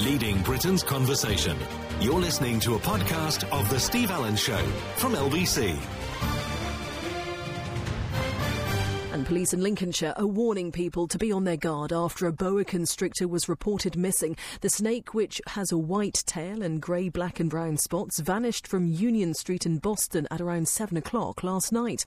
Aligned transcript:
leading 0.00 0.40
Britain's 0.42 0.82
conversation. 0.82 1.56
You're 2.00 2.20
listening 2.20 2.58
to 2.60 2.74
a 2.74 2.78
podcast 2.78 3.46
of 3.52 3.68
The 3.68 3.78
Steve 3.78 4.10
Allen 4.10 4.34
Show 4.34 4.56
from 4.96 5.12
LBC. 5.12 5.76
And 9.12 9.26
police 9.26 9.52
in 9.52 9.62
Lincolnshire 9.62 10.14
are 10.16 10.26
warning 10.26 10.72
people 10.72 11.06
to 11.08 11.18
be 11.18 11.30
on 11.30 11.44
their 11.44 11.58
guard 11.58 11.92
after 11.92 12.26
a 12.26 12.32
boa 12.32 12.64
constrictor 12.64 13.28
was 13.28 13.48
reported 13.48 13.96
missing. 13.96 14.36
The 14.62 14.70
snake, 14.70 15.12
which 15.12 15.42
has 15.48 15.70
a 15.70 15.76
white 15.76 16.22
tail 16.24 16.62
and 16.62 16.80
grey, 16.80 17.10
black, 17.10 17.38
and 17.38 17.50
brown 17.50 17.76
spots, 17.76 18.20
vanished 18.20 18.66
from 18.66 18.86
Union 18.86 19.34
Street 19.34 19.66
in 19.66 19.78
Boston 19.78 20.26
at 20.30 20.40
around 20.40 20.68
7 20.68 20.96
o'clock 20.96 21.42
last 21.42 21.72
night. 21.72 22.06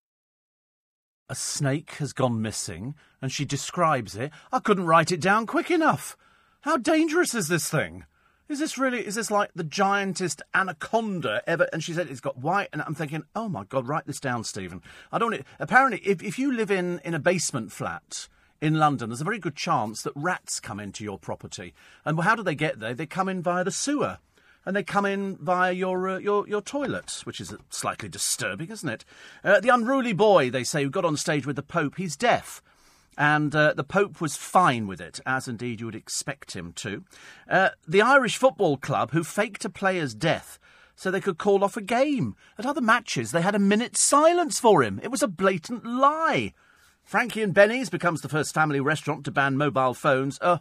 A 1.29 1.35
snake 1.35 1.91
has 1.99 2.11
gone 2.11 2.41
missing, 2.41 2.95
and 3.21 3.31
she 3.31 3.45
describes 3.45 4.15
it. 4.15 4.31
I 4.51 4.59
couldn't 4.59 4.87
write 4.87 5.11
it 5.11 5.21
down 5.21 5.45
quick 5.45 5.69
enough. 5.69 6.17
How 6.63 6.77
dangerous 6.77 7.35
is 7.35 7.49
this 7.49 7.69
thing? 7.69 8.05
Is 8.47 8.57
this 8.57 8.77
really, 8.77 9.05
is 9.05 9.15
this 9.15 9.29
like 9.29 9.51
the 9.53 9.65
giantest 9.65 10.41
anaconda 10.53 11.43
ever? 11.45 11.67
And 11.73 11.83
she 11.83 11.91
said 11.91 12.07
it's 12.07 12.21
got 12.21 12.37
white, 12.37 12.69
and 12.71 12.81
I'm 12.81 12.95
thinking, 12.95 13.25
oh 13.35 13.49
my 13.49 13.65
God, 13.65 13.85
write 13.85 14.07
this 14.07 14.21
down, 14.21 14.45
Stephen. 14.45 14.81
I 15.11 15.17
don't, 15.19 15.41
apparently, 15.59 15.99
if, 16.09 16.23
if 16.23 16.39
you 16.39 16.53
live 16.53 16.71
in, 16.71 17.01
in 17.03 17.13
a 17.13 17.19
basement 17.19 17.73
flat, 17.73 18.29
in 18.61 18.75
London, 18.75 19.09
there's 19.09 19.19
a 19.19 19.25
very 19.25 19.39
good 19.39 19.57
chance 19.57 20.03
that 20.03 20.13
rats 20.15 20.61
come 20.61 20.79
into 20.79 21.03
your 21.03 21.19
property. 21.19 21.73
And 22.05 22.17
how 22.21 22.33
do 22.33 22.43
they 22.43 22.55
get 22.55 22.79
there? 22.79 22.93
They 22.93 23.07
come 23.07 23.27
in 23.27 23.41
via 23.41 23.65
the 23.65 23.71
sewer 23.71 24.19
and 24.65 24.73
they 24.73 24.83
come 24.83 25.05
in 25.05 25.35
via 25.41 25.73
your 25.73 26.07
uh, 26.07 26.17
your 26.19 26.47
your 26.47 26.61
toilet, 26.61 27.19
which 27.25 27.41
is 27.41 27.53
slightly 27.69 28.07
disturbing, 28.07 28.71
isn't 28.71 28.87
it? 28.87 29.03
Uh, 29.43 29.59
the 29.59 29.67
unruly 29.67 30.13
boy, 30.13 30.49
they 30.49 30.63
say, 30.63 30.83
who 30.83 30.89
got 30.89 31.03
on 31.03 31.17
stage 31.17 31.45
with 31.45 31.57
the 31.57 31.61
Pope, 31.61 31.95
he's 31.97 32.15
deaf. 32.15 32.63
And 33.17 33.55
uh, 33.55 33.73
the 33.73 33.83
Pope 33.83 34.19
was 34.19 34.35
fine 34.35 34.87
with 34.87 34.99
it, 34.99 35.19
as 35.25 35.47
indeed 35.47 35.79
you 35.79 35.85
would 35.87 35.95
expect 35.95 36.55
him 36.55 36.73
to. 36.73 37.03
Uh, 37.49 37.69
the 37.87 38.01
Irish 38.01 38.37
Football 38.37 38.77
Club, 38.77 39.11
who 39.11 39.23
faked 39.23 39.65
a 39.65 39.69
player's 39.69 40.13
death 40.13 40.59
so 40.95 41.11
they 41.11 41.21
could 41.21 41.37
call 41.37 41.63
off 41.63 41.77
a 41.77 41.81
game. 41.81 42.35
At 42.57 42.65
other 42.65 42.81
matches, 42.81 43.31
they 43.31 43.41
had 43.41 43.55
a 43.55 43.59
minute's 43.59 44.01
silence 44.01 44.59
for 44.59 44.83
him. 44.83 44.99
It 45.03 45.11
was 45.11 45.23
a 45.23 45.27
blatant 45.27 45.85
lie. 45.85 46.53
Frankie 47.03 47.41
and 47.41 47.53
Benny's 47.53 47.89
becomes 47.89 48.21
the 48.21 48.29
first 48.29 48.53
family 48.53 48.79
restaurant 48.79 49.25
to 49.25 49.31
ban 49.31 49.57
mobile 49.57 49.93
phones. 49.93 50.39
Oh, 50.41 50.59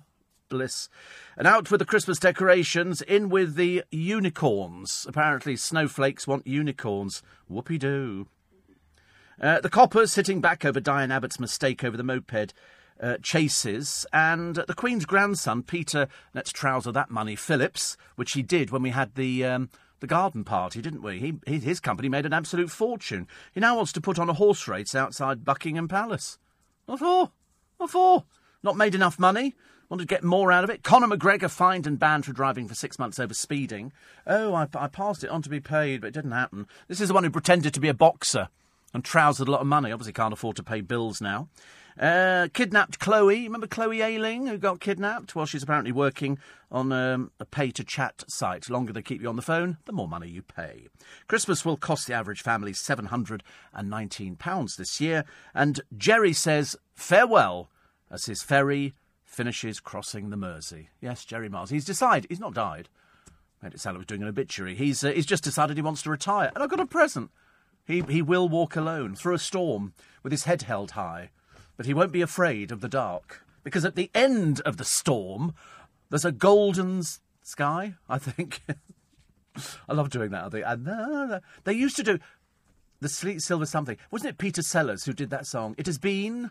bliss. 0.49 0.89
And 1.37 1.47
out 1.47 1.71
with 1.71 1.79
the 1.79 1.87
Christmas 1.87 2.19
decorations, 2.19 3.01
in 3.03 3.29
with 3.29 3.55
the 3.55 3.85
unicorns. 3.91 5.07
Apparently, 5.09 5.57
snowflakes 5.57 6.27
want 6.27 6.47
unicorns. 6.47 7.23
Whoopee 7.49 7.79
doo. 7.79 8.27
Uh, 9.43 9.61
the 9.61 9.69
coppers 9.69 10.13
sitting 10.13 10.41
back 10.41 10.65
over 10.65 10.79
Diane 10.79 11.11
Abbott's 11.11 11.41
mistake 11.41 11.83
over 11.83 11.97
the 11.97 12.05
moped 12.05 12.55
uh, 13.01 13.17
chases, 13.23 14.07
and 14.13 14.55
the 14.55 14.75
Queen's 14.75 15.05
grandson, 15.05 15.65
Peter, 15.65 16.07
let's 16.33 16.53
trouser 16.53 16.93
that 16.93 17.11
money, 17.11 17.35
Phillips, 17.35 17.97
which 18.15 18.33
he 18.33 18.43
did 18.43 18.71
when 18.71 18.83
we 18.83 18.91
had 18.91 19.15
the. 19.15 19.45
Um, 19.45 19.71
the 19.99 20.09
garden 20.09 20.43
party, 20.43 20.83
didn't 20.83 21.01
we? 21.01 21.39
He, 21.47 21.59
his 21.61 21.79
company 21.79 22.09
made 22.09 22.27
an 22.27 22.33
absolute 22.33 22.73
fortune. 22.73 23.29
He 23.55 23.61
now 23.61 23.77
wants 23.77 23.93
to 23.93 24.01
put 24.01 24.19
on 24.19 24.29
a 24.29 24.33
horse 24.33 24.67
race 24.67 24.97
outside 24.97 25.45
Buckingham 25.45 25.87
Palace. 25.87 26.39
What 26.87 26.99
for? 26.99 27.31
What 27.77 27.89
for? 27.89 28.25
Not 28.65 28.77
made 28.77 28.97
enough 28.97 29.21
money? 29.21 29.55
Wanted 29.89 30.09
to 30.09 30.13
get 30.13 30.25
more 30.25 30.51
out 30.51 30.65
of 30.65 30.71
it? 30.71 30.83
Conor 30.83 31.07
McGregor 31.07 31.49
fined 31.49 31.87
and 31.87 32.01
banned 32.01 32.27
for 32.27 32.33
driving 32.33 32.67
for 32.67 32.75
six 32.75 32.99
months 32.99 33.21
over 33.21 33.33
speeding. 33.33 33.93
Oh, 34.27 34.55
I, 34.55 34.67
I 34.75 34.89
passed 34.89 35.23
it 35.23 35.31
on 35.31 35.41
to 35.43 35.49
be 35.49 35.61
paid, 35.61 36.01
but 36.01 36.09
it 36.09 36.15
didn't 36.15 36.33
happen. 36.33 36.67
This 36.89 37.01
is 37.01 37.07
the 37.07 37.15
one 37.15 37.23
who 37.23 37.31
pretended 37.31 37.73
to 37.75 37.81
be 37.81 37.87
a 37.87 37.95
boxer 37.95 38.49
and 38.95 39.05
trousered 39.05 39.49
a 39.49 39.51
lot 39.51 39.61
of 39.61 39.67
money. 39.67 39.93
Obviously, 39.93 40.13
can't 40.13 40.33
afford 40.33 40.57
to 40.57 40.63
pay 40.63 40.81
bills 40.81 41.21
now. 41.21 41.49
Uh, 41.99 42.49
kidnapped 42.53 42.99
Chloe. 42.99 43.45
Remember 43.45 43.67
Chloe 43.67 44.01
Ayling, 44.01 44.47
who 44.47 44.59
got 44.59 44.81
kidnapped? 44.81 45.35
Well, 45.35 45.47
she's 45.47 45.63
apparently 45.63 45.93
working 45.93 46.39
on 46.71 46.93
um, 46.93 47.31
a 47.39 47.45
pay 47.45 47.71
to 47.73 47.85
chat 47.85 48.25
site. 48.29 48.71
Longer 48.71 48.93
they 48.93 49.03
keep 49.03 49.21
you 49.21 49.29
on 49.29 49.37
the 49.37 49.43
phone, 49.43 49.77
the 49.85 49.93
more 49.93 50.09
money 50.09 50.29
you 50.29 50.43
pay. 50.43 50.87
Christmas 51.29 51.65
will 51.65 51.77
cost 51.77 52.07
the 52.07 52.15
average 52.15 52.43
family 52.43 52.73
£719 52.73 54.77
this 54.77 55.01
year. 55.01 55.25
And 55.55 55.81
Jerry 55.97 56.33
says 56.33 56.77
farewell 56.95 57.71
as 58.11 58.25
his 58.25 58.43
ferry 58.43 58.95
finishes 59.23 59.81
crossing 59.81 60.31
the 60.31 60.37
Mersey. 60.37 60.91
Yes, 61.01 61.25
Jerry 61.25 61.49
Mars. 61.49 61.71
He's 61.71 61.85
decided, 61.85 62.27
he's 62.29 62.41
not 62.41 62.55
died. 62.55 62.89
Made 63.63 63.75
it 63.75 63.81
sound 63.81 63.97
like 63.97 64.01
he 64.01 64.03
was 64.03 64.07
doing 64.07 64.23
an 64.23 64.29
obituary. 64.29 64.75
He's, 64.75 65.05
uh, 65.05 65.13
he's 65.13 65.27
just 65.27 65.45
decided 65.45 65.77
he 65.77 65.83
wants 65.83 66.03
to 66.03 66.11
retire. 66.11 66.51
And 66.55 66.65
I've 66.65 66.71
got 66.71 66.81
a 66.81 66.87
present. 66.87 67.31
He, 67.85 68.03
he 68.03 68.23
will 68.23 68.49
walk 68.49 68.77
alone 68.77 69.15
through 69.15 69.35
a 69.35 69.39
storm 69.39 69.95
with 70.23 70.33
his 70.33 70.45
head 70.45 70.63
held 70.63 70.93
high, 70.93 71.31
but 71.77 71.87
he 71.87 71.95
won't 71.95 72.13
be 72.13 72.23
afraid 72.23 72.71
of 72.71 72.81
the 72.81 72.89
dark. 72.89 73.45
Because 73.65 73.85
at 73.85 73.97
the 73.97 74.11
end 74.15 74.61
of 74.61 74.77
the 74.77 74.85
storm, 74.85 75.55
there's 76.11 76.25
a 76.25 76.33
golden 76.33 77.03
sky, 77.43 77.95
I 78.09 78.19
think. 78.19 78.63
I 79.89 79.93
love 79.93 80.11
doing 80.11 80.31
that. 80.31 80.45
I 80.45 80.49
think. 80.49 80.65
And, 80.67 80.89
uh, 80.89 81.41
they 81.65 81.73
used 81.73 81.97
to 81.97 82.03
do 82.03 82.19
the 83.01 83.09
Sleet 83.09 83.43
Silver 83.43 83.67
something. 83.67 83.97
Wasn't 84.11 84.31
it 84.31 84.39
Peter 84.39 84.63
Sellers 84.63 85.05
who 85.05 85.13
did 85.13 85.31
that 85.31 85.47
song? 85.47 85.75
It 85.77 85.87
has 85.87 85.99
been 85.99 86.51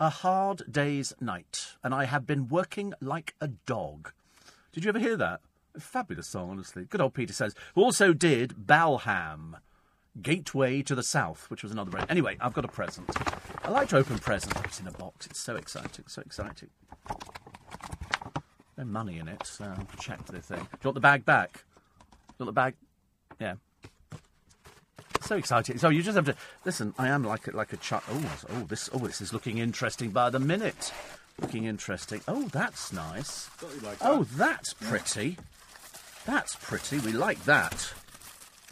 a 0.00 0.10
hard 0.10 0.62
day's 0.70 1.12
night, 1.20 1.76
and 1.82 1.94
I 1.94 2.04
have 2.04 2.26
been 2.26 2.48
working 2.48 2.94
like 3.00 3.34
a 3.40 3.48
dog. 3.48 4.12
Did 4.72 4.84
you 4.84 4.88
ever 4.88 4.98
hear 4.98 5.16
that? 5.16 5.40
A 5.76 5.80
fabulous 5.80 6.28
song, 6.28 6.50
honestly. 6.50 6.84
Good 6.84 7.00
old 7.00 7.14
Peter 7.14 7.32
Sellers, 7.32 7.54
who 7.74 7.82
also 7.82 8.12
did 8.12 8.66
Balham. 8.66 9.56
Gateway 10.20 10.82
to 10.82 10.94
the 10.94 11.02
South, 11.02 11.50
which 11.50 11.62
was 11.62 11.72
another 11.72 11.90
brand. 11.90 12.10
Anyway, 12.10 12.36
I've 12.40 12.54
got 12.54 12.64
a 12.64 12.68
present. 12.68 13.10
I 13.64 13.70
like 13.70 13.88
to 13.88 13.96
open 13.96 14.18
presents. 14.18 14.60
It's 14.64 14.80
in 14.80 14.86
a 14.86 14.92
box. 14.92 15.26
It's 15.26 15.40
so 15.40 15.56
exciting, 15.56 16.04
so 16.06 16.22
exciting. 16.22 16.70
No 18.76 18.84
money 18.84 19.18
in 19.18 19.28
it, 19.28 19.44
so 19.44 19.74
check 19.98 20.24
the 20.26 20.40
thing. 20.40 20.60
Do 20.60 20.64
you 20.82 20.88
want 20.88 20.94
the 20.94 21.00
bag 21.00 21.24
back? 21.24 21.52
Do 21.52 21.58
you 22.38 22.46
want 22.46 22.48
the 22.48 22.52
bag? 22.52 22.74
Yeah. 23.40 23.54
So 25.22 25.36
exciting. 25.36 25.78
So 25.78 25.88
you 25.88 26.02
just 26.02 26.16
have 26.16 26.26
to 26.26 26.36
listen. 26.64 26.94
I 26.98 27.08
am 27.08 27.24
like 27.24 27.48
a, 27.48 27.56
like 27.56 27.72
a 27.72 27.76
child. 27.78 28.02
Oh, 28.10 28.36
oh, 28.50 28.60
this. 28.68 28.90
Oh, 28.92 28.98
this 28.98 29.20
is 29.20 29.32
looking 29.32 29.58
interesting 29.58 30.10
by 30.10 30.30
the 30.30 30.38
minute. 30.38 30.92
Looking 31.40 31.64
interesting. 31.64 32.20
Oh, 32.28 32.48
that's 32.52 32.92
nice. 32.92 33.48
Like 33.82 33.98
oh, 34.00 34.24
that's 34.36 34.74
pretty. 34.74 35.38
That's 36.26 36.56
pretty. 36.56 36.98
We 36.98 37.12
like 37.12 37.44
that. 37.44 37.92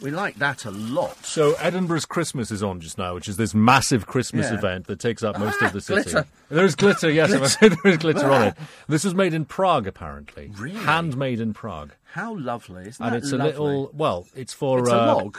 We 0.00 0.10
like 0.10 0.36
that 0.36 0.64
a 0.64 0.70
lot. 0.70 1.25
So 1.25 1.53
Edinburgh's 1.60 2.06
Christmas 2.06 2.50
is 2.50 2.62
on 2.62 2.80
just 2.80 2.98
now, 2.98 3.14
which 3.14 3.28
is 3.28 3.36
this 3.36 3.54
massive 3.54 4.06
Christmas 4.06 4.47
Yeah. 4.50 4.58
event 4.58 4.86
that 4.88 4.98
takes 4.98 5.22
up 5.22 5.38
most 5.38 5.58
Ah, 5.62 5.66
of 5.66 5.72
the 5.72 5.80
city. 5.82 6.03
glitter. 6.10 6.26
There 6.48 6.64
is 6.64 6.75
glitter, 6.75 7.10
yes, 7.10 7.30
there 7.58 7.72
is 7.84 7.98
glitter 7.98 8.30
on 8.30 8.48
it. 8.48 8.56
This 8.88 9.04
was 9.04 9.14
made 9.14 9.32
in 9.32 9.44
Prague, 9.44 9.86
apparently. 9.86 10.50
Really? 10.56 10.76
Handmade 10.80 11.38
in 11.41 11.53
Prague. 11.54 11.92
How 12.14 12.34
lovely! 12.36 12.88
Isn't 12.88 13.04
and 13.04 13.14
it's 13.14 13.32
a 13.32 13.38
little, 13.38 13.91
well, 13.94 14.26
it's 14.34 14.53
for... 14.53 14.80
It's 14.80 14.88
a 14.91 15.00
uh, 15.03 15.06
log. 15.14 15.38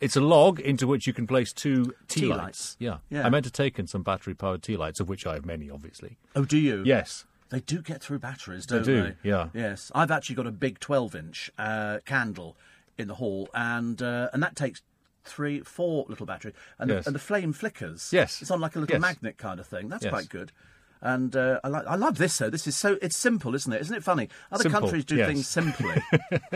It's 0.00 0.16
a 0.16 0.20
log 0.20 0.58
into 0.60 0.86
which 0.86 1.06
you 1.06 1.12
can 1.12 1.26
place 1.26 1.52
two 1.52 1.92
tea, 2.08 2.20
Tea 2.22 2.26
lights. 2.28 2.38
lights. 2.40 2.76
Yeah. 2.78 2.98
Yeah. 3.10 3.26
I 3.26 3.30
meant 3.30 3.44
to 3.44 3.50
take 3.50 3.78
in 3.78 3.86
some 3.86 4.02
battery-powered 4.02 4.62
tea 4.62 4.76
lights, 4.76 5.00
of 5.00 5.08
which 5.08 5.26
I 5.26 5.34
have 5.34 5.44
many, 5.44 5.70
obviously. 5.70 6.16
Oh, 6.34 6.44
do 6.44 6.56
you? 6.56 6.82
Yes. 6.86 7.24
They 7.50 7.60
do 7.60 7.82
get 7.82 8.02
through 8.02 8.18
batteries, 8.20 8.66
They 8.66 8.76
don't 8.76 8.84
do, 8.84 9.12
yeah. 9.22 9.48
Yes, 9.54 9.90
I've 9.94 10.10
actually 10.10 10.36
got 10.36 10.46
a 10.46 10.50
big 10.52 10.80
twelve-inch 10.80 11.50
uh, 11.58 11.98
candle 12.04 12.56
in 12.98 13.08
the 13.08 13.14
hall, 13.14 13.48
and 13.54 14.00
uh, 14.02 14.28
and 14.32 14.42
that 14.42 14.56
takes 14.56 14.82
three, 15.24 15.60
four 15.60 16.06
little 16.08 16.26
batteries, 16.26 16.54
and, 16.78 16.90
Yes. 16.90 17.04
the, 17.04 17.08
and 17.10 17.14
the 17.14 17.20
flame 17.20 17.52
flickers. 17.52 18.10
Yes. 18.12 18.40
it's 18.42 18.50
on 18.50 18.60
like 18.60 18.76
a 18.76 18.78
little 18.80 18.94
Yes. 18.94 19.00
magnet 19.02 19.36
kind 19.38 19.60
of 19.60 19.66
thing. 19.66 19.88
That's 19.88 20.04
Yes. 20.04 20.10
quite 20.10 20.28
good. 20.28 20.52
And 21.00 21.36
uh, 21.36 21.60
I 21.62 21.68
like, 21.68 21.86
I 21.86 21.94
love 21.94 22.18
this 22.18 22.36
though. 22.38 22.50
This 22.50 22.66
is 22.66 22.74
so 22.76 22.98
it's 23.00 23.16
simple, 23.16 23.54
isn't 23.54 23.72
it? 23.72 23.80
Isn't 23.82 23.94
it 23.94 24.02
funny? 24.02 24.28
Other 24.50 24.64
Simple, 24.64 24.80
countries 24.80 25.04
do 25.04 25.14
yes. 25.14 25.28
things 25.28 25.46
simply. 25.46 25.94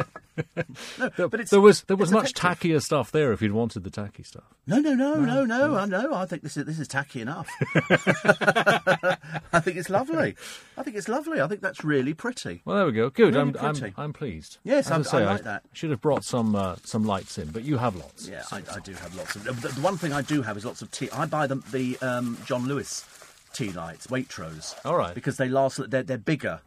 no, 1.17 1.29
but 1.29 1.39
it's, 1.39 1.51
there 1.53 1.61
was 1.61 1.83
there 1.83 1.97
was 1.97 2.11
much 2.11 2.33
effective. 2.37 2.71
tackier 2.71 2.83
stuff 2.83 3.13
there 3.13 3.33
if 3.33 3.41
you'd 3.41 3.53
wanted 3.53 3.85
the 3.85 3.91
tacky 3.91 4.25
stuff. 4.25 4.43
No, 4.67 4.79
no, 4.81 4.95
no, 4.95 5.15
no, 5.15 5.45
no. 5.45 5.77
I 5.77 5.85
know. 5.87 6.13
I 6.13 6.27
think 6.27 6.43
this 6.43 6.57
is 6.57 6.65
this 6.65 6.81
is 6.81 6.89
tacky 6.89 7.21
enough. 7.21 7.49
I 9.63 9.65
think 9.65 9.77
it's 9.77 9.89
lovely. 9.89 10.35
I 10.77 10.83
think 10.83 10.97
it's 10.97 11.09
lovely. 11.09 11.41
I 11.41 11.47
think 11.47 11.61
that's 11.61 11.85
really 11.85 12.15
pretty. 12.15 12.63
Well, 12.65 12.77
there 12.79 12.87
we 12.87 12.93
go. 12.93 13.11
Good. 13.11 13.35
Really 13.37 13.57
I'm, 13.61 13.77
I'm. 13.77 13.95
I'm 13.97 14.13
pleased. 14.13 14.59
Yes, 14.65 14.91
As 14.91 15.07
I- 15.07 15.11
say, 15.11 15.23
I 15.25 15.33
like 15.35 15.45
that. 15.45 15.63
should 15.73 15.91
have 15.91 16.01
brought 16.01 16.25
some 16.25 16.57
uh, 16.57 16.77
some 16.85 17.05
lights 17.05 17.39
in, 17.39 17.51
but 17.51 17.63
you 17.63 17.79
have 17.79 17.95
lots. 17.95 18.29
Yeah, 18.29 18.43
I, 18.51 18.57
I 18.75 18.81
do 18.81 18.93
have 18.95 19.15
lots 19.15 19.37
of. 19.37 19.45
The, 19.45 19.69
the 19.69 19.81
one 19.81 19.97
thing 19.97 20.13
I 20.13 20.23
do 20.23 20.43
have 20.43 20.57
is 20.57 20.65
lots 20.65 20.83
of 20.83 20.91
tea. 20.91 21.09
I 21.13 21.27
buy 21.27 21.47
them 21.47 21.63
the 21.71 21.97
um, 22.01 22.37
John 22.45 22.67
Lewis 22.67 23.05
tea 23.53 23.71
lights, 23.71 24.09
Waitrose. 24.09 24.75
All 24.85 24.97
right. 24.97 25.15
Because 25.15 25.37
they 25.37 25.49
last. 25.49 25.79
They're, 25.91 26.03
they're 26.03 26.19
bigger, 26.19 26.61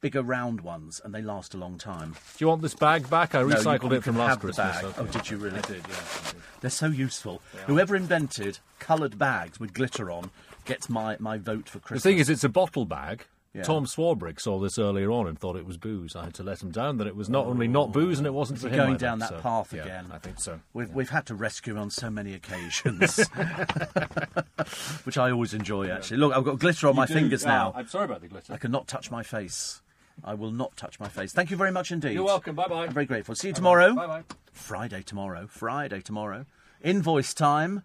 bigger 0.00 0.22
round 0.22 0.62
ones, 0.62 1.00
and 1.04 1.14
they 1.14 1.20
last 1.20 1.52
a 1.52 1.58
long 1.58 1.76
time. 1.76 2.12
Do 2.12 2.44
you 2.44 2.48
want 2.48 2.62
this 2.62 2.74
bag 2.74 3.10
back? 3.10 3.34
I 3.34 3.42
No, 3.42 3.48
recycled 3.48 3.92
it 3.92 4.04
from 4.04 4.16
last 4.16 4.40
Christmas. 4.40 4.82
okay. 4.82 4.94
Oh, 5.00 5.04
did 5.06 5.30
you 5.30 5.36
really? 5.36 5.58
I 5.58 5.62
did. 5.62 5.76
Yeah. 5.88 5.94
I 5.94 6.30
did. 6.32 6.42
They're 6.60 6.70
so 6.70 6.86
useful. 6.86 7.40
Whoever 7.66 7.94
invented 7.94 8.58
coloured 8.80 9.16
bags 9.18 9.60
with 9.60 9.72
glitter 9.74 10.10
on 10.10 10.30
gets 10.68 10.88
my, 10.88 11.16
my 11.18 11.38
vote 11.38 11.68
for 11.68 11.80
Christmas. 11.80 12.02
The 12.02 12.10
thing 12.10 12.18
is, 12.18 12.30
it's 12.30 12.44
a 12.44 12.48
bottle 12.48 12.84
bag. 12.84 13.24
Yeah. 13.54 13.62
Tom 13.62 13.86
Swarbrick 13.86 14.40
saw 14.40 14.58
this 14.60 14.78
earlier 14.78 15.10
on 15.10 15.26
and 15.26 15.38
thought 15.38 15.56
it 15.56 15.66
was 15.66 15.78
booze. 15.78 16.14
I 16.14 16.24
had 16.24 16.34
to 16.34 16.42
let 16.42 16.62
him 16.62 16.70
down 16.70 16.98
that 16.98 17.06
it 17.06 17.16
was 17.16 17.30
not 17.30 17.46
only 17.46 17.66
not 17.66 17.92
booze 17.92 18.18
and 18.18 18.26
it 18.26 18.34
wasn't 18.34 18.60
for 18.60 18.68
him. 18.68 18.76
going 18.76 18.96
down 18.98 19.18
that 19.20 19.30
so, 19.30 19.38
path 19.40 19.72
yeah, 19.72 19.82
again. 19.82 20.06
I 20.12 20.18
think 20.18 20.38
so. 20.38 20.60
We've, 20.74 20.90
we've 20.90 21.08
had 21.08 21.26
to 21.26 21.34
rescue 21.34 21.72
him 21.72 21.80
on 21.80 21.90
so 21.90 22.10
many 22.10 22.34
occasions, 22.34 23.16
which 25.04 25.16
I 25.16 25.30
always 25.30 25.54
enjoy. 25.54 25.88
Actually, 25.88 26.18
look, 26.18 26.36
I've 26.36 26.44
got 26.44 26.58
glitter 26.58 26.88
on 26.88 26.94
my 26.94 27.06
fingers 27.06 27.44
ah, 27.46 27.48
now. 27.48 27.72
I'm 27.74 27.88
sorry 27.88 28.04
about 28.04 28.20
the 28.20 28.28
glitter. 28.28 28.52
I 28.52 28.58
cannot 28.58 28.86
touch 28.86 29.10
my 29.10 29.22
face. 29.22 29.80
I 30.22 30.34
will 30.34 30.52
not 30.52 30.76
touch 30.76 31.00
my 31.00 31.08
face. 31.08 31.32
Thank 31.32 31.50
you 31.50 31.56
very 31.56 31.72
much 31.72 31.90
indeed. 31.90 32.12
You're 32.12 32.24
welcome. 32.24 32.54
Bye 32.54 32.68
bye. 32.68 32.84
I'm 32.84 32.92
very 32.92 33.06
grateful. 33.06 33.34
See 33.34 33.48
you 33.48 33.54
tomorrow. 33.54 33.94
Bye 33.94 34.06
bye. 34.06 34.22
Friday 34.52 35.02
tomorrow. 35.02 35.46
Friday 35.48 36.00
tomorrow. 36.00 36.44
Invoice 36.82 37.32
time. 37.34 37.82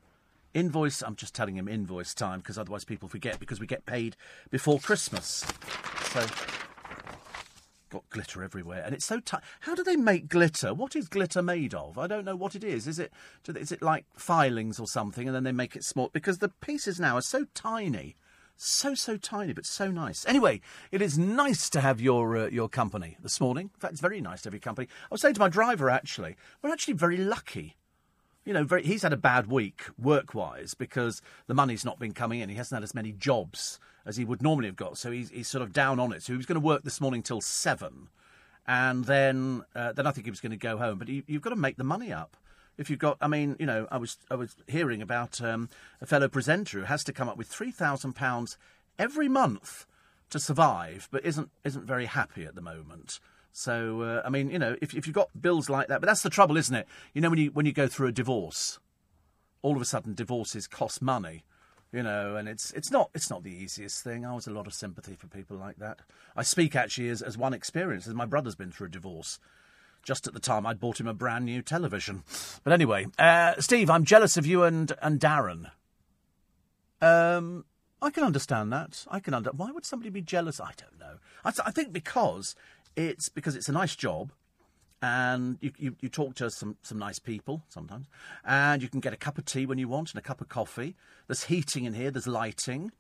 Invoice. 0.54 1.02
I'm 1.02 1.16
just 1.16 1.34
telling 1.34 1.56
him 1.56 1.68
invoice 1.68 2.14
time 2.14 2.40
because 2.40 2.58
otherwise 2.58 2.86
people 2.86 3.10
forget 3.10 3.40
because 3.40 3.60
we 3.60 3.68
get 3.68 3.86
paid 3.86 4.16
before 4.52 4.80
Christmas. 4.80 5.44
So 6.12 6.26
got 7.90 8.10
glitter 8.10 8.44
everywhere, 8.44 8.84
and 8.84 8.94
it's 8.94 9.06
so 9.06 9.20
tight. 9.20 9.42
How 9.62 9.76
do 9.76 9.84
they 9.84 9.96
make 9.96 10.28
glitter? 10.28 10.74
What 10.74 10.96
is 10.96 11.08
glitter 11.08 11.42
made 11.42 11.74
of? 11.74 11.98
I 11.98 12.08
don't 12.08 12.26
know 12.26 12.36
what 12.36 12.56
it 12.56 12.64
is. 12.64 12.88
Is 12.88 13.00
it 13.00 13.14
they- 13.46 13.60
is 13.60 13.72
it 13.72 13.82
like 13.82 14.06
filings 14.16 14.80
or 14.80 14.88
something, 14.88 15.28
and 15.28 15.36
then 15.36 15.44
they 15.44 15.52
make 15.52 15.76
it 15.76 15.84
small? 15.84 16.10
Because 16.12 16.40
the 16.40 16.50
pieces 16.50 17.00
now 17.00 17.16
are 17.16 17.22
so 17.22 17.46
tiny, 17.54 18.16
so 18.56 18.96
so 18.96 19.18
tiny, 19.18 19.54
but 19.54 19.66
so 19.66 19.92
nice. 19.92 20.26
Anyway, 20.28 20.62
it 20.92 21.02
is 21.02 21.18
nice 21.18 21.70
to 21.70 21.82
have 21.82 22.02
your 22.02 22.36
uh, 22.38 22.48
your 22.48 22.70
company 22.70 23.18
this 23.22 23.40
morning. 23.40 23.70
In 23.74 23.80
fact, 23.80 23.94
it's 23.94 24.02
very 24.02 24.22
nice 24.22 24.42
to 24.44 24.48
have 24.48 24.54
your 24.54 24.60
company. 24.62 24.88
I 25.06 25.14
was 25.14 25.22
saying 25.22 25.36
to 25.36 25.40
my 25.40 25.50
driver 25.50 25.90
actually, 25.90 26.36
we're 26.62 26.72
actually 26.72 26.96
very 26.96 27.18
lucky 27.18 27.78
you 28.46 28.54
know, 28.54 28.64
very, 28.64 28.84
he's 28.84 29.04
had 29.04 29.14
a 29.14 29.18
bad 29.18 29.48
week 29.48 29.84
work 29.98 30.34
wise 30.34 30.74
because 30.74 31.22
the 31.48 31.54
money's 31.54 31.86
not 31.86 32.00
been 32.00 32.14
coming 32.14 32.40
in. 32.40 32.50
He 32.50 32.56
hasn't 32.56 32.76
had 32.76 32.84
as 32.84 32.94
many 32.94 33.12
jobs 33.12 33.80
as 34.06 34.18
he 34.18 34.26
would 34.26 34.42
normally 34.42 34.68
have 34.68 34.76
got. 34.76 34.98
So 34.98 35.12
he's, 35.12 35.30
he's 35.30 35.48
sort 35.48 35.62
of 35.62 35.72
down 35.72 36.00
on 36.00 36.12
it. 36.12 36.24
So 36.24 36.34
he 36.34 36.38
was 36.38 36.46
going 36.46 36.60
to 36.60 36.66
work 36.66 36.84
this 36.84 37.00
morning 37.00 37.24
till 37.24 37.42
seven. 37.42 38.10
And 38.68 39.06
then, 39.06 39.64
uh, 39.76 39.94
then 39.94 40.08
I 40.08 40.12
think 40.12 40.26
he 40.26 40.32
was 40.32 40.42
going 40.42 40.52
to 40.52 40.58
go 40.58 40.78
home. 40.78 40.98
But 40.98 41.10
you, 41.10 41.24
you've 41.28 41.42
got 41.42 41.52
to 41.52 41.56
make 41.56 41.78
the 41.78 41.84
money 41.84 42.12
up. 42.12 42.38
If 42.78 42.90
you've 42.90 43.00
got, 43.00 43.18
I 43.22 43.28
mean, 43.28 43.56
you 43.60 43.66
know, 43.66 43.88
I 43.92 43.98
was 43.98 44.18
I 44.32 44.36
was 44.36 44.56
hearing 44.68 45.02
about 45.02 45.40
um, 45.42 45.70
a 46.02 46.08
fellow 46.08 46.28
presenter 46.28 46.80
who 46.80 46.86
has 46.86 47.04
to 47.04 47.14
come 47.14 47.30
up 47.30 47.38
with 47.38 47.48
three 47.48 47.70
thousand 47.70 48.14
pounds 48.14 48.58
every 48.98 49.30
month 49.30 49.86
to 50.32 50.40
survive, 50.40 51.08
but 51.12 51.24
isn't 51.24 51.52
isn't 51.64 51.86
very 51.86 52.08
happy 52.08 52.46
at 52.46 52.56
the 52.56 52.62
moment. 52.62 53.20
So 53.54 54.02
uh, 54.02 54.22
I 54.26 54.30
mean, 54.30 54.50
you 54.50 54.60
know, 54.60 54.76
if 54.82 54.94
if 54.96 55.06
you've 55.06 55.14
got 55.16 55.30
bills 55.40 55.70
like 55.70 55.88
that, 55.88 56.02
but 56.02 56.08
that's 56.08 56.24
the 56.24 56.30
trouble, 56.30 56.58
isn't 56.58 56.76
it? 56.76 56.88
You 57.14 57.22
know, 57.22 57.30
when 57.30 57.40
you 57.40 57.52
when 57.52 57.68
you 57.68 57.72
go 57.72 57.88
through 57.88 58.08
a 58.08 58.12
divorce, 58.12 58.80
all 59.62 59.76
of 59.76 59.82
a 59.82 59.86
sudden 59.86 60.16
divorces 60.16 60.68
cost 60.68 61.04
money, 61.04 61.46
you 61.92 62.02
know, 62.02 62.36
and 62.36 62.50
it's 62.50 62.72
it's 62.72 62.90
not 62.90 63.12
it's 63.14 63.30
not 63.30 63.44
the 63.44 63.56
easiest 63.56 64.04
thing. 64.04 64.26
I 64.26 64.30
always 64.30 64.48
a 64.48 64.52
lot 64.52 64.66
of 64.66 64.74
sympathy 64.74 65.16
for 65.16 65.28
people 65.28 65.56
like 65.56 65.78
that. 65.78 66.00
I 66.36 66.42
speak 66.42 66.76
actually 66.76 67.10
as 67.10 67.22
as 67.22 67.38
one 67.38 67.54
experience, 67.54 68.08
as 68.08 68.16
my 68.16 68.26
brother's 68.26 68.56
been 68.56 68.72
through 68.72 68.88
a 68.88 68.92
divorce. 68.92 69.40
Just 70.02 70.28
at 70.28 70.34
the 70.34 70.40
time, 70.40 70.66
I'd 70.66 70.82
bought 70.82 71.00
him 71.00 71.08
a 71.08 71.14
brand 71.14 71.46
new 71.46 71.62
television. 71.62 72.24
But 72.64 72.74
anyway, 72.74 73.06
uh, 73.18 73.54
Steve, 73.60 73.90
I'm 73.90 74.04
jealous 74.04 74.36
of 74.36 74.48
you 74.48 74.64
and 74.64 74.92
and 75.02 75.20
Darren. 75.20 75.70
Um, 77.02 77.66
I 78.02 78.10
can 78.10 78.24
understand 78.24 78.74
that. 78.74 79.06
I 79.10 79.20
can 79.20 79.34
under. 79.34 79.52
Why 79.52 79.72
would 79.72 79.86
somebody 79.86 80.10
be 80.10 80.22
jealous? 80.22 80.60
I 80.60 80.72
don't 80.76 81.00
know. 81.00 81.20
I, 81.46 81.52
th- 81.52 81.66
I 81.66 81.72
think 81.72 81.94
because 81.94 82.56
it's 82.96 83.30
because 83.30 83.56
it's 83.56 83.70
a 83.70 83.74
nice 83.74 83.96
job, 83.96 84.32
and 85.02 85.58
you, 85.62 85.72
you 85.78 85.96
you 86.02 86.10
talk 86.10 86.36
to 86.36 86.50
some 86.50 86.78
some 86.82 87.00
nice 87.00 87.20
people 87.20 87.64
sometimes, 87.70 88.08
and 88.46 88.82
you 88.82 88.90
can 88.90 89.00
get 89.00 89.14
a 89.14 89.18
cup 89.18 89.38
of 89.38 89.46
tea 89.46 89.66
when 89.66 89.78
you 89.78 89.88
want 89.88 90.12
and 90.12 90.20
a 90.20 90.22
cup 90.22 90.42
of 90.42 90.50
coffee. 90.50 90.96
There's 91.28 91.46
heating 91.46 91.86
in 91.86 91.94
here. 91.94 92.12
There's 92.12 92.28
lighting. 92.28 92.92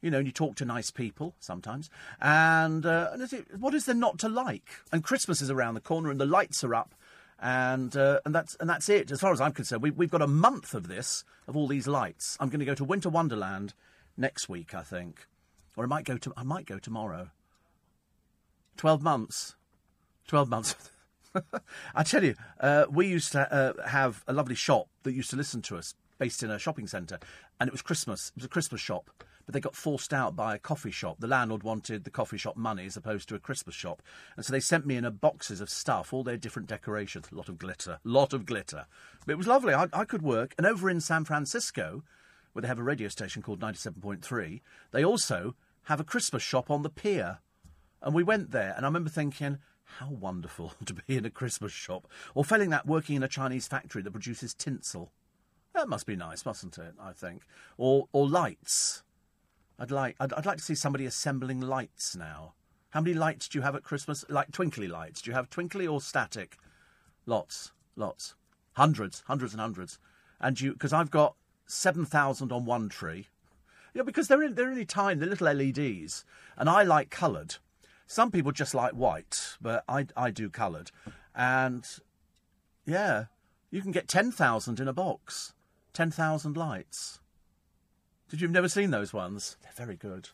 You 0.00 0.10
know, 0.10 0.18
and 0.18 0.26
you 0.26 0.32
talk 0.32 0.56
to 0.56 0.64
nice 0.64 0.90
people 0.90 1.36
sometimes. 1.38 1.88
And, 2.20 2.84
uh, 2.84 3.10
and 3.12 3.22
is 3.22 3.32
it, 3.32 3.46
what 3.56 3.72
is 3.72 3.84
there 3.86 3.94
not 3.94 4.18
to 4.18 4.28
like? 4.28 4.68
And 4.90 5.04
Christmas 5.04 5.40
is 5.40 5.48
around 5.48 5.74
the 5.74 5.80
corner, 5.80 6.10
and 6.10 6.18
the 6.18 6.26
lights 6.26 6.64
are 6.64 6.74
up, 6.74 6.96
and 7.38 7.96
uh, 7.96 8.20
and 8.24 8.34
that's 8.34 8.56
and 8.58 8.68
that's 8.68 8.88
it. 8.88 9.10
As 9.10 9.20
far 9.20 9.32
as 9.32 9.40
I'm 9.40 9.52
concerned, 9.52 9.82
we, 9.82 9.90
we've 9.90 10.10
got 10.10 10.22
a 10.22 10.26
month 10.26 10.74
of 10.74 10.88
this 10.88 11.24
of 11.46 11.56
all 11.56 11.68
these 11.68 11.86
lights. 11.86 12.36
I'm 12.40 12.48
going 12.48 12.60
to 12.60 12.66
go 12.66 12.74
to 12.74 12.84
Winter 12.84 13.10
Wonderland 13.10 13.74
next 14.16 14.48
week, 14.48 14.74
I 14.74 14.82
think, 14.82 15.26
or 15.76 15.84
I 15.84 15.86
might 15.86 16.04
go 16.04 16.16
to 16.16 16.32
I 16.36 16.42
might 16.42 16.66
go 16.66 16.78
tomorrow. 16.78 17.30
Twelve 18.82 19.00
months, 19.00 19.54
twelve 20.26 20.48
months. 20.48 20.74
I 21.94 22.02
tell 22.02 22.24
you, 22.24 22.34
uh, 22.58 22.86
we 22.90 23.06
used 23.06 23.30
to 23.30 23.54
uh, 23.54 23.86
have 23.86 24.24
a 24.26 24.32
lovely 24.32 24.56
shop 24.56 24.88
that 25.04 25.12
used 25.12 25.30
to 25.30 25.36
listen 25.36 25.62
to 25.62 25.76
us, 25.76 25.94
based 26.18 26.42
in 26.42 26.50
a 26.50 26.58
shopping 26.58 26.88
centre, 26.88 27.20
and 27.60 27.68
it 27.68 27.72
was 27.72 27.80
Christmas. 27.80 28.30
It 28.30 28.38
was 28.38 28.44
a 28.46 28.48
Christmas 28.48 28.80
shop, 28.80 29.08
but 29.46 29.54
they 29.54 29.60
got 29.60 29.76
forced 29.76 30.12
out 30.12 30.34
by 30.34 30.56
a 30.56 30.58
coffee 30.58 30.90
shop. 30.90 31.18
The 31.20 31.28
landlord 31.28 31.62
wanted 31.62 32.02
the 32.02 32.10
coffee 32.10 32.38
shop 32.38 32.56
money 32.56 32.86
as 32.86 32.96
opposed 32.96 33.28
to 33.28 33.36
a 33.36 33.38
Christmas 33.38 33.76
shop, 33.76 34.02
and 34.36 34.44
so 34.44 34.52
they 34.52 34.58
sent 34.58 34.84
me 34.84 34.96
in 34.96 35.04
a 35.04 35.12
boxes 35.12 35.60
of 35.60 35.70
stuff, 35.70 36.12
all 36.12 36.24
their 36.24 36.36
different 36.36 36.66
decorations, 36.66 37.28
a 37.30 37.36
lot 37.36 37.48
of 37.48 37.58
glitter, 37.58 38.00
lot 38.02 38.32
of 38.32 38.44
glitter. 38.44 38.86
But 39.24 39.34
it 39.34 39.38
was 39.38 39.46
lovely. 39.46 39.74
I, 39.74 39.86
I 39.92 40.04
could 40.04 40.22
work, 40.22 40.56
and 40.58 40.66
over 40.66 40.90
in 40.90 41.00
San 41.00 41.24
Francisco, 41.24 42.02
where 42.52 42.62
they 42.62 42.68
have 42.68 42.80
a 42.80 42.82
radio 42.82 43.06
station 43.06 43.42
called 43.42 43.60
ninety 43.60 43.78
seven 43.78 44.02
point 44.02 44.24
three, 44.24 44.60
they 44.90 45.04
also 45.04 45.54
have 45.84 46.00
a 46.00 46.04
Christmas 46.04 46.42
shop 46.42 46.68
on 46.68 46.82
the 46.82 46.90
pier. 46.90 47.38
And 48.02 48.14
we 48.14 48.22
went 48.22 48.50
there, 48.50 48.74
and 48.76 48.84
I 48.84 48.88
remember 48.88 49.10
thinking, 49.10 49.58
how 49.98 50.08
wonderful 50.08 50.74
to 50.84 50.94
be 50.94 51.16
in 51.16 51.24
a 51.24 51.30
Christmas 51.30 51.72
shop. 51.72 52.08
Or 52.34 52.44
failing 52.44 52.70
that, 52.70 52.86
working 52.86 53.16
in 53.16 53.22
a 53.22 53.28
Chinese 53.28 53.68
factory 53.68 54.02
that 54.02 54.10
produces 54.10 54.54
tinsel. 54.54 55.12
That 55.74 55.88
must 55.88 56.06
be 56.06 56.16
nice, 56.16 56.44
mustn't 56.44 56.78
it? 56.78 56.94
I 57.00 57.12
think. 57.12 57.42
Or, 57.78 58.08
or 58.12 58.28
lights. 58.28 59.02
I'd 59.78 59.90
like, 59.90 60.16
I'd, 60.20 60.32
I'd 60.34 60.46
like 60.46 60.58
to 60.58 60.62
see 60.62 60.74
somebody 60.74 61.06
assembling 61.06 61.60
lights 61.60 62.14
now. 62.14 62.54
How 62.90 63.00
many 63.00 63.14
lights 63.14 63.48
do 63.48 63.58
you 63.58 63.62
have 63.62 63.74
at 63.74 63.82
Christmas? 63.82 64.24
Like 64.28 64.52
twinkly 64.52 64.86
lights. 64.86 65.22
Do 65.22 65.30
you 65.30 65.34
have 65.34 65.48
twinkly 65.48 65.86
or 65.86 66.00
static? 66.00 66.58
Lots, 67.24 67.72
lots. 67.96 68.34
Hundreds, 68.74 69.22
hundreds 69.26 69.54
and 69.54 69.60
hundreds. 69.60 69.98
And 70.40 70.60
you, 70.60 70.72
because 70.72 70.92
I've 70.92 71.10
got 71.10 71.36
7,000 71.66 72.52
on 72.52 72.66
one 72.66 72.88
tree. 72.88 73.28
Yeah, 73.94 74.02
because 74.02 74.28
they're, 74.28 74.42
in, 74.42 74.54
they're 74.54 74.68
only 74.68 74.84
tiny, 74.84 75.20
they're 75.20 75.28
little 75.28 75.52
LEDs. 75.52 76.24
And 76.56 76.68
I 76.68 76.82
like 76.82 77.10
coloured. 77.10 77.56
Some 78.12 78.30
people 78.30 78.52
just 78.52 78.74
like 78.74 78.92
white, 78.92 79.56
but 79.58 79.84
I, 79.88 80.06
I 80.14 80.30
do 80.30 80.50
coloured. 80.50 80.90
And 81.34 81.88
yeah, 82.84 83.24
you 83.70 83.80
can 83.80 83.90
get 83.90 84.06
10,000 84.06 84.78
in 84.78 84.86
a 84.86 84.92
box. 84.92 85.54
10,000 85.94 86.54
lights. 86.54 87.20
Did 88.28 88.42
you've 88.42 88.50
never 88.50 88.68
seen 88.68 88.90
those 88.90 89.14
ones? 89.14 89.56
They're 89.62 89.86
very 89.86 89.96
good. 89.96 90.28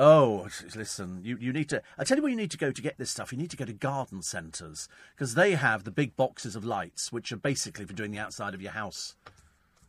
Oh, 0.00 0.48
listen, 0.74 1.20
you, 1.22 1.36
you 1.38 1.52
need 1.52 1.68
to. 1.68 1.82
I 1.98 2.04
tell 2.04 2.16
you 2.16 2.22
where 2.22 2.30
you 2.30 2.36
need 2.36 2.50
to 2.52 2.56
go 2.56 2.72
to 2.72 2.82
get 2.82 2.96
this 2.96 3.10
stuff. 3.10 3.30
You 3.30 3.36
need 3.36 3.50
to 3.50 3.58
go 3.58 3.66
to 3.66 3.72
garden 3.74 4.22
centres 4.22 4.88
because 5.14 5.34
they 5.34 5.56
have 5.56 5.84
the 5.84 5.90
big 5.90 6.16
boxes 6.16 6.56
of 6.56 6.64
lights, 6.64 7.12
which 7.12 7.30
are 7.30 7.36
basically 7.36 7.84
for 7.84 7.92
doing 7.92 8.10
the 8.10 8.18
outside 8.18 8.54
of 8.54 8.62
your 8.62 8.72
house. 8.72 9.16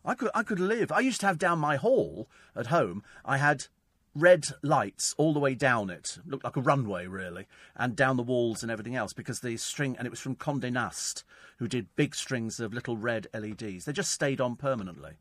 I 0.03 0.13
could, 0.13 0.29
I 0.35 0.43
could 0.43 0.59
live. 0.59 0.91
I 0.91 0.99
used 0.99 1.21
to 1.21 1.27
have 1.27 1.39
down 1.39 1.57
my 1.57 1.77
hall 1.77 2.27
at 2.53 2.67
home. 2.67 3.01
I 3.23 3.37
had 3.37 3.67
red 4.15 4.47
lights 4.63 5.13
all 5.17 5.33
the 5.33 5.39
way 5.39 5.53
down 5.53 5.89
it. 5.89 6.17
Looked 6.25 6.43
like 6.43 6.55
a 6.55 6.61
runway, 6.61 7.05
really, 7.05 7.47
and 7.75 7.95
down 7.95 8.17
the 8.17 8.23
walls 8.23 8.63
and 8.63 8.71
everything 8.71 8.95
else 8.95 9.13
because 9.13 9.41
the 9.41 9.57
string, 9.57 9.95
and 9.97 10.07
it 10.07 10.09
was 10.09 10.19
from 10.19 10.35
Condé 10.35 10.71
Nast, 10.71 11.23
who 11.57 11.67
did 11.67 11.95
big 11.95 12.15
strings 12.15 12.59
of 12.59 12.73
little 12.73 12.97
red 12.97 13.27
LEDs. 13.33 13.85
They 13.85 13.93
just 13.93 14.11
stayed 14.11 14.41
on 14.41 14.55
permanently, 14.55 15.13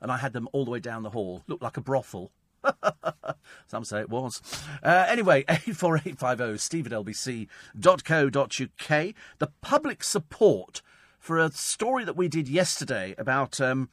and 0.00 0.12
I 0.12 0.18
had 0.18 0.32
them 0.32 0.48
all 0.52 0.64
the 0.64 0.70
way 0.70 0.80
down 0.80 1.02
the 1.02 1.10
hall. 1.10 1.42
Looked 1.46 1.62
like 1.62 1.76
a 1.76 1.82
brothel. 1.82 2.30
Some 3.66 3.84
say 3.84 4.00
it 4.00 4.10
was. 4.10 4.40
Uh, 4.82 5.06
anyway, 5.08 5.44
84850 5.48 6.58
steve 6.58 6.86
at 6.86 6.92
lbc.co.uk. 6.92 7.48
The 9.38 9.50
public 9.60 10.04
support 10.04 10.82
for 11.18 11.38
a 11.38 11.50
story 11.50 12.04
that 12.04 12.16
we 12.16 12.28
did 12.28 12.48
yesterday 12.48 13.14
about 13.16 13.60
um, 13.60 13.88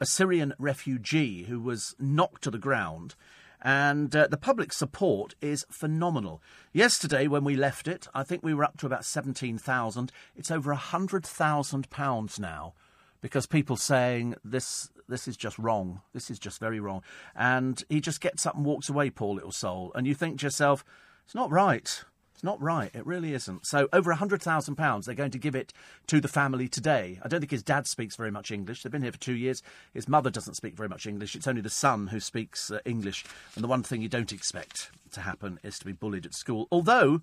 a 0.00 0.06
Syrian 0.06 0.54
refugee 0.58 1.44
who 1.44 1.60
was 1.60 1.94
knocked 1.98 2.42
to 2.42 2.50
the 2.50 2.58
ground. 2.58 3.14
And 3.64 4.14
uh, 4.14 4.26
the 4.26 4.36
public 4.36 4.74
support 4.74 5.34
is 5.40 5.64
phenomenal. 5.70 6.42
Yesterday, 6.74 7.26
when 7.26 7.44
we 7.44 7.56
left 7.56 7.88
it, 7.88 8.06
I 8.12 8.22
think 8.22 8.42
we 8.42 8.52
were 8.52 8.62
up 8.62 8.76
to 8.78 8.86
about 8.86 9.06
17,000. 9.06 10.12
It's 10.36 10.50
over 10.50 10.74
£100,000 10.74 12.38
now 12.38 12.74
because 13.22 13.46
people 13.46 13.76
saying 13.76 14.34
this 14.44 14.90
this 15.08 15.28
is 15.28 15.36
just 15.36 15.58
wrong. 15.58 16.00
This 16.12 16.30
is 16.30 16.38
just 16.38 16.60
very 16.60 16.80
wrong. 16.80 17.02
And 17.34 17.82
he 17.88 18.00
just 18.00 18.20
gets 18.20 18.46
up 18.46 18.54
and 18.54 18.64
walks 18.64 18.88
away, 18.88 19.10
poor 19.10 19.34
little 19.34 19.52
soul. 19.52 19.92
And 19.94 20.06
you 20.06 20.14
think 20.14 20.40
to 20.40 20.46
yourself, 20.46 20.84
it's 21.24 21.34
not 21.34 21.50
right. 21.50 22.04
Not 22.44 22.60
right. 22.60 22.90
It 22.94 23.06
really 23.06 23.32
isn't. 23.32 23.64
So 23.64 23.88
over 23.90 24.14
£100,000, 24.14 25.04
they're 25.06 25.14
going 25.14 25.30
to 25.30 25.38
give 25.38 25.54
it 25.54 25.72
to 26.08 26.20
the 26.20 26.28
family 26.28 26.68
today. 26.68 27.18
I 27.22 27.28
don't 27.28 27.40
think 27.40 27.50
his 27.50 27.62
dad 27.62 27.86
speaks 27.86 28.16
very 28.16 28.30
much 28.30 28.50
English. 28.50 28.82
They've 28.82 28.92
been 28.92 29.00
here 29.00 29.12
for 29.12 29.18
two 29.18 29.32
years. 29.32 29.62
His 29.94 30.06
mother 30.06 30.28
doesn't 30.28 30.52
speak 30.52 30.76
very 30.76 30.90
much 30.90 31.06
English. 31.06 31.34
It's 31.34 31.48
only 31.48 31.62
the 31.62 31.70
son 31.70 32.08
who 32.08 32.20
speaks 32.20 32.70
uh, 32.70 32.80
English. 32.84 33.24
And 33.54 33.64
the 33.64 33.68
one 33.68 33.82
thing 33.82 34.02
you 34.02 34.10
don't 34.10 34.30
expect 34.30 34.90
to 35.12 35.22
happen 35.22 35.58
is 35.62 35.78
to 35.78 35.86
be 35.86 35.92
bullied 35.92 36.26
at 36.26 36.34
school. 36.34 36.68
Although 36.70 37.22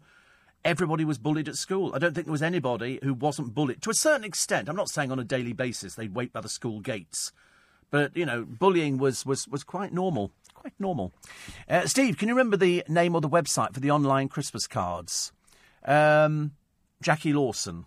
everybody 0.66 1.06
was 1.06 1.20
bullied 1.20 1.48
at 1.48 1.56
school. 1.56 1.94
I 1.94 2.00
don't 2.00 2.16
think 2.16 2.25
there 2.25 2.32
was 2.32 2.42
anybody 2.42 2.98
who 3.04 3.13
wasn't 3.13 3.54
bullied. 3.54 3.84
To 3.84 3.92
a 3.92 3.94
certain 3.94 4.25
extent, 4.25 4.70
I'm 4.70 4.75
not 4.75 4.90
saying 4.90 5.12
on 5.12 5.20
a 5.20 5.24
daily 5.24 5.54
basis 5.54 5.94
they'd 5.94 6.16
wait 6.16 6.34
by 6.34 6.42
the 6.42 6.50
school 6.50 6.80
gates. 6.80 7.32
But, 7.91 8.15
you 8.17 8.25
know, 8.25 8.45
bullying 8.45 8.98
was, 8.98 9.25
was, 9.25 9.48
was 9.48 9.63
quite 9.63 9.93
normal. 9.93 10.31
Quite 10.55 10.74
normal. 10.79 11.12
Uh, 11.69 11.86
Steve, 11.86 12.17
can 12.17 12.27
you 12.27 12.36
remember 12.36 12.57
the 12.57 12.83
name 12.88 13.15
or 13.15 13.21
the 13.21 13.29
website 13.29 13.74
for 13.74 13.79
the 13.79 13.91
online 13.91 14.29
Christmas 14.29 14.65
cards? 14.67 15.31
Um, 15.86 16.51
Jacquie 17.03 17.33
Lawson. 17.33 17.86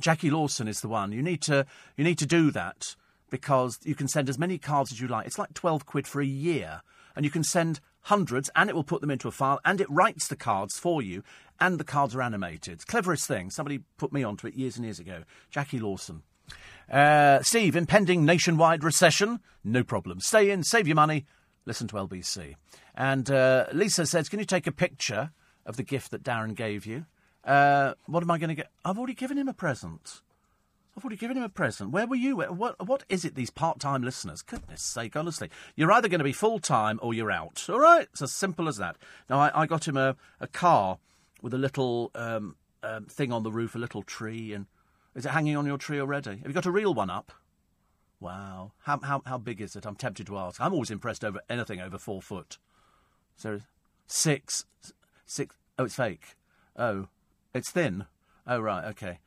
Jacquie 0.00 0.30
Lawson 0.30 0.68
is 0.68 0.80
the 0.80 0.88
one. 0.88 1.12
You 1.12 1.22
need 1.22 1.42
to 1.42 1.66
you 1.96 2.04
need 2.04 2.18
to 2.18 2.26
do 2.26 2.50
that 2.52 2.94
because 3.28 3.78
you 3.84 3.94
can 3.94 4.08
send 4.08 4.28
as 4.28 4.38
many 4.38 4.58
cards 4.58 4.92
as 4.92 5.00
you 5.00 5.08
like. 5.08 5.26
It's 5.26 5.38
like 5.38 5.52
twelve 5.54 5.84
quid 5.86 6.06
for 6.06 6.20
a 6.20 6.26
year, 6.26 6.82
and 7.14 7.24
you 7.24 7.30
can 7.30 7.44
send 7.44 7.80
hundreds, 8.02 8.48
and 8.56 8.70
it 8.70 8.76
will 8.76 8.84
put 8.84 9.00
them 9.00 9.10
into 9.10 9.28
a 9.28 9.32
file, 9.32 9.60
and 9.64 9.80
it 9.80 9.90
writes 9.90 10.28
the 10.28 10.36
cards 10.36 10.78
for 10.78 11.02
you, 11.02 11.22
and 11.58 11.78
the 11.78 11.84
cards 11.84 12.14
are 12.14 12.22
animated. 12.22 12.74
It's 12.74 12.84
cleverest 12.84 13.26
thing. 13.26 13.50
Somebody 13.50 13.80
put 13.98 14.12
me 14.12 14.22
onto 14.22 14.46
it 14.46 14.54
years 14.54 14.76
and 14.76 14.84
years 14.84 15.00
ago. 15.00 15.24
Jacquie 15.52 15.80
Lawson. 15.80 16.22
Uh, 16.90 17.40
Steve, 17.42 17.76
impending 17.76 18.24
nationwide 18.24 18.82
recession? 18.82 19.40
No 19.62 19.84
problem. 19.84 20.20
Stay 20.20 20.50
in, 20.50 20.64
save 20.64 20.88
your 20.88 20.96
money, 20.96 21.24
listen 21.64 21.86
to 21.88 21.96
LBC. 21.96 22.56
And 22.94 23.30
uh, 23.30 23.66
Lisa 23.72 24.06
says, 24.06 24.28
Can 24.28 24.40
you 24.40 24.44
take 24.44 24.66
a 24.66 24.72
picture 24.72 25.30
of 25.64 25.76
the 25.76 25.82
gift 25.82 26.10
that 26.10 26.24
Darren 26.24 26.54
gave 26.54 26.86
you? 26.86 27.06
Uh, 27.44 27.94
what 28.06 28.22
am 28.22 28.30
I 28.30 28.38
going 28.38 28.48
to 28.48 28.54
get? 28.54 28.70
I've 28.84 28.98
already 28.98 29.14
given 29.14 29.38
him 29.38 29.48
a 29.48 29.54
present. 29.54 30.20
I've 30.96 31.04
already 31.04 31.16
given 31.16 31.36
him 31.36 31.44
a 31.44 31.48
present. 31.48 31.92
Where 31.92 32.06
were 32.06 32.16
you? 32.16 32.36
What, 32.36 32.84
what 32.86 33.04
is 33.08 33.24
it, 33.24 33.36
these 33.36 33.50
part 33.50 33.78
time 33.78 34.02
listeners? 34.02 34.42
Goodness 34.42 34.82
sake, 34.82 35.14
honestly. 35.14 35.48
You're 35.76 35.92
either 35.92 36.08
going 36.08 36.18
to 36.18 36.24
be 36.24 36.32
full 36.32 36.58
time 36.58 36.98
or 37.02 37.14
you're 37.14 37.30
out. 37.30 37.64
All 37.68 37.78
right? 37.78 38.08
It's 38.12 38.22
as 38.22 38.32
simple 38.32 38.68
as 38.68 38.76
that. 38.78 38.96
Now, 39.28 39.38
I, 39.38 39.62
I 39.62 39.66
got 39.66 39.86
him 39.86 39.96
a, 39.96 40.16
a 40.40 40.48
car 40.48 40.98
with 41.40 41.54
a 41.54 41.58
little 41.58 42.10
um, 42.16 42.56
um, 42.82 43.06
thing 43.06 43.32
on 43.32 43.44
the 43.44 43.52
roof, 43.52 43.74
a 43.76 43.78
little 43.78 44.02
tree. 44.02 44.52
and 44.52 44.66
Is 45.14 45.26
it 45.26 45.30
hanging 45.30 45.56
on 45.56 45.66
your 45.66 45.78
tree 45.78 46.00
already? 46.00 46.30
Have 46.30 46.46
you 46.46 46.52
got 46.52 46.66
a 46.66 46.70
real 46.70 46.94
one 46.94 47.10
up? 47.10 47.32
Wow. 48.20 48.72
How, 48.80 49.00
how, 49.00 49.22
how 49.26 49.38
big 49.38 49.60
is 49.60 49.74
it? 49.74 49.86
I'm 49.86 49.96
tempted 49.96 50.26
to 50.26 50.38
ask. 50.38 50.60
I'm 50.60 50.72
always 50.72 50.90
impressed 50.90 51.24
over 51.24 51.40
anything 51.48 51.80
over 51.80 51.98
four 51.98 52.22
foot. 52.22 52.58
So, 53.36 53.60
six. 54.06 54.66
Six. 55.26 55.56
Oh, 55.78 55.84
it's 55.84 55.94
fake. 55.94 56.36
Oh, 56.76 57.08
it's 57.54 57.70
thin. 57.70 58.06
Oh, 58.46 58.60
right, 58.60 58.84
okay. 58.90 59.18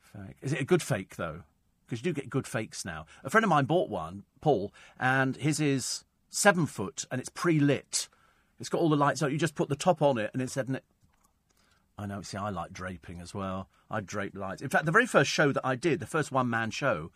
Fake. 0.00 0.36
Is 0.40 0.52
it 0.52 0.60
a 0.60 0.64
good 0.64 0.82
fake 0.82 1.16
though? 1.16 1.42
Because 1.86 2.00
you 2.00 2.12
do 2.12 2.20
get 2.20 2.30
good 2.30 2.46
fakes 2.46 2.84
now. 2.84 3.06
A 3.22 3.30
friend 3.30 3.44
of 3.44 3.50
mine 3.50 3.66
bought 3.66 3.90
one, 3.90 4.24
Paul, 4.40 4.72
and 4.98 5.36
his 5.36 5.60
is 5.60 6.04
seven 6.30 6.66
foot 6.66 7.04
and 7.10 7.20
it's 7.20 7.28
pre-lit. 7.28 8.08
It's 8.58 8.68
got 8.68 8.80
all 8.80 8.88
the 8.88 8.96
lights 8.96 9.22
on. 9.22 9.30
You 9.30 9.38
just 9.38 9.54
put 9.54 9.68
the 9.68 9.76
top 9.76 10.00
on 10.02 10.18
it 10.18 10.30
and 10.32 10.42
it. 10.42 10.84
I 12.02 12.06
know. 12.06 12.22
See, 12.22 12.36
I 12.36 12.50
like 12.50 12.72
draping 12.72 13.20
as 13.20 13.32
well. 13.32 13.68
I 13.90 14.00
drape 14.00 14.36
lights. 14.36 14.60
In 14.60 14.68
fact, 14.68 14.86
the 14.86 14.92
very 14.92 15.06
first 15.06 15.30
show 15.30 15.52
that 15.52 15.64
I 15.64 15.76
did, 15.76 16.00
the 16.00 16.06
first 16.06 16.32
one-man 16.32 16.70
show, 16.70 17.12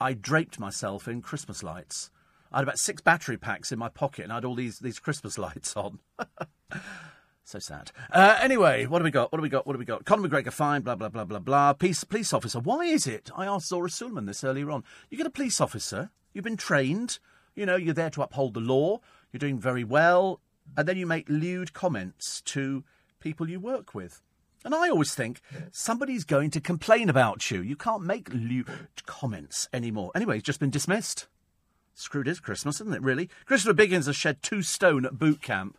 I 0.00 0.12
draped 0.12 0.60
myself 0.60 1.08
in 1.08 1.22
Christmas 1.22 1.62
lights. 1.62 2.10
I 2.52 2.58
had 2.58 2.64
about 2.64 2.78
six 2.78 3.02
battery 3.02 3.36
packs 3.36 3.72
in 3.72 3.78
my 3.78 3.88
pocket, 3.88 4.22
and 4.22 4.32
I 4.32 4.36
had 4.36 4.44
all 4.44 4.54
these 4.54 4.78
these 4.78 4.98
Christmas 4.98 5.38
lights 5.46 5.76
on. 5.76 5.98
So 7.48 7.58
sad. 7.58 7.92
Uh, 8.12 8.36
anyway, 8.42 8.84
what 8.84 8.98
do 8.98 9.04
we 9.04 9.10
got? 9.10 9.32
What 9.32 9.38
do 9.38 9.42
we 9.42 9.48
got? 9.48 9.66
What 9.66 9.72
do 9.72 9.78
we 9.78 9.86
got? 9.86 10.04
Conor 10.04 10.28
McGregor 10.28 10.52
fine, 10.52 10.82
blah, 10.82 10.96
blah, 10.96 11.08
blah, 11.08 11.24
blah, 11.24 11.38
blah. 11.38 11.72
Peace, 11.72 12.04
police 12.04 12.34
officer. 12.34 12.60
Why 12.60 12.84
is 12.84 13.06
it? 13.06 13.30
I 13.34 13.46
asked 13.46 13.68
Zora 13.68 13.88
Suleiman 13.88 14.26
this 14.26 14.44
earlier 14.44 14.70
on. 14.70 14.84
You 15.08 15.16
get 15.16 15.26
a 15.26 15.30
police 15.30 15.58
officer, 15.58 16.10
you've 16.34 16.44
been 16.44 16.58
trained, 16.58 17.18
you 17.54 17.64
know, 17.64 17.76
you're 17.76 17.94
there 17.94 18.10
to 18.10 18.20
uphold 18.20 18.52
the 18.52 18.60
law, 18.60 19.00
you're 19.32 19.38
doing 19.38 19.58
very 19.58 19.82
well, 19.82 20.42
and 20.76 20.86
then 20.86 20.98
you 20.98 21.06
make 21.06 21.26
lewd 21.30 21.72
comments 21.72 22.42
to 22.42 22.84
people 23.18 23.48
you 23.48 23.60
work 23.60 23.94
with. 23.94 24.20
And 24.64 24.74
I 24.74 24.88
always 24.88 25.14
think 25.14 25.40
somebody's 25.70 26.24
going 26.24 26.50
to 26.50 26.60
complain 26.60 27.08
about 27.08 27.50
you. 27.50 27.62
You 27.62 27.76
can't 27.76 28.02
make 28.02 28.32
lewd 28.32 28.66
comments 29.06 29.68
anymore. 29.72 30.10
Anyway, 30.14 30.34
he's 30.34 30.42
just 30.42 30.60
been 30.60 30.70
dismissed. 30.70 31.26
Screwed 31.94 32.28
is 32.28 32.40
Christmas, 32.40 32.80
isn't 32.80 32.94
it, 32.94 33.02
really? 33.02 33.28
Christopher 33.46 33.74
Biggins 33.74 34.06
has 34.06 34.16
shed 34.16 34.42
two 34.42 34.62
stone 34.62 35.04
at 35.04 35.18
boot 35.18 35.42
camp. 35.42 35.78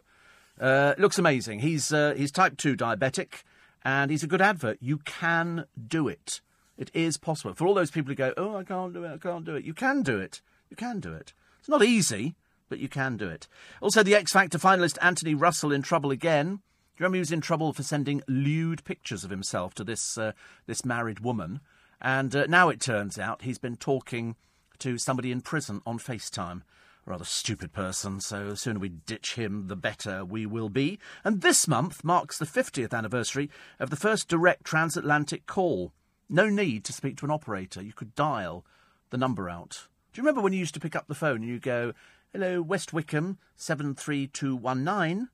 Uh, 0.60 0.94
looks 0.98 1.18
amazing. 1.18 1.60
He's 1.60 1.94
uh, 1.94 2.14
he's 2.18 2.32
type 2.32 2.58
two 2.58 2.76
diabetic, 2.76 3.44
and 3.84 4.12
he's 4.12 4.24
a 4.24 4.28
good 4.28 4.42
advert. 4.42 4.78
You 4.82 4.98
can 5.00 5.66
do 5.88 6.08
it. 6.10 6.42
It 6.78 6.92
is 6.94 7.18
possible 7.18 7.54
for 7.54 7.66
all 7.66 7.74
those 7.74 7.92
people 7.92 8.10
who 8.10 8.16
go, 8.16 8.34
"Oh, 8.36 8.58
I 8.58 8.64
can't 8.64 8.94
do 8.94 9.06
it. 9.06 9.14
I 9.14 9.18
can't 9.18 9.46
do 9.46 9.56
it." 9.56 9.64
You 9.64 9.74
can 9.74 10.04
do 10.04 10.20
it. 10.20 10.42
You 10.70 10.76
can 10.76 11.00
do 11.00 11.14
it. 11.14 11.34
It's 11.60 11.70
not 11.70 11.84
easy, 11.84 12.36
but 12.68 12.80
you 12.80 12.90
can 12.90 13.16
do 13.16 13.30
it. 13.30 13.48
Also, 13.82 14.04
the 14.04 14.16
X 14.16 14.34
Factor 14.34 14.58
finalist 14.58 14.98
Anthony 15.02 15.34
Russell 15.34 15.72
in 15.72 15.82
trouble 15.82 16.12
again. 16.12 16.60
You 17.00 17.04
remember 17.04 17.16
he 17.16 17.22
was 17.22 17.32
in 17.32 17.40
trouble 17.40 17.72
for 17.72 17.82
sending 17.82 18.24
lewd 18.28 18.84
pictures 18.84 19.24
of 19.24 19.30
himself 19.30 19.74
to 19.76 19.86
this 19.86 20.18
uh, 20.18 20.34
this 20.68 20.84
married 20.84 21.22
woman? 21.22 21.62
And 22.02 22.36
uh, 22.36 22.46
now 22.48 22.68
it 22.68 22.82
turns 22.82 23.18
out 23.18 23.44
he's 23.44 23.58
been 23.58 23.78
talking 23.78 24.36
to 24.80 24.98
somebody 24.98 25.32
in 25.32 25.40
prison 25.40 25.82
on 25.86 25.98
FaceTime 25.98 26.62
A 27.08 27.10
rather 27.10 27.24
stupid 27.24 27.72
person, 27.72 28.20
so 28.20 28.50
the 28.50 28.58
sooner 28.58 28.80
we 28.80 28.90
ditch 28.90 29.36
him, 29.36 29.68
the 29.68 29.78
better 29.78 30.26
we 30.26 30.46
will 30.46 30.68
be. 30.68 31.00
And 31.24 31.40
this 31.40 31.70
month 31.70 32.04
marks 32.04 32.38
the 32.38 32.46
50th 32.46 32.94
anniversary 32.94 33.50
of 33.80 33.92
the 33.92 33.96
first 33.96 34.28
direct 34.28 34.66
transatlantic 34.66 35.46
call. 35.46 35.94
No 36.28 36.50
need 36.50 36.84
to 36.84 36.94
speak 36.94 37.16
to 37.18 37.26
an 37.26 37.32
operator. 37.32 37.82
You 37.82 37.94
could 37.94 38.14
dial 38.14 38.66
the 39.10 39.18
number 39.18 39.50
out. 39.50 39.88
Do 40.12 40.20
you 40.20 40.24
remember 40.24 40.42
when 40.42 40.52
you 40.52 40.60
used 40.60 40.74
to 40.74 40.82
pick 40.82 40.98
up 40.98 41.08
the 41.08 41.16
phone 41.16 41.44
and 41.44 41.48
you 41.48 41.60
go, 41.60 41.94
Hello, 42.34 42.62
West 42.62 42.92
Wickham, 42.92 43.38
73219? 43.56 45.30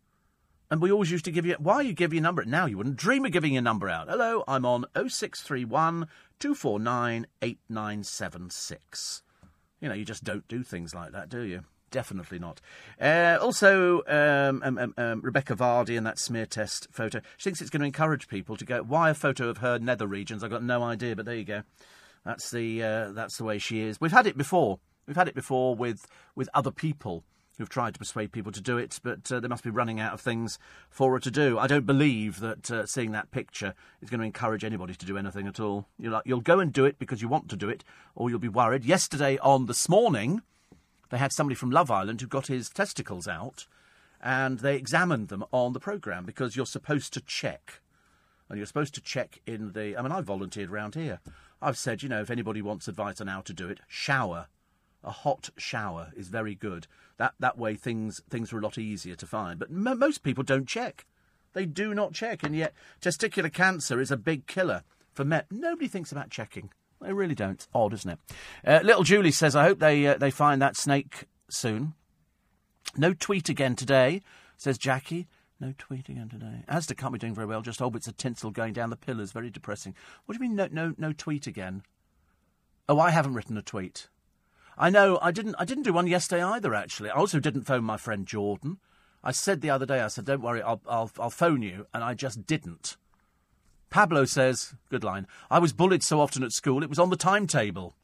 And 0.69 0.81
we 0.81 0.91
always 0.91 1.11
used 1.11 1.25
to 1.25 1.31
give 1.31 1.45
you, 1.45 1.55
why 1.59 1.81
you 1.81 1.93
give 1.93 2.13
your 2.13 2.23
number? 2.23 2.43
Now 2.43 2.65
you 2.65 2.77
wouldn't 2.77 2.95
dream 2.95 3.25
of 3.25 3.31
giving 3.31 3.53
your 3.53 3.61
number 3.61 3.87
out. 3.87 4.09
Hello, 4.09 4.43
I'm 4.47 4.65
on 4.65 4.85
0631 4.95 6.07
249 6.39 7.27
8976. 7.41 9.21
You 9.79 9.89
know, 9.89 9.95
you 9.95 10.05
just 10.05 10.23
don't 10.23 10.47
do 10.47 10.63
things 10.63 10.95
like 10.95 11.11
that, 11.11 11.29
do 11.29 11.41
you? 11.41 11.61
Definitely 11.91 12.39
not. 12.39 12.59
Uh, 12.99 13.37
also, 13.39 14.01
um, 14.07 14.61
um, 14.63 14.77
um, 14.77 14.93
um, 14.97 15.21
Rebekah 15.21 15.55
Vardy 15.55 15.97
and 15.97 16.05
that 16.05 16.17
smear 16.17 16.45
test 16.45 16.87
photo. 16.91 17.21
She 17.37 17.43
thinks 17.45 17.61
it's 17.61 17.69
going 17.69 17.81
to 17.81 17.85
encourage 17.85 18.27
people 18.27 18.57
to 18.57 18.65
go. 18.65 18.81
Why 18.81 19.11
a 19.11 19.13
photo 19.13 19.49
of 19.49 19.59
her 19.59 19.77
nether 19.77 20.07
regions? 20.07 20.43
I've 20.43 20.49
got 20.49 20.63
no 20.63 20.81
idea, 20.83 21.15
but 21.15 21.25
there 21.25 21.35
you 21.35 21.45
go. 21.45 21.61
That's 22.25 22.49
the 22.49 22.83
uh, 22.83 23.11
that's 23.11 23.37
the 23.37 23.43
way 23.43 23.59
she 23.59 23.81
is. 23.81 24.01
We've 24.01 24.11
had 24.11 24.25
it 24.25 24.35
before. 24.35 24.79
We've 25.05 25.15
had 25.15 25.27
it 25.27 25.35
before 25.35 25.75
with 25.75 26.07
with 26.35 26.49
other 26.53 26.71
people 26.71 27.23
who've 27.57 27.69
tried 27.69 27.93
to 27.93 27.99
persuade 27.99 28.31
people 28.31 28.51
to 28.51 28.61
do 28.61 28.77
it, 28.77 28.99
but 29.03 29.31
uh, 29.31 29.39
they 29.39 29.47
must 29.47 29.63
be 29.63 29.69
running 29.69 29.99
out 29.99 30.13
of 30.13 30.21
things 30.21 30.59
for 30.89 31.13
her 31.13 31.19
to 31.19 31.31
do. 31.31 31.57
I 31.57 31.67
don't 31.67 31.85
believe 31.85 32.39
that 32.39 32.71
uh, 32.71 32.85
seeing 32.85 33.11
that 33.11 33.31
picture 33.31 33.73
is 34.01 34.09
going 34.09 34.19
to 34.19 34.25
encourage 34.25 34.63
anybody 34.63 34.93
to 34.95 35.05
do 35.05 35.17
anything 35.17 35.47
at 35.47 35.59
all. 35.59 35.87
You'll, 35.97 36.13
like, 36.13 36.23
you'll 36.25 36.41
go 36.41 36.59
and 36.59 36.71
do 36.73 36.85
it 36.85 36.99
because 36.99 37.21
you 37.21 37.27
want 37.27 37.49
to 37.49 37.55
do 37.55 37.69
it, 37.69 37.83
or 38.15 38.29
you'll 38.29 38.39
be 38.39 38.47
worried. 38.47 38.85
Yesterday 38.85 39.37
on 39.39 39.65
This 39.65 39.87
Morning, 39.89 40.41
they 41.09 41.17
had 41.17 41.31
somebody 41.31 41.55
from 41.55 41.71
Love 41.71 41.91
Island 41.91 42.21
who 42.21 42.27
got 42.27 42.47
his 42.47 42.69
testicles 42.69 43.27
out, 43.27 43.67
and 44.21 44.59
they 44.59 44.75
examined 44.75 45.27
them 45.29 45.43
on 45.51 45.73
the 45.73 45.79
programme 45.79 46.25
because 46.25 46.55
you're 46.55 46.65
supposed 46.65 47.13
to 47.13 47.21
check. 47.21 47.81
And 48.49 48.57
you're 48.57 48.67
supposed 48.67 48.93
to 48.95 49.01
check 49.01 49.41
in 49.47 49.71
the. 49.71 49.97
I 49.97 50.01
mean, 50.03 50.11
I 50.11 50.21
volunteered 50.21 50.69
around 50.69 50.93
here. 50.93 51.19
I've 51.61 51.77
said, 51.79 52.03
you 52.03 52.09
know, 52.09 52.21
if 52.21 52.29
anybody 52.29 52.61
wants 52.61 52.87
advice 52.87 53.19
on 53.19 53.27
how 53.27 53.41
to 53.41 53.53
do 53.53 53.69
it, 53.69 53.79
shower 53.87 54.47
a 55.05 55.11
hot 55.11 55.49
shower 55.57 56.11
is 56.15 56.27
very 56.27 56.55
good. 56.55 56.87
That 57.17 57.33
that 57.39 57.57
way 57.57 57.75
things 57.75 58.21
things 58.29 58.51
are 58.51 58.59
a 58.59 58.61
lot 58.61 58.77
easier 58.77 59.15
to 59.15 59.27
find. 59.27 59.59
But 59.59 59.69
m- 59.69 59.99
most 59.99 60.23
people 60.23 60.43
don't 60.43 60.67
check. 60.67 61.05
They 61.53 61.65
do 61.65 61.93
not 61.93 62.13
check, 62.13 62.43
and 62.43 62.55
yet 62.55 62.73
testicular 63.01 63.51
cancer 63.51 64.01
is 64.01 64.11
a 64.11 64.17
big 64.17 64.45
killer 64.47 64.83
for 65.13 65.23
men. 65.23 65.43
Nobody 65.49 65.87
thinks 65.87 66.11
about 66.11 66.29
checking. 66.29 66.71
They 67.01 67.13
really 67.13 67.35
don't. 67.35 67.53
It's 67.53 67.67
odd, 67.73 67.93
isn't 67.93 68.11
it? 68.11 68.19
Uh, 68.65 68.79
little 68.83 69.03
Julie 69.03 69.31
says, 69.31 69.55
"I 69.55 69.63
hope 69.63 69.79
they 69.79 70.05
uh, 70.07 70.17
they 70.17 70.31
find 70.31 70.61
that 70.61 70.75
snake 70.75 71.25
soon." 71.49 71.93
No 72.97 73.13
tweet 73.13 73.49
again 73.49 73.75
today, 73.75 74.21
says 74.57 74.77
Jackie. 74.77 75.27
No 75.59 75.73
tweet 75.77 76.09
again 76.09 76.27
today. 76.27 76.63
Asda 76.67 76.97
can't 76.97 77.13
be 77.13 77.19
doing 77.19 77.33
very 77.33 77.47
well. 77.47 77.61
Just 77.61 77.81
old 77.81 77.93
bits 77.93 78.07
of 78.07 78.17
tinsel 78.17 78.51
going 78.51 78.73
down 78.73 78.89
the 78.89 78.97
pillars. 78.97 79.31
Very 79.31 79.49
depressing. 79.49 79.95
What 80.25 80.37
do 80.37 80.43
you 80.43 80.49
mean? 80.49 80.57
No, 80.57 80.67
no, 80.71 80.93
no 80.97 81.13
tweet 81.13 81.47
again. 81.47 81.83
Oh, 82.89 82.99
I 82.99 83.11
haven't 83.11 83.33
written 83.33 83.57
a 83.57 83.61
tweet. 83.61 84.09
I 84.77 84.89
know 84.89 85.19
I 85.21 85.31
didn't. 85.31 85.55
I 85.57 85.65
didn't 85.65 85.83
do 85.83 85.93
one 85.93 86.07
yesterday 86.07 86.43
either. 86.43 86.73
Actually, 86.73 87.09
I 87.09 87.15
also 87.15 87.39
didn't 87.39 87.63
phone 87.63 87.83
my 87.83 87.97
friend 87.97 88.25
Jordan. 88.25 88.77
I 89.23 89.31
said 89.31 89.61
the 89.61 89.69
other 89.69 89.85
day. 89.85 90.01
I 90.01 90.07
said, 90.07 90.25
"Don't 90.25 90.41
worry, 90.41 90.61
I'll 90.61 90.81
I'll, 90.87 91.11
I'll 91.19 91.29
phone 91.29 91.61
you," 91.61 91.87
and 91.93 92.03
I 92.03 92.13
just 92.13 92.45
didn't. 92.45 92.97
Pablo 93.89 94.25
says, 94.25 94.75
"Good 94.89 95.03
line." 95.03 95.27
I 95.49 95.59
was 95.59 95.73
bullied 95.73 96.03
so 96.03 96.19
often 96.19 96.43
at 96.43 96.51
school; 96.51 96.83
it 96.83 96.89
was 96.89 96.99
on 96.99 97.09
the 97.09 97.15
timetable. 97.15 97.95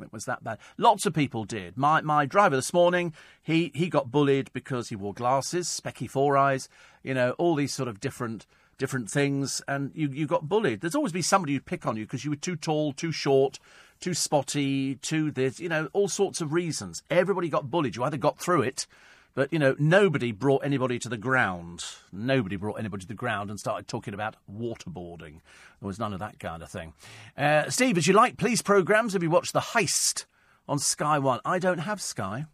It 0.00 0.12
was 0.12 0.26
that 0.26 0.44
bad. 0.44 0.58
Lots 0.76 1.06
of 1.06 1.14
people 1.14 1.44
did. 1.44 1.76
My 1.76 2.00
my 2.00 2.24
driver 2.24 2.56
this 2.56 2.72
morning, 2.72 3.12
he 3.42 3.70
he 3.74 3.88
got 3.88 4.10
bullied 4.10 4.50
because 4.52 4.88
he 4.88 4.96
wore 4.96 5.12
glasses, 5.12 5.68
specky 5.68 6.08
four 6.08 6.36
eyes, 6.36 6.68
you 7.02 7.14
know, 7.14 7.32
all 7.32 7.54
these 7.54 7.74
sort 7.74 7.88
of 7.88 8.00
different 8.00 8.46
different 8.78 9.10
things, 9.10 9.60
and 9.68 9.90
you 9.94 10.08
you 10.08 10.26
got 10.26 10.48
bullied. 10.48 10.80
There's 10.80 10.94
always 10.94 11.12
be 11.12 11.22
somebody 11.22 11.54
who'd 11.54 11.66
pick 11.66 11.86
on 11.86 11.96
you 11.96 12.04
because 12.04 12.24
you 12.24 12.30
were 12.30 12.36
too 12.36 12.56
tall, 12.56 12.92
too 12.92 13.12
short, 13.12 13.58
too 14.00 14.14
spotty, 14.14 14.96
too 14.96 15.30
this, 15.30 15.60
you 15.60 15.68
know, 15.68 15.88
all 15.92 16.08
sorts 16.08 16.40
of 16.40 16.52
reasons. 16.52 17.02
Everybody 17.10 17.48
got 17.48 17.70
bullied. 17.70 17.96
You 17.96 18.04
either 18.04 18.16
got 18.16 18.38
through 18.38 18.62
it, 18.62 18.86
but, 19.34 19.52
you 19.52 19.58
know, 19.58 19.76
nobody 19.78 20.32
brought 20.32 20.64
anybody 20.64 20.98
to 20.98 21.08
the 21.08 21.16
ground. 21.16 21.84
Nobody 22.12 22.56
brought 22.56 22.78
anybody 22.78 23.02
to 23.02 23.08
the 23.08 23.14
ground 23.14 23.50
and 23.50 23.58
started 23.58 23.88
talking 23.88 24.14
about 24.14 24.36
waterboarding. 24.52 25.40
There 25.80 25.86
was 25.86 25.98
none 25.98 26.12
of 26.12 26.20
that 26.20 26.38
kind 26.40 26.62
of 26.62 26.70
thing. 26.70 26.92
Uh, 27.36 27.70
Steve, 27.70 27.98
as 27.98 28.06
you 28.06 28.14
like 28.14 28.36
police 28.36 28.62
programmes, 28.62 29.12
have 29.12 29.22
you 29.22 29.30
watched 29.30 29.52
The 29.52 29.60
Heist 29.60 30.24
on 30.68 30.78
Sky 30.78 31.18
One? 31.18 31.40
I 31.44 31.58
don't 31.58 31.78
have 31.78 32.00
Sky. 32.00 32.46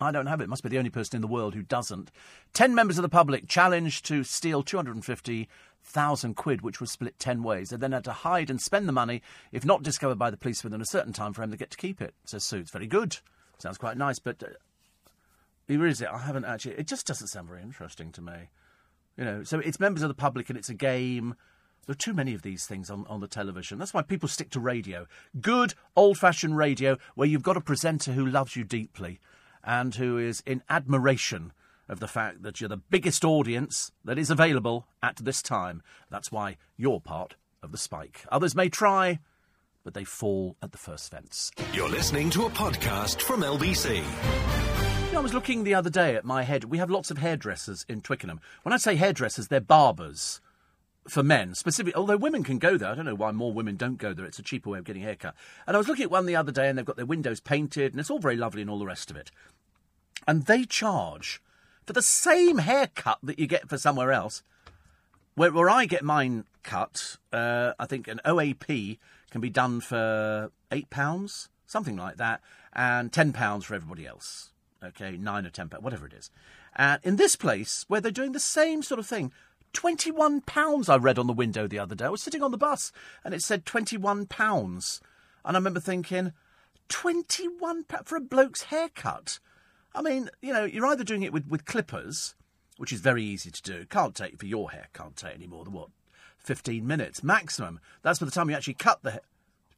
I 0.00 0.10
don't 0.10 0.26
have 0.26 0.40
it. 0.40 0.48
Must 0.48 0.62
be 0.62 0.68
the 0.68 0.78
only 0.78 0.90
person 0.90 1.16
in 1.16 1.22
the 1.22 1.28
world 1.28 1.54
who 1.54 1.62
doesn't. 1.62 2.10
Ten 2.52 2.74
members 2.74 2.98
of 2.98 3.02
the 3.02 3.08
public 3.08 3.48
challenged 3.48 4.04
to 4.06 4.24
steal 4.24 4.62
250,000 4.62 6.34
quid, 6.34 6.60
which 6.60 6.80
was 6.80 6.90
split 6.90 7.18
ten 7.18 7.42
ways. 7.42 7.70
They 7.70 7.76
then 7.76 7.92
had 7.92 8.04
to 8.04 8.12
hide 8.12 8.50
and 8.50 8.60
spend 8.60 8.88
the 8.88 8.92
money. 8.92 9.22
If 9.52 9.64
not 9.64 9.82
discovered 9.82 10.18
by 10.18 10.30
the 10.30 10.36
police 10.36 10.62
within 10.62 10.80
a 10.80 10.86
certain 10.86 11.12
time 11.12 11.32
frame, 11.32 11.50
they 11.50 11.56
get 11.56 11.70
to 11.70 11.78
keep 11.78 12.00
it. 12.00 12.14
Says 12.24 12.44
Sue. 12.44 12.58
It's 12.58 12.70
very 12.70 12.86
good. 12.86 13.18
Sounds 13.58 13.78
quite 13.78 13.96
nice, 13.96 14.18
but 14.18 14.42
uh, 14.42 14.48
Where 15.66 15.86
is 15.86 16.02
it? 16.02 16.08
I 16.12 16.18
haven't 16.18 16.44
actually. 16.44 16.74
It 16.74 16.86
just 16.86 17.06
doesn't 17.06 17.28
sound 17.28 17.48
very 17.48 17.62
interesting 17.62 18.12
to 18.12 18.20
me. 18.20 18.50
You 19.16 19.24
know, 19.24 19.44
so 19.44 19.60
it's 19.60 19.80
members 19.80 20.02
of 20.02 20.08
the 20.08 20.14
public 20.14 20.50
and 20.50 20.58
it's 20.58 20.68
a 20.68 20.74
game. 20.74 21.36
There 21.86 21.92
are 21.92 21.96
too 21.96 22.12
many 22.12 22.34
of 22.34 22.42
these 22.42 22.66
things 22.66 22.90
on, 22.90 23.06
on 23.08 23.20
the 23.20 23.28
television. 23.28 23.78
That's 23.78 23.94
why 23.94 24.02
people 24.02 24.28
stick 24.28 24.50
to 24.50 24.60
radio. 24.60 25.06
Good 25.40 25.72
old 25.94 26.18
fashioned 26.18 26.56
radio 26.56 26.98
where 27.14 27.28
you've 27.28 27.42
got 27.42 27.56
a 27.56 27.62
presenter 27.62 28.12
who 28.12 28.26
loves 28.26 28.56
you 28.56 28.64
deeply 28.64 29.20
and 29.66 29.96
who 29.96 30.16
is 30.16 30.42
in 30.46 30.62
admiration 30.70 31.52
of 31.88 32.00
the 32.00 32.08
fact 32.08 32.42
that 32.42 32.60
you're 32.60 32.68
the 32.68 32.76
biggest 32.76 33.24
audience 33.24 33.92
that 34.04 34.18
is 34.18 34.30
available 34.30 34.86
at 35.02 35.16
this 35.16 35.42
time. 35.42 35.82
That's 36.10 36.32
why 36.32 36.56
you're 36.76 37.00
part 37.00 37.34
of 37.62 37.72
the 37.72 37.78
spike. 37.78 38.24
Others 38.30 38.54
may 38.54 38.68
try, 38.68 39.18
but 39.84 39.94
they 39.94 40.04
fall 40.04 40.56
at 40.62 40.72
the 40.72 40.78
first 40.78 41.10
fence. 41.10 41.50
You're 41.72 41.88
listening 41.88 42.30
to 42.30 42.46
a 42.46 42.50
podcast 42.50 43.20
from 43.20 43.42
LBC. 43.42 43.96
You 43.96 45.12
know, 45.12 45.18
I 45.18 45.22
was 45.22 45.34
looking 45.34 45.64
the 45.64 45.74
other 45.74 45.90
day 45.90 46.16
at 46.16 46.24
my 46.24 46.42
head. 46.42 46.64
We 46.64 46.78
have 46.78 46.90
lots 46.90 47.10
of 47.10 47.18
hairdressers 47.18 47.84
in 47.88 48.00
Twickenham. 48.00 48.40
When 48.62 48.72
I 48.72 48.78
say 48.78 48.96
hairdressers, 48.96 49.48
they're 49.48 49.60
barbers 49.60 50.40
for 51.08 51.22
men, 51.22 51.54
specifically. 51.54 51.94
Although 51.94 52.16
women 52.16 52.42
can 52.42 52.58
go 52.58 52.76
there, 52.76 52.90
I 52.90 52.94
don't 52.94 53.04
know 53.04 53.14
why 53.14 53.30
more 53.30 53.52
women 53.52 53.76
don't 53.76 53.98
go 53.98 54.12
there. 54.12 54.26
It's 54.26 54.40
a 54.40 54.42
cheaper 54.42 54.70
way 54.70 54.78
of 54.78 54.84
getting 54.84 55.02
a 55.02 55.06
haircut. 55.06 55.34
And 55.66 55.76
I 55.76 55.78
was 55.78 55.88
looking 55.88 56.04
at 56.04 56.10
one 56.10 56.26
the 56.26 56.36
other 56.36 56.52
day, 56.52 56.68
and 56.68 56.76
they've 56.76 56.84
got 56.84 56.96
their 56.96 57.06
windows 57.06 57.40
painted, 57.40 57.92
and 57.92 58.00
it's 58.00 58.10
all 58.10 58.18
very 58.18 58.36
lovely 58.36 58.62
and 58.62 58.70
all 58.70 58.78
the 58.78 58.86
rest 58.86 59.10
of 59.10 59.16
it. 59.16 59.30
And 60.26 60.46
they 60.46 60.64
charge 60.64 61.40
for 61.84 61.92
the 61.92 62.02
same 62.02 62.58
haircut 62.58 63.18
that 63.22 63.38
you 63.38 63.46
get 63.46 63.68
for 63.68 63.78
somewhere 63.78 64.12
else. 64.12 64.42
Where, 65.34 65.52
where 65.52 65.70
I 65.70 65.84
get 65.86 66.02
mine 66.02 66.44
cut, 66.62 67.18
uh, 67.32 67.74
I 67.78 67.86
think 67.86 68.08
an 68.08 68.20
OAP 68.24 68.98
can 69.30 69.40
be 69.40 69.50
done 69.50 69.80
for 69.80 70.50
eight 70.72 70.90
pounds, 70.90 71.48
something 71.66 71.96
like 71.96 72.16
that, 72.16 72.40
and 72.72 73.12
ten 73.12 73.32
pounds 73.32 73.64
for 73.64 73.74
everybody 73.74 74.06
else. 74.06 74.52
Okay, 74.82 75.16
nine 75.16 75.46
or 75.46 75.50
ten 75.50 75.68
pounds, 75.68 75.84
whatever 75.84 76.06
it 76.06 76.12
is. 76.12 76.30
And 76.74 77.00
in 77.04 77.16
this 77.16 77.36
place, 77.36 77.84
where 77.88 78.00
they're 78.00 78.10
doing 78.10 78.32
the 78.32 78.40
same 78.40 78.82
sort 78.82 78.98
of 78.98 79.06
thing, 79.06 79.32
twenty-one 79.72 80.40
pounds. 80.42 80.88
I 80.88 80.96
read 80.96 81.18
on 81.18 81.26
the 81.26 81.32
window 81.32 81.66
the 81.66 81.78
other 81.78 81.94
day. 81.94 82.06
I 82.06 82.10
was 82.10 82.22
sitting 82.22 82.42
on 82.42 82.50
the 82.50 82.58
bus, 82.58 82.92
and 83.22 83.34
it 83.34 83.42
said 83.42 83.66
twenty-one 83.66 84.26
pounds, 84.26 85.00
and 85.44 85.56
I 85.56 85.58
remember 85.58 85.80
thinking, 85.80 86.32
twenty-one 86.88 87.84
for 88.04 88.16
a 88.16 88.20
bloke's 88.20 88.64
haircut. 88.64 89.38
I 89.96 90.02
mean, 90.02 90.28
you 90.42 90.52
know, 90.52 90.64
you're 90.64 90.86
either 90.86 91.04
doing 91.04 91.22
it 91.22 91.32
with, 91.32 91.48
with 91.48 91.64
clippers, 91.64 92.34
which 92.76 92.92
is 92.92 93.00
very 93.00 93.24
easy 93.24 93.50
to 93.50 93.62
do. 93.62 93.86
Can't 93.86 94.14
take 94.14 94.38
for 94.38 94.44
your 94.44 94.70
hair, 94.70 94.88
can't 94.92 95.16
take 95.16 95.34
any 95.34 95.46
more 95.46 95.64
than 95.64 95.72
what? 95.72 95.88
15 96.36 96.86
minutes 96.86 97.24
maximum. 97.24 97.80
That's 98.02 98.18
by 98.18 98.26
the 98.26 98.30
time 98.30 98.50
you 98.50 98.56
actually 98.56 98.74
cut 98.74 99.02
the 99.02 99.12
hair. 99.12 99.20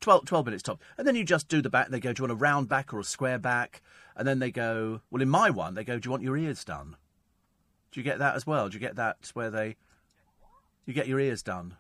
12, 0.01 0.27
12 0.27 0.45
minutes 0.45 0.63
top. 0.63 0.81
And 0.97 1.07
then 1.07 1.15
you 1.15 1.25
just 1.25 1.49
do 1.49 1.63
the 1.63 1.71
back. 1.71 1.89
They 1.89 2.01
go, 2.01 2.13
Do 2.13 2.21
you 2.21 2.29
want 2.29 2.41
a 2.41 2.43
round 2.43 2.69
back 2.69 2.93
or 2.93 3.01
a 3.01 3.05
square 3.05 3.39
back? 3.39 3.81
And 4.17 4.27
then 4.27 4.41
they 4.41 4.51
go, 4.51 5.01
Well, 5.11 5.23
in 5.23 5.29
my 5.29 5.51
one, 5.51 5.75
they 5.75 5.85
go, 5.85 5.99
Do 5.99 6.07
you 6.07 6.11
want 6.11 6.23
your 6.23 6.37
ears 6.37 6.65
done? 6.65 6.97
Do 7.91 8.01
you 8.01 8.05
get 8.05 8.19
that 8.19 8.35
as 8.35 8.47
well? 8.47 8.69
Do 8.69 8.75
you 8.75 8.81
get 8.81 8.97
that 8.97 9.31
where 9.35 9.51
they. 9.51 9.77
You 10.85 10.95
get 10.95 11.09
your 11.09 11.21
ears 11.21 11.43
done? 11.43 11.77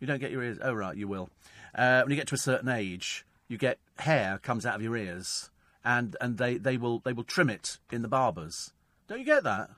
You 0.00 0.06
don't 0.06 0.20
get 0.20 0.30
your 0.30 0.42
ears. 0.42 0.58
Oh, 0.62 0.72
right, 0.72 0.96
you 0.96 1.06
will. 1.06 1.30
Uh, 1.74 2.02
when 2.02 2.10
you 2.10 2.16
get 2.16 2.28
to 2.28 2.34
a 2.34 2.38
certain 2.38 2.68
age, 2.68 3.24
you 3.48 3.56
get 3.56 3.78
hair 3.98 4.38
comes 4.42 4.66
out 4.66 4.76
of 4.76 4.82
your 4.82 4.96
ears 4.96 5.50
and 5.84 6.16
and 6.20 6.38
they, 6.38 6.56
they 6.56 6.76
will 6.76 7.00
they 7.00 7.12
will 7.12 7.24
trim 7.24 7.50
it 7.50 7.78
in 7.92 8.02
the 8.02 8.08
barbers. 8.08 8.72
Don't 9.06 9.18
you 9.18 9.24
get 9.24 9.44
that? 9.44 9.70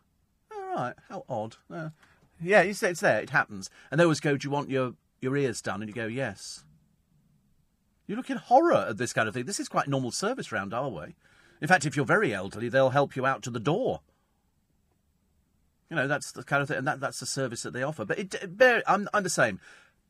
All 0.54 0.74
right, 0.74 0.94
how 1.08 1.24
odd. 1.28 1.56
Uh, 1.70 1.90
yeah, 2.40 2.62
you 2.62 2.74
say 2.74 2.90
it's 2.90 3.00
there. 3.00 3.20
It 3.20 3.30
happens, 3.30 3.70
and 3.90 3.98
they 3.98 4.04
always 4.04 4.20
go, 4.20 4.36
"Do 4.36 4.46
you 4.46 4.52
want 4.52 4.70
your 4.70 4.94
your 5.20 5.36
ears 5.36 5.60
done?" 5.60 5.82
And 5.82 5.88
you 5.88 5.94
go, 5.94 6.06
"Yes." 6.06 6.64
You 8.06 8.14
look 8.14 8.30
in 8.30 8.36
horror 8.36 8.86
at 8.90 8.98
this 8.98 9.12
kind 9.12 9.26
of 9.26 9.34
thing. 9.34 9.46
This 9.46 9.58
is 9.58 9.68
quite 9.68 9.88
normal 9.88 10.12
service 10.12 10.52
round 10.52 10.72
our 10.72 10.88
way. 10.88 11.16
In 11.60 11.66
fact, 11.66 11.86
if 11.86 11.96
you're 11.96 12.04
very 12.04 12.32
elderly, 12.32 12.68
they'll 12.68 12.90
help 12.90 13.16
you 13.16 13.26
out 13.26 13.42
to 13.42 13.50
the 13.50 13.58
door. 13.58 14.00
You 15.90 15.96
know, 15.96 16.06
that's 16.06 16.30
the 16.30 16.44
kind 16.44 16.62
of 16.62 16.68
thing, 16.68 16.78
and 16.78 16.86
that, 16.86 17.00
that's 17.00 17.18
the 17.18 17.26
service 17.26 17.62
that 17.62 17.72
they 17.72 17.82
offer. 17.82 18.04
But 18.04 18.20
it, 18.20 18.34
it, 18.34 18.82
I'm, 18.86 19.08
I'm 19.12 19.24
the 19.24 19.30
same. 19.30 19.58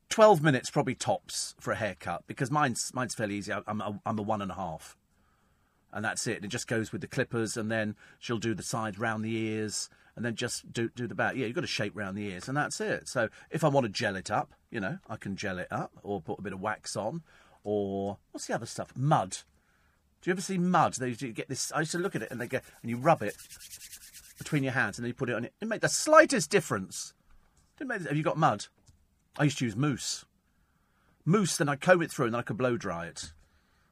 12 0.09 0.43
minutes 0.43 0.69
probably 0.69 0.93
tops 0.93 1.55
for 1.59 1.71
a 1.71 1.75
haircut 1.75 2.23
because 2.27 2.51
mine's, 2.51 2.91
mine's 2.93 3.15
fairly 3.15 3.35
easy. 3.35 3.51
I'm, 3.51 3.81
I'm, 3.81 3.99
I'm 4.05 4.19
a 4.19 4.21
one 4.21 4.43
and 4.43 4.51
a 4.51 4.55
half 4.55 4.95
and 5.93 6.03
that's 6.03 6.27
it. 6.27 6.43
It 6.43 6.49
just 6.49 6.67
goes 6.67 6.91
with 6.91 7.01
the 7.01 7.07
clippers, 7.07 7.57
and 7.57 7.71
then 7.71 7.95
she'll 8.19 8.37
do 8.37 8.53
the 8.53 8.63
sides 8.63 8.99
round 8.99 9.23
the 9.23 9.35
ears, 9.35 9.89
and 10.15 10.25
then 10.25 10.35
just 10.35 10.71
do 10.71 10.89
do 10.95 11.07
the 11.07 11.15
back. 11.15 11.35
Yeah, 11.35 11.45
you've 11.45 11.55
got 11.55 11.61
to 11.61 11.67
shape 11.67 11.93
round 11.95 12.17
the 12.17 12.27
ears, 12.27 12.47
and 12.47 12.57
that's 12.57 12.81
it. 12.81 13.07
So 13.07 13.29
if 13.51 13.63
I 13.63 13.67
want 13.67 13.85
to 13.85 13.91
gel 13.91 14.15
it 14.15 14.31
up, 14.31 14.53
you 14.71 14.79
know, 14.79 14.99
I 15.09 15.15
can 15.15 15.35
gel 15.35 15.59
it 15.59 15.67
up, 15.71 15.91
or 16.03 16.21
put 16.21 16.39
a 16.39 16.41
bit 16.41 16.53
of 16.53 16.61
wax 16.61 16.95
on, 16.95 17.23
or 17.63 18.17
what's 18.31 18.47
the 18.47 18.55
other 18.55 18.65
stuff? 18.65 18.93
Mud. 18.95 19.37
Do 20.21 20.29
you 20.29 20.31
ever 20.31 20.41
see 20.41 20.57
mud? 20.57 20.95
They 20.95 21.09
you 21.09 21.31
get 21.31 21.47
this. 21.47 21.71
I 21.71 21.79
used 21.79 21.91
to 21.91 21.99
look 21.99 22.15
at 22.15 22.23
it, 22.23 22.31
and 22.31 22.41
they 22.41 22.47
go, 22.47 22.59
and 22.81 22.89
you 22.89 22.97
rub 22.97 23.21
it 23.21 23.35
between 24.37 24.63
your 24.63 24.73
hands, 24.73 24.97
and 24.97 25.03
then 25.03 25.09
you 25.09 25.13
put 25.13 25.29
it 25.29 25.35
on 25.35 25.45
it. 25.45 25.53
It 25.61 25.67
made 25.67 25.81
the 25.81 25.89
slightest 25.89 26.49
difference. 26.49 27.13
Didn't 27.77 27.89
make, 27.89 28.01
have 28.01 28.17
you 28.17 28.23
got 28.23 28.37
mud? 28.37 28.65
I 29.37 29.43
used 29.43 29.59
to 29.59 29.65
use 29.65 29.75
mousse. 29.75 30.25
Mousse, 31.25 31.57
then 31.57 31.69
I 31.69 31.75
comb 31.75 32.01
it 32.01 32.11
through, 32.11 32.25
and 32.25 32.33
then 32.33 32.39
I 32.39 32.43
could 32.43 32.57
blow 32.57 32.77
dry 32.77 33.05
it. 33.05 33.33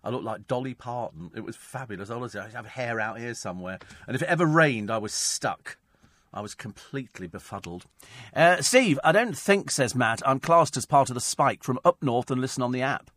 I 0.05 0.09
looked 0.09 0.23
like 0.23 0.47
Dolly 0.47 0.75
Parton. 0.75 1.31
It 1.35 1.43
was 1.43 1.55
fabulous. 1.55 2.11
Honestly, 2.11 2.39
I 2.39 2.49
have 2.49 2.67
hair 2.67 2.99
out 2.99 3.17
here 3.19 3.33
somewhere. 3.33 3.79
And 4.07 4.15
if 4.15 4.21
it 4.21 4.29
ever 4.29 4.45
rained, 4.45 4.91
I 4.91 4.99
was 4.99 5.13
stuck. 5.13 5.77
I 6.31 6.41
was 6.41 6.53
completely 6.53 7.25
befuddled. 7.25 7.85
Uh, 8.35 8.61
Steve, 8.61 8.99
I 9.03 9.11
don't 9.11 9.35
think, 9.35 9.71
says 9.71 9.95
Matt, 9.95 10.21
I'm 10.23 10.39
classed 10.39 10.77
as 10.77 10.85
part 10.85 11.09
of 11.09 11.15
the 11.15 11.21
spike 11.21 11.63
from 11.63 11.79
up 11.83 11.97
north 12.03 12.29
and 12.29 12.39
listen 12.39 12.61
on 12.61 12.71
the 12.71 12.83
app. 12.83 13.09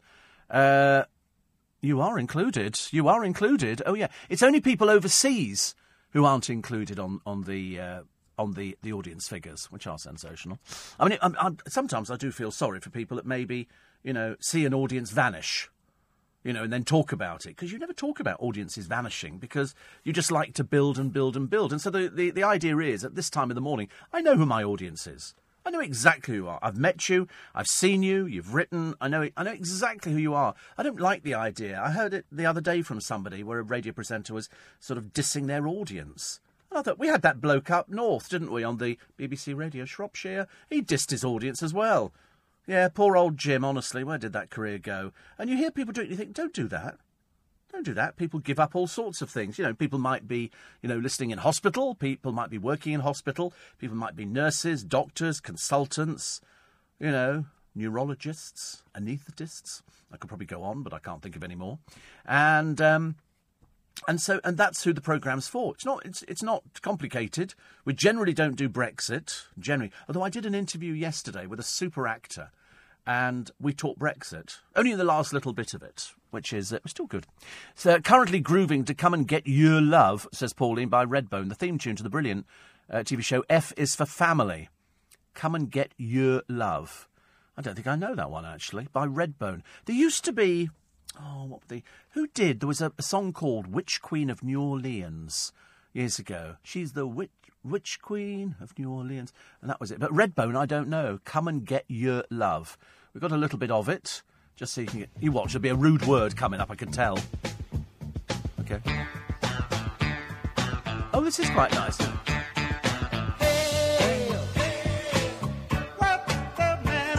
Uh, 0.49 1.03
you 1.83 2.01
are 2.01 2.19
included. 2.19 2.81
You 2.91 3.07
are 3.09 3.23
included. 3.23 3.83
Oh, 3.85 3.95
yeah. 3.95 4.09
It's 4.31 4.43
only 4.43 4.61
people 4.61 4.89
overseas 4.89 5.75
who 6.13 6.25
aren't 6.25 6.49
included 6.49 6.99
on, 6.99 7.21
on 7.27 7.43
the. 7.43 7.79
Uh, 7.79 8.01
on 8.39 8.53
the, 8.53 8.79
the 8.83 8.93
audience 8.93 9.27
figures, 9.27 9.67
which 9.67 9.85
are 9.89 9.99
sensational. 9.99 10.61
I 11.01 11.09
mean, 11.09 11.19
I, 11.21 11.33
I, 11.41 11.51
sometimes 11.67 12.09
I 12.09 12.17
do 12.17 12.31
feel 12.31 12.53
sorry 12.53 12.79
for 12.79 12.89
people 12.89 13.17
that 13.17 13.27
maybe, 13.27 13.67
you 14.05 14.13
know, 14.13 14.37
see 14.39 14.65
an 14.65 14.73
audience 14.73 15.11
vanish 15.11 15.69
you 16.45 16.53
know, 16.53 16.65
and 16.65 16.73
then 16.73 16.85
talk 16.85 17.13
about 17.13 17.47
it. 17.47 17.51
Because 17.51 17.73
you 17.73 17.79
never 17.79 17.93
talk 17.93 18.21
about 18.21 18.41
audiences 18.41 18.87
vanishing 18.87 19.39
because 19.39 19.75
you 20.05 20.13
just 20.13 20.31
like 20.31 20.55
to 20.55 20.65
build 20.65 20.99
and 20.99 21.13
build 21.13 21.37
and 21.37 21.51
build. 21.51 21.73
And 21.73 21.81
so 21.81 21.91
the, 21.91 22.09
the, 22.09 22.31
the 22.31 22.45
idea 22.45 22.77
is 22.79 23.05
at 23.05 23.15
this 23.15 23.31
time 23.31 23.51
of 23.51 23.55
the 23.55 23.61
morning, 23.61 23.89
I 24.13 24.21
know 24.21 24.37
who 24.37 24.47
my 24.47 24.63
audience 24.63 25.07
is. 25.07 25.35
I 25.67 25.71
know 25.71 25.81
exactly 25.81 26.35
who 26.35 26.43
you 26.45 26.49
are. 26.49 26.59
I've 26.63 26.79
met 26.79 27.11
you. 27.11 27.29
I've 27.55 27.69
seen 27.69 28.03
you. 28.03 28.25
You've 28.25 28.55
written. 28.55 28.95
I 29.03 29.09
know. 29.09 29.29
I 29.37 29.43
know 29.43 29.53
exactly 29.53 30.13
who 30.13 30.19
you 30.19 30.33
are. 30.33 30.55
I 30.79 30.83
don't 30.83 31.01
like 31.01 31.25
the 31.25 31.35
idea. 31.35 31.79
I 31.79 31.91
heard 31.91 32.15
it 32.15 32.25
the 32.33 32.47
other 32.47 32.63
day 32.63 32.81
from 32.81 33.03
somebody 33.03 33.43
where 33.43 33.59
a 33.59 33.63
radio 33.63 33.93
presenter 33.93 34.33
was 34.33 34.49
sort 34.81 34.97
of 34.97 35.13
dissing 35.13 35.47
their 35.47 35.69
audience. 35.69 36.41
And 36.71 36.79
I 36.79 36.83
thought 36.83 36.99
we 36.99 37.09
had 37.09 37.21
that 37.21 37.43
bloke 37.43 37.71
up 37.71 37.91
north, 37.91 38.31
didn't 38.31 38.51
we, 38.51 38.65
on 38.65 38.79
the 38.79 38.99
BBC 39.19 39.55
Radio 39.55 39.85
Shropshire? 39.85 40.47
He 40.71 40.81
dissed 40.81 41.11
his 41.11 41.25
audience 41.25 41.63
as 41.63 41.75
well. 41.75 42.13
Yeah, 42.69 42.89
poor 42.89 43.17
old 43.17 43.39
Jim, 43.39 43.65
honestly, 43.65 44.05
where 44.05 44.19
did 44.19 44.35
that 44.35 44.51
career 44.51 44.79
go? 44.79 45.13
And 45.39 45.49
you 45.49 45.57
hear 45.57 45.71
people 45.71 45.95
do 45.95 46.03
it, 46.03 46.11
you 46.11 46.17
think, 46.17 46.35
don't 46.35 46.53
do 46.53 46.69
that. 46.69 46.99
Don't 47.73 47.85
do 47.85 47.95
that. 47.95 48.17
People 48.17 48.41
give 48.41 48.61
up 48.61 48.77
all 48.77 48.87
sorts 48.87 49.23
of 49.23 49.31
things. 49.31 49.59
You 49.59 49.65
know, 49.65 49.73
people 49.73 49.99
might 49.99 50.29
be, 50.29 50.51
you 50.83 50.89
know, 50.89 50.99
listening 50.99 51.31
in 51.31 51.39
hospital. 51.39 51.95
People 51.95 52.33
might 52.33 52.51
be 52.51 52.59
working 52.59 52.93
in 52.93 53.01
hospital. 53.01 53.55
People 53.79 53.97
might 53.97 54.17
be 54.17 54.27
nurses, 54.27 54.85
doctors, 54.85 55.41
consultants, 55.41 56.43
you 57.01 57.11
know, 57.11 57.47
neurologists, 57.75 58.83
anaesthetists. 58.95 59.81
I 60.13 60.19
could 60.19 60.29
probably 60.29 60.47
go 60.47 60.63
on, 60.63 60.83
but 60.83 60.93
I 60.93 60.99
can't 60.99 61.23
think 61.23 61.37
of 61.37 61.45
any 61.45 61.55
more. 61.55 61.79
And 62.27 62.81
um, 62.83 63.17
and 64.07 64.21
so 64.21 64.41
and 64.45 64.57
that's 64.57 64.85
who 64.85 64.93
the 64.93 65.01
programme's 65.01 65.49
for. 65.49 65.75
It's 65.75 65.85
not 65.85 66.05
it's 66.05 66.23
it's 66.29 66.43
not 66.43 66.63
complicated. 66.83 67.55
We 67.85 67.95
generally 67.95 68.33
don't 68.33 68.57
do 68.57 68.69
Brexit 68.69 69.45
generally. 69.59 69.93
Although 70.09 70.23
I 70.23 70.31
did 70.31 70.47
an 70.47 70.55
interview 70.55 70.93
yesterday 70.93 71.47
with 71.47 71.59
a 71.59 71.65
super 71.65 72.07
actor, 72.07 72.51
and 73.07 73.51
we 73.61 73.73
talked 73.73 73.99
Brexit 73.99 74.59
only 74.77 74.93
in 74.93 74.99
the 74.99 75.05
last 75.05 75.33
little 75.33 75.53
bit 75.53 75.75
of 75.75 75.83
it, 75.83 76.13
which 76.31 76.53
is 76.53 76.73
uh, 76.73 76.79
still 76.87 77.07
good. 77.07 77.27
So 77.75 77.99
currently 78.01 78.41
grooving 78.41 78.85
to 78.85 78.95
come 78.95 79.15
and 79.15 79.27
get 79.27 79.47
your 79.47 79.81
love, 79.81 80.29
says 80.33 80.53
Pauline 80.53 80.89
by 80.89 81.05
Redbone, 81.05 81.49
the 81.49 81.55
theme 81.55 81.79
tune 81.79 81.97
to 81.97 82.03
the 82.03 82.11
brilliant 82.11 82.47
uh, 82.91 82.99
TV 82.99 83.23
show 83.23 83.45
F 83.49 83.73
is 83.77 83.97
for 83.97 84.07
Family. 84.07 84.69
Come 85.35 85.55
and 85.55 85.71
get 85.71 85.93
your 85.97 86.43
love. 86.49 87.09
I 87.57 87.63
don't 87.63 87.75
think 87.75 87.87
I 87.87 87.97
know 87.97 88.15
that 88.15 88.31
one 88.31 88.45
actually 88.45 88.89
by 88.93 89.07
Redbone. 89.07 89.63
There 89.87 89.97
used 89.97 90.25
to 90.27 90.33
be 90.33 90.71
oh, 91.21 91.45
what 91.45 91.61
were 91.61 91.67
they? 91.69 91.83
Who 92.11 92.27
did? 92.29 92.61
There 92.61 92.69
was 92.69 92.81
a, 92.81 92.93
a, 92.99 93.03
song 93.03 93.33
called 93.33 93.73
"Witch 93.73 94.01
Queen 94.03 94.31
of 94.31 94.43
New 94.43 94.61
Orleans" 94.61 95.53
years 95.93 96.19
ago. 96.19 96.57
She's 96.63 96.93
the 96.93 97.07
witch, 97.07 97.31
witch 97.65 98.01
queen 98.01 98.57
of 98.61 98.79
New 98.79 98.91
Orleans, 98.91 99.33
and 99.61 99.71
that 99.71 99.81
was 99.81 99.91
it. 99.91 99.99
But 99.99 100.13
Redbone, 100.13 100.57
I 100.57 100.67
don't 100.67 100.89
know. 100.89 101.21
Come 101.25 101.49
and 101.49 101.65
get 101.65 101.85
your 101.89 102.25
love. 102.31 102.79
We've 103.13 103.21
got 103.21 103.33
a 103.33 103.37
little 103.37 103.59
bit 103.59 103.71
of 103.71 103.89
it, 103.89 104.23
just 104.57 104.75
so 104.75 104.81
you 104.83 104.87
can 104.87 105.01
get. 105.01 105.11
You 105.21 105.33
watch. 105.33 105.53
There'll 105.53 105.63
be 105.63 105.69
a 105.69 105.75
rude 105.75 106.07
word 106.07 106.37
coming 106.37 106.61
up. 106.61 106.71
I 106.71 106.75
can 106.75 106.91
tell. 106.91 107.19
Okay. 108.61 108.81
Oh, 111.13 111.21
this 111.23 111.39
is 111.39 111.51
quite 111.51 111.73
nice. 111.73 111.99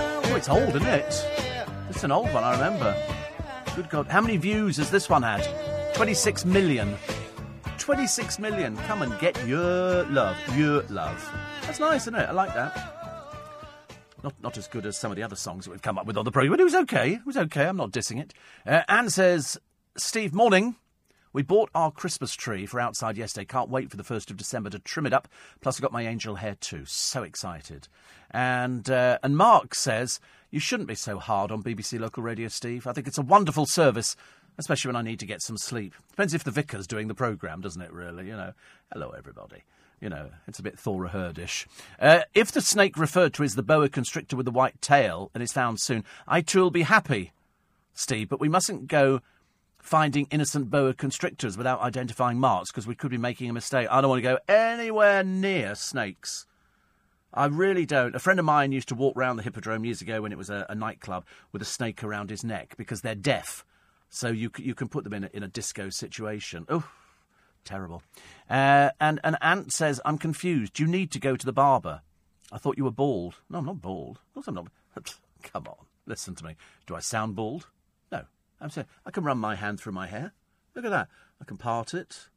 Oh, 0.02 0.36
it's 0.36 0.48
old, 0.48 0.76
isn't 0.76 0.88
it? 0.88 1.26
It's 1.90 2.04
an 2.04 2.12
old 2.12 2.32
one, 2.34 2.44
I 2.44 2.54
remember. 2.54 3.19
Good 3.76 3.90
God. 3.90 4.08
How 4.08 4.22
many 4.22 4.38
views 4.38 4.78
has 4.78 4.92
this 4.92 5.10
one 5.10 5.24
had? 5.24 5.48
26 5.96 6.46
million. 6.46 6.98
26 7.78 8.40
million. 8.40 8.76
Come 8.78 9.02
and 9.02 9.18
get 9.20 9.46
your 9.48 10.04
love. 10.06 10.36
Your 10.58 10.84
love. 10.84 11.34
That's 11.64 11.80
nice, 11.80 12.02
isn't 12.04 12.16
it? 12.16 12.30
I 12.30 12.32
like 12.32 12.54
that. 12.54 12.96
Not, 14.24 14.34
not 14.42 14.58
as 14.58 14.68
good 14.68 14.86
as 14.86 14.98
some 14.98 15.12
of 15.12 15.16
the 15.16 15.24
other 15.24 15.36
songs 15.36 15.66
that 15.66 15.72
we've 15.72 15.82
come 15.82 15.98
up 15.98 16.06
with 16.06 16.18
on 16.18 16.26
the 16.26 16.32
programme, 16.32 16.52
but 16.52 16.60
it 16.60 16.66
was 16.66 16.76
okay. 16.76 17.14
It 17.14 17.26
was 17.26 17.38
okay. 17.38 17.68
I'm 17.68 17.78
not 17.78 17.92
dissing 17.92 18.20
it. 18.20 18.34
Uh, 18.66 18.82
Anne 18.90 19.10
says, 19.10 19.58
Steve, 19.98 20.34
morning. 20.34 20.76
We 21.32 21.44
bought 21.44 21.70
our 21.76 21.92
Christmas 21.92 22.34
tree 22.34 22.66
for 22.66 22.80
outside 22.80 23.16
yesterday. 23.16 23.46
Can't 23.46 23.70
wait 23.70 23.92
for 23.92 23.98
the 23.98 24.04
1st 24.04 24.32
of 24.32 24.38
December 24.38 24.72
to 24.72 24.80
trim 24.80 25.06
it 25.06 25.14
up. 25.14 25.28
Plus, 25.62 25.80
I 25.80 25.82
got 25.82 25.92
my 25.92 26.08
angel 26.08 26.36
hair 26.36 26.56
too. 26.60 26.86
So 26.86 27.22
excited. 27.22 27.88
And, 28.32 28.90
uh, 28.90 29.20
and 29.22 29.38
Mark 29.38 29.76
says, 29.76 30.20
You 30.52 30.60
shouldn't 30.60 30.90
be 30.90 30.96
so 30.96 31.20
hard 31.20 31.52
on 31.52 31.62
BBC 31.62 32.00
Local 32.00 32.24
Radio, 32.24 32.48
Steve. 32.48 32.88
I 32.88 32.94
think 32.94 33.08
it's 33.08 33.20
a 33.20 33.24
wonderful 33.24 33.68
service, 33.68 34.16
especially 34.58 34.90
when 34.90 34.96
I 34.96 35.04
need 35.04 35.20
to 35.20 35.28
get 35.28 35.44
some 35.44 35.58
sleep. 35.58 35.94
Depends 36.10 36.34
if 36.34 36.44
the 36.44 36.52
vicar's 36.52 36.88
doing 36.88 37.08
the 37.08 37.14
programme, 37.14 37.62
doesn't 37.62 37.82
it, 37.82 37.94
really? 37.94 38.28
You 38.28 38.36
know. 38.36 38.54
Hello, 38.92 39.14
everybody. 39.16 39.64
You 40.02 40.10
know, 40.10 40.30
it's 40.48 40.58
a 40.60 40.64
bit 40.64 40.80
Thora 40.80 41.10
Hirdish. 41.10 41.68
Uh, 42.00 42.22
if 42.34 42.52
the 42.52 42.62
snake 42.62 42.98
referred 42.98 43.34
to 43.36 43.44
is 43.44 43.56
the 43.56 43.64
boa 43.64 43.90
constrictor 43.90 44.36
with 44.36 44.46
the 44.46 44.52
white 44.52 44.82
tail 44.82 45.30
and 45.34 45.44
is 45.44 45.52
found 45.52 45.80
soon, 45.82 46.04
I 46.28 46.42
too 46.42 46.62
will 46.62 46.72
be 46.72 46.84
happy, 46.84 47.32
Steve, 47.94 48.30
but 48.30 48.40
we 48.40 48.50
mustn't 48.50 48.88
go 48.88 49.22
finding 49.78 50.28
innocent 50.32 50.70
boa 50.70 50.94
constrictors 50.94 51.58
without 51.58 51.82
identifying 51.82 52.40
marks 52.40 52.72
because 52.72 52.88
we 52.88 52.96
could 52.96 53.12
be 53.12 53.18
making 53.18 53.50
a 53.50 53.54
mistake. 53.54 53.88
I 53.92 54.02
don't 54.02 54.10
want 54.10 54.24
to 54.24 54.30
go 54.30 54.40
anywhere 54.48 55.24
near 55.24 55.76
snakes. 55.76 56.46
I 57.34 57.46
really 57.46 57.86
don't. 57.86 58.16
A 58.16 58.20
friend 58.20 58.40
of 58.40 58.46
mine 58.46 58.72
used 58.72 58.88
to 58.90 58.96
walk 58.96 59.16
around 59.16 59.38
the 59.38 59.44
Hippodrome 59.44 59.86
years 59.86 60.02
ago 60.02 60.22
when 60.22 60.32
it 60.32 60.38
was 60.38 60.50
a, 60.50 60.66
a 60.70 60.76
nightclub 60.76 61.26
with 61.52 61.62
a 61.62 61.66
snake 61.66 62.04
around 62.04 62.30
his 62.30 62.44
neck 62.44 62.76
because 62.78 63.02
they're 63.02 63.16
deaf. 63.16 63.66
So 64.10 64.30
you, 64.30 64.50
you 64.58 64.74
can 64.74 64.88
put 64.88 65.04
them 65.04 65.14
in 65.14 65.26
a, 65.26 65.30
in 65.34 65.44
a 65.44 65.48
disco 65.48 65.90
situation. 65.90 66.66
Oh, 66.70 66.90
terrible. 67.64 68.02
Uh, 68.50 68.90
and 69.00 69.20
an 69.24 69.38
ant 69.42 69.72
says, 69.72 70.02
I'm 70.04 70.18
confused. 70.18 70.80
You 70.80 70.88
need 70.88 71.12
to 71.12 71.20
go 71.20 71.36
to 71.36 71.46
the 71.46 71.54
barber? 71.54 72.02
I 72.52 72.58
thought 72.58 72.78
you 72.78 72.84
were 72.84 72.92
bald. 72.92 73.36
No, 73.50 73.60
I'm 73.60 73.66
not 73.66 73.82
bald. 73.82 74.18
Of 74.18 74.34
course 74.34 74.48
I'm 74.48 74.56
not. 74.56 74.68
Come 75.44 75.68
on, 75.68 75.86
listen 76.08 76.34
to 76.36 76.46
me. 76.46 76.56
Do 76.88 76.96
I 76.96 77.00
sound 77.00 77.36
bald? 77.36 77.68
No. 78.12 78.24
I'm 78.60 78.72
saying 78.72 78.88
I 79.06 79.12
can 79.12 79.24
run 79.24 79.38
my 79.38 79.56
hand 79.56 79.80
through 79.80 79.94
my 79.94 80.08
hair. 80.08 80.34
Look 80.76 80.86
at 80.86 80.92
that. 80.92 81.08
I 81.40 81.46
can 81.46 81.58
part 81.58 81.94
it, 81.94 82.28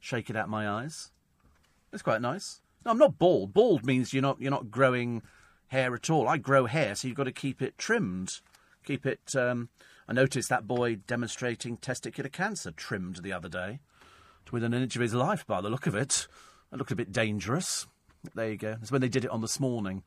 shake 0.00 0.28
it 0.28 0.36
out 0.36 0.48
my 0.48 0.68
eyes. 0.68 1.12
It's 1.92 2.02
quite 2.02 2.20
nice. 2.20 2.60
I'm 2.86 2.98
not 2.98 3.18
bald. 3.18 3.52
Bald 3.52 3.84
means 3.84 4.12
you're 4.12 4.22
not 4.22 4.40
you're 4.40 4.50
not 4.50 4.70
growing 4.70 5.22
hair 5.68 5.94
at 5.94 6.10
all. 6.10 6.28
I 6.28 6.36
grow 6.36 6.66
hair, 6.66 6.94
so 6.94 7.08
you've 7.08 7.16
got 7.16 7.24
to 7.24 7.32
keep 7.32 7.62
it 7.62 7.78
trimmed. 7.78 8.40
Keep 8.84 9.06
it. 9.06 9.34
Um, 9.36 9.68
I 10.08 10.12
noticed 10.12 10.48
that 10.48 10.66
boy 10.66 10.96
demonstrating 10.96 11.76
testicular 11.76 12.32
cancer 12.32 12.72
trimmed 12.72 13.22
the 13.22 13.32
other 13.32 13.48
day, 13.48 13.78
to 14.46 14.52
within 14.52 14.74
an 14.74 14.82
inch 14.82 14.96
of 14.96 15.02
his 15.02 15.14
life. 15.14 15.46
By 15.46 15.60
the 15.60 15.70
look 15.70 15.86
of 15.86 15.94
it, 15.94 16.26
it 16.72 16.76
looked 16.76 16.90
a 16.90 16.96
bit 16.96 17.12
dangerous. 17.12 17.86
There 18.34 18.50
you 18.50 18.56
go. 18.56 18.72
That's 18.72 18.90
when 18.90 19.00
they 19.00 19.08
did 19.08 19.24
it 19.24 19.30
on 19.30 19.40
this 19.40 19.60
morning. 19.60 20.02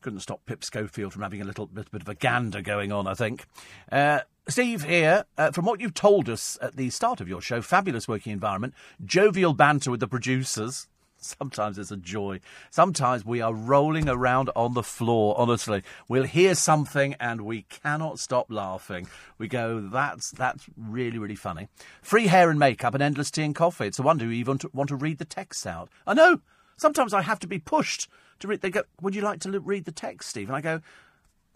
Couldn't 0.00 0.20
stop 0.20 0.44
Pip 0.44 0.64
Schofield 0.64 1.12
from 1.12 1.22
having 1.22 1.40
a 1.40 1.44
little 1.44 1.66
bit, 1.66 1.90
bit 1.90 2.02
of 2.02 2.08
a 2.08 2.14
gander 2.14 2.60
going 2.60 2.92
on, 2.92 3.06
I 3.06 3.14
think. 3.14 3.46
Uh, 3.90 4.20
Steve 4.48 4.84
here, 4.84 5.24
uh, 5.38 5.50
from 5.50 5.64
what 5.64 5.80
you've 5.80 5.94
told 5.94 6.28
us 6.28 6.58
at 6.60 6.76
the 6.76 6.90
start 6.90 7.22
of 7.22 7.28
your 7.28 7.40
show, 7.40 7.62
fabulous 7.62 8.06
working 8.06 8.32
environment, 8.32 8.74
jovial 9.02 9.54
banter 9.54 9.90
with 9.90 10.00
the 10.00 10.08
producers. 10.08 10.88
Sometimes 11.24 11.78
it's 11.78 11.90
a 11.90 11.96
joy. 11.96 12.40
Sometimes 12.70 13.24
we 13.24 13.40
are 13.40 13.54
rolling 13.54 14.08
around 14.08 14.50
on 14.54 14.74
the 14.74 14.82
floor, 14.82 15.34
honestly. 15.38 15.82
We'll 16.08 16.24
hear 16.24 16.54
something 16.54 17.14
and 17.14 17.40
we 17.42 17.62
cannot 17.62 18.18
stop 18.18 18.46
laughing. 18.50 19.08
We 19.38 19.48
go, 19.48 19.80
that's, 19.80 20.30
that's 20.32 20.66
really, 20.76 21.18
really 21.18 21.34
funny. 21.34 21.68
Free 22.02 22.26
hair 22.26 22.50
and 22.50 22.58
makeup 22.58 22.94
and 22.94 23.02
endless 23.02 23.30
tea 23.30 23.42
and 23.42 23.54
coffee. 23.54 23.86
It's 23.86 23.98
a 23.98 24.02
wonder 24.02 24.24
you 24.26 24.32
even 24.32 24.58
want 24.72 24.88
to 24.88 24.96
read 24.96 25.18
the 25.18 25.24
texts 25.24 25.66
out. 25.66 25.88
I 26.06 26.14
know. 26.14 26.40
Sometimes 26.76 27.14
I 27.14 27.22
have 27.22 27.38
to 27.40 27.46
be 27.46 27.58
pushed 27.58 28.08
to 28.40 28.48
read. 28.48 28.60
They 28.60 28.70
go, 28.70 28.82
"Would 29.00 29.14
you 29.14 29.22
like 29.22 29.40
to 29.40 29.60
read 29.60 29.84
the 29.84 29.92
text, 29.92 30.28
Steve?" 30.30 30.48
And 30.48 30.56
I 30.56 30.60
go, 30.60 30.80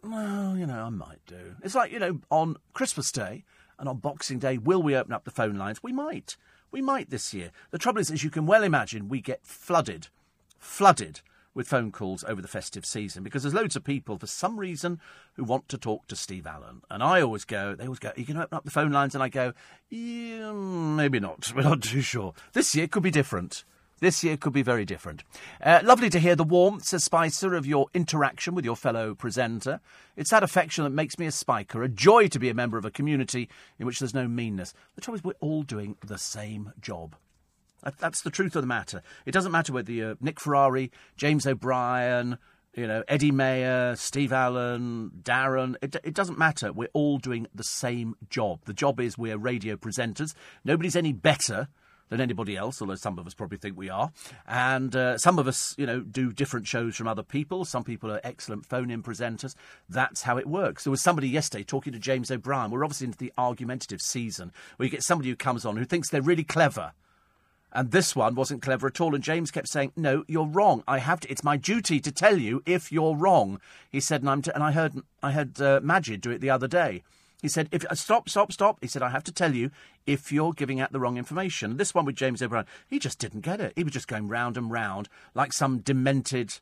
"Well, 0.02 0.56
you 0.56 0.66
know, 0.66 0.84
I 0.84 0.90
might 0.90 1.24
do." 1.26 1.56
It's 1.62 1.74
like 1.74 1.90
you 1.92 1.98
know, 1.98 2.20
on 2.30 2.56
Christmas 2.72 3.10
Day 3.10 3.44
and 3.78 3.88
on 3.88 3.98
Boxing 3.98 4.38
Day, 4.38 4.58
will 4.58 4.82
we 4.82 4.96
open 4.96 5.12
up 5.12 5.24
the 5.24 5.30
phone 5.30 5.56
lines? 5.56 5.82
We 5.82 5.92
might. 5.92 6.36
We 6.70 6.82
might 6.82 7.10
this 7.10 7.32
year. 7.32 7.50
The 7.70 7.78
trouble 7.78 8.00
is, 8.00 8.10
as 8.10 8.24
you 8.24 8.30
can 8.30 8.46
well 8.46 8.62
imagine, 8.62 9.08
we 9.08 9.20
get 9.20 9.44
flooded, 9.44 10.08
flooded 10.58 11.20
with 11.54 11.66
phone 11.66 11.90
calls 11.90 12.22
over 12.24 12.40
the 12.40 12.48
festive 12.48 12.86
season 12.86 13.24
because 13.24 13.42
there's 13.42 13.54
loads 13.54 13.74
of 13.74 13.82
people 13.82 14.16
for 14.16 14.28
some 14.28 14.60
reason 14.60 15.00
who 15.34 15.42
want 15.42 15.68
to 15.68 15.76
talk 15.78 16.06
to 16.06 16.14
Steve 16.14 16.46
Allen. 16.46 16.82
And 16.90 17.02
I 17.02 17.20
always 17.20 17.44
go, 17.44 17.74
they 17.74 17.84
always 17.84 17.98
go, 17.98 18.12
you 18.16 18.24
to 18.26 18.42
open 18.42 18.56
up 18.56 18.64
the 18.64 18.70
phone 18.70 18.92
lines? 18.92 19.14
And 19.14 19.24
I 19.24 19.28
go, 19.28 19.52
Yeah, 19.88 20.52
maybe 20.52 21.18
not. 21.18 21.52
We're 21.56 21.62
not 21.62 21.82
too 21.82 22.00
sure. 22.00 22.34
This 22.52 22.74
year 22.74 22.86
could 22.86 23.02
be 23.02 23.10
different. 23.10 23.64
This 24.00 24.22
year 24.22 24.36
could 24.36 24.52
be 24.52 24.62
very 24.62 24.84
different. 24.84 25.24
Uh, 25.62 25.80
lovely 25.82 26.08
to 26.10 26.20
hear 26.20 26.36
the 26.36 26.44
warmth, 26.44 26.84
says 26.84 27.04
Spicer, 27.04 27.54
of 27.54 27.66
your 27.66 27.86
interaction 27.94 28.54
with 28.54 28.64
your 28.64 28.76
fellow 28.76 29.14
presenter. 29.14 29.80
It's 30.16 30.30
that 30.30 30.42
affection 30.42 30.84
that 30.84 30.90
makes 30.90 31.18
me 31.18 31.26
a 31.26 31.32
spiker, 31.32 31.82
a 31.82 31.88
joy 31.88 32.28
to 32.28 32.38
be 32.38 32.48
a 32.48 32.54
member 32.54 32.78
of 32.78 32.84
a 32.84 32.90
community 32.90 33.48
in 33.78 33.86
which 33.86 33.98
there's 33.98 34.14
no 34.14 34.28
meanness. 34.28 34.72
The 34.94 35.00
trouble 35.00 35.16
is, 35.16 35.24
we're 35.24 35.32
all 35.40 35.62
doing 35.62 35.96
the 36.06 36.18
same 36.18 36.72
job. 36.80 37.16
That's 37.98 38.22
the 38.22 38.30
truth 38.30 38.56
of 38.56 38.62
the 38.62 38.68
matter. 38.68 39.02
It 39.24 39.32
doesn't 39.32 39.52
matter 39.52 39.72
whether 39.72 39.92
you're 39.92 40.16
Nick 40.20 40.40
Ferrari, 40.40 40.90
James 41.16 41.46
O'Brien, 41.46 42.38
you 42.74 42.86
know, 42.86 43.02
Eddie 43.08 43.30
Mair, 43.30 43.96
Steve 43.96 44.32
Allen, 44.32 45.10
Darren. 45.22 45.76
It, 45.82 45.96
it 46.04 46.14
doesn't 46.14 46.38
matter. 46.38 46.72
We're 46.72 46.88
all 46.92 47.18
doing 47.18 47.46
the 47.54 47.64
same 47.64 48.14
job. 48.30 48.60
The 48.64 48.72
job 48.72 49.00
is 49.00 49.16
we're 49.16 49.38
radio 49.38 49.76
presenters. 49.76 50.34
Nobody's 50.64 50.96
any 50.96 51.12
better 51.12 51.68
than 52.08 52.20
anybody 52.20 52.56
else, 52.56 52.80
although 52.80 52.94
some 52.94 53.18
of 53.18 53.26
us 53.26 53.34
probably 53.34 53.58
think 53.58 53.76
we 53.76 53.90
are. 53.90 54.10
And 54.46 54.94
uh, 54.94 55.18
some 55.18 55.38
of 55.38 55.46
us, 55.46 55.74
you 55.78 55.86
know, 55.86 56.00
do 56.00 56.32
different 56.32 56.66
shows 56.66 56.96
from 56.96 57.08
other 57.08 57.22
people. 57.22 57.64
Some 57.64 57.84
people 57.84 58.10
are 58.10 58.20
excellent 58.24 58.66
phone 58.66 58.90
in 58.90 59.02
presenters. 59.02 59.54
That's 59.88 60.22
how 60.22 60.38
it 60.38 60.46
works. 60.46 60.84
There 60.84 60.90
was 60.90 61.02
somebody 61.02 61.28
yesterday 61.28 61.64
talking 61.64 61.92
to 61.92 61.98
James 61.98 62.30
O'Brien. 62.30 62.70
We're 62.70 62.84
obviously 62.84 63.06
into 63.06 63.18
the 63.18 63.32
argumentative 63.36 64.00
season 64.00 64.52
where 64.76 64.84
you 64.84 64.90
get 64.90 65.02
somebody 65.02 65.28
who 65.30 65.36
comes 65.36 65.64
on 65.64 65.76
who 65.76 65.84
thinks 65.84 66.08
they're 66.10 66.22
really 66.22 66.44
clever. 66.44 66.92
And 67.72 67.90
this 67.90 68.16
one 68.16 68.34
wasn't 68.34 68.62
clever 68.62 68.86
at 68.86 69.00
all. 69.00 69.14
And 69.14 69.22
James 69.22 69.50
kept 69.50 69.68
saying, 69.68 69.92
"No, 69.94 70.24
you're 70.26 70.46
wrong. 70.46 70.82
I 70.88 70.98
have 70.98 71.20
to. 71.20 71.30
It's 71.30 71.44
my 71.44 71.58
duty 71.58 72.00
to 72.00 72.10
tell 72.10 72.38
you 72.38 72.62
if 72.64 72.90
you're 72.90 73.14
wrong." 73.14 73.60
He 73.90 74.00
said, 74.00 74.22
and 74.22 74.30
I'm. 74.30 74.42
T- 74.42 74.50
and 74.54 74.64
I 74.64 74.72
heard. 74.72 74.94
I 75.22 75.32
heard 75.32 75.60
uh, 75.60 75.80
Maajid 75.80 76.22
do 76.22 76.30
it 76.30 76.40
the 76.40 76.50
other 76.50 76.66
day. 76.66 77.02
He 77.40 77.48
said, 77.48 77.68
"If 77.70 77.84
uh, 77.84 77.94
stop, 77.94 78.28
stop, 78.28 78.52
stop." 78.52 78.78
He 78.80 78.88
said, 78.88 79.02
"I 79.02 79.10
have 79.10 79.24
to 79.24 79.32
tell 79.32 79.54
you 79.54 79.70
if 80.06 80.32
you're 80.32 80.52
giving 80.52 80.80
out 80.80 80.92
the 80.92 81.00
wrong 81.00 81.16
information." 81.16 81.76
This 81.76 81.94
one 81.94 82.04
with 82.04 82.16
James 82.16 82.42
O'Brien, 82.42 82.66
he 82.88 82.98
just 82.98 83.18
didn't 83.18 83.42
get 83.42 83.60
it. 83.60 83.72
He 83.76 83.84
was 83.84 83.92
just 83.92 84.08
going 84.08 84.28
round 84.28 84.56
and 84.56 84.70
round 84.70 85.08
like 85.34 85.52
some 85.52 85.78
demented. 85.78 86.58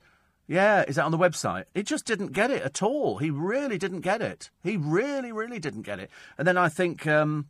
Yeah, 0.46 0.84
is 0.86 0.96
that 0.96 1.04
on 1.04 1.10
the 1.10 1.18
website? 1.18 1.64
He 1.74 1.82
just 1.82 2.04
didn't 2.04 2.32
get 2.32 2.50
it 2.50 2.62
at 2.62 2.82
all. 2.82 3.18
He 3.18 3.30
really 3.30 3.78
didn't 3.78 4.02
get 4.02 4.22
it. 4.22 4.50
He 4.62 4.76
really, 4.76 5.32
really 5.32 5.58
didn't 5.58 5.82
get 5.82 5.98
it. 5.98 6.08
And 6.38 6.46
then 6.46 6.56
I 6.56 6.68
think, 6.68 7.04
um, 7.04 7.48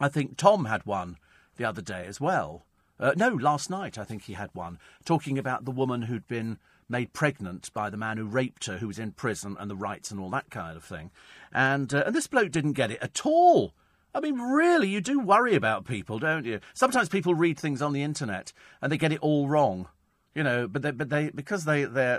I 0.00 0.08
think 0.08 0.38
Tom 0.38 0.64
had 0.64 0.86
one 0.86 1.18
the 1.56 1.66
other 1.66 1.82
day 1.82 2.06
as 2.06 2.18
well. 2.18 2.64
Uh, 2.98 3.12
no, 3.16 3.28
last 3.28 3.68
night 3.68 3.98
I 3.98 4.04
think 4.04 4.22
he 4.22 4.32
had 4.32 4.48
one 4.54 4.78
talking 5.04 5.36
about 5.36 5.66
the 5.66 5.70
woman 5.70 6.02
who'd 6.02 6.26
been 6.26 6.58
made 6.88 7.12
pregnant 7.12 7.72
by 7.72 7.90
the 7.90 7.96
man 7.96 8.16
who 8.16 8.24
raped 8.24 8.66
her, 8.66 8.78
who 8.78 8.86
was 8.86 8.98
in 8.98 9.12
prison, 9.12 9.56
and 9.58 9.70
the 9.70 9.76
rights 9.76 10.10
and 10.10 10.20
all 10.20 10.30
that 10.30 10.50
kind 10.50 10.76
of 10.76 10.84
thing. 10.84 11.10
And, 11.52 11.92
uh, 11.92 12.04
and 12.06 12.14
this 12.14 12.26
bloke 12.26 12.52
didn't 12.52 12.72
get 12.72 12.90
it 12.90 12.98
at 13.02 13.24
all. 13.24 13.74
I 14.14 14.20
mean, 14.20 14.40
really, 14.40 14.88
you 14.88 15.02
do 15.02 15.20
worry 15.20 15.54
about 15.54 15.84
people, 15.84 16.18
don't 16.18 16.46
you? 16.46 16.60
Sometimes 16.72 17.10
people 17.10 17.34
read 17.34 17.58
things 17.58 17.82
on 17.82 17.92
the 17.92 18.02
internet 18.02 18.52
and 18.80 18.90
they 18.90 18.96
get 18.96 19.12
it 19.12 19.20
all 19.20 19.46
wrong, 19.46 19.88
you 20.34 20.42
know. 20.42 20.66
But 20.66 20.80
they, 20.80 20.90
but 20.90 21.10
they 21.10 21.28
because 21.28 21.66
they 21.66 21.84
they 21.84 22.18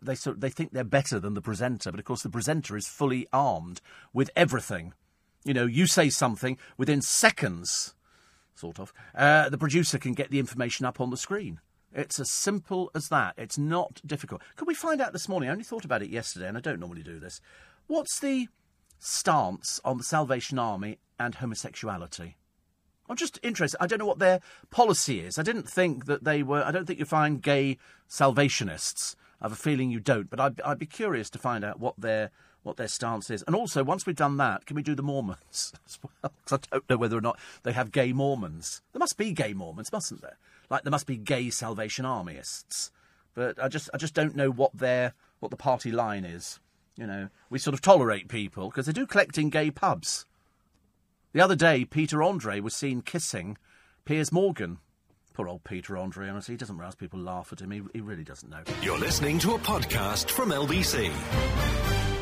they 0.00 0.14
sort 0.14 0.40
they 0.40 0.48
think 0.48 0.72
they're 0.72 0.82
better 0.82 1.20
than 1.20 1.34
the 1.34 1.42
presenter. 1.42 1.90
But 1.90 2.00
of 2.00 2.06
course, 2.06 2.22
the 2.22 2.30
presenter 2.30 2.74
is 2.74 2.88
fully 2.88 3.28
armed 3.34 3.82
with 4.14 4.30
everything. 4.34 4.94
You 5.44 5.52
know, 5.52 5.66
you 5.66 5.86
say 5.86 6.08
something 6.08 6.56
within 6.78 7.02
seconds, 7.02 7.94
sort 8.54 8.80
of. 8.80 8.94
Uh, 9.14 9.50
the 9.50 9.58
producer 9.58 9.98
can 9.98 10.14
get 10.14 10.30
the 10.30 10.38
information 10.38 10.86
up 10.86 11.02
on 11.02 11.10
the 11.10 11.18
screen. 11.18 11.60
It's 11.96 12.20
as 12.20 12.30
simple 12.30 12.90
as 12.94 13.08
that. 13.08 13.34
It's 13.38 13.56
not 13.56 14.02
difficult. 14.04 14.42
Could 14.56 14.68
we 14.68 14.74
find 14.74 15.00
out 15.00 15.14
this 15.14 15.30
morning? 15.30 15.48
I 15.48 15.52
only 15.52 15.64
thought 15.64 15.86
about 15.86 16.02
it 16.02 16.10
yesterday, 16.10 16.46
and 16.46 16.56
I 16.56 16.60
don't 16.60 16.78
normally 16.78 17.02
do 17.02 17.18
this. 17.18 17.40
What's 17.86 18.20
the 18.20 18.48
stance 18.98 19.80
on 19.82 19.96
the 19.96 20.04
Salvation 20.04 20.58
Army 20.58 20.98
and 21.18 21.36
homosexuality? 21.36 22.36
I'm 23.08 23.16
just 23.16 23.38
interested. 23.42 23.82
I 23.82 23.86
don't 23.86 23.98
know 23.98 24.06
what 24.06 24.18
their 24.18 24.40
policy 24.70 25.20
is. 25.20 25.38
I 25.38 25.42
didn't 25.42 25.70
think 25.70 26.04
that 26.04 26.24
they 26.24 26.42
were. 26.42 26.62
I 26.62 26.70
don't 26.70 26.84
think 26.86 26.98
you 26.98 27.06
find 27.06 27.40
gay 27.42 27.78
Salvationists. 28.08 29.16
I 29.40 29.46
have 29.46 29.52
a 29.52 29.56
feeling 29.56 29.90
you 29.90 30.00
don't, 30.00 30.28
but 30.28 30.40
I'd, 30.40 30.60
I'd 30.62 30.78
be 30.78 30.86
curious 30.86 31.30
to 31.30 31.38
find 31.38 31.64
out 31.64 31.80
what 31.80 31.94
their 31.98 32.30
what 32.62 32.76
their 32.76 32.88
stance 32.88 33.30
is. 33.30 33.44
And 33.46 33.56
also, 33.56 33.84
once 33.84 34.04
we've 34.04 34.16
done 34.16 34.36
that, 34.38 34.66
can 34.66 34.74
we 34.74 34.82
do 34.82 34.94
the 34.94 35.02
Mormons 35.02 35.72
as 35.86 35.98
well? 36.02 36.32
Because 36.44 36.58
I 36.60 36.76
don't 36.76 36.90
know 36.90 36.96
whether 36.98 37.16
or 37.16 37.22
not 37.22 37.38
they 37.62 37.72
have 37.72 37.90
gay 37.90 38.12
Mormons. 38.12 38.82
There 38.92 39.00
must 39.00 39.16
be 39.16 39.32
gay 39.32 39.54
Mormons, 39.54 39.92
mustn't 39.92 40.20
there? 40.20 40.36
Like 40.70 40.82
there 40.82 40.90
must 40.90 41.06
be 41.06 41.16
gay 41.16 41.50
Salvation 41.50 42.04
Armyists. 42.04 42.90
But 43.34 43.62
I 43.62 43.68
just 43.68 43.90
I 43.92 43.98
just 43.98 44.14
don't 44.14 44.36
know 44.36 44.50
what 44.50 44.76
their 44.76 45.14
what 45.40 45.50
the 45.50 45.56
party 45.56 45.92
line 45.92 46.24
is. 46.24 46.58
You 46.96 47.06
know, 47.06 47.28
we 47.50 47.58
sort 47.58 47.74
of 47.74 47.82
tolerate 47.82 48.28
people 48.28 48.70
because 48.70 48.86
they 48.86 48.92
do 48.92 49.06
collect 49.06 49.36
in 49.36 49.50
gay 49.50 49.70
pubs. 49.70 50.24
The 51.32 51.42
other 51.42 51.56
day, 51.56 51.84
Peter 51.84 52.22
Andre 52.22 52.60
was 52.60 52.74
seen 52.74 53.02
kissing 53.02 53.58
Piers 54.06 54.32
Morgan. 54.32 54.78
Poor 55.34 55.48
old 55.48 55.64
Peter 55.64 55.98
Andre, 55.98 56.30
honestly, 56.30 56.54
he 56.54 56.56
doesn't 56.56 56.78
realise 56.78 56.94
people 56.94 57.20
laugh 57.20 57.52
at 57.52 57.60
him. 57.60 57.70
He, 57.70 57.82
he 57.92 58.00
really 58.00 58.24
doesn't 58.24 58.48
know. 58.48 58.62
You're 58.80 58.98
listening 58.98 59.38
to 59.40 59.52
a 59.52 59.58
podcast 59.58 60.30
from 60.30 60.48
LBC. 60.48 61.12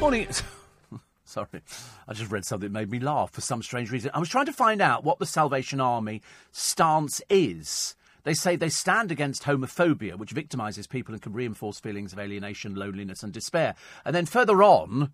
Morning. 0.00 0.26
Sorry, 1.24 1.46
I 2.08 2.12
just 2.12 2.32
read 2.32 2.44
something 2.44 2.72
that 2.72 2.78
made 2.78 2.90
me 2.90 2.98
laugh 2.98 3.30
for 3.30 3.40
some 3.40 3.62
strange 3.62 3.92
reason. 3.92 4.10
I 4.12 4.18
was 4.18 4.28
trying 4.28 4.46
to 4.46 4.52
find 4.52 4.82
out 4.82 5.04
what 5.04 5.20
the 5.20 5.26
Salvation 5.26 5.80
Army 5.80 6.22
stance 6.50 7.22
is. 7.30 7.94
They 8.24 8.34
say 8.34 8.56
they 8.56 8.70
stand 8.70 9.12
against 9.12 9.44
homophobia, 9.44 10.16
which 10.16 10.34
victimises 10.34 10.88
people 10.88 11.14
and 11.14 11.22
can 11.22 11.34
reinforce 11.34 11.78
feelings 11.78 12.12
of 12.12 12.18
alienation, 12.18 12.74
loneliness, 12.74 13.22
and 13.22 13.32
despair. 13.32 13.74
And 14.04 14.14
then 14.14 14.26
further 14.26 14.62
on, 14.62 15.12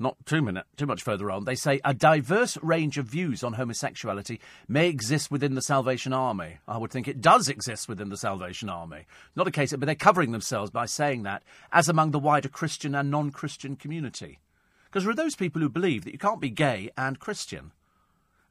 not 0.00 0.16
too, 0.26 0.42
minute, 0.42 0.66
too 0.76 0.86
much 0.86 1.02
further 1.02 1.30
on, 1.30 1.44
they 1.44 1.54
say 1.54 1.80
a 1.84 1.94
diverse 1.94 2.58
range 2.60 2.98
of 2.98 3.06
views 3.06 3.44
on 3.44 3.54
homosexuality 3.54 4.40
may 4.66 4.88
exist 4.88 5.30
within 5.30 5.54
the 5.54 5.62
Salvation 5.62 6.12
Army. 6.12 6.58
I 6.66 6.78
would 6.78 6.90
think 6.90 7.06
it 7.06 7.20
does 7.20 7.48
exist 7.48 7.88
within 7.88 8.08
the 8.08 8.16
Salvation 8.16 8.68
Army. 8.68 9.06
Not 9.36 9.48
a 9.48 9.52
case, 9.52 9.72
but 9.72 9.86
they're 9.86 9.94
covering 9.94 10.32
themselves 10.32 10.70
by 10.72 10.86
saying 10.86 11.22
that 11.22 11.44
as 11.72 11.88
among 11.88 12.10
the 12.10 12.18
wider 12.18 12.48
Christian 12.48 12.94
and 12.94 13.10
non 13.10 13.30
Christian 13.30 13.76
community. 13.76 14.40
Because 14.86 15.04
there 15.04 15.12
are 15.12 15.16
those 15.16 15.36
people 15.36 15.62
who 15.62 15.68
believe 15.68 16.04
that 16.04 16.12
you 16.12 16.18
can't 16.18 16.40
be 16.40 16.50
gay 16.50 16.90
and 16.96 17.20
Christian. 17.20 17.72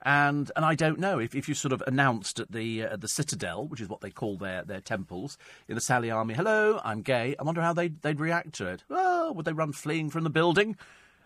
And 0.03 0.51
and 0.55 0.63
I 0.63 0.75
don't 0.75 0.99
know 0.99 1.19
if, 1.19 1.33
if 1.33 1.49
you 1.49 1.55
sort 1.55 1.73
of 1.73 1.83
announced 1.87 2.39
at 2.39 2.51
the 2.51 2.83
uh, 2.83 2.95
the 2.97 3.07
Citadel, 3.07 3.67
which 3.67 3.81
is 3.81 3.89
what 3.89 4.01
they 4.01 4.11
call 4.11 4.37
their, 4.37 4.63
their 4.63 4.81
temples 4.81 5.37
in 5.67 5.75
the 5.75 5.81
Sally 5.81 6.11
Army, 6.11 6.33
hello, 6.33 6.79
I'm 6.83 7.01
gay. 7.01 7.35
I 7.39 7.43
wonder 7.43 7.61
how 7.61 7.73
they'd, 7.73 8.01
they'd 8.01 8.19
react 8.19 8.53
to 8.55 8.67
it. 8.67 8.83
Well, 8.89 9.33
would 9.33 9.45
they 9.45 9.53
run 9.53 9.73
fleeing 9.73 10.09
from 10.09 10.23
the 10.23 10.29
building? 10.29 10.77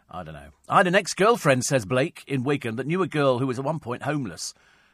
I 0.09 0.23
don't 0.23 0.33
know. 0.33 0.49
I 0.67 0.77
had 0.77 0.87
an 0.87 0.95
ex 0.95 1.13
girlfriend, 1.13 1.65
says 1.65 1.85
Blake, 1.85 2.23
in 2.27 2.43
Wigan, 2.43 2.75
that 2.77 2.87
knew 2.87 3.01
a 3.01 3.07
girl 3.07 3.39
who 3.39 3.47
was 3.47 3.59
at 3.59 3.65
one 3.65 3.79
point 3.79 4.03
homeless. 4.03 4.53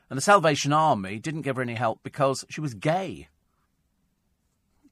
And 0.09 0.17
the 0.17 0.21
Salvation 0.21 0.71
Army 0.73 1.19
didn't 1.19 1.41
give 1.41 1.57
her 1.57 1.61
any 1.61 1.75
help 1.75 2.01
because 2.03 2.45
she 2.49 2.61
was 2.61 2.73
gay. 2.73 3.27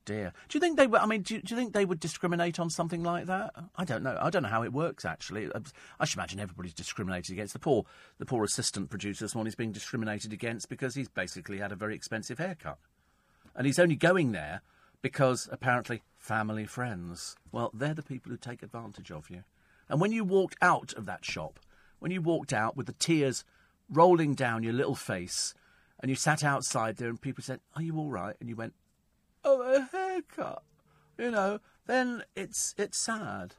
Dear. 0.05 0.33
Do 0.49 0.55
you 0.55 0.59
think 0.59 0.77
they 0.77 0.85
would, 0.85 1.01
I 1.01 1.07
mean, 1.07 1.23
do 1.23 1.33
you, 1.33 1.41
do 1.41 1.55
you 1.55 1.59
think 1.59 1.73
they 1.73 1.83
would 1.83 1.99
discriminate 1.99 2.59
on 2.59 2.69
something 2.69 3.03
like 3.03 3.25
that? 3.25 3.55
I 3.75 3.85
don't 3.85 4.03
know. 4.03 4.15
I 4.21 4.29
don't 4.29 4.43
know 4.43 4.49
how 4.49 4.63
it 4.63 4.71
works, 4.71 5.03
actually. 5.03 5.49
I 5.99 6.05
should 6.05 6.17
imagine 6.17 6.39
everybody's 6.39 6.75
discriminated 6.75 7.33
against. 7.33 7.53
The 7.53 7.59
poor, 7.59 7.85
the 8.19 8.25
poor 8.25 8.43
assistant 8.43 8.91
producer 8.91 9.25
this 9.25 9.33
morning 9.33 9.49
is 9.49 9.55
being 9.55 9.71
discriminated 9.71 10.31
against 10.31 10.69
because 10.69 10.93
he's 10.93 11.09
basically 11.09 11.57
had 11.57 11.71
a 11.71 11.75
very 11.75 11.95
expensive 11.95 12.37
haircut. 12.37 12.77
And 13.55 13.65
he's 13.65 13.79
only 13.79 13.95
going 13.95 14.31
there 14.31 14.61
because, 15.01 15.49
apparently, 15.51 16.03
family 16.17 16.65
friends. 16.65 17.35
Well, 17.51 17.71
they're 17.73 17.95
the 17.95 18.03
people 18.03 18.31
who 18.31 18.37
take 18.37 18.61
advantage 18.61 19.11
of 19.11 19.31
you. 19.31 19.43
And 19.89 19.99
when 19.99 20.11
you 20.11 20.23
walked 20.23 20.55
out 20.61 20.93
of 20.93 21.07
that 21.07 21.25
shop, 21.25 21.59
when 21.97 22.11
you 22.11 22.21
walked 22.21 22.53
out 22.53 22.77
with 22.77 22.85
the 22.85 22.93
tears 22.93 23.43
rolling 23.89 24.35
down 24.35 24.61
your 24.61 24.73
little 24.73 24.95
face, 24.95 25.55
and 25.99 26.09
you 26.09 26.15
sat 26.15 26.43
outside 26.43 26.97
there 26.97 27.09
and 27.09 27.19
people 27.19 27.43
said, 27.43 27.59
Are 27.75 27.81
you 27.81 27.97
all 27.97 28.09
right? 28.09 28.35
And 28.39 28.49
you 28.49 28.55
went, 28.55 28.73
Oh, 29.47 29.61
a 29.61 29.87
haircut. 29.95 30.63
You 31.19 31.29
know, 31.29 31.59
then 31.85 32.23
it's, 32.35 32.73
it's 32.77 32.97
sad. 32.97 33.53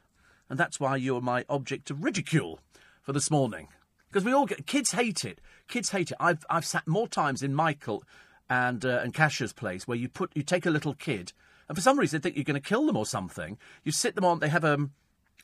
And 0.49 0.59
that's 0.59 0.79
why 0.79 0.97
you're 0.97 1.21
my 1.21 1.45
object 1.49 1.89
of 1.89 2.03
ridicule 2.03 2.59
for 3.01 3.13
this 3.13 3.31
morning. 3.31 3.69
Because 4.09 4.25
we 4.25 4.33
all 4.33 4.45
get, 4.45 4.67
kids 4.67 4.91
hate 4.91 5.23
it. 5.23 5.39
Kids 5.69 5.91
hate 5.91 6.11
it. 6.11 6.17
I've, 6.19 6.45
I've 6.49 6.65
sat 6.65 6.87
more 6.87 7.07
times 7.07 7.41
in 7.41 7.55
Michael 7.55 8.03
and, 8.49 8.85
uh, 8.85 8.99
and 9.01 9.13
Kash's 9.13 9.53
place 9.53 9.87
where 9.87 9.97
you 9.97 10.09
put, 10.09 10.31
you 10.35 10.43
take 10.43 10.65
a 10.65 10.69
little 10.71 10.93
kid, 10.93 11.31
and 11.67 11.77
for 11.77 11.81
some 11.81 11.97
reason 11.97 12.19
they 12.19 12.23
think 12.23 12.35
you're 12.35 12.43
going 12.43 12.61
to 12.61 12.69
kill 12.69 12.85
them 12.85 12.97
or 12.97 13.05
something. 13.05 13.57
You 13.83 13.91
sit 13.93 14.15
them 14.15 14.25
on, 14.25 14.39
they 14.39 14.49
have 14.49 14.63
a, 14.63 14.73
um, 14.73 14.91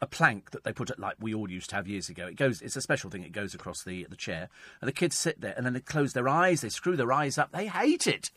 a 0.01 0.07
plank 0.07 0.51
that 0.51 0.65
they 0.65 0.73
put 0.73 0.89
it 0.89 0.99
like 0.99 1.15
we 1.19 1.33
all 1.33 1.49
used 1.49 1.69
to 1.69 1.77
have 1.77 1.87
years 1.87 2.09
ago. 2.09 2.27
It 2.27 2.35
goes, 2.35 2.61
it's 2.61 2.75
a 2.75 2.81
special 2.81 3.09
thing. 3.09 3.23
It 3.23 3.31
goes 3.31 3.53
across 3.53 3.83
the 3.83 4.05
the 4.09 4.17
chair, 4.17 4.49
and 4.81 4.87
the 4.87 4.93
kids 4.93 5.15
sit 5.15 5.39
there, 5.39 5.53
and 5.55 5.65
then 5.65 5.73
they 5.73 5.79
close 5.79 6.11
their 6.11 6.27
eyes, 6.27 6.59
they 6.59 6.69
screw 6.69 6.97
their 6.97 7.13
eyes 7.13 7.37
up. 7.37 7.53
They 7.53 7.67
hate 7.67 8.05
it. 8.05 8.29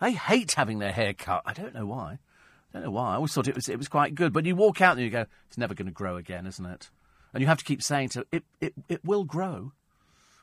They 0.00 0.12
hate 0.12 0.52
having 0.52 0.78
their 0.78 0.92
hair 0.92 1.14
cut. 1.14 1.42
I 1.46 1.52
don't 1.52 1.74
know 1.74 1.86
why. 1.86 2.18
I 2.72 2.78
don't 2.78 2.84
know 2.84 2.90
why. 2.90 3.12
I 3.12 3.14
always 3.16 3.32
thought 3.32 3.48
it 3.48 3.54
was 3.54 3.68
it 3.68 3.78
was 3.78 3.88
quite 3.88 4.14
good. 4.14 4.32
But 4.32 4.44
you 4.44 4.54
walk 4.56 4.80
out 4.80 4.96
and 4.96 5.04
you 5.04 5.10
go, 5.10 5.26
it's 5.46 5.58
never 5.58 5.74
going 5.74 5.86
to 5.86 5.92
grow 5.92 6.16
again, 6.16 6.46
isn't 6.46 6.66
it? 6.66 6.90
And 7.32 7.40
you 7.40 7.46
have 7.46 7.58
to 7.58 7.64
keep 7.64 7.82
saying 7.82 8.10
to 8.10 8.26
it, 8.32 8.44
it, 8.60 8.74
it 8.88 9.04
will 9.04 9.24
grow. 9.24 9.72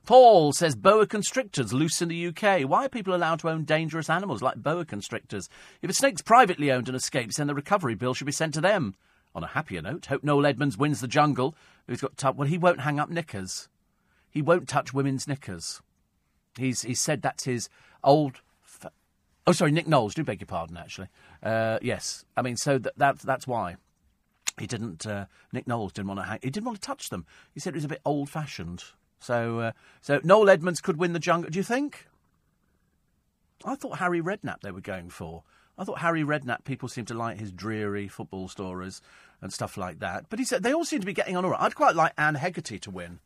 Paul 0.06 0.52
says 0.52 0.76
boa 0.76 1.08
constrictors 1.08 1.72
loose 1.72 2.02
in 2.02 2.10
the 2.10 2.28
UK. 2.28 2.68
Why 2.70 2.86
are 2.86 2.90
people 2.90 3.16
allowed 3.16 3.40
to 3.40 3.50
own 3.50 3.64
dangerous 3.64 4.10
animals 4.10 4.42
like 4.42 4.58
boa 4.58 4.84
constrictors? 4.84 5.48
If 5.82 5.90
a 5.90 5.94
snake's 5.94 6.22
privately 6.22 6.72
owned 6.72 6.90
and 6.90 6.98
escapes, 6.98 7.38
then 7.38 7.48
the 7.48 7.56
recovery 7.56 7.96
bill 7.96 8.14
should 8.14 8.26
be 8.26 8.34
sent 8.34 8.54
to 8.56 8.62
them. 8.62 8.96
On 9.34 9.44
a 9.44 9.48
happier 9.48 9.82
note, 9.82 10.08
hope 10.08 10.24
Noel 10.24 10.46
Edmonds 10.46 10.78
wins 10.78 11.00
the 11.00 11.08
jungle. 11.08 11.56
He's 11.88 12.02
got 12.02 12.18
t- 12.18 12.28
well, 12.36 12.48
he 12.48 12.58
won't 12.58 12.82
hang 12.82 13.00
up 13.00 13.10
knickers. 13.10 13.70
He 14.30 14.42
won't 14.42 14.68
touch 14.68 14.94
women's 14.94 15.28
knickers. 15.28 15.82
He's 16.58 16.82
he 16.82 16.94
said 16.94 17.22
that's 17.22 17.46
his 17.46 17.70
old 18.04 18.42
Oh, 19.46 19.52
sorry, 19.52 19.72
Nick 19.72 19.88
Knowles. 19.88 20.16
Do 20.16 20.24
beg 20.24 20.40
your 20.40 20.48
pardon, 20.48 20.78
actually. 20.78 21.08
Uh, 21.42 21.80
yes, 21.82 22.26
I 22.38 22.42
mean, 22.42 22.56
so 22.56 22.78
that, 22.78 22.98
that 22.98 23.20
that's 23.20 23.46
why 23.46 23.76
he 24.58 24.68
didn't. 24.68 25.06
Uh, 25.06 25.26
Nick 25.52 25.68
Knowles 25.68 25.92
didn't 25.92 26.08
want 26.08 26.22
to. 26.22 26.26
Hang, 26.26 26.40
he 26.42 26.50
didn't 26.50 26.66
want 26.66 26.82
to 26.82 26.86
touch 26.86 27.10
them. 27.10 27.26
He 27.54 27.60
said 27.60 27.74
it 27.74 27.78
was 27.78 27.86
a 27.86 27.90
bit 27.90 28.02
old-fashioned. 28.06 28.84
So, 29.20 29.60
uh, 29.60 29.72
so 30.02 30.20
Noel 30.24 30.50
Edmonds 30.50 30.82
could 30.82 30.98
win 30.98 31.14
the 31.14 31.20
jungle. 31.20 31.50
Do 31.50 31.58
you 31.58 31.64
think? 31.64 32.08
I 33.66 33.76
thought 33.76 34.00
Harry 34.00 34.22
Redknapp 34.22 34.62
they 34.62 34.72
were 34.72 34.82
going 34.82 35.10
for. 35.10 35.44
I 35.78 35.84
thought 35.86 36.00
Harry 36.00 36.24
Redknapp 36.24 36.66
people 36.66 36.88
seem 36.90 37.06
to 37.06 37.14
like 37.14 37.40
his 37.40 37.52
dreary 37.52 38.08
football 38.08 38.48
stories 38.48 39.02
and 39.42 39.52
stuff 39.52 39.78
like 39.78 40.00
that. 40.00 40.26
But 40.30 40.40
he 40.40 40.46
said 40.46 40.62
they 40.62 40.74
all 40.74 40.86
seem 40.86 41.00
to 41.00 41.06
be 41.06 41.14
getting 41.14 41.36
on 41.36 41.46
all 41.46 41.52
right. 41.52 41.62
I'd 41.62 41.76
quite 41.76 41.96
like 41.96 42.14
Anne 42.18 42.36
Hegarty 42.36 42.80
to 42.80 42.92
win. 42.92 43.20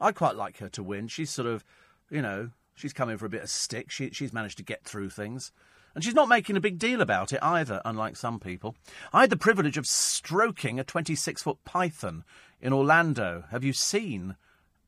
I'd 0.00 0.14
quite 0.14 0.36
like 0.36 0.58
her 0.58 0.68
to 0.68 0.82
win. 0.82 1.08
She's 1.08 1.30
sort 1.30 1.48
of, 1.48 1.64
you 2.10 2.22
know, 2.22 2.50
She's 2.78 2.92
come 2.92 3.10
in 3.10 3.18
for 3.18 3.26
a 3.26 3.30
bit 3.30 3.42
of 3.42 3.50
stick. 3.50 3.90
She, 3.90 4.10
she's 4.10 4.32
managed 4.32 4.58
to 4.58 4.64
get 4.64 4.84
through 4.84 5.10
things. 5.10 5.52
And 5.94 6.04
she's 6.04 6.14
not 6.14 6.28
making 6.28 6.56
a 6.56 6.60
big 6.60 6.78
deal 6.78 7.00
about 7.00 7.32
it 7.32 7.42
either, 7.42 7.82
unlike 7.84 8.16
some 8.16 8.38
people. 8.38 8.76
I 9.12 9.22
had 9.22 9.30
the 9.30 9.36
privilege 9.36 9.76
of 9.76 9.86
stroking 9.86 10.78
a 10.78 10.84
26 10.84 11.42
foot 11.42 11.58
python 11.64 12.24
in 12.60 12.72
Orlando. 12.72 13.44
Have 13.50 13.64
you 13.64 13.72
seen 13.72 14.36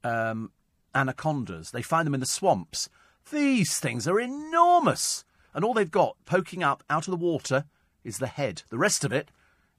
um, 0.05 0.53
anacondas? 0.95 1.73
They 1.73 1.83
find 1.83 2.07
them 2.07 2.15
in 2.15 2.21
the 2.21 2.27
swamps. 2.27 2.89
These 3.31 3.79
things 3.79 4.07
are 4.07 4.21
enormous. 4.21 5.25
And 5.53 5.65
all 5.65 5.75
they've 5.75 5.91
got 5.91 6.17
poking 6.27 6.63
up 6.63 6.85
out 6.89 7.09
of 7.09 7.11
the 7.11 7.25
water 7.25 7.65
is 8.05 8.19
the 8.19 8.27
head. 8.27 8.63
The 8.71 8.79
rest 8.79 9.05
of 9.05 9.13
it 9.13 9.31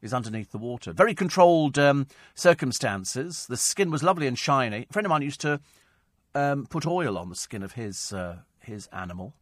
is 0.01 0.13
underneath 0.13 0.51
the 0.51 0.57
water. 0.57 0.91
Very 0.91 1.13
controlled 1.13 1.77
um, 1.77 2.07
circumstances. 2.35 3.45
The 3.47 3.57
skin 3.57 3.91
was 3.91 4.03
lovely 4.03 4.27
and 4.27 4.37
shiny. 4.37 4.85
A 4.89 4.93
friend 4.93 5.05
of 5.05 5.09
mine 5.11 5.21
used 5.21 5.41
to 5.41 5.61
um, 6.35 6.65
put 6.65 6.85
oil 6.85 7.17
on 7.17 7.29
the 7.29 7.35
skin 7.35 7.63
of 7.63 7.73
his 7.73 8.13
uh, 8.13 8.37
his 8.59 8.87
animal, 8.87 9.33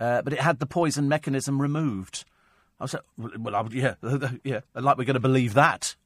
uh, 0.00 0.22
but 0.22 0.32
it 0.32 0.40
had 0.40 0.58
the 0.58 0.66
poison 0.66 1.08
mechanism 1.08 1.60
removed. 1.60 2.24
I 2.80 2.84
like, 2.84 3.32
well, 3.38 3.56
I 3.56 3.66
yeah, 3.70 3.94
yeah, 4.44 4.60
like 4.74 4.98
we're 4.98 5.04
going 5.04 5.14
to 5.14 5.20
believe 5.20 5.54
that. 5.54 5.96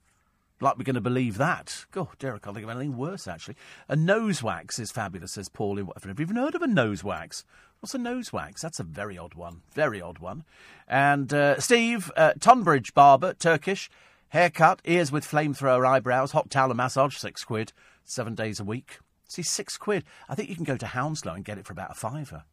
Like 0.60 0.78
we're 0.78 0.84
going 0.84 0.94
to 0.94 1.00
believe 1.00 1.38
that. 1.38 1.86
God, 1.90 2.08
dear, 2.20 2.36
I 2.36 2.38
can't 2.38 2.54
think 2.54 2.64
of 2.64 2.70
anything 2.70 2.96
worse, 2.96 3.26
actually. 3.26 3.56
A 3.88 3.96
nose 3.96 4.44
wax 4.44 4.78
is 4.78 4.92
fabulous, 4.92 5.32
says 5.32 5.48
Paul. 5.48 5.76
Have 5.76 6.04
you 6.06 6.14
even 6.20 6.36
heard 6.36 6.54
of 6.54 6.62
a 6.62 6.68
nose 6.68 7.02
wax? 7.02 7.44
What's 7.80 7.96
a 7.96 7.98
nose 7.98 8.32
wax? 8.32 8.62
That's 8.62 8.78
a 8.78 8.84
very 8.84 9.18
odd 9.18 9.34
one. 9.34 9.62
Very 9.72 10.00
odd 10.00 10.20
one. 10.20 10.44
And 10.86 11.34
uh, 11.34 11.58
Steve, 11.58 12.12
uh, 12.16 12.34
Tonbridge 12.38 12.94
barber, 12.94 13.34
Turkish, 13.34 13.90
haircut, 14.28 14.80
ears 14.84 15.10
with 15.10 15.26
flamethrower 15.26 15.84
eyebrows, 15.84 16.30
hot 16.30 16.48
towel 16.48 16.70
and 16.70 16.76
massage, 16.76 17.16
six 17.16 17.44
quid, 17.44 17.72
seven 18.04 18.36
days 18.36 18.60
a 18.60 18.64
week. 18.64 19.00
See, 19.28 19.42
six 19.42 19.76
quid. 19.76 20.04
I 20.28 20.34
think 20.34 20.48
you 20.48 20.56
can 20.56 20.64
go 20.64 20.76
to 20.76 20.86
Hounslow 20.86 21.34
and 21.34 21.44
get 21.44 21.58
it 21.58 21.66
for 21.66 21.72
about 21.72 21.92
a 21.92 21.94
fiver, 21.94 22.44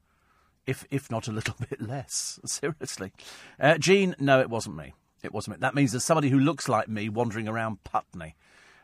if 0.65 0.85
if 0.89 1.11
not 1.11 1.27
a 1.27 1.31
little 1.33 1.55
bit 1.69 1.81
less. 1.81 2.39
Seriously, 2.45 3.11
uh, 3.59 3.77
Jean, 3.77 4.15
no, 4.19 4.39
it 4.39 4.49
wasn't 4.49 4.77
me. 4.77 4.93
It 5.23 5.33
wasn't 5.33 5.57
me. 5.57 5.61
That 5.61 5.75
means 5.75 5.91
there's 5.91 6.05
somebody 6.05 6.29
who 6.29 6.39
looks 6.39 6.69
like 6.69 6.87
me 6.87 7.09
wandering 7.09 7.47
around 7.47 7.83
Putney. 7.83 8.35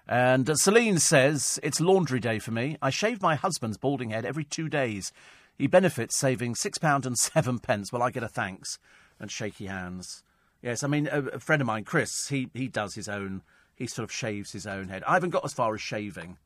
And 0.07 0.49
uh, 0.49 0.55
Celine 0.55 0.99
says 0.99 1.59
it's 1.63 1.81
laundry 1.81 2.19
day 2.19 2.39
for 2.39 2.51
me. 2.51 2.77
I 2.81 2.89
shave 2.89 3.21
my 3.21 3.35
husband's 3.35 3.77
balding 3.77 4.11
head 4.11 4.25
every 4.25 4.43
two 4.43 4.69
days. 4.69 5.11
He 5.57 5.67
benefits 5.67 6.17
saving 6.17 6.55
six 6.55 6.77
pound 6.77 7.05
and 7.05 7.17
seven 7.17 7.59
pence. 7.59 7.91
Well, 7.91 8.03
I 8.03 8.11
get 8.11 8.23
a 8.23 8.27
thanks 8.27 8.77
and 9.19 9.31
shaky 9.31 9.67
hands. 9.67 10.23
Yes, 10.61 10.83
I 10.83 10.87
mean 10.87 11.07
a, 11.11 11.19
a 11.21 11.39
friend 11.39 11.61
of 11.61 11.65
mine, 11.67 11.83
Chris. 11.83 12.27
He 12.27 12.49
he 12.53 12.67
does 12.67 12.95
his 12.95 13.07
own. 13.07 13.41
He 13.75 13.87
sort 13.87 14.03
of 14.03 14.11
shaves 14.11 14.51
his 14.51 14.67
own 14.67 14.89
head. 14.89 15.03
I 15.07 15.13
haven't 15.13 15.31
got 15.31 15.45
as 15.45 15.53
far 15.53 15.73
as 15.73 15.81
shaving. 15.81 16.37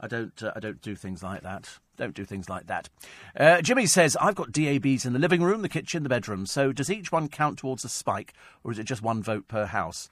I 0.00 0.08
don't. 0.08 0.42
Uh, 0.42 0.52
I 0.54 0.60
don't 0.60 0.82
do 0.82 0.94
things 0.94 1.22
like 1.22 1.42
that. 1.42 1.78
Don't 1.96 2.14
do 2.14 2.24
things 2.24 2.48
like 2.48 2.66
that. 2.66 2.88
Uh, 3.38 3.62
Jimmy 3.62 3.86
says 3.86 4.16
I've 4.20 4.34
got 4.34 4.50
DABs 4.52 5.06
in 5.06 5.12
the 5.12 5.18
living 5.18 5.42
room, 5.42 5.62
the 5.62 5.68
kitchen, 5.68 6.02
the 6.02 6.08
bedroom. 6.08 6.46
So 6.46 6.72
does 6.72 6.90
each 6.90 7.12
one 7.12 7.28
count 7.28 7.58
towards 7.58 7.84
a 7.84 7.88
spike, 7.88 8.34
or 8.62 8.72
is 8.72 8.78
it 8.78 8.84
just 8.84 9.02
one 9.02 9.22
vote 9.22 9.48
per 9.48 9.66
house? 9.66 10.08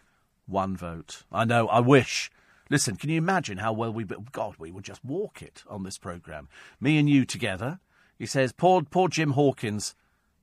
One 0.46 0.76
vote. 0.76 1.24
I 1.32 1.44
know. 1.44 1.68
I 1.68 1.80
wish. 1.80 2.30
Listen, 2.70 2.96
can 2.96 3.10
you 3.10 3.18
imagine 3.18 3.58
how 3.58 3.72
well 3.72 3.92
we? 3.92 4.04
God, 4.04 4.54
we 4.58 4.70
would 4.70 4.84
just 4.84 5.04
walk 5.04 5.42
it 5.42 5.62
on 5.68 5.82
this 5.82 5.98
program. 5.98 6.48
Me 6.80 6.98
and 6.98 7.08
you 7.10 7.24
together. 7.24 7.80
He 8.18 8.26
says, 8.26 8.52
poor, 8.52 8.82
poor 8.82 9.08
Jim 9.08 9.32
Hawkins. 9.32 9.94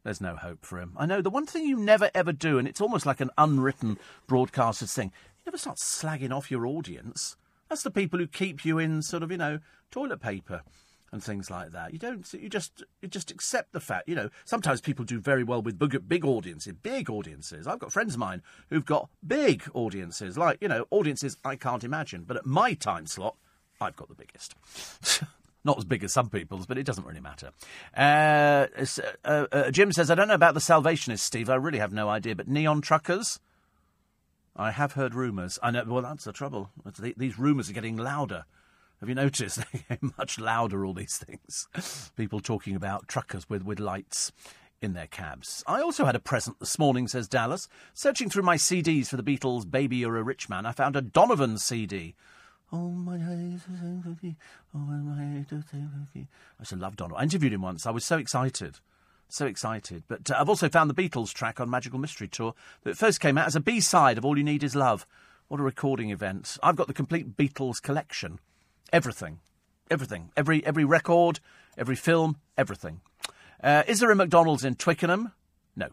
There's 0.03 0.21
no 0.21 0.35
hope 0.35 0.65
for 0.65 0.79
him. 0.79 0.93
I 0.97 1.05
know. 1.05 1.21
The 1.21 1.29
one 1.29 1.45
thing 1.45 1.65
you 1.65 1.77
never 1.77 2.11
ever 2.13 2.31
do, 2.31 2.57
and 2.57 2.67
it's 2.67 2.81
almost 2.81 3.05
like 3.05 3.21
an 3.21 3.31
unwritten 3.37 3.97
broadcaster's 4.27 4.93
thing, 4.93 5.11
you 5.37 5.43
never 5.45 5.57
start 5.57 5.77
slagging 5.77 6.35
off 6.35 6.51
your 6.51 6.65
audience. 6.65 7.37
That's 7.69 7.83
the 7.83 7.91
people 7.91 8.19
who 8.19 8.27
keep 8.27 8.65
you 8.65 8.79
in 8.79 9.01
sort 9.01 9.23
of, 9.23 9.31
you 9.31 9.37
know, 9.37 9.59
toilet 9.91 10.19
paper. 10.21 10.63
and 11.11 11.23
things 11.23 11.49
like 11.49 11.71
that. 11.71 11.91
You 11.91 11.99
don't. 11.99 12.31
You 12.33 12.49
just 12.49 12.83
you 13.01 13.07
just 13.07 13.31
accept 13.31 13.73
the 13.73 13.79
fact. 13.79 14.07
You 14.07 14.15
know, 14.15 14.29
sometimes 14.45 14.81
people 14.81 15.05
do 15.05 15.19
very 15.19 15.43
well 15.43 15.61
with 15.61 15.79
big, 15.79 16.07
big 16.07 16.25
audiences, 16.25 16.73
big 16.83 17.09
audiences. 17.09 17.67
I've 17.67 17.79
got 17.79 17.91
friends 17.91 18.13
of 18.13 18.19
mine 18.19 18.41
who've 18.69 18.85
got 18.85 19.09
big 19.25 19.63
audiences, 19.73 20.37
like 20.37 20.59
you 20.61 20.67
know, 20.67 20.85
audiences 20.91 21.37
I 21.43 21.55
can't 21.55 21.83
imagine. 21.83 22.23
But 22.27 22.37
at 22.37 22.45
my 22.45 22.73
time 22.73 23.07
slot, 23.07 23.35
I've 23.81 23.95
got 23.95 24.09
the 24.09 24.15
biggest. 24.15 24.55
Not 25.65 25.77
as 25.77 25.85
big 25.85 26.03
as 26.05 26.13
some 26.13 26.29
people's, 26.29 26.65
but 26.65 26.77
it 26.77 26.85
doesn't 26.85 27.05
really 27.05 27.19
matter. 27.19 27.49
Uh, 27.95 28.67
uh, 29.25 29.45
uh, 29.51 29.71
Jim 29.71 29.91
says, 29.91 30.09
I 30.09 30.15
don't 30.15 30.29
know 30.29 30.33
about 30.33 30.53
the 30.53 30.61
Salvationists, 30.61 31.25
Steve. 31.25 31.49
I 31.49 31.55
really 31.55 31.79
have 31.79 31.91
no 31.91 32.07
idea. 32.07 32.33
But 32.33 32.47
neon 32.47 32.79
truckers? 32.79 33.41
I 34.55 34.71
have 34.71 34.93
heard 34.93 35.15
rumours. 35.15 35.59
I 35.63 35.71
know. 35.71 35.83
Well, 35.87 36.01
that's 36.01 36.25
the 36.25 36.33
trouble. 36.33 36.71
The, 36.83 37.13
these 37.15 37.39
rumours 37.39 37.69
are 37.69 37.73
getting 37.73 37.97
louder. 37.97 38.45
Have 38.99 39.09
you 39.09 39.15
noticed? 39.15 39.61
They're 39.89 39.97
much 40.17 40.39
louder, 40.39 40.85
all 40.85 40.93
these 40.93 41.17
things. 41.17 42.11
People 42.17 42.41
talking 42.41 42.75
about 42.75 43.07
truckers 43.07 43.49
with, 43.49 43.63
with 43.63 43.79
lights 43.79 44.31
in 44.81 44.93
their 44.93 45.07
cabs. 45.07 45.63
I 45.67 45.81
also 45.81 46.05
had 46.05 46.15
a 46.15 46.19
present 46.19 46.59
this 46.59 46.79
morning, 46.79 47.07
says 47.07 47.27
Dallas. 47.27 47.67
Searching 47.93 48.29
through 48.29 48.43
my 48.43 48.55
CDs 48.55 49.07
for 49.07 49.17
the 49.17 49.23
Beatles' 49.23 49.69
Baby 49.69 49.97
You're 49.97 50.17
a 50.17 50.23
Rich 50.23 50.49
Man, 50.49 50.65
I 50.65 50.71
found 50.71 50.95
a 50.95 51.01
Donovan 51.01 51.57
CD. 51.57 52.15
Oh 52.71 52.89
my 52.89 53.15
oh 53.15 53.17
my 53.17 53.25
oh, 53.83 54.03
oh, 54.13 54.31
oh, 54.75 55.15
I 55.17 55.37
used 56.59 56.77
love 56.77 56.95
Donovan. 56.95 57.19
I 57.19 57.23
interviewed 57.23 57.53
him 57.53 57.63
once. 57.63 57.85
I 57.85 57.91
was 57.91 58.05
so 58.05 58.17
excited. 58.17 58.79
So 59.29 59.45
excited. 59.45 60.03
But 60.07 60.31
uh, 60.31 60.37
I've 60.39 60.49
also 60.49 60.69
found 60.69 60.89
the 60.89 60.95
Beatles 60.95 61.31
track 61.31 61.59
on 61.59 61.69
Magical 61.69 61.99
Mystery 61.99 62.27
Tour 62.27 62.55
that 62.83 62.97
first 62.97 63.19
came 63.19 63.37
out 63.37 63.47
as 63.47 63.55
a 63.55 63.61
B 63.61 63.79
side 63.79 64.17
of 64.17 64.25
All 64.25 64.37
You 64.37 64.43
Need 64.43 64.63
Is 64.63 64.75
Love. 64.75 65.05
What 65.47 65.59
a 65.59 65.63
recording 65.63 66.09
event. 66.09 66.57
I've 66.63 66.75
got 66.75 66.87
the 66.87 66.93
complete 66.93 67.37
Beatles 67.37 67.79
collection. 67.81 68.39
Everything. 68.91 69.39
Everything. 69.89 70.31
Every, 70.35 70.65
every 70.65 70.83
record, 70.83 71.39
every 71.77 71.95
film, 71.95 72.37
everything. 72.57 73.01
Uh, 73.63 73.83
is 73.87 73.99
there 73.99 74.11
a 74.11 74.15
McDonald's 74.15 74.65
in 74.65 74.75
Twickenham? 74.75 75.31
No. 75.75 75.89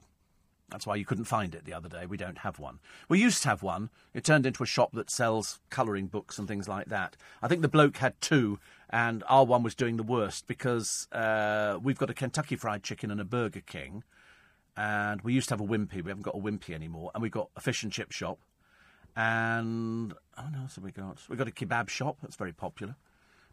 That's 0.70 0.86
why 0.86 0.96
you 0.96 1.04
couldn't 1.04 1.24
find 1.24 1.54
it 1.54 1.64
the 1.64 1.74
other 1.74 1.88
day. 1.88 2.06
We 2.06 2.16
don't 2.16 2.38
have 2.38 2.58
one. 2.58 2.80
We 3.08 3.20
used 3.20 3.42
to 3.42 3.50
have 3.50 3.62
one. 3.62 3.90
It 4.14 4.24
turned 4.24 4.46
into 4.46 4.62
a 4.62 4.66
shop 4.66 4.92
that 4.94 5.10
sells 5.10 5.60
colouring 5.70 6.06
books 6.06 6.38
and 6.38 6.48
things 6.48 6.68
like 6.68 6.86
that. 6.86 7.16
I 7.42 7.48
think 7.48 7.62
the 7.62 7.68
bloke 7.68 7.98
had 7.98 8.20
two, 8.20 8.58
and 8.90 9.24
our 9.28 9.44
one 9.44 9.62
was 9.62 9.74
doing 9.74 9.96
the 9.96 10.02
worst 10.02 10.46
because 10.46 11.08
uh, 11.12 11.78
we've 11.82 11.98
got 11.98 12.10
a 12.10 12.14
Kentucky 12.14 12.56
Fried 12.56 12.82
Chicken 12.82 13.10
and 13.10 13.20
a 13.20 13.24
Burger 13.24 13.60
King, 13.60 14.04
and 14.76 15.20
we 15.22 15.32
used 15.32 15.48
to 15.48 15.54
have 15.54 15.60
a 15.60 15.66
Wimpy. 15.66 16.02
We 16.02 16.10
haven't 16.10 16.22
got 16.22 16.34
a 16.34 16.40
Wimpy 16.40 16.74
anymore, 16.74 17.10
and 17.14 17.22
we've 17.22 17.32
got 17.32 17.50
a 17.56 17.60
fish 17.60 17.82
and 17.82 17.92
chip 17.92 18.12
shop, 18.12 18.38
and 19.16 20.14
oh 20.38 20.48
no, 20.52 20.66
so 20.68 20.80
we 20.82 20.92
got 20.92 21.18
we 21.28 21.36
got 21.36 21.48
a 21.48 21.52
kebab 21.52 21.88
shop 21.88 22.18
that's 22.22 22.36
very 22.36 22.52
popular, 22.52 22.96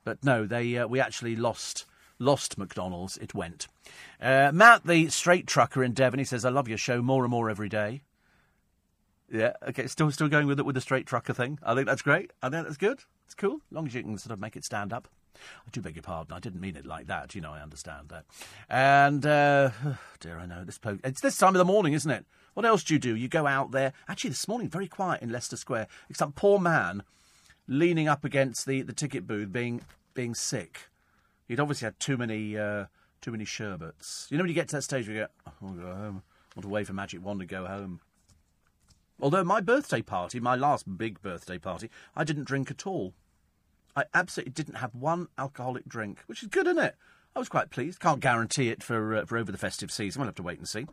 but 0.04 0.24
no, 0.24 0.46
they 0.46 0.78
uh, 0.78 0.88
we 0.88 1.00
actually 1.00 1.36
lost 1.36 1.86
lost 2.20 2.58
McDonald's, 2.58 3.18
it 3.18 3.34
went. 3.34 3.68
Uh, 4.22 4.52
Matt, 4.54 4.86
the 4.86 5.10
straight 5.10 5.48
trucker 5.48 5.84
in 5.84 5.94
Devon, 5.94 6.20
he 6.20 6.26
says, 6.26 6.46
I 6.46 6.50
love 6.50 6.68
your 6.68 6.78
show 6.78 7.02
more 7.02 7.24
and 7.24 7.32
more 7.32 7.50
every 7.50 7.70
day. 7.70 8.02
Yeah, 9.32 9.54
okay, 9.68 9.88
still 9.88 10.12
still 10.12 10.28
going 10.28 10.48
with 10.48 10.60
it 10.60 10.66
with 10.66 10.76
the 10.76 10.82
straight 10.82 11.08
trucker 11.08 11.34
thing. 11.34 11.58
I 11.64 11.74
think 11.74 11.88
that's 11.88 12.02
great. 12.02 12.32
I 12.42 12.50
think 12.50 12.66
that's 12.66 12.78
good. 12.78 13.00
It's 13.26 13.34
cool. 13.34 13.56
As 13.56 13.72
long 13.72 13.88
as 13.88 13.96
you 13.96 14.04
can 14.04 14.18
sort 14.18 14.32
of 14.32 14.40
make 14.40 14.56
it 14.56 14.64
stand 14.64 14.94
up. 14.94 15.08
I 15.36 15.70
do 15.72 15.82
beg 15.82 15.96
your 15.96 16.04
pardon. 16.04 16.36
I 16.36 16.40
didn't 16.40 16.62
mean 16.62 16.76
it 16.76 16.86
like 16.86 17.08
that. 17.08 17.36
You 17.36 17.42
know, 17.42 17.52
I 17.52 17.62
understand 17.62 18.10
that. 18.10 18.26
And, 18.70 19.26
uh, 19.26 19.72
dear, 20.20 20.38
I 20.38 20.46
know. 20.46 20.64
This 20.64 20.78
po- 20.78 21.00
it's 21.04 21.22
this 21.22 21.38
time 21.38 21.56
of 21.56 21.60
the 21.60 21.66
morning, 21.66 21.94
isn't 21.94 22.12
it? 22.12 22.26
What 22.54 22.66
else 22.66 22.84
do 22.84 22.94
you 22.94 23.00
do? 23.00 23.16
You 23.16 23.28
go 23.28 23.48
out 23.48 23.72
there. 23.72 23.94
Actually, 24.08 24.32
this 24.32 24.48
morning, 24.48 24.70
very 24.70 24.88
quiet 24.88 25.22
in 25.22 25.32
Leicester 25.32 25.58
Square. 25.58 25.88
Except 26.10 26.36
poor 26.36 26.60
man 26.60 27.04
leaning 27.68 28.08
up 28.08 28.24
against 28.24 28.66
the, 28.66 28.82
the 28.82 28.94
ticket 28.94 29.26
booth 29.26 29.52
being 29.52 29.82
being 30.14 30.36
sick. 30.36 30.90
He'd 31.48 31.60
obviously 31.60 31.86
had 31.86 32.00
too 32.00 32.18
many 32.18 32.58
uh, 32.58 32.86
too 33.22 33.32
many 33.32 33.46
sherbets. 33.46 34.28
You 34.30 34.38
know 34.38 34.44
when 34.44 34.50
you 34.50 34.56
get 34.56 34.68
to 34.70 34.78
that 34.78 34.82
stage 34.84 35.08
you 35.08 35.16
go, 35.16 35.28
oh, 35.48 35.52
I 35.62 35.66
want 35.66 35.78
to 35.78 35.84
go 35.84 35.94
home. 35.94 36.24
I 36.24 36.60
want 36.60 36.64
to 36.64 36.70
wave 36.70 36.90
a 36.90 36.94
magic 36.94 37.24
wand 37.24 37.42
and 37.42 37.50
go 37.50 37.66
home. 37.66 38.02
Although 39.20 39.44
my 39.44 39.62
birthday 39.62 40.02
party, 40.02 40.40
my 40.40 40.56
last 40.56 40.98
big 40.98 41.22
birthday 41.22 41.58
party, 41.58 41.90
I 42.16 42.24
didn't 42.24 42.46
drink 42.46 42.70
at 42.70 42.86
all. 42.86 43.14
I 43.96 44.06
absolutely 44.14 44.54
didn't 44.54 44.76
have 44.76 44.96
one 44.96 45.28
alcoholic 45.38 45.88
drink, 45.88 46.24
which 46.28 46.42
is 46.42 46.50
good, 46.50 46.68
isn't 46.68 46.84
it? 46.84 46.96
I 47.36 47.40
was 47.40 47.50
quite 47.50 47.72
pleased. 47.72 48.00
Can't 48.00 48.20
guarantee 48.20 48.70
it 48.70 48.84
for 48.84 49.16
uh, 49.16 49.26
for 49.26 49.38
over 49.38 49.52
the 49.52 49.58
festive 49.58 49.92
season. 49.92 50.20
We'll 50.20 50.28
have 50.28 50.36
to 50.36 50.44
wait 50.44 50.60
and 50.60 50.68
see. 50.68 50.86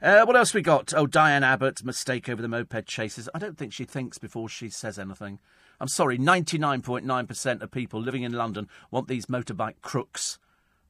Uh, 0.00 0.24
what 0.24 0.36
else 0.36 0.54
we 0.54 0.62
got? 0.62 0.94
Oh, 0.94 1.06
Diane 1.06 1.42
Abbott 1.42 1.84
mistake 1.84 2.28
over 2.28 2.40
the 2.40 2.48
moped 2.48 2.86
chases. 2.86 3.28
I 3.34 3.40
don't 3.40 3.58
think 3.58 3.72
she 3.72 3.84
thinks 3.84 4.18
before 4.18 4.48
she 4.48 4.68
says 4.68 4.98
anything. 4.98 5.40
I'm 5.80 5.88
sorry, 5.88 6.18
99.9% 6.18 7.62
of 7.62 7.70
people 7.70 8.00
living 8.00 8.22
in 8.22 8.32
London 8.32 8.68
want 8.90 9.06
these 9.06 9.26
motorbike 9.26 9.80
crooks 9.80 10.38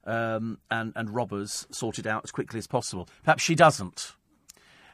um, 0.05 0.59
and, 0.71 0.93
and 0.97 1.15
robbers 1.15 1.67
sorted 1.71 2.07
out 2.07 2.23
as 2.25 2.31
quickly 2.31 2.59
as 2.59 2.67
possible. 2.67 3.09
Perhaps 3.23 3.43
she 3.43 3.55
doesn't. 3.55 4.15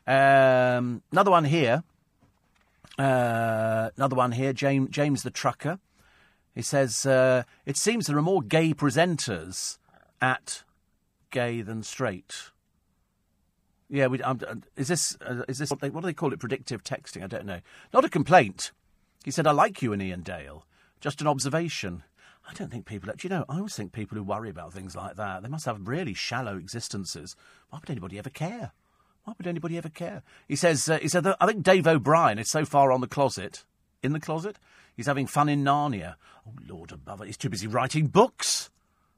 Um, 0.07 1.03
another 1.13 1.31
one 1.31 1.45
here. 1.45 1.85
Uh, 2.99 3.91
another 3.97 4.17
one 4.17 4.33
here. 4.33 4.53
James, 4.53 4.91
James 4.91 5.23
the 5.23 5.31
trucker. 5.31 5.79
He 6.55 6.62
says 6.62 7.05
uh, 7.05 7.43
it 7.67 7.77
seems 7.77 8.07
there 8.07 8.17
are 8.17 8.23
more 8.23 8.43
gay 8.43 8.73
presenters 8.73 9.79
at 10.21 10.62
gay 11.31 11.62
than 11.62 11.83
straight. 11.83 12.51
Yeah, 13.90 14.07
we, 14.07 14.23
um, 14.23 14.40
is 14.77 14.88
this 14.88 15.17
uh, 15.21 15.43
is 15.49 15.59
this 15.59 15.71
what, 15.71 15.81
they, 15.81 15.90
what 15.90 16.01
do 16.01 16.07
they 16.07 16.14
call 16.14 16.33
it? 16.33 16.40
Predictive 16.40 16.83
texting? 16.83 17.23
I 17.23 17.27
don't 17.27 17.45
know. 17.45 17.61
Not 17.93 18.05
a 18.05 18.09
complaint. 18.09 18.73
He 19.25 19.31
said, 19.31 19.47
"I 19.47 19.53
like 19.53 19.83
you 19.83 19.93
and 19.93 20.03
Iain 20.03 20.23
Dale." 20.23 20.64
Just 21.01 21.21
an 21.21 21.27
observation. 21.27 22.03
I 22.49 22.55
don't 22.55 22.71
think 22.71 22.87
people 22.87 23.11
actually 23.11 23.31
you 23.31 23.37
know. 23.37 23.45
I 23.49 23.57
always 23.57 23.75
think 23.75 23.93
people 23.93 24.17
who 24.17 24.25
worry 24.25 24.51
about 24.51 24.73
things 24.73 24.95
like 24.95 25.17
that 25.17 25.43
they 25.43 25.49
must 25.49 25.67
have 25.67 25.87
really 25.87 26.14
shallow 26.14 26.57
existences. 26.57 27.37
Why 27.71 27.79
would 27.81 27.90
anybody 27.90 28.19
ever 28.19 28.31
care? 28.31 28.73
Why 29.25 29.35
would 29.37 29.47
anybody 29.47 29.77
ever 29.77 29.88
care? 29.88 30.23
He 30.47 30.57
says. 30.57 30.88
Uh, 30.88 30.99
he 30.99 31.09
said. 31.09 31.27
I 31.40 31.47
think 31.47 31.62
Dave 31.62 31.87
O'Brien 31.87 32.38
is 32.38 32.51
so 32.51 32.64
far 32.64 32.93
on 32.93 33.01
the 33.01 33.09
closet, 33.09 33.64
in 34.03 34.12
the 34.12 34.21
closet. 34.21 34.59
He's 34.97 35.07
having 35.07 35.27
fun 35.27 35.49
in 35.49 35.65
Narnia. 35.65 36.15
Oh 36.47 36.53
Lord 36.69 36.93
above 36.93 37.21
it, 37.21 37.27
he's 37.27 37.37
too 37.37 37.51
busy 37.51 37.67
writing 37.67 38.07
books. 38.07 38.71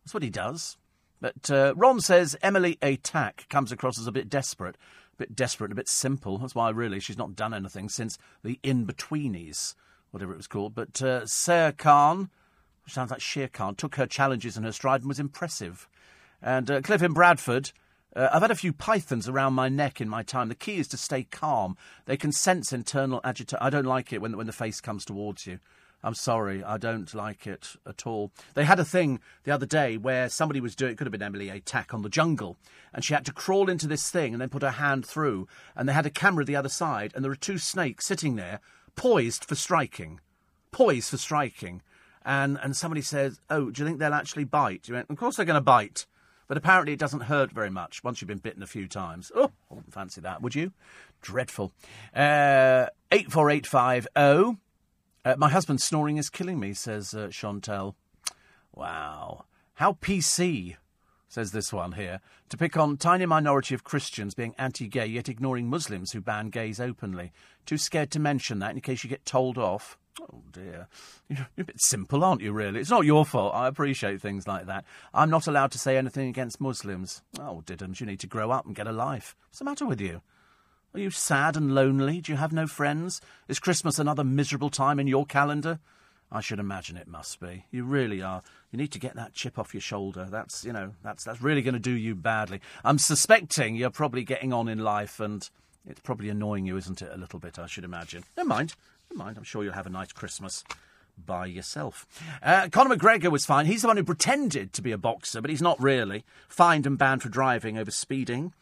That's 0.05 0.15
what 0.15 0.23
he 0.23 0.31
does. 0.31 0.77
But 1.21 1.51
uh, 1.51 1.75
Ron 1.77 2.01
says 2.01 2.37
Emily 2.43 2.77
Atack 2.83 3.49
comes 3.49 3.73
across 3.73 3.99
as 3.99 4.07
a 4.07 4.12
bit 4.12 4.29
desperate, 4.29 4.77
a 5.15 5.17
bit 5.17 5.35
desperate, 5.35 5.67
and 5.67 5.73
a 5.73 5.77
bit 5.77 5.89
simple. 5.89 6.39
That's 6.39 6.55
why 6.55 6.71
really 6.71 7.01
she's 7.01 7.19
not 7.19 7.35
done 7.35 7.55
anything 7.55 7.89
since 7.89 8.19
the 8.45 8.61
In-Betweenies, 8.62 9.75
whatever 10.11 10.33
it 10.33 10.37
was 10.37 10.47
called. 10.47 10.75
But 10.75 11.03
uh, 11.03 11.73
Khan, 11.73 12.31
which 12.85 12.95
sounds 12.95 13.11
like 13.11 13.21
Shere 13.21 13.49
Khan, 13.49 13.75
took 13.75 13.97
her 13.97 14.07
challenges 14.07 14.57
in 14.57 14.65
her 14.65 14.73
stride 14.73 15.01
and 15.01 15.09
was 15.09 15.19
impressive. 15.19 15.89
And 16.43 16.71
uh, 16.71 16.81
Cliff 16.83 17.03
in 17.03 17.15
Bradford 17.15 17.73
uh, 18.16 18.31
I've 18.33 18.42
had 18.42 18.50
a 18.50 18.57
few 18.57 18.72
pythons 18.72 19.29
around 19.29 19.52
my 19.52 19.68
neck 19.68 20.00
in 20.00 20.09
my 20.09 20.22
time. 20.22 20.48
The 20.48 20.55
key 20.55 20.79
is 20.79 20.88
to 20.88 20.96
stay 20.96 21.24
calm. 21.24 21.76
They 22.07 22.16
can 22.16 22.33
sense 22.33 22.72
internal 22.72 23.20
agitation. 23.22 23.59
I 23.61 23.70
don't 23.70 23.85
like 23.85 24.12
it 24.12 24.22
when, 24.22 24.37
when 24.37 24.46
the 24.46 24.52
face 24.52 24.81
comes 24.81 25.05
towards 25.05 25.46
you. 25.46 25.61
I'm 26.02 26.14
sorry, 26.14 26.62
I 26.62 26.79
don't 26.79 27.12
like 27.14 27.46
it 27.46 27.74
at 27.87 28.07
all. 28.07 28.31
They 28.55 28.64
had 28.64 28.79
a 28.79 28.85
thing 28.85 29.20
the 29.44 29.50
other 29.50 29.66
day 29.66 29.96
where 29.96 30.29
somebody 30.29 30.61
was 30.61 30.76
doing, 30.76 30.92
it 30.92 30.98
could 30.98 31.07
have 31.07 31.12
been 31.12 31.22
Emily 31.22 31.48
Atack 31.48 31.92
on 31.92 32.02
the 32.02 32.09
jungle, 32.09 32.57
and 32.94 33.05
she 33.05 33.12
had 33.12 33.24
to 33.26 33.33
crawl 33.33 33.68
into 33.68 33.88
this 33.88 34.09
thing 34.09 34.33
and 34.33 34.40
then 34.40 34.48
put 34.48 34.62
her 34.62 34.70
hand 34.72 35.05
through, 35.05 35.48
and 35.74 35.88
they 35.88 35.92
had 35.92 36.07
a 36.07 36.11
camera 36.11 36.44
the 36.44 36.55
other 36.55 36.68
side, 36.68 37.12
and 37.14 37.24
there 37.24 37.31
were 37.31 37.37
two 37.37 37.59
snakes 37.59 38.07
sitting 38.07 38.37
there, 38.37 38.61
poised 38.94 39.44
for 39.44 39.57
striking. 39.57 40.20
Poised 40.70 41.11
for 41.11 41.18
striking. 41.18 41.83
And, 42.24 42.59
and 42.62 42.76
somebody 42.76 43.02
says, 43.02 43.40
Oh, 43.50 43.70
do 43.70 43.83
you 43.83 43.87
think 43.87 43.98
they'll 43.98 44.14
actually 44.14 44.44
bite? 44.44 44.88
You 44.88 44.94
went, 44.94 45.11
Of 45.11 45.16
course 45.16 45.37
they're 45.37 45.46
going 45.46 45.55
to 45.55 45.61
bite. 45.61 46.07
But 46.48 46.56
apparently 46.56 46.92
it 46.92 46.98
doesn't 46.98 47.22
hurt 47.22 47.50
very 47.50 47.70
much 47.70 48.04
once 48.04 48.20
you've 48.20 48.28
been 48.28 48.38
bitten 48.38 48.62
a 48.62 48.66
few 48.66 48.87
times. 48.87 49.32
Oh, 49.35 49.50
I 49.70 49.74
wouldn't 49.74 49.92
fancy 49.92 50.20
that, 50.20 50.42
would 50.42 50.54
you? 50.54 50.72
Dreadful. 51.20 51.72
Uh, 52.14 52.87
84850. 53.11 54.61
Uh, 55.24 55.35
my 55.37 55.48
husband 55.48 55.80
snoring 55.80 56.18
is 56.18 56.30
killing 56.30 56.61
me, 56.61 56.72
says 56.72 57.12
uh, 57.14 57.28
Chantel. 57.28 57.94
Wow. 58.72 59.46
How 59.74 59.94
PC, 59.94 60.76
says 61.28 61.50
this 61.50 61.72
one 61.72 61.92
here, 61.92 62.20
to 62.48 62.56
pick 62.56 62.76
on 62.76 62.96
tiny 62.96 63.26
minority 63.26 63.74
of 63.74 63.82
Christians 63.82 64.34
being 64.34 64.55
anti-gay 64.57 65.07
yet 65.07 65.28
ignoring 65.28 65.68
Muslims 65.68 66.12
who 66.12 66.20
ban 66.20 66.51
gays 66.51 66.78
openly. 66.78 67.32
Too 67.64 67.76
scared 67.76 68.12
to 68.12 68.20
mention 68.20 68.61
that 68.61 68.74
in 68.74 68.80
case 68.80 69.03
you 69.03 69.11
get 69.11 69.24
told 69.24 69.59
off. 69.59 69.99
Oh 70.21 70.43
dear. 70.51 70.89
You're 71.29 71.47
a 71.59 71.64
bit 71.64 71.81
simple, 71.81 72.25
aren't 72.25 72.41
you, 72.41 72.53
really? 72.53 72.81
It's 72.81 72.91
not 72.91 73.05
your 73.05 73.27
fault. 73.27 73.55
I 73.55 73.67
appreciate 73.67 74.21
things 74.21 74.47
like 74.47 74.67
that. 74.67 74.85
I'm 75.12 75.31
not 75.31 75.47
allowed 75.47 75.73
to 75.73 75.79
say 75.79 75.97
anything 75.97 76.29
against 76.29 76.61
Muslims. 76.61 77.23
Oh, 77.39 77.62
Diddums, 77.67 78.01
you 78.01 78.07
need 78.07 78.21
to 78.21 78.27
grow 78.27 78.51
up 78.51 78.67
and 78.67 78.75
get 78.75 78.87
a 78.87 78.93
life. 78.93 79.37
What's 79.49 79.59
the 79.59 79.64
matter 79.64 79.87
with 79.87 80.01
you? 80.01 80.23
Are 80.95 81.01
you 81.01 81.11
sad 81.11 81.57
and 81.57 81.75
lonely? 81.75 82.23
Do 82.23 82.33
you 82.33 82.39
have 82.39 82.53
no 82.53 82.67
friends? 82.67 83.21
Is 83.49 83.59
Christmas 83.59 83.99
another 83.99 84.25
miserable 84.25 84.71
time 84.71 84.99
in 84.99 85.07
your 85.07 85.27
calendar? 85.27 85.79
I 86.33 86.41
should 86.41 86.59
imagine 86.59 86.97
it 86.97 87.07
must 87.07 87.39
be. 87.39 87.67
You 87.71 87.85
really 87.85 88.23
are. 88.23 88.43
You 88.73 88.79
need 88.79 88.93
to 88.93 88.99
get 88.99 89.14
that 89.14 89.35
chip 89.35 89.59
off 89.59 89.75
your 89.75 89.81
shoulder. 89.81 90.27
That's, 90.31 90.64
you 90.64 90.73
know, 90.73 90.95
that's 91.05 91.23
that's 91.23 91.43
really 91.43 91.62
going 91.62 91.75
to 91.75 91.81
do 91.81 91.93
you 91.93 92.14
badly. 92.14 92.61
I'm 92.83 92.99
suspecting 92.99 93.77
you're 93.77 93.91
probably 93.91 94.25
getting 94.25 94.53
on 94.53 94.69
in 94.69 94.79
life 94.79 95.21
and 95.21 95.49
it's 95.89 96.01
probably 96.01 96.31
annoying 96.31 96.67
you, 96.67 96.77
isn't 96.77 97.01
it, 97.01 97.11
a 97.12 97.17
little 97.17 97.39
bit, 97.39 97.59
I 97.59 97.67
should 97.67 97.85
imagine. 97.85 98.25
Never 98.37 98.49
mind. 98.49 98.75
Never 99.11 99.24
mind. 99.24 99.36
I'm 99.36 99.44
sure 99.44 99.64
you'll 99.64 99.72
have 99.74 99.86
a 99.86 99.90
nice 99.90 100.12
Christmas. 100.12 100.64
by 101.16 101.46
yourself. 101.46 102.07
Uh, 102.42 102.68
Conor 102.70 102.96
McGregor 102.96 103.30
was 103.30 103.46
fine. 103.46 103.66
He's 103.66 103.82
the 103.82 103.88
one 103.88 103.96
who 103.96 104.04
pretended 104.04 104.72
to 104.74 104.82
be 104.82 104.92
a 104.92 104.98
boxer, 104.98 105.40
but 105.40 105.50
he's 105.50 105.62
not 105.62 105.80
really. 105.80 106.24
Fined 106.48 106.86
and 106.86 106.98
banned 106.98 107.22
for 107.22 107.28
driving 107.28 107.78
over 107.78 107.90
speeding. 107.90 108.52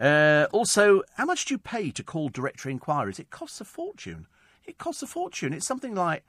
Uh, 0.00 0.46
also, 0.52 1.02
how 1.16 1.24
much 1.26 1.44
do 1.44 1.54
you 1.54 1.58
pay 1.58 1.90
to 1.90 2.02
call 2.02 2.28
directory 2.28 2.72
inquiries? 2.72 3.18
It 3.18 3.30
costs 3.30 3.60
a 3.60 3.64
fortune. 3.64 4.26
It 4.64 4.78
costs 4.78 5.02
a 5.02 5.06
fortune. 5.06 5.52
It's 5.52 5.66
something 5.66 5.94
like 5.94 6.24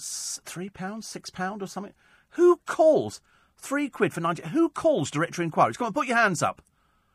three 0.00 0.68
pounds, 0.68 1.06
six 1.06 1.30
pound, 1.30 1.62
or 1.62 1.66
something. 1.66 1.94
Who 2.30 2.60
calls 2.66 3.20
three 3.56 3.88
quid 3.88 4.12
for 4.12 4.20
ninety? 4.20 4.42
Who 4.48 4.68
calls 4.68 5.10
directory 5.10 5.44
inquiries? 5.44 5.76
Come 5.76 5.86
on, 5.86 5.92
put 5.92 6.06
your 6.06 6.16
hands 6.16 6.42
up. 6.42 6.62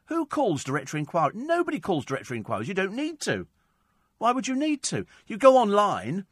Who 0.08 0.26
calls 0.26 0.64
directory 0.64 1.00
inquiries? 1.00 1.36
Nobody 1.36 1.80
calls 1.80 2.04
directory 2.04 2.38
inquiries. 2.38 2.68
You 2.68 2.74
don't 2.74 2.94
need 2.94 3.22
to. 3.22 3.48
Why 4.24 4.32
would 4.32 4.48
you 4.48 4.56
need 4.56 4.84
to? 4.84 5.06
You 5.28 5.36
go 5.36 5.58
online, 5.58 6.28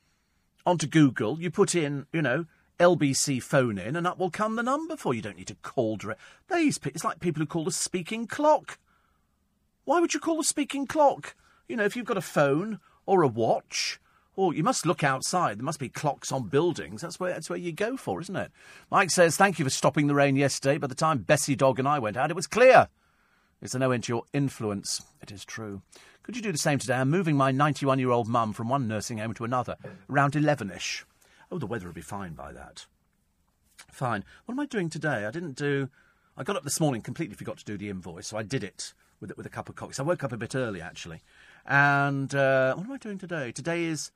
onto 0.66 0.88
Google, 0.88 1.42
you 1.42 1.52
put 1.52 1.76
in, 1.76 2.06
you 2.14 2.22
know, 2.22 2.46
LBC 2.80 3.44
phone 3.44 3.78
in, 3.78 3.98
and 3.98 4.08
up 4.08 4.18
will 4.18 4.30
come 4.30 4.56
the 4.56 4.64
number 4.64 4.96
for 4.96 5.14
you. 5.14 5.18
You 5.18 5.24
don't 5.24 5.36
need 5.36 5.48
to 5.48 5.56
call 5.56 5.98
direct. 5.98 6.22
These 6.50 6.80
it's 6.86 7.04
like 7.04 7.20
people 7.20 7.42
who 7.42 7.46
call 7.46 7.66
the 7.66 7.72
speaking 7.74 8.28
clock. 8.28 8.80
Why 9.84 10.00
would 10.00 10.14
you 10.14 10.22
call 10.22 10.38
the 10.38 10.46
speaking 10.46 10.88
clock? 10.88 11.36
You 11.68 11.76
know, 11.76 11.84
if 11.84 11.98
you've 11.98 12.06
got 12.06 12.16
a 12.16 12.22
phone 12.22 12.80
or 13.06 13.24
a 13.24 13.28
watch, 13.28 14.00
or 14.38 14.54
you 14.54 14.64
must 14.64 14.86
look 14.86 15.04
outside. 15.04 15.58
There 15.58 15.66
must 15.66 15.78
be 15.78 15.90
clocks 15.90 16.32
on 16.32 16.48
buildings. 16.48 17.02
That's 17.02 17.20
where 17.20 17.34
that's 17.34 17.50
where 17.50 17.60
you 17.60 17.74
go 17.74 17.98
for, 17.98 18.22
isn't 18.22 18.38
it? 18.38 18.54
Mike 18.90 19.12
says, 19.12 19.36
"Thank 19.36 19.60
you 19.60 19.66
for 19.66 19.70
stopping 19.70 20.08
the 20.08 20.16
rain 20.16 20.38
yesterday. 20.38 20.78
By 20.78 20.88
the 20.88 20.96
time 20.96 21.24
Bessie 21.24 21.58
Dog 21.58 21.78
and 21.78 21.90
I 21.90 22.00
went 22.00 22.16
out, 22.16 22.32
it 22.32 22.38
was 22.38 22.48
clear." 22.48 22.88
Is 23.62 23.74
there 23.74 23.80
no 23.80 23.92
end 23.92 24.06
to 24.06 24.14
your 24.14 24.24
influence? 24.32 25.02
It 25.22 25.30
is 25.30 25.44
true. 25.44 25.82
Could 26.24 26.36
you 26.36 26.42
do 26.42 26.52
the 26.52 26.58
same 26.58 26.78
today? 26.78 26.96
I'm 26.96 27.10
moving 27.10 27.36
my 27.36 27.52
91 27.52 28.00
year 28.00 28.12
old 28.12 28.28
mum 28.28 28.54
from 28.54 28.70
one 28.70 28.88
nursing 28.88 29.18
home 29.18 29.34
to 29.36 29.44
another, 29.44 29.76
around 30.10 30.36
11 30.36 30.72
ish. 30.72 31.06
Oh, 31.52 31.58
the 31.58 31.68
weather 31.68 31.88
will 31.88 31.94
be 31.94 32.02
fine 32.02 32.34
by 32.34 32.52
that. 32.54 32.86
Fine. 33.92 34.24
What 34.46 34.54
am 34.54 34.60
I 34.60 34.66
doing 34.66 34.90
today? 34.90 35.26
I 35.26 35.32
didn't 35.32 35.56
do. 35.56 35.90
I 36.38 36.44
got 36.44 36.56
up 36.56 36.64
this 36.64 36.80
morning, 36.80 37.02
completely 37.02 37.36
forgot 37.36 37.58
to 37.58 37.66
do 37.66 37.78
the 37.78 37.90
invoice, 37.90 38.28
so 38.28 38.38
I 38.38 38.44
did 38.44 38.64
it 38.64 38.94
with, 39.20 39.36
with 39.36 39.46
a 39.46 39.50
cup 39.50 39.68
of 39.68 39.76
coffee. 39.76 39.94
So 39.94 40.04
I 40.04 40.08
woke 40.08 40.24
up 40.24 40.32
a 40.32 40.38
bit 40.38 40.56
early, 40.56 40.80
actually. 40.80 41.22
And 41.66 42.34
uh, 42.34 42.76
what 42.76 42.86
am 42.86 42.92
I 42.92 42.98
doing 42.98 43.18
today? 43.18 43.52
Today 43.52 43.84
is 43.86 44.12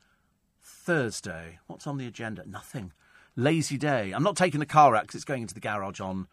Thursday. 0.62 1.60
What's 1.68 1.88
on 1.88 1.98
the 1.98 2.08
agenda? 2.08 2.44
Nothing. 2.48 2.94
Lazy 3.36 3.78
day. 3.78 4.12
I'm 4.12 4.24
not 4.24 4.38
taking 4.38 4.60
the 4.60 4.66
car 4.66 4.96
out 4.96 5.04
because 5.04 5.16
it's 5.16 5.26
going 5.26 5.42
into 5.42 5.54
the 5.54 5.60
garage 5.60 6.00
on 6.00 6.28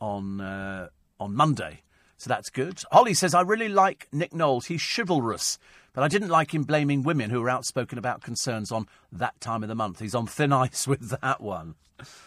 on 0.00 0.40
uh, 0.40 0.88
on 1.18 1.34
Monday. 1.34 1.82
So 2.16 2.28
that's 2.28 2.50
good. 2.50 2.82
Holly 2.92 3.14
says, 3.14 3.34
I 3.34 3.42
really 3.42 3.68
like 3.68 4.08
Nick 4.12 4.32
Knowles. 4.32 4.66
He's 4.66 4.82
chivalrous, 4.82 5.58
but 5.92 6.04
I 6.04 6.08
didn't 6.08 6.28
like 6.28 6.54
him 6.54 6.62
blaming 6.62 7.02
women 7.02 7.30
who 7.30 7.40
were 7.40 7.50
outspoken 7.50 7.98
about 7.98 8.22
concerns 8.22 8.70
on 8.72 8.86
that 9.12 9.40
time 9.40 9.62
of 9.62 9.68
the 9.68 9.74
month. 9.74 10.00
He's 10.00 10.14
on 10.14 10.26
thin 10.26 10.52
ice 10.52 10.86
with 10.86 11.20
that 11.20 11.40
one. 11.40 11.74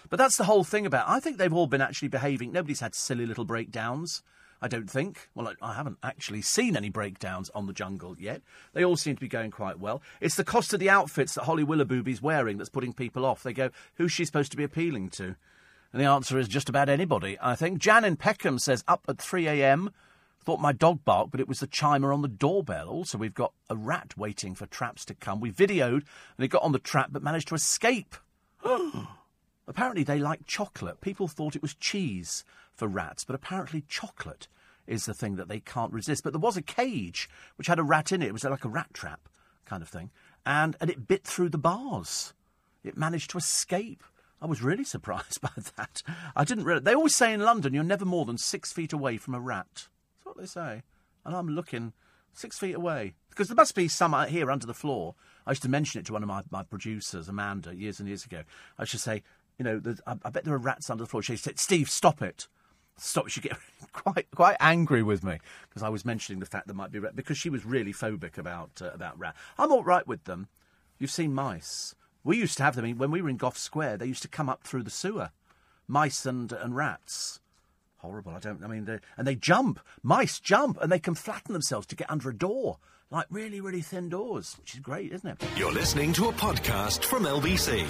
But 0.09 0.17
that's 0.17 0.37
the 0.37 0.45
whole 0.45 0.63
thing 0.63 0.85
about. 0.85 1.09
I 1.09 1.19
think 1.19 1.37
they've 1.37 1.53
all 1.53 1.67
been 1.67 1.81
actually 1.81 2.07
behaving. 2.07 2.51
Nobody's 2.51 2.79
had 2.79 2.95
silly 2.95 3.25
little 3.25 3.45
breakdowns. 3.45 4.23
I 4.61 4.67
don't 4.67 4.89
think. 4.89 5.29
Well, 5.35 5.47
I, 5.49 5.71
I 5.71 5.73
haven't 5.73 5.99
actually 6.01 6.41
seen 6.41 6.75
any 6.75 6.89
breakdowns 6.89 7.51
on 7.53 7.67
the 7.67 7.73
jungle 7.73 8.15
yet. 8.17 8.41
They 8.73 8.83
all 8.83 8.97
seem 8.97 9.15
to 9.15 9.21
be 9.21 9.27
going 9.27 9.51
quite 9.51 9.79
well. 9.79 10.01
It's 10.19 10.35
the 10.35 10.43
cost 10.43 10.73
of 10.73 10.79
the 10.79 10.89
outfits 10.89 11.35
that 11.35 11.43
Holly 11.43 11.63
Willoughby's 11.63 12.21
wearing 12.21 12.57
that's 12.57 12.69
putting 12.69 12.93
people 12.93 13.25
off. 13.25 13.43
They 13.43 13.53
go, 13.53 13.69
who's 13.95 14.11
she 14.11 14.25
supposed 14.25 14.51
to 14.51 14.57
be 14.57 14.63
appealing 14.63 15.09
to? 15.11 15.35
And 15.91 16.01
the 16.01 16.05
answer 16.05 16.37
is 16.37 16.47
just 16.47 16.69
about 16.69 16.89
anybody, 16.89 17.37
I 17.41 17.55
think. 17.55 17.79
Jan 17.79 18.05
in 18.05 18.17
Peckham 18.17 18.59
says, 18.59 18.83
up 18.87 19.05
at 19.07 19.19
3 19.19 19.47
a.m. 19.47 19.91
Thought 20.41 20.59
my 20.59 20.71
dog 20.71 21.03
barked, 21.03 21.31
but 21.31 21.39
it 21.39 21.47
was 21.47 21.59
the 21.59 21.67
chimer 21.67 22.13
on 22.13 22.21
the 22.21 22.27
doorbell. 22.27 22.89
Also, 22.89 23.17
we've 23.17 23.33
got 23.33 23.53
a 23.69 23.75
rat 23.75 24.13
waiting 24.17 24.55
for 24.55 24.65
traps 24.65 25.03
to 25.05 25.13
come. 25.13 25.39
We 25.39 25.51
videoed 25.51 26.03
and 26.37 26.45
it 26.45 26.49
got 26.49 26.63
on 26.63 26.71
the 26.71 26.79
trap 26.79 27.09
but 27.11 27.23
managed 27.23 27.49
to 27.49 27.55
escape. 27.55 28.15
apparently, 29.67 30.03
they 30.03 30.19
like 30.19 30.45
chocolate. 30.45 31.01
People 31.01 31.27
thought 31.27 31.55
it 31.55 31.61
was 31.61 31.73
cheese 31.73 32.45
for 32.73 32.87
rats, 32.87 33.23
but 33.23 33.35
apparently, 33.35 33.83
chocolate 33.87 34.47
is 34.87 35.05
the 35.05 35.13
thing 35.13 35.35
that 35.35 35.49
they 35.49 35.59
can't 35.59 35.91
resist. 35.91 36.23
But 36.23 36.31
there 36.31 36.39
was 36.39 36.57
a 36.57 36.61
cage 36.61 37.29
which 37.57 37.67
had 37.67 37.79
a 37.79 37.83
rat 37.83 38.11
in 38.11 38.21
it. 38.21 38.27
It 38.27 38.33
was 38.33 38.45
like 38.45 38.65
a 38.65 38.69
rat 38.69 38.93
trap 38.93 39.27
kind 39.65 39.83
of 39.83 39.89
thing. 39.89 40.11
And, 40.45 40.77
and 40.79 40.89
it 40.89 41.07
bit 41.07 41.25
through 41.25 41.49
the 41.49 41.57
bars. 41.57 42.33
It 42.83 42.97
managed 42.97 43.31
to 43.31 43.37
escape. 43.37 44.01
I 44.41 44.45
was 44.45 44.61
really 44.61 44.83
surprised 44.95 45.41
by 45.41 45.51
that. 45.77 46.03
I 46.35 46.43
didn't 46.43 46.65
really. 46.65 46.81
They 46.81 46.95
always 46.95 47.15
say 47.15 47.33
in 47.33 47.41
London 47.41 47.73
you're 47.73 47.83
never 47.83 48.05
more 48.05 48.25
than 48.25 48.37
six 48.37 48.71
feet 48.71 48.93
away 48.93 49.17
from 49.17 49.35
a 49.35 49.39
rat. 49.39 49.87
That's 50.17 50.25
what 50.25 50.37
they 50.37 50.45
say. 50.45 50.83
And 51.25 51.35
I'm 51.35 51.49
looking 51.49 51.93
six 52.33 52.57
feet 52.57 52.75
away. 52.75 53.13
Because 53.29 53.47
there 53.47 53.55
must 53.55 53.75
be 53.75 53.87
some 53.87 54.13
out 54.13 54.29
here 54.29 54.49
under 54.49 54.65
the 54.65 54.73
floor. 54.73 55.15
I 55.45 55.51
used 55.51 55.63
to 55.63 55.69
mention 55.69 55.99
it 55.99 56.05
to 56.07 56.13
one 56.13 56.23
of 56.23 56.29
my, 56.29 56.41
my 56.49 56.63
producers, 56.63 57.29
Amanda, 57.29 57.75
years 57.75 57.99
and 57.99 58.07
years 58.07 58.25
ago. 58.25 58.43
I 58.77 58.85
should 58.85 58.99
say, 58.99 59.23
you 59.57 59.65
know, 59.65 59.81
I, 60.05 60.15
I, 60.23 60.29
bet 60.29 60.43
there 60.43 60.53
are 60.53 60.59
rats 60.59 60.89
under 60.89 61.03
the 61.03 61.09
floor. 61.09 61.21
She 61.21 61.37
said, 61.37 61.59
Steve, 61.59 61.89
stop 61.89 62.21
it. 62.21 62.47
Stop. 62.97 63.27
She 63.27 63.41
get 63.41 63.57
quite 63.93 64.27
quite 64.31 64.57
angry 64.59 65.03
with 65.03 65.23
me 65.23 65.39
because 65.69 65.83
I 65.83 65.89
was 65.89 66.03
mentioning 66.03 66.39
the 66.39 66.47
fact 66.47 66.67
there 66.67 66.75
might 66.75 66.91
be 66.91 66.99
rat 66.99 67.15
because 67.15 67.37
she 67.37 67.49
was 67.49 67.63
really 67.63 67.93
phobic 67.93 68.37
about 68.37 68.81
uh, 68.81 68.89
about 68.91 69.19
rat. 69.19 69.35
I'm 69.57 69.71
all 69.71 69.83
right 69.83 70.07
with 70.07 70.23
them. 70.23 70.47
You've 70.97 71.11
seen 71.11 71.33
mice. 71.33 71.93
We 72.27 72.37
used 72.37 72.57
to 72.57 72.63
have 72.63 72.75
them 72.75 72.83
I 72.83 72.89
mean, 72.89 72.97
when 72.97 73.11
we 73.11 73.21
were 73.21 73.29
in 73.29 73.37
Gough 73.37 73.57
Square. 73.57 73.97
They 73.97 74.05
used 74.05 74.21
to 74.21 74.27
come 74.27 74.49
up 74.49 74.63
through 74.63 74.83
the 74.83 74.89
sewer, 74.89 75.31
mice 75.87 76.25
and 76.25 76.51
and 76.51 76.75
rats. 76.75 77.39
Horrible. 77.97 78.33
I 78.33 78.39
don't. 78.39 78.63
I 78.63 78.67
mean, 78.67 78.99
and 79.17 79.25
they 79.27 79.35
jump. 79.35 79.79
Mice 80.03 80.39
jump, 80.39 80.77
and 80.81 80.91
they 80.91 80.99
can 80.99 81.15
flatten 81.15 81.53
themselves 81.53 81.87
to 81.87 81.95
get 81.95 82.11
under 82.11 82.29
a 82.29 82.35
door, 82.35 82.77
like 83.09 83.27
really, 83.29 83.61
really 83.61 83.81
thin 83.81 84.09
doors, 84.09 84.55
which 84.59 84.75
is 84.75 84.81
great, 84.81 85.13
isn't 85.13 85.29
it? 85.29 85.43
You're 85.55 85.71
listening 85.71 86.13
to 86.13 86.27
a 86.27 86.33
podcast 86.33 87.05
from 87.05 87.23
LBC. 87.23 87.87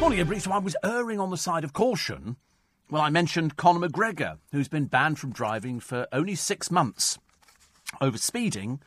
Morning, 0.00 0.18
everybody. 0.18 0.40
So 0.40 0.50
I 0.50 0.58
was 0.58 0.76
erring 0.82 1.20
on 1.20 1.30
the 1.30 1.36
side 1.36 1.64
of 1.64 1.72
caution 1.72 2.36
well, 2.90 3.02
I 3.02 3.10
mentioned 3.10 3.56
Conor 3.58 3.86
McGregor, 3.86 4.38
who's 4.50 4.68
been 4.68 4.86
banned 4.86 5.18
from 5.18 5.30
driving 5.30 5.78
for 5.78 6.08
only 6.10 6.34
six 6.34 6.70
months 6.70 7.18
over 8.00 8.16
speeding, 8.16 8.80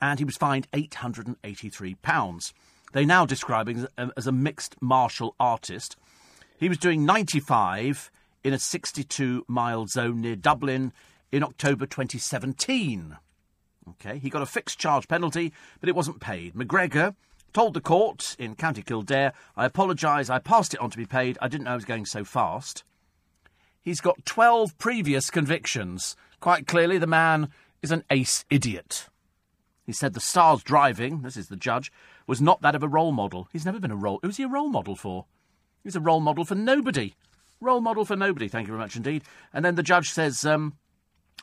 and 0.00 0.18
he 0.18 0.24
was 0.24 0.38
fined 0.38 0.66
£883. 0.72 2.52
They 2.94 3.04
now 3.04 3.26
describe 3.26 3.68
him 3.68 3.88
as 4.16 4.28
a 4.28 4.32
mixed 4.32 4.80
martial 4.80 5.34
artist. 5.40 5.96
He 6.56 6.68
was 6.68 6.78
doing 6.78 7.04
95 7.04 8.08
in 8.44 8.52
a 8.52 8.58
62 8.58 9.44
mile 9.48 9.88
zone 9.88 10.20
near 10.20 10.36
Dublin 10.36 10.92
in 11.32 11.42
October 11.42 11.86
2017. 11.86 13.16
Okay, 13.90 14.18
he 14.18 14.30
got 14.30 14.42
a 14.42 14.46
fixed 14.46 14.78
charge 14.78 15.08
penalty, 15.08 15.52
but 15.80 15.88
it 15.88 15.96
wasn't 15.96 16.20
paid. 16.20 16.54
McGregor 16.54 17.16
told 17.52 17.74
the 17.74 17.80
court 17.80 18.36
in 18.38 18.54
County 18.54 18.82
Kildare, 18.82 19.32
I 19.56 19.66
apologise, 19.66 20.30
I 20.30 20.38
passed 20.38 20.72
it 20.72 20.80
on 20.80 20.90
to 20.90 20.96
be 20.96 21.04
paid, 21.04 21.36
I 21.42 21.48
didn't 21.48 21.64
know 21.64 21.72
I 21.72 21.74
was 21.74 21.84
going 21.84 22.06
so 22.06 22.22
fast. 22.22 22.84
He's 23.82 24.00
got 24.00 24.24
12 24.24 24.78
previous 24.78 25.30
convictions. 25.30 26.14
Quite 26.38 26.68
clearly, 26.68 26.98
the 26.98 27.08
man 27.08 27.48
is 27.82 27.90
an 27.90 28.04
ace 28.08 28.44
idiot. 28.50 29.08
He 29.84 29.92
said 29.92 30.14
the 30.14 30.20
Stars 30.20 30.62
driving, 30.62 31.22
this 31.22 31.36
is 31.36 31.48
the 31.48 31.56
judge, 31.56 31.92
was 32.26 32.40
not 32.40 32.62
that 32.62 32.74
of 32.74 32.82
a 32.82 32.88
role 32.88 33.12
model. 33.12 33.48
He's 33.52 33.66
never 33.66 33.80
been 33.80 33.90
a 33.90 33.96
role. 33.96 34.20
Who's 34.22 34.36
he 34.36 34.44
a 34.44 34.48
role 34.48 34.68
model 34.68 34.96
for? 34.96 35.26
He's 35.82 35.96
a 35.96 36.00
role 36.00 36.20
model 36.20 36.44
for 36.44 36.54
nobody. 36.54 37.14
Role 37.60 37.80
model 37.80 38.04
for 38.04 38.16
nobody. 38.16 38.48
Thank 38.48 38.66
you 38.66 38.72
very 38.72 38.82
much 38.82 38.96
indeed. 38.96 39.24
And 39.52 39.64
then 39.64 39.74
the 39.74 39.82
judge 39.82 40.10
says 40.10 40.44
um, 40.44 40.74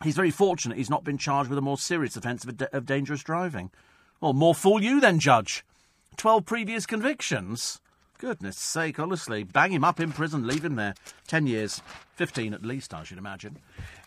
he's 0.04 0.16
very 0.16 0.32
fortunate 0.32 0.78
he's 0.78 0.90
not 0.90 1.04
been 1.04 1.18
charged 1.18 1.50
with 1.50 1.60
a 1.60 1.62
more 1.62 1.78
serious 1.78 2.16
offence 2.16 2.44
of, 2.44 2.62
of 2.74 2.86
dangerous 2.86 3.24
driving. 3.24 3.72
Well, 4.20 4.34
more 4.34 4.56
fool 4.56 4.84
you 4.84 5.00
then, 5.00 5.20
judge. 5.20 5.64
Twelve 6.18 6.46
previous 6.46 6.86
convictions. 6.86 7.80
Goodness 8.18 8.58
sake, 8.58 9.00
honestly. 9.00 9.44
Bang 9.44 9.72
him 9.72 9.84
up 9.84 10.00
in 10.00 10.12
prison, 10.12 10.46
leave 10.46 10.64
him 10.64 10.76
there. 10.76 10.94
Ten 11.26 11.48
years. 11.48 11.82
Fifteen 12.16 12.54
at 12.54 12.64
least, 12.64 12.94
I 12.94 13.04
should 13.04 13.18
imagine. 13.18 13.58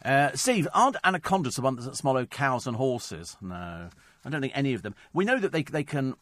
Uh, 0.05 0.31
Steve, 0.35 0.69
aren't 0.73 0.97
anacondas 1.03 1.57
the 1.57 1.63
ones 1.63 1.85
that 1.85 1.97
swallow 1.97 2.27
cows 2.27 2.69
and 2.69 2.77
horses? 2.77 3.37
No. 3.41 3.89
I 4.25 4.31
don't 4.31 4.41
think 4.41 4.57
any 4.57 4.73
of 4.75 4.83
them. 4.83 4.95
We 5.13 5.25
know 5.25 5.41
that 5.41 5.51
they, 5.51 5.63
they 5.63 5.83
can 5.83 6.15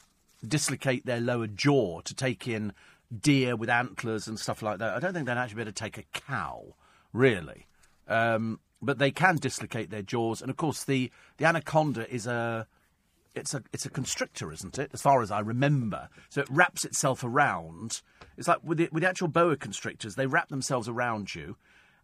dislocate 0.47 1.05
their 1.05 1.21
lower 1.21 1.47
jaw 1.47 2.01
to 2.03 2.15
take 2.15 2.49
in 2.49 2.73
deer 3.21 3.57
with 3.57 3.69
antlers 3.69 4.27
and 4.27 4.39
stuff 4.39 4.63
like 4.63 4.79
that. 4.79 4.95
I 4.95 5.01
don't 5.01 5.13
think 5.13 5.27
they'd 5.27 5.33
actually 5.33 5.57
be 5.57 5.63
able 5.63 5.73
to 5.73 5.85
take 5.85 5.99
a 5.99 6.05
cow, 6.13 6.75
really. 7.13 7.67
Um, 8.09 8.61
but 8.81 8.99
they 8.99 9.11
can 9.11 9.37
dislocate 9.37 9.91
their 9.91 10.03
jaws, 10.03 10.43
and 10.43 10.51
of 10.51 10.57
course 10.57 10.85
the, 10.85 11.11
the 11.37 11.45
anaconda 11.45 12.13
is 12.13 12.27
a 12.27 12.67
it's 13.35 13.55
a 13.55 13.63
it's 13.73 13.87
a 13.87 13.91
constrictor, 13.91 14.53
isn't 14.53 14.79
it? 14.79 14.91
As 14.93 15.01
far 15.01 15.23
as 15.23 15.31
I 15.31 15.41
remember, 15.41 16.09
so 16.29 16.41
it 16.41 16.51
wraps 16.51 16.85
itself 16.85 17.25
around. 17.25 18.03
It's 18.37 18.49
like 18.49 18.63
with 18.63 18.79
the, 18.79 18.89
with 18.93 19.03
the 19.03 19.09
actual 19.09 19.29
boa 19.29 19.57
constrictors, 19.57 20.17
they 20.17 20.27
wrap 20.27 20.49
themselves 20.49 20.89
around 20.89 21.35
you, 21.35 21.57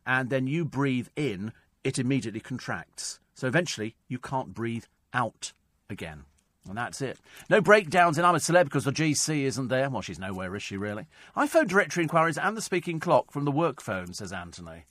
and 0.06 0.30
then 0.30 0.46
you 0.46 0.64
breathe 0.64 1.08
in, 1.16 1.52
it 1.84 1.98
immediately 1.98 2.40
contracts. 2.40 3.18
So 3.34 3.46
eventually, 3.46 3.94
you 4.08 4.18
can't 4.18 4.54
breathe 4.54 4.84
out 5.12 5.52
again. 5.90 6.24
And 6.68 6.78
that's 6.78 7.00
it. 7.00 7.18
No 7.48 7.60
breakdowns 7.60 8.18
in 8.18 8.24
I'm 8.24 8.34
a 8.34 8.38
Celeb 8.38 8.64
because 8.64 8.84
the 8.84 8.92
GC 8.92 9.42
isn't 9.44 9.68
there. 9.68 9.88
Well, 9.88 10.02
she's 10.02 10.18
nowhere, 10.18 10.54
is 10.54 10.62
she, 10.62 10.76
really? 10.76 11.06
I 11.34 11.46
phoned 11.46 11.68
directory 11.68 12.02
inquiries 12.02 12.38
and 12.38 12.56
the 12.56 12.62
speaking 12.62 13.00
clock 13.00 13.30
from 13.32 13.44
the 13.44 13.52
work 13.52 13.80
phone, 13.80 14.12
says 14.14 14.32
Anthony. 14.32 14.84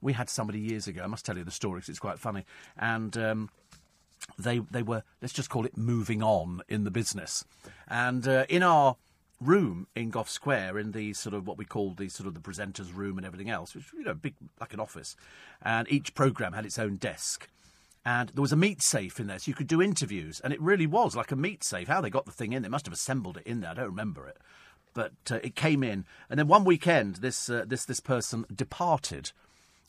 We 0.00 0.14
had 0.14 0.30
somebody 0.30 0.58
years 0.58 0.86
ago, 0.86 1.02
I 1.02 1.06
must 1.06 1.26
tell 1.26 1.36
you 1.36 1.44
the 1.44 1.50
story 1.50 1.80
because 1.80 1.90
it's 1.90 1.98
quite 1.98 2.18
funny. 2.18 2.44
And 2.78 3.16
um, 3.18 3.50
they, 4.38 4.60
they 4.70 4.82
were, 4.82 5.02
let's 5.20 5.34
just 5.34 5.50
call 5.50 5.66
it 5.66 5.76
moving 5.76 6.22
on 6.22 6.62
in 6.68 6.84
the 6.84 6.90
business. 6.90 7.44
And 7.86 8.26
uh, 8.26 8.46
in 8.48 8.62
our 8.62 8.96
room 9.40 9.86
in 9.94 10.10
Gough 10.10 10.28
Square 10.28 10.78
in 10.78 10.92
the 10.92 11.14
sort 11.14 11.34
of 11.34 11.46
what 11.46 11.56
we 11.56 11.64
call 11.64 11.94
the 11.94 12.08
sort 12.08 12.26
of 12.26 12.34
the 12.34 12.40
presenters 12.40 12.94
room 12.94 13.16
and 13.16 13.26
everything 13.26 13.50
else, 13.50 13.74
which 13.74 13.92
you 13.92 14.04
know 14.04 14.14
big 14.14 14.34
like 14.60 14.74
an 14.74 14.80
office, 14.80 15.16
and 15.62 15.90
each 15.90 16.14
program 16.14 16.52
had 16.52 16.66
its 16.66 16.78
own 16.78 16.96
desk. 16.96 17.48
And 18.04 18.30
there 18.30 18.42
was 18.42 18.52
a 18.52 18.56
meat 18.56 18.82
safe 18.82 19.20
in 19.20 19.26
there, 19.26 19.38
so 19.38 19.50
you 19.50 19.54
could 19.54 19.66
do 19.66 19.82
interviews. 19.82 20.40
And 20.40 20.52
it 20.52 20.60
really 20.60 20.86
was 20.86 21.14
like 21.14 21.32
a 21.32 21.36
meat 21.36 21.62
safe. 21.62 21.88
How 21.88 22.00
they 22.00 22.10
got 22.10 22.24
the 22.24 22.32
thing 22.32 22.52
in, 22.52 22.62
they 22.62 22.68
must 22.68 22.86
have 22.86 22.94
assembled 22.94 23.36
it 23.36 23.46
in 23.46 23.60
there. 23.60 23.70
I 23.70 23.74
don't 23.74 23.86
remember 23.86 24.26
it, 24.26 24.38
but 24.94 25.12
uh, 25.30 25.38
it 25.42 25.54
came 25.54 25.82
in. 25.82 26.06
And 26.30 26.38
then 26.38 26.48
one 26.48 26.64
weekend, 26.64 27.16
this 27.16 27.50
uh, 27.50 27.64
this 27.66 27.84
this 27.84 28.00
person 28.00 28.46
departed 28.54 29.32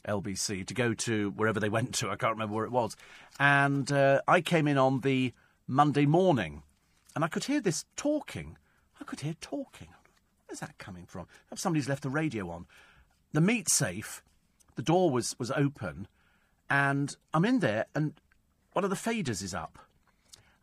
LBC 0.07 0.65
to 0.67 0.73
go 0.73 0.93
to 0.93 1.31
wherever 1.31 1.59
they 1.59 1.69
went 1.69 1.93
to. 1.95 2.09
I 2.09 2.15
can't 2.15 2.33
remember 2.33 2.55
where 2.55 2.65
it 2.65 2.71
was. 2.71 2.97
And 3.39 3.91
uh, 3.91 4.21
I 4.27 4.41
came 4.41 4.67
in 4.67 4.77
on 4.77 5.01
the 5.01 5.33
Monday 5.67 6.05
morning, 6.05 6.63
and 7.15 7.23
I 7.23 7.27
could 7.27 7.45
hear 7.45 7.61
this 7.61 7.85
talking. 7.95 8.57
I 8.99 9.03
could 9.05 9.21
hear 9.21 9.35
talking. 9.39 9.89
Where's 10.47 10.59
that 10.59 10.77
coming 10.77 11.05
from? 11.05 11.27
Somebody's 11.55 11.87
left 11.87 12.03
the 12.03 12.09
radio 12.09 12.49
on. 12.49 12.65
The 13.31 13.39
meat 13.39 13.69
safe, 13.69 14.21
the 14.75 14.81
door 14.81 15.09
was, 15.09 15.33
was 15.39 15.49
open, 15.51 16.07
and 16.71 17.17
I'm 17.33 17.43
in 17.43 17.59
there, 17.59 17.85
and 17.93 18.13
one 18.71 18.85
of 18.85 18.89
the 18.89 18.95
faders 18.95 19.43
is 19.43 19.53
up. 19.53 19.77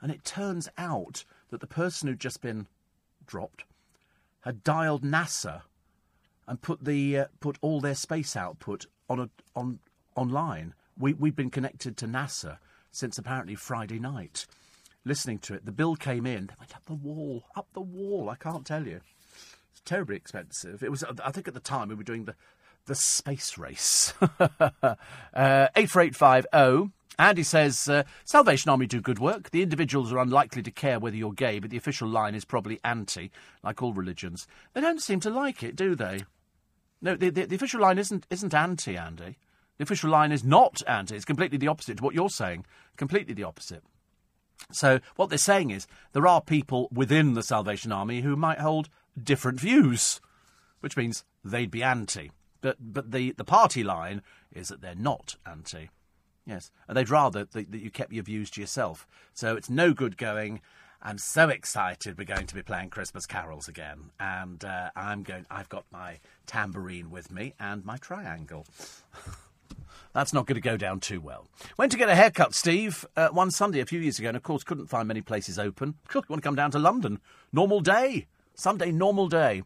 And 0.00 0.10
it 0.10 0.24
turns 0.24 0.66
out 0.78 1.24
that 1.50 1.60
the 1.60 1.66
person 1.66 2.08
who'd 2.08 2.18
just 2.18 2.40
been 2.40 2.66
dropped 3.26 3.64
had 4.40 4.64
dialed 4.64 5.04
NASA 5.04 5.62
and 6.46 6.62
put 6.62 6.82
the 6.82 7.18
uh, 7.18 7.24
put 7.40 7.58
all 7.60 7.82
their 7.82 7.94
space 7.94 8.36
output 8.36 8.86
on 9.10 9.20
a 9.20 9.28
on 9.54 9.80
online. 10.16 10.72
We 10.98 11.12
we've 11.12 11.36
been 11.36 11.50
connected 11.50 11.98
to 11.98 12.06
NASA 12.06 12.56
since 12.90 13.18
apparently 13.18 13.54
Friday 13.54 13.98
night, 13.98 14.46
listening 15.04 15.40
to 15.40 15.54
it. 15.54 15.66
The 15.66 15.72
bill 15.72 15.94
came 15.94 16.24
in. 16.24 16.46
They 16.46 16.54
went 16.58 16.74
up 16.74 16.86
the 16.86 16.94
wall, 16.94 17.44
up 17.54 17.66
the 17.74 17.82
wall. 17.82 18.30
I 18.30 18.36
can't 18.36 18.64
tell 18.64 18.86
you. 18.86 19.02
It's 19.72 19.82
terribly 19.84 20.16
expensive. 20.16 20.82
It 20.82 20.90
was. 20.90 21.04
I 21.22 21.32
think 21.32 21.48
at 21.48 21.54
the 21.54 21.60
time 21.60 21.88
we 21.88 21.96
were 21.96 22.02
doing 22.02 22.24
the 22.24 22.34
the 22.88 22.94
space 22.94 23.56
race. 23.56 24.12
uh, 25.34 25.68
eight 25.76 25.90
four 25.90 26.02
eight 26.02 26.16
five 26.16 26.46
zero. 26.52 26.90
Andy 27.20 27.42
says, 27.42 27.88
uh, 27.88 28.04
Salvation 28.24 28.70
Army 28.70 28.86
do 28.86 29.00
good 29.00 29.18
work. 29.18 29.50
The 29.50 29.62
individuals 29.62 30.12
are 30.12 30.18
unlikely 30.18 30.62
to 30.62 30.70
care 30.70 31.00
whether 31.00 31.16
you're 31.16 31.32
gay, 31.32 31.58
but 31.58 31.70
the 31.70 31.76
official 31.76 32.08
line 32.08 32.36
is 32.36 32.44
probably 32.44 32.78
anti, 32.84 33.30
like 33.64 33.82
all 33.82 33.92
religions. 33.92 34.46
They 34.72 34.80
don't 34.80 35.02
seem 35.02 35.18
to 35.20 35.30
like 35.30 35.64
it, 35.64 35.74
do 35.74 35.96
they? 35.96 36.20
No, 37.02 37.16
the, 37.16 37.30
the, 37.30 37.46
the 37.46 37.56
official 37.56 37.80
line 37.80 37.98
isn't, 37.98 38.24
isn't 38.30 38.54
anti, 38.54 38.96
Andy. 38.96 39.36
The 39.78 39.82
official 39.82 40.10
line 40.10 40.30
is 40.30 40.44
not 40.44 40.80
anti. 40.86 41.16
It's 41.16 41.24
completely 41.24 41.58
the 41.58 41.66
opposite 41.66 41.96
to 41.98 42.04
what 42.04 42.14
you're 42.14 42.30
saying. 42.30 42.66
Completely 42.96 43.34
the 43.34 43.44
opposite. 43.44 43.82
So, 44.70 45.00
what 45.16 45.28
they're 45.28 45.38
saying 45.38 45.70
is 45.70 45.86
there 46.12 46.26
are 46.26 46.40
people 46.40 46.88
within 46.92 47.34
the 47.34 47.42
Salvation 47.42 47.90
Army 47.90 48.20
who 48.20 48.36
might 48.36 48.58
hold 48.58 48.88
different 49.20 49.58
views, 49.58 50.20
which 50.80 50.96
means 50.96 51.24
they'd 51.44 51.70
be 51.70 51.82
anti. 51.82 52.30
But, 52.60 52.76
but 52.80 53.12
the, 53.12 53.32
the 53.32 53.44
party 53.44 53.84
line 53.84 54.22
is 54.52 54.68
that 54.68 54.80
they're 54.80 54.94
not 54.94 55.36
anti. 55.46 55.90
Yes, 56.46 56.70
and 56.88 56.96
they'd 56.96 57.10
rather 57.10 57.44
that, 57.44 57.70
that 57.70 57.78
you 57.80 57.90
kept 57.90 58.12
your 58.12 58.24
views 58.24 58.50
to 58.52 58.60
yourself. 58.60 59.06
So 59.34 59.54
it's 59.54 59.68
no 59.68 59.92
good 59.92 60.16
going. 60.16 60.62
I'm 61.02 61.18
so 61.18 61.48
excited. 61.48 62.18
We're 62.18 62.24
going 62.24 62.46
to 62.46 62.54
be 62.54 62.62
playing 62.62 62.90
Christmas 62.90 63.26
carols 63.26 63.68
again, 63.68 64.10
and 64.18 64.64
uh, 64.64 64.90
I'm 64.96 65.22
going. 65.22 65.46
I've 65.50 65.68
got 65.68 65.84
my 65.92 66.18
tambourine 66.46 67.10
with 67.10 67.30
me 67.30 67.54
and 67.60 67.84
my 67.84 67.98
triangle. 67.98 68.66
That's 70.14 70.32
not 70.32 70.46
going 70.46 70.56
to 70.56 70.60
go 70.60 70.76
down 70.76 71.00
too 71.00 71.20
well. 71.20 71.46
Went 71.76 71.92
to 71.92 71.98
get 71.98 72.08
a 72.08 72.14
haircut, 72.14 72.54
Steve, 72.54 73.06
uh, 73.14 73.28
one 73.28 73.50
Sunday 73.50 73.80
a 73.80 73.86
few 73.86 74.00
years 74.00 74.18
ago, 74.18 74.28
and 74.28 74.36
of 74.36 74.42
course 74.42 74.64
couldn't 74.64 74.86
find 74.86 75.06
many 75.06 75.20
places 75.20 75.58
open. 75.58 75.94
you 76.12 76.22
want 76.28 76.42
to 76.42 76.46
come 76.46 76.56
down 76.56 76.70
to 76.72 76.78
London? 76.78 77.20
Normal 77.52 77.80
day, 77.80 78.26
Sunday, 78.54 78.90
normal 78.90 79.28
day. 79.28 79.62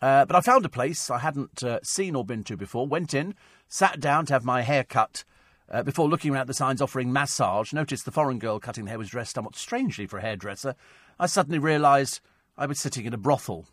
Uh, 0.00 0.24
but 0.24 0.36
I 0.36 0.40
found 0.40 0.64
a 0.64 0.70
place 0.70 1.10
I 1.10 1.18
hadn't 1.18 1.62
uh, 1.62 1.80
seen 1.82 2.14
or 2.14 2.24
been 2.24 2.44
to 2.44 2.56
before. 2.56 2.86
Went 2.86 3.14
in, 3.14 3.34
sat 3.68 4.00
down 4.00 4.26
to 4.26 4.32
have 4.32 4.44
my 4.44 4.62
hair 4.62 4.84
cut 4.84 5.24
uh, 5.70 5.82
before 5.82 6.08
looking 6.08 6.32
around 6.32 6.48
the 6.48 6.54
signs 6.54 6.82
offering 6.82 7.12
massage, 7.12 7.72
noticed 7.72 8.04
the 8.04 8.12
foreign 8.12 8.38
girl 8.38 8.60
cutting 8.60 8.84
the 8.84 8.90
hair 8.90 8.98
was 8.98 9.08
dressed 9.08 9.34
somewhat 9.34 9.56
strangely 9.56 10.06
for 10.06 10.18
a 10.18 10.22
hairdresser. 10.22 10.74
I 11.18 11.26
suddenly 11.26 11.58
realised 11.58 12.20
I 12.56 12.66
was 12.66 12.78
sitting 12.78 13.06
in 13.06 13.14
a 13.14 13.18
brothel. 13.18 13.66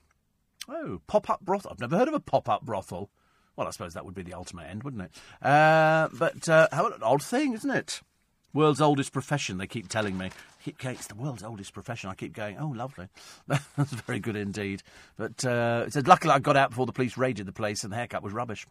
Oh, 0.68 1.02
pop 1.08 1.30
up 1.30 1.42
brothel. 1.42 1.72
I've 1.72 1.80
never 1.80 1.98
heard 1.98 2.08
of 2.08 2.14
a 2.14 2.20
pop 2.20 2.48
up 2.50 2.64
brothel. 2.64 3.10
Well, 3.56 3.68
I 3.68 3.72
suppose 3.72 3.94
that 3.94 4.06
would 4.06 4.16
be 4.16 4.24
the 4.24 4.34
ultimate 4.34 4.70
end, 4.70 4.84
wouldn't 4.84 5.04
it? 5.04 5.12
Uh, 5.46 6.10
but 6.14 6.50
uh, 6.50 6.70
how 6.72 6.88
an 6.88 7.04
odd 7.04 7.22
thing, 7.22 7.54
isn't 7.54 7.70
it? 7.70 8.02
World's 8.54 8.82
oldest 8.82 9.12
profession, 9.12 9.58
they 9.58 9.68
keep 9.68 9.90
telling 9.90 10.18
me. 10.18 10.30
It's 10.66 11.08
the 11.08 11.16
world's 11.16 11.44
oldest 11.44 11.74
profession. 11.74 12.10
I 12.10 12.14
keep 12.14 12.34
going, 12.34 12.58
oh, 12.60 12.68
lovely. 12.68 13.08
That's 13.48 13.92
very 13.92 14.20
good 14.20 14.36
indeed. 14.36 14.84
But 15.18 15.44
uh, 15.44 15.86
it 15.88 15.94
said, 15.94 16.08
luckily 16.08 16.34
I 16.34 16.40
got 16.40 16.56
out 16.56 16.70
before 16.70 16.86
the 16.86 16.94
police 16.94 17.18
raided 17.18 17.48
the 17.48 17.52
place 17.52 17.84
and 17.84 17.92
the 17.92 17.98
haircut 17.98 18.24
was 18.24 18.32
rubbish. 18.32 18.68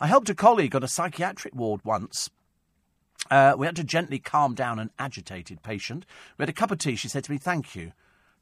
I 0.00 0.08
helped 0.08 0.28
a 0.30 0.34
colleague 0.34 0.74
on 0.74 0.82
a 0.82 0.88
psychiatric 0.88 1.54
ward 1.54 1.80
once 1.84 2.28
uh, 3.30 3.54
we 3.56 3.66
had 3.66 3.76
to 3.76 3.84
gently 3.84 4.18
calm 4.18 4.54
down 4.54 4.78
an 4.78 4.90
agitated 4.98 5.62
patient. 5.62 6.06
We 6.36 6.42
had 6.42 6.48
a 6.48 6.54
cup 6.54 6.70
of 6.70 6.78
tea. 6.78 6.96
She 6.96 7.08
said 7.08 7.24
to 7.24 7.32
me, 7.32 7.38
Thank 7.38 7.74
you 7.74 7.92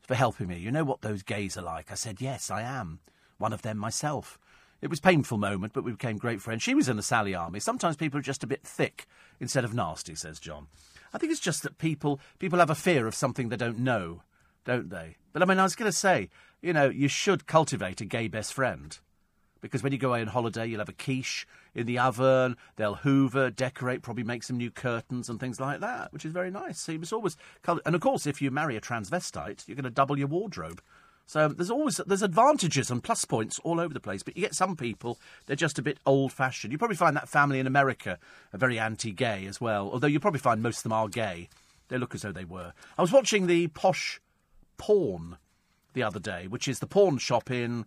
for 0.00 0.14
helping 0.14 0.48
me. 0.48 0.58
You 0.58 0.70
know 0.70 0.84
what 0.84 1.02
those 1.02 1.22
gays 1.22 1.56
are 1.56 1.62
like. 1.62 1.90
I 1.90 1.94
said, 1.94 2.20
Yes, 2.20 2.50
I 2.50 2.62
am. 2.62 3.00
One 3.38 3.52
of 3.52 3.62
them 3.62 3.78
myself. 3.78 4.38
It 4.80 4.90
was 4.90 5.00
a 5.00 5.02
painful 5.02 5.38
moment, 5.38 5.72
but 5.72 5.84
we 5.84 5.92
became 5.92 6.18
great 6.18 6.40
friends. 6.40 6.62
She 6.62 6.74
was 6.74 6.88
in 6.88 6.96
the 6.96 7.02
Sally 7.02 7.34
Army. 7.34 7.58
Sometimes 7.58 7.96
people 7.96 8.18
are 8.18 8.22
just 8.22 8.44
a 8.44 8.48
bit 8.48 8.62
thick 8.64 9.06
instead 9.40 9.64
of 9.64 9.74
nasty, 9.74 10.14
says 10.14 10.38
John. 10.38 10.68
I 11.12 11.18
think 11.18 11.32
it's 11.32 11.40
just 11.40 11.62
that 11.62 11.78
people 11.78 12.20
people 12.38 12.58
have 12.58 12.70
a 12.70 12.74
fear 12.74 13.06
of 13.06 13.14
something 13.14 13.48
they 13.48 13.56
don't 13.56 13.78
know, 13.78 14.22
don't 14.64 14.90
they? 14.90 15.16
But 15.32 15.42
I 15.42 15.46
mean, 15.46 15.58
I 15.58 15.64
was 15.64 15.74
going 15.74 15.90
to 15.90 15.96
say, 15.96 16.28
you 16.60 16.72
know, 16.72 16.88
you 16.88 17.08
should 17.08 17.46
cultivate 17.46 18.00
a 18.00 18.04
gay 18.04 18.28
best 18.28 18.52
friend 18.52 18.96
because 19.60 19.82
when 19.82 19.92
you 19.92 19.98
go 19.98 20.10
away 20.10 20.20
on 20.20 20.28
holiday, 20.28 20.66
you'll 20.66 20.78
have 20.78 20.88
a 20.88 20.92
quiche 20.92 21.46
in 21.74 21.86
the 21.86 21.98
oven. 21.98 22.56
They'll 22.76 22.96
hoover, 22.96 23.50
decorate, 23.50 24.02
probably 24.02 24.24
make 24.24 24.42
some 24.42 24.56
new 24.56 24.70
curtains 24.70 25.28
and 25.28 25.40
things 25.40 25.60
like 25.60 25.80
that, 25.80 26.12
which 26.12 26.24
is 26.24 26.32
very 26.32 26.50
nice. 26.50 26.80
So 26.80 26.92
you 26.92 26.98
must 26.98 27.12
always, 27.12 27.36
and 27.66 27.94
of 27.94 28.00
course, 28.00 28.26
if 28.26 28.40
you 28.40 28.50
marry 28.50 28.76
a 28.76 28.80
transvestite, 28.80 29.66
you're 29.66 29.76
going 29.76 29.84
to 29.84 29.90
double 29.90 30.18
your 30.18 30.28
wardrobe. 30.28 30.80
So 31.28 31.46
there's 31.46 31.70
always 31.70 32.00
there's 32.06 32.22
advantages 32.22 32.90
and 32.90 33.04
plus 33.04 33.26
points 33.26 33.58
all 33.62 33.80
over 33.80 33.92
the 33.92 34.00
place. 34.00 34.22
But 34.22 34.34
you 34.34 34.42
get 34.42 34.54
some 34.54 34.76
people 34.76 35.18
they're 35.44 35.56
just 35.56 35.78
a 35.78 35.82
bit 35.82 35.98
old 36.06 36.32
fashioned. 36.32 36.72
You 36.72 36.78
probably 36.78 36.96
find 36.96 37.14
that 37.16 37.28
family 37.28 37.60
in 37.60 37.66
America 37.66 38.18
are 38.54 38.58
very 38.58 38.78
anti-gay 38.78 39.44
as 39.46 39.60
well. 39.60 39.90
Although 39.92 40.06
you 40.06 40.20
probably 40.20 40.40
find 40.40 40.62
most 40.62 40.78
of 40.78 40.82
them 40.84 40.94
are 40.94 41.06
gay. 41.06 41.50
They 41.88 41.98
look 41.98 42.14
as 42.14 42.22
though 42.22 42.32
they 42.32 42.46
were. 42.46 42.72
I 42.96 43.02
was 43.02 43.12
watching 43.12 43.46
the 43.46 43.68
posh 43.68 44.22
porn 44.78 45.36
the 45.92 46.02
other 46.02 46.18
day, 46.18 46.46
which 46.46 46.66
is 46.66 46.78
the 46.78 46.86
pawn 46.86 47.18
shop 47.18 47.50
in 47.50 47.84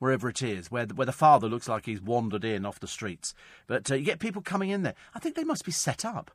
wherever 0.00 0.28
it 0.28 0.42
is, 0.42 0.68
where 0.68 0.84
the, 0.84 0.94
where 0.94 1.06
the 1.06 1.12
father 1.12 1.48
looks 1.48 1.68
like 1.68 1.86
he's 1.86 2.02
wandered 2.02 2.44
in 2.44 2.66
off 2.66 2.80
the 2.80 2.88
streets. 2.88 3.32
But 3.68 3.88
uh, 3.92 3.94
you 3.94 4.04
get 4.04 4.18
people 4.18 4.42
coming 4.42 4.70
in 4.70 4.82
there. 4.82 4.94
I 5.14 5.20
think 5.20 5.36
they 5.36 5.44
must 5.44 5.64
be 5.64 5.70
set 5.70 6.04
up. 6.04 6.32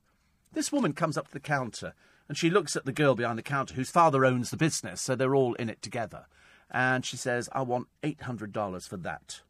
This 0.54 0.72
woman 0.72 0.94
comes 0.94 1.18
up 1.18 1.28
to 1.28 1.34
the 1.34 1.42
counter 1.42 1.94
and 2.28 2.38
she 2.38 2.50
looks 2.50 2.76
at 2.76 2.86
the 2.86 2.92
girl 2.92 3.16
behind 3.16 3.38
the 3.38 3.44
counter 3.44 3.74
whose 3.76 3.90
father 3.90 4.26
owns 4.26 4.50
the 4.50 4.58
business, 4.58 5.02
so 5.02 5.16
they're 5.16 5.36
all 5.36 5.54
in 5.56 5.70
it 5.70 5.82
together. 5.82 6.26
And 6.70 7.06
she 7.06 7.18
says, 7.18 7.50
I 7.54 7.62
want 7.62 7.88
$800 8.04 8.88
for 8.88 8.98
that. 8.98 9.42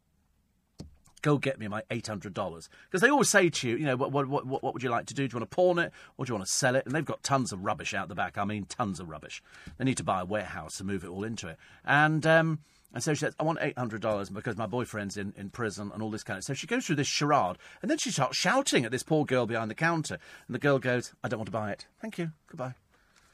Go 1.24 1.38
get 1.40 1.60
me 1.60 1.68
my 1.68 1.82
$800. 1.90 2.70
Because 2.86 3.02
they 3.02 3.10
always 3.10 3.30
say 3.30 3.50
to 3.50 3.70
you, 3.70 3.76
you 3.76 3.86
know, 3.86 3.96
what, 3.96 4.12
what, 4.12 4.28
what, 4.28 4.46
what 4.46 4.74
would 4.74 4.84
you 4.84 4.90
like 4.90 5.08
to 5.08 5.16
do? 5.16 5.28
Do 5.28 5.34
you 5.34 5.40
want 5.40 5.50
to 5.50 5.56
pawn 5.56 5.80
it 5.80 5.92
or 6.16 6.26
do 6.26 6.30
you 6.32 6.36
want 6.36 6.46
to 6.46 6.52
sell 6.52 6.76
it? 6.76 6.86
And 6.86 6.94
they've 6.94 7.04
got 7.04 7.24
tons 7.24 7.52
of 7.52 7.66
rubbish 7.66 7.96
out 7.96 8.08
the 8.08 8.16
back. 8.16 8.38
I 8.38 8.46
mean, 8.46 8.66
tons 8.66 9.00
of 9.00 9.10
rubbish. 9.10 9.42
They 9.78 9.86
need 9.86 9.98
to 9.98 10.04
buy 10.04 10.22
a 10.22 10.26
warehouse 10.26 10.80
and 10.80 10.88
move 10.88 11.04
it 11.04 11.10
all 11.10 11.24
into 11.24 11.48
it. 11.48 11.58
And, 11.84 12.26
um, 12.28 12.60
and 12.94 13.04
so 13.04 13.14
she 13.14 13.20
says, 13.20 13.36
I 13.40 13.44
want 13.44 13.60
$800 13.60 14.34
because 14.34 14.58
my 14.58 14.66
boyfriend's 14.66 15.18
in, 15.18 15.34
in 15.38 15.50
prison 15.50 15.92
and 15.94 16.02
all 16.02 16.10
this 16.10 16.24
kind 16.24 16.38
of 16.38 16.44
So 16.44 16.54
she 16.54 16.68
goes 16.68 16.86
through 16.86 16.96
this 16.96 17.08
charade 17.08 17.58
and 17.82 17.92
then 17.92 17.98
she 17.98 18.12
starts 18.12 18.38
shouting 18.38 18.86
at 18.86 18.92
this 18.92 19.04
poor 19.04 19.26
girl 19.26 19.46
behind 19.46 19.70
the 19.70 19.76
counter. 19.76 20.18
And 20.48 20.56
the 20.56 20.60
girl 20.60 20.80
goes, 20.80 21.14
I 21.24 21.28
don't 21.28 21.40
want 21.40 21.48
to 21.48 21.52
buy 21.52 21.72
it. 21.72 21.86
Thank 22.02 22.18
you. 22.18 22.32
Goodbye. 22.48 22.76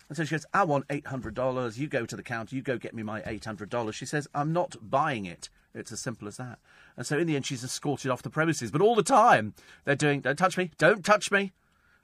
And 0.09 0.17
so 0.17 0.25
she 0.25 0.31
goes, 0.31 0.45
I 0.53 0.63
want 0.63 0.87
$800. 0.89 1.77
You 1.77 1.87
go 1.87 2.05
to 2.05 2.15
the 2.15 2.23
counter. 2.23 2.55
You 2.55 2.61
go 2.61 2.77
get 2.77 2.93
me 2.93 3.03
my 3.03 3.21
$800. 3.21 3.93
She 3.93 4.05
says, 4.05 4.27
I'm 4.33 4.53
not 4.53 4.75
buying 4.81 5.25
it. 5.25 5.49
It's 5.73 5.91
as 5.91 6.01
simple 6.01 6.27
as 6.27 6.37
that. 6.37 6.59
And 6.97 7.05
so 7.05 7.17
in 7.17 7.25
the 7.25 7.35
end, 7.35 7.45
she's 7.45 7.63
escorted 7.63 8.11
off 8.11 8.21
the 8.21 8.29
premises. 8.29 8.69
But 8.69 8.81
all 8.81 8.95
the 8.95 9.03
time, 9.03 9.53
they're 9.85 9.95
doing, 9.95 10.21
don't 10.21 10.37
touch 10.37 10.57
me, 10.57 10.71
don't 10.77 11.05
touch 11.05 11.31
me. 11.31 11.51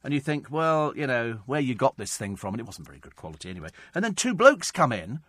And 0.04 0.14
you 0.14 0.20
think, 0.22 0.50
well, 0.50 0.94
you 0.96 1.06
know, 1.06 1.42
where 1.46 1.60
you 1.60 1.76
got 1.76 1.98
this 1.98 2.16
thing 2.16 2.36
from. 2.36 2.54
And 2.54 2.62
it 2.62 2.66
wasn't 2.66 2.88
very 2.88 3.00
good 3.00 3.16
quality 3.16 3.50
anyway. 3.50 3.70
And 3.94 4.04
then 4.04 4.16
two 4.16 4.34
blokes 4.34 4.72
come 4.72 4.94
in 4.94 5.20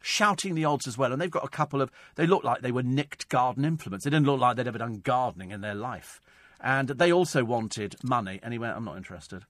shouting 0.00 0.54
the 0.54 0.64
odds 0.64 0.86
as 0.86 0.98
well. 0.98 1.12
And 1.12 1.20
they've 1.20 1.30
got 1.30 1.44
a 1.44 1.48
couple 1.48 1.80
of, 1.80 1.90
they 2.16 2.26
look 2.26 2.44
like 2.44 2.62
they 2.62 2.72
were 2.72 2.82
nicked 2.82 3.28
garden 3.28 3.64
implements. 3.64 4.04
They 4.04 4.10
didn't 4.10 4.26
look 4.26 4.40
like 4.40 4.56
they'd 4.56 4.68
ever 4.68 4.78
done 4.78 5.00
gardening 5.00 5.50
in 5.50 5.60
their 5.60 5.74
life. 5.74 6.20
And 6.60 6.88
they 6.88 7.12
also 7.12 7.44
wanted 7.44 7.96
money. 8.02 8.40
And 8.42 8.52
he 8.52 8.58
went, 8.58 8.76
I'm 8.76 8.84
not 8.84 8.96
interested. 8.96 9.44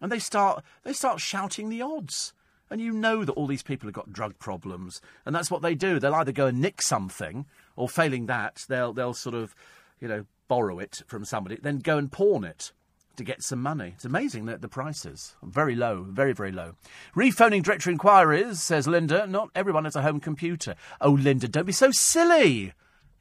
And 0.00 0.12
they 0.12 0.18
start, 0.18 0.64
they 0.84 0.92
start 0.92 1.20
shouting 1.20 1.68
the 1.68 1.82
odds. 1.82 2.32
And 2.70 2.80
you 2.80 2.92
know 2.92 3.24
that 3.24 3.32
all 3.32 3.46
these 3.46 3.62
people 3.62 3.86
have 3.86 3.94
got 3.94 4.12
drug 4.12 4.38
problems. 4.38 5.00
And 5.24 5.34
that's 5.34 5.50
what 5.50 5.62
they 5.62 5.74
do. 5.74 5.98
They'll 5.98 6.14
either 6.14 6.32
go 6.32 6.46
and 6.46 6.60
nick 6.60 6.82
something, 6.82 7.46
or 7.76 7.88
failing 7.88 8.26
that, 8.26 8.66
they'll, 8.68 8.92
they'll 8.92 9.14
sort 9.14 9.34
of, 9.34 9.54
you 10.00 10.08
know, 10.08 10.26
borrow 10.48 10.78
it 10.78 11.02
from 11.06 11.24
somebody, 11.24 11.58
then 11.60 11.78
go 11.78 11.98
and 11.98 12.10
pawn 12.10 12.44
it 12.44 12.72
to 13.18 13.24
get 13.24 13.42
some 13.42 13.60
money. 13.60 13.92
It's 13.94 14.04
amazing 14.04 14.46
that 14.46 14.62
the 14.62 14.68
prices 14.68 15.36
are 15.42 15.48
very 15.48 15.74
low, 15.74 16.06
very, 16.08 16.32
very 16.32 16.52
low. 16.52 16.74
Rephoning 17.14 17.62
directory 17.62 17.92
inquiries, 17.92 18.62
says 18.62 18.88
Linda. 18.88 19.26
Not 19.26 19.50
everyone 19.54 19.84
has 19.84 19.96
a 19.96 20.02
home 20.02 20.20
computer. 20.20 20.74
Oh, 21.00 21.10
Linda, 21.10 21.46
don't 21.46 21.66
be 21.66 21.72
so 21.72 21.90
silly. 21.90 22.72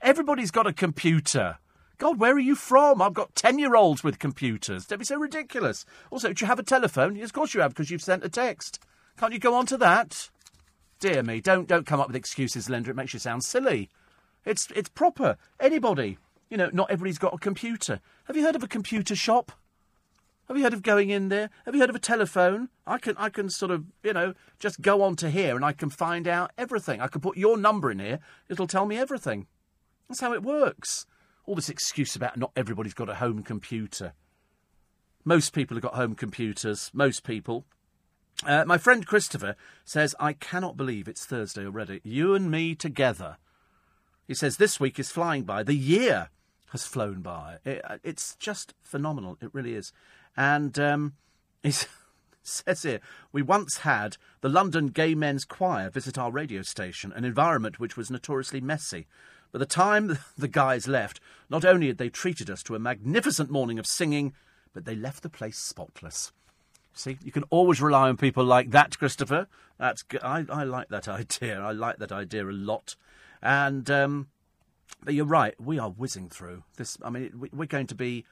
Everybody's 0.02 0.52
got 0.52 0.68
a 0.68 0.74
computer. 0.74 1.58
God, 1.98 2.20
where 2.20 2.34
are 2.34 2.40
you 2.40 2.56
from? 2.56 3.02
I've 3.02 3.16
got 3.16 3.36
10 3.36 3.60
year 3.60 3.76
olds 3.76 4.04
with 4.04 4.20
computers. 4.20 4.86
Don't 4.86 5.00
be 5.00 5.06
so 5.06 5.18
ridiculous. 5.18 5.84
Also, 6.12 6.32
do 6.32 6.44
you 6.44 6.48
have 6.48 6.60
a 6.60 6.64
telephone? 6.64 7.16
Yes, 7.16 7.30
of 7.30 7.34
course 7.34 7.54
you 7.54 7.62
have, 7.62 7.72
because 7.72 7.90
you've 7.90 8.04
sent 8.04 8.24
a 8.24 8.30
text. 8.30 8.80
Can't 9.18 9.34
you 9.34 9.40
go 9.40 9.56
on 9.56 9.66
to 9.66 9.78
that? 9.78 10.30
Dear 11.00 11.24
me, 11.24 11.42
don't, 11.42 11.68
don't 11.68 11.88
come 11.88 12.00
up 12.00 12.08
with 12.08 12.16
excuses, 12.16 12.70
Linda. 12.70 12.92
It 12.92 12.96
makes 12.96 13.14
you 13.14 13.20
sound 13.20 13.44
silly. 13.44 13.90
It's, 14.46 14.68
it's 14.76 14.90
proper. 14.90 15.38
Anybody. 15.60 16.18
You 16.50 16.58
know, 16.58 16.70
not 16.72 16.90
everybody's 16.90 17.18
got 17.18 17.34
a 17.34 17.38
computer. 17.38 18.00
Have 18.26 18.38
you 18.38 18.44
heard 18.44 18.56
of 18.56 18.64
a 18.64 18.68
computer 18.68 19.16
shop? 19.16 19.52
Have 20.48 20.56
you 20.56 20.64
heard 20.64 20.74
of 20.74 20.82
going 20.82 21.10
in 21.10 21.28
there? 21.28 21.50
Have 21.66 21.76
you 21.76 21.82
heard 21.82 21.90
of 21.90 21.96
a 21.96 22.00
telephone? 22.00 22.70
I 22.86 22.98
can, 23.00 23.16
I 23.18 23.30
can 23.30 23.50
sort 23.50 23.72
of, 23.72 23.86
you 24.02 24.14
know, 24.14 24.34
just 24.60 24.82
go 24.82 25.02
on 25.02 25.18
to 25.18 25.30
here 25.30 25.56
and 25.56 25.66
I 25.66 25.74
can 25.74 25.90
find 25.90 26.28
out 26.28 26.52
everything. 26.58 27.02
I 27.02 27.08
can 27.08 27.20
put 27.20 27.38
your 27.38 27.58
number 27.58 27.92
in 27.92 28.00
here. 28.00 28.20
It'll 28.48 28.68
tell 28.68 28.86
me 28.86 28.98
everything. 28.98 29.48
That's 30.08 30.22
how 30.22 30.34
it 30.34 30.44
works. 30.44 31.06
All 31.46 31.56
this 31.56 31.70
excuse 31.70 32.16
about 32.16 32.38
not 32.38 32.52
everybody's 32.56 32.94
got 32.94 33.10
a 33.10 33.16
home 33.16 33.44
computer. 33.44 34.14
Most 35.26 35.52
people 35.52 35.76
have 35.76 35.84
got 35.84 35.96
home 35.96 36.16
computers. 36.16 36.92
Most 36.94 37.26
people. 37.26 37.66
Uh, 38.46 38.64
my 38.66 38.78
friend 38.78 39.06
Christopher 39.06 39.58
says, 39.84 40.16
I 40.18 40.32
cannot 40.32 40.78
believe 40.78 41.10
it's 41.10 41.26
Thursday 41.26 41.66
already. 41.66 42.00
You 42.04 42.36
and 42.36 42.50
me 42.50 42.74
together. 42.76 43.38
He 44.28 44.34
says, 44.34 44.56
this 44.56 44.80
week 44.80 44.98
is 44.98 45.12
flying 45.12 45.44
by. 45.44 45.64
The 45.64 45.74
year 45.74 46.30
has 46.72 46.86
flown 46.86 47.22
by. 47.22 47.58
It, 47.66 47.82
it's 48.04 48.36
just 48.36 48.74
phenomenal. 48.82 49.38
It 49.42 49.54
really 49.54 49.74
is. 49.74 49.92
And 50.38 50.78
um, 50.80 51.14
he 51.64 51.74
says 52.44 52.84
here, 52.84 53.02
we 53.32 53.42
once 53.42 53.80
had 53.80 54.18
the 54.42 54.50
London 54.50 54.88
Gay 54.88 55.16
Men's 55.16 55.44
Choir 55.44 55.90
visit 55.90 56.18
our 56.18 56.32
radio 56.32 56.62
station, 56.62 57.12
an 57.12 57.26
environment 57.26 57.80
which 57.80 57.98
was 57.98 58.12
notoriously 58.12 58.62
messy. 58.62 59.08
By 59.52 59.60
the 59.60 59.66
time 59.66 60.20
the 60.38 60.48
guys 60.48 60.88
left, 60.88 61.20
not 61.50 61.66
only 61.66 61.88
had 61.88 61.98
they 61.98 62.10
treated 62.10 62.50
us 62.50 62.64
to 62.64 62.76
a 62.76 62.80
magnificent 62.80 63.50
morning 63.50 63.80
of 63.80 63.88
singing, 63.88 64.34
but 64.74 64.86
they 64.86 64.96
left 64.96 65.24
the 65.24 65.30
place 65.30 65.58
spotless. 65.58 66.32
See, 66.94 67.18
you 67.24 67.32
can 67.32 67.44
always 67.50 67.82
rely 67.82 68.10
on 68.10 68.18
people 68.18 68.44
like 68.44 68.72
that, 68.72 68.98
Christopher. 68.98 69.48
That's 69.78 70.04
I, 70.24 70.46
I 70.50 70.64
like 70.64 70.90
that 70.90 71.08
idea. 71.08 71.60
I 71.60 71.72
like 71.72 71.98
that 71.98 72.12
idea 72.12 72.46
a 72.46 72.52
lot. 72.52 72.96
And 73.42 73.90
um, 73.90 74.28
but 75.04 75.14
you're 75.14 75.26
right. 75.26 75.54
We 75.60 75.80
are 75.80 75.90
whizzing 75.90 76.30
through 76.30 76.64
this. 76.78 76.98
I 77.04 77.10
mean, 77.10 77.50
we're 77.54 77.66
going 77.66 77.88
to 77.88 77.96
be. 77.96 78.26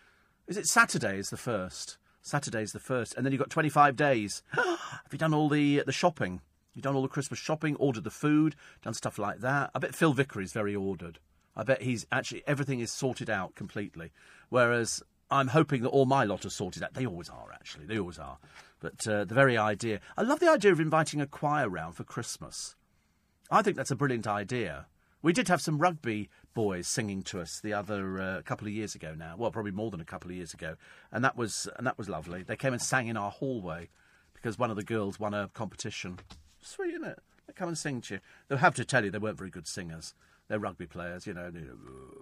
Is 0.47 0.57
it 0.57 0.67
Saturday? 0.67 1.17
Is 1.17 1.29
the 1.29 1.37
first. 1.37 1.97
Saturday 2.21 2.63
is 2.63 2.71
the 2.71 2.79
first, 2.79 3.13
and 3.15 3.25
then 3.25 3.31
you've 3.31 3.41
got 3.41 3.49
25 3.49 3.95
days. 3.95 4.43
Have 4.51 5.11
you 5.11 5.17
done 5.17 5.33
all 5.33 5.49
the 5.49 5.83
the 5.85 5.91
shopping? 5.91 6.41
You've 6.73 6.83
done 6.83 6.95
all 6.95 7.01
the 7.01 7.07
Christmas 7.07 7.39
shopping, 7.39 7.75
ordered 7.77 8.03
the 8.03 8.11
food, 8.11 8.55
done 8.83 8.93
stuff 8.93 9.17
like 9.17 9.39
that. 9.39 9.71
I 9.73 9.79
bet 9.79 9.95
Phil 9.95 10.13
Vickery 10.13 10.43
is 10.43 10.51
very 10.51 10.75
ordered. 10.75 11.19
I 11.55 11.63
bet 11.63 11.81
he's 11.81 12.05
actually 12.11 12.43
everything 12.45 12.79
is 12.79 12.91
sorted 12.91 13.29
out 13.29 13.55
completely. 13.55 14.11
Whereas 14.49 15.01
I'm 15.31 15.47
hoping 15.47 15.81
that 15.83 15.89
all 15.89 16.05
my 16.05 16.23
lot 16.23 16.45
are 16.45 16.49
sorted 16.49 16.83
out. 16.83 16.93
They 16.93 17.05
always 17.05 17.29
are, 17.29 17.51
actually. 17.53 17.85
They 17.85 17.97
always 17.97 18.19
are. 18.19 18.37
But 18.79 19.07
uh, 19.07 19.25
the 19.25 19.33
very 19.33 19.57
idea. 19.57 19.99
I 20.17 20.21
love 20.21 20.39
the 20.39 20.51
idea 20.51 20.71
of 20.71 20.79
inviting 20.79 21.21
a 21.21 21.27
choir 21.27 21.69
round 21.69 21.95
for 21.95 22.03
Christmas. 22.03 22.75
I 23.49 23.61
think 23.61 23.77
that's 23.77 23.91
a 23.91 23.95
brilliant 23.95 24.27
idea. 24.27 24.87
We 25.25 25.33
did 25.33 25.47
have 25.47 25.59
some 25.59 25.79
rugby 25.79 26.29
boys 26.53 26.87
singing 26.87 27.23
to 27.23 27.41
us 27.41 27.59
the 27.59 27.73
other 27.73 28.21
uh, 28.21 28.41
couple 28.43 28.67
of 28.67 28.73
years 28.75 28.93
ago 28.93 29.15
now. 29.17 29.33
Well, 29.35 29.49
probably 29.49 29.71
more 29.71 29.89
than 29.89 29.99
a 29.99 30.05
couple 30.05 30.29
of 30.29 30.37
years 30.37 30.53
ago, 30.53 30.75
and 31.11 31.25
that 31.25 31.35
was 31.35 31.67
and 31.77 31.87
that 31.87 31.97
was 31.97 32.07
lovely. 32.07 32.43
They 32.43 32.55
came 32.55 32.73
and 32.73 32.81
sang 32.81 33.07
in 33.07 33.17
our 33.17 33.31
hallway 33.31 33.89
because 34.35 34.59
one 34.59 34.69
of 34.69 34.75
the 34.75 34.83
girls 34.83 35.19
won 35.19 35.33
a 35.33 35.49
competition. 35.55 36.19
Sweet, 36.61 36.93
isn't 36.93 37.05
it? 37.05 37.19
They 37.47 37.53
come 37.53 37.69
and 37.69 37.75
sing 37.75 38.01
to 38.01 38.13
you. 38.13 38.19
They'll 38.47 38.59
have 38.59 38.75
to 38.75 38.85
tell 38.85 39.03
you 39.03 39.09
they 39.09 39.17
weren't 39.17 39.39
very 39.39 39.49
good 39.49 39.65
singers. 39.65 40.13
They're 40.47 40.59
rugby 40.59 40.85
players, 40.85 41.25
you 41.25 41.33
know, 41.33 41.51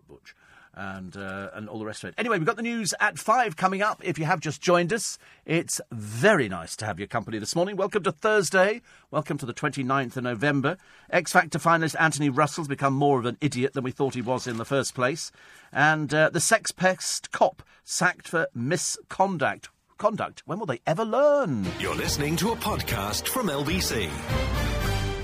Butch, 0.08 0.34
and 0.74 1.16
uh, 1.18 1.50
and 1.54 1.68
all 1.68 1.78
the 1.78 1.86
rest 1.86 2.04
of 2.04 2.10
it. 2.10 2.16
Anyway, 2.18 2.38
we've 2.38 2.48
got 2.48 2.56
the 2.56 2.62
news 2.62 2.94
at 3.02 3.20
five 3.20 3.58
coming 3.58 3.82
up. 3.82 4.02
If 4.02 4.18
you 4.18 4.24
have 4.24 4.40
just 4.40 4.62
joined 4.62 4.94
us, 4.94 5.18
it's 5.46 5.82
very 5.92 6.48
nice 6.48 6.78
to 6.78 6.86
have 6.86 7.00
your 7.00 7.08
company 7.10 7.38
this 7.38 7.54
morning. 7.54 7.76
Welcome 7.76 8.04
to 8.04 8.14
Thursday. 8.14 8.82
Welcome 9.12 9.38
to 9.40 9.46
the 9.46 9.54
29th 9.54 10.16
of 10.16 10.24
November. 10.24 10.78
X 11.10 11.34
Factor 11.34 11.60
finalist 11.60 11.96
Anthony 12.00 12.30
Russell's 12.30 12.70
become 12.70 12.94
more 12.94 13.20
of 13.20 13.26
an 13.26 13.38
idiot 13.42 13.74
than 13.74 13.84
we 13.84 13.92
thought 13.92 14.16
he 14.16 14.22
was 14.22 14.48
in 14.48 14.56
the 14.56 14.66
first 14.66 14.96
place, 14.96 15.30
and 15.74 16.14
uh, 16.14 16.30
the 16.30 16.40
sex 16.40 16.72
pest 16.72 17.32
cop 17.32 17.62
sacked 17.84 18.30
for 18.30 18.48
misconduct. 18.54 19.70
Conduct. 19.98 20.44
When 20.46 20.60
will 20.60 20.66
they 20.66 20.82
ever 20.88 21.04
learn? 21.06 21.66
You're 21.80 21.96
listening 21.96 22.36
to 22.38 22.52
a 22.52 22.56
podcast 22.56 23.28
from 23.28 23.48
LBC. 23.48 24.10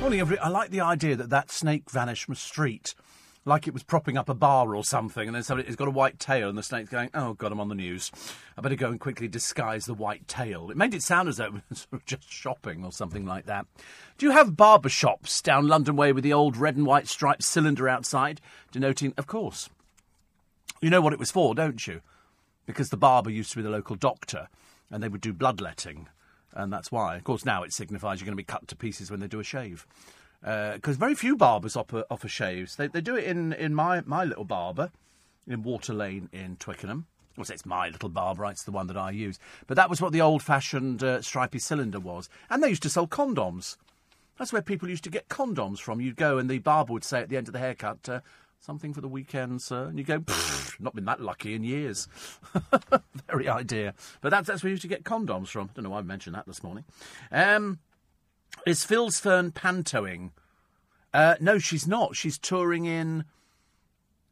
Everybody. 0.02 0.40
I 0.40 0.48
like 0.48 0.72
the 0.72 0.82
idea 0.82 1.16
that 1.18 1.30
that 1.30 1.52
snake 1.52 1.90
vanished 1.90 2.24
from 2.24 2.32
a 2.32 2.36
street, 2.36 2.96
like 3.44 3.68
it 3.68 3.74
was 3.74 3.84
propping 3.84 4.18
up 4.18 4.30
a 4.30 4.34
bar 4.34 4.74
or 4.74 4.84
something, 4.84 5.28
and 5.28 5.36
then 5.36 5.44
somebody 5.44 5.68
has 5.68 5.76
got 5.76 5.90
a 5.90 5.92
white 5.92 6.20
tail, 6.20 6.48
and 6.48 6.58
the 6.58 6.64
snake's 6.64 6.90
going, 6.90 7.10
"Oh 7.14 7.34
God, 7.34 7.52
I'm 7.52 7.60
on 7.60 7.68
the 7.68 7.76
news. 7.76 8.10
I 8.58 8.62
better 8.62 8.76
go 8.76 8.90
and 8.90 9.00
quickly 9.00 9.28
disguise 9.28 9.86
the 9.86 9.94
white 9.94 10.28
tail." 10.28 10.72
It 10.72 10.78
made 10.78 10.94
it 10.94 11.04
sound 11.04 11.28
as 11.28 11.38
though 11.38 11.46
it 11.48 11.54
was 11.70 11.80
sort 11.92 12.02
of 12.02 12.06
just 12.06 12.32
shopping 12.32 12.84
or 12.86 12.94
something 12.94 13.26
like 13.26 13.46
that. 13.46 13.68
Do 14.18 14.26
you 14.26 14.32
have 14.32 14.56
barber 14.56 14.90
shops 14.90 15.42
down 15.42 15.68
London 15.68 15.98
Way 15.98 16.14
with 16.14 16.24
the 16.24 16.34
old 16.34 16.56
red 16.56 16.78
and 16.78 16.86
white 16.86 17.08
striped 17.08 17.44
cylinder 17.44 17.90
outside, 17.90 18.40
denoting, 18.72 19.14
of 19.18 19.28
course. 19.28 19.70
You 20.82 20.90
know 20.90 21.02
what 21.02 21.14
it 21.14 21.20
was 21.20 21.30
for, 21.30 21.54
don't 21.54 21.86
you? 21.86 22.02
Because 22.66 22.90
the 22.90 22.98
barber 22.98 23.30
used 23.30 23.52
to 23.52 23.58
be 23.58 23.64
the 23.64 23.70
local 23.70 23.98
doctor, 23.98 24.48
and 24.90 25.04
they 25.04 25.10
would 25.10 25.22
do 25.22 25.34
bloodletting 25.34 26.08
and 26.54 26.72
that's 26.72 26.92
why. 26.92 27.16
Of 27.16 27.24
course, 27.24 27.46
now 27.46 27.64
it 27.64 27.74
signifies 27.74 28.20
you're 28.20 28.26
going 28.26 28.34
to 28.34 28.38
be 28.38 28.44
cut 28.44 28.68
to 28.68 28.76
pieces 28.76 29.12
when 29.12 29.20
they 29.20 29.28
do 29.28 29.40
a 29.40 29.44
shave. 29.44 29.86
Because 30.42 30.96
uh, 30.96 31.00
very 31.00 31.16
few 31.16 31.36
barbers 31.36 31.76
offer, 31.76 32.06
offer 32.10 32.28
shaves. 32.28 32.76
They, 32.76 32.88
they 32.88 33.02
do 33.02 33.16
it 33.16 33.26
in, 33.26 33.54
in 33.54 33.76
my, 33.76 34.02
my 34.06 34.24
little 34.24 34.46
barber 34.46 34.92
in 35.48 35.64
Water 35.64 35.94
Lane 35.94 36.30
in 36.32 36.56
Twickenham. 36.58 37.08
Well, 37.36 37.46
it's 37.50 37.66
my 37.66 37.90
little 37.90 38.10
barber, 38.10 38.46
it's 38.46 38.64
the 38.64 38.72
one 38.72 38.88
that 38.88 38.98
I 38.98 39.12
use. 39.12 39.40
But 39.68 39.76
that 39.78 39.90
was 39.90 40.02
what 40.02 40.12
the 40.12 40.22
old 40.22 40.44
fashioned 40.44 41.04
uh, 41.04 41.22
stripy 41.22 41.60
cylinder 41.60 42.00
was. 42.00 42.30
And 42.50 42.62
they 42.62 42.70
used 42.70 42.84
to 42.84 42.90
sell 42.90 43.08
condoms. 43.08 43.78
That's 44.38 44.54
where 44.54 44.62
people 44.62 44.90
used 44.90 45.04
to 45.06 45.10
get 45.10 45.30
condoms 45.30 45.80
from. 45.80 46.02
You'd 46.02 46.16
go 46.16 46.38
and 46.38 46.50
the 46.50 46.60
barber 46.60 46.94
would 46.94 47.04
say 47.04 47.22
at 47.22 47.30
the 47.30 47.38
end 47.38 47.48
of 47.48 47.54
the 47.54 47.60
haircut, 47.60 48.10
uh, 48.10 48.20
something 48.60 48.94
for 48.94 49.02
the 49.02 49.08
weekend, 49.08 49.62
sir. 49.62 49.86
And 49.86 49.98
you 49.98 50.04
go, 50.04 50.24
not 50.80 50.96
been 50.96 51.06
that 51.06 51.22
lucky 51.22 51.54
in 51.54 51.64
years. 51.64 52.08
Very 53.28 53.48
idea. 53.48 53.94
But 54.22 54.30
that's, 54.30 54.48
that's 54.48 54.64
where 54.64 54.70
you 54.70 54.74
used 54.74 54.82
to 54.84 54.88
get 54.88 55.04
condoms 55.04 55.48
from. 55.48 55.70
I 55.70 55.74
don't 55.74 55.84
know 55.84 55.90
why 55.92 56.00
I 56.00 56.04
mentioned 56.04 56.36
that 56.36 56.46
this 56.46 56.64
morning. 56.64 56.86
Um, 57.32 57.80
is 58.66 58.84
Phil's 58.84 59.20
Fern 59.20 59.52
pantoing? 59.52 60.32
Uh, 61.14 61.36
no, 61.40 61.58
she's 61.58 61.88
not. 61.88 62.16
She's 62.16 62.38
touring 62.38 62.86
in. 62.86 63.26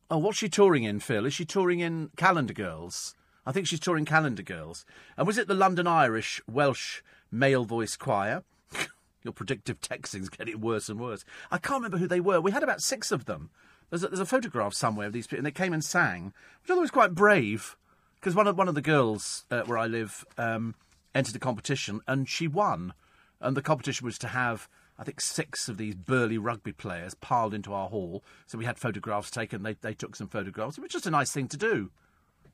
Oh, 0.10 0.18
what's 0.20 0.38
she 0.38 0.50
touring 0.50 0.84
in, 0.84 1.00
Phil? 1.00 1.26
Is 1.26 1.34
she 1.34 1.46
touring 1.46 1.80
in 1.80 2.12
Calendar 2.16 2.54
Girls? 2.54 3.16
I 3.46 3.52
think 3.52 3.68
she's 3.68 3.80
touring 3.80 4.06
Calendar 4.06 4.44
Girls. 4.44 4.86
And 5.18 5.26
was 5.26 5.38
it 5.38 5.48
the 5.48 5.54
London 5.54 5.88
Irish 5.88 6.42
Welsh 6.50 7.02
male 7.32 7.66
voice 7.66 7.96
choir? 7.96 8.44
Your 9.24 9.34
predictive 9.34 9.82
texting's 9.82 10.30
getting 10.30 10.62
worse 10.62 10.88
and 10.90 11.00
worse. 11.00 11.26
I 11.52 11.58
can't 11.58 11.80
remember 11.80 11.98
who 11.98 12.08
they 12.08 12.20
were. 12.20 12.40
We 12.40 12.52
had 12.52 12.64
about 12.64 12.82
six 12.82 13.12
of 13.12 13.26
them. 13.26 13.50
There's 13.90 14.04
a, 14.04 14.08
there's 14.08 14.20
a 14.20 14.26
photograph 14.26 14.74
somewhere 14.74 15.08
of 15.08 15.14
these 15.14 15.28
people, 15.28 15.40
and 15.40 15.46
they 15.46 15.52
came 15.52 15.74
and 15.74 15.84
sang, 15.84 16.34
which 16.62 16.70
I 16.70 16.74
thought 16.74 16.82
was 16.82 16.92
quite 16.92 17.16
brave. 17.16 17.76
Because 18.16 18.36
one 18.36 18.48
of 18.48 18.58
one 18.58 18.68
of 18.68 18.76
the 18.76 18.82
girls 18.82 19.46
uh, 19.52 19.62
where 19.62 19.78
I 19.78 19.86
live 19.88 20.26
um, 20.38 20.76
entered 21.14 21.36
a 21.36 21.40
competition, 21.40 22.02
and 22.08 22.28
she 22.28 22.48
won. 22.48 22.94
And 23.40 23.56
the 23.56 23.62
competition 23.62 24.06
was 24.06 24.18
to 24.20 24.30
have, 24.30 24.68
I 24.98 25.04
think, 25.04 25.22
six 25.22 25.70
of 25.70 25.78
these 25.78 25.94
burly 25.94 26.38
rugby 26.38 26.72
players 26.72 27.14
piled 27.14 27.54
into 27.54 27.74
our 27.74 27.90
hall. 27.90 28.24
So 28.48 28.58
we 28.58 28.66
had 28.66 28.80
photographs 28.80 29.30
taken. 29.30 29.64
They 29.64 29.74
they 29.74 29.94
took 29.94 30.16
some 30.16 30.28
photographs. 30.28 30.78
It 30.78 30.82
was 30.82 30.92
just 30.92 31.06
a 31.06 31.12
nice 31.12 31.32
thing 31.32 31.48
to 31.50 31.58
do, 31.58 31.92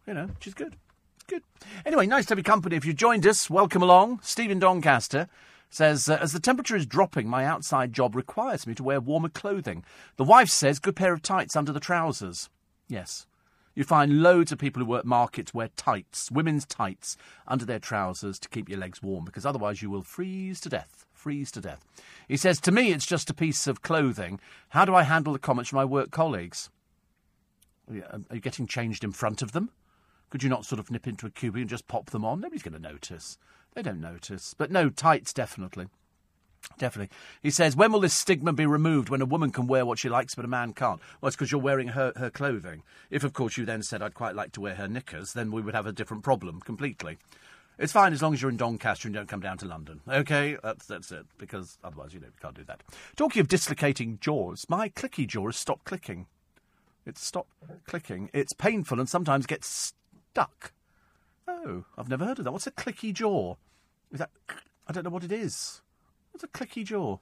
you 0.06 0.14
know, 0.14 0.30
is 0.46 0.54
good. 0.54 0.76
Good. 1.28 1.44
Anyway, 1.86 2.06
nice 2.06 2.26
to 2.26 2.32
have 2.32 2.38
your 2.38 2.44
company. 2.44 2.76
If 2.76 2.86
you 2.86 2.92
joined 2.92 3.26
us, 3.26 3.50
welcome 3.50 3.82
along. 3.82 4.20
Stephen 4.22 4.60
Doncaster 4.60 5.30
says, 5.74 6.08
uh, 6.08 6.18
As 6.22 6.34
the 6.34 6.40
temperature 6.40 6.76
is 6.76 6.86
dropping, 6.86 7.28
my 7.28 7.46
outside 7.46 7.94
job 7.94 8.16
requires 8.16 8.68
me 8.68 8.76
to 8.76 8.84
wear 8.84 9.00
warmer 9.00 9.30
clothing. 9.30 9.84
The 10.18 10.24
wife 10.24 10.50
says, 10.50 10.80
Good 10.80 10.96
pair 10.96 11.14
of 11.14 11.22
tights 11.22 11.56
under 11.56 11.72
the 11.72 11.80
trousers. 11.80 12.50
Yes. 12.88 13.26
You 13.76 13.84
find 13.84 14.22
loads 14.22 14.52
of 14.52 14.60
people 14.60 14.82
who 14.82 14.90
work 14.90 15.06
markets 15.06 15.54
wear 15.54 15.70
tights, 15.76 16.30
women's 16.30 16.66
tights, 16.66 17.18
under 17.48 17.66
their 17.66 17.80
trousers 17.80 18.38
to 18.40 18.50
keep 18.50 18.70
your 18.70 18.78
legs 18.78 19.02
warm, 19.02 19.26
because 19.26 19.48
otherwise 19.48 19.82
you 19.82 19.90
will 19.90 20.04
freeze 20.04 20.60
to 20.62 20.70
death. 20.70 21.08
Freeze 21.12 21.52
to 21.54 21.62
death. 21.62 21.84
He 22.28 22.38
says, 22.38 22.60
To 22.62 22.72
me, 22.72 22.92
it's 22.92 23.06
just 23.06 23.32
a 23.32 23.34
piece 23.34 23.66
of 23.66 23.82
clothing. 23.82 24.40
How 24.70 24.86
do 24.86 24.94
I 24.94 25.04
handle 25.04 25.34
the 25.34 25.40
comments 25.40 25.72
from 25.72 25.78
my 25.78 25.86
work 25.86 26.12
colleagues? 26.12 26.70
Are 27.90 28.22
you 28.32 28.40
getting 28.40 28.68
changed 28.68 29.04
in 29.04 29.12
front 29.12 29.42
of 29.42 29.54
them? 29.54 29.72
Could 30.30 30.44
you 30.44 30.50
not 30.50 30.66
sort 30.66 30.80
of 30.80 30.92
nip 30.92 31.08
into 31.08 31.26
a 31.26 31.32
cubby 31.32 31.62
and 31.62 31.70
just 31.70 31.88
pop 31.88 32.12
them 32.12 32.26
on? 32.26 32.42
Nobody's 32.42 32.64
going 32.64 32.74
to 32.74 32.80
notice. 32.80 33.38
They 33.74 33.82
don't 33.82 34.02
notice. 34.02 34.54
But 34.58 34.72
no, 34.72 34.90
tights 34.90 35.34
definitely. 35.34 35.88
Definitely. 36.78 37.16
He 37.42 37.50
says, 37.50 37.76
when 37.76 37.92
will 37.92 38.00
this 38.00 38.14
stigma 38.14 38.54
be 38.54 38.66
removed 38.66 39.10
when 39.10 39.22
a 39.22 39.26
woman 39.26 39.52
can 39.52 39.68
wear 39.68 39.86
what 39.86 40.00
she 40.00 40.10
likes 40.10 40.36
but 40.36 40.46
a 40.46 40.48
man 40.48 40.74
can't? 40.74 41.02
Well, 41.20 41.28
it's 41.28 41.36
because 41.36 41.52
you're 41.52 41.62
wearing 41.62 41.90
her, 41.90 42.14
her 42.16 42.30
clothing. 42.30 42.84
If, 43.10 43.24
of 43.24 43.34
course, 43.34 43.58
you 43.58 43.66
then 43.66 43.84
said, 43.84 44.02
I'd 44.02 44.14
quite 44.14 44.36
like 44.36 44.54
to 44.54 44.62
wear 44.62 44.76
her 44.76 44.88
knickers, 44.88 45.34
then 45.34 45.52
we 45.52 45.62
would 45.62 45.76
have 45.76 45.86
a 45.86 45.92
different 45.92 46.24
problem 46.24 46.62
completely. 46.62 47.18
It's 47.78 47.92
fine 47.92 48.14
as 48.14 48.22
long 48.22 48.34
as 48.34 48.42
you're 48.42 48.52
in 48.52 48.58
Doncaster 48.58 49.08
and 49.08 49.16
don't 49.16 49.28
come 49.28 49.40
down 49.40 49.58
to 49.58 49.66
London. 49.66 50.02
Okay, 50.08 50.58
that's, 50.64 50.86
that's 50.86 51.12
it, 51.12 51.26
because 51.38 51.78
otherwise, 51.84 52.14
you 52.14 52.20
know, 52.20 52.28
you 52.28 52.34
can't 52.42 52.56
do 52.56 52.64
that. 52.66 52.82
Talking 53.16 53.42
of 53.42 53.48
dislocating 53.48 54.20
jaws, 54.22 54.66
my 54.70 54.90
clicky 54.90 55.28
jaw 55.28 55.48
has 55.48 55.58
stopped 55.58 55.84
clicking. 55.84 56.28
It's 57.06 57.26
stopped 57.26 57.52
clicking. 57.88 58.30
It's 58.32 58.54
painful 58.54 59.00
and 59.00 59.10
sometimes 59.10 59.46
gets 59.46 59.94
stuck. 60.32 60.72
Oh, 61.48 61.86
I've 61.98 62.10
never 62.10 62.26
heard 62.26 62.40
of 62.40 62.46
that. 62.46 62.52
What's 62.52 62.68
a 62.68 62.72
clicky 62.72 63.14
jaw? 63.14 63.56
Is 64.12 64.20
that. 64.20 64.30
I 64.88 64.92
don't 64.92 65.04
know 65.04 65.10
what 65.10 65.24
it 65.24 65.32
is. 65.32 65.82
What's 66.32 66.44
a 66.44 66.48
clicky 66.48 66.86
jaw? 66.86 67.20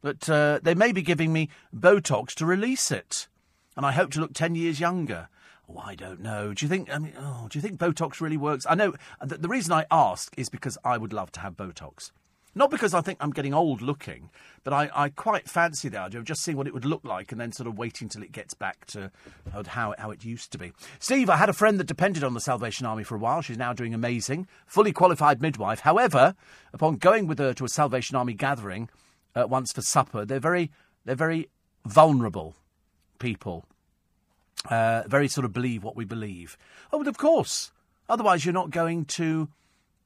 But 0.00 0.28
uh, 0.28 0.60
they 0.62 0.74
may 0.74 0.92
be 0.92 1.02
giving 1.02 1.32
me 1.32 1.50
Botox 1.74 2.34
to 2.34 2.46
release 2.46 2.90
it, 2.90 3.28
and 3.76 3.84
I 3.84 3.92
hope 3.92 4.10
to 4.12 4.20
look 4.20 4.32
ten 4.32 4.54
years 4.54 4.80
younger. 4.80 5.28
Oh, 5.68 5.78
I 5.78 5.94
don't 5.94 6.20
know. 6.20 6.52
Do 6.54 6.64
you 6.64 6.68
think? 6.68 6.92
I 6.92 6.98
mean, 6.98 7.12
oh, 7.18 7.46
do 7.50 7.58
you 7.58 7.62
think 7.62 7.78
Botox 7.78 8.20
really 8.20 8.36
works? 8.36 8.66
I 8.68 8.74
know. 8.74 8.94
The, 9.22 9.38
the 9.38 9.48
reason 9.48 9.72
I 9.72 9.86
ask 9.90 10.32
is 10.36 10.48
because 10.48 10.78
I 10.84 10.98
would 10.98 11.12
love 11.12 11.30
to 11.32 11.40
have 11.40 11.54
Botox. 11.56 12.10
Not 12.54 12.70
because 12.70 12.94
I 12.94 13.00
think 13.00 13.18
I'm 13.20 13.30
getting 13.30 13.54
old 13.54 13.80
looking, 13.80 14.30
but 14.64 14.72
I, 14.72 14.90
I 14.92 15.08
quite 15.08 15.48
fancy 15.48 15.88
the 15.88 16.00
idea 16.00 16.18
of 16.18 16.26
just 16.26 16.42
seeing 16.42 16.56
what 16.56 16.66
it 16.66 16.74
would 16.74 16.84
look 16.84 17.04
like 17.04 17.30
and 17.30 17.40
then 17.40 17.52
sort 17.52 17.68
of 17.68 17.78
waiting 17.78 18.08
till 18.08 18.22
it 18.22 18.32
gets 18.32 18.54
back 18.54 18.86
to 18.86 19.12
how, 19.68 19.94
how 19.98 20.10
it 20.10 20.24
used 20.24 20.50
to 20.52 20.58
be. 20.58 20.72
Steve, 20.98 21.30
I 21.30 21.36
had 21.36 21.48
a 21.48 21.52
friend 21.52 21.78
that 21.78 21.86
depended 21.86 22.24
on 22.24 22.34
the 22.34 22.40
Salvation 22.40 22.86
Army 22.86 23.04
for 23.04 23.14
a 23.14 23.18
while. 23.18 23.40
She's 23.40 23.56
now 23.56 23.72
doing 23.72 23.94
amazing. 23.94 24.48
Fully 24.66 24.92
qualified 24.92 25.40
midwife. 25.40 25.80
However, 25.80 26.34
upon 26.72 26.96
going 26.96 27.28
with 27.28 27.38
her 27.38 27.54
to 27.54 27.64
a 27.64 27.68
Salvation 27.68 28.16
Army 28.16 28.34
gathering 28.34 28.88
uh, 29.36 29.46
once 29.46 29.72
for 29.72 29.82
supper, 29.82 30.24
they're 30.24 30.40
very, 30.40 30.72
they're 31.04 31.14
very 31.14 31.48
vulnerable 31.84 32.56
people. 33.20 33.64
Uh, 34.68 35.04
very 35.06 35.28
sort 35.28 35.44
of 35.44 35.52
believe 35.52 35.84
what 35.84 35.96
we 35.96 36.04
believe. 36.04 36.58
Oh, 36.92 36.98
but 36.98 37.06
of 37.06 37.16
course. 37.16 37.70
Otherwise, 38.08 38.44
you're 38.44 38.52
not 38.52 38.70
going 38.70 39.04
to 39.04 39.48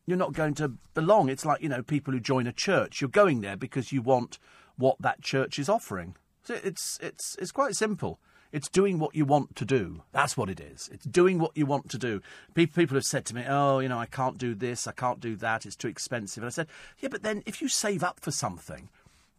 you're 0.07 0.19
not 0.19 0.33
going 0.33 0.55
to 0.55 0.73
belong. 0.95 1.29
It's 1.29 1.45
like, 1.45 1.63
you 1.63 1.69
know, 1.69 1.83
people 1.83 2.13
who 2.13 2.21
join 2.21 2.47
a 2.47 2.53
church. 2.53 3.01
You're 3.01 3.11
going 3.11 3.41
there 3.41 3.57
because 3.57 3.93
you 3.93 4.03
want 4.03 4.39
what 4.77 4.97
that 5.01 5.23
church 5.23 5.59
is 5.59 5.69
offering. 5.69 6.17
So 6.43 6.59
it's, 6.63 6.99
it's, 7.01 7.37
it's 7.39 7.53
quite 7.53 7.75
simple. 7.75 8.19
It's 8.53 8.69
doing 8.69 8.99
what 9.01 9.17
you 9.17 9.25
want 9.25 9.57
to 9.57 9.65
do. 9.65 10.03
That's 10.13 10.37
what 10.37 10.49
it 10.49 10.61
is. 10.61 10.89
It's 10.93 11.07
doing 11.07 11.39
what 11.39 11.57
you 11.57 11.67
want 11.67 11.91
to 11.91 11.99
do. 11.99 12.21
People, 12.55 12.83
people 12.83 12.95
have 12.97 13.05
said 13.05 13.25
to 13.27 13.35
me, 13.35 13.45
oh, 13.49 13.81
you 13.81 13.89
know, 13.89 13.99
I 13.99 14.07
can't 14.07 14.39
do 14.39 14.55
this, 14.55 14.87
I 14.87 14.93
can't 14.93 15.19
do 15.19 15.35
that, 15.37 15.67
it's 15.67 15.75
too 15.75 15.89
expensive. 15.89 16.43
And 16.43 16.47
I 16.47 16.51
said, 16.51 16.69
yeah, 17.01 17.09
but 17.09 17.23
then 17.23 17.43
if 17.47 17.61
you 17.61 17.69
save 17.69 18.05
up 18.05 18.21
for 18.21 18.31
something, 18.31 18.91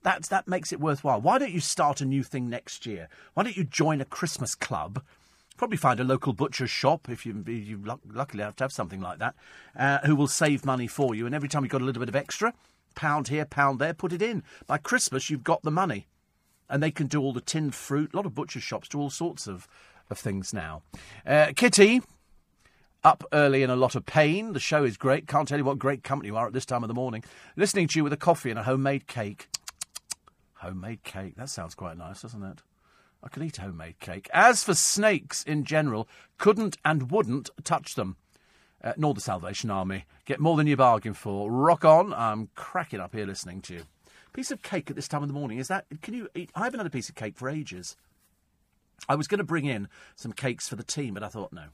that, 0.04 0.24
that 0.24 0.48
makes 0.48 0.74
it 0.74 0.82
worthwhile. 0.82 1.22
Why 1.22 1.38
don't 1.38 1.54
you 1.54 1.62
start 1.62 2.02
a 2.02 2.06
new 2.06 2.24
thing 2.24 2.50
next 2.50 2.86
year? 2.86 3.08
Why 3.34 3.44
don't 3.44 3.56
you 3.56 3.64
join 3.64 4.02
a 4.02 4.06
Christmas 4.06 4.54
club 4.54 5.02
Probably 5.58 5.78
find 5.78 6.00
a 6.00 6.04
local 6.04 6.34
butcher's 6.34 6.70
shop 6.70 7.08
if 7.10 7.26
you, 7.26 7.44
you 7.48 7.82
luckily 8.12 8.44
have 8.44 8.58
to 8.58 8.64
have 8.64 8.74
something 8.74 9.00
like 9.00 9.20
that, 9.20 9.36
uh, 9.78 10.00
who 10.06 10.16
will 10.16 10.28
save 10.28 10.66
money 10.66 10.88
for 10.88 11.16
you. 11.16 11.26
And 11.26 11.34
every 11.34 11.48
time 11.48 11.64
you've 11.64 11.72
got 11.72 11.82
a 11.82 11.86
little 11.86 12.02
bit 12.02 12.10
of 12.10 12.16
extra, 12.16 12.54
pound 12.96 13.30
here, 13.30 13.46
pound 13.46 13.80
there, 13.80 13.94
put 13.94 14.12
it 14.12 14.22
in. 14.22 14.44
By 14.68 14.78
Christmas, 14.78 15.30
you've 15.30 15.44
got 15.44 15.64
the 15.64 15.72
money. 15.72 16.08
And 16.70 16.82
they 16.82 16.92
can 16.92 17.08
do 17.08 17.22
all 17.22 17.32
the 17.32 17.42
tinned 17.42 17.76
fruit. 17.76 18.14
A 18.14 18.18
lot 18.18 18.26
of 18.26 18.36
butcher 18.36 18.60
shops 18.60 18.90
do 18.90 19.00
all 19.00 19.10
sorts 19.10 19.48
of, 19.48 19.68
of 20.10 20.18
things 20.18 20.54
now. 20.54 20.82
Uh, 21.26 21.52
Kitty, 21.56 22.02
up 23.04 23.24
early 23.32 23.62
in 23.62 23.70
a 23.70 23.76
lot 23.76 23.96
of 23.96 24.06
pain. 24.06 24.54
The 24.54 24.60
show 24.60 24.84
is 24.84 24.98
great. 24.98 25.28
Can't 25.28 25.48
tell 25.48 25.60
you 25.60 25.64
what 25.64 25.78
great 25.78 26.04
company 26.04 26.30
you 26.30 26.36
are 26.36 26.48
at 26.48 26.54
this 26.54 26.66
time 26.66 26.84
of 26.84 26.88
the 26.88 26.96
morning. 26.96 27.24
Listening 27.56 27.88
to 27.90 28.00
you 28.00 28.04
with 28.04 28.14
a 28.14 28.18
coffee 28.18 28.50
and 28.50 28.60
a 28.60 28.64
homemade 28.64 29.08
cake. 29.08 29.48
Homemade 30.56 31.04
cake. 31.04 31.36
That 31.38 31.50
sounds 31.50 31.76
quite 31.76 31.98
nice, 31.98 32.24
doesn't 32.24 32.44
it? 32.44 32.64
I 33.26 33.30
could 33.30 33.44
eat 33.44 33.58
homemade 33.58 34.00
cake. 34.00 34.30
As 34.32 34.64
for 34.64 34.76
snakes 34.76 35.44
in 35.44 35.66
general, 35.66 36.08
couldn't 36.38 36.78
and 36.86 37.10
wouldn't 37.10 37.50
touch 37.64 37.96
them. 37.96 38.18
Uh, 38.84 38.94
nor 38.98 39.16
the 39.16 39.22
Salvation 39.22 39.72
Army. 39.72 40.06
Get 40.26 40.40
more 40.40 40.56
than 40.56 40.68
you 40.68 40.78
bargain 40.78 41.16
for. 41.16 41.52
Rock 41.52 41.84
on. 41.84 42.14
I'm 42.14 42.50
cracking 42.54 43.00
up 43.00 43.16
here 43.16 43.26
listening 43.26 43.62
to 43.64 43.74
you. 43.74 43.84
Piece 44.32 44.52
of 44.52 44.62
cake 44.62 44.92
at 44.92 44.96
this 44.96 45.08
time 45.08 45.24
of 45.24 45.28
the 45.28 45.34
morning. 45.34 45.58
Is 45.58 45.70
that? 45.70 45.86
Can 46.04 46.14
you 46.14 46.30
eat? 46.36 46.52
I 46.54 46.66
haven't 46.66 46.80
had 46.80 46.86
a 46.86 46.92
piece 46.92 47.10
of 47.10 47.16
cake 47.16 47.36
for 47.36 47.50
ages. 47.50 47.98
I 49.10 49.16
was 49.16 49.28
going 49.28 49.40
to 49.40 49.44
bring 49.44 49.66
in 49.66 49.88
some 50.16 50.34
cakes 50.34 50.70
for 50.70 50.76
the 50.76 50.84
team, 50.84 51.16
but 51.16 51.24
I 51.24 51.30
thought 51.30 51.52
no. 51.52 51.66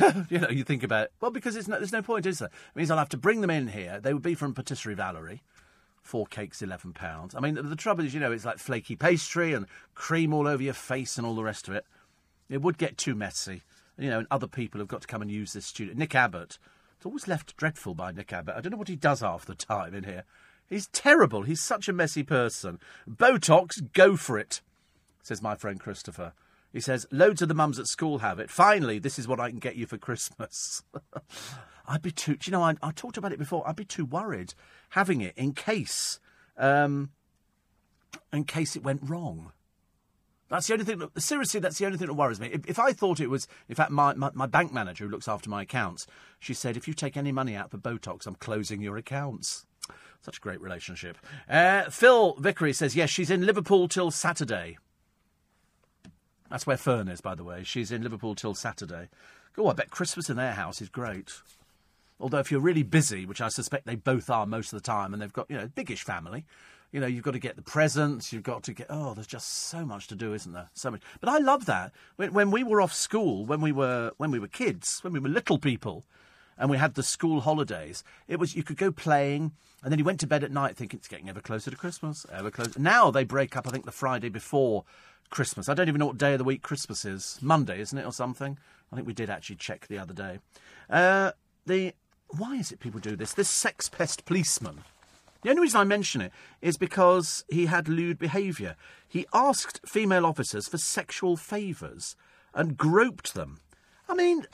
you 0.28 0.38
know, 0.38 0.48
you 0.48 0.64
think 0.64 0.82
about 0.82 1.04
it. 1.04 1.12
Well, 1.20 1.30
because 1.30 1.68
no, 1.68 1.76
there's 1.76 1.92
no 1.92 2.02
point, 2.02 2.26
is 2.26 2.40
there? 2.40 2.48
It 2.48 2.76
means 2.76 2.90
I'll 2.90 2.98
have 2.98 3.08
to 3.10 3.16
bring 3.16 3.40
them 3.40 3.50
in 3.50 3.68
here. 3.68 4.00
They 4.00 4.12
would 4.12 4.22
be 4.22 4.34
from 4.34 4.52
Patisserie 4.52 4.94
Valerie 4.94 5.42
four 6.02 6.26
cakes, 6.26 6.60
eleven 6.62 6.92
pounds. 6.92 7.34
I 7.34 7.40
mean, 7.40 7.54
the, 7.54 7.62
the, 7.62 7.76
trouble 7.76 8.04
is, 8.04 8.12
you 8.12 8.20
know, 8.20 8.32
it's 8.32 8.44
like 8.44 8.58
flaky 8.58 8.96
pastry 8.96 9.54
and 9.54 9.66
cream 9.94 10.34
all 10.34 10.46
over 10.46 10.62
your 10.62 10.74
face 10.74 11.16
and 11.16 11.26
all 11.26 11.34
the 11.34 11.44
rest 11.44 11.68
of 11.68 11.74
it. 11.74 11.86
It 12.50 12.60
would 12.60 12.76
get 12.76 12.98
too 12.98 13.14
messy, 13.14 13.62
you 13.98 14.10
know. 14.10 14.18
And 14.18 14.28
other 14.30 14.48
people 14.48 14.80
have 14.80 14.88
got 14.88 15.02
to 15.02 15.06
come 15.06 15.22
and 15.22 15.30
use 15.30 15.52
this 15.52 15.66
studio. 15.66 15.94
Nick 15.96 16.14
Abbott, 16.14 16.58
it's 16.96 17.06
always 17.06 17.28
left 17.28 17.56
dreadful 17.56 17.94
by 17.94 18.12
Nick 18.12 18.32
Abbott. 18.32 18.56
I 18.56 18.60
don't 18.60 18.72
know 18.72 18.78
what 18.78 18.88
he 18.88 18.96
does 18.96 19.20
half 19.20 19.46
the 19.46 19.54
time 19.54 19.94
in 19.94 20.04
here. 20.04 20.24
He's 20.68 20.88
terrible. 20.88 21.42
He's 21.42 21.62
such 21.62 21.88
a 21.88 21.92
messy 21.92 22.22
person. 22.22 22.78
Botox, 23.08 23.92
go 23.92 24.16
for 24.16 24.38
it, 24.38 24.62
says 25.22 25.42
my 25.42 25.54
friend 25.54 25.78
Christopher. 25.78 26.32
He 26.72 26.80
says, 26.80 27.06
loads 27.10 27.42
of 27.42 27.48
the 27.48 27.54
mums 27.54 27.78
at 27.78 27.86
school 27.86 28.18
have 28.18 28.38
it. 28.38 28.48
Finally, 28.48 28.98
this 28.98 29.18
is 29.18 29.28
what 29.28 29.38
I 29.38 29.50
can 29.50 29.58
get 29.58 29.76
you 29.76 29.86
for 29.86 29.98
Christmas. 29.98 30.82
I'd 31.86 32.00
be 32.00 32.10
too, 32.10 32.38
you 32.44 32.52
know, 32.52 32.62
I, 32.62 32.76
I, 32.82 32.92
talked 32.92 33.18
about 33.18 33.32
it 33.32 33.38
before. 33.38 33.68
I'd 33.68 33.76
be 33.76 33.84
too 33.84 34.06
worried 34.06 34.54
having 34.92 35.22
it 35.22 35.32
in 35.36 35.52
case, 35.52 36.20
um, 36.56 37.10
in 38.32 38.44
case 38.44 38.76
it 38.76 38.84
went 38.84 39.00
wrong. 39.02 39.52
That's 40.50 40.66
the 40.66 40.74
only 40.74 40.84
thing. 40.84 40.98
That, 40.98 41.18
seriously, 41.20 41.60
that's 41.60 41.78
the 41.78 41.86
only 41.86 41.96
thing 41.96 42.08
that 42.08 42.14
worries 42.14 42.38
me. 42.38 42.48
If, 42.48 42.66
if 42.68 42.78
I 42.78 42.92
thought 42.92 43.18
it 43.18 43.30
was, 43.30 43.48
in 43.70 43.74
fact, 43.74 43.90
my, 43.90 44.12
my, 44.12 44.30
my, 44.34 44.46
bank 44.46 44.70
manager 44.70 45.04
who 45.04 45.10
looks 45.10 45.28
after 45.28 45.48
my 45.48 45.62
accounts, 45.62 46.06
she 46.38 46.52
said, 46.52 46.76
if 46.76 46.86
you 46.86 46.92
take 46.92 47.16
any 47.16 47.32
money 47.32 47.56
out 47.56 47.70
for 47.70 47.78
Botox, 47.78 48.26
I'm 48.26 48.34
closing 48.34 48.82
your 48.82 48.98
accounts. 48.98 49.64
Such 50.20 50.36
a 50.36 50.40
great 50.40 50.60
relationship. 50.60 51.16
Uh, 51.48 51.84
Phil 51.88 52.34
Vickery 52.34 52.74
says, 52.74 52.94
yes, 52.94 53.08
she's 53.08 53.30
in 53.30 53.46
Liverpool 53.46 53.88
till 53.88 54.10
Saturday. 54.10 54.76
That's 56.50 56.66
where 56.66 56.76
Fern 56.76 57.08
is, 57.08 57.22
by 57.22 57.34
the 57.34 57.44
way. 57.44 57.64
She's 57.64 57.90
in 57.90 58.02
Liverpool 58.02 58.34
till 58.34 58.54
Saturday. 58.54 59.08
Oh, 59.56 59.68
I 59.68 59.72
bet 59.72 59.90
Christmas 59.90 60.28
in 60.28 60.36
their 60.36 60.52
house 60.52 60.82
is 60.82 60.90
great. 60.90 61.32
Although 62.20 62.38
if 62.38 62.50
you're 62.50 62.60
really 62.60 62.82
busy, 62.82 63.26
which 63.26 63.40
I 63.40 63.48
suspect 63.48 63.86
they 63.86 63.96
both 63.96 64.30
are 64.30 64.46
most 64.46 64.72
of 64.72 64.80
the 64.80 64.86
time, 64.86 65.12
and 65.12 65.20
they've 65.20 65.32
got 65.32 65.50
you 65.50 65.56
know 65.56 65.68
biggish 65.68 66.04
family, 66.04 66.44
you 66.92 67.00
know 67.00 67.06
you've 67.06 67.24
got 67.24 67.32
to 67.32 67.38
get 67.38 67.56
the 67.56 67.62
presents, 67.62 68.32
you've 68.32 68.42
got 68.42 68.62
to 68.64 68.72
get 68.72 68.86
oh, 68.90 69.14
there's 69.14 69.26
just 69.26 69.48
so 69.48 69.84
much 69.84 70.06
to 70.08 70.14
do, 70.14 70.34
isn't 70.34 70.52
there? 70.52 70.68
So 70.74 70.90
much. 70.90 71.02
But 71.20 71.30
I 71.30 71.38
love 71.38 71.66
that 71.66 71.92
when, 72.16 72.32
when 72.32 72.50
we 72.50 72.62
were 72.62 72.80
off 72.80 72.92
school, 72.92 73.44
when 73.44 73.60
we 73.60 73.72
were 73.72 74.12
when 74.18 74.30
we 74.30 74.38
were 74.38 74.48
kids, 74.48 75.00
when 75.02 75.12
we 75.12 75.20
were 75.20 75.28
little 75.28 75.58
people, 75.58 76.04
and 76.58 76.70
we 76.70 76.76
had 76.76 76.94
the 76.94 77.02
school 77.02 77.40
holidays. 77.40 78.04
It 78.28 78.38
was 78.38 78.54
you 78.54 78.62
could 78.62 78.76
go 78.76 78.92
playing, 78.92 79.52
and 79.82 79.90
then 79.90 79.98
you 79.98 80.04
went 80.04 80.20
to 80.20 80.26
bed 80.26 80.44
at 80.44 80.52
night 80.52 80.76
thinking 80.76 80.98
it's 80.98 81.08
getting 81.08 81.28
ever 81.28 81.40
closer 81.40 81.70
to 81.70 81.76
Christmas, 81.76 82.26
ever 82.32 82.50
closer. 82.50 82.78
Now 82.78 83.10
they 83.10 83.24
break 83.24 83.56
up. 83.56 83.66
I 83.66 83.70
think 83.70 83.84
the 83.84 83.92
Friday 83.92 84.28
before 84.28 84.84
Christmas. 85.30 85.68
I 85.68 85.74
don't 85.74 85.88
even 85.88 85.98
know 85.98 86.06
what 86.06 86.18
day 86.18 86.34
of 86.34 86.38
the 86.38 86.44
week 86.44 86.62
Christmas 86.62 87.04
is. 87.04 87.38
Monday, 87.42 87.80
isn't 87.80 87.98
it, 87.98 88.06
or 88.06 88.12
something? 88.12 88.58
I 88.92 88.96
think 88.96 89.08
we 89.08 89.14
did 89.14 89.30
actually 89.30 89.56
check 89.56 89.88
the 89.88 89.98
other 89.98 90.12
day. 90.12 90.38
Uh, 90.88 91.32
the 91.66 91.94
why 92.36 92.56
is 92.56 92.72
it 92.72 92.80
people 92.80 93.00
do 93.00 93.16
this? 93.16 93.34
This 93.34 93.48
sex 93.48 93.88
pest 93.88 94.24
policeman. 94.24 94.84
The 95.42 95.50
only 95.50 95.62
reason 95.62 95.80
I 95.80 95.84
mention 95.84 96.20
it 96.20 96.32
is 96.60 96.76
because 96.76 97.44
he 97.48 97.66
had 97.66 97.88
lewd 97.88 98.18
behaviour. 98.18 98.76
He 99.08 99.26
asked 99.34 99.80
female 99.84 100.24
officers 100.24 100.68
for 100.68 100.78
sexual 100.78 101.36
favours 101.36 102.16
and 102.54 102.76
groped 102.76 103.34
them. 103.34 103.58
I 104.08 104.14
mean, 104.14 104.46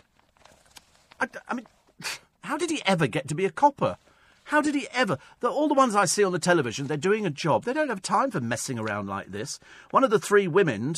I, 1.20 1.29
I, 1.47 1.55
mean, 1.55 1.66
how 2.45 2.57
did 2.57 2.70
he 2.70 2.83
ever 2.87 3.07
get 3.07 3.29
to 3.29 3.35
be 3.35 3.45
a 3.45 3.51
copper? 3.51 3.99
How 4.45 4.62
did 4.62 4.74
he 4.74 4.89
ever? 4.93 5.18
The, 5.41 5.51
all 5.51 5.68
the 5.68 5.74
ones 5.74 5.95
I 5.95 6.07
see 6.07 6.24
on 6.24 6.33
the 6.33 6.39
television, 6.39 6.87
they're 6.87 6.97
doing 6.97 7.26
a 7.26 7.31
job. 7.31 7.64
They 7.64 7.74
don't 7.74 7.91
have 7.91 8.01
time 8.01 8.31
for 8.31 8.41
messing 8.41 8.79
around 8.79 9.07
like 9.07 9.26
this. 9.26 9.61
One 9.91 10.05
of 10.05 10.11
the 10.11 10.18
three 10.18 10.49
women 10.49 10.95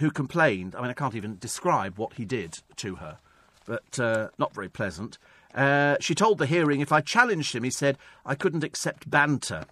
who 0.00 0.10
complained, 0.10 0.74
I 0.74 0.80
mean, 0.80 0.90
I 0.90 0.94
can't 0.94 1.14
even 1.14 1.36
describe 1.36 1.98
what 1.98 2.14
he 2.14 2.24
did 2.24 2.60
to 2.76 2.96
her, 2.96 3.18
but 3.66 4.00
uh, 4.00 4.28
not 4.38 4.54
very 4.54 4.70
pleasant. 4.70 5.18
Uh, 5.56 5.96
she 6.00 6.14
told 6.14 6.36
the 6.36 6.46
hearing 6.46 6.80
if 6.80 6.92
I 6.92 7.00
challenged 7.00 7.54
him, 7.54 7.64
he 7.64 7.70
said, 7.70 7.96
I 8.26 8.34
couldn't 8.34 8.62
accept 8.62 9.10
banter. 9.10 9.64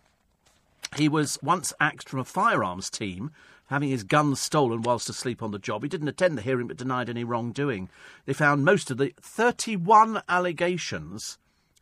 He 0.96 1.08
was 1.08 1.38
once 1.42 1.74
axed 1.78 2.08
from 2.08 2.20
a 2.20 2.24
firearms 2.24 2.88
team, 2.88 3.30
having 3.66 3.90
his 3.90 4.02
gun 4.02 4.34
stolen 4.34 4.82
whilst 4.82 5.10
asleep 5.10 5.42
on 5.42 5.50
the 5.50 5.58
job. 5.58 5.82
He 5.82 5.88
didn't 5.88 6.08
attend 6.08 6.38
the 6.38 6.42
hearing 6.42 6.68
but 6.68 6.78
denied 6.78 7.10
any 7.10 7.22
wrongdoing. 7.22 7.90
They 8.24 8.32
found 8.32 8.64
most 8.64 8.90
of 8.90 8.96
the 8.96 9.12
31 9.20 10.22
allegations 10.28 11.38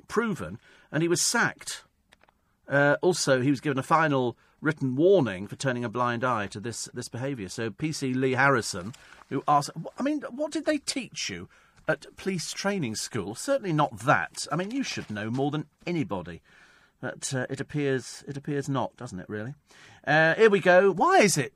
proven, 0.09 0.59
and 0.91 1.03
he 1.03 1.09
was 1.09 1.23
sacked. 1.23 1.85
Uh, 2.69 2.97
also, 3.03 3.41
he 3.41 3.51
was 3.51 3.61
given 3.61 3.79
a 3.79 3.85
final 3.85 4.37
written 4.61 4.97
warning 4.97 5.47
for 5.47 5.57
turning 5.57 5.85
a 5.85 5.89
blind 5.89 6.25
eye 6.25 6.47
to 6.49 6.61
this, 6.61 6.89
this 6.95 7.09
behaviour. 7.09 7.49
So, 7.49 7.71
PC 7.71 8.15
Lee 8.15 8.33
Harrison, 8.33 8.95
who 9.29 9.43
asked, 9.47 9.71
I 9.99 10.03
mean, 10.03 10.23
what 10.31 10.53
did 10.53 10.65
they 10.65 10.79
teach 10.79 11.29
you? 11.29 11.49
At 11.89 12.07
police 12.17 12.53
training 12.53 12.95
school. 12.97 13.35
Certainly 13.35 13.73
not 13.73 13.99
that. 14.01 14.47
I 14.53 14.57
mean, 14.57 14.71
you 14.71 14.83
should 14.83 15.11
know 15.11 15.31
more 15.31 15.51
than 15.51 15.67
anybody 15.87 16.43
But 17.01 17.35
uh, 17.35 17.47
it 17.51 17.61
appears 17.61 18.25
it 18.27 18.37
appears 18.37 18.69
not, 18.69 18.97
doesn't 18.97 19.19
it? 19.19 19.29
Really. 19.29 19.55
Uh, 20.07 20.35
here 20.35 20.49
we 20.49 20.61
go. 20.61 20.91
Why 20.91 21.19
is 21.19 21.37
it? 21.37 21.53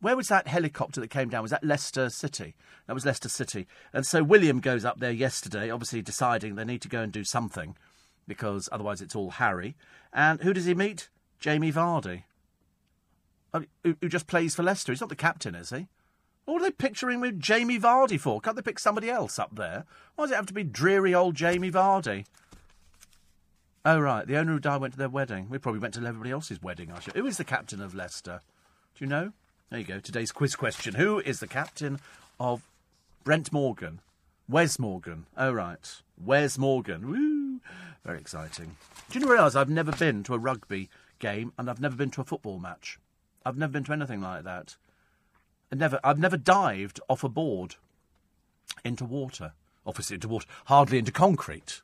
Where 0.00 0.16
was 0.16 0.28
that 0.28 0.46
helicopter 0.46 1.00
that 1.00 1.08
came 1.10 1.28
down? 1.28 1.42
Was 1.42 1.50
that 1.50 1.64
Leicester 1.64 2.08
City? 2.08 2.54
That 2.86 2.94
was 2.94 3.04
Leicester 3.04 3.28
City. 3.28 3.66
And 3.92 4.06
so 4.06 4.22
William 4.22 4.60
goes 4.60 4.84
up 4.84 5.00
there 5.00 5.10
yesterday, 5.10 5.70
obviously 5.70 6.02
deciding 6.02 6.54
they 6.54 6.64
need 6.64 6.82
to 6.82 6.88
go 6.88 7.02
and 7.02 7.12
do 7.12 7.24
something 7.24 7.76
because 8.28 8.68
otherwise 8.70 9.02
it's 9.02 9.16
all 9.16 9.30
Harry. 9.32 9.74
And 10.12 10.40
who 10.40 10.52
does 10.52 10.66
he 10.66 10.74
meet? 10.74 11.08
Jamie 11.40 11.72
Vardy, 11.72 12.22
who, 13.52 13.96
who 14.00 14.08
just 14.08 14.28
plays 14.28 14.54
for 14.54 14.62
Leicester. 14.62 14.92
He's 14.92 15.00
not 15.00 15.08
the 15.10 15.16
captain, 15.16 15.56
is 15.56 15.70
he? 15.70 15.88
What 16.48 16.62
are 16.62 16.64
they 16.64 16.70
picturing 16.70 17.20
with 17.20 17.38
Jamie 17.38 17.78
Vardy 17.78 18.18
for? 18.18 18.40
Can't 18.40 18.56
they 18.56 18.62
pick 18.62 18.78
somebody 18.78 19.10
else 19.10 19.38
up 19.38 19.54
there? 19.54 19.84
Why 20.14 20.24
does 20.24 20.32
it 20.32 20.36
have 20.36 20.46
to 20.46 20.54
be 20.54 20.64
dreary 20.64 21.14
old 21.14 21.34
Jamie 21.34 21.70
Vardy? 21.70 22.24
Oh, 23.84 24.00
right. 24.00 24.26
The 24.26 24.38
owner 24.38 24.52
who 24.52 24.58
died 24.58 24.80
went 24.80 24.94
to 24.94 24.98
their 24.98 25.10
wedding. 25.10 25.48
We 25.50 25.58
probably 25.58 25.78
went 25.78 25.92
to 25.94 26.00
everybody 26.00 26.30
else's 26.30 26.62
wedding, 26.62 26.90
I 26.90 27.00
should. 27.00 27.12
Who 27.16 27.26
is 27.26 27.36
the 27.36 27.44
captain 27.44 27.82
of 27.82 27.94
Leicester? 27.94 28.40
Do 28.94 29.04
you 29.04 29.10
know? 29.10 29.32
There 29.68 29.78
you 29.78 29.84
go. 29.84 30.00
Today's 30.00 30.32
quiz 30.32 30.56
question. 30.56 30.94
Who 30.94 31.18
is 31.18 31.40
the 31.40 31.46
captain 31.46 32.00
of 32.40 32.62
Brent 33.24 33.52
Morgan? 33.52 34.00
Wes 34.48 34.78
Morgan. 34.78 35.26
Oh, 35.36 35.52
right. 35.52 36.00
Wes 36.18 36.56
Morgan. 36.56 37.10
Woo! 37.10 37.60
Very 38.06 38.20
exciting. 38.20 38.78
Do 39.10 39.18
you 39.18 39.30
realise 39.30 39.54
I've 39.54 39.68
never 39.68 39.92
been 39.92 40.22
to 40.22 40.32
a 40.32 40.38
rugby 40.38 40.88
game 41.18 41.52
and 41.58 41.68
I've 41.68 41.82
never 41.82 41.94
been 41.94 42.10
to 42.12 42.22
a 42.22 42.24
football 42.24 42.58
match? 42.58 42.98
I've 43.44 43.58
never 43.58 43.72
been 43.72 43.84
to 43.84 43.92
anything 43.92 44.22
like 44.22 44.44
that. 44.44 44.78
I 45.72 45.76
never, 45.76 46.00
I've 46.02 46.18
never 46.18 46.36
dived 46.36 47.00
off 47.08 47.24
a 47.24 47.28
board 47.28 47.76
into 48.84 49.04
water. 49.04 49.52
Obviously 49.86 50.14
into 50.14 50.28
water. 50.28 50.46
Hardly 50.66 50.98
into 50.98 51.12
concrete. 51.12 51.82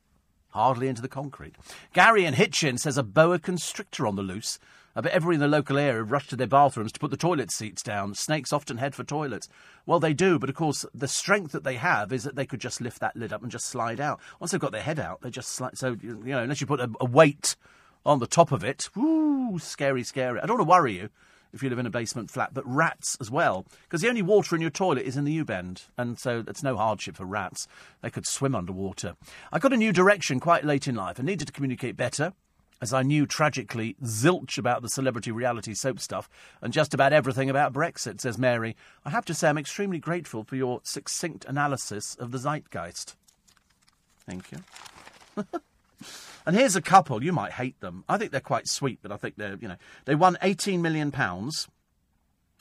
Hardly 0.51 0.89
into 0.89 1.03
the 1.03 1.09
concrete. 1.09 1.57
Gary 1.93 2.25
and 2.25 2.37
Hitchin 2.37 2.79
says 2.79 2.97
a 2.97 3.03
boa 3.03 3.39
constrictor 3.39 4.07
on 4.07 4.17
the 4.17 4.23
loose. 4.23 4.59
I 4.97 5.01
bet 5.01 5.13
everyone 5.13 5.35
in 5.35 5.41
the 5.41 5.49
local 5.49 5.77
area 5.77 5.99
have 5.99 6.13
rushed 6.13 6.31
to 6.31 6.37
their 6.37 6.47
bathrooms 6.47 6.93
to 6.93 7.01
put 7.01 7.11
the 7.11 7.17
toilet 7.17 7.51
seats 7.51 7.83
down. 7.83 8.15
Snakes 8.15 8.53
often 8.53 8.77
head 8.77 8.95
for 8.95 9.03
toilets. 9.03 9.49
Well, 9.87 9.99
they 9.99 10.15
do, 10.15 10.39
but 10.39 10.49
of 10.49 10.55
course, 10.55 10.87
the 10.95 11.09
strength 11.09 11.51
that 11.53 11.65
they 11.65 11.75
have 11.75 12.13
is 12.13 12.23
that 12.23 12.37
they 12.37 12.47
could 12.47 12.61
just 12.61 12.81
lift 12.81 13.01
that 13.01 13.17
lid 13.17 13.33
up 13.33 13.43
and 13.43 13.51
just 13.51 13.67
slide 13.67 14.01
out. 14.01 14.21
Once 14.39 14.53
they've 14.53 14.61
got 14.61 14.71
their 14.71 14.83
head 14.83 15.01
out, 15.01 15.21
they 15.21 15.31
just 15.31 15.49
slide. 15.49 15.77
So, 15.77 15.97
you 16.01 16.15
know, 16.23 16.43
unless 16.43 16.61
you 16.61 16.69
put 16.69 16.81
a, 16.81 16.91
a 17.01 17.07
weight 17.07 17.57
on 18.07 18.21
the 18.21 18.29
top 18.29 18.53
of 18.53 18.63
it, 18.63 18.89
whoo, 18.95 19.59
scary, 19.59 20.05
scary. 20.05 20.39
I 20.39 20.47
don't 20.47 20.59
want 20.59 20.69
to 20.69 20.71
worry 20.71 20.97
you 20.99 21.11
if 21.55 21.63
you 21.63 21.71
live 21.71 21.79
in 21.79 21.87
a 21.87 21.91
basement 21.91 22.31
flat, 22.31 22.53
but 22.53 22.67
rats 22.67 23.17
as 23.21 23.31
well. 23.31 23.65
Because 23.85 24.03
the 24.03 24.09
only 24.09 24.23
water 24.23 24.55
in 24.55 24.61
your 24.61 24.71
toilet 24.71 25.07
is 25.07 25.17
in 25.17 25.25
the 25.25 25.33
U 25.33 25.45
bend, 25.45 25.85
and 25.97 26.19
so 26.19 26.45
it's 26.47 26.63
no 26.63 26.77
hardship 26.77 27.17
for 27.17 27.25
rats. 27.25 27.67
They 28.03 28.11
could 28.11 28.27
swim 28.27 28.55
underwater. 28.55 29.17
I 29.53 29.59
got 29.59 29.73
a 29.73 29.77
new 29.77 29.93
direction 29.93 30.41
quite 30.41 30.65
late 30.65 30.89
in 30.89 30.95
life 30.95 31.19
and 31.19 31.27
needed 31.27 31.47
to 31.47 31.53
communicate 31.53 31.97
better. 31.97 32.33
As 32.83 32.93
I 32.93 33.03
knew 33.03 33.25
tragically 33.25 33.97
zilch 34.03 34.59
about 34.59 34.83
the 34.83 34.91
celebrity 34.91 35.31
reality 35.31 35.73
soap 35.73 36.01
stuff 36.01 36.29
and 36.61 36.73
just 36.73 36.93
about 36.93 37.13
everything 37.13 37.49
about 37.49 37.73
Brexit, 37.73 38.21
says 38.21 38.37
Mary, 38.37 38.77
I 39.05 39.11
have 39.11 39.25
to 39.27 39.35
say 39.35 39.49
I'm 39.49 39.57
extremely 39.57 39.99
grateful 39.99 40.45
for 40.45 40.57
your 40.57 40.81
succinct 40.83 41.47
analysis 41.47 42.15
of 42.17 42.31
the 42.31 42.39
zeitgeist. 42.39 43.15
Thank 44.27 44.51
you. 44.53 44.65
And 46.47 46.55
here's 46.57 46.77
a 46.77 46.83
couple. 46.83 47.25
You 47.25 47.33
might 47.33 47.53
hate 47.53 47.81
them. 47.81 48.05
I 48.09 48.19
think 48.19 48.31
they're 48.31 48.41
quite 48.41 48.69
sweet, 48.69 48.99
but 49.03 49.11
I 49.11 49.17
think 49.17 49.37
they're, 49.37 49.57
you 49.61 49.69
know, 49.69 49.77
they 50.05 50.15
won 50.15 50.37
18 50.43 50.83
million 50.83 51.11
pounds 51.11 51.69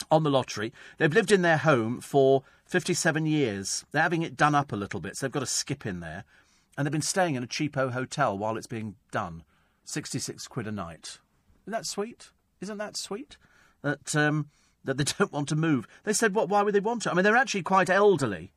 on 0.10 0.24
the 0.24 0.30
lottery. 0.30 0.74
They've 0.98 1.14
lived 1.14 1.32
in 1.32 1.42
their 1.42 1.58
home 1.58 2.00
for 2.00 2.44
57 2.66 3.26
years. 3.26 3.86
They're 3.92 4.02
having 4.02 4.22
it 4.22 4.38
done 4.38 4.56
up 4.56 4.72
a 4.72 4.78
little 4.78 5.00
bit, 5.00 5.18
so 5.18 5.26
they've 5.26 5.32
got 5.32 5.44
a 5.44 5.48
skip 5.48 5.86
in 5.86 6.00
there. 6.00 6.24
And 6.78 6.86
they've 6.86 6.92
been 6.92 7.02
staying 7.02 7.36
in 7.36 7.44
a 7.44 7.48
cheapo 7.48 7.92
hotel 7.92 8.38
while 8.38 8.58
it's 8.58 8.68
being 8.68 8.96
done. 9.12 9.44
66 9.86 10.48
quid 10.48 10.66
a 10.66 10.72
night. 10.72 11.20
Isn't 11.64 11.74
that 11.74 11.86
sweet? 11.86 12.32
Isn't 12.62 12.78
that 12.78 12.98
sweet? 12.98 13.38
That, 13.82 14.16
um, 14.16 14.50
that 14.84 14.98
they 14.98 15.04
don't 15.18 15.32
want 15.32 15.50
to 15.50 15.56
move. 15.56 15.88
They 16.04 16.14
said, 16.14 16.34
what, 16.34 16.50
why 16.50 16.64
would 16.64 16.74
they 16.74 16.80
want 16.80 17.04
to? 17.04 17.12
I 17.12 17.14
mean, 17.14 17.24
they're 17.24 17.36
actually 17.36 17.64
quite 17.64 17.90
elderly. 17.90 18.54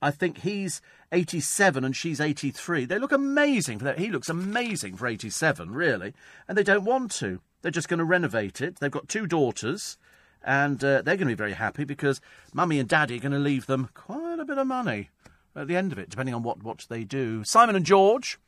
I 0.00 0.10
think 0.10 0.38
he's 0.38 0.80
87 1.14 1.84
and 1.84 1.94
she's 1.94 2.20
83. 2.20 2.84
They 2.84 2.98
look 2.98 3.12
amazing 3.12 3.78
for 3.78 3.84
that. 3.84 3.98
He 3.98 4.10
looks 4.10 4.28
amazing 4.28 4.96
for 4.96 5.06
87, 5.06 5.70
really. 5.70 6.12
And 6.48 6.58
they 6.58 6.62
don't 6.62 6.84
want 6.84 7.12
to. 7.12 7.40
They're 7.62 7.70
just 7.70 7.88
going 7.88 7.98
to 7.98 8.04
renovate 8.04 8.60
it. 8.60 8.76
They've 8.76 8.90
got 8.90 9.08
two 9.08 9.26
daughters, 9.26 9.96
and 10.42 10.82
uh, 10.82 11.02
they're 11.02 11.16
going 11.16 11.20
to 11.20 11.26
be 11.26 11.34
very 11.34 11.52
happy 11.52 11.84
because 11.84 12.20
mummy 12.52 12.78
and 12.78 12.88
daddy 12.88 13.16
are 13.16 13.20
going 13.20 13.32
to 13.32 13.38
leave 13.38 13.66
them 13.66 13.88
quite 13.94 14.40
a 14.40 14.44
bit 14.44 14.58
of 14.58 14.66
money 14.66 15.10
at 15.56 15.68
the 15.68 15.76
end 15.76 15.92
of 15.92 15.98
it, 15.98 16.10
depending 16.10 16.34
on 16.34 16.42
what, 16.42 16.62
what 16.62 16.84
they 16.88 17.04
do. 17.04 17.44
Simon 17.44 17.76
and 17.76 17.86
George 17.86 18.38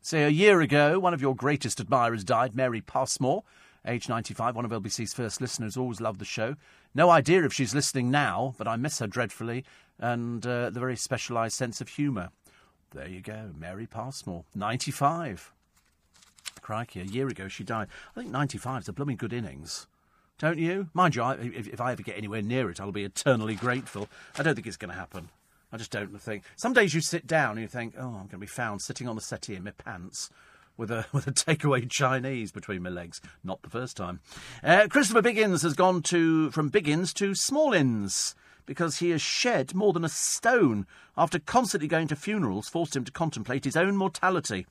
say 0.00 0.22
a 0.22 0.28
year 0.28 0.60
ago, 0.60 0.98
one 1.00 1.12
of 1.12 1.20
your 1.20 1.34
greatest 1.34 1.80
admirers 1.80 2.24
died, 2.24 2.54
Mary 2.54 2.80
Passmore 2.80 3.42
age 3.88 4.08
95, 4.08 4.54
one 4.54 4.64
of 4.64 4.70
LBC's 4.70 5.14
first 5.14 5.40
listeners, 5.40 5.76
always 5.76 6.00
loved 6.00 6.20
the 6.20 6.24
show. 6.24 6.56
No 6.94 7.10
idea 7.10 7.44
if 7.44 7.52
she's 7.52 7.74
listening 7.74 8.10
now, 8.10 8.54
but 8.58 8.68
I 8.68 8.76
miss 8.76 8.98
her 8.98 9.06
dreadfully, 9.06 9.64
and 9.98 10.46
uh, 10.46 10.70
the 10.70 10.80
very 10.80 10.96
specialised 10.96 11.56
sense 11.56 11.80
of 11.80 11.88
humour. 11.88 12.30
There 12.92 13.08
you 13.08 13.20
go, 13.20 13.50
Mary 13.58 13.86
Passmore, 13.86 14.44
95. 14.54 15.52
Crikey, 16.62 17.00
a 17.00 17.04
year 17.04 17.28
ago 17.28 17.48
she 17.48 17.64
died. 17.64 17.88
I 18.16 18.20
think 18.20 18.32
95 18.32 18.82
is 18.82 18.88
a 18.88 18.92
blooming 18.92 19.16
good 19.16 19.32
innings. 19.32 19.86
Don't 20.38 20.58
you? 20.58 20.88
Mind 20.94 21.16
you, 21.16 21.22
I, 21.22 21.34
if, 21.34 21.66
if 21.66 21.80
I 21.80 21.92
ever 21.92 22.02
get 22.02 22.16
anywhere 22.16 22.42
near 22.42 22.70
it, 22.70 22.80
I'll 22.80 22.92
be 22.92 23.04
eternally 23.04 23.56
grateful. 23.56 24.08
I 24.38 24.42
don't 24.42 24.54
think 24.54 24.66
it's 24.66 24.76
going 24.76 24.92
to 24.92 24.98
happen. 24.98 25.30
I 25.72 25.76
just 25.76 25.90
don't 25.90 26.20
think. 26.20 26.44
Some 26.56 26.72
days 26.72 26.94
you 26.94 27.00
sit 27.00 27.26
down 27.26 27.52
and 27.52 27.60
you 27.60 27.68
think, 27.68 27.94
oh, 27.98 28.06
I'm 28.06 28.12
going 28.12 28.28
to 28.28 28.38
be 28.38 28.46
found 28.46 28.80
sitting 28.80 29.08
on 29.08 29.16
the 29.16 29.22
settee 29.22 29.56
in 29.56 29.64
my 29.64 29.72
pants 29.72 30.30
with 30.76 30.90
a 30.90 31.06
with 31.12 31.26
a 31.26 31.32
takeaway 31.32 31.88
Chinese 31.90 32.52
between 32.52 32.82
my 32.82 32.90
legs. 32.90 33.20
Not 33.44 33.60
the 33.62 33.70
first 33.70 33.96
time. 33.96 34.20
Uh, 34.62 34.86
Christopher 34.88 35.22
Biggins 35.22 35.62
has 35.62 35.74
gone 35.74 36.02
to 36.02 36.50
from 36.52 36.70
Biggins 36.70 37.12
to 37.14 37.32
Smallins 37.32 38.34
because 38.68 38.98
he 38.98 39.10
has 39.10 39.22
shed 39.22 39.74
more 39.74 39.94
than 39.94 40.04
a 40.04 40.10
stone 40.10 40.86
after 41.16 41.38
constantly 41.38 41.88
going 41.88 42.06
to 42.06 42.14
funerals 42.14 42.68
forced 42.68 42.94
him 42.94 43.02
to 43.02 43.10
contemplate 43.10 43.64
his 43.64 43.78
own 43.78 43.96
mortality. 43.96 44.66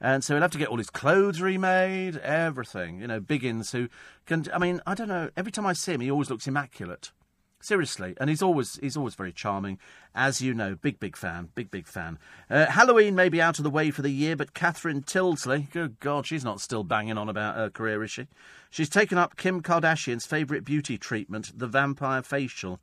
And 0.00 0.22
so 0.22 0.34
he'll 0.34 0.42
have 0.42 0.50
to 0.50 0.58
get 0.58 0.68
all 0.68 0.78
his 0.78 0.90
clothes 0.90 1.40
remade, 1.40 2.16
everything. 2.18 3.00
You 3.00 3.06
know, 3.06 3.20
Biggins, 3.20 3.70
who 3.70 3.88
can, 4.26 4.46
I 4.52 4.58
mean, 4.58 4.82
I 4.84 4.94
don't 4.94 5.08
know, 5.08 5.30
every 5.36 5.52
time 5.52 5.64
I 5.64 5.74
see 5.74 5.92
him, 5.92 6.00
he 6.00 6.10
always 6.10 6.28
looks 6.28 6.48
immaculate. 6.48 7.12
Seriously, 7.60 8.14
and 8.20 8.28
he's 8.28 8.42
always 8.42 8.78
he's 8.82 8.96
always 8.98 9.14
very 9.14 9.32
charming, 9.32 9.78
as 10.14 10.40
you 10.42 10.52
know. 10.52 10.76
Big 10.76 11.00
big 11.00 11.16
fan, 11.16 11.48
big 11.54 11.70
big 11.70 11.86
fan. 11.86 12.18
Uh, 12.50 12.66
Halloween 12.66 13.14
may 13.16 13.28
be 13.28 13.40
out 13.40 13.58
of 13.58 13.64
the 13.64 13.70
way 13.70 13.90
for 13.90 14.02
the 14.02 14.10
year, 14.10 14.36
but 14.36 14.54
Catherine 14.54 15.02
Tyldesley, 15.02 15.70
good 15.72 15.98
God, 15.98 16.26
she's 16.26 16.44
not 16.44 16.60
still 16.60 16.84
banging 16.84 17.16
on 17.16 17.30
about 17.30 17.56
her 17.56 17.70
career, 17.70 18.04
is 18.04 18.10
she? 18.10 18.28
She's 18.70 18.90
taken 18.90 19.16
up 19.16 19.36
Kim 19.36 19.62
Kardashian's 19.62 20.26
favourite 20.26 20.64
beauty 20.64 20.98
treatment, 20.98 21.58
the 21.58 21.66
vampire 21.66 22.22
facial. 22.22 22.78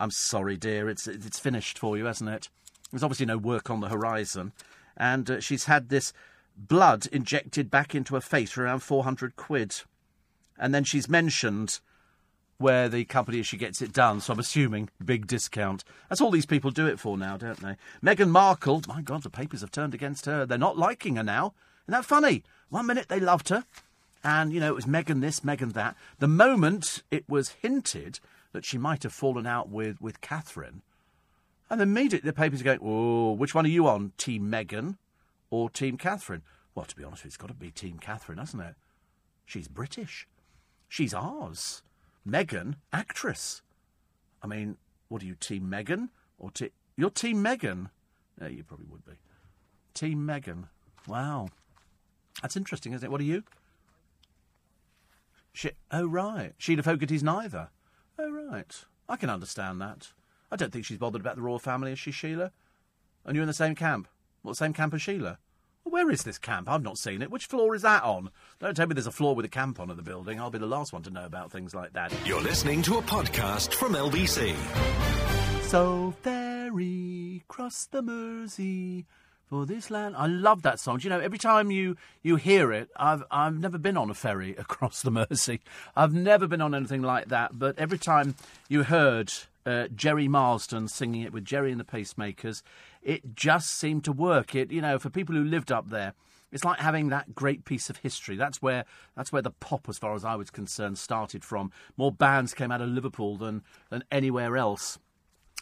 I'm 0.00 0.10
sorry, 0.10 0.56
dear, 0.56 0.88
it's 0.88 1.06
it's 1.06 1.38
finished 1.38 1.78
for 1.78 1.98
you, 1.98 2.06
hasn't 2.06 2.30
it? 2.30 2.48
There's 2.90 3.02
obviously 3.02 3.26
no 3.26 3.36
work 3.36 3.68
on 3.68 3.80
the 3.80 3.90
horizon, 3.90 4.52
and 4.96 5.30
uh, 5.30 5.40
she's 5.40 5.66
had 5.66 5.90
this 5.90 6.14
blood 6.56 7.06
injected 7.12 7.70
back 7.70 7.94
into 7.94 8.14
her 8.14 8.20
face 8.20 8.50
for 8.50 8.64
around 8.64 8.80
400 8.80 9.36
quid, 9.36 9.82
and 10.58 10.74
then 10.74 10.84
she's 10.84 11.08
mentioned 11.08 11.80
where 12.56 12.88
the 12.88 13.04
company 13.04 13.42
she 13.42 13.58
gets 13.58 13.82
it 13.82 13.92
done. 13.92 14.20
So 14.20 14.32
I'm 14.32 14.38
assuming 14.38 14.88
big 15.04 15.26
discount. 15.26 15.84
That's 16.08 16.20
all 16.20 16.30
these 16.30 16.46
people 16.46 16.70
do 16.70 16.86
it 16.86 16.98
for 16.98 17.18
now, 17.18 17.36
don't 17.36 17.60
they? 17.60 17.76
Meghan 18.02 18.30
Markle, 18.30 18.82
my 18.88 19.02
God, 19.02 19.22
the 19.22 19.30
papers 19.30 19.60
have 19.60 19.70
turned 19.70 19.94
against 19.94 20.24
her. 20.24 20.46
They're 20.46 20.58
not 20.58 20.78
liking 20.78 21.16
her 21.16 21.22
now. 21.22 21.52
Isn't 21.84 21.92
that 21.92 22.04
funny? 22.06 22.42
One 22.70 22.86
minute 22.86 23.08
they 23.08 23.20
loved 23.20 23.50
her, 23.50 23.64
and 24.24 24.50
you 24.50 24.60
know 24.60 24.68
it 24.68 24.74
was 24.74 24.86
Meghan 24.86 25.20
this, 25.20 25.40
Meghan 25.40 25.74
that. 25.74 25.94
The 26.20 26.28
moment 26.28 27.02
it 27.10 27.28
was 27.28 27.50
hinted 27.60 28.18
that 28.52 28.64
she 28.64 28.78
might 28.78 29.02
have 29.02 29.12
fallen 29.12 29.46
out 29.46 29.68
with 29.68 30.00
with 30.00 30.20
Catherine, 30.20 30.82
and 31.68 31.80
immediately 31.80 32.28
the 32.28 32.34
papers 32.34 32.60
are 32.60 32.64
going, 32.64 32.80
"Oh, 32.82 33.32
which 33.32 33.54
one 33.54 33.64
are 33.64 33.68
you 33.70 33.86
on, 33.86 34.12
Team 34.16 34.50
Meghan 34.50 34.96
or 35.50 35.70
Team 35.70 35.96
Catherine?" 35.96 36.42
Well, 36.74 36.84
to 36.84 36.96
be 36.96 37.04
honest, 37.04 37.24
it's 37.24 37.36
got 37.36 37.48
to 37.48 37.54
be 37.54 37.70
Team 37.70 37.98
Catherine, 37.98 38.38
hasn't 38.38 38.62
it? 38.62 38.74
She's 39.44 39.68
British. 39.68 40.26
She's 40.88 41.12
ours. 41.12 41.82
Meghan, 42.26 42.74
actress. 42.92 43.62
I 44.42 44.46
mean, 44.46 44.76
what 45.08 45.22
are 45.22 45.26
you, 45.26 45.34
Team 45.34 45.64
Meghan? 45.70 46.08
Or 46.38 46.50
te- 46.50 46.72
You're 46.96 47.10
Team 47.10 47.42
Meghan? 47.42 47.90
Yeah, 48.40 48.48
you 48.48 48.62
probably 48.62 48.86
would 48.86 49.04
be. 49.04 49.12
Team 49.94 50.26
Meghan. 50.26 50.68
Wow. 51.06 51.48
That's 52.40 52.56
interesting, 52.56 52.92
isn't 52.92 53.06
it? 53.06 53.10
What 53.10 53.20
are 53.20 53.24
you? 53.24 53.42
She- 55.52 55.72
oh, 55.90 56.06
right. 56.06 56.54
Sheila 56.58 56.82
Fogarty's 56.82 57.22
neither. 57.22 57.70
Oh, 58.22 58.30
right. 58.30 58.84
I 59.08 59.16
can 59.16 59.30
understand 59.30 59.80
that. 59.80 60.08
I 60.52 60.56
don't 60.56 60.70
think 60.70 60.84
she's 60.84 60.98
bothered 60.98 61.22
about 61.22 61.36
the 61.36 61.42
royal 61.42 61.58
family, 61.58 61.92
is 61.92 61.98
she, 61.98 62.10
Sheila? 62.10 62.52
And 63.24 63.34
you're 63.34 63.42
in 63.42 63.48
the 63.48 63.54
same 63.54 63.74
camp? 63.74 64.08
What, 64.42 64.58
same 64.58 64.74
camp 64.74 64.92
as 64.92 65.00
Sheila? 65.00 65.38
Where 65.84 66.10
is 66.10 66.22
this 66.22 66.36
camp? 66.36 66.68
I've 66.68 66.82
not 66.82 66.98
seen 66.98 67.22
it. 67.22 67.30
Which 67.30 67.46
floor 67.46 67.74
is 67.74 67.80
that 67.80 68.02
on? 68.02 68.30
Don't 68.58 68.76
tell 68.76 68.86
me 68.86 68.92
there's 68.92 69.06
a 69.06 69.10
floor 69.10 69.34
with 69.34 69.46
a 69.46 69.48
camp 69.48 69.80
on 69.80 69.90
in 69.90 69.96
the 69.96 70.02
building. 70.02 70.38
I'll 70.38 70.50
be 70.50 70.58
the 70.58 70.66
last 70.66 70.92
one 70.92 71.02
to 71.04 71.10
know 71.10 71.24
about 71.24 71.50
things 71.50 71.74
like 71.74 71.94
that. 71.94 72.12
You're 72.26 72.42
listening 72.42 72.82
to 72.82 72.98
a 72.98 73.02
podcast 73.02 73.72
from 73.72 73.94
LBC. 73.94 74.54
So 75.62 76.12
ferry, 76.20 77.42
cross 77.48 77.86
the 77.86 78.02
Mersey, 78.02 79.06
For 79.50 79.66
this 79.66 79.90
land, 79.90 80.14
I 80.16 80.28
love 80.28 80.62
that 80.62 80.78
song. 80.78 80.98
Do 80.98 81.08
you 81.08 81.10
know, 81.10 81.18
every 81.18 81.36
time 81.36 81.72
you, 81.72 81.96
you 82.22 82.36
hear 82.36 82.72
it, 82.72 82.88
I've 82.94 83.24
I've 83.32 83.58
never 83.58 83.78
been 83.78 83.96
on 83.96 84.08
a 84.08 84.14
ferry 84.14 84.50
across 84.58 85.02
the 85.02 85.10
Mersey. 85.10 85.60
I've 85.96 86.14
never 86.14 86.46
been 86.46 86.60
on 86.60 86.72
anything 86.72 87.02
like 87.02 87.30
that. 87.30 87.58
But 87.58 87.76
every 87.76 87.98
time 87.98 88.36
you 88.68 88.84
heard 88.84 89.32
uh, 89.66 89.88
Gerry 89.92 90.28
Marsden 90.28 90.86
singing 90.86 91.22
it 91.22 91.32
with 91.32 91.44
Gerry 91.44 91.72
and 91.72 91.80
the 91.80 91.84
Pacemakers, 91.84 92.62
it 93.02 93.34
just 93.34 93.72
seemed 93.72 94.04
to 94.04 94.12
work. 94.12 94.54
It, 94.54 94.70
you 94.70 94.80
know, 94.80 95.00
for 95.00 95.10
people 95.10 95.34
who 95.34 95.42
lived 95.42 95.72
up 95.72 95.90
there, 95.90 96.14
it's 96.52 96.64
like 96.64 96.78
having 96.78 97.08
that 97.08 97.34
great 97.34 97.64
piece 97.64 97.90
of 97.90 97.96
history. 97.96 98.36
That's 98.36 98.62
where 98.62 98.84
that's 99.16 99.32
where 99.32 99.42
the 99.42 99.50
pop, 99.50 99.88
as 99.88 99.98
far 99.98 100.14
as 100.14 100.24
I 100.24 100.36
was 100.36 100.50
concerned, 100.50 100.96
started 100.96 101.44
from. 101.44 101.72
More 101.96 102.12
bands 102.12 102.54
came 102.54 102.70
out 102.70 102.82
of 102.82 102.88
Liverpool 102.88 103.36
than 103.36 103.64
than 103.88 104.04
anywhere 104.12 104.56
else. 104.56 105.00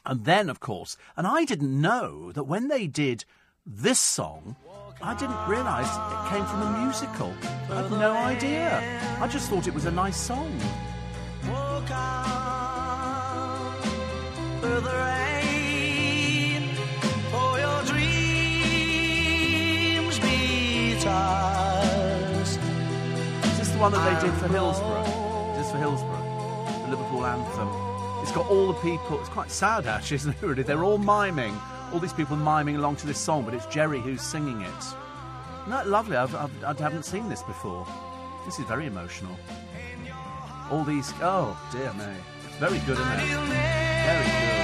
And 0.04 0.26
then, 0.26 0.50
of 0.50 0.60
course, 0.60 0.98
and 1.16 1.26
I 1.26 1.46
didn't 1.46 1.80
know 1.80 2.32
that 2.32 2.44
when 2.44 2.68
they 2.68 2.86
did 2.86 3.24
this 3.68 4.00
song, 4.00 4.56
I 5.02 5.14
didn't 5.14 5.46
realise 5.46 5.86
it 5.86 6.30
came 6.30 6.44
from 6.46 6.62
a 6.62 6.70
musical. 6.82 7.34
I 7.70 7.82
had 7.82 7.90
no 7.90 8.12
idea. 8.14 8.80
I 9.20 9.28
just 9.28 9.50
thought 9.50 9.68
it 9.68 9.74
was 9.74 9.84
a 9.84 9.90
nice 9.90 10.16
song. 10.16 10.58
Walk 11.48 11.86
the 14.60 14.80
rain, 14.90 16.62
for 17.30 17.58
your 17.58 17.82
dreams 17.84 18.08
be 20.18 20.98
tossed. 21.00 22.58
Is 23.44 23.58
this 23.58 23.68
the 23.68 23.78
one 23.78 23.92
that 23.92 24.02
they 24.20 24.26
did 24.26 24.34
for 24.38 24.48
Hillsborough? 24.48 25.52
Is 25.52 25.58
this 25.58 25.70
for 25.70 25.78
Hillsborough? 25.78 26.24
The 26.86 26.90
Liverpool 26.96 27.26
anthem. 27.26 27.68
It's 28.22 28.32
got 28.32 28.48
all 28.50 28.66
the 28.68 28.80
people. 28.80 29.20
It's 29.20 29.28
quite 29.28 29.50
sad, 29.50 29.86
actually, 29.86 30.14
isn't 30.22 30.32
it? 30.32 30.42
Really, 30.42 30.62
they're 30.62 30.84
all 30.84 30.98
miming. 30.98 31.56
All 31.92 31.98
these 31.98 32.12
people 32.12 32.36
miming 32.36 32.76
along 32.76 32.96
to 32.96 33.06
this 33.06 33.18
song, 33.18 33.44
but 33.44 33.54
it's 33.54 33.66
Gerry 33.66 34.00
who's 34.00 34.20
singing 34.20 34.60
it. 34.60 34.68
Isn't 34.68 35.70
that 35.70 35.88
lovely? 35.88 36.16
I've, 36.16 36.34
I've, 36.34 36.64
I 36.64 36.74
haven't 36.74 37.04
seen 37.04 37.28
this 37.28 37.42
before. 37.42 37.86
This 38.44 38.58
is 38.58 38.66
very 38.66 38.86
emotional. 38.86 39.36
All 40.70 40.84
these. 40.84 41.12
Oh 41.20 41.58
dear 41.72 41.92
me. 41.94 42.14
Very 42.58 42.78
good, 42.80 42.98
isn't 42.98 43.12
it? 43.12 43.18
Very 43.18 44.26
good. 44.26 44.58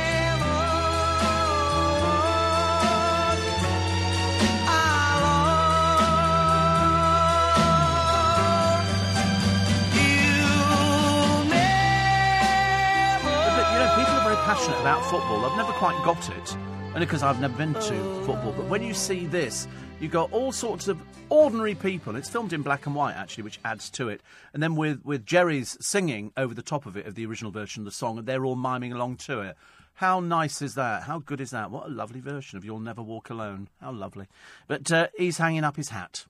But, 13.55 13.67
you 13.73 13.79
know, 13.79 13.95
people 13.97 14.15
are 14.15 14.25
very 14.25 14.37
passionate 14.45 14.81
about 14.81 15.05
football. 15.05 15.45
I've 15.47 15.57
never 15.57 15.73
quite 15.73 16.03
got 16.05 16.29
it, 16.31 16.57
only 16.95 17.07
because 17.07 17.25
I've 17.25 17.41
never 17.41 17.57
been 17.59 17.75
to 17.75 18.25
football. 18.25 18.53
But 18.57 18.67
when 18.67 18.81
you 18.81 18.95
see 18.95 19.27
this, 19.27 19.67
you've 19.99 20.13
got 20.13 20.33
all 20.33 20.53
sorts 20.53 20.87
of 20.87 21.01
ordinary 21.29 21.75
people. 21.75 22.15
It's 22.15 22.31
filmed 22.31 22.53
in 22.53 22.63
black 22.63 22.87
and 22.87 22.95
white, 22.95 23.15
actually, 23.15 23.43
which 23.43 23.59
adds 23.65 23.91
to 23.91 24.09
it. 24.09 24.21
And 24.53 24.63
then 24.63 24.77
with, 24.77 25.05
with 25.05 25.27
Gerry's 25.27 25.77
singing 25.81 26.33
over 26.37 26.55
the 26.55 26.63
top 26.63 26.87
of 26.87 26.97
it, 26.97 27.07
of 27.07 27.17
the 27.17 27.27
original 27.27 27.51
version 27.51 27.81
of 27.81 27.87
the 27.87 27.91
song, 27.91 28.17
and 28.17 28.29
they're 28.29 28.45
all 28.45 28.55
miming 28.55 28.93
along 28.93 29.17
to 29.17 29.41
it. 29.41 29.57
How 29.95 30.21
nice 30.21 30.63
is 30.63 30.77
that? 30.77 31.03
How 31.03 31.19
good 31.19 31.41
is 31.41 31.51
that? 31.51 31.73
What 31.73 31.87
a 31.87 31.91
lovely 31.91 32.21
version 32.21 32.57
of 32.57 32.65
You'll 32.65 32.79
Never 32.79 33.03
Walk 33.03 33.29
Alone. 33.29 33.69
How 33.81 33.91
lovely. 33.91 34.27
But 34.69 34.91
uh, 34.93 35.09
he's 35.19 35.39
hanging 35.39 35.65
up 35.65 35.75
his 35.75 35.89
hat 35.89 36.27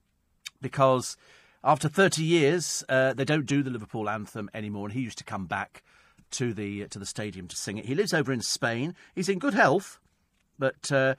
because 0.63 1.19
after 1.63 1.91
30 1.91 2.23
years, 2.23 2.83
uh, 2.89 3.13
they 3.13 3.25
don't 3.27 3.47
do 3.47 3.63
the 3.63 3.71
Liverpool 3.71 4.09
anthem 4.09 4.49
anymore, 4.55 4.87
and 4.87 4.95
he 4.95 5.03
used 5.03 5.19
to 5.19 5.25
come 5.25 5.45
back 5.45 5.83
to 6.31 6.53
the 6.53 6.89
to 6.89 6.99
the 6.99 7.07
stadium 7.07 7.49
to 7.49 7.57
sing 7.57 7.79
it. 7.79 7.85
He 7.85 7.95
lives 7.95 8.15
over 8.15 8.33
in 8.33 8.41
Spain. 8.41 8.95
He's 9.15 9.29
in 9.29 9.39
good 9.39 9.55
health, 9.55 9.99
but 10.59 10.91
uh, 10.93 11.15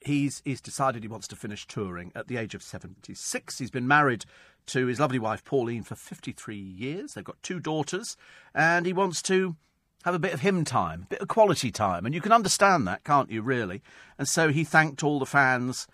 he's 0.00 0.42
he's 0.44 0.60
decided 0.60 1.02
he 1.02 1.08
wants 1.08 1.28
to 1.28 1.36
finish 1.36 1.66
touring 1.66 2.12
at 2.14 2.28
the 2.28 2.36
age 2.36 2.54
of 2.54 2.62
76. 2.62 3.58
He's 3.58 3.70
been 3.70 3.88
married 3.88 4.24
to 4.66 4.86
his 4.86 5.00
lovely 5.00 5.18
wife 5.18 5.44
Pauline 5.44 5.82
for 5.82 5.94
53 5.94 6.56
years. 6.56 7.14
They've 7.14 7.24
got 7.24 7.42
two 7.42 7.60
daughters, 7.60 8.16
and 8.54 8.86
he 8.86 8.92
wants 8.92 9.20
to 9.22 9.56
have 10.04 10.14
a 10.14 10.18
bit 10.18 10.34
of 10.34 10.40
him 10.40 10.64
time, 10.64 11.02
a 11.02 11.06
bit 11.06 11.20
of 11.20 11.28
quality 11.28 11.70
time, 11.70 12.04
and 12.04 12.14
you 12.14 12.20
can 12.20 12.32
understand 12.32 12.86
that, 12.86 13.04
can't 13.04 13.30
you? 13.30 13.42
Really, 13.42 13.82
and 14.18 14.28
so 14.28 14.50
he 14.50 14.64
thanked 14.64 15.02
all 15.02 15.18
the 15.18 15.26
fans 15.26 15.86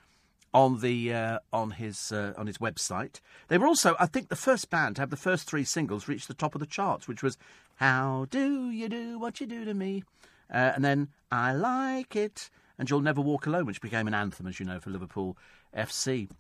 on 0.53 0.81
the 0.81 1.13
uh, 1.13 1.39
on 1.53 1.73
his 1.73 2.13
uh, 2.13 2.35
on 2.37 2.47
his 2.47 2.59
website. 2.59 3.21
They 3.49 3.59
were 3.59 3.67
also, 3.67 3.97
I 3.99 4.07
think, 4.07 4.29
the 4.29 4.37
first 4.37 4.71
band 4.71 4.97
to 4.97 5.03
have 5.03 5.11
the 5.11 5.17
first 5.17 5.49
three 5.49 5.65
singles 5.65 6.09
reach 6.09 6.27
the 6.27 6.35
top 6.35 6.55
of 6.55 6.61
the 6.61 6.67
charts, 6.67 7.07
which 7.07 7.23
was 7.23 7.39
"How 7.77 8.27
Do 8.31 8.71
You 8.71 8.89
Do 8.89 9.19
What 9.19 9.41
You 9.41 9.47
Do 9.47 9.65
to 9.65 9.75
Me," 9.75 10.05
uh, 10.53 10.73
and 10.75 10.85
then 10.85 11.09
"I 11.31 11.53
Like 11.53 12.17
It," 12.17 12.51
and 12.81 12.89
"You'll 12.89 13.03
Never 13.03 13.21
Walk 13.21 13.47
Alone," 13.47 13.67
which 13.67 13.83
became 13.83 14.09
an 14.09 14.15
anthem, 14.15 14.47
as 14.47 14.59
you 14.59 14.65
know, 14.65 14.81
for 14.81 14.89
Liverpool 14.89 15.37
FC. 15.77 16.31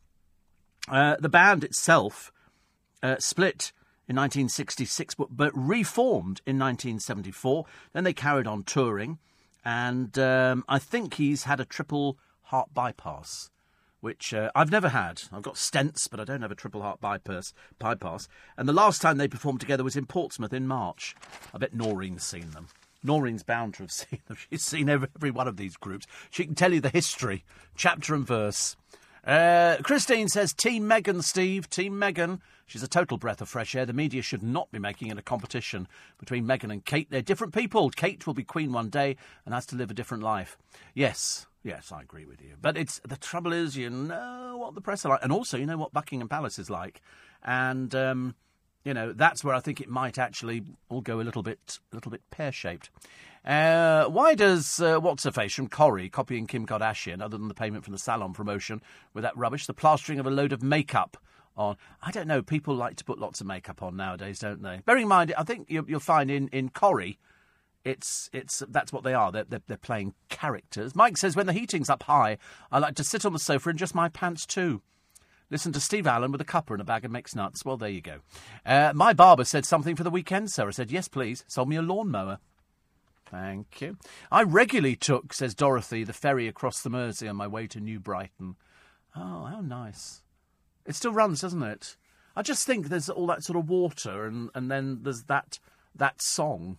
Uh, 0.88 1.16
the 1.20 1.28
band 1.28 1.62
itself 1.62 2.32
uh, 3.02 3.16
split 3.18 3.72
in 4.08 4.16
1966, 4.16 5.14
but, 5.14 5.28
but 5.36 5.52
reformed 5.54 6.40
in 6.46 6.58
1974. 6.58 7.66
Then 7.92 8.04
they 8.04 8.14
carried 8.14 8.46
on 8.46 8.64
touring, 8.64 9.18
and 9.66 10.18
um, 10.18 10.64
I 10.66 10.78
think 10.78 11.14
he's 11.14 11.44
had 11.44 11.60
a 11.60 11.66
triple 11.66 12.18
heart 12.44 12.72
bypass 12.72 13.50
which 14.00 14.32
uh, 14.32 14.50
I've 14.54 14.70
never 14.70 14.88
had. 14.88 15.24
I've 15.30 15.42
got 15.42 15.56
stents, 15.56 16.08
but 16.10 16.18
I 16.20 16.24
don't 16.24 16.40
have 16.40 16.50
a 16.50 16.54
triple 16.54 16.80
heart 16.80 17.02
bypass. 17.02 17.52
bypass. 17.78 18.28
And 18.56 18.66
the 18.66 18.72
last 18.72 19.02
time 19.02 19.18
they 19.18 19.28
performed 19.28 19.60
together 19.60 19.84
was 19.84 19.94
in 19.94 20.06
Portsmouth 20.06 20.54
in 20.54 20.66
March. 20.66 21.14
I 21.52 21.58
bet 21.58 21.74
Noreen's 21.74 22.22
seen 22.22 22.52
them. 22.52 22.68
Noreen's 23.02 23.42
bound 23.42 23.74
to 23.74 23.82
have 23.84 23.92
seen 23.92 24.20
them. 24.26 24.36
She's 24.50 24.62
seen 24.62 24.88
every, 24.88 25.08
every 25.16 25.30
one 25.30 25.48
of 25.48 25.56
these 25.56 25.76
groups. 25.76 26.06
She 26.30 26.44
can 26.44 26.54
tell 26.54 26.72
you 26.72 26.80
the 26.80 26.88
history, 26.88 27.44
chapter 27.76 28.14
and 28.14 28.26
verse. 28.26 28.76
Uh, 29.24 29.76
Christine 29.82 30.28
says, 30.28 30.52
Team 30.52 30.84
Meghan, 30.84 31.22
Steve, 31.22 31.68
Team 31.68 31.94
Meghan. 31.94 32.40
She's 32.66 32.82
a 32.82 32.88
total 32.88 33.18
breath 33.18 33.40
of 33.40 33.48
fresh 33.48 33.74
air. 33.74 33.84
The 33.84 33.92
media 33.92 34.22
should 34.22 34.42
not 34.42 34.70
be 34.70 34.78
making 34.78 35.08
it 35.08 35.18
a 35.18 35.22
competition 35.22 35.88
between 36.18 36.46
Meghan 36.46 36.72
and 36.72 36.84
Kate. 36.84 37.10
They're 37.10 37.20
different 37.20 37.52
people. 37.52 37.90
Kate 37.90 38.26
will 38.26 38.34
be 38.34 38.44
queen 38.44 38.72
one 38.72 38.88
day 38.88 39.16
and 39.44 39.52
has 39.52 39.66
to 39.66 39.76
live 39.76 39.90
a 39.90 39.94
different 39.94 40.22
life. 40.22 40.56
Yes, 40.94 41.46
yes, 41.62 41.92
I 41.92 42.00
agree 42.00 42.24
with 42.24 42.40
you. 42.40 42.54
But 42.60 42.76
it's 42.76 43.00
the 43.00 43.16
trouble 43.16 43.52
is, 43.52 43.76
you 43.76 43.90
know 43.90 44.56
what 44.56 44.74
the 44.74 44.80
press 44.80 45.04
are 45.04 45.10
like, 45.10 45.22
and 45.22 45.32
also 45.32 45.58
you 45.58 45.66
know 45.66 45.76
what 45.76 45.92
Buckingham 45.92 46.28
Palace 46.28 46.58
is 46.58 46.70
like, 46.70 47.02
and 47.42 47.94
um, 47.94 48.36
you 48.84 48.94
know 48.94 49.12
that's 49.12 49.44
where 49.44 49.54
I 49.54 49.60
think 49.60 49.80
it 49.80 49.88
might 49.88 50.18
actually 50.18 50.62
all 50.88 51.00
go 51.00 51.20
a 51.20 51.22
little 51.22 51.42
bit, 51.42 51.78
a 51.92 51.96
little 51.96 52.10
bit 52.10 52.22
pear 52.30 52.52
shaped. 52.52 52.90
Uh, 53.44 54.04
why 54.06 54.34
does 54.34 54.80
uh, 54.80 54.98
what's 54.98 55.24
her 55.24 55.32
face 55.32 55.54
from 55.54 55.68
Corrie 55.68 56.10
copying 56.10 56.46
Kim 56.46 56.66
Kardashian, 56.66 57.22
other 57.22 57.38
than 57.38 57.48
the 57.48 57.54
payment 57.54 57.84
from 57.84 57.92
the 57.92 57.98
salon 57.98 58.32
promotion 58.32 58.82
with 59.14 59.22
that 59.22 59.36
rubbish, 59.36 59.66
the 59.66 59.74
plastering 59.74 60.18
of 60.18 60.26
a 60.26 60.30
load 60.30 60.52
of 60.52 60.62
makeup 60.62 61.16
on? 61.56 61.76
I 62.02 62.10
don't 62.10 62.28
know. 62.28 62.42
People 62.42 62.74
like 62.74 62.96
to 62.96 63.04
put 63.04 63.18
lots 63.18 63.40
of 63.40 63.46
makeup 63.46 63.82
on 63.82 63.96
nowadays, 63.96 64.38
don't 64.38 64.62
they? 64.62 64.82
Bearing 64.84 65.02
in 65.04 65.08
mind, 65.08 65.34
I 65.36 65.44
think 65.44 65.70
you, 65.70 65.84
you'll 65.88 66.00
find 66.00 66.30
in 66.30 66.48
in 66.48 66.68
Corrie 66.68 67.18
it's 67.84 68.28
it's 68.32 68.62
that's 68.68 68.92
what 68.92 69.04
they 69.04 69.14
are. 69.14 69.32
They're, 69.32 69.44
they're, 69.44 69.62
they're 69.66 69.76
playing 69.76 70.14
characters. 70.28 70.94
Mike 70.94 71.16
says 71.16 71.36
when 71.36 71.46
the 71.46 71.52
heating's 71.52 71.90
up 71.90 72.02
high, 72.02 72.38
I 72.70 72.78
like 72.78 72.94
to 72.96 73.04
sit 73.04 73.24
on 73.24 73.32
the 73.32 73.38
sofa 73.38 73.70
in 73.70 73.76
just 73.76 73.94
my 73.94 74.08
pants 74.08 74.46
too. 74.46 74.82
Listen 75.50 75.72
to 75.72 75.80
Steve 75.80 76.06
Allen 76.06 76.30
with 76.30 76.40
a 76.40 76.44
cuppa 76.44 76.70
and 76.70 76.80
a 76.80 76.84
bag 76.84 77.04
of 77.04 77.10
mixed 77.10 77.34
nuts. 77.34 77.64
Well, 77.64 77.76
there 77.76 77.88
you 77.88 78.00
go. 78.00 78.20
Uh, 78.64 78.92
my 78.94 79.12
barber 79.12 79.44
said 79.44 79.66
something 79.66 79.96
for 79.96 80.04
the 80.04 80.10
weekend, 80.10 80.50
sir. 80.50 80.68
I 80.68 80.70
said 80.70 80.92
yes, 80.92 81.08
please. 81.08 81.44
Sold 81.48 81.68
me 81.68 81.76
a 81.76 81.82
lawnmower. 81.82 82.38
Thank 83.26 83.80
you. 83.80 83.96
I 84.30 84.42
regularly 84.42 84.96
took, 84.96 85.32
says 85.32 85.54
Dorothy, 85.54 86.04
the 86.04 86.12
ferry 86.12 86.48
across 86.48 86.82
the 86.82 86.90
Mersey 86.90 87.28
on 87.28 87.36
my 87.36 87.46
way 87.46 87.66
to 87.68 87.80
New 87.80 87.98
Brighton. 87.98 88.56
Oh, 89.16 89.44
how 89.44 89.60
nice. 89.60 90.22
It 90.86 90.94
still 90.94 91.12
runs, 91.12 91.40
doesn't 91.40 91.62
it? 91.62 91.96
I 92.36 92.42
just 92.42 92.66
think 92.66 92.88
there's 92.88 93.10
all 93.10 93.26
that 93.26 93.42
sort 93.44 93.58
of 93.58 93.68
water, 93.68 94.26
and, 94.26 94.50
and 94.54 94.70
then 94.70 95.00
there's 95.02 95.24
that 95.24 95.58
that 95.94 96.22
song. 96.22 96.78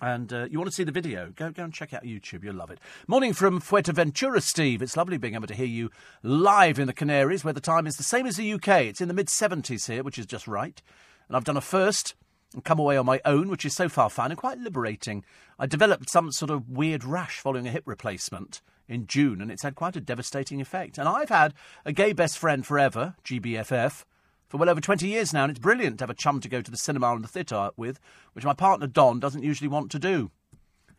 And 0.00 0.32
uh, 0.32 0.46
you 0.50 0.58
want 0.58 0.70
to 0.70 0.74
see 0.74 0.84
the 0.84 0.92
video? 0.92 1.32
Go 1.34 1.50
go 1.50 1.64
and 1.64 1.74
check 1.74 1.92
out 1.92 2.04
YouTube. 2.04 2.44
You'll 2.44 2.54
love 2.54 2.70
it. 2.70 2.78
Morning 3.08 3.32
from 3.32 3.60
Fuerteventura, 3.60 4.40
Steve. 4.40 4.82
It's 4.82 4.96
lovely 4.96 5.18
being 5.18 5.34
able 5.34 5.48
to 5.48 5.54
hear 5.54 5.66
you 5.66 5.90
live 6.22 6.78
in 6.78 6.86
the 6.86 6.92
Canaries, 6.92 7.44
where 7.44 7.52
the 7.52 7.60
time 7.60 7.86
is 7.86 7.96
the 7.96 8.02
same 8.02 8.26
as 8.26 8.36
the 8.36 8.52
UK. 8.52 8.82
It's 8.82 9.00
in 9.00 9.08
the 9.08 9.14
mid 9.14 9.26
70s 9.26 9.88
here, 9.88 10.02
which 10.02 10.18
is 10.18 10.26
just 10.26 10.46
right. 10.46 10.80
And 11.28 11.36
I've 11.36 11.44
done 11.44 11.56
a 11.56 11.60
first 11.60 12.14
and 12.54 12.64
come 12.64 12.78
away 12.78 12.96
on 12.96 13.06
my 13.06 13.20
own, 13.24 13.48
which 13.48 13.64
is 13.64 13.74
so 13.74 13.88
far 13.88 14.10
fun 14.10 14.30
and 14.30 14.38
quite 14.38 14.58
liberating. 14.58 15.24
I 15.58 15.66
developed 15.66 16.08
some 16.08 16.32
sort 16.32 16.50
of 16.50 16.68
weird 16.68 17.04
rash 17.04 17.40
following 17.40 17.66
a 17.66 17.70
hip 17.70 17.84
replacement 17.86 18.60
in 18.88 19.06
June, 19.06 19.40
and 19.40 19.50
it's 19.50 19.62
had 19.62 19.74
quite 19.74 19.96
a 19.96 20.00
devastating 20.00 20.60
effect. 20.60 20.98
And 20.98 21.08
I've 21.08 21.28
had 21.28 21.54
a 21.84 21.92
gay 21.92 22.12
best 22.12 22.38
friend 22.38 22.66
forever, 22.66 23.14
GBFF, 23.24 24.04
for 24.50 24.56
well 24.56 24.68
over 24.68 24.80
20 24.80 25.06
years 25.06 25.32
now, 25.32 25.44
and 25.44 25.50
it's 25.50 25.60
brilliant 25.60 25.98
to 25.98 26.02
have 26.02 26.10
a 26.10 26.14
chum 26.14 26.40
to 26.40 26.48
go 26.48 26.60
to 26.60 26.70
the 26.70 26.76
cinema 26.76 27.12
and 27.12 27.22
the 27.22 27.28
theatre 27.28 27.70
with, 27.76 28.00
which 28.32 28.44
my 28.44 28.52
partner 28.52 28.88
Don 28.88 29.20
doesn't 29.20 29.44
usually 29.44 29.68
want 29.68 29.92
to 29.92 29.98
do. 30.00 30.32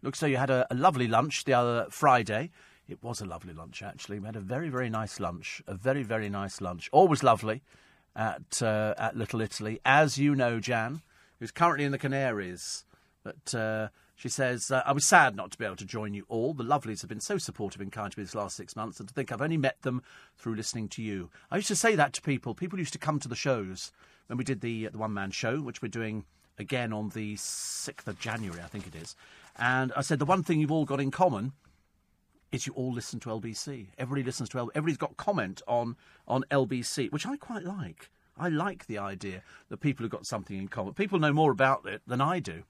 Looks 0.02 0.22
like 0.22 0.32
you 0.32 0.38
had 0.38 0.50
a, 0.50 0.66
a 0.72 0.74
lovely 0.74 1.06
lunch 1.06 1.44
the 1.44 1.54
other 1.54 1.86
Friday. 1.90 2.50
It 2.88 3.04
was 3.04 3.20
a 3.20 3.26
lovely 3.26 3.54
lunch, 3.54 3.84
actually. 3.84 4.20
We 4.20 4.26
had 4.26 4.38
a 4.38 4.42
very, 4.42 4.70
very 4.70 4.90
nice 4.90 5.20
lunch. 5.20 5.62
A 5.68 5.76
very, 5.76 6.02
very 6.02 6.30
nice 6.30 6.62
lunch. 6.62 6.90
Always 6.94 7.24
lovely 7.24 7.62
at, 8.16 8.64
uh, 8.64 8.96
at 8.98 9.18
Little 9.18 9.42
Italy. 9.42 9.82
As 9.84 10.18
you 10.18 10.34
know, 10.34 10.62
Jan, 10.62 11.02
who's 11.40 11.52
currently 11.52 11.84
in 11.84 11.92
the 11.92 12.00
Canaries, 12.00 12.86
but 13.22 13.54
uh, 13.54 13.90
She 14.22 14.30
says, 14.30 14.70
uh, 14.70 14.84
I 14.86 14.92
was 14.92 15.08
sad 15.08 15.36
not 15.36 15.50
to 15.50 15.58
be 15.58 15.66
able 15.66 15.78
to 15.78 15.86
join 15.86 16.14
you 16.14 16.28
all. 16.30 16.54
The 16.54 16.64
lovelies 16.64 17.02
have 17.02 17.10
been 17.10 17.20
so 17.20 17.40
supportive 17.40 17.82
and 17.82 17.92
kind 17.92 18.12
to 18.12 18.20
me 18.20 18.24
this 18.24 18.36
last 18.36 18.56
six 18.56 18.76
months, 18.76 19.00
and 19.00 19.10
to 19.10 19.16
think 19.16 19.32
I've 19.32 19.42
only 19.42 19.58
met 19.58 19.82
them 19.82 20.04
through 20.38 20.54
listening 20.54 20.90
to 20.90 21.02
you. 21.02 21.32
I 21.50 21.56
used 21.56 21.70
to 21.70 21.76
say 21.76 21.96
that 21.96 22.14
to 22.14 22.22
people. 22.22 22.54
People 22.54 22.78
used 22.78 22.94
to 22.94 23.00
come 23.00 23.20
to 23.20 23.28
the 23.28 23.36
shows 23.36 23.92
when 24.28 24.38
we 24.38 24.44
did 24.44 24.62
the, 24.62 24.90
the 24.90 25.00
one 25.00 25.12
man 25.12 25.32
show, 25.32 25.60
which 25.60 25.82
we're 25.82 25.88
doing 25.88 26.26
again 26.60 26.94
on 26.94 27.10
the 27.10 27.34
6th 27.34 28.06
of 28.06 28.20
January, 28.20 28.62
I 28.62 28.68
think 28.68 28.86
it 28.86 28.94
is. 28.94 29.16
And 29.58 29.92
I 29.98 30.02
said, 30.02 30.20
the 30.20 30.26
one 30.26 30.44
thing 30.44 30.60
you've 30.60 30.72
all 30.72 30.86
got 30.86 31.02
in 31.02 31.10
common 31.10 31.54
is 32.52 32.68
you 32.68 32.74
all 32.74 32.94
listen 32.94 33.20
to 33.22 33.30
LBC. 33.30 33.88
Everybody 33.98 34.24
listens 34.24 34.50
to 34.50 34.58
LBC. 34.58 34.70
Everybody's 34.76 34.98
got 34.98 35.18
comment 35.18 35.64
on, 35.68 35.96
on 36.28 36.46
LBC, 36.52 37.12
which 37.12 37.26
I 37.26 37.38
quite 37.38 37.64
like. 37.64 38.12
I 38.38 38.50
like 38.50 38.86
the 38.86 39.00
idea 39.00 39.42
that 39.70 39.78
people 39.78 40.04
have 40.04 40.12
got 40.12 40.28
something 40.28 40.56
in 40.56 40.68
common. 40.68 40.94
People 40.94 41.18
know 41.18 41.34
more 41.34 41.52
about 41.52 41.88
it 41.88 42.04
than 42.06 42.22
I 42.22 42.38
do. 42.38 42.66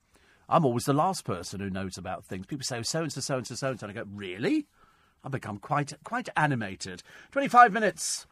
I'm 0.51 0.65
always 0.65 0.85
the 0.85 0.93
last 0.93 1.23
person 1.23 1.61
who 1.61 1.69
knows 1.69 1.97
about 1.97 2.25
things. 2.25 2.45
People 2.45 2.65
say, 2.65 2.79
oh, 2.79 2.81
so 2.81 3.03
and 3.03 3.11
so, 3.11 3.21
so 3.21 3.37
and 3.37 3.47
so, 3.47 3.55
so 3.55 3.69
and 3.69 3.79
so. 3.79 3.87
And 3.87 3.97
I 3.97 4.01
go, 4.01 4.09
really? 4.13 4.67
I 5.23 5.29
become 5.29 5.57
quite 5.57 5.93
quite 6.03 6.29
animated. 6.35 7.03
25 7.31 7.71
minutes 7.71 8.27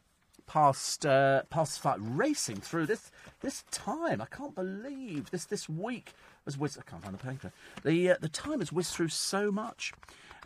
past 0.47 1.05
uh, 1.05 1.43
past 1.49 1.79
five, 1.79 1.99
racing 2.01 2.57
through 2.57 2.87
this 2.87 3.11
this 3.41 3.63
time. 3.71 4.21
I 4.21 4.25
can't 4.25 4.55
believe 4.55 5.31
this 5.31 5.45
this 5.45 5.69
week 5.69 6.13
has 6.45 6.57
whizzed. 6.57 6.79
I 6.79 6.89
can't 6.89 7.03
find 7.03 7.17
the 7.17 7.23
paper. 7.23 7.51
The 7.83 8.11
uh, 8.11 8.15
the 8.19 8.29
time 8.29 8.59
has 8.59 8.71
whizzed 8.71 8.93
through 8.93 9.09
so 9.09 9.51
much. 9.51 9.93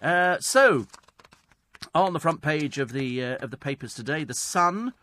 Uh, 0.01 0.37
so 0.39 0.85
on 1.95 2.13
the 2.13 2.19
front 2.19 2.41
page 2.41 2.77
of 2.77 2.91
the 2.91 3.23
uh, 3.23 3.37
of 3.37 3.49
the 3.49 3.57
papers 3.57 3.93
today, 3.93 4.23
the 4.23 4.33
Sun 4.33 4.93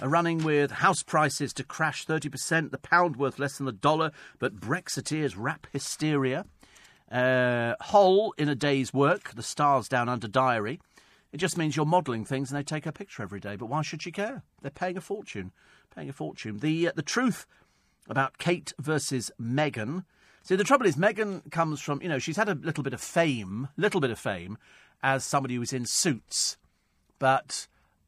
are 0.00 0.08
running 0.08 0.38
with 0.38 0.70
house 0.70 1.02
prices 1.02 1.52
to 1.54 1.64
crash 1.64 2.06
30%, 2.06 2.70
the 2.70 2.78
pound 2.78 3.16
worth 3.16 3.38
less 3.38 3.56
than 3.56 3.66
the 3.66 3.72
dollar, 3.72 4.12
but 4.38 4.60
Brexiteers 4.60 5.34
rap 5.36 5.66
hysteria. 5.72 6.44
Uh, 7.10 7.74
Hull 7.80 8.34
in 8.36 8.48
a 8.48 8.54
day's 8.54 8.92
work, 8.92 9.34
the 9.34 9.42
stars 9.42 9.88
down 9.88 10.08
under 10.08 10.28
diary. 10.28 10.80
It 11.32 11.38
just 11.38 11.58
means 11.58 11.76
you're 11.76 11.86
modelling 11.86 12.24
things 12.24 12.50
and 12.50 12.58
they 12.58 12.64
take 12.64 12.86
a 12.86 12.92
picture 12.92 13.22
every 13.22 13.40
day. 13.40 13.56
But 13.56 13.66
why 13.66 13.82
should 13.82 14.02
she 14.02 14.12
care? 14.12 14.42
They're 14.62 14.70
paying 14.70 14.96
a 14.96 15.00
fortune. 15.00 15.52
Paying 15.94 16.08
a 16.08 16.12
fortune. 16.12 16.58
The, 16.58 16.88
uh, 16.88 16.92
the 16.94 17.02
truth 17.02 17.46
about 18.08 18.38
Kate 18.38 18.72
versus 18.78 19.30
Meghan. 19.40 20.04
See, 20.42 20.56
the 20.56 20.64
trouble 20.64 20.86
is, 20.86 20.96
Meghan 20.96 21.50
comes 21.50 21.80
from, 21.80 22.00
you 22.02 22.08
know, 22.08 22.18
she's 22.18 22.36
had 22.36 22.48
a 22.48 22.54
little 22.54 22.84
bit 22.84 22.94
of 22.94 23.00
fame, 23.00 23.68
little 23.76 24.00
bit 24.00 24.10
of 24.10 24.18
fame, 24.18 24.58
as 25.02 25.24
somebody 25.24 25.54
who 25.54 25.60
was 25.60 25.72
in 25.72 25.86
suits. 25.86 26.56
But 27.18 27.66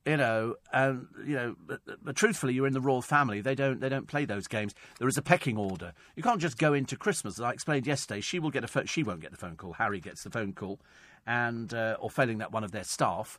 you 0.09 0.17
know, 0.17 0.55
and 0.73 1.07
you 1.27 1.35
know, 1.35 1.55
but, 1.67 1.81
but 2.03 2.17
truthfully, 2.17 2.55
you're 2.55 2.67
in 2.67 2.73
the 2.73 2.81
royal 2.81 3.03
family. 3.03 3.41
They 3.41 3.55
don't 3.55 3.81
they 3.81 3.89
don't 3.89 4.09
play 4.09 4.25
those 4.25 4.49
games. 4.49 4.75
There 4.99 5.09
is 5.09 5.19
a 5.19 5.23
pecking 5.23 5.59
order. 5.59 5.93
You 6.17 6.23
can't 6.23 6.41
just 6.41 6.57
go 6.57 6.73
into 6.73 6.97
Christmas. 6.97 7.39
As 7.39 7.43
I 7.43 7.53
explained 7.53 7.87
yesterday, 7.87 8.21
she 8.21 8.39
will 8.39 8.51
get 8.51 8.65
a 8.65 8.69
phone. 8.69 8.87
She 8.87 9.03
won't 9.03 9.21
get 9.21 9.31
the 9.31 9.37
phone 9.37 9.57
call. 9.57 9.75
Harry 9.75 10.01
gets 10.01 10.25
the 10.25 10.31
phone 10.31 10.55
call, 10.55 10.81
and 11.27 11.73
uh, 11.75 11.97
or 12.01 12.11
failing 12.11 12.39
that, 12.39 12.53
one 12.53 12.65
of 12.65 12.73
their 12.73 12.85
staff, 12.85 13.39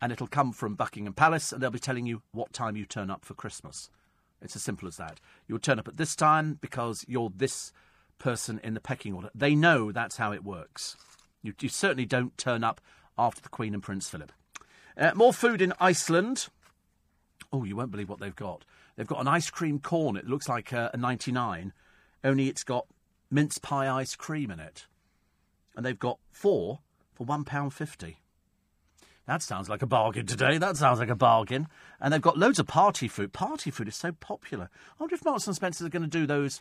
and 0.00 0.10
it'll 0.10 0.26
come 0.26 0.52
from 0.52 0.74
Buckingham 0.74 1.12
Palace, 1.12 1.52
and 1.52 1.62
they'll 1.62 1.70
be 1.70 1.78
telling 1.78 2.06
you 2.06 2.22
what 2.32 2.52
time 2.52 2.76
you 2.76 2.86
turn 2.86 3.10
up 3.10 3.24
for 3.24 3.34
Christmas. 3.34 3.90
It's 4.40 4.56
as 4.56 4.62
simple 4.62 4.88
as 4.88 4.96
that. 4.96 5.20
You'll 5.46 5.58
turn 5.58 5.78
up 5.78 5.88
at 5.88 5.96
this 5.96 6.16
time 6.16 6.58
because 6.60 7.04
you're 7.06 7.32
this 7.34 7.72
person 8.18 8.60
in 8.62 8.74
the 8.74 8.80
pecking 8.80 9.14
order. 9.14 9.30
They 9.34 9.54
know 9.54 9.92
that's 9.92 10.16
how 10.16 10.32
it 10.32 10.44
works. 10.44 10.96
You, 11.42 11.52
you 11.60 11.68
certainly 11.68 12.06
don't 12.06 12.36
turn 12.38 12.64
up 12.64 12.80
after 13.18 13.42
the 13.42 13.48
Queen 13.48 13.74
and 13.74 13.82
Prince 13.82 14.08
Philip. 14.08 14.32
Uh, 14.98 15.12
more 15.14 15.32
food 15.32 15.62
in 15.62 15.72
Iceland. 15.78 16.48
Oh, 17.52 17.64
you 17.64 17.76
won't 17.76 17.92
believe 17.92 18.08
what 18.08 18.18
they've 18.18 18.34
got. 18.34 18.64
They've 18.96 19.06
got 19.06 19.20
an 19.20 19.28
ice 19.28 19.48
cream 19.48 19.78
corn. 19.78 20.16
It 20.16 20.26
looks 20.26 20.48
like 20.48 20.72
a, 20.72 20.90
a 20.92 20.96
99, 20.96 21.72
only 22.24 22.48
it's 22.48 22.64
got 22.64 22.86
mince 23.30 23.58
pie 23.58 23.88
ice 23.88 24.16
cream 24.16 24.50
in 24.50 24.58
it. 24.58 24.86
And 25.76 25.86
they've 25.86 25.98
got 25.98 26.18
four 26.32 26.80
for 27.14 27.24
£1.50. 27.24 28.16
That 29.26 29.42
sounds 29.42 29.68
like 29.68 29.82
a 29.82 29.86
bargain 29.86 30.26
today. 30.26 30.58
That 30.58 30.76
sounds 30.76 30.98
like 30.98 31.10
a 31.10 31.14
bargain. 31.14 31.68
And 32.00 32.12
they've 32.12 32.20
got 32.20 32.38
loads 32.38 32.58
of 32.58 32.66
party 32.66 33.06
food. 33.06 33.32
Party 33.32 33.70
food 33.70 33.86
is 33.86 33.94
so 33.94 34.10
popular. 34.10 34.70
I 34.72 35.02
wonder 35.02 35.14
if 35.14 35.24
Marks 35.24 35.46
and 35.46 35.54
Spencer's 35.54 35.86
are 35.86 35.90
going 35.90 36.02
to 36.02 36.08
do 36.08 36.26
those 36.26 36.60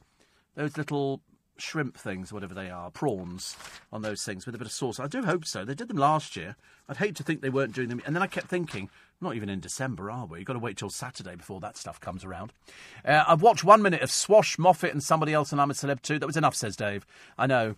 those 0.56 0.76
little 0.76 1.22
shrimp 1.62 1.98
things, 1.98 2.32
whatever 2.32 2.54
they 2.54 2.70
are, 2.70 2.92
prawns 2.92 3.58
on 3.92 4.02
those 4.02 4.24
things 4.24 4.46
with 4.46 4.56
a 4.56 4.58
bit 4.58 4.68
of 4.68 4.74
sauce. 4.74 5.00
I 5.00 5.08
do 5.08 5.24
hope 5.24 5.46
so. 5.46 5.66
They 5.66 5.74
did 5.74 5.88
them 5.88 5.98
last 5.98 6.36
year. 6.36 6.56
I'd 6.90 6.98
hate 6.98 7.16
to 7.16 7.24
think 7.24 7.42
they 7.42 7.50
weren't 7.50 7.74
doing 7.74 7.90
them. 7.90 8.02
And 8.06 8.16
then 8.16 8.24
I 8.24 8.28
kept 8.28 8.48
thinking, 8.48 8.90
not 9.20 9.36
even 9.36 9.50
in 9.50 9.60
December, 9.60 10.10
are 10.10 10.26
we? 10.26 10.40
You've 10.40 10.48
got 10.48 10.54
to 10.54 10.60
wait 10.60 10.78
till 10.78 10.90
Saturday 10.90 11.36
before 11.36 11.60
that 11.62 11.78
stuff 11.78 12.00
comes 12.00 12.24
around. 12.24 12.54
Uh, 13.04 13.24
I've 13.28 13.42
watched 13.42 13.64
one 13.64 13.82
minute 13.82 14.02
of 14.02 14.12
Swash, 14.12 14.58
Moffat, 14.58 14.92
and 14.92 15.04
somebody 15.04 15.34
else, 15.34 15.52
and 15.52 15.60
I'm 15.60 15.72
a 15.72 15.74
celeb 15.74 16.02
too. 16.02 16.20
That 16.20 16.28
was 16.28 16.38
enough, 16.38 16.56
says 16.56 16.76
Dave. 16.76 17.06
I 17.38 17.48
know. 17.48 17.76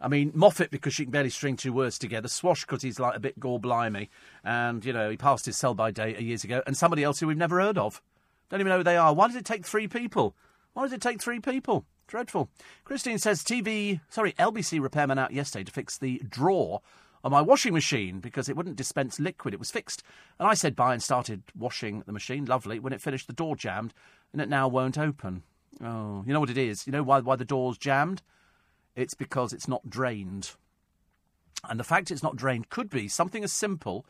I 0.00 0.08
mean, 0.08 0.30
Moffat 0.34 0.70
because 0.70 0.92
she 0.92 1.04
can 1.04 1.12
barely 1.12 1.30
string 1.30 1.56
two 1.56 1.72
words 1.72 1.98
together. 1.98 2.28
Swash 2.28 2.62
because 2.62 2.82
he's 2.82 3.00
like 3.00 3.16
a 3.16 3.20
bit 3.20 3.40
gore 3.40 3.58
blimey. 3.58 4.10
And, 4.44 4.84
you 4.84 4.92
know, 4.92 5.10
he 5.10 5.16
passed 5.16 5.46
his 5.46 5.56
sell 5.56 5.74
by 5.74 5.90
date 5.90 6.20
years 6.20 6.44
ago. 6.44 6.62
And 6.66 6.76
somebody 6.76 7.02
else 7.02 7.18
who 7.18 7.26
we've 7.26 7.36
never 7.36 7.60
heard 7.60 7.78
of. 7.78 8.02
Don't 8.50 8.60
even 8.60 8.70
know 8.70 8.78
who 8.78 8.84
they 8.84 8.96
are. 8.98 9.14
Why 9.14 9.26
does 9.26 9.36
it 9.36 9.44
take 9.44 9.66
three 9.66 9.88
people? 9.88 10.36
Why 10.74 10.82
does 10.82 10.92
it 10.92 11.00
take 11.00 11.20
three 11.20 11.40
people? 11.40 11.86
Dreadful. 12.06 12.48
Christine 12.84 13.18
says 13.18 13.42
TV, 13.42 14.00
sorry, 14.08 14.32
LBC 14.34 14.80
repairman 14.80 15.18
out 15.18 15.32
yesterday 15.32 15.64
to 15.64 15.72
fix 15.72 15.98
the 15.98 16.22
drawer 16.28 16.80
on 17.24 17.32
my 17.32 17.42
washing 17.42 17.74
machine 17.74 18.20
because 18.20 18.48
it 18.48 18.56
wouldn't 18.56 18.76
dispense 18.76 19.18
liquid. 19.18 19.52
It 19.52 19.58
was 19.58 19.72
fixed. 19.72 20.04
And 20.38 20.48
I 20.48 20.54
said 20.54 20.76
bye 20.76 20.92
and 20.92 21.02
started 21.02 21.42
washing 21.58 22.04
the 22.06 22.12
machine. 22.12 22.44
Lovely. 22.44 22.78
When 22.78 22.92
it 22.92 23.00
finished, 23.00 23.26
the 23.26 23.32
door 23.32 23.56
jammed 23.56 23.92
and 24.32 24.40
it 24.40 24.48
now 24.48 24.68
won't 24.68 24.96
open. 24.96 25.42
Oh, 25.82 26.22
you 26.24 26.32
know 26.32 26.38
what 26.38 26.50
it 26.50 26.58
is? 26.58 26.86
You 26.86 26.92
know 26.92 27.02
why, 27.02 27.18
why 27.20 27.34
the 27.34 27.44
door's 27.44 27.76
jammed? 27.76 28.22
It's 28.94 29.14
because 29.14 29.52
it's 29.52 29.66
not 29.66 29.90
drained. 29.90 30.52
And 31.68 31.80
the 31.80 31.84
fact 31.84 32.12
it's 32.12 32.22
not 32.22 32.36
drained 32.36 32.70
could 32.70 32.88
be 32.88 33.08
something 33.08 33.42
as 33.42 33.52
simple 33.52 34.06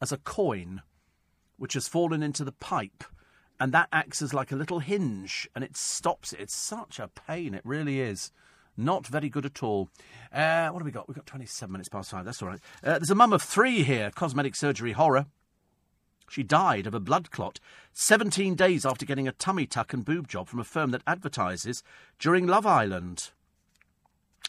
as 0.00 0.12
a 0.12 0.16
coin 0.16 0.80
which 1.56 1.74
has 1.74 1.88
fallen 1.88 2.22
into 2.22 2.44
the 2.44 2.52
pipe 2.52 3.04
and 3.60 3.72
that 3.72 3.88
acts 3.92 4.22
as 4.22 4.34
like 4.34 4.52
a 4.52 4.56
little 4.56 4.80
hinge 4.80 5.48
and 5.54 5.62
it 5.62 5.76
stops 5.76 6.32
it. 6.32 6.40
It's 6.40 6.56
such 6.56 6.98
a 6.98 7.08
pain, 7.08 7.54
it 7.54 7.62
really 7.64 8.00
is. 8.00 8.32
Not 8.76 9.06
very 9.06 9.28
good 9.28 9.46
at 9.46 9.62
all. 9.62 9.88
Uh, 10.32 10.68
what 10.70 10.80
have 10.80 10.86
we 10.86 10.90
got? 10.90 11.06
We've 11.06 11.16
got 11.16 11.26
27 11.26 11.70
minutes 11.70 11.88
past 11.88 12.10
five. 12.10 12.24
That's 12.24 12.42
all 12.42 12.48
right. 12.48 12.60
Uh, 12.82 12.98
there's 12.98 13.10
a 13.10 13.14
mum 13.14 13.32
of 13.32 13.42
three 13.42 13.84
here. 13.84 14.10
Cosmetic 14.10 14.56
surgery 14.56 14.92
horror. 14.92 15.26
She 16.28 16.42
died 16.42 16.86
of 16.86 16.94
a 16.94 17.00
blood 17.00 17.30
clot 17.30 17.60
17 17.92 18.54
days 18.56 18.84
after 18.84 19.06
getting 19.06 19.28
a 19.28 19.32
tummy 19.32 19.66
tuck 19.66 19.92
and 19.92 20.04
boob 20.04 20.26
job 20.26 20.48
from 20.48 20.58
a 20.58 20.64
firm 20.64 20.90
that 20.90 21.02
advertises 21.06 21.84
during 22.18 22.46
Love 22.46 22.66
Island. 22.66 23.30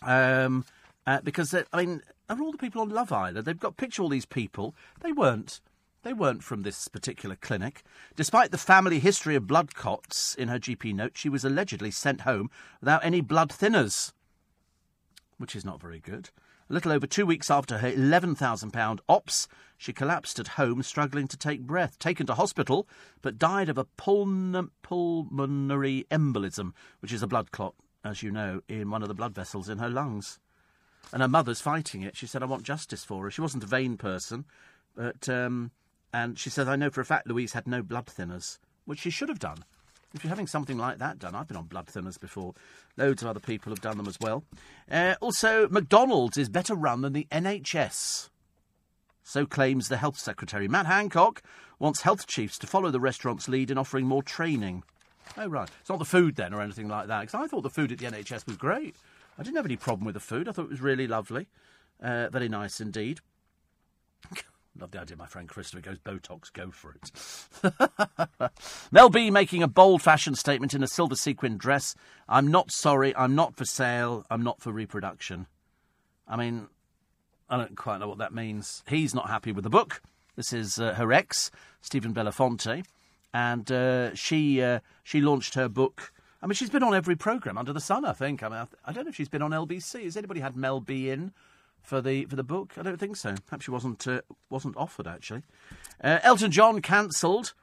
Um, 0.01 0.65
uh, 1.05 1.21
because, 1.21 1.53
I 1.53 1.63
mean, 1.77 2.01
are 2.29 2.41
all 2.41 2.51
the 2.51 2.57
people 2.57 2.81
on 2.81 2.89
Love 2.89 3.11
Island? 3.11 3.45
They've 3.45 3.59
got 3.59 3.77
picture 3.77 4.01
all 4.01 4.09
these 4.09 4.25
people. 4.25 4.73
They 5.01 5.11
weren't. 5.11 5.61
They 6.05 6.13
weren't 6.13 6.43
from 6.43 6.61
this 6.61 6.87
particular 6.87 7.35
clinic. 7.35 7.81
Despite 8.15 8.51
the 8.51 8.59
family 8.59 8.99
history 8.99 9.35
of 9.35 9.47
blood 9.47 9.73
clots 9.73 10.35
in 10.35 10.49
her 10.49 10.59
GP 10.59 10.93
note, 10.93 11.17
she 11.17 11.29
was 11.29 11.43
allegedly 11.43 11.89
sent 11.89 12.21
home 12.21 12.51
without 12.79 13.03
any 13.03 13.21
blood 13.21 13.49
thinners, 13.49 14.13
which 15.39 15.55
is 15.55 15.65
not 15.65 15.81
very 15.81 15.99
good. 15.99 16.29
A 16.69 16.73
little 16.73 16.91
over 16.91 17.07
two 17.07 17.25
weeks 17.25 17.49
after 17.49 17.79
her 17.79 17.91
£11,000 17.91 18.99
ops, 19.09 19.47
she 19.79 19.93
collapsed 19.93 20.37
at 20.37 20.49
home, 20.49 20.83
struggling 20.83 21.27
to 21.27 21.37
take 21.37 21.61
breath. 21.61 21.97
Taken 21.97 22.27
to 22.27 22.35
hospital, 22.35 22.87
but 23.23 23.39
died 23.39 23.67
of 23.67 23.79
a 23.79 23.85
pulm- 23.97 24.69
pulmonary 24.83 26.05
embolism, 26.11 26.73
which 26.99 27.13
is 27.13 27.23
a 27.23 27.27
blood 27.27 27.49
clot, 27.51 27.73
as 28.03 28.21
you 28.21 28.29
know, 28.29 28.61
in 28.67 28.91
one 28.91 29.01
of 29.01 29.07
the 29.07 29.15
blood 29.15 29.33
vessels 29.33 29.69
in 29.69 29.79
her 29.79 29.89
lungs. 29.89 30.37
And 31.11 31.23
her 31.23 31.27
mother's 31.27 31.61
fighting 31.61 32.03
it. 32.03 32.15
She 32.15 32.27
said, 32.27 32.43
I 32.43 32.45
want 32.45 32.61
justice 32.61 33.03
for 33.03 33.23
her. 33.23 33.31
She 33.31 33.41
wasn't 33.41 33.63
a 33.63 33.67
vain 33.67 33.97
person, 33.97 34.45
but 34.95 35.27
um, 35.27 35.71
and 36.15 36.39
she 36.39 36.49
says, 36.49 36.69
I 36.69 36.77
know 36.77 36.89
for 36.89 37.01
a 37.01 37.05
fact 37.05 37.27
Louise 37.27 37.51
had 37.51 37.67
no 37.67 37.83
blood 37.83 38.05
thinners, 38.05 38.57
which 38.85 38.99
she 38.99 39.09
should 39.09 39.27
have 39.27 39.37
done. 39.37 39.65
If 40.13 40.23
you're 40.23 40.29
having 40.29 40.47
something 40.47 40.77
like 40.77 40.97
that 40.99 41.19
done, 41.19 41.35
I've 41.35 41.49
been 41.49 41.57
on 41.57 41.65
blood 41.65 41.87
thinners 41.87 42.17
before. 42.17 42.53
Loads 42.95 43.21
of 43.21 43.27
other 43.27 43.41
people 43.41 43.69
have 43.73 43.81
done 43.81 43.97
them 43.97 44.07
as 44.07 44.17
well. 44.21 44.45
Uh, 44.89 45.15
also, 45.19 45.67
McDonald's 45.67 46.37
is 46.37 46.47
better 46.47 46.73
run 46.73 47.01
than 47.01 47.11
the 47.11 47.27
NHS. 47.33 48.29
So 49.23 49.45
claims 49.45 49.89
the 49.89 49.97
Health 49.97 50.17
Secretary. 50.17 50.69
Matt 50.69 50.85
Hancock 50.85 51.41
wants 51.79 52.03
health 52.03 52.27
chiefs 52.27 52.57
to 52.59 52.67
follow 52.67 52.91
the 52.91 52.99
restaurant's 53.01 53.49
lead 53.49 53.69
in 53.69 53.77
offering 53.77 54.05
more 54.05 54.23
training. 54.23 54.85
Oh, 55.37 55.47
right. 55.47 55.69
It's 55.81 55.89
not 55.89 55.99
the 55.99 56.05
food 56.05 56.37
then 56.37 56.53
or 56.53 56.61
anything 56.61 56.87
like 56.87 57.07
that, 57.07 57.21
because 57.21 57.35
I 57.35 57.47
thought 57.47 57.63
the 57.63 57.69
food 57.69 57.91
at 57.91 57.97
the 57.97 58.05
NHS 58.05 58.47
was 58.47 58.55
great. 58.55 58.95
I 59.37 59.43
didn't 59.43 59.57
have 59.57 59.65
any 59.65 59.75
problem 59.75 60.05
with 60.05 60.13
the 60.13 60.21
food. 60.21 60.47
I 60.47 60.53
thought 60.53 60.65
it 60.65 60.71
was 60.71 60.79
really 60.79 61.07
lovely. 61.07 61.47
Uh, 62.01 62.29
very 62.29 62.47
nice 62.47 62.79
indeed. 62.79 63.19
Love 64.77 64.91
the 64.91 64.99
idea 64.99 65.15
my 65.15 65.25
friend 65.25 65.47
Christopher 65.47 65.81
goes 65.81 65.99
Botox, 65.99 66.51
go 66.51 66.69
for 66.69 66.95
it. 66.95 68.51
Mel 68.91 69.09
B 69.09 69.31
making 69.31 69.63
a 69.63 69.69
bold 69.69 70.01
fashion 70.01 70.35
statement 70.35 70.73
in 70.73 70.83
a 70.83 70.87
silver 70.87 71.15
sequin 71.15 71.57
dress. 71.57 71.95
I'm 72.27 72.47
not 72.47 72.71
sorry, 72.71 73.15
I'm 73.15 73.35
not 73.35 73.55
for 73.55 73.63
sale, 73.63 74.25
I'm 74.29 74.43
not 74.43 74.61
for 74.61 74.73
reproduction. 74.73 75.47
I 76.27 76.35
mean, 76.35 76.67
I 77.49 77.57
don't 77.57 77.77
quite 77.77 77.99
know 77.99 78.09
what 78.09 78.17
that 78.17 78.33
means. 78.33 78.83
He's 78.87 79.15
not 79.15 79.29
happy 79.29 79.53
with 79.53 79.63
the 79.63 79.69
book. 79.69 80.01
This 80.35 80.51
is 80.51 80.77
uh, 80.77 80.95
her 80.95 81.13
ex, 81.13 81.51
Stephen 81.79 82.13
Belafonte, 82.13 82.83
and 83.33 83.71
uh, 83.71 84.13
she 84.13 84.61
uh, 84.61 84.79
she 85.03 85.21
launched 85.21 85.55
her 85.55 85.69
book. 85.69 86.11
I 86.41 86.47
mean, 86.47 86.55
she's 86.55 86.69
been 86.69 86.83
on 86.83 86.93
every 86.93 87.15
programme 87.15 87.57
under 87.57 87.71
the 87.71 87.79
sun, 87.79 88.03
I 88.03 88.11
think. 88.11 88.43
I 88.43 88.49
mean, 88.49 88.57
I, 88.57 88.65
th- 88.65 88.81
I 88.85 88.91
don't 88.91 89.05
know 89.05 89.09
if 89.09 89.15
she's 89.15 89.29
been 89.29 89.41
on 89.41 89.51
LBC. 89.51 90.03
Has 90.03 90.17
anybody 90.17 90.41
had 90.41 90.57
Mel 90.57 90.81
B 90.81 91.09
in 91.09 91.31
for 91.85 92.01
the 92.01 92.25
for 92.25 92.35
the 92.35 92.43
book? 92.43 92.73
I 92.77 92.83
don't 92.83 92.99
think 92.99 93.15
so. 93.15 93.35
Perhaps 93.45 93.65
she 93.65 93.71
wasn't 93.71 94.07
uh, 94.07 94.21
wasn't 94.49 94.77
offered 94.77 95.07
actually. 95.07 95.43
Uh, 96.03 96.19
Elton 96.23 96.51
John 96.51 96.81
cancelled 96.81 97.53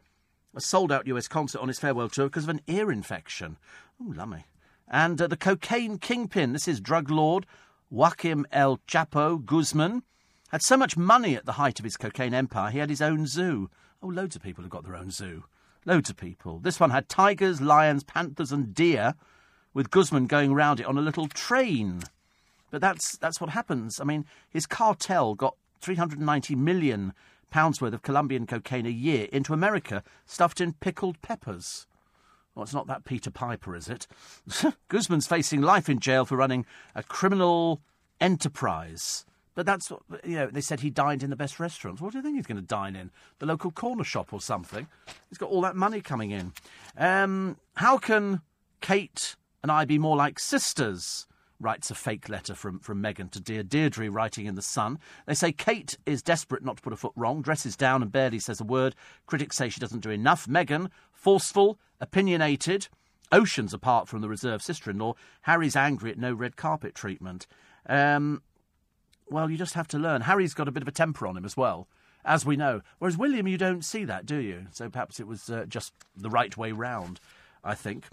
a 0.55 0.61
sold 0.61 0.93
out 0.93 1.07
US 1.07 1.29
concert 1.29 1.61
on 1.61 1.69
his 1.69 1.79
farewell 1.79 2.09
tour 2.09 2.27
because 2.27 2.45
of 2.45 2.51
an 2.51 2.61
ear 2.67 2.93
infection. 2.93 3.57
Oh, 4.01 4.13
lummy. 4.15 4.45
And 4.89 5.21
uh, 5.21 5.27
the 5.27 5.37
cocaine 5.37 5.99
kingpin, 5.99 6.53
this 6.53 6.69
is 6.69 6.81
drug 6.81 7.11
lord 7.11 7.47
Joaquim 7.91 8.47
El 8.53 8.79
Chapo 8.89 9.45
Guzman, 9.45 10.03
had 10.51 10.63
so 10.63 10.79
much 10.79 10.97
money 10.97 11.37
at 11.37 11.45
the 11.45 11.53
height 11.53 11.79
of 11.79 11.85
his 11.85 11.99
cocaine 11.99 12.33
empire, 12.33 12.71
he 12.71 12.79
had 12.79 12.89
his 12.89 13.03
own 13.03 13.27
zoo. 13.27 13.71
Oh, 14.03 14.09
loads 14.09 14.35
of 14.35 14.43
people 14.43 14.63
have 14.65 14.71
got 14.71 14.85
their 14.85 14.97
own 14.97 15.11
zoo. 15.11 15.45
Loads 15.85 16.09
of 16.09 16.17
people. 16.17 16.59
This 16.59 16.81
one 16.81 16.91
had 16.91 17.09
tigers, 17.09 17.61
lions, 17.61 18.03
panthers, 18.03 18.51
and 18.51 18.75
deer, 18.75 19.15
with 19.75 19.91
Guzman 19.91 20.27
going 20.27 20.55
round 20.55 20.81
it 20.81 20.87
on 20.87 20.97
a 20.97 21.03
little 21.03 21.29
train. 21.29 22.03
But 22.73 22.81
that's 22.81 23.19
that's 23.19 23.41
what 23.41 23.51
happens. 23.51 24.01
I 24.01 24.05
mean, 24.05 24.25
his 24.49 24.67
cartel 24.67 25.35
got 25.35 25.57
390 25.83 26.57
million 26.57 27.13
pounds 27.51 27.81
worth 27.81 27.93
of 27.93 28.03
Colombian 28.03 28.47
cocaine 28.47 28.87
a 28.87 28.91
year 28.91 29.29
into 29.31 29.53
America, 29.53 30.03
stuffed 30.25 30.61
in 30.61 30.73
pickled 30.73 31.21
peppers. 31.21 31.87
Well, 32.55 32.63
it's 32.63 32.75
not 32.75 32.87
that 32.87 33.05
Peter 33.05 33.31
Piper, 33.31 33.77
is 33.77 33.89
it? 33.89 34.07
Guzman's 34.89 35.27
facing 35.27 35.61
life 35.61 35.89
in 35.89 36.01
jail 36.01 36.25
for 36.25 36.37
running 36.37 36.67
a 36.95 37.03
criminal 37.03 37.83
enterprise. 38.21 39.27
But 39.55 39.67
that's 39.67 39.91
what, 39.91 40.01
you 40.25 40.37
know, 40.37 40.47
they 40.47 40.63
said 40.63 40.81
he 40.81 40.89
dined 40.89 41.23
in 41.23 41.29
the 41.29 41.37
best 41.37 41.61
restaurants. 41.61 42.01
What 42.01 42.13
do 42.13 42.19
you 42.19 42.23
think 42.23 42.37
he's 42.37 42.47
going 42.47 42.57
to 42.57 42.63
dine 42.63 42.97
in? 42.97 43.11
The 43.39 43.47
local 43.47 43.71
corner 43.71 44.05
shop 44.05 44.33
or 44.33 44.41
something? 44.41 44.87
He's 45.29 45.37
got 45.37 45.51
all 45.51 45.61
that 45.61 45.77
money 45.77 46.01
coming 46.01 46.31
in. 46.31 46.53
Um, 46.97 47.59
how 47.75 47.99
can 47.99 48.41
Kate 48.81 49.37
and 49.63 49.71
I 49.71 49.85
be 49.85 49.99
more 49.99 50.17
like 50.17 50.39
sisters? 50.39 51.27
Writes 51.63 51.93
a 51.93 51.95
fake 51.95 52.29
letter 52.29 52.57
from, 52.57 52.81
from 52.81 53.01
Meghan 53.01 53.31
to 53.31 53.41
dear 53.41 53.63
Deirdre, 53.63 54.11
writing 54.11 54.47
in 54.47 54.57
The 54.57 54.63
Sun. 54.63 54.99
They 55.27 55.35
say 55.35 55.53
Kate 55.53 55.97
is 56.05 56.21
desperate 56.21 56.65
not 56.65 56.79
to 56.79 56.83
put 56.83 56.93
a 56.93 56.97
foot 56.97 57.13
wrong, 57.15 57.41
dresses 57.41 57.77
down 57.77 58.03
and 58.03 58.11
barely 58.11 58.41
says 58.41 58.61
a 58.61 58.65
word. 58.65 58.97
Critics 59.27 59.57
say 59.57 59.69
she 59.69 59.79
doesn't 59.79 60.01
do 60.01 60.11
enough. 60.11 60.47
Meghan, 60.49 60.91
forceful, 61.13 61.79
opinionated, 62.01 62.89
oceans 63.31 63.73
apart 63.73 64.09
from 64.09 64.23
the 64.23 64.29
reserve 64.29 64.61
sister 64.61 64.91
in 64.91 64.99
law. 64.99 65.15
Harry's 65.43 65.77
angry 65.77 66.11
at 66.11 66.19
no 66.19 66.33
red 66.33 66.57
carpet 66.57 66.97
treatment. 66.97 67.47
Um, 67.87 68.43
well, 69.31 69.49
you 69.49 69.57
just 69.57 69.75
have 69.75 69.89
to 69.89 69.99
learn. 69.99 70.23
Harry's 70.23 70.55
got 70.55 70.67
a 70.67 70.73
bit 70.73 70.83
of 70.83 70.89
a 70.89 70.93
temper 70.93 71.29
on 71.29 71.37
him 71.37 71.45
as 71.45 71.57
well, 71.57 71.87
as 72.25 72.45
we 72.45 72.57
know. 72.57 72.81
Whereas 72.99 73.17
William, 73.17 73.47
you 73.47 73.57
don't 73.57 73.85
see 73.85 74.05
that, 74.05 74.27
do 74.27 74.37
you? 74.37 74.67
So 74.73 74.91
perhaps 74.91 75.21
it 75.21 75.29
was 75.29 75.49
uh, 75.49 75.65
just 75.69 75.93
the 76.17 76.29
right 76.29 76.57
way 76.57 76.73
round, 76.73 77.21
I 77.63 77.77
think. 77.77 78.07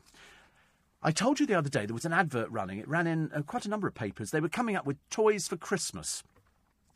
I 1.02 1.12
told 1.12 1.40
you 1.40 1.46
the 1.46 1.58
other 1.58 1.70
day 1.70 1.86
there 1.86 1.94
was 1.94 2.04
an 2.04 2.12
advert 2.12 2.50
running. 2.52 2.78
It 2.78 2.88
ran 2.88 3.08
in 3.08 3.32
uh, 3.34 3.42
quite 3.42 3.66
a 3.66 3.70
number 3.70 3.88
of 3.88 3.96
papers. 3.96 4.32
They 4.32 4.42
were 4.42 4.50
coming 4.50 4.76
up 4.76 4.86
with 4.86 4.98
toys 5.10 5.48
for 5.48 5.56
Christmas. 5.56 6.24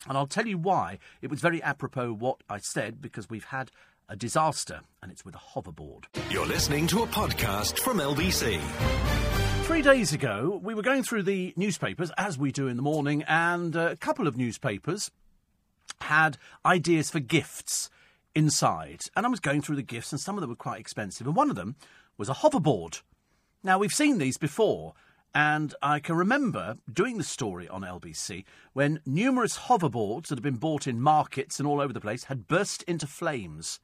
And 0.07 0.17
I'll 0.17 0.27
tell 0.27 0.45
you 0.45 0.57
why. 0.57 0.99
It 1.21 1.30
was 1.30 1.39
very 1.39 1.63
apropos 1.63 2.11
what 2.11 2.41
I 2.49 2.57
said 2.57 3.01
because 3.01 3.30
we've 3.30 3.45
had 3.45 3.71
a 4.09 4.17
disaster 4.17 4.81
and 5.01 5.09
it's 5.09 5.23
with 5.23 5.35
a 5.35 5.38
hoverboard. 5.38 6.03
You're 6.30 6.45
listening 6.45 6.85
to 6.88 7.03
a 7.03 7.07
podcast 7.07 7.80
from 7.80 7.99
LBC. 7.99 8.59
Three 9.63 9.81
days 9.81 10.11
ago, 10.11 10.59
we 10.61 10.75
were 10.75 10.81
going 10.81 11.03
through 11.03 11.23
the 11.23 11.53
newspapers, 11.55 12.11
as 12.17 12.38
we 12.38 12.51
do 12.51 12.67
in 12.67 12.75
the 12.75 12.84
morning, 12.84 13.23
and 13.23 13.73
uh, 13.77 13.91
a 13.91 13.95
couple 13.95 14.27
of 14.27 14.35
newspapers 14.35 15.09
had 16.01 16.38
ideas 16.65 17.09
for 17.09 17.21
gifts 17.21 17.89
inside. 18.35 19.03
And 19.15 19.25
I 19.25 19.30
was 19.30 19.39
going 19.39 19.61
through 19.61 19.77
the 19.77 19.81
gifts, 19.81 20.11
and 20.11 20.19
some 20.19 20.35
of 20.35 20.41
them 20.41 20.49
were 20.49 20.57
quite 20.57 20.81
expensive. 20.81 21.25
And 21.25 21.35
one 21.38 21.49
of 21.49 21.55
them 21.55 21.77
was 22.17 22.27
a 22.27 22.34
hoverboard. 22.34 23.01
Now, 23.65 23.77
we've 23.77 23.94
seen 23.94 24.18
these 24.18 24.35
before, 24.35 24.94
and 25.34 25.73
I 25.81 26.02
can 26.02 26.15
remember 26.15 26.76
doing 26.91 27.18
the 27.18 27.23
story 27.23 27.69
on 27.69 27.84
LBC 27.84 28.44
when 28.73 28.99
numerous 29.06 29.57
hoverboards 29.57 30.27
that 30.27 30.35
had 30.35 30.44
been 30.44 30.57
bought 30.57 30.85
in 30.85 30.99
markets 30.99 31.60
and 31.60 31.68
all 31.68 31.80
over 31.80 31.94
the 31.94 32.02
place 32.02 32.26
had 32.26 32.49
burst 32.49 32.84
into 32.84 33.07
flames. 33.07 33.80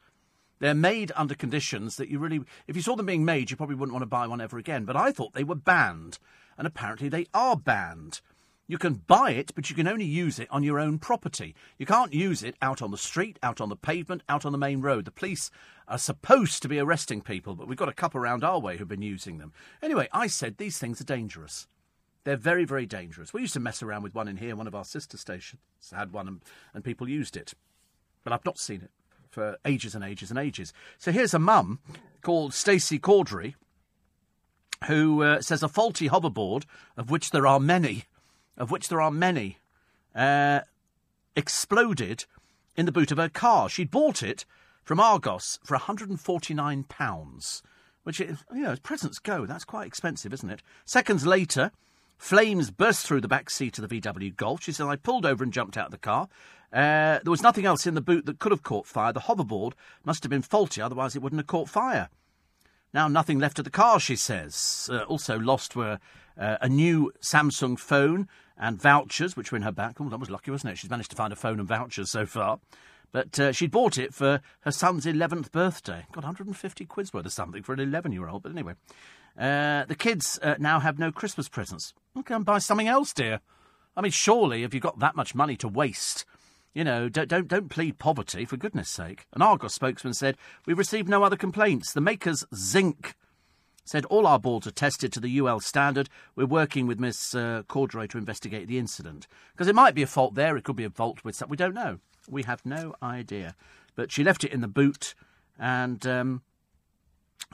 They're 0.59 0.73
made 0.73 1.13
under 1.15 1.33
conditions 1.33 1.95
that 1.95 2.09
you 2.09 2.19
really, 2.19 2.41
if 2.67 2.75
you 2.75 2.81
saw 2.81 2.97
them 2.97 3.05
being 3.05 3.23
made, 3.23 3.51
you 3.51 3.55
probably 3.55 3.77
wouldn't 3.77 3.93
want 3.93 4.03
to 4.03 4.07
buy 4.07 4.27
one 4.27 4.41
ever 4.41 4.57
again. 4.57 4.83
But 4.83 4.97
I 4.97 5.13
thought 5.13 5.33
they 5.33 5.45
were 5.45 5.55
banned, 5.55 6.19
and 6.57 6.67
apparently 6.67 7.07
they 7.07 7.27
are 7.33 7.55
banned. 7.55 8.19
You 8.67 8.77
can 8.77 8.95
buy 9.07 9.31
it, 9.31 9.53
but 9.55 9.69
you 9.69 9.75
can 9.75 9.87
only 9.87 10.05
use 10.05 10.37
it 10.39 10.47
on 10.51 10.61
your 10.61 10.77
own 10.77 10.99
property. 10.99 11.55
You 11.79 11.87
can't 11.87 12.13
use 12.13 12.43
it 12.43 12.55
out 12.61 12.81
on 12.81 12.91
the 12.91 12.97
street, 12.97 13.39
out 13.41 13.59
on 13.61 13.69
the 13.69 13.75
pavement, 13.75 14.23
out 14.27 14.45
on 14.45 14.51
the 14.51 14.59
main 14.59 14.81
road. 14.81 15.05
The 15.05 15.11
police 15.11 15.49
are 15.89 15.97
supposed 15.97 16.61
to 16.61 16.69
be 16.69 16.79
arresting 16.79 17.21
people, 17.21 17.55
but 17.55 17.67
we've 17.67 17.77
got 17.77 17.89
a 17.89 17.93
couple 17.93 18.21
around 18.21 18.43
our 18.43 18.59
way 18.59 18.77
who've 18.77 18.87
been 18.87 19.01
using 19.01 19.39
them. 19.39 19.51
Anyway, 19.81 20.07
I 20.13 20.27
said 20.27 20.57
these 20.57 20.77
things 20.77 21.01
are 21.01 21.05
dangerous. 21.05 21.67
They're 22.23 22.37
very, 22.37 22.63
very 22.63 22.85
dangerous. 22.85 23.33
We 23.33 23.41
used 23.41 23.53
to 23.53 23.59
mess 23.59 23.81
around 23.81 24.03
with 24.03 24.13
one 24.13 24.27
in 24.27 24.37
here, 24.37 24.55
one 24.55 24.67
of 24.67 24.75
our 24.75 24.85
sister 24.85 25.17
stations 25.17 25.61
had 25.91 26.13
one, 26.13 26.27
and, 26.27 26.41
and 26.73 26.83
people 26.83 27.09
used 27.09 27.35
it. 27.35 27.53
But 28.23 28.33
I've 28.33 28.45
not 28.45 28.59
seen 28.59 28.81
it 28.81 28.91
for 29.31 29.57
ages 29.65 29.95
and 29.95 30.03
ages 30.03 30.29
and 30.29 30.37
ages. 30.37 30.73
So 30.97 31.11
here's 31.11 31.33
a 31.33 31.39
mum 31.39 31.79
called 32.21 32.53
Stacey 32.53 32.99
Caudry 32.99 33.55
who 34.87 35.23
uh, 35.23 35.41
says 35.41 35.63
a 35.63 35.67
faulty 35.67 36.07
hoverboard, 36.07 36.63
of 36.95 37.09
which 37.09 37.31
there 37.31 37.47
are 37.47 37.59
many, 37.59 38.05
of 38.57 38.71
which 38.71 38.87
there 38.87 39.01
are 39.01 39.11
many, 39.11 39.57
uh, 40.15 40.61
exploded 41.35 42.25
in 42.75 42.85
the 42.85 42.91
boot 42.91 43.11
of 43.11 43.17
her 43.17 43.29
car. 43.29 43.67
She'd 43.69 43.91
bought 43.91 44.23
it 44.23 44.45
from 44.89 44.99
Argos 44.99 45.59
for 45.63 45.77
£149, 45.77 47.61
which, 48.01 48.19
is, 48.19 48.43
you 48.51 48.61
know, 48.61 48.71
as 48.71 48.79
presents 48.79 49.19
go, 49.19 49.45
that's 49.45 49.63
quite 49.63 49.85
expensive, 49.85 50.33
isn't 50.33 50.49
it? 50.49 50.63
Seconds 50.83 51.27
later, 51.27 51.71
flames 52.17 52.71
burst 52.71 53.05
through 53.05 53.21
the 53.21 53.27
back 53.27 53.51
seat 53.51 53.77
of 53.77 53.87
the 53.87 54.01
VW 54.01 54.35
Golf. 54.35 54.63
She 54.63 54.71
said, 54.71 54.87
I 54.87 54.95
pulled 54.95 55.27
over 55.27 55.43
and 55.43 55.53
jumped 55.53 55.77
out 55.77 55.85
of 55.85 55.91
the 55.91 55.99
car. 55.99 56.27
Uh, 56.73 57.19
there 57.21 57.29
was 57.29 57.43
nothing 57.43 57.67
else 57.67 57.85
in 57.85 57.93
the 57.93 58.01
boot 58.01 58.25
that 58.25 58.39
could 58.39 58.51
have 58.51 58.63
caught 58.63 58.87
fire. 58.87 59.13
The 59.13 59.19
hoverboard 59.19 59.73
must 60.03 60.23
have 60.23 60.31
been 60.31 60.41
faulty, 60.41 60.81
otherwise 60.81 61.15
it 61.15 61.21
wouldn't 61.21 61.39
have 61.39 61.45
caught 61.45 61.69
fire. 61.69 62.09
Now, 62.91 63.07
nothing 63.07 63.37
left 63.37 63.59
of 63.59 63.65
the 63.65 63.69
car, 63.69 63.99
she 63.99 64.15
says. 64.15 64.89
Uh, 64.91 65.03
also 65.03 65.37
lost 65.37 65.75
were 65.75 65.99
uh, 66.35 66.57
a 66.61 66.67
new 66.67 67.11
Samsung 67.21 67.77
phone 67.77 68.27
and 68.57 68.81
vouchers, 68.81 69.37
which 69.37 69.51
were 69.51 69.57
in 69.57 69.61
her 69.61 69.71
bag. 69.71 69.97
Oh, 69.99 70.09
that 70.09 70.19
was 70.19 70.31
lucky, 70.31 70.49
wasn't 70.49 70.73
it? 70.73 70.79
She's 70.79 70.89
managed 70.89 71.11
to 71.11 71.15
find 71.15 71.31
a 71.31 71.35
phone 71.35 71.59
and 71.59 71.67
vouchers 71.67 72.09
so 72.09 72.25
far. 72.25 72.59
But 73.11 73.39
uh, 73.39 73.51
she'd 73.51 73.71
bought 73.71 73.97
it 73.97 74.13
for 74.13 74.41
her 74.61 74.71
son's 74.71 75.05
11th 75.05 75.51
birthday. 75.51 76.05
Got 76.11 76.23
150 76.23 76.85
quid's 76.85 77.13
worth 77.13 77.25
of 77.25 77.31
something 77.31 77.63
for 77.63 77.73
an 77.73 77.79
11 77.79 78.11
year 78.11 78.27
old. 78.27 78.43
But 78.43 78.51
anyway, 78.51 78.73
uh, 79.37 79.85
the 79.85 79.95
kids 79.97 80.39
uh, 80.41 80.55
now 80.59 80.79
have 80.79 80.99
no 80.99 81.11
Christmas 81.11 81.49
presents. 81.49 81.93
Okay, 82.17 82.35
and 82.35 82.45
buy 82.45 82.59
something 82.59 82.87
else, 82.87 83.13
dear. 83.13 83.39
I 83.95 84.01
mean, 84.01 84.11
surely, 84.11 84.63
if 84.63 84.73
you've 84.73 84.83
got 84.83 84.99
that 84.99 85.15
much 85.15 85.33
money 85.33 85.55
to 85.57 85.67
waste, 85.67 86.25
you 86.73 86.83
know, 86.83 87.09
don't, 87.09 87.27
don't, 87.27 87.47
don't 87.47 87.69
plead 87.69 87.97
poverty, 87.97 88.45
for 88.45 88.57
goodness 88.57 88.89
sake. 88.89 89.25
An 89.33 89.41
Argos 89.41 89.73
spokesman 89.73 90.13
said, 90.13 90.37
We've 90.65 90.77
received 90.77 91.09
no 91.09 91.23
other 91.23 91.35
complaints. 91.35 91.93
The 91.93 92.01
makers, 92.01 92.45
Zinc, 92.55 93.15
said 93.83 94.05
all 94.05 94.27
our 94.27 94.39
balls 94.39 94.67
are 94.67 94.71
tested 94.71 95.11
to 95.13 95.19
the 95.19 95.39
UL 95.39 95.59
standard. 95.59 96.09
We're 96.35 96.45
working 96.45 96.85
with 96.85 96.99
Miss 96.99 97.33
uh, 97.33 97.63
Cordray 97.67 98.07
to 98.09 98.19
investigate 98.19 98.67
the 98.67 98.77
incident. 98.77 99.27
Because 99.51 99.67
it 99.67 99.75
might 99.75 99.95
be 99.95 100.03
a 100.03 100.07
fault 100.07 100.35
there, 100.35 100.55
it 100.55 100.63
could 100.63 100.75
be 100.75 100.83
a 100.83 100.91
fault 100.91 101.23
with 101.23 101.35
something. 101.35 101.51
We 101.51 101.57
don't 101.57 101.73
know. 101.73 101.99
We 102.29 102.43
have 102.43 102.65
no 102.65 102.95
idea. 103.01 103.55
But 103.95 104.11
she 104.11 104.23
left 104.23 104.43
it 104.43 104.53
in 104.53 104.61
the 104.61 104.67
boot, 104.67 105.13
and 105.57 106.05
um, 106.07 106.41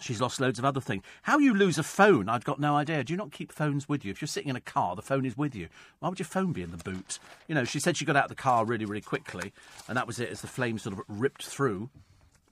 she's 0.02 0.22
lost 0.22 0.40
loads 0.40 0.60
of 0.60 0.66
other 0.66 0.82
things. 0.82 1.04
How 1.24 1.38
you 1.38 1.54
lose 1.54 1.78
a 1.78 1.84
phone, 1.84 2.30
I've 2.30 2.44
got 2.44 2.60
no 2.60 2.76
idea. 2.76 3.04
Do 3.04 3.14
you 3.14 3.18
not 3.18 3.32
keep 3.32 3.52
phones 3.52 3.90
with 3.90 4.06
you? 4.06 4.12
If 4.12 4.22
you're 4.22 4.28
sitting 4.28 4.50
in 4.50 4.56
a 4.56 4.62
car, 4.62 4.96
the 4.96 5.02
phone 5.02 5.26
is 5.26 5.38
with 5.38 5.56
you. 5.56 5.70
Why 6.00 6.10
would 6.10 6.20
your 6.20 6.28
phone 6.28 6.54
be 6.54 6.62
in 6.62 6.72
the 6.72 6.78
boot? 6.78 7.20
You 7.48 7.56
know, 7.56 7.64
she 7.64 7.80
said 7.80 7.98
she 7.98 8.06
got 8.06 8.16
out 8.16 8.26
of 8.26 8.30
the 8.30 8.36
car 8.36 8.66
really, 8.66 8.86
really 8.86 9.02
quickly, 9.02 9.54
and 9.88 9.98
that 9.98 10.08
was 10.08 10.20
it 10.20 10.30
as 10.30 10.42
the 10.42 10.48
flames 10.48 10.84
sort 10.84 10.98
of 10.98 11.04
ripped 11.08 11.46
through. 11.46 11.90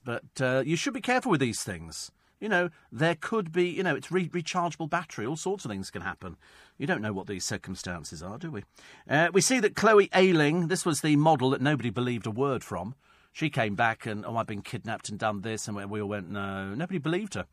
But 0.06 0.42
uh, 0.42 0.64
you 0.66 0.76
should 0.76 0.94
be 0.94 1.02
careful 1.02 1.32
with 1.32 1.40
these 1.40 1.64
things. 1.64 2.12
You 2.44 2.50
know, 2.50 2.72
there 2.92 3.16
could 3.16 3.54
be, 3.54 3.70
you 3.70 3.84
know, 3.84 3.96
it's 3.96 4.12
re- 4.12 4.28
rechargeable 4.28 4.90
battery, 4.90 5.26
all 5.26 5.38
sorts 5.38 5.64
of 5.64 5.72
things 5.72 5.90
can 5.90 6.02
happen. 6.02 6.36
You 6.78 6.86
don't 6.86 7.02
know 7.02 7.14
what 7.14 7.26
these 7.26 7.46
circumstances 7.46 8.22
are, 8.22 8.38
do 8.38 8.52
we? 8.52 8.66
Uh, 9.10 9.30
we 9.32 9.40
see 9.40 9.62
that 9.62 9.78
Chloe 9.78 10.10
Ayling, 10.14 10.68
this 10.68 10.86
was 10.86 11.00
the 11.00 11.16
model 11.16 11.52
that 11.52 11.62
nobody 11.62 11.90
believed 11.90 12.28
a 12.28 12.32
word 12.32 12.62
from. 12.62 12.96
She 13.32 13.50
came 13.50 13.76
back 13.76 14.06
and, 14.06 14.26
oh, 14.26 14.36
I've 14.36 14.46
been 14.46 14.62
kidnapped 14.62 15.08
and 15.08 15.18
done 15.18 15.40
this, 15.40 15.70
and 15.70 15.90
we 15.90 16.02
all 16.02 16.10
went, 16.10 16.32
no, 16.32 16.76
nobody 16.76 17.00
believed 17.00 17.36
her. 17.36 17.46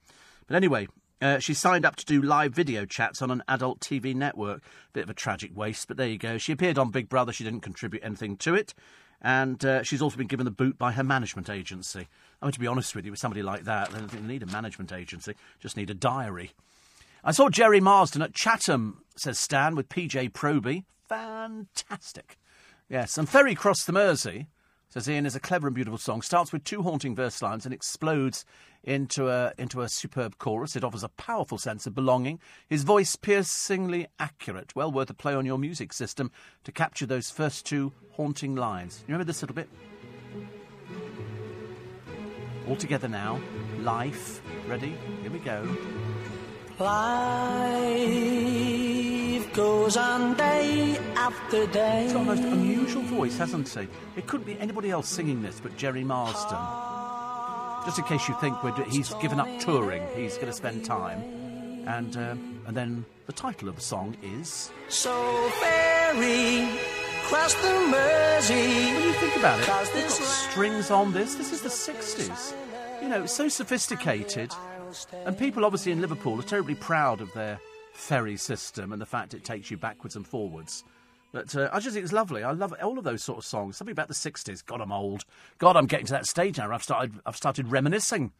But 0.48 0.56
anyway, 0.56 0.88
uh, 1.22 1.38
she 1.38 1.54
signed 1.54 1.84
up 1.84 1.94
to 1.94 2.04
do 2.04 2.20
live 2.20 2.52
video 2.52 2.84
chats 2.84 3.22
on 3.22 3.30
an 3.30 3.44
adult 3.46 3.78
TV 3.78 4.12
network. 4.12 4.60
Bit 4.92 5.04
of 5.04 5.10
a 5.10 5.14
tragic 5.14 5.56
waste, 5.56 5.86
but 5.86 5.98
there 5.98 6.08
you 6.08 6.18
go. 6.18 6.36
She 6.36 6.50
appeared 6.50 6.78
on 6.78 6.90
Big 6.90 7.08
Brother. 7.08 7.32
She 7.32 7.44
didn't 7.44 7.60
contribute 7.60 8.02
anything 8.02 8.36
to 8.38 8.56
it. 8.56 8.74
And 9.22 9.64
uh, 9.64 9.82
she's 9.82 10.02
also 10.02 10.16
been 10.16 10.26
given 10.26 10.46
the 10.46 10.50
boot 10.50 10.78
by 10.78 10.92
her 10.92 11.04
management 11.04 11.48
agency. 11.48 12.08
I 12.40 12.46
mean, 12.46 12.52
to 12.52 12.60
be 12.60 12.66
honest 12.66 12.94
with 12.94 13.04
you, 13.04 13.10
with 13.10 13.20
somebody 13.20 13.42
like 13.42 13.64
that, 13.64 13.90
they 13.90 13.98
don't 13.98 14.26
need 14.26 14.42
a 14.42 14.46
management 14.46 14.92
agency, 14.92 15.34
just 15.58 15.76
need 15.76 15.90
a 15.90 15.94
diary. 15.94 16.52
I 17.22 17.32
saw 17.32 17.50
Gerry 17.50 17.80
Marsden 17.80 18.22
at 18.22 18.34
Chatham, 18.34 19.02
says 19.16 19.38
Stan, 19.38 19.74
with 19.74 19.88
PJ 19.88 20.30
Proby. 20.32 20.84
Fantastic. 21.08 22.38
Yes, 22.88 23.18
and 23.18 23.28
ferry 23.28 23.54
crossed 23.54 23.86
the 23.86 23.92
Mersey 23.92 24.48
Says 24.92 25.08
Ian 25.08 25.24
is 25.24 25.36
a 25.36 25.40
clever 25.40 25.68
and 25.68 25.74
beautiful 25.74 25.98
song. 25.98 26.20
Starts 26.20 26.52
with 26.52 26.64
two 26.64 26.82
haunting 26.82 27.14
verse 27.14 27.40
lines 27.40 27.64
and 27.64 27.72
explodes 27.72 28.44
into 28.82 29.28
a 29.28 29.52
into 29.56 29.82
a 29.82 29.88
superb 29.88 30.38
chorus. 30.38 30.74
It 30.74 30.82
offers 30.82 31.04
a 31.04 31.08
powerful 31.10 31.58
sense 31.58 31.86
of 31.86 31.94
belonging. 31.94 32.40
His 32.68 32.82
voice 32.82 33.14
piercingly 33.14 34.08
accurate. 34.18 34.74
Well 34.74 34.90
worth 34.90 35.08
a 35.08 35.14
play 35.14 35.32
on 35.32 35.46
your 35.46 35.58
music 35.58 35.92
system 35.92 36.32
to 36.64 36.72
capture 36.72 37.06
those 37.06 37.30
first 37.30 37.64
two 37.64 37.92
haunting 38.14 38.56
lines. 38.56 39.04
You 39.06 39.12
remember 39.12 39.30
this 39.30 39.42
little 39.42 39.54
bit? 39.54 39.68
All 42.70 42.76
together 42.76 43.08
now. 43.08 43.40
Life. 43.80 44.40
Ready? 44.68 44.96
Here 45.22 45.30
we 45.32 45.40
go. 45.40 45.66
Life 46.78 47.82
goes 49.52 49.96
on 49.96 50.34
day 50.36 50.96
after 51.16 51.66
day. 51.66 52.04
It's 52.04 52.12
got 52.12 52.22
a 52.22 52.26
most 52.26 52.44
unusual 52.44 53.02
voice, 53.02 53.36
hasn't 53.36 53.68
he? 53.68 53.88
It 54.14 54.28
couldn't 54.28 54.46
be 54.46 54.56
anybody 54.60 54.92
else 54.92 55.08
singing 55.08 55.42
this 55.42 55.58
but 55.58 55.76
Gerry 55.76 56.04
Marsden. 56.04 56.58
Just 57.86 57.98
in 57.98 58.04
case 58.04 58.28
you 58.28 58.36
think 58.40 58.62
we're 58.62 58.70
do- 58.70 58.84
he's 58.84 59.14
given 59.14 59.40
up 59.40 59.48
touring, 59.58 60.06
he's 60.14 60.36
going 60.36 60.46
to 60.46 60.52
spend 60.52 60.84
time. 60.84 61.24
And, 61.88 62.16
um, 62.16 62.60
and 62.68 62.76
then 62.76 63.04
the 63.26 63.32
title 63.32 63.68
of 63.68 63.74
the 63.74 63.82
song 63.82 64.16
is. 64.22 64.70
So 64.88 65.50
ferry 65.58 66.68
cross 67.30 67.54
the 67.54 67.86
Mersey. 67.90 68.92
When 68.94 69.02
you 69.04 69.12
think 69.14 69.36
about 69.36 69.60
it, 69.60 69.66
they've 69.94 70.02
got 70.02 70.10
strings 70.10 70.90
on 70.90 71.12
this. 71.12 71.36
This 71.36 71.52
is 71.52 71.62
the 71.62 71.68
60s. 71.68 72.54
You 73.02 73.08
know, 73.08 73.22
it's 73.22 73.32
so 73.32 73.48
sophisticated. 73.48 74.52
And 75.24 75.38
people, 75.38 75.64
obviously, 75.64 75.92
in 75.92 76.00
Liverpool 76.00 76.38
are 76.38 76.44
terribly 76.44 76.74
proud 76.74 77.20
of 77.20 77.32
their 77.32 77.60
ferry 77.92 78.36
system 78.36 78.92
and 78.92 79.00
the 79.00 79.06
fact 79.06 79.34
it 79.34 79.44
takes 79.44 79.70
you 79.70 79.76
backwards 79.76 80.16
and 80.16 80.26
forwards. 80.26 80.84
But 81.32 81.54
uh, 81.54 81.70
I 81.72 81.78
just 81.78 81.94
think 81.94 82.04
it's 82.04 82.12
lovely. 82.12 82.42
I 82.42 82.52
love 82.52 82.74
all 82.82 82.98
of 82.98 83.04
those 83.04 83.22
sort 83.22 83.38
of 83.38 83.44
songs. 83.44 83.76
Something 83.76 83.92
about 83.92 84.08
the 84.08 84.14
60s. 84.14 84.64
God, 84.64 84.80
I'm 84.80 84.92
old. 84.92 85.24
God, 85.58 85.76
I'm 85.76 85.86
getting 85.86 86.06
to 86.06 86.12
that 86.12 86.26
stage 86.26 86.58
now. 86.58 86.72
I've 86.72 86.82
started, 86.82 87.20
I've 87.24 87.36
started 87.36 87.70
reminiscing. 87.70 88.32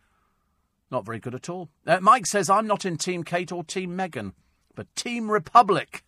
Not 0.91 1.07
very 1.07 1.21
good 1.21 1.35
at 1.35 1.49
all. 1.49 1.69
Uh, 1.87 2.01
Mike 2.01 2.27
says, 2.27 2.51
I'm 2.51 2.67
not 2.67 2.85
in 2.85 2.97
Team 2.97 3.23
Kate 3.23 3.53
or 3.53 3.63
Team 3.63 3.97
Meghan, 3.97 4.33
but 4.75 4.95
Team 4.97 5.31
Republic. 5.31 6.03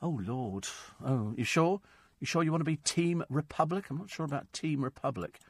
Oh, 0.00 0.20
Lord. 0.24 0.68
Oh, 1.04 1.34
you 1.36 1.44
sure? 1.44 1.80
You 2.20 2.26
sure 2.26 2.44
you 2.44 2.52
want 2.52 2.60
to 2.60 2.70
be 2.70 2.76
Team 2.76 3.24
Republic? 3.28 3.86
I'm 3.90 3.98
not 3.98 4.10
sure 4.10 4.24
about 4.24 4.52
Team 4.52 4.84
Republic. 4.84 5.40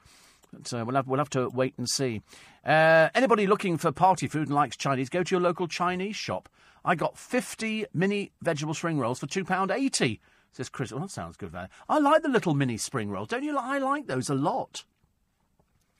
Uh, 0.54 0.84
we'll, 0.84 0.96
have, 0.96 1.06
we'll 1.06 1.18
have 1.18 1.30
to 1.30 1.48
wait 1.48 1.74
and 1.78 1.88
see. 1.88 2.22
Uh, 2.64 3.08
anybody 3.14 3.46
looking 3.46 3.78
for 3.78 3.92
party 3.92 4.26
food 4.26 4.48
and 4.48 4.54
likes 4.54 4.76
Chinese, 4.76 5.08
go 5.08 5.22
to 5.22 5.34
your 5.34 5.40
local 5.40 5.68
Chinese 5.68 6.16
shop. 6.16 6.48
I 6.84 6.94
got 6.94 7.18
50 7.18 7.86
mini 7.92 8.32
vegetable 8.42 8.74
spring 8.74 8.98
rolls 8.98 9.18
for 9.18 9.26
£2.80, 9.26 10.18
says 10.52 10.68
Chris. 10.68 10.92
Well, 10.92 11.00
that 11.00 11.10
sounds 11.10 11.36
good 11.36 11.50
value. 11.50 11.68
I 11.88 11.98
like 11.98 12.22
the 12.22 12.28
little 12.28 12.54
mini 12.54 12.76
spring 12.76 13.10
rolls. 13.10 13.28
Don't 13.28 13.42
you? 13.42 13.56
I 13.56 13.78
like 13.78 14.06
those 14.06 14.30
a 14.30 14.34
lot. 14.34 14.84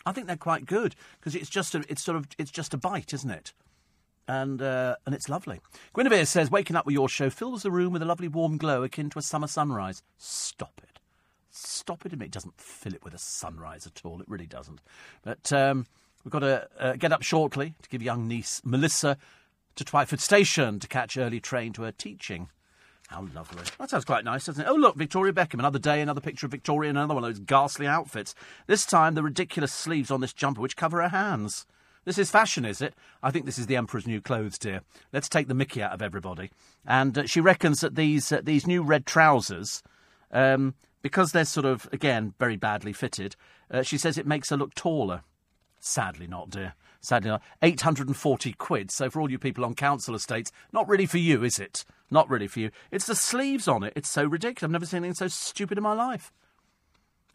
I 0.06 0.12
think 0.12 0.26
they're 0.26 0.36
quite 0.36 0.66
good 0.66 0.94
because 1.18 1.34
it's 1.34 1.50
just 1.50 1.74
a, 1.74 1.84
it's 1.88 2.02
sort 2.02 2.16
of 2.16 2.26
it's 2.38 2.50
just 2.50 2.72
a 2.72 2.78
bite, 2.78 3.12
isn't 3.12 3.30
it? 3.30 3.52
And 4.26 4.62
uh, 4.62 4.96
and 5.04 5.14
it's 5.14 5.28
lovely. 5.28 5.60
Guinevere 5.94 6.24
says, 6.24 6.50
waking 6.50 6.76
up 6.76 6.86
with 6.86 6.94
your 6.94 7.08
show 7.08 7.30
fills 7.30 7.62
the 7.62 7.70
room 7.70 7.92
with 7.92 8.02
a 8.02 8.06
lovely 8.06 8.28
warm 8.28 8.56
glow 8.56 8.82
akin 8.82 9.10
to 9.10 9.18
a 9.18 9.22
summer 9.22 9.46
sunrise. 9.46 10.02
Stop 10.16 10.80
it. 10.82 10.89
Stop 11.50 12.06
it. 12.06 12.12
It 12.12 12.30
doesn't 12.30 12.60
fill 12.60 12.94
it 12.94 13.04
with 13.04 13.14
a 13.14 13.18
sunrise 13.18 13.86
at 13.86 14.00
all. 14.04 14.20
It 14.20 14.28
really 14.28 14.46
doesn't. 14.46 14.80
But 15.22 15.52
um, 15.52 15.86
we've 16.24 16.32
got 16.32 16.40
to 16.40 16.68
uh, 16.78 16.92
get 16.94 17.12
up 17.12 17.22
shortly 17.22 17.74
to 17.82 17.88
give 17.88 18.02
young 18.02 18.28
niece 18.28 18.60
Melissa 18.64 19.16
to 19.76 19.84
Twyford 19.84 20.20
Station 20.20 20.78
to 20.80 20.88
catch 20.88 21.16
early 21.16 21.40
train 21.40 21.72
to 21.74 21.82
her 21.82 21.92
teaching. 21.92 22.48
How 23.08 23.26
lovely. 23.34 23.64
That 23.78 23.90
sounds 23.90 24.04
quite 24.04 24.24
nice, 24.24 24.46
doesn't 24.46 24.64
it? 24.64 24.68
Oh, 24.68 24.76
look, 24.76 24.94
Victoria 24.94 25.32
Beckham. 25.32 25.58
Another 25.58 25.80
day, 25.80 26.00
another 26.00 26.20
picture 26.20 26.46
of 26.46 26.52
Victoria 26.52 26.90
in 26.90 26.96
another 26.96 27.14
one 27.14 27.24
of 27.24 27.30
those 27.30 27.40
ghastly 27.40 27.88
outfits. 27.88 28.36
This 28.68 28.86
time, 28.86 29.14
the 29.14 29.22
ridiculous 29.22 29.72
sleeves 29.72 30.12
on 30.12 30.20
this 30.20 30.32
jumper 30.32 30.60
which 30.60 30.76
cover 30.76 31.02
her 31.02 31.08
hands. 31.08 31.66
This 32.04 32.18
is 32.18 32.30
fashion, 32.30 32.64
is 32.64 32.80
it? 32.80 32.94
I 33.20 33.32
think 33.32 33.46
this 33.46 33.58
is 33.58 33.66
the 33.66 33.76
Emperor's 33.76 34.06
new 34.06 34.20
clothes, 34.20 34.58
dear. 34.58 34.82
Let's 35.12 35.28
take 35.28 35.48
the 35.48 35.54
mickey 35.54 35.82
out 35.82 35.92
of 35.92 36.02
everybody. 36.02 36.50
And 36.86 37.18
uh, 37.18 37.26
she 37.26 37.40
reckons 37.40 37.80
that 37.80 37.96
these, 37.96 38.30
uh, 38.30 38.40
these 38.44 38.66
new 38.66 38.82
red 38.82 39.06
trousers, 39.06 39.82
um, 40.30 40.74
because 41.02 41.32
they're 41.32 41.44
sort 41.44 41.66
of, 41.66 41.88
again, 41.92 42.34
very 42.38 42.56
badly 42.56 42.92
fitted, 42.92 43.36
uh, 43.70 43.82
she 43.82 43.98
says 43.98 44.18
it 44.18 44.26
makes 44.26 44.50
her 44.50 44.56
look 44.56 44.74
taller. 44.74 45.22
Sadly 45.78 46.26
not, 46.26 46.50
dear. 46.50 46.74
Sadly 47.00 47.30
not. 47.30 47.42
840 47.62 48.52
quid. 48.54 48.90
So 48.90 49.08
for 49.08 49.20
all 49.20 49.30
you 49.30 49.38
people 49.38 49.64
on 49.64 49.74
council 49.74 50.14
estates, 50.14 50.52
not 50.72 50.88
really 50.88 51.06
for 51.06 51.18
you, 51.18 51.42
is 51.42 51.58
it? 51.58 51.84
Not 52.10 52.28
really 52.28 52.48
for 52.48 52.60
you. 52.60 52.70
It's 52.90 53.06
the 53.06 53.14
sleeves 53.14 53.66
on 53.66 53.82
it. 53.82 53.92
It's 53.96 54.10
so 54.10 54.24
ridiculous. 54.24 54.64
I've 54.64 54.72
never 54.72 54.86
seen 54.86 54.98
anything 54.98 55.14
so 55.14 55.28
stupid 55.28 55.78
in 55.78 55.84
my 55.84 55.94
life. 55.94 56.32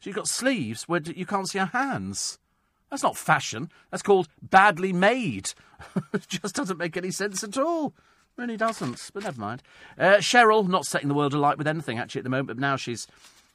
You've 0.04 0.16
got 0.16 0.28
sleeves 0.28 0.84
where 0.84 1.02
you 1.02 1.26
can't 1.26 1.50
see 1.50 1.58
her 1.58 1.66
hands. 1.66 2.38
That's 2.92 3.02
not 3.02 3.18
fashion. 3.18 3.72
That's 3.90 4.04
called 4.04 4.28
badly 4.42 4.94
made. 4.94 5.54
it 6.14 6.28
just 6.28 6.56
doesn't 6.56 6.78
make 6.78 6.96
any 6.96 7.10
sense 7.10 7.44
at 7.44 7.58
all. 7.58 7.94
Really 8.38 8.58
doesn't. 8.58 9.10
But 9.14 9.24
never 9.24 9.40
mind. 9.40 9.64
Uh, 9.98 10.18
Cheryl, 10.18 10.68
not 10.68 10.86
setting 10.86 11.08
the 11.08 11.16
world 11.16 11.34
alight 11.34 11.58
with 11.58 11.68
anything 11.68 11.98
actually 11.98 12.20
at 12.20 12.24
the 12.26 12.30
moment, 12.30 12.48
but 12.48 12.60
now 12.60 12.76
she's 12.76 13.08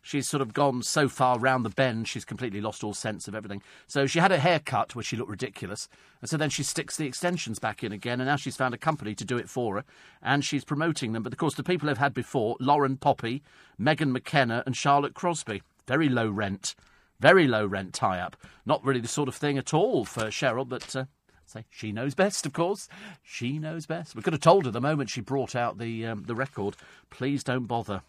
she's 0.02 0.28
sort 0.28 0.40
of 0.40 0.52
gone 0.52 0.82
so 0.82 1.08
far 1.08 1.38
round 1.38 1.64
the 1.64 1.70
bend, 1.70 2.08
she's 2.08 2.24
completely 2.24 2.60
lost 2.60 2.84
all 2.84 2.94
sense 2.94 3.28
of 3.28 3.34
everything. 3.34 3.62
So 3.86 4.06
she 4.06 4.18
had 4.18 4.32
a 4.32 4.38
haircut 4.38 4.94
where 4.94 5.02
she 5.02 5.16
looked 5.16 5.30
ridiculous, 5.30 5.88
and 6.20 6.28
so 6.28 6.36
then 6.36 6.50
she 6.50 6.62
sticks 6.62 6.96
the 6.96 7.06
extensions 7.06 7.58
back 7.58 7.82
in 7.84 7.92
again, 7.92 8.20
and 8.20 8.28
now 8.28 8.36
she's 8.36 8.56
found 8.56 8.74
a 8.74 8.78
company 8.78 9.14
to 9.14 9.24
do 9.24 9.38
it 9.38 9.48
for 9.48 9.76
her, 9.76 9.84
and 10.22 10.44
she's 10.44 10.64
promoting 10.64 11.12
them. 11.12 11.22
But 11.22 11.32
of 11.32 11.38
course, 11.38 11.54
the 11.54 11.62
people 11.62 11.86
they've 11.86 11.98
had 11.98 12.14
before 12.14 12.56
Lauren 12.60 12.96
Poppy, 12.96 13.42
Megan 13.78 14.12
McKenna, 14.12 14.62
and 14.66 14.76
Charlotte 14.76 15.14
Crosby. 15.14 15.62
Very 15.86 16.08
low 16.08 16.30
rent. 16.30 16.74
Very 17.18 17.46
low 17.46 17.66
rent 17.66 17.92
tie 17.92 18.20
up. 18.20 18.36
Not 18.64 18.84
really 18.84 19.00
the 19.00 19.08
sort 19.08 19.28
of 19.28 19.34
thing 19.34 19.58
at 19.58 19.74
all 19.74 20.04
for 20.04 20.24
Cheryl, 20.24 20.68
but. 20.68 20.94
Uh, 20.94 21.04
Say 21.50 21.64
she 21.68 21.90
knows 21.90 22.14
best, 22.14 22.46
of 22.46 22.52
course. 22.52 22.88
She 23.24 23.58
knows 23.58 23.84
best. 23.84 24.14
We 24.14 24.22
could 24.22 24.32
have 24.32 24.40
told 24.40 24.66
her 24.66 24.70
the 24.70 24.80
moment 24.80 25.10
she 25.10 25.20
brought 25.20 25.56
out 25.56 25.78
the 25.78 26.06
um, 26.06 26.22
the 26.22 26.36
record. 26.36 26.76
Please 27.10 27.42
don't 27.42 27.66
bother. 27.66 28.02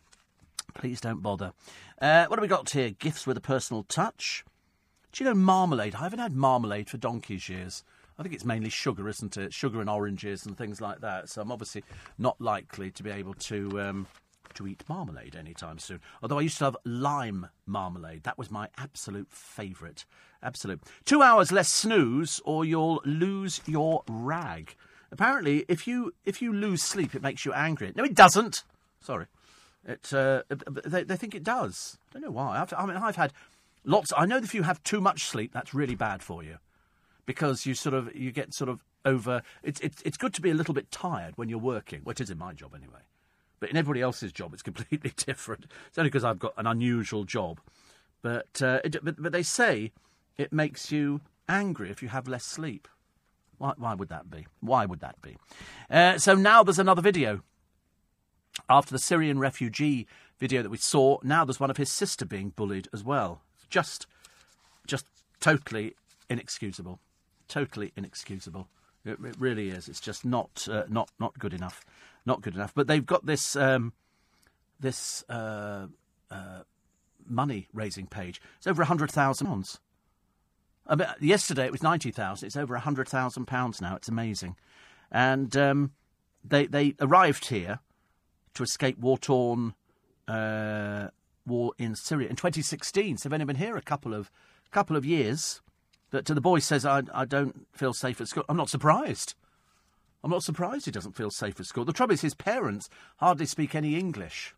Please 0.73 1.01
don't 1.01 1.21
bother. 1.21 1.53
Uh, 2.01 2.25
what 2.25 2.37
have 2.37 2.41
we 2.41 2.47
got 2.47 2.69
here? 2.69 2.91
Gifts 2.91 3.27
with 3.27 3.37
a 3.37 3.41
personal 3.41 3.83
touch. 3.83 4.43
Do 5.11 5.23
you 5.23 5.29
know 5.29 5.35
marmalade? 5.35 5.95
I 5.95 6.03
haven't 6.03 6.19
had 6.19 6.35
marmalade 6.35 6.89
for 6.89 6.97
donkey's 6.97 7.49
years. 7.49 7.83
I 8.17 8.23
think 8.23 8.35
it's 8.35 8.45
mainly 8.45 8.69
sugar, 8.69 9.09
isn't 9.09 9.35
it? 9.37 9.53
Sugar 9.53 9.81
and 9.81 9.89
oranges 9.89 10.45
and 10.45 10.57
things 10.57 10.79
like 10.79 11.01
that. 11.01 11.29
So 11.29 11.41
I'm 11.41 11.51
obviously 11.51 11.83
not 12.17 12.39
likely 12.39 12.91
to 12.91 13.03
be 13.03 13.09
able 13.09 13.33
to 13.35 13.81
um, 13.81 14.07
to 14.53 14.67
eat 14.67 14.83
marmalade 14.87 15.35
anytime 15.35 15.79
soon. 15.79 15.99
Although 16.21 16.39
I 16.39 16.41
used 16.41 16.57
to 16.59 16.65
love 16.65 16.77
lime 16.85 17.47
marmalade. 17.65 18.23
That 18.23 18.37
was 18.37 18.51
my 18.51 18.69
absolute 18.77 19.31
favourite. 19.31 20.05
Absolute. 20.43 20.81
Two 21.05 21.21
hours 21.21 21.51
less 21.51 21.69
snooze, 21.69 22.41
or 22.45 22.65
you'll 22.65 23.01
lose 23.05 23.61
your 23.65 24.03
rag. 24.07 24.75
Apparently, 25.11 25.65
if 25.67 25.87
you 25.87 26.13
if 26.25 26.41
you 26.41 26.53
lose 26.53 26.83
sleep, 26.83 27.15
it 27.15 27.21
makes 27.21 27.45
you 27.45 27.53
angry. 27.53 27.91
No, 27.95 28.03
it 28.03 28.15
doesn't. 28.15 28.63
Sorry. 29.01 29.25
It, 29.85 30.13
uh, 30.13 30.43
they, 30.85 31.03
they 31.03 31.15
think 31.15 31.33
it 31.33 31.43
does. 31.43 31.97
I 32.09 32.13
don't 32.13 32.23
know 32.23 32.31
why. 32.31 32.59
I've, 32.59 32.73
I 32.77 32.85
mean, 32.85 32.97
I've 32.97 33.15
had 33.15 33.33
lots. 33.83 34.13
I 34.15 34.25
know 34.25 34.37
if 34.37 34.53
you 34.53 34.63
have 34.63 34.83
too 34.83 35.01
much 35.01 35.25
sleep, 35.25 35.51
that's 35.53 35.73
really 35.73 35.95
bad 35.95 36.21
for 36.21 36.43
you, 36.43 36.57
because 37.25 37.65
you 37.65 37.73
sort 37.73 37.95
of 37.95 38.15
you 38.15 38.31
get 38.31 38.53
sort 38.53 38.69
of 38.69 38.83
over. 39.05 39.41
It's 39.63 39.79
it's 39.79 40.01
it's 40.03 40.17
good 40.17 40.33
to 40.35 40.41
be 40.41 40.51
a 40.51 40.53
little 40.53 40.73
bit 40.73 40.91
tired 40.91 41.37
when 41.37 41.49
you're 41.49 41.59
working. 41.59 42.01
Well, 42.03 42.11
it 42.11 42.21
is 42.21 42.29
in 42.29 42.37
my 42.37 42.53
job 42.53 42.75
anyway, 42.75 43.01
but 43.59 43.69
in 43.69 43.77
everybody 43.77 44.01
else's 44.01 44.31
job, 44.31 44.53
it's 44.53 44.63
completely 44.63 45.13
different. 45.15 45.65
It's 45.87 45.97
only 45.97 46.09
because 46.09 46.23
I've 46.23 46.39
got 46.39 46.53
an 46.57 46.67
unusual 46.67 47.23
job, 47.23 47.59
but 48.21 48.61
uh, 48.61 48.81
it, 48.83 49.03
but 49.03 49.21
but 49.21 49.31
they 49.31 49.43
say 49.43 49.91
it 50.37 50.53
makes 50.53 50.91
you 50.91 51.21
angry 51.49 51.89
if 51.89 52.03
you 52.03 52.09
have 52.09 52.27
less 52.27 52.45
sleep. 52.45 52.87
Why, 53.57 53.73
why 53.77 53.93
would 53.93 54.09
that 54.09 54.29
be? 54.29 54.47
Why 54.59 54.85
would 54.85 55.01
that 55.01 55.21
be? 55.21 55.37
Uh, 55.89 56.17
so 56.17 56.33
now 56.33 56.63
there's 56.63 56.79
another 56.79 57.01
video 57.01 57.41
after 58.69 58.91
the 58.91 58.99
Syrian 58.99 59.39
refugee 59.39 60.07
video 60.39 60.61
that 60.61 60.69
we 60.69 60.77
saw, 60.77 61.17
now 61.23 61.45
there's 61.45 61.59
one 61.59 61.69
of 61.71 61.77
his 61.77 61.91
sister 61.91 62.25
being 62.25 62.49
bullied 62.49 62.87
as 62.93 63.03
well. 63.03 63.41
Just, 63.69 64.07
just 64.87 65.05
totally 65.39 65.95
inexcusable. 66.29 66.99
Totally 67.47 67.91
inexcusable. 67.95 68.67
It, 69.05 69.17
it 69.23 69.35
really 69.39 69.69
is. 69.69 69.87
It's 69.87 69.99
just 69.99 70.25
not, 70.25 70.67
uh, 70.69 70.83
not, 70.89 71.09
not 71.19 71.37
good 71.39 71.53
enough. 71.53 71.85
Not 72.25 72.41
good 72.41 72.55
enough. 72.55 72.73
But 72.73 72.87
they've 72.87 73.05
got 73.05 73.25
this, 73.25 73.55
um, 73.55 73.93
this 74.79 75.23
uh, 75.29 75.87
uh, 76.29 76.61
money 77.27 77.67
raising 77.73 78.07
page. 78.07 78.41
It's 78.57 78.67
over 78.67 78.83
hundred 78.83 79.11
thousand 79.11 79.47
pounds. 79.47 79.79
I 80.87 80.95
mean, 80.95 81.07
yesterday 81.19 81.65
it 81.65 81.71
was 81.71 81.83
ninety 81.83 82.11
thousand. 82.11 82.47
It's 82.47 82.57
over 82.57 82.75
hundred 82.77 83.07
thousand 83.07 83.45
pounds 83.45 83.81
now. 83.81 83.95
It's 83.95 84.09
amazing, 84.09 84.55
and 85.11 85.55
um, 85.55 85.91
they 86.43 86.65
they 86.65 86.95
arrived 86.99 87.47
here 87.47 87.79
to 88.53 88.63
escape 88.63 88.97
war 88.99 89.17
torn 89.17 89.73
uh, 90.27 91.07
war 91.45 91.73
in 91.77 91.95
Syria 91.95 92.29
in 92.29 92.35
2016. 92.35 93.17
So 93.17 93.29
they've 93.29 93.33
only 93.33 93.45
been 93.45 93.55
here 93.55 93.77
a 93.77 93.81
couple 93.81 94.13
of 94.13 94.31
couple 94.71 94.95
of 94.95 95.05
years. 95.05 95.61
But 96.09 96.25
to 96.25 96.33
the 96.33 96.41
boy 96.41 96.59
says, 96.59 96.85
I, 96.85 97.03
I 97.13 97.25
don't 97.25 97.67
feel 97.73 97.93
safe 97.93 98.19
at 98.19 98.27
school. 98.27 98.45
I'm 98.49 98.57
not 98.57 98.69
surprised. 98.69 99.35
I'm 100.23 100.31
not 100.31 100.43
surprised 100.43 100.85
he 100.85 100.91
doesn't 100.91 101.15
feel 101.15 101.31
safe 101.31 101.59
at 101.59 101.65
school. 101.65 101.85
The 101.85 101.93
trouble 101.93 102.13
is, 102.13 102.21
his 102.21 102.35
parents 102.35 102.89
hardly 103.17 103.45
speak 103.45 103.73
any 103.73 103.95
English. 103.95 104.53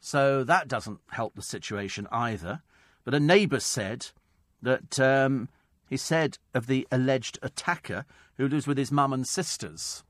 So 0.00 0.44
that 0.44 0.68
doesn't 0.68 1.00
help 1.10 1.34
the 1.34 1.42
situation 1.42 2.06
either. 2.12 2.62
But 3.04 3.14
a 3.14 3.20
neighbour 3.20 3.60
said 3.60 4.08
that 4.60 5.00
um, 5.00 5.48
he 5.88 5.96
said 5.96 6.38
of 6.54 6.66
the 6.66 6.86
alleged 6.92 7.38
attacker 7.42 8.04
who 8.36 8.48
lives 8.48 8.66
with 8.66 8.78
his 8.78 8.92
mum 8.92 9.12
and 9.12 9.26
sisters. 9.26 10.04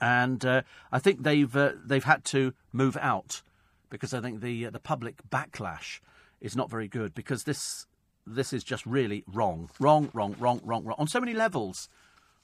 And 0.00 0.44
uh, 0.44 0.62
I 0.90 0.98
think 0.98 1.22
they've 1.22 1.54
uh, 1.54 1.72
they've 1.84 2.04
had 2.04 2.24
to 2.26 2.54
move 2.72 2.96
out 3.00 3.42
because 3.90 4.14
I 4.14 4.20
think 4.20 4.40
the 4.40 4.66
uh, 4.66 4.70
the 4.70 4.80
public 4.80 5.16
backlash 5.30 6.00
is 6.40 6.56
not 6.56 6.70
very 6.70 6.88
good 6.88 7.14
because 7.14 7.44
this 7.44 7.86
this 8.26 8.52
is 8.52 8.64
just 8.64 8.86
really 8.86 9.24
wrong, 9.26 9.70
wrong, 9.78 10.10
wrong, 10.12 10.36
wrong, 10.38 10.60
wrong, 10.64 10.84
wrong 10.84 10.96
on 10.98 11.08
so 11.08 11.20
many 11.20 11.34
levels. 11.34 11.88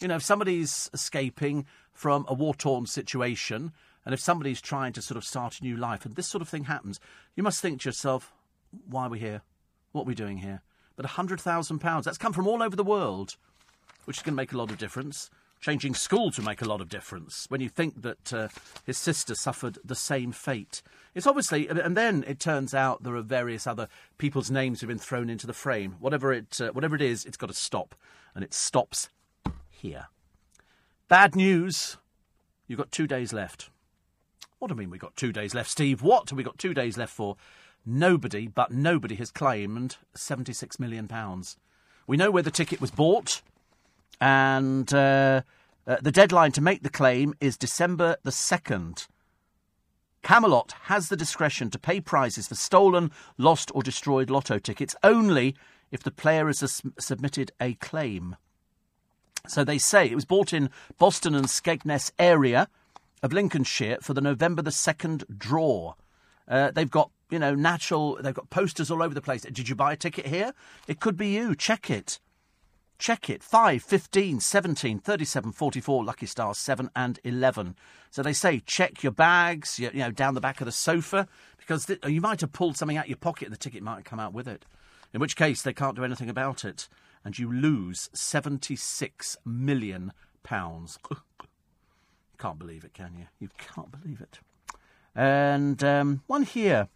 You 0.01 0.09
know, 0.09 0.17
if 0.17 0.23
somebody's 0.23 0.89
escaping 0.93 1.67
from 1.93 2.25
a 2.29 2.35
war 2.35 2.55
torn 2.55 2.87
situation, 2.87 3.73
and 4.05 4.15
if 4.15 4.21
somebody's 4.21 4.61
trying 4.61 4.93
to 4.93 5.03
sort 5.03 5.17
of 5.17 5.25
start 5.25 5.59
a 5.61 5.65
new 5.65 5.77
life, 5.77 6.07
and 6.07 6.15
this 6.15 6.29
sort 6.29 6.43
of 6.43 6.49
thing 6.49 6.65
happens, 6.65 7.01
you 7.35 7.43
must 7.43 7.61
think 7.61 7.81
to 7.81 7.89
yourself, 7.89 8.33
why 8.89 9.07
are 9.07 9.11
we 9.11 9.19
here? 9.19 9.43
What 9.93 10.03
are 10.03 10.07
we 10.07 10.15
doing 10.15 10.39
here? 10.39 10.63
But 10.97 11.07
£100,000, 11.07 12.05
that's 12.05 12.19
come 12.19 12.33
from 12.33 12.47
all 12.47 12.63
over 12.63 12.77
the 12.77 12.85
world, 12.85 13.37
which 14.05 14.19
is 14.19 14.23
going 14.23 14.33
to 14.35 14.37
make 14.37 14.53
a 14.53 14.57
lot 14.57 14.71
of 14.71 14.79
difference. 14.79 15.31
Changing 15.61 15.95
schools 15.95 16.39
will 16.39 16.45
make 16.45 16.63
a 16.63 16.69
lot 16.69 16.81
of 16.81 16.89
difference 16.89 17.47
when 17.49 17.61
you 17.61 17.69
think 17.69 18.03
that 18.03 18.33
uh, 18.33 18.49
his 18.85 18.97
sister 18.97 19.35
suffered 19.35 19.79
the 19.85 19.97
same 19.97 20.31
fate. 20.31 20.83
It's 21.15 21.27
obviously, 21.27 21.67
and 21.69 21.97
then 21.97 22.25
it 22.29 22.39
turns 22.39 22.75
out 22.75 23.03
there 23.03 23.17
are 23.17 23.23
various 23.23 23.67
other 23.67 23.89
people's 24.19 24.53
names 24.53 24.81
who've 24.81 24.89
been 24.89 24.99
thrown 24.99 25.29
into 25.29 25.49
the 25.49 25.53
frame. 25.53 25.97
Whatever 25.99 26.33
it, 26.33 26.61
uh, 26.61 26.71
whatever 26.71 26.95
it 26.95 27.03
is, 27.03 27.25
it's 27.25 27.37
got 27.37 27.49
to 27.49 27.55
stop, 27.55 27.97
and 28.35 28.45
it 28.45 28.55
stops 28.55 29.09
here. 29.69 30.07
Bad 31.09 31.35
news. 31.35 31.97
You've 32.69 32.79
got 32.79 32.93
two 32.93 33.07
days 33.07 33.33
left. 33.33 33.71
What 34.59 34.69
do 34.69 34.75
I 34.75 34.77
mean 34.77 34.91
we've 34.91 35.01
got 35.01 35.17
two 35.17 35.33
days 35.33 35.55
left, 35.55 35.71
Steve? 35.71 36.03
What 36.03 36.31
have 36.31 36.37
we 36.37 36.45
got 36.45 36.59
two 36.59 36.75
days 36.75 36.97
left 36.97 37.13
for? 37.13 37.37
Nobody, 37.85 38.47
but 38.47 38.71
nobody 38.71 39.15
has 39.17 39.31
claimed 39.31 39.97
£76 40.15 40.79
million. 40.79 41.09
We 42.07 42.17
know 42.17 42.31
where 42.31 42.43
the 42.43 42.51
ticket 42.51 42.81
was 42.81 42.91
bought, 42.91 43.41
and 44.21 44.93
uh, 44.93 45.43
uh, 45.87 45.97
the 46.03 46.13
deadline 46.13 46.53
to 46.53 46.61
make 46.61 46.83
the 46.83 46.91
claim 46.91 47.35
is 47.41 47.57
December 47.57 48.17
the 48.23 48.31
2nd. 48.31 49.07
Camelot 50.23 50.75
has 50.83 51.09
the 51.09 51.17
discretion 51.17 51.71
to 51.71 51.79
pay 51.79 52.01
prizes 52.01 52.49
for 52.49 52.55
stolen, 52.55 53.11
lost, 53.39 53.71
or 53.75 53.83
destroyed 53.83 54.31
lotto 54.31 54.59
tickets 54.59 54.97
only 55.03 55.55
if 55.91 56.03
the 56.03 56.11
player 56.11 56.47
has 56.47 56.83
submitted 56.99 57.53
a 57.61 57.75
claim. 57.75 58.37
So 59.47 59.65
they 59.65 59.79
say 59.79 60.07
it 60.07 60.15
was 60.15 60.25
bought 60.25 60.53
in 60.53 60.71
Boston 60.99 61.35
and 61.35 61.47
Skegness 61.47 62.11
area 62.19 62.69
of 63.23 63.33
Lincolnshire 63.33 63.99
for 64.03 64.13
the 64.13 64.21
November 64.21 64.63
the 64.63 64.71
2nd 64.71 65.39
draw. 65.39 65.95
Uh, 66.47 66.71
they've 66.71 66.91
got, 66.91 67.11
you 67.31 67.39
know, 67.39 67.55
natural, 67.55 68.19
they've 68.21 68.35
got 68.35 68.51
posters 68.51 68.91
all 68.91 69.03
over 69.03 69.15
the 69.15 69.23
place. 69.23 69.43
Did 69.43 69.69
you 69.69 69.75
buy 69.75 69.93
a 69.93 69.97
ticket 69.97 70.27
here? 70.27 70.53
It 70.87 71.01
could 71.01 71.17
be 71.17 71.29
you. 71.29 71.55
Check 71.55 71.91
it. 71.91 72.19
Check 72.99 73.31
it. 73.31 73.43
5, 73.43 73.83
15, 73.83 74.41
17, 74.41 74.99
37, 74.99 75.53
44, 75.53 76.05
lucky 76.05 76.27
stars 76.27 76.59
7 76.59 76.91
and 76.97 77.21
11. 77.23 77.77
So 78.11 78.23
they 78.23 78.33
say 78.33 78.61
check 78.61 79.03
your 79.03 79.13
bags, 79.13 79.79
you, 79.79 79.91
know, 79.93 80.11
down 80.11 80.35
the 80.35 80.41
back 80.41 80.61
of 80.61 80.65
the 80.65 80.73
sofa, 80.73 81.29
because 81.59 81.87
th- 81.87 82.05
you 82.07 82.21
might 82.21 82.41
have 82.41 82.53
pulled 82.53 82.77
something 82.77 82.97
out 82.97 83.05
of 83.05 83.11
your 83.11 83.17
pocket 83.17 83.47
and 83.47 83.53
the 83.53 83.59
ticket 83.59 83.83
might 83.83 83.97
have 83.97 84.05
come 84.05 84.19
out 84.19 84.33
with 84.33 84.49
it. 84.49 84.65
In 85.15 85.21
which 85.21 85.37
case, 85.37 85.63
they 85.63 85.73
can't 85.73 85.97
do 85.97 86.05
anything 86.05 86.29
about 86.29 86.65
it. 86.65 86.89
And 87.25 87.39
you 87.39 87.53
lose 87.53 88.11
£76 88.15 89.37
million. 89.45 90.13
Can't 92.39 92.59
believe 92.59 92.85
it, 92.85 92.95
can 92.95 93.15
you? 93.19 93.27
You 93.41 93.49
can't 93.59 93.91
believe 93.91 94.21
it. 94.21 94.39
And 95.15 95.83
um, 95.83 96.23
one 96.27 96.45
here 96.45 96.89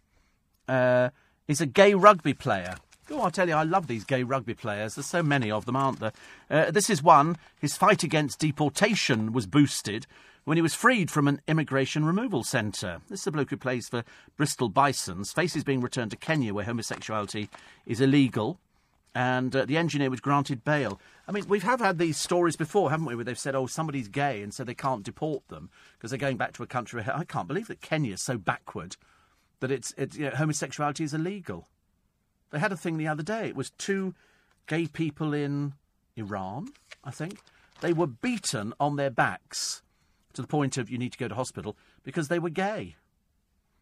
uh, 0.67 1.09
is 1.47 1.59
a 1.61 1.65
gay 1.65 1.93
rugby 1.93 2.33
player. 2.33 2.77
Oh, 3.11 3.23
I 3.23 3.29
tell 3.29 3.47
you, 3.47 3.55
I 3.55 3.63
love 3.63 3.87
these 3.87 4.03
gay 4.03 4.23
rugby 4.23 4.53
players. 4.53 4.95
There's 4.95 5.05
so 5.05 5.23
many 5.23 5.51
of 5.51 5.65
them, 5.65 5.75
aren't 5.75 5.99
there? 5.99 6.13
Uh, 6.49 6.71
this 6.71 6.89
is 6.89 7.03
one. 7.03 7.37
His 7.59 7.75
fight 7.75 8.03
against 8.03 8.39
deportation 8.39 9.33
was 9.33 9.45
boosted 9.45 10.07
when 10.45 10.57
he 10.57 10.61
was 10.61 10.73
freed 10.73 11.11
from 11.11 11.27
an 11.27 11.41
immigration 11.47 12.05
removal 12.05 12.43
centre. 12.43 13.01
This 13.09 13.21
is 13.21 13.27
a 13.27 13.31
bloke 13.31 13.49
who 13.49 13.57
plays 13.57 13.87
for 13.89 14.03
Bristol 14.37 14.69
Bisons. 14.69 15.31
Faces 15.31 15.63
being 15.63 15.81
returned 15.81 16.11
to 16.11 16.17
Kenya, 16.17 16.53
where 16.53 16.65
homosexuality 16.65 17.49
is 17.85 18.01
illegal 18.01 18.59
and 19.15 19.55
uh, 19.55 19.65
the 19.65 19.77
engineer 19.77 20.09
was 20.09 20.19
granted 20.19 20.63
bail. 20.63 20.99
I 21.27 21.31
mean, 21.31 21.47
we've 21.47 21.63
had 21.63 21.97
these 21.97 22.17
stories 22.17 22.55
before, 22.55 22.89
haven't 22.89 23.05
we, 23.05 23.15
where 23.15 23.23
they've 23.23 23.37
said, 23.37 23.55
oh, 23.55 23.67
somebody's 23.67 24.07
gay, 24.07 24.41
and 24.41 24.53
so 24.53 24.63
they 24.63 24.73
can't 24.73 25.03
deport 25.03 25.47
them 25.49 25.69
because 25.97 26.11
they're 26.11 26.17
going 26.17 26.37
back 26.37 26.53
to 26.53 26.63
a 26.63 26.67
country 26.67 27.01
where 27.01 27.15
I 27.15 27.23
can't 27.23 27.47
believe 27.47 27.67
that 27.67 27.81
Kenya 27.81 28.13
is 28.13 28.21
so 28.21 28.37
backward 28.37 28.97
that 29.59 29.71
it's, 29.71 29.93
it's 29.97 30.17
you 30.17 30.25
know, 30.25 30.35
homosexuality 30.35 31.03
is 31.03 31.13
illegal. 31.13 31.67
They 32.53 32.59
had 32.59 32.71
a 32.71 32.77
thing 32.77 32.97
the 32.97 33.07
other 33.07 33.23
day. 33.23 33.47
It 33.47 33.55
was 33.55 33.71
two 33.71 34.13
gay 34.67 34.85
people 34.85 35.33
in 35.33 35.73
Iran, 36.15 36.67
I 37.03 37.09
think. 37.09 37.39
They 37.81 37.93
were 37.93 38.05
beaten 38.05 38.73
on 38.79 38.95
their 38.95 39.09
backs 39.09 39.81
to 40.33 40.41
the 40.43 40.47
point 40.47 40.77
of 40.77 40.87
you 40.87 40.99
need 40.99 41.11
to 41.13 41.17
go 41.17 41.27
to 41.27 41.33
hospital 41.33 41.75
because 42.03 42.27
they 42.27 42.37
were 42.37 42.51
gay. 42.51 42.95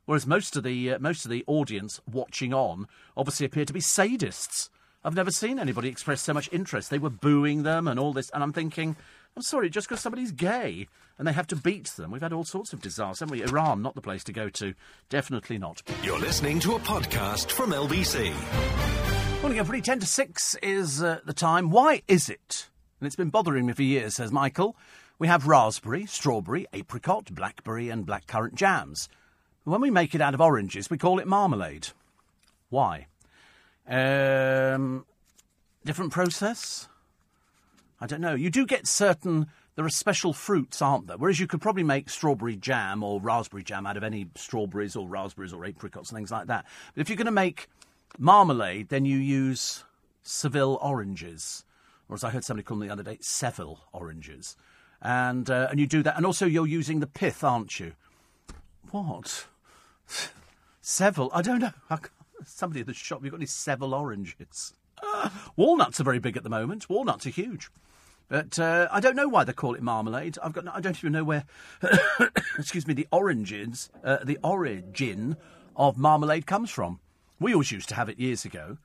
Whereas 0.05 0.25
most 0.25 0.55
of 0.55 0.63
the 0.63 0.93
uh, 0.93 0.99
most 0.99 1.25
of 1.25 1.31
the 1.31 1.43
audience 1.47 1.99
watching 2.09 2.53
on 2.53 2.87
obviously 3.17 3.45
appear 3.45 3.65
to 3.65 3.73
be 3.73 3.81
sadists. 3.81 4.69
I've 5.03 5.15
never 5.15 5.31
seen 5.31 5.59
anybody 5.59 5.89
express 5.89 6.21
so 6.21 6.33
much 6.33 6.49
interest. 6.53 6.89
They 6.89 6.97
were 6.97 7.09
booing 7.09 7.63
them 7.63 7.89
and 7.89 7.99
all 7.99 8.13
this, 8.13 8.29
and 8.29 8.41
I'm 8.41 8.53
thinking, 8.53 8.95
I'm 9.35 9.41
sorry, 9.43 9.69
just 9.69 9.87
because 9.87 10.01
somebody's 10.01 10.31
gay 10.31 10.87
and 11.17 11.27
they 11.27 11.31
have 11.33 11.47
to 11.47 11.55
beat 11.55 11.85
them. 11.97 12.11
We've 12.11 12.21
had 12.21 12.33
all 12.33 12.43
sorts 12.43 12.73
of 12.73 12.81
disasters, 12.81 13.19
haven't 13.21 13.37
we? 13.39 13.43
Iran, 13.43 13.81
not 13.81 13.95
the 13.95 14.01
place 14.01 14.23
to 14.25 14.33
go 14.33 14.49
to. 14.49 14.73
Definitely 15.09 15.57
not. 15.57 15.81
You're 16.03 16.19
listening 16.19 16.59
to 16.61 16.75
a 16.75 16.79
podcast 16.79 17.51
from 17.51 17.71
LBC. 17.71 18.33
Morning, 19.41 19.59
everybody. 19.59 19.81
10 19.81 19.99
to 20.01 20.05
6 20.05 20.55
is 20.61 21.01
uh, 21.01 21.19
the 21.25 21.33
time. 21.33 21.69
Why 21.69 22.01
is 22.07 22.29
it? 22.29 22.69
And 22.99 23.07
it's 23.07 23.15
been 23.15 23.29
bothering 23.29 23.65
me 23.65 23.73
for 23.73 23.83
years, 23.83 24.15
says 24.15 24.31
Michael. 24.31 24.75
We 25.17 25.27
have 25.27 25.47
raspberry, 25.47 26.05
strawberry, 26.07 26.67
apricot, 26.73 27.33
blackberry, 27.33 27.89
and 27.89 28.05
blackcurrant 28.05 28.55
jams. 28.55 29.07
When 29.63 29.79
we 29.81 29.89
make 29.91 30.13
it 30.13 30.21
out 30.21 30.33
of 30.33 30.41
oranges, 30.41 30.89
we 30.89 30.97
call 30.97 31.19
it 31.19 31.27
marmalade. 31.27 31.89
Why? 32.69 33.07
Um, 33.87 35.05
different 35.85 36.11
process? 36.11 36.87
I 38.01 38.07
don't 38.07 38.19
know. 38.19 38.33
You 38.33 38.49
do 38.49 38.65
get 38.65 38.87
certain. 38.87 39.47
There 39.75 39.85
are 39.85 39.89
special 39.89 40.33
fruits, 40.33 40.81
aren't 40.81 41.07
there? 41.07 41.17
Whereas 41.17 41.39
you 41.39 41.45
could 41.45 41.61
probably 41.61 41.83
make 41.83 42.09
strawberry 42.09 42.55
jam 42.55 43.03
or 43.03 43.21
raspberry 43.21 43.63
jam 43.63 43.85
out 43.85 43.95
of 43.95 44.03
any 44.03 44.27
strawberries 44.35 44.95
or 44.95 45.07
raspberries 45.07 45.53
or 45.53 45.63
apricots 45.63 46.09
and 46.09 46.17
things 46.17 46.31
like 46.31 46.47
that. 46.47 46.65
But 46.95 47.01
if 47.01 47.09
you're 47.09 47.17
going 47.17 47.25
to 47.25 47.31
make 47.31 47.69
marmalade, 48.17 48.89
then 48.89 49.05
you 49.05 49.17
use 49.17 49.83
Seville 50.23 50.79
oranges, 50.81 51.63
or 52.09 52.15
as 52.15 52.23
I 52.23 52.31
heard 52.31 52.43
somebody 52.43 52.63
call 52.63 52.77
them 52.77 52.87
the 52.87 52.93
other 52.93 53.03
day, 53.03 53.19
Seville 53.21 53.79
oranges, 53.93 54.57
and 55.01 55.49
uh, 55.49 55.67
and 55.69 55.79
you 55.79 55.87
do 55.87 56.03
that, 56.03 56.17
and 56.17 56.25
also 56.25 56.45
you're 56.45 56.67
using 56.67 56.99
the 56.99 57.07
pith, 57.07 57.43
aren't 57.43 57.79
you? 57.79 57.93
What? 58.89 59.45
Seville? 60.81 61.29
I 61.33 61.41
don't 61.43 61.59
know. 61.59 61.71
I 61.89 61.99
Somebody 62.43 62.81
at 62.81 62.87
the 62.87 62.93
shop, 62.95 63.21
you've 63.21 63.31
got 63.31 63.37
any 63.37 63.45
Seville 63.45 63.93
oranges? 63.93 64.73
Walnuts 65.55 65.99
are 65.99 66.03
very 66.03 66.19
big 66.19 66.37
at 66.37 66.43
the 66.43 66.49
moment. 66.49 66.89
Walnuts 66.89 67.27
are 67.27 67.31
huge. 67.31 67.69
But 68.31 68.57
uh, 68.59 68.87
I 68.89 69.01
don't 69.01 69.17
know 69.17 69.27
why 69.27 69.43
they 69.43 69.51
call 69.51 69.75
it 69.75 69.81
marmalade. 69.81 70.37
I've 70.41 70.53
got. 70.53 70.63
no- 70.63 70.71
I 70.73 70.79
don't 70.79 70.97
even 70.97 71.11
know 71.11 71.25
where. 71.25 71.43
excuse 72.57 72.87
me. 72.87 72.93
The 72.93 73.05
origins, 73.11 73.89
uh, 74.05 74.19
the 74.23 74.39
origin 74.41 75.35
of 75.75 75.97
marmalade 75.97 76.47
comes 76.47 76.71
from. 76.71 77.01
We 77.41 77.51
always 77.51 77.73
used 77.73 77.89
to 77.89 77.95
have 77.95 78.07
it 78.07 78.19
years 78.19 78.45
ago, 78.45 78.77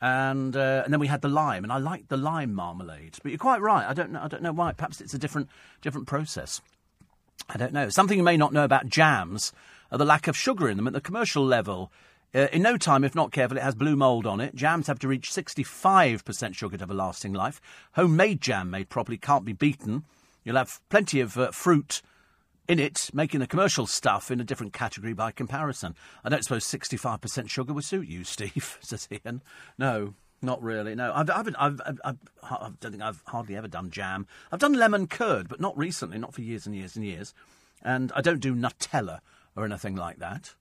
and 0.00 0.56
uh, 0.56 0.80
and 0.84 0.94
then 0.94 0.98
we 0.98 1.08
had 1.08 1.20
the 1.20 1.28
lime, 1.28 1.62
and 1.62 1.70
I 1.70 1.76
liked 1.76 2.08
the 2.08 2.16
lime 2.16 2.54
marmalade. 2.54 3.18
But 3.22 3.32
you're 3.32 3.38
quite 3.38 3.60
right. 3.60 3.86
I 3.86 3.92
don't 3.92 4.12
know. 4.12 4.20
I 4.22 4.28
don't 4.28 4.42
know 4.42 4.52
why. 4.54 4.72
Perhaps 4.72 5.02
it's 5.02 5.12
a 5.12 5.18
different 5.18 5.50
different 5.82 6.06
process. 6.06 6.62
I 7.50 7.58
don't 7.58 7.74
know. 7.74 7.90
Something 7.90 8.16
you 8.16 8.24
may 8.24 8.38
not 8.38 8.54
know 8.54 8.64
about 8.64 8.86
jams 8.86 9.52
are 9.92 9.98
the 9.98 10.06
lack 10.06 10.26
of 10.26 10.38
sugar 10.38 10.70
in 10.70 10.78
them 10.78 10.86
at 10.86 10.94
the 10.94 11.02
commercial 11.02 11.44
level. 11.44 11.92
Uh, 12.34 12.48
in 12.52 12.62
no 12.62 12.76
time, 12.76 13.04
if 13.04 13.14
not 13.14 13.32
careful, 13.32 13.56
it 13.56 13.62
has 13.62 13.74
blue 13.74 13.96
mould 13.96 14.26
on 14.26 14.40
it. 14.40 14.54
Jams 14.54 14.86
have 14.88 14.98
to 14.98 15.08
reach 15.08 15.30
65% 15.30 16.54
sugar 16.54 16.76
to 16.76 16.82
have 16.82 16.90
a 16.90 16.94
lasting 16.94 17.32
life. 17.32 17.60
Homemade 17.92 18.40
jam 18.40 18.70
made 18.70 18.88
properly 18.88 19.16
can't 19.16 19.44
be 19.44 19.52
beaten. 19.52 20.04
You'll 20.44 20.56
have 20.56 20.80
plenty 20.88 21.20
of 21.20 21.38
uh, 21.38 21.50
fruit 21.50 22.02
in 22.68 22.78
it, 22.78 23.10
making 23.12 23.40
the 23.40 23.46
commercial 23.46 23.86
stuff 23.86 24.30
in 24.30 24.40
a 24.40 24.44
different 24.44 24.72
category 24.72 25.12
by 25.12 25.30
comparison. 25.30 25.94
I 26.24 26.28
don't 26.28 26.42
suppose 26.42 26.64
65% 26.64 27.48
sugar 27.48 27.72
would 27.72 27.84
suit 27.84 28.08
you, 28.08 28.24
Steve, 28.24 28.78
says 28.80 29.08
Ian. 29.10 29.42
No, 29.78 30.14
not 30.42 30.62
really. 30.62 30.94
No, 30.94 31.12
I've, 31.14 31.30
I've, 31.30 31.54
I've, 31.58 31.80
I've, 32.04 32.18
I 32.42 32.70
don't 32.80 32.90
think 32.90 33.02
I've 33.02 33.22
hardly 33.26 33.56
ever 33.56 33.68
done 33.68 33.90
jam. 33.90 34.26
I've 34.52 34.60
done 34.60 34.74
lemon 34.74 35.06
curd, 35.06 35.48
but 35.48 35.60
not 35.60 35.76
recently, 35.76 36.18
not 36.18 36.34
for 36.34 36.42
years 36.42 36.66
and 36.66 36.74
years 36.74 36.96
and 36.96 37.04
years. 37.04 37.34
And 37.82 38.12
I 38.14 38.20
don't 38.20 38.40
do 38.40 38.54
Nutella 38.54 39.20
or 39.56 39.64
anything 39.64 39.96
like 39.96 40.18
that. 40.18 40.54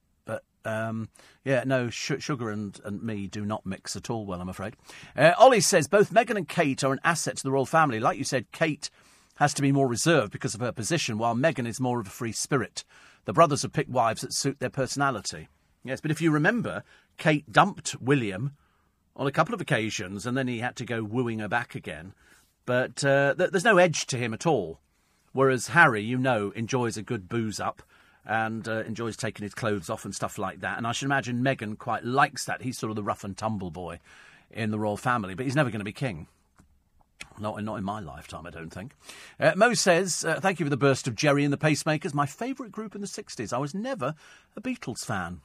Um, 0.66 1.10
yeah, 1.44 1.64
no, 1.66 1.90
sh- 1.90 2.14
sugar 2.20 2.50
and, 2.50 2.80
and 2.84 3.04
me 3.04 3.28
do 3.28 3.46
not 3.46 3.66
mix 3.66 3.96
at 3.96 4.10
all 4.10 4.26
well, 4.26 4.42
I'm 4.42 4.50
afraid. 4.50 4.76
Uh, 5.16 5.34
Ollie 5.38 5.62
says 5.62 5.88
both 5.88 6.14
Meghan 6.14 6.38
and 6.38 6.48
Kate 6.48 6.84
are 6.84 6.94
an 6.94 7.00
asset 7.04 7.38
to 7.38 7.44
the 7.44 7.52
royal 7.52 7.66
family. 7.66 8.00
Like 8.00 8.18
you 8.18 8.24
said, 8.24 8.52
Kate 8.52 8.90
has 9.38 9.54
to 9.54 9.62
be 9.62 9.72
more 9.72 9.88
reserved 9.88 10.32
because 10.32 10.56
of 10.56 10.62
her 10.62 10.72
position, 10.72 11.18
while 11.18 11.36
Meghan 11.36 11.68
is 11.68 11.80
more 11.80 12.00
of 12.00 12.08
a 12.08 12.12
free 12.12 12.32
spirit. 12.32 12.84
The 13.26 13.34
brothers 13.34 13.64
have 13.64 13.74
picked 13.74 13.90
wives 13.90 14.22
that 14.22 14.34
suit 14.34 14.60
their 14.60 14.70
personality. 14.70 15.50
Yes, 15.84 16.02
but 16.02 16.12
if 16.12 16.22
you 16.22 16.32
remember, 16.32 16.84
Kate 17.18 17.52
dumped 17.52 17.96
William 18.02 18.54
on 19.16 19.28
a 19.28 19.32
couple 19.32 19.54
of 19.54 19.62
occasions, 19.62 20.26
and 20.26 20.38
then 20.38 20.48
he 20.48 20.60
had 20.60 20.76
to 20.78 20.86
go 20.86 21.04
wooing 21.04 21.40
her 21.40 21.48
back 21.48 21.76
again. 21.76 22.14
But 22.66 23.04
uh, 23.04 23.36
th- 23.38 23.52
there's 23.52 23.64
no 23.64 23.78
edge 23.78 24.06
to 24.08 24.18
him 24.18 24.34
at 24.34 24.46
all. 24.46 24.80
Whereas 25.32 25.68
Harry, 25.68 26.02
you 26.02 26.18
know, 26.18 26.52
enjoys 26.52 26.98
a 26.98 27.04
good 27.04 27.28
booze 27.28 27.60
up 27.60 27.84
and 28.26 28.68
uh, 28.68 28.84
enjoys 28.84 29.16
taking 29.16 29.44
his 29.44 29.54
clothes 29.54 29.90
off 29.90 30.06
and 30.06 30.16
stuff 30.16 30.38
like 30.38 30.62
that. 30.62 30.78
And 30.78 30.88
I 30.88 30.92
should 30.92 31.06
imagine 31.06 31.44
Meghan 31.44 31.78
quite 31.78 32.04
likes 32.04 32.46
that. 32.46 32.62
He's 32.62 32.78
sort 32.78 32.90
of 32.90 32.96
the 32.96 33.04
rough 33.04 33.24
and 33.24 33.38
tumble 33.38 33.72
boy 33.72 34.00
in 34.52 34.72
the 34.72 34.80
royal 34.80 34.98
family, 34.98 35.36
but 35.36 35.46
he's 35.46 35.56
never 35.56 35.70
going 35.70 35.80
to 35.80 35.86
be 35.86 35.92
king. 35.92 36.28
Not, 37.40 37.62
not 37.64 37.76
in 37.76 37.84
my 37.84 38.00
lifetime, 38.00 38.46
I 38.46 38.50
don't 38.50 38.70
think. 38.70 38.94
Uh, 39.40 39.54
Mo 39.56 39.74
says, 39.74 40.24
uh, 40.24 40.40
Thank 40.40 40.60
you 40.60 40.66
for 40.66 40.70
the 40.70 40.78
burst 40.78 41.08
of 41.08 41.16
Gerry 41.16 41.44
and 41.44 41.52
the 41.52 41.58
Pacemakers, 41.58 42.14
my 42.14 42.26
favourite 42.26 42.72
group 42.72 42.96
in 42.96 43.02
the 43.02 43.08
60s. 43.08 43.54
I 43.54 43.58
was 43.58 43.74
never 43.74 44.16
a 44.56 44.62
Beatles 44.62 45.06
fan. 45.06 45.42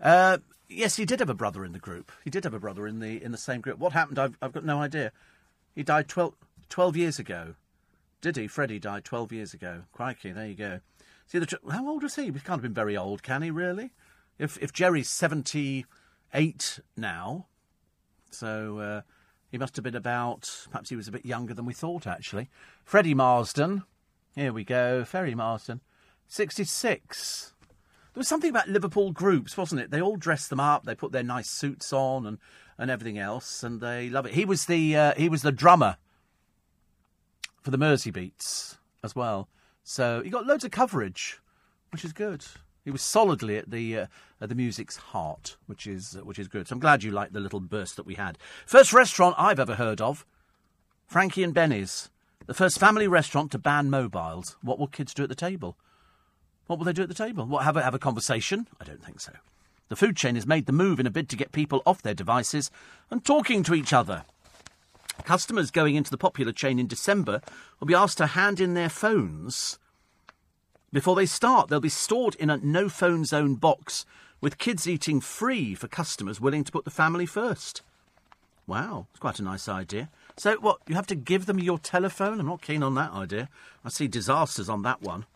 Uh, 0.00 0.38
yes, 0.68 0.96
he 0.96 1.04
did 1.04 1.20
have 1.20 1.30
a 1.30 1.34
brother 1.34 1.64
in 1.64 1.72
the 1.72 1.78
group. 1.78 2.12
He 2.24 2.30
did 2.30 2.44
have 2.44 2.54
a 2.54 2.60
brother 2.60 2.86
in 2.86 3.00
the 3.00 3.22
in 3.22 3.32
the 3.32 3.38
same 3.38 3.60
group. 3.60 3.78
What 3.78 3.92
happened? 3.92 4.18
I've, 4.18 4.36
I've 4.42 4.52
got 4.52 4.64
no 4.64 4.80
idea. 4.80 5.12
He 5.74 5.82
died 5.82 6.08
12, 6.08 6.34
12 6.68 6.96
years 6.96 7.18
ago. 7.18 7.54
Did 8.20 8.36
he? 8.36 8.46
Freddie 8.46 8.78
died 8.78 9.04
12 9.04 9.32
years 9.32 9.54
ago. 9.54 9.82
Crikey, 9.92 10.32
there 10.32 10.46
you 10.46 10.54
go. 10.54 10.80
See, 11.26 11.38
the, 11.38 11.58
how 11.70 11.88
old 11.88 12.02
was 12.02 12.16
he? 12.16 12.24
He 12.24 12.32
can't 12.32 12.46
have 12.46 12.62
been 12.62 12.74
very 12.74 12.96
old, 12.96 13.22
can 13.22 13.42
he, 13.42 13.50
really? 13.50 13.92
If, 14.38 14.58
if 14.60 14.72
Gerry's 14.72 15.08
78 15.08 16.80
now, 16.96 17.46
so 18.30 18.78
uh, 18.78 19.00
he 19.50 19.58
must 19.58 19.76
have 19.76 19.84
been 19.84 19.94
about, 19.94 20.66
perhaps 20.70 20.90
he 20.90 20.96
was 20.96 21.08
a 21.08 21.12
bit 21.12 21.24
younger 21.24 21.54
than 21.54 21.64
we 21.64 21.72
thought, 21.72 22.06
actually. 22.06 22.50
Freddie 22.84 23.14
Marsden, 23.14 23.84
here 24.34 24.52
we 24.52 24.64
go, 24.64 25.04
Freddie 25.04 25.34
Marsden, 25.34 25.80
66. 26.28 27.52
There 28.12 28.20
was 28.20 28.28
something 28.28 28.50
about 28.50 28.68
Liverpool 28.68 29.12
groups, 29.12 29.56
wasn't 29.56 29.80
it? 29.80 29.90
They 29.90 30.00
all 30.00 30.16
dressed 30.16 30.50
them 30.50 30.60
up, 30.60 30.84
they 30.84 30.94
put 30.94 31.12
their 31.12 31.22
nice 31.22 31.50
suits 31.50 31.92
on 31.92 32.26
and, 32.26 32.38
and 32.78 32.90
everything 32.90 33.18
else, 33.18 33.62
and 33.62 33.80
they 33.80 34.08
love 34.08 34.26
it. 34.26 34.34
He 34.34 34.44
was 34.44 34.66
the 34.66 34.96
uh, 34.96 35.14
he 35.16 35.28
was 35.28 35.42
the 35.42 35.52
drummer 35.52 35.96
for 37.62 37.70
the 37.70 37.78
Mersey 37.78 38.10
Beats 38.10 38.78
as 39.02 39.16
well, 39.16 39.48
so 39.84 40.22
he 40.22 40.30
got 40.30 40.46
loads 40.46 40.64
of 40.64 40.70
coverage, 40.70 41.38
which 41.92 42.04
is 42.04 42.12
good. 42.12 42.44
He 42.84 42.90
was 42.90 43.02
solidly 43.02 43.56
at 43.56 43.70
the 43.70 43.98
uh, 43.98 44.06
at 44.40 44.48
the 44.48 44.54
music's 44.54 44.96
heart, 44.96 45.56
which 45.66 45.86
is 45.86 46.16
uh, 46.16 46.24
which 46.24 46.38
is 46.38 46.48
good. 46.48 46.66
So 46.66 46.74
I'm 46.74 46.80
glad 46.80 47.02
you 47.02 47.10
liked 47.10 47.32
the 47.32 47.40
little 47.40 47.60
burst 47.60 47.96
that 47.96 48.06
we 48.06 48.14
had. 48.14 48.38
First 48.66 48.92
restaurant 48.92 49.36
I've 49.38 49.60
ever 49.60 49.76
heard 49.76 50.00
of, 50.00 50.26
Frankie 51.06 51.44
and 51.44 51.54
Benny's, 51.54 52.10
the 52.46 52.54
first 52.54 52.80
family 52.80 53.06
restaurant 53.06 53.52
to 53.52 53.58
ban 53.58 53.90
mobiles. 53.90 54.56
What 54.62 54.78
will 54.78 54.86
kids 54.86 55.14
do 55.14 55.22
at 55.22 55.28
the 55.28 55.34
table? 55.34 55.76
What 56.66 56.78
will 56.78 56.86
they 56.86 56.92
do 56.94 57.02
at 57.02 57.08
the 57.08 57.14
table? 57.14 57.46
What, 57.46 57.64
have 57.64 57.76
a, 57.76 57.82
have 57.82 57.94
a 57.94 57.98
conversation? 57.98 58.66
I 58.80 58.84
don't 58.84 59.04
think 59.04 59.20
so. 59.20 59.32
The 59.88 59.96
food 59.96 60.16
chain 60.16 60.34
has 60.34 60.46
made 60.46 60.64
the 60.64 60.72
move 60.72 60.98
in 60.98 61.06
a 61.06 61.10
bid 61.10 61.28
to 61.28 61.36
get 61.36 61.52
people 61.52 61.82
off 61.84 62.02
their 62.02 62.14
devices 62.14 62.70
and 63.10 63.22
talking 63.22 63.62
to 63.64 63.74
each 63.74 63.92
other. 63.92 64.24
Customers 65.24 65.70
going 65.70 65.94
into 65.94 66.10
the 66.10 66.18
popular 66.18 66.52
chain 66.52 66.78
in 66.78 66.86
December 66.86 67.40
will 67.78 67.86
be 67.86 67.94
asked 67.94 68.18
to 68.18 68.26
hand 68.26 68.60
in 68.60 68.74
their 68.74 68.88
phones 68.88 69.78
before 70.92 71.14
they 71.14 71.26
start. 71.26 71.68
They'll 71.68 71.80
be 71.80 71.88
stored 71.88 72.34
in 72.36 72.50
a 72.50 72.58
no 72.58 72.88
phone 72.88 73.24
zone 73.24 73.54
box 73.54 74.04
with 74.40 74.58
kids 74.58 74.88
eating 74.88 75.20
free 75.20 75.74
for 75.74 75.88
customers 75.88 76.40
willing 76.40 76.64
to 76.64 76.72
put 76.72 76.84
the 76.84 76.90
family 76.90 77.26
first. 77.26 77.82
Wow, 78.66 79.06
it's 79.10 79.20
quite 79.20 79.38
a 79.38 79.44
nice 79.44 79.68
idea. 79.68 80.10
So, 80.36 80.56
what, 80.56 80.78
you 80.88 80.94
have 80.94 81.06
to 81.08 81.14
give 81.14 81.46
them 81.46 81.58
your 81.58 81.78
telephone? 81.78 82.40
I'm 82.40 82.46
not 82.46 82.62
keen 82.62 82.82
on 82.82 82.94
that 82.94 83.12
idea. 83.12 83.48
I 83.84 83.90
see 83.90 84.08
disasters 84.08 84.68
on 84.68 84.82
that 84.82 85.02
one. 85.02 85.26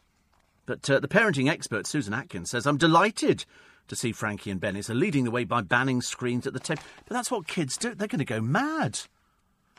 But 0.66 0.88
uh, 0.90 1.00
the 1.00 1.08
parenting 1.08 1.48
expert, 1.48 1.86
Susan 1.86 2.12
Atkins, 2.12 2.50
says, 2.50 2.66
I'm 2.66 2.76
delighted 2.78 3.44
to 3.88 3.96
see 3.96 4.12
Frankie 4.12 4.50
and 4.50 4.60
Benny's 4.60 4.90
are 4.90 4.94
leading 4.94 5.24
the 5.24 5.30
way 5.30 5.44
by 5.44 5.62
banning 5.62 6.02
screens 6.02 6.46
at 6.46 6.52
the 6.52 6.60
table. 6.60 6.82
But 7.06 7.14
that's 7.14 7.30
what 7.30 7.46
kids 7.46 7.76
do. 7.76 7.94
They're 7.94 8.08
going 8.08 8.18
to 8.18 8.24
go 8.24 8.40
mad. 8.40 9.00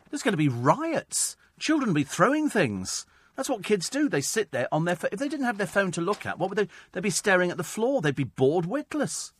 There's 0.09 0.23
going 0.23 0.33
to 0.33 0.37
be 0.37 0.49
riots. 0.49 1.35
Children 1.59 1.89
will 1.89 1.95
be 1.95 2.03
throwing 2.03 2.49
things. 2.49 3.05
That's 3.35 3.49
what 3.49 3.63
kids 3.63 3.89
do. 3.89 4.09
They 4.09 4.21
sit 4.21 4.51
there 4.51 4.67
on 4.71 4.85
their 4.85 4.95
phone. 4.95 5.11
If 5.13 5.19
they 5.19 5.29
didn't 5.29 5.45
have 5.45 5.57
their 5.57 5.67
phone 5.67 5.91
to 5.91 6.01
look 6.01 6.25
at, 6.25 6.37
what 6.37 6.49
would 6.49 6.57
they? 6.57 6.67
They'd 6.91 7.01
be 7.01 7.09
staring 7.09 7.51
at 7.51 7.57
the 7.57 7.63
floor. 7.63 8.01
They'd 8.01 8.15
be 8.15 8.23
bored 8.25 8.65
witless. 8.65 9.33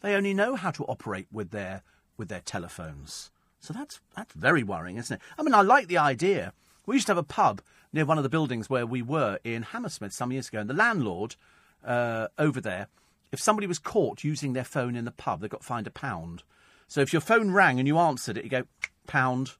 They 0.00 0.14
only 0.14 0.34
know 0.34 0.56
how 0.56 0.70
to 0.70 0.84
operate 0.84 1.26
with 1.32 1.50
their 1.50 1.82
with 2.16 2.28
their 2.28 2.40
telephones. 2.40 3.30
So 3.60 3.72
that's 3.72 4.00
that's 4.16 4.32
very 4.34 4.62
worrying, 4.62 4.96
isn't 4.96 5.16
it? 5.16 5.22
I 5.38 5.42
mean, 5.42 5.54
I 5.54 5.62
like 5.62 5.88
the 5.88 5.98
idea. 5.98 6.52
We 6.86 6.96
used 6.96 7.06
to 7.06 7.12
have 7.12 7.18
a 7.18 7.22
pub 7.22 7.62
near 7.92 8.04
one 8.04 8.18
of 8.18 8.24
the 8.24 8.28
buildings 8.28 8.68
where 8.68 8.86
we 8.86 9.02
were 9.02 9.38
in 9.44 9.62
Hammersmith 9.62 10.12
some 10.12 10.32
years 10.32 10.48
ago, 10.48 10.60
and 10.60 10.68
the 10.68 10.74
landlord 10.74 11.36
uh, 11.84 12.28
over 12.38 12.60
there, 12.60 12.88
if 13.32 13.40
somebody 13.40 13.66
was 13.66 13.78
caught 13.78 14.24
using 14.24 14.52
their 14.52 14.64
phone 14.64 14.96
in 14.96 15.04
the 15.04 15.10
pub, 15.10 15.40
they 15.40 15.48
got 15.48 15.64
fined 15.64 15.86
a 15.86 15.90
pound. 15.90 16.42
So 16.88 17.00
if 17.00 17.12
your 17.12 17.20
phone 17.20 17.50
rang 17.50 17.78
and 17.78 17.88
you 17.88 17.98
answered 17.98 18.36
it, 18.36 18.44
you 18.44 18.50
go 18.50 18.64
pound, 19.06 19.52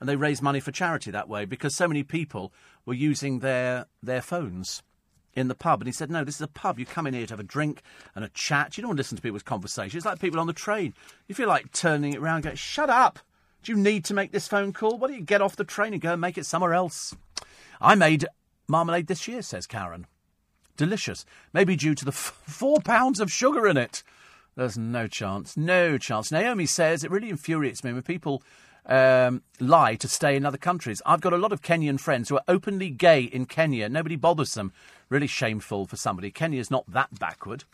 and 0.00 0.08
they 0.08 0.16
raise 0.16 0.42
money 0.42 0.60
for 0.60 0.72
charity 0.72 1.10
that 1.10 1.28
way 1.28 1.44
because 1.44 1.74
so 1.74 1.88
many 1.88 2.02
people 2.02 2.52
were 2.84 2.94
using 2.94 3.40
their 3.40 3.86
their 4.02 4.22
phones 4.22 4.82
in 5.34 5.48
the 5.48 5.54
pub. 5.54 5.80
And 5.80 5.88
he 5.88 5.92
said, 5.92 6.10
No, 6.10 6.24
this 6.24 6.36
is 6.36 6.42
a 6.42 6.48
pub. 6.48 6.78
You 6.78 6.86
come 6.86 7.06
in 7.06 7.14
here 7.14 7.26
to 7.26 7.32
have 7.32 7.40
a 7.40 7.44
drink 7.44 7.82
and 8.14 8.24
a 8.24 8.28
chat. 8.30 8.76
You 8.76 8.82
don't 8.82 8.90
want 8.90 8.98
to 8.98 9.00
listen 9.00 9.16
to 9.16 9.22
people's 9.22 9.42
conversations. 9.42 9.94
It's 9.94 10.06
like 10.06 10.20
people 10.20 10.40
on 10.40 10.46
the 10.46 10.52
train. 10.52 10.94
You 11.26 11.34
feel 11.34 11.48
like 11.48 11.72
turning 11.72 12.14
it 12.14 12.20
around 12.20 12.42
going, 12.42 12.56
Shut 12.56 12.90
up. 12.90 13.18
Do 13.62 13.72
you 13.72 13.78
need 13.78 14.04
to 14.06 14.14
make 14.14 14.32
this 14.32 14.48
phone 14.48 14.72
call? 14.72 14.98
Why 14.98 15.08
don't 15.08 15.18
you 15.18 15.24
get 15.24 15.42
off 15.42 15.56
the 15.56 15.64
train 15.64 15.92
and 15.92 16.02
go 16.02 16.12
and 16.12 16.20
make 16.20 16.38
it 16.38 16.46
somewhere 16.46 16.74
else? 16.74 17.16
I 17.80 17.94
made 17.94 18.26
marmalade 18.68 19.08
this 19.08 19.26
year, 19.26 19.42
says 19.42 19.66
Karen. 19.66 20.06
Delicious. 20.76 21.24
Maybe 21.52 21.74
due 21.74 21.94
to 21.96 22.04
the 22.04 22.12
f- 22.12 22.40
four 22.46 22.80
pounds 22.80 23.18
of 23.18 23.32
sugar 23.32 23.66
in 23.66 23.76
it. 23.76 24.04
There's 24.54 24.78
no 24.78 25.06
chance. 25.06 25.56
No 25.56 25.98
chance. 25.98 26.30
Naomi 26.32 26.66
says 26.66 27.02
it 27.02 27.10
really 27.10 27.30
infuriates 27.30 27.82
me 27.82 27.92
when 27.92 28.02
people 28.02 28.42
um, 28.88 29.42
lie 29.60 29.94
to 29.96 30.08
stay 30.08 30.34
in 30.34 30.46
other 30.46 30.58
countries. 30.58 31.02
I've 31.04 31.20
got 31.20 31.32
a 31.32 31.38
lot 31.38 31.52
of 31.52 31.62
Kenyan 31.62 32.00
friends 32.00 32.28
who 32.28 32.36
are 32.36 32.44
openly 32.48 32.90
gay 32.90 33.22
in 33.22 33.46
Kenya. 33.46 33.88
Nobody 33.88 34.16
bothers 34.16 34.54
them. 34.54 34.72
Really 35.08 35.26
shameful 35.26 35.86
for 35.86 35.96
somebody. 35.96 36.30
Kenya's 36.30 36.70
not 36.70 36.90
that 36.90 37.18
backward. 37.18 37.64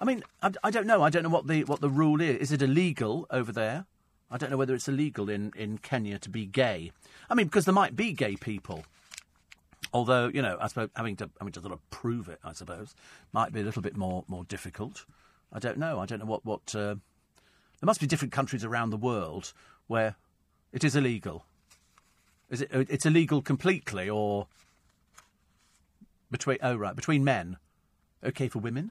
I 0.00 0.04
mean, 0.04 0.22
I, 0.42 0.52
I 0.62 0.70
don't 0.70 0.86
know. 0.86 1.02
I 1.02 1.10
don't 1.10 1.22
know 1.22 1.28
what 1.28 1.46
the 1.46 1.64
what 1.64 1.80
the 1.80 1.88
rule 1.90 2.20
is. 2.20 2.36
Is 2.36 2.52
it 2.52 2.62
illegal 2.62 3.26
over 3.30 3.52
there? 3.52 3.86
I 4.30 4.36
don't 4.36 4.50
know 4.50 4.56
whether 4.56 4.74
it's 4.74 4.88
illegal 4.88 5.30
in, 5.30 5.52
in 5.56 5.78
Kenya 5.78 6.18
to 6.18 6.28
be 6.28 6.44
gay. 6.44 6.92
I 7.30 7.34
mean, 7.34 7.46
because 7.46 7.64
there 7.64 7.74
might 7.74 7.96
be 7.96 8.12
gay 8.12 8.36
people. 8.36 8.84
Although, 9.92 10.28
you 10.28 10.42
know, 10.42 10.58
I 10.60 10.68
suppose 10.68 10.90
having 10.94 11.16
to 11.16 11.30
having 11.38 11.52
to 11.52 11.60
sort 11.60 11.72
of 11.72 11.90
prove 11.90 12.28
it, 12.28 12.38
I 12.44 12.52
suppose, 12.52 12.94
might 13.32 13.52
be 13.52 13.60
a 13.60 13.64
little 13.64 13.82
bit 13.82 13.96
more 13.96 14.24
more 14.28 14.44
difficult. 14.44 15.04
I 15.52 15.58
don't 15.58 15.78
know. 15.78 15.98
I 15.98 16.06
don't 16.06 16.18
know 16.18 16.26
what 16.26 16.44
what. 16.44 16.74
Uh, 16.74 16.96
there 17.80 17.86
must 17.86 18.00
be 18.00 18.08
different 18.08 18.32
countries 18.32 18.64
around 18.64 18.90
the 18.90 18.96
world 18.96 19.52
where 19.86 20.16
it 20.72 20.84
is 20.84 20.96
illegal. 20.96 21.44
Is 22.50 22.62
it? 22.62 22.70
It's 22.72 23.06
illegal 23.06 23.42
completely, 23.42 24.08
or 24.08 24.46
between? 26.30 26.58
Oh, 26.62 26.76
right, 26.76 26.96
between 26.96 27.24
men. 27.24 27.56
Okay 28.24 28.48
for 28.48 28.58
women. 28.58 28.90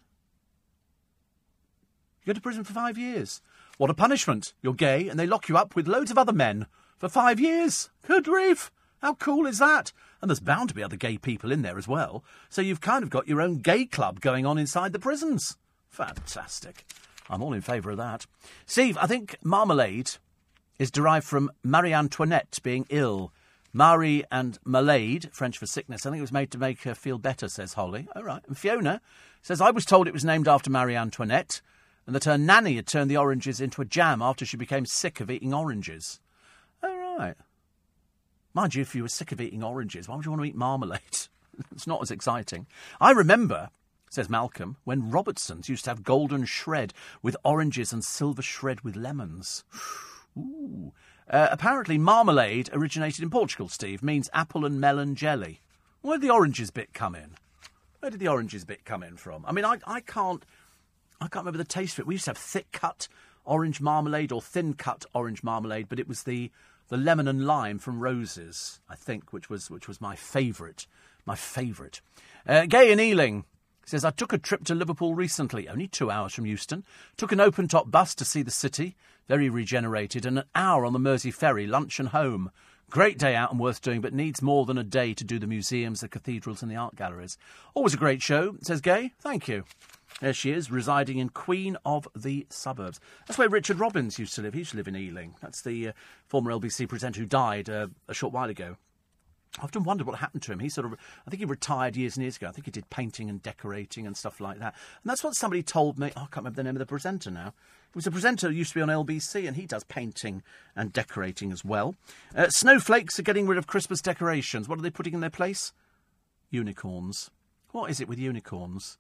You 2.22 2.34
go 2.34 2.34
to 2.34 2.42
prison 2.42 2.64
for 2.64 2.74
five 2.74 2.98
years. 2.98 3.42
What 3.78 3.90
a 3.90 3.94
punishment! 3.94 4.54
You're 4.62 4.74
gay, 4.74 5.08
and 5.08 5.20
they 5.20 5.28
lock 5.28 5.50
you 5.50 5.58
up 5.58 5.76
with 5.76 5.88
loads 5.88 6.12
of 6.12 6.18
other 6.18 6.34
men 6.34 6.66
for 6.98 7.10
five 7.10 7.40
years. 7.40 7.90
Good 8.06 8.26
grief! 8.26 8.72
How 9.02 9.14
cool 9.14 9.46
is 9.46 9.60
that? 9.60 9.94
And 10.22 10.30
there's 10.30 10.40
bound 10.40 10.70
to 10.70 10.76
be 10.76 10.84
other 10.84 10.96
gay 10.96 11.18
people 11.18 11.52
in 11.52 11.62
there 11.62 11.78
as 11.78 11.88
well. 11.88 12.24
So 12.50 12.62
you've 12.62 12.82
kind 12.82 13.04
of 13.04 13.12
got 13.12 13.28
your 13.28 13.42
own 13.42 13.60
gay 13.60 13.86
club 13.86 14.20
going 14.20 14.46
on 14.46 14.58
inside 14.58 14.94
the 14.94 15.00
prisons. 15.00 15.58
Fantastic. 15.90 16.86
I'm 17.30 17.44
all 17.44 17.54
in 17.54 17.62
favour 17.62 17.92
of 17.92 17.98
that. 17.98 18.26
Steve, 18.66 18.98
I 19.00 19.06
think 19.06 19.38
marmalade 19.44 20.12
is 20.80 20.92
derived 20.92 21.26
from 21.26 21.52
Marie 21.64 21.94
Antoinette 21.94 22.60
being 22.64 22.86
ill. 22.90 23.32
Marie 23.74 24.24
and 24.32 24.58
Malade, 24.66 25.30
French 25.34 25.58
for 25.58 25.66
sickness. 25.66 26.06
I 26.06 26.10
think 26.10 26.20
it 26.20 26.22
was 26.22 26.32
made 26.32 26.52
to 26.52 26.58
make 26.58 26.82
her 26.84 26.96
feel 26.96 27.18
better, 27.18 27.48
says 27.48 27.74
Holly. 27.74 28.08
All 28.16 28.24
right. 28.24 28.42
And 28.48 28.58
Fiona 28.58 29.02
says, 29.42 29.62
I 29.62 29.72
was 29.72 29.86
told 29.86 30.08
it 30.08 30.14
was 30.14 30.26
named 30.26 30.48
after 30.48 30.70
Marie 30.70 30.96
Antoinette 30.96 31.62
and 32.08 32.16
that 32.16 32.24
her 32.24 32.38
nanny 32.38 32.78
had 32.78 32.88
turned 32.88 33.12
the 33.12 33.18
oranges 33.18 33.62
into 33.62 33.82
a 33.82 33.86
jam 33.86 34.22
after 34.22 34.46
she 34.46 34.58
became 34.58 34.86
sick 34.86 35.20
of 35.20 35.30
eating 35.30 35.54
oranges. 35.54 36.20
All 36.82 37.18
right. 37.18 37.36
Mind 38.54 38.74
you, 38.74 38.82
if 38.82 38.96
you 38.96 39.04
were 39.04 39.10
sick 39.10 39.32
of 39.32 39.42
eating 39.42 39.64
oranges, 39.64 40.08
why 40.08 40.16
would 40.16 40.26
you 40.26 40.32
want 40.32 40.42
to 40.42 40.48
eat 40.48 40.56
marmalade? 40.56 41.02
it's 41.72 41.86
not 41.86 42.02
as 42.02 42.10
exciting. 42.10 42.66
I 43.00 43.12
remember, 43.12 43.70
says 44.10 44.30
Malcolm, 44.30 44.78
when 44.86 45.12
Robertson's 45.12 45.70
used 45.70 45.84
to 45.84 45.92
have 45.92 46.04
golden 46.04 46.46
shred 46.46 46.94
with 47.22 47.38
oranges 47.44 47.92
and 47.92 48.04
silver 48.04 48.42
shred 48.42 48.82
with 48.82 48.96
lemons. 48.96 49.64
Ooh. 50.38 50.94
Uh, 51.30 51.48
apparently, 51.52 51.98
marmalade 51.98 52.70
originated 52.72 53.24
in 53.24 53.30
Portugal, 53.30 53.68
Steve, 53.68 54.02
means 54.02 54.30
apple 54.34 54.66
and 54.66 54.80
melon 54.80 55.16
jelly. 55.16 55.62
Where 56.02 56.18
did 56.18 56.28
the 56.28 56.34
oranges 56.34 56.72
bit 56.72 56.94
come 56.94 57.16
in? 57.16 57.32
Where 58.00 58.12
did 58.12 58.20
the 58.20 58.28
oranges 58.28 58.64
bit 58.64 58.86
come 58.86 59.04
in 59.04 59.18
from? 59.18 59.46
I 59.46 59.52
mean, 59.52 59.66
I, 59.66 59.80
I 59.86 60.00
can't. 60.00 60.46
I 61.20 61.28
can't 61.28 61.46
remember 61.46 61.58
the 61.58 61.66
taste 61.66 61.96
of 61.96 62.02
it. 62.02 62.08
We 62.08 62.16
used 62.16 62.26
to 62.26 62.32
have 62.32 62.38
thick 62.38 62.72
cut 62.72 63.08
orange 63.44 63.82
marmalade 63.82 64.32
or 64.32 64.42
thin 64.42 64.76
cut 64.76 65.06
orange 65.14 65.42
marmalade, 65.44 65.90
but 65.90 66.00
it 66.00 66.08
was 66.08 66.24
the, 66.24 66.52
the 66.90 66.98
lemon 66.98 67.28
and 67.28 67.48
lime 67.48 67.80
from 67.80 68.00
Roses, 68.00 68.80
I 68.88 68.96
think, 68.96 69.34
which 69.34 69.50
was 69.50 69.72
which 69.72 69.88
was 69.88 70.00
my 70.00 70.16
favourite. 70.16 70.86
My 71.26 71.36
favourite. 71.36 72.02
Uh, 72.48 72.68
Gay 72.68 72.92
and 72.92 73.02
Ealing 73.02 73.44
says, 73.86 74.06
I 74.06 74.12
took 74.12 74.34
a 74.34 74.38
trip 74.38 74.64
to 74.66 74.76
Liverpool 74.76 75.16
recently, 75.16 75.68
only 75.68 75.88
two 75.88 76.12
hours 76.12 76.34
from 76.34 76.46
Euston. 76.46 76.84
Took 77.16 77.32
an 77.32 77.40
open 77.40 77.68
top 77.68 77.90
bus 77.90 78.14
to 78.16 78.26
see 78.26 78.42
the 78.42 78.52
city, 78.52 78.96
very 79.28 79.50
regenerated, 79.50 80.26
and 80.26 80.40
an 80.40 80.46
hour 80.56 80.86
on 80.86 80.94
the 80.94 81.00
Mersey 81.00 81.32
ferry, 81.32 81.68
lunch 81.68 82.00
and 82.00 82.10
home. 82.10 82.52
Great 82.90 83.20
day 83.20 83.36
out 83.36 83.52
and 83.52 83.60
worth 83.60 83.82
doing, 83.82 84.00
but 84.00 84.14
needs 84.14 84.42
more 84.42 84.66
than 84.66 84.78
a 84.78 84.84
day 84.84 85.14
to 85.14 85.26
do 85.26 85.38
the 85.38 85.48
museums, 85.48 86.00
the 86.00 86.08
cathedrals, 86.08 86.62
and 86.62 86.72
the 86.72 86.76
art 86.76 86.96
galleries. 86.96 87.38
Always 87.74 87.94
a 87.94 87.98
great 87.98 88.22
show, 88.22 88.56
says 88.62 88.80
Gay. 88.80 89.12
Thank 89.20 89.48
you. 89.48 89.66
There 90.22 90.34
she 90.34 90.52
is, 90.52 90.72
residing 90.72 91.20
in 91.20 91.30
Queen 91.30 91.78
of 91.86 92.08
the 92.16 92.48
Suburbs. 92.50 93.00
That's 93.28 93.38
where 93.38 93.50
Richard 93.50 93.80
Robbins 93.80 94.18
used 94.18 94.34
to 94.36 94.42
live. 94.42 94.54
He 94.54 94.60
used 94.60 94.72
to 94.72 94.78
live 94.78 94.88
in 94.88 94.96
Ealing. 94.96 95.36
That's 95.42 95.62
the 95.62 95.90
uh, 95.90 95.92
former 96.26 96.52
LBC 96.52 96.88
presenter 96.88 97.20
who 97.20 97.28
died 97.28 97.70
uh, 97.70 97.88
a 98.08 98.14
short 98.14 98.34
while 98.34 98.50
ago. 98.50 98.78
I 99.60 99.64
often 99.64 99.84
wondered 99.84 100.08
what 100.08 100.20
happened 100.20 100.44
to 100.44 100.52
him. 100.52 100.60
He 100.60 100.70
sort 100.70 100.86
of, 100.86 100.94
I 101.26 101.30
think 101.30 101.40
he 101.40 101.46
retired 101.46 101.96
years 101.96 102.16
and 102.16 102.24
years 102.24 102.38
ago. 102.38 102.48
I 102.48 102.52
think 102.52 102.66
he 102.66 102.72
did 102.72 102.90
painting 102.90 103.30
and 103.30 103.42
decorating 103.42 104.06
and 104.06 104.16
stuff 104.16 104.40
like 104.40 104.60
that. 104.60 104.76
And 105.04 105.10
that's 105.10 105.24
what 105.24 105.36
somebody 105.36 105.64
told 105.64 105.98
me. 105.98 106.12
Oh, 106.16 106.22
I 106.22 106.26
can't 106.26 106.38
remember 106.38 106.58
the 106.58 106.64
name 106.64 106.76
of 106.76 106.80
the 106.80 106.86
presenter 106.86 107.32
now. 107.32 107.54
It 107.90 107.96
was 107.96 108.08
a 108.08 108.12
presenter 108.12 108.50
who 108.50 108.54
used 108.54 108.74
to 108.74 108.80
be 108.80 108.82
on 108.82 108.90
LBC, 108.90 109.48
and 109.48 109.56
he 109.56 109.66
does 109.66 109.84
painting 109.86 110.44
and 110.76 110.94
decorating 110.94 111.52
as 111.52 111.66
well. 111.66 111.96
Uh, 112.36 112.50
snowflakes 112.50 113.18
are 113.18 113.24
getting 113.24 113.48
rid 113.48 113.58
of 113.58 113.66
Christmas 113.66 114.02
decorations. 114.02 114.68
What 114.68 114.78
are 114.78 114.84
they 114.84 114.90
putting 114.90 115.14
in 115.14 115.22
their 115.22 115.30
place? 115.30 115.74
Unicorns. 116.52 117.32
What 117.72 117.90
is 117.90 118.00
it 118.00 118.08
with 118.08 118.20
unicorns? 118.20 118.98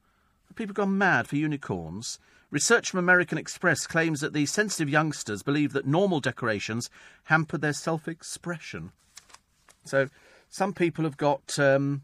Have 0.48 0.56
people 0.56 0.74
gone 0.74 0.98
mad 0.98 1.28
for 1.28 1.36
unicorns? 1.36 2.20
Research 2.50 2.90
from 2.90 3.00
American 3.00 3.38
Express 3.38 3.86
claims 3.86 4.22
that 4.22 4.32
the 4.32 4.46
sensitive 4.46 4.90
youngsters 4.90 5.44
believe 5.44 5.74
that 5.74 5.86
normal 5.86 6.22
decorations 6.22 6.90
hamper 7.26 7.58
their 7.58 7.74
self 7.74 8.08
expression. 8.08 8.92
So, 9.84 10.08
some 10.50 10.74
people 10.74 11.04
have 11.04 11.18
got 11.18 11.58
um, 11.60 12.04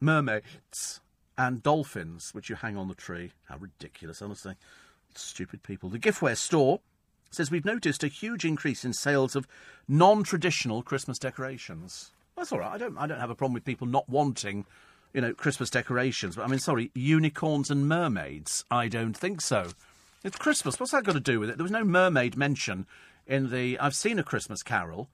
mermaids 0.00 1.00
and 1.38 1.62
dolphins, 1.62 2.30
which 2.32 2.50
you 2.50 2.56
hang 2.56 2.76
on 2.76 2.88
the 2.88 2.94
tree. 2.94 3.32
How 3.48 3.56
ridiculous, 3.56 4.22
honestly. 4.22 4.54
Stupid 5.14 5.62
people. 5.62 5.88
The 5.88 5.98
giftware 5.98 6.36
store 6.36 6.80
says 7.30 7.50
we've 7.50 7.64
noticed 7.64 8.04
a 8.04 8.08
huge 8.08 8.44
increase 8.44 8.84
in 8.84 8.92
sales 8.92 9.34
of 9.34 9.46
non-traditional 9.88 10.82
Christmas 10.82 11.18
decorations. 11.18 12.12
That's 12.36 12.52
all 12.52 12.58
right. 12.60 12.72
I 12.72 12.78
don't. 12.78 12.96
I 12.96 13.06
don't 13.06 13.20
have 13.20 13.30
a 13.30 13.34
problem 13.34 13.54
with 13.54 13.64
people 13.64 13.86
not 13.86 14.08
wanting, 14.08 14.64
you 15.12 15.20
know, 15.20 15.34
Christmas 15.34 15.70
decorations. 15.70 16.36
But 16.36 16.44
I 16.44 16.48
mean, 16.48 16.58
sorry, 16.58 16.90
unicorns 16.94 17.70
and 17.70 17.88
mermaids. 17.88 18.64
I 18.70 18.88
don't 18.88 19.16
think 19.16 19.40
so. 19.40 19.70
It's 20.24 20.36
Christmas. 20.36 20.78
What's 20.78 20.92
that 20.92 21.04
got 21.04 21.12
to 21.12 21.20
do 21.20 21.40
with 21.40 21.50
it? 21.50 21.56
There 21.56 21.64
was 21.64 21.72
no 21.72 21.84
mermaid 21.84 22.36
mention 22.36 22.86
in 23.26 23.50
the. 23.50 23.78
I've 23.78 23.94
seen 23.94 24.18
a 24.18 24.22
Christmas 24.22 24.62
Carol. 24.62 25.08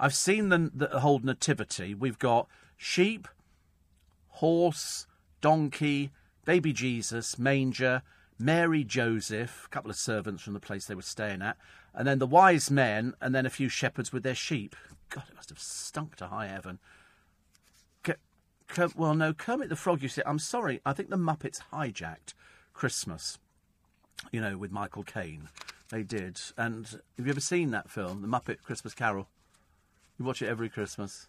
I've 0.00 0.14
seen 0.14 0.48
the, 0.48 0.70
the 0.74 1.00
whole 1.00 1.18
nativity. 1.18 1.94
We've 1.94 2.18
got 2.18 2.48
sheep, 2.76 3.28
horse, 4.28 5.06
donkey, 5.42 6.10
baby 6.46 6.72
Jesus, 6.72 7.38
manger, 7.38 8.02
Mary, 8.38 8.82
Joseph, 8.82 9.66
a 9.66 9.68
couple 9.68 9.90
of 9.90 9.96
servants 9.96 10.42
from 10.42 10.54
the 10.54 10.60
place 10.60 10.86
they 10.86 10.94
were 10.94 11.02
staying 11.02 11.42
at, 11.42 11.58
and 11.94 12.08
then 12.08 12.18
the 12.18 12.26
wise 12.26 12.70
men, 12.70 13.12
and 13.20 13.34
then 13.34 13.44
a 13.44 13.50
few 13.50 13.68
shepherds 13.68 14.10
with 14.12 14.22
their 14.22 14.34
sheep. 14.34 14.74
God, 15.10 15.24
it 15.28 15.36
must 15.36 15.50
have 15.50 15.58
stunk 15.58 16.16
to 16.16 16.28
high 16.28 16.46
heaven. 16.46 16.78
Well, 18.96 19.14
no, 19.14 19.34
Kermit 19.34 19.68
the 19.68 19.76
Frog, 19.76 20.00
you 20.00 20.08
see, 20.08 20.22
I'm 20.24 20.38
sorry, 20.38 20.80
I 20.86 20.92
think 20.92 21.10
the 21.10 21.16
Muppets 21.16 21.60
hijacked 21.72 22.34
Christmas, 22.72 23.38
you 24.30 24.40
know, 24.40 24.56
with 24.56 24.70
Michael 24.70 25.02
Caine. 25.02 25.48
They 25.90 26.04
did. 26.04 26.40
And 26.56 26.86
have 26.86 27.26
you 27.26 27.30
ever 27.30 27.40
seen 27.40 27.72
that 27.72 27.90
film, 27.90 28.22
The 28.22 28.28
Muppet 28.28 28.62
Christmas 28.62 28.94
Carol? 28.94 29.28
You 30.20 30.26
watch 30.26 30.42
it 30.42 30.48
every 30.48 30.68
Christmas. 30.68 31.28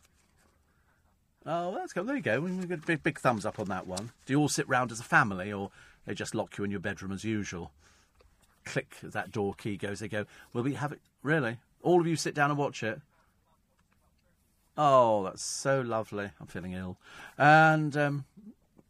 Oh, 1.45 1.73
that's 1.73 1.93
good. 1.93 2.05
There 2.05 2.15
you 2.17 2.21
go. 2.21 2.41
We 2.41 2.51
get 2.65 2.85
big, 2.85 3.01
big 3.01 3.17
thumbs 3.17 3.45
up 3.45 3.57
on 3.57 3.69
that 3.69 3.87
one. 3.87 4.11
Do 4.25 4.33
you 4.33 4.39
all 4.39 4.49
sit 4.49 4.67
round 4.67 4.91
as 4.91 4.99
a 4.99 5.03
family, 5.03 5.53
or 5.53 5.71
they 6.05 6.13
just 6.13 6.35
lock 6.35 6.57
you 6.57 6.65
in 6.65 6.71
your 6.71 6.81
bedroom 6.81 7.13
as 7.13 7.23
usual? 7.23 7.71
Click 8.65 8.97
that 9.01 9.31
door 9.31 9.53
key 9.53 9.77
goes. 9.77 10.01
They 10.01 10.09
go. 10.09 10.25
Will 10.51 10.63
we 10.63 10.73
have 10.73 10.91
it? 10.91 10.99
Really? 11.23 11.55
All 11.81 12.01
of 12.01 12.05
you 12.05 12.17
sit 12.17 12.35
down 12.35 12.49
and 12.49 12.59
watch 12.59 12.83
it. 12.83 12.99
Oh, 14.77 15.23
that's 15.23 15.41
so 15.41 15.79
lovely. 15.79 16.29
I'm 16.41 16.47
feeling 16.47 16.73
ill. 16.73 16.97
And 17.37 17.95
um, 17.95 18.25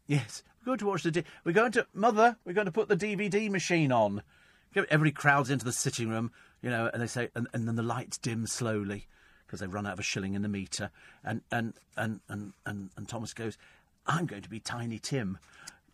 yes, 0.07 0.41
we're 0.61 0.72
going 0.72 0.80
to 0.80 0.88
watch 0.88 1.03
the. 1.03 1.11
D- 1.11 1.26
we're 1.44 1.52
going 1.52 1.73
to 1.73 1.86
mother. 1.94 2.38
We're 2.44 2.53
going 2.53 2.65
to 2.65 2.72
put 2.72 2.88
the 2.88 2.98
DVD 2.98 3.52
machine 3.52 3.91
on. 3.91 4.23
Everybody 4.76 5.11
crowds 5.11 5.52
into 5.52 5.64
the 5.64 5.72
sitting 5.72 6.10
room, 6.10 6.32
you 6.64 6.72
know, 6.72 6.90
and 6.91 7.03
they 7.03 7.07
say, 7.07 7.30
and, 7.36 7.48
and 7.53 7.68
then 7.68 7.76
the 7.76 7.84
lights 7.84 8.18
dim 8.18 8.48
slowly 8.48 9.06
because 9.52 9.60
they've 9.60 9.73
run 9.73 9.86
out 9.86 9.94
of 9.94 9.99
a 9.99 10.03
shilling 10.03 10.34
in 10.34 10.44
the 10.44 10.48
meter. 10.48 10.91
And 11.26 11.41
and 11.52 11.73
and 11.98 12.22
and 12.30 12.53
and, 12.65 12.90
and 12.95 13.10
Thomas 13.10 13.34
goes, 13.34 13.57
"I'm 14.07 14.26
going 14.26 14.44
to 14.44 14.49
be 14.49 14.61
Tiny 14.61 14.98
Tim." 14.98 15.40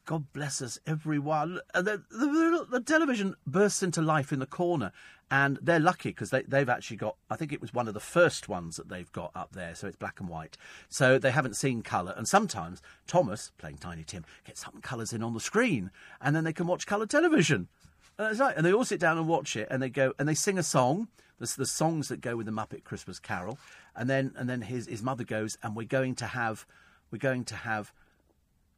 God 0.05 0.31
bless 0.31 0.61
us, 0.61 0.79
everyone. 0.88 1.59
And 1.73 1.85
the, 1.85 2.01
the, 2.09 2.65
the 2.71 2.79
television 2.79 3.35
bursts 3.45 3.84
into 3.84 4.01
life 4.01 4.31
in 4.31 4.39
the 4.39 4.45
corner, 4.45 4.93
and 5.29 5.59
they're 5.61 5.81
lucky 5.81 6.09
because 6.09 6.29
they, 6.29 6.43
they've 6.43 6.69
actually 6.69 6.97
got. 6.97 7.17
I 7.31 7.35
think 7.35 7.51
it 7.51 7.59
was 7.59 7.73
one 7.73 7.88
of 7.88 7.95
the 7.95 7.99
first 7.99 8.47
ones 8.47 8.77
that 8.77 8.89
they've 8.89 9.11
got 9.11 9.31
up 9.35 9.53
there, 9.53 9.73
so 9.73 9.88
it's 9.88 9.97
black 9.97 10.19
and 10.19 10.29
white. 10.29 10.55
So 10.88 11.17
they 11.17 11.31
haven't 11.31 11.55
seen 11.55 11.81
colour, 11.81 12.13
and 12.15 12.27
sometimes 12.27 12.81
Thomas, 13.07 13.51
playing 13.57 13.79
Tiny 13.79 14.03
Tim, 14.03 14.23
gets 14.45 14.63
some 14.63 14.81
colours 14.81 15.11
in 15.13 15.23
on 15.23 15.34
the 15.34 15.39
screen, 15.39 15.89
and 16.21 16.35
then 16.35 16.43
they 16.43 16.53
can 16.53 16.67
watch 16.67 16.85
colour 16.85 17.07
television. 17.07 17.67
And 18.19 18.27
that's 18.27 18.39
right. 18.39 18.55
And 18.55 18.65
they 18.65 18.73
all 18.73 18.85
sit 18.85 18.99
down 18.99 19.17
and 19.17 19.27
watch 19.27 19.55
it, 19.55 19.67
and 19.71 19.81
they 19.81 19.89
go 19.89 20.13
and 20.19 20.29
they 20.29 20.35
sing 20.35 20.59
a 20.59 20.63
song. 20.63 21.07
There's 21.39 21.55
the 21.55 21.65
songs 21.65 22.07
that 22.07 22.22
go 22.22 22.35
with 22.35 22.45
the 22.45 22.51
Muppet 22.51 22.84
Christmas 22.84 23.19
Carol, 23.19 23.57
and 23.95 24.09
then 24.09 24.34
and 24.38 24.49
then 24.49 24.61
his 24.61 24.88
his 24.88 25.03
mother 25.03 25.23
goes, 25.23 25.57
and 25.61 25.76
we're 25.76 25.88
going 25.88 26.15
to 26.15 26.26
have 26.26 26.65
we're 27.11 27.18
going 27.19 27.45
to 27.45 27.55
have 27.55 27.93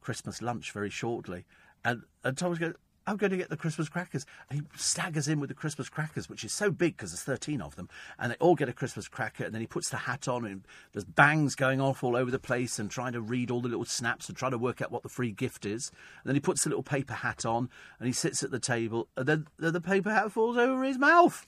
Christmas 0.01 0.41
lunch 0.41 0.71
very 0.71 0.89
shortly. 0.89 1.45
And 1.83 2.03
and 2.23 2.37
Thomas 2.37 2.59
goes, 2.59 2.73
I'm 3.09 3.17
going 3.17 3.31
to 3.31 3.37
get 3.37 3.49
the 3.49 3.57
Christmas 3.57 3.89
crackers. 3.89 4.27
And 4.49 4.59
he 4.59 4.67
staggers 4.77 5.27
in 5.27 5.39
with 5.39 5.47
the 5.47 5.55
Christmas 5.55 5.89
crackers, 5.89 6.29
which 6.29 6.43
is 6.43 6.53
so 6.53 6.69
big 6.69 6.95
because 6.95 7.09
there's 7.09 7.23
13 7.23 7.59
of 7.59 7.75
them. 7.75 7.89
And 8.19 8.31
they 8.31 8.35
all 8.35 8.53
get 8.53 8.69
a 8.69 8.73
Christmas 8.73 9.07
cracker. 9.07 9.45
And 9.45 9.53
then 9.53 9.61
he 9.61 9.67
puts 9.67 9.89
the 9.89 9.97
hat 9.97 10.27
on, 10.27 10.45
and 10.45 10.63
there's 10.93 11.05
bangs 11.05 11.55
going 11.55 11.81
off 11.81 12.03
all 12.03 12.15
over 12.15 12.29
the 12.29 12.37
place, 12.37 12.77
and 12.77 12.91
trying 12.91 13.13
to 13.13 13.21
read 13.21 13.49
all 13.49 13.61
the 13.61 13.67
little 13.67 13.85
snaps 13.85 14.29
and 14.29 14.37
trying 14.37 14.51
to 14.51 14.59
work 14.59 14.79
out 14.79 14.91
what 14.91 15.01
the 15.01 15.09
free 15.09 15.31
gift 15.31 15.65
is. 15.65 15.89
And 16.23 16.29
then 16.29 16.35
he 16.35 16.39
puts 16.39 16.63
the 16.63 16.69
little 16.69 16.83
paper 16.83 17.15
hat 17.15 17.47
on, 17.47 17.69
and 17.99 18.05
he 18.05 18.13
sits 18.13 18.43
at 18.43 18.51
the 18.51 18.59
table, 18.59 19.07
and 19.17 19.25
then 19.25 19.47
the 19.57 19.81
paper 19.81 20.11
hat 20.11 20.31
falls 20.31 20.57
over 20.57 20.83
his 20.83 20.99
mouth 20.99 21.47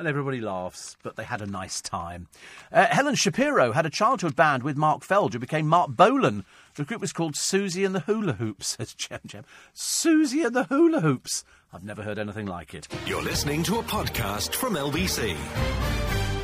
and 0.00 0.08
everybody 0.08 0.40
laughs, 0.40 0.96
but 1.02 1.16
they 1.16 1.24
had 1.24 1.42
a 1.42 1.46
nice 1.46 1.82
time. 1.82 2.26
Uh, 2.72 2.86
Helen 2.86 3.14
Shapiro 3.14 3.72
had 3.72 3.84
a 3.84 3.90
childhood 3.90 4.34
band 4.34 4.62
with 4.62 4.76
Mark 4.76 5.04
Feld, 5.04 5.34
who 5.34 5.38
became 5.38 5.68
Marc 5.68 5.90
Bolan. 5.90 6.46
The 6.74 6.84
group 6.84 7.02
was 7.02 7.12
called 7.12 7.36
Susie 7.36 7.84
and 7.84 7.94
the 7.94 8.00
Hula 8.00 8.32
Hoops, 8.32 8.66
says 8.78 8.94
Jem 8.94 9.20
Jem. 9.26 9.44
Susie 9.74 10.42
and 10.42 10.56
the 10.56 10.64
Hula 10.64 11.00
Hoops. 11.00 11.44
I've 11.72 11.84
never 11.84 12.02
heard 12.02 12.18
anything 12.18 12.46
like 12.46 12.72
it. 12.72 12.88
You're 13.06 13.22
listening 13.22 13.62
to 13.64 13.78
a 13.78 13.82
podcast 13.82 14.54
from 14.54 14.74
LBC. 14.74 15.36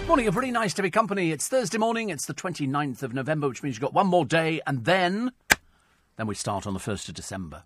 Morning, 0.07 0.31
pretty 0.31 0.53
nice 0.53 0.75
to 0.75 0.83
be 0.83 0.91
company. 0.91 1.33
It's 1.33 1.49
Thursday 1.49 1.79
morning, 1.79 2.11
it's 2.11 2.27
the 2.27 2.35
29th 2.35 3.03
of 3.03 3.15
November, 3.15 3.49
which 3.49 3.63
means 3.63 3.77
you've 3.77 3.83
got 3.83 3.95
one 3.95 4.07
more 4.07 4.27
day, 4.27 4.61
and 4.67 4.85
then, 4.85 5.33
then 6.17 6.27
we 6.27 6.35
start 6.35 6.67
on 6.67 6.75
the 6.75 6.79
1st 6.79 7.09
of 7.09 7.15
December. 7.15 7.65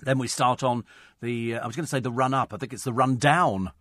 Then 0.00 0.18
we 0.18 0.26
start 0.26 0.62
on 0.62 0.84
the, 1.20 1.56
uh, 1.56 1.60
I 1.62 1.66
was 1.66 1.76
going 1.76 1.84
to 1.84 1.90
say 1.90 2.00
the 2.00 2.10
run 2.10 2.32
up, 2.32 2.54
I 2.54 2.56
think 2.56 2.72
it's 2.72 2.84
the 2.84 2.94
run 2.94 3.16
down 3.16 3.72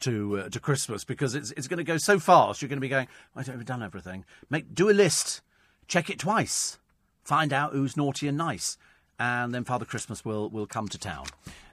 to 0.00 0.38
uh, 0.38 0.48
to 0.48 0.60
Christmas 0.60 1.04
because 1.04 1.34
it's 1.34 1.50
it's 1.52 1.68
going 1.68 1.78
to 1.78 1.84
go 1.84 1.96
so 1.96 2.18
fast. 2.18 2.62
You're 2.62 2.68
going 2.68 2.78
to 2.78 2.80
be 2.80 2.88
going. 2.88 3.08
I 3.34 3.42
don't 3.42 3.56
have 3.56 3.64
done 3.64 3.82
everything. 3.82 4.24
Make 4.50 4.74
do 4.74 4.90
a 4.90 4.92
list, 4.92 5.40
check 5.88 6.10
it 6.10 6.18
twice, 6.18 6.78
find 7.22 7.52
out 7.52 7.72
who's 7.72 7.96
naughty 7.96 8.28
and 8.28 8.36
nice, 8.36 8.76
and 9.18 9.54
then 9.54 9.64
Father 9.64 9.84
Christmas 9.84 10.24
will 10.24 10.48
will 10.50 10.66
come 10.66 10.88
to 10.88 10.98
town. 10.98 11.26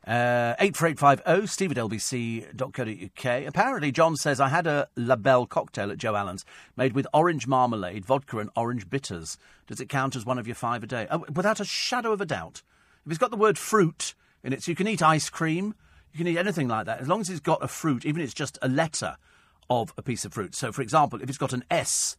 Uh, 0.06 0.56
eight 0.60 0.76
four 0.76 0.88
eight 0.88 0.98
five 0.98 1.22
zero 1.26 1.45
Steve 1.45 1.72
at 1.72 1.77
lbc.co.uk. 1.77 3.48
Apparently, 3.48 3.91
John 3.91 4.15
says 4.15 4.39
I 4.39 4.49
had 4.49 4.65
a 4.65 4.88
La 4.95 5.15
Belle 5.15 5.45
cocktail 5.45 5.91
at 5.91 5.99
Joe 5.99 6.15
Allen's 6.15 6.43
made 6.76 6.93
with 6.93 7.06
orange 7.14 7.45
marmalade, 7.45 8.06
vodka, 8.06 8.39
and 8.39 8.49
orange 8.56 8.89
bitters. 8.89 9.38
Does 9.68 9.80
it 9.80 9.89
count 9.89 10.15
as 10.15 10.26
one 10.26 10.39
of 10.39 10.48
your 10.48 10.56
five 10.56 10.84
a 10.84 10.88
day? 10.88 11.07
Oh, 11.11 11.26
without 11.34 11.60
a 11.60 11.65
shadow 11.65 12.11
of 12.11 12.22
a 12.22 12.26
doubt. 12.26 12.64
If 13.06 13.11
it's 13.11 13.19
got 13.19 13.31
the 13.31 13.38
word 13.38 13.57
fruit 13.57 14.14
in 14.43 14.53
it, 14.53 14.64
so 14.64 14.72
you 14.72 14.76
can 14.76 14.88
eat 14.88 15.03
ice 15.03 15.30
cream. 15.30 15.76
You 16.14 16.18
can 16.18 16.28
eat 16.28 16.38
anything 16.38 16.68
like 16.68 16.86
that 16.86 17.00
as 17.00 17.08
long 17.08 17.22
as 17.22 17.30
it's 17.30 17.40
got 17.40 17.64
a 17.64 17.68
fruit, 17.68 18.06
even 18.06 18.22
if 18.22 18.26
it's 18.26 18.34
just 18.34 18.58
a 18.62 18.68
letter 18.68 19.18
of 19.70 19.94
a 19.98 20.02
piece 20.02 20.26
of 20.26 20.34
fruit. 20.34 20.54
So, 20.54 20.72
for 20.72 20.82
example, 20.82 21.22
if 21.22 21.30
it's 21.30 21.38
got 21.38 21.54
an 21.54 21.64
S 21.72 22.18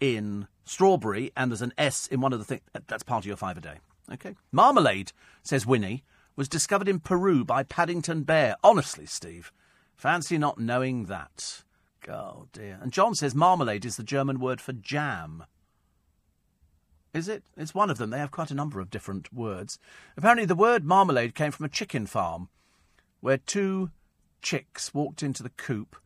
in 0.00 0.46
strawberry 0.64 1.32
and 1.36 1.50
there's 1.50 1.62
an 1.62 1.72
S 1.78 2.06
in 2.08 2.20
one 2.20 2.32
of 2.32 2.38
the 2.38 2.44
things, 2.44 2.62
uh, 2.74 2.80
that's 2.86 3.02
part 3.02 3.24
of 3.24 3.26
your 3.26 3.36
five 3.36 3.56
a 3.56 3.60
day. 3.60 3.76
Okay. 4.12 4.34
Marmalade, 4.50 5.12
says 5.42 5.66
Winnie, 5.66 6.04
was 6.36 6.48
discovered 6.48 6.88
in 6.88 7.00
Peru 7.00 7.44
by 7.44 7.62
Paddington 7.62 8.24
Bear. 8.24 8.56
Honestly, 8.62 9.06
Steve, 9.06 9.52
fancy 9.96 10.36
not 10.36 10.58
knowing 10.58 11.06
that. 11.06 11.62
Oh 12.08 12.48
dear. 12.52 12.78
And 12.82 12.92
John 12.92 13.14
says 13.14 13.34
marmalade 13.34 13.84
is 13.84 13.96
the 13.96 14.02
German 14.02 14.40
word 14.40 14.60
for 14.60 14.72
jam. 14.72 15.44
Is 17.14 17.28
it? 17.28 17.44
It's 17.56 17.74
one 17.74 17.90
of 17.90 17.98
them. 17.98 18.10
They 18.10 18.18
have 18.18 18.30
quite 18.30 18.50
a 18.50 18.54
number 18.54 18.80
of 18.80 18.90
different 18.90 19.32
words. 19.32 19.78
Apparently, 20.16 20.46
the 20.46 20.54
word 20.54 20.84
marmalade 20.84 21.34
came 21.34 21.52
from 21.52 21.66
a 21.66 21.70
chicken 21.70 22.06
farm 22.06 22.48
where 23.22 23.38
two 23.38 23.90
chicks 24.42 24.92
walked 24.92 25.22
into 25.22 25.42
the 25.42 25.48
coop, 25.48 25.96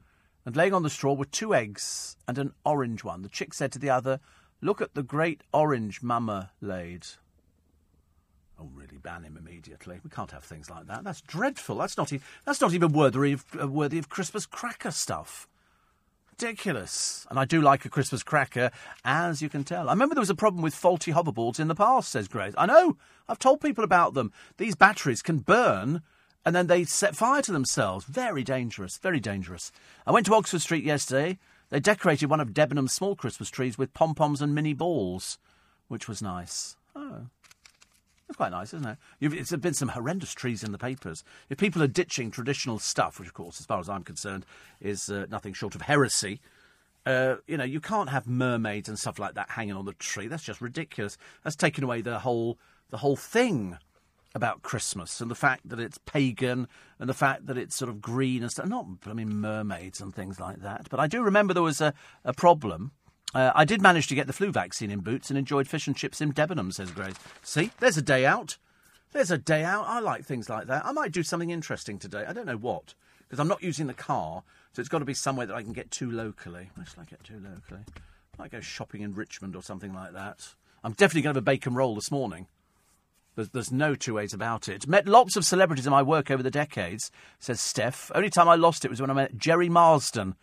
and 0.45 0.55
laying 0.55 0.73
on 0.73 0.85
the 0.85 0.91
straw 0.91 1.15
were 1.15 1.25
two 1.25 1.53
eggs 1.53 2.17
and 2.29 2.39
an 2.39 2.53
orange 2.65 3.03
one. 3.03 3.23
The 3.23 3.29
chick 3.29 3.53
said 3.53 3.73
to 3.73 3.81
the 3.81 3.91
other, 3.91 4.21
Look 4.61 4.81
at 4.81 4.95
the 4.95 5.03
great 5.03 5.43
orange 5.53 6.03
mamma 6.03 6.53
laid. 6.61 7.07
Oh, 8.59 8.71
really? 8.75 8.97
Ban 8.97 9.25
him 9.25 9.37
immediately. 9.37 9.99
We 10.03 10.11
can't 10.11 10.31
have 10.31 10.45
things 10.45 10.71
like 10.71 10.87
that. 10.87 11.05
That's 11.05 11.21
dreadful. 11.21 11.77
That's 11.77 11.97
not. 11.97 12.13
E- 12.13 12.21
that's 12.45 12.61
not 12.61 12.73
even 12.73 12.93
worthy 12.93 13.33
of 13.33 13.45
uh, 13.61 13.69
worthy 13.69 13.99
of 13.99 14.09
Christmas 14.09 14.47
cracker 14.47 14.91
stuff. 14.91 15.47
Ridiculous. 16.31 17.27
And 17.29 17.39
I 17.39 17.45
do 17.45 17.61
like 17.61 17.85
a 17.85 17.91
Christmas 17.91 18.23
cracker, 18.23 18.71
as 19.05 19.43
you 19.43 19.49
can 19.49 19.65
tell. 19.65 19.89
I 19.89 19.93
remember 19.93 20.15
there 20.15 20.21
was 20.21 20.31
a 20.31 20.35
problem 20.35 20.63
with 20.63 20.75
faulty 20.75 21.13
hoverboards 21.13 21.61
in 21.61 21.69
the 21.69 21.75
past. 21.75 22.11
Says 22.11 22.29
Grace. 22.29 22.55
I 22.57 22.67
know. 22.67 22.97
I've 23.29 23.39
told 23.39 23.61
people 23.61 23.85
about 23.85 24.15
them. 24.15 24.33
These 24.57 24.75
batteries 24.75 25.23
can 25.23 25.39
burn. 25.39 26.03
And 26.47 26.55
then 26.55 26.69
they 26.69 26.85
set 26.85 27.17
fire 27.17 27.43
to 27.43 27.51
themselves. 27.51 28.05
Very 28.05 28.45
dangerous, 28.45 28.99
very 28.99 29.19
dangerous. 29.19 29.73
I 30.07 30.13
went 30.13 30.27
to 30.27 30.35
Oxford 30.35 30.61
Street 30.61 30.85
yesterday. 30.85 31.39
They 31.71 31.81
decorated 31.81 32.31
one 32.31 32.39
of 32.39 32.55
Debenham's 32.55 32.93
small 32.93 33.17
Christmas 33.17 33.51
trees 33.51 33.77
with 33.77 33.93
pom 33.93 34.15
poms 34.15 34.41
and 34.41 34.55
mini 34.55 34.73
balls, 34.73 35.39
which 35.89 36.07
was 36.07 36.23
nice. 36.23 36.77
Oh, 36.95 37.27
it's 38.29 38.37
quite 38.37 38.53
nice, 38.53 38.73
isn't 38.75 38.87
it? 38.87 38.99
You've, 39.19 39.35
it's 39.35 39.55
been 39.57 39.75
some 39.75 39.89
horrendous 39.89 40.33
trees 40.35 40.63
in 40.63 40.71
the 40.71 40.79
papers. 40.79 41.25
If 41.51 41.59
people 41.59 41.83
are 41.83 41.89
ditching 41.89 42.31
traditional 42.31 42.79
stuff, 42.79 43.19
which, 43.19 43.29
of 43.29 43.35
course, 43.35 43.59
as 43.59 43.67
far 43.67 43.81
as 43.81 43.89
I'm 43.89 44.05
concerned, 44.05 44.47
is 44.81 45.11
uh, 45.11 45.27
nothing 45.29 45.53
short 45.53 45.75
of 45.75 45.83
heresy, 45.83 46.41
uh, 47.07 47.37
you 47.49 47.57
know, 47.57 47.65
you 47.65 47.81
can't 47.81 48.11
have 48.11 48.29
mermaids 48.29 48.89
and 48.89 48.97
stuff 48.97 49.19
like 49.19 49.35
that 49.35 49.51
hanging 49.51 49.75
on 49.75 49.85
the 49.85 49.95
tree. 49.95 50.29
That's 50.29 50.45
just 50.45 50.61
ridiculous. 50.61 51.19
That's 51.43 51.57
taken 51.57 51.83
away 51.83 52.03
the 52.03 52.21
whole 52.21 52.57
the 52.91 52.99
whole 52.99 53.17
thing 53.17 53.79
about 54.37 54.63
Christmas 54.63 55.21
and 55.21 55.31
the 55.31 55.35
fact 55.35 55.69
that 55.69 55.81
it's 55.81 55.99
pagan 56.05 56.69
and 57.01 57.09
the 57.09 57.15
fact 57.15 57.47
that 57.47 57.57
it's 57.57 57.75
sort 57.75 57.89
of 57.89 58.03
green 58.03 58.43
and 58.43 58.51
stuff. 58.53 58.67
Not, 58.67 58.87
I 59.07 59.15
mean, 59.15 59.41
mermaids 59.41 60.01
and 60.01 60.15
things 60.15 60.39
like 60.39 60.61
that. 60.61 60.89
But 60.91 61.01
I 61.01 61.07
do 61.07 61.23
remember 61.23 61.55
there 61.55 61.63
was 61.63 61.81
a, 61.81 61.95
a 62.23 62.35
problem. 62.35 62.93
Uh, 63.35 63.51
I 63.55 63.65
did 63.65 63.81
manage 63.83 64.07
to 64.09 64.15
get 64.15 64.27
the 64.27 64.33
flu 64.35 64.53
vaccine 64.53 64.91
in 64.91 65.01
Boots 65.01 65.31
and 65.31 65.39
enjoyed 65.39 65.67
fish 65.67 65.87
and 65.87 65.97
chips 65.97 66.21
in 66.21 66.31
Debenham, 66.31 66.71
says 66.71 66.91
Grace. 66.91 67.15
See, 67.43 67.71
there's 67.81 67.97
a 67.97 68.03
day 68.03 68.27
out. 68.27 68.59
There's 69.13 69.31
a 69.31 69.39
day 69.39 69.65
out. 69.65 69.87
I 69.87 70.01
like 70.01 70.25
things 70.25 70.51
like 70.51 70.67
that. 70.67 70.85
I 70.85 70.93
might 70.93 71.13
do 71.13 71.23
something 71.23 71.51
interesting 71.51 71.99
today. 71.99 72.25
I 72.29 72.35
don't 72.35 72.47
know 72.47 72.59
what, 72.59 72.95
because 73.21 73.41
I'm 73.41 73.49
not 73.49 73.63
using 73.63 73.87
the 73.87 73.95
car, 73.95 74.43
so 74.73 74.81
it's 74.81 74.91
got 74.91 74.99
to 74.99 75.07
be 75.07 75.15
somewhere 75.15 75.47
that 75.47 75.57
I 75.57 75.63
can 75.63 75.73
get 75.73 75.91
to 75.93 76.11
locally. 76.11 76.71
Where 76.75 76.87
shall 76.87 77.03
I 77.03 77.07
get 77.07 77.25
to 77.25 77.33
locally? 77.35 77.85
I 78.39 78.43
might 78.43 78.53
go 78.53 78.61
shopping 78.61 79.01
in 79.01 79.15
Richmond 79.15 79.57
or 79.57 79.63
something 79.63 79.95
like 79.95 80.13
that. 80.13 80.55
I'm 80.85 80.93
definitely 80.93 81.23
going 81.23 81.35
to 81.35 81.39
have 81.39 81.43
a 81.43 81.51
bacon 81.51 81.75
roll 81.75 81.95
this 81.95 82.11
morning. 82.11 82.47
There's, 83.37 83.51
there's 83.51 83.73
no 83.73 83.95
two 83.95 84.15
ways 84.15 84.33
about 84.33 84.69
it. 84.69 84.89
Met 84.89 85.07
lots 85.07 85.37
of 85.37 85.45
celebrities 85.45 85.87
in 85.87 85.93
my 85.93 86.03
work 86.03 86.31
over 86.31 86.43
the 86.43 86.51
decades, 86.51 87.11
says 87.39 87.61
Steph. 87.61 88.11
Only 88.15 88.31
time 88.31 88.49
I 88.49 88.57
lost 88.57 88.85
it 88.85 88.91
was 88.91 89.01
when 89.01 89.11
I 89.11 89.15
met 89.15 89.37
Gerry 89.37 89.69
Marsden 89.69 90.35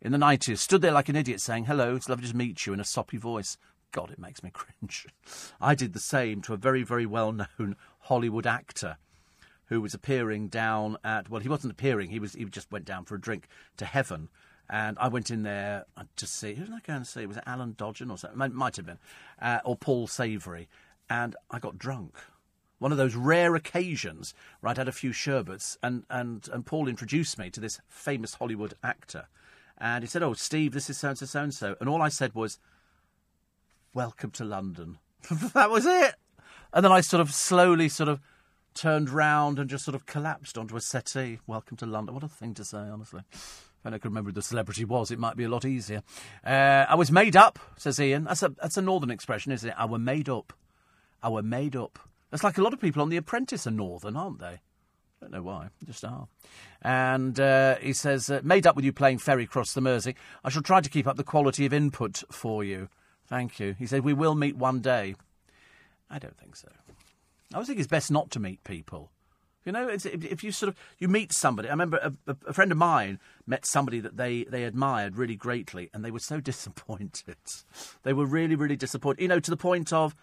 in 0.00 0.12
the 0.12 0.18
90s. 0.18 0.58
Stood 0.58 0.80
there 0.80 0.92
like 0.92 1.10
an 1.10 1.16
idiot 1.16 1.42
saying, 1.42 1.66
hello, 1.66 1.94
it's 1.94 2.08
lovely 2.08 2.26
to 2.26 2.36
meet 2.36 2.66
you 2.66 2.72
in 2.72 2.80
a 2.80 2.84
soppy 2.84 3.18
voice. 3.18 3.58
God, 3.92 4.10
it 4.10 4.18
makes 4.18 4.42
me 4.42 4.50
cringe. 4.52 5.06
I 5.60 5.74
did 5.74 5.92
the 5.92 6.00
same 6.00 6.40
to 6.42 6.54
a 6.54 6.56
very, 6.56 6.82
very 6.82 7.06
well 7.06 7.32
known 7.32 7.76
Hollywood 8.00 8.46
actor 8.46 8.96
who 9.66 9.82
was 9.82 9.92
appearing 9.92 10.48
down 10.48 10.96
at, 11.04 11.28
well, 11.28 11.42
he 11.42 11.48
wasn't 11.50 11.72
appearing, 11.72 12.08
he, 12.08 12.18
was, 12.18 12.32
he 12.32 12.46
just 12.46 12.72
went 12.72 12.86
down 12.86 13.04
for 13.04 13.14
a 13.14 13.20
drink 13.20 13.46
to 13.76 13.84
heaven. 13.84 14.30
And 14.70 14.98
I 14.98 15.08
went 15.08 15.30
in 15.30 15.42
there 15.42 15.84
to 16.16 16.26
see, 16.26 16.54
who 16.54 16.64
did 16.64 16.74
I 16.74 16.80
go 16.80 16.94
and 16.94 17.06
see? 17.06 17.26
Was 17.26 17.36
it 17.36 17.44
Alan 17.46 17.74
Dodgen 17.74 18.10
or 18.10 18.16
something? 18.16 18.38
Might, 18.38 18.52
might 18.52 18.76
have 18.76 18.86
been. 18.86 18.98
Uh, 19.40 19.60
or 19.64 19.76
Paul 19.76 20.06
Savory. 20.06 20.68
And 21.10 21.36
I 21.50 21.58
got 21.58 21.78
drunk 21.78 22.14
one 22.78 22.92
of 22.92 22.98
those 22.98 23.14
rare 23.14 23.54
occasions 23.54 24.34
where 24.60 24.70
I'd 24.70 24.78
had 24.78 24.88
a 24.88 24.92
few 24.92 25.12
sherbets, 25.12 25.78
and, 25.82 26.04
and, 26.10 26.48
and 26.52 26.64
Paul 26.64 26.88
introduced 26.88 27.38
me 27.38 27.50
to 27.50 27.60
this 27.60 27.80
famous 27.88 28.34
Hollywood 28.34 28.74
actor. 28.82 29.26
And 29.78 30.02
he 30.02 30.08
said, 30.08 30.22
Oh, 30.22 30.34
Steve, 30.34 30.72
this 30.72 30.90
is 30.90 30.98
so 30.98 31.08
and 31.08 31.18
so, 31.18 31.26
so 31.26 31.42
and 31.42 31.54
so. 31.54 31.76
And 31.80 31.88
all 31.88 32.02
I 32.02 32.08
said 32.08 32.34
was, 32.34 32.58
Welcome 33.94 34.30
to 34.32 34.44
London. 34.44 34.98
that 35.54 35.70
was 35.70 35.86
it. 35.86 36.14
And 36.72 36.84
then 36.84 36.92
I 36.92 37.00
sort 37.00 37.20
of 37.20 37.32
slowly 37.32 37.88
sort 37.88 38.08
of 38.08 38.20
turned 38.74 39.10
round 39.10 39.58
and 39.58 39.68
just 39.68 39.84
sort 39.84 39.94
of 39.94 40.06
collapsed 40.06 40.56
onto 40.58 40.76
a 40.76 40.80
settee. 40.80 41.40
Welcome 41.46 41.76
to 41.78 41.86
London. 41.86 42.14
What 42.14 42.22
a 42.22 42.28
thing 42.28 42.54
to 42.54 42.64
say, 42.64 42.78
honestly. 42.78 43.22
If 43.32 43.62
I 43.84 43.90
could 43.92 44.06
remember 44.06 44.30
who 44.30 44.34
the 44.34 44.42
celebrity 44.42 44.84
was, 44.84 45.10
it 45.10 45.18
might 45.18 45.36
be 45.36 45.44
a 45.44 45.48
lot 45.48 45.64
easier. 45.64 46.02
Uh, 46.44 46.84
I 46.88 46.94
was 46.94 47.10
made 47.10 47.36
up, 47.36 47.58
says 47.76 47.98
Ian. 47.98 48.24
That's 48.24 48.42
a, 48.42 48.50
that's 48.60 48.76
a 48.76 48.82
northern 48.82 49.10
expression, 49.10 49.52
isn't 49.52 49.68
it? 49.68 49.74
I 49.78 49.86
were 49.86 49.98
made 49.98 50.28
up. 50.28 50.52
I 51.22 51.28
were 51.28 51.42
made 51.42 51.74
up. 51.74 51.98
That's 52.30 52.44
like 52.44 52.58
a 52.58 52.62
lot 52.62 52.72
of 52.72 52.80
people 52.80 53.02
on 53.02 53.08
The 53.08 53.16
Apprentice 53.16 53.66
are 53.66 53.72
northern, 53.72 54.16
aren't 54.16 54.38
they? 54.38 54.46
I 54.46 54.60
Don't 55.20 55.32
know 55.32 55.42
why, 55.42 55.70
just 55.84 56.04
are. 56.04 56.28
And 56.82 57.38
uh, 57.40 57.76
he 57.76 57.92
says, 57.92 58.30
uh, 58.30 58.40
made 58.44 58.66
up 58.66 58.76
with 58.76 58.84
you 58.84 58.92
playing 58.92 59.18
Ferry 59.18 59.46
Cross 59.46 59.72
the 59.72 59.80
Mersey. 59.80 60.14
I 60.44 60.50
shall 60.50 60.62
try 60.62 60.80
to 60.80 60.90
keep 60.90 61.06
up 61.06 61.16
the 61.16 61.24
quality 61.24 61.66
of 61.66 61.72
input 61.72 62.22
for 62.30 62.62
you. 62.62 62.88
Thank 63.26 63.58
you. 63.58 63.74
He 63.78 63.86
said, 63.86 64.04
we 64.04 64.12
will 64.12 64.34
meet 64.34 64.56
one 64.56 64.80
day. 64.80 65.16
I 66.10 66.18
don't 66.18 66.36
think 66.36 66.56
so. 66.56 66.68
I 67.52 67.56
always 67.56 67.68
think 67.68 67.78
it's 67.78 67.88
best 67.88 68.10
not 68.10 68.30
to 68.32 68.40
meet 68.40 68.62
people. 68.64 69.10
You 69.64 69.72
know, 69.72 69.88
if, 69.88 70.42
you 70.42 70.50
sort 70.50 70.68
of 70.68 70.76
you 70.98 71.08
meet 71.08 71.32
somebody. 71.32 71.68
I 71.68 71.72
remember 71.72 71.98
a, 72.26 72.36
a, 72.46 72.54
friend 72.54 72.72
of 72.72 72.78
mine 72.78 73.18
met 73.46 73.66
somebody 73.66 74.00
that 74.00 74.16
they 74.16 74.44
they 74.44 74.64
admired 74.64 75.18
really 75.18 75.36
greatly, 75.36 75.90
and 75.92 76.02
they 76.02 76.10
were 76.10 76.20
so 76.20 76.40
disappointed. 76.40 77.36
They 78.02 78.14
were 78.14 78.24
really 78.24 78.54
really 78.54 78.76
disappointed. 78.76 79.20
You 79.20 79.28
know, 79.28 79.40
to 79.40 79.50
the 79.50 79.58
point 79.58 79.92
of, 79.92 80.14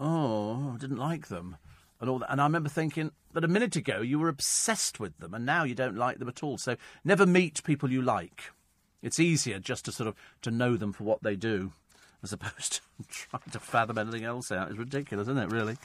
oh, 0.00 0.72
I 0.74 0.78
didn't 0.78 0.96
like 0.96 1.28
them, 1.28 1.56
and 2.00 2.10
all 2.10 2.18
that. 2.20 2.32
And 2.32 2.40
I 2.40 2.44
remember 2.44 2.68
thinking 2.68 3.12
that 3.32 3.44
a 3.44 3.48
minute 3.48 3.76
ago 3.76 4.00
you 4.00 4.18
were 4.18 4.28
obsessed 4.28 4.98
with 4.98 5.16
them, 5.18 5.34
and 5.34 5.46
now 5.46 5.64
you 5.64 5.74
don't 5.74 5.96
like 5.96 6.18
them 6.18 6.28
at 6.28 6.42
all. 6.42 6.58
So 6.58 6.76
never 7.04 7.26
meet 7.26 7.62
people 7.62 7.92
you 7.92 8.02
like. 8.02 8.52
It's 9.02 9.20
easier 9.20 9.58
just 9.58 9.84
to 9.84 9.92
sort 9.92 10.08
of 10.08 10.14
to 10.42 10.50
know 10.50 10.76
them 10.76 10.92
for 10.92 11.04
what 11.04 11.22
they 11.22 11.36
do 11.36 11.72
as 12.22 12.32
opposed 12.32 12.72
to 12.98 13.08
trying 13.08 13.50
to 13.50 13.60
fathom 13.60 13.98
anything 13.98 14.24
else 14.24 14.52
out. 14.52 14.68
It's 14.68 14.78
ridiculous, 14.78 15.28
isn't 15.28 15.38
it, 15.38 15.50
really? 15.50 15.76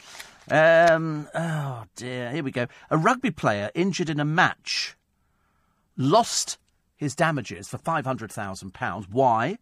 Um, 0.50 1.28
oh, 1.34 1.84
dear. 1.96 2.32
Here 2.32 2.44
we 2.44 2.52
go. 2.52 2.68
A 2.90 2.98
rugby 2.98 3.32
player 3.32 3.72
injured 3.74 4.10
in 4.10 4.20
a 4.20 4.26
match 4.26 4.96
lost 5.98 6.58
his 6.96 7.16
damages 7.16 7.68
for 7.68 7.78
£500,000. 7.78 9.06
Why? 9.10 9.58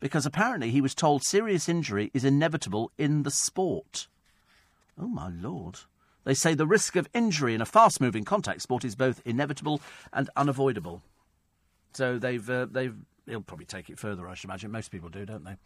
Because 0.00 0.26
apparently 0.26 0.70
he 0.70 0.80
was 0.80 0.94
told 0.94 1.22
serious 1.22 1.68
injury 1.68 2.10
is 2.12 2.24
inevitable 2.24 2.90
in 2.98 3.22
the 3.22 3.30
sport. 3.30 4.08
Oh, 4.98 5.08
my 5.08 5.28
lord. 5.28 5.80
They 6.24 6.34
say 6.34 6.54
the 6.54 6.66
risk 6.66 6.96
of 6.96 7.08
injury 7.14 7.54
in 7.54 7.60
a 7.60 7.66
fast 7.66 8.00
moving 8.00 8.24
contact 8.24 8.62
sport 8.62 8.84
is 8.84 8.94
both 8.94 9.22
inevitable 9.24 9.80
and 10.12 10.28
unavoidable. 10.36 11.02
So 11.92 12.18
they've 12.18 12.48
uh, 12.48 12.66
they've 12.70 12.94
he'll 13.26 13.40
probably 13.40 13.66
take 13.66 13.90
it 13.90 13.98
further, 13.98 14.28
I 14.28 14.34
should 14.34 14.48
imagine. 14.48 14.70
Most 14.70 14.90
people 14.90 15.08
do, 15.08 15.24
don't 15.24 15.44
they? 15.44 15.56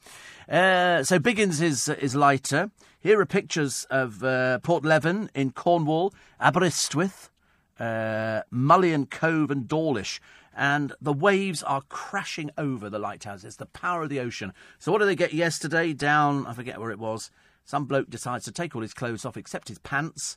Uh, 0.48 1.02
so 1.02 1.18
Biggins 1.18 1.60
is 1.60 1.88
is 1.88 2.14
lighter. 2.14 2.70
Here 3.00 3.20
are 3.20 3.26
pictures 3.26 3.86
of 3.90 4.22
uh, 4.22 4.60
Porthleven 4.62 5.28
in 5.34 5.50
Cornwall, 5.50 6.14
Aberystwyth, 6.40 7.30
uh, 7.78 8.42
Mullion 8.50 9.06
Cove, 9.06 9.50
and 9.50 9.66
Dawlish. 9.66 10.20
And 10.56 10.92
the 11.00 11.12
waves 11.12 11.62
are 11.62 11.82
crashing 11.88 12.50
over 12.56 12.88
the 12.88 12.98
lighthouses. 12.98 13.44
It's 13.44 13.56
the 13.56 13.66
power 13.66 14.02
of 14.02 14.08
the 14.08 14.20
ocean. 14.20 14.52
So 14.78 14.92
what 14.92 14.98
did 14.98 15.08
they 15.08 15.16
get 15.16 15.34
yesterday? 15.34 15.92
Down, 15.92 16.46
I 16.46 16.52
forget 16.52 16.80
where 16.80 16.90
it 16.90 16.98
was. 16.98 17.30
Some 17.64 17.86
bloke 17.86 18.10
decides 18.10 18.44
to 18.44 18.52
take 18.52 18.76
all 18.76 18.82
his 18.82 18.94
clothes 18.94 19.24
off 19.24 19.36
except 19.36 19.68
his 19.68 19.78
pants, 19.78 20.36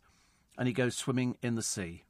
and 0.57 0.67
he 0.67 0.73
goes 0.73 0.95
swimming 0.95 1.37
in 1.41 1.55
the 1.55 1.61
sea. 1.61 2.03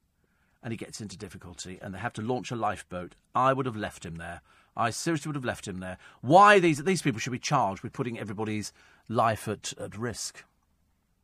And 0.63 0.71
he 0.71 0.77
gets 0.77 1.01
into 1.01 1.17
difficulty, 1.17 1.79
and 1.81 1.93
they 1.93 1.99
have 1.99 2.13
to 2.13 2.21
launch 2.21 2.51
a 2.51 2.55
lifeboat. 2.55 3.15
I 3.35 3.53
would 3.53 3.65
have 3.65 3.75
left 3.75 4.05
him 4.05 4.15
there. 4.15 4.41
I 4.75 4.91
seriously 4.91 5.29
would 5.29 5.35
have 5.35 5.45
left 5.45 5.67
him 5.67 5.79
there. 5.79 5.97
Why 6.21 6.59
these 6.59 6.83
these 6.83 7.01
people 7.01 7.19
should 7.19 7.31
be 7.31 7.39
charged 7.39 7.81
with 7.81 7.93
putting 7.93 8.19
everybody's 8.19 8.71
life 9.09 9.47
at, 9.47 9.73
at 9.79 9.97
risk? 9.97 10.43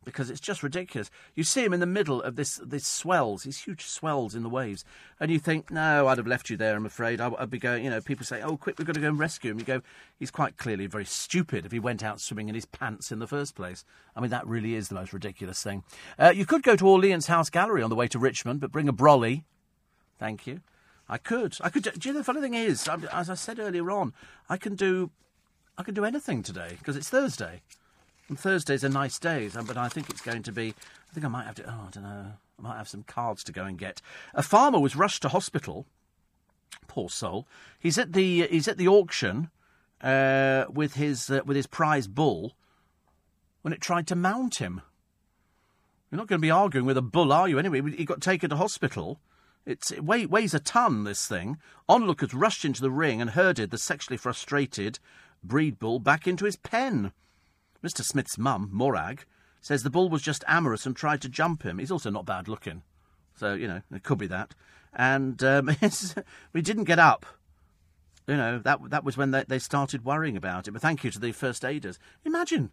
Because 0.04 0.30
it's 0.30 0.40
just 0.40 0.64
ridiculous. 0.64 1.10
You 1.36 1.44
see 1.44 1.64
him 1.64 1.74
in 1.74 1.80
the 1.80 1.86
middle 1.86 2.22
of 2.22 2.36
this 2.36 2.60
this 2.64 2.86
swells, 2.86 3.44
these 3.44 3.64
huge 3.64 3.86
swells 3.86 4.36
in 4.36 4.44
the 4.44 4.50
waves, 4.50 4.84
and 5.20 5.32
you 5.32 5.40
think, 5.40 5.72
no, 5.72 6.08
I'd 6.08 6.18
have 6.18 6.28
left 6.28 6.50
you 6.50 6.58
there. 6.58 6.76
I'm 6.76 6.86
afraid 6.86 7.22
I, 7.22 7.28
would 7.30 7.50
be 7.50 7.60
going. 7.60 7.84
You 7.84 7.90
know, 7.90 8.02
people 8.02 8.26
say, 8.26 8.42
oh, 8.42 8.58
quick, 8.58 8.78
we've 8.78 8.88
got 8.88 8.96
to 8.96 9.02
go 9.02 9.08
and 9.08 9.20
rescue 9.20 9.52
him. 9.52 9.60
You 9.60 9.66
go, 9.66 9.82
he's 10.18 10.32
quite 10.32 10.58
clearly 10.58 10.88
very 10.88 11.06
stupid 11.06 11.66
if 11.66 11.72
he 11.72 11.80
went 11.80 12.04
out 12.04 12.22
swimming 12.22 12.50
in 12.50 12.56
his 12.56 12.66
pants 12.66 13.12
in 13.12 13.20
the 13.20 13.28
first 13.28 13.56
place. 13.56 13.86
I 14.16 14.22
mean, 14.22 14.32
that 14.32 14.48
really 14.48 14.76
is 14.76 14.90
the 14.90 14.96
most 14.96 15.14
ridiculous 15.14 15.62
thing. 15.64 15.84
Uh, 16.20 16.34
you 16.36 16.46
could 16.46 16.64
go 16.64 16.76
to 16.76 16.88
Orleans 16.88 17.28
House 17.28 17.50
Gallery 17.50 17.82
on 17.82 17.90
the 17.90 17.96
way 17.96 18.08
to 18.08 18.20
Richmond, 18.20 18.60
but 18.60 18.72
bring 18.72 18.90
a 18.90 18.94
brolly. 18.94 19.44
Thank 20.20 20.48
you. 20.48 20.62
I 21.10 21.18
could. 21.18 21.58
I 21.62 21.70
could. 21.70 21.84
Do 21.84 22.10
you 22.10 22.14
know 22.14 22.20
the 22.20 22.24
funny 22.24 22.42
thing 22.42 22.54
is, 22.54 22.88
as 23.12 23.30
I 23.30 23.36
said 23.36 23.60
earlier 23.60 23.92
on, 23.92 24.14
I 24.50 24.58
can 24.58 24.76
do, 24.76 25.12
I 25.78 25.84
can 25.84 25.94
do 25.94 26.06
anything 26.06 26.44
today 26.44 26.76
because 26.78 26.96
it's 26.96 27.10
Thursday, 27.10 27.62
and 28.30 28.40
Thursdays 28.40 28.84
are 28.84 28.90
nice 28.90 29.20
days. 29.20 29.58
But 29.66 29.78
I 29.78 29.90
think 29.90 30.10
it's 30.10 30.22
going 30.22 30.44
to 30.44 30.52
be. 30.52 30.70
I 31.10 31.14
think 31.14 31.26
I 31.26 31.30
might 31.30 31.46
have 31.46 31.56
to. 31.56 31.64
Oh, 31.68 31.88
I 31.88 31.90
don't 31.92 32.04
know. 32.04 32.34
I 32.60 32.62
might 32.62 32.78
have 32.78 32.88
some 32.88 33.04
cards 33.04 33.44
to 33.46 33.52
go 33.52 33.66
and 33.66 33.78
get. 33.78 34.02
A 34.34 34.44
farmer 34.44 34.80
was 34.80 34.96
rushed 34.96 35.22
to 35.24 35.30
hospital. 35.30 35.86
Poor 36.88 37.10
soul. 37.10 37.48
He's 37.80 37.98
at 37.98 38.14
the. 38.14 38.48
He's 38.48 38.68
at 38.68 38.78
the 38.78 38.88
auction 38.88 39.50
uh, 40.02 40.66
with 40.70 40.96
his 40.96 41.30
uh, 41.30 41.42
with 41.46 41.56
his 41.56 41.68
prize 41.68 42.08
bull 42.08 42.54
when 43.62 43.74
it 43.74 43.82
tried 43.82 44.08
to 44.08 44.16
mount 44.16 44.58
him. 44.58 44.82
You're 46.12 46.20
not 46.20 46.28
going 46.28 46.40
to 46.40 46.46
be 46.46 46.52
arguing 46.52 46.86
with 46.86 46.98
a 46.98 47.02
bull, 47.02 47.34
are 47.34 47.50
you? 47.50 47.58
Anyway, 47.58 47.82
he 47.92 48.06
got 48.06 48.22
taken 48.22 48.52
to 48.52 48.56
hospital. 48.56 49.20
It's, 49.66 49.92
it 49.92 50.04
weigh, 50.04 50.28
weighs 50.28 50.54
a 50.54 50.60
ton, 50.60 51.06
this 51.06 51.26
thing. 51.26 51.58
Onlookers 51.90 52.36
rushed 52.36 52.66
into 52.66 52.82
the 52.82 52.92
ring 52.92 53.20
and 53.20 53.32
herded 53.32 53.72
the 53.72 53.80
sexually 53.80 54.18
frustrated 54.18 55.00
breed 55.44 55.80
bull 55.80 56.00
back 56.00 56.28
into 56.28 56.46
his 56.46 56.56
pen. 56.56 57.14
Mr. 57.84 58.04
Smith's 58.04 58.38
mum, 58.38 58.70
Morag, 58.72 59.26
says 59.62 59.84
the 59.84 59.90
bull 59.90 60.10
was 60.10 60.22
just 60.22 60.44
amorous 60.48 60.86
and 60.86 60.96
tried 60.96 61.22
to 61.22 61.30
jump 61.30 61.64
him. 61.64 61.80
He's 61.80 61.92
also 61.92 62.10
not 62.10 62.26
bad 62.26 62.48
looking, 62.48 62.84
so 63.36 63.54
you 63.54 63.68
know 63.68 63.82
it 63.94 64.04
could 64.04 64.18
be 64.18 64.28
that. 64.28 64.54
And 64.94 65.42
um, 65.44 65.76
we 66.54 66.62
didn't 66.62 66.84
get 66.86 67.00
up. 67.00 67.26
You 68.28 68.38
know 68.38 68.60
that 68.60 68.80
that 68.90 69.04
was 69.04 69.18
when 69.18 69.32
they, 69.32 69.44
they 69.48 69.60
started 69.60 70.06
worrying 70.06 70.38
about 70.38 70.68
it. 70.68 70.72
But 70.72 70.82
thank 70.82 71.04
you 71.04 71.12
to 71.12 71.20
the 71.20 71.32
first 71.32 71.66
aiders. 71.66 72.00
Imagine. 72.26 72.72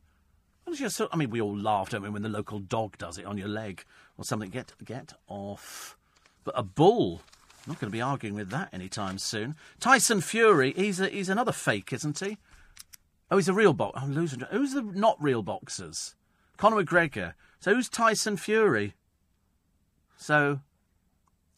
I 0.67 1.17
mean, 1.17 1.31
we 1.31 1.41
all 1.41 1.57
laugh, 1.57 1.91
don't 1.91 2.03
we, 2.03 2.11
when 2.11 2.23
the 2.23 2.29
local 2.29 2.61
dog 2.61 2.97
does 2.97 3.19
it 3.19 3.25
on 3.25 3.37
your 3.37 3.49
leg 3.49 3.85
or 4.17 4.25
something. 4.25 4.51
Get 4.51 4.73
get 4.85 5.15
off. 5.27 5.97
But 6.45 6.55
a 6.57 6.63
bull. 6.63 7.23
I'm 7.67 7.73
not 7.73 7.81
going 7.81 7.91
to 7.91 7.97
be 7.97 8.01
arguing 8.01 8.35
with 8.35 8.51
that 8.51 8.73
anytime 8.73 9.19
soon. 9.19 9.55
Tyson 9.81 10.23
Fury, 10.23 10.73
he's 10.75 10.99
a, 10.99 11.09
he's 11.09 11.29
another 11.29 11.53
fake, 11.53 11.93
isn't 11.93 12.19
he? 12.19 12.39
Oh, 13.31 13.37
he's 13.37 13.49
a 13.49 13.55
real 13.55 13.73
boxer. 13.73 14.01
I'm 14.01 14.13
oh, 14.13 14.15
losing. 14.15 14.41
Who's 14.51 14.73
the 14.73 14.83
not 14.83 15.23
real 15.23 15.43
boxers? 15.43 16.17
Conor 16.57 16.83
McGregor. 16.83 17.35
So 17.61 17.75
who's 17.75 17.89
Tyson 17.89 18.37
Fury? 18.37 18.95
So 20.17 20.61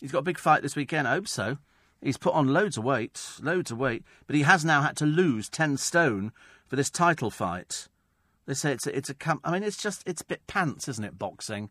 he's 0.01 0.13
got 0.13 0.19
a 0.19 0.23
big 0.23 0.39
fight 0.39 0.63
this 0.63 0.77
weekend. 0.77 1.09
I 1.09 1.13
hope 1.13 1.29
so. 1.29 1.59
He's 2.01 2.17
put 2.19 2.35
on 2.35 2.49
loads 2.49 2.77
of 2.77 2.85
weight, 2.85 3.21
loads 3.41 3.71
of 3.71 3.79
weight, 3.79 4.05
but 4.27 4.35
he 4.35 4.43
has 4.43 4.65
now 4.65 4.83
had 4.83 4.97
to 4.97 5.07
lose 5.07 5.49
ten 5.49 5.77
stone 5.77 6.33
for 6.67 6.77
this 6.77 6.91
title 6.91 7.31
fight. 7.31 7.89
They 8.47 8.55
say 8.55 8.73
it's 8.73 8.87
a, 8.87 8.97
it's 8.97 9.13
I 9.45 9.51
mean, 9.53 9.63
it's 9.63 9.81
just 9.81 10.03
it's 10.05 10.23
a 10.23 10.27
bit 10.27 10.47
pants, 10.47 10.89
isn't 10.89 11.05
it? 11.05 11.19
Boxing. 11.19 11.71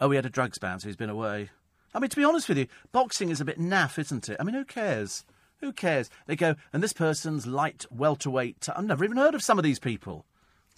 Oh, 0.00 0.10
he 0.10 0.16
had 0.16 0.26
a 0.26 0.30
drugs 0.30 0.58
ban, 0.58 0.80
so 0.80 0.88
he's 0.88 0.96
been 0.96 1.10
away. 1.10 1.50
I 1.94 2.00
mean, 2.00 2.10
to 2.10 2.16
be 2.16 2.24
honest 2.24 2.48
with 2.48 2.58
you, 2.58 2.66
boxing 2.90 3.30
is 3.30 3.40
a 3.40 3.44
bit 3.44 3.60
naff, 3.60 3.98
isn't 3.98 4.28
it? 4.28 4.36
I 4.40 4.42
mean, 4.42 4.56
who 4.56 4.64
cares? 4.64 5.24
Who 5.64 5.72
cares? 5.72 6.10
They 6.26 6.36
go, 6.36 6.56
and 6.74 6.82
this 6.82 6.92
person's 6.92 7.46
light 7.46 7.86
welterweight. 7.90 8.68
I've 8.76 8.84
never 8.84 9.02
even 9.02 9.16
heard 9.16 9.34
of 9.34 9.42
some 9.42 9.58
of 9.58 9.64
these 9.64 9.78
people. 9.78 10.26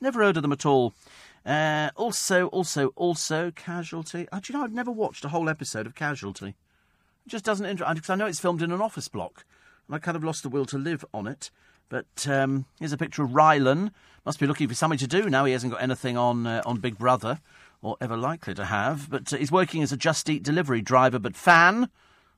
Never 0.00 0.22
heard 0.22 0.36
of 0.36 0.42
them 0.42 0.52
at 0.52 0.64
all. 0.64 0.94
Uh, 1.44 1.90
also, 1.96 2.46
also, 2.46 2.92
also, 2.94 3.50
Casualty. 3.50 4.28
Oh, 4.30 4.38
do 4.38 4.52
you 4.52 4.56
know, 4.56 4.64
I've 4.64 4.72
never 4.72 4.92
watched 4.92 5.24
a 5.24 5.30
whole 5.30 5.48
episode 5.48 5.88
of 5.88 5.96
Casualty. 5.96 6.54
It 7.26 7.28
just 7.28 7.44
doesn't 7.44 7.66
interest 7.66 7.92
because 7.96 8.10
I 8.10 8.14
know 8.14 8.26
it's 8.26 8.38
filmed 8.38 8.62
in 8.62 8.70
an 8.70 8.80
office 8.80 9.08
block, 9.08 9.44
and 9.88 9.96
I 9.96 9.98
kind 9.98 10.16
of 10.16 10.22
lost 10.22 10.44
the 10.44 10.48
will 10.48 10.66
to 10.66 10.78
live 10.78 11.04
on 11.12 11.26
it. 11.26 11.50
But 11.88 12.28
um, 12.28 12.66
here's 12.78 12.92
a 12.92 12.96
picture 12.96 13.24
of 13.24 13.30
Rylan. 13.30 13.90
Must 14.24 14.38
be 14.38 14.46
looking 14.46 14.68
for 14.68 14.74
something 14.76 15.00
to 15.00 15.08
do 15.08 15.28
now. 15.28 15.46
He 15.46 15.52
hasn't 15.52 15.72
got 15.72 15.82
anything 15.82 16.16
on 16.16 16.46
uh, 16.46 16.62
on 16.64 16.78
Big 16.78 16.96
Brother 16.96 17.40
or 17.82 17.96
ever 18.00 18.16
likely 18.16 18.54
to 18.54 18.66
have. 18.66 19.10
But 19.10 19.32
uh, 19.32 19.38
he's 19.38 19.50
working 19.50 19.82
as 19.82 19.90
a 19.90 19.96
Just 19.96 20.30
Eat 20.30 20.44
delivery 20.44 20.80
driver. 20.80 21.18
But 21.18 21.34
fan, 21.34 21.90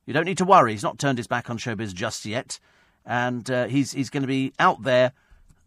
you 0.09 0.15
don't 0.15 0.25
need 0.25 0.39
to 0.39 0.47
worry. 0.47 0.73
He's 0.73 0.83
not 0.83 0.99
turned 0.99 1.19
his 1.19 1.27
back 1.27 1.51
on 1.51 1.59
showbiz 1.59 1.93
just 1.93 2.25
yet, 2.25 2.59
and 3.05 3.49
uh, 3.51 3.67
he's 3.67 3.93
he's 3.93 4.09
going 4.09 4.23
to 4.23 4.27
be 4.27 4.55
out 4.59 4.83
there. 4.83 5.13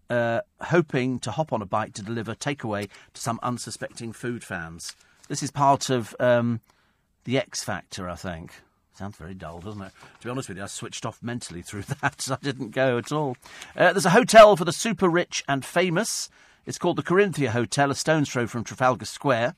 Uh, 0.10 0.42
hoping 0.60 1.20
to 1.20 1.30
hop 1.30 1.54
on 1.54 1.62
a 1.62 1.66
bike 1.66 1.94
to 1.94 2.02
deliver 2.02 2.34
takeaway 2.34 2.90
to 3.14 3.22
some 3.22 3.40
unsuspecting 3.44 4.12
food 4.12 4.44
fans. 4.44 4.96
This 5.30 5.44
is 5.44 5.52
part 5.52 5.92
of 5.92 6.16
um, 6.20 6.60
the 7.24 7.38
X 7.38 7.64
Factor, 7.64 8.10
I 8.10 8.16
think. 8.16 8.52
Sounds 8.96 9.16
very 9.16 9.36
dull, 9.36 9.60
doesn't 9.60 9.82
it? 9.82 9.92
To 10.20 10.28
be 10.28 10.32
honest 10.32 10.50
with 10.50 10.58
you, 10.58 10.64
I 10.64 10.68
switched 10.68 11.06
off 11.06 11.20
mentally 11.22 11.62
through 11.62 11.84
that. 12.02 12.28
I 12.30 12.38
didn't 12.42 12.72
go 12.72 12.98
at 12.98 13.12
all. 13.12 13.38
Uh, 13.78 13.94
there's 13.94 14.08
a 14.08 14.10
hotel 14.10 14.58
for 14.58 14.66
the 14.66 14.74
super 14.74 15.08
rich 15.08 15.44
and 15.48 15.64
famous. 15.64 16.30
It's 16.66 16.80
called 16.80 16.98
the 16.98 17.04
Corinthia 17.04 17.50
Hotel, 17.50 17.92
a 17.92 17.96
stone's 17.96 18.30
throw 18.30 18.48
from 18.48 18.64
Trafalgar 18.64 19.06
Square. 19.06 19.56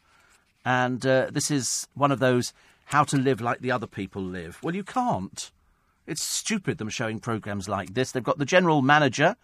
And 0.65 1.05
uh, 1.05 1.29
this 1.31 1.49
is 1.49 1.87
one 1.93 2.11
of 2.11 2.19
those 2.19 2.53
how 2.85 3.03
to 3.05 3.17
live 3.17 3.41
like 3.41 3.59
the 3.59 3.71
other 3.71 3.87
people 3.87 4.21
live. 4.21 4.59
Well, 4.61 4.75
you 4.75 4.83
can't. 4.83 5.51
It's 6.05 6.21
stupid 6.21 6.77
them 6.77 6.89
showing 6.89 7.19
programmes 7.19 7.69
like 7.69 7.93
this. 7.93 8.11
They've 8.11 8.23
got 8.23 8.37
the 8.37 8.45
general 8.45 8.81
manager, 8.81 9.35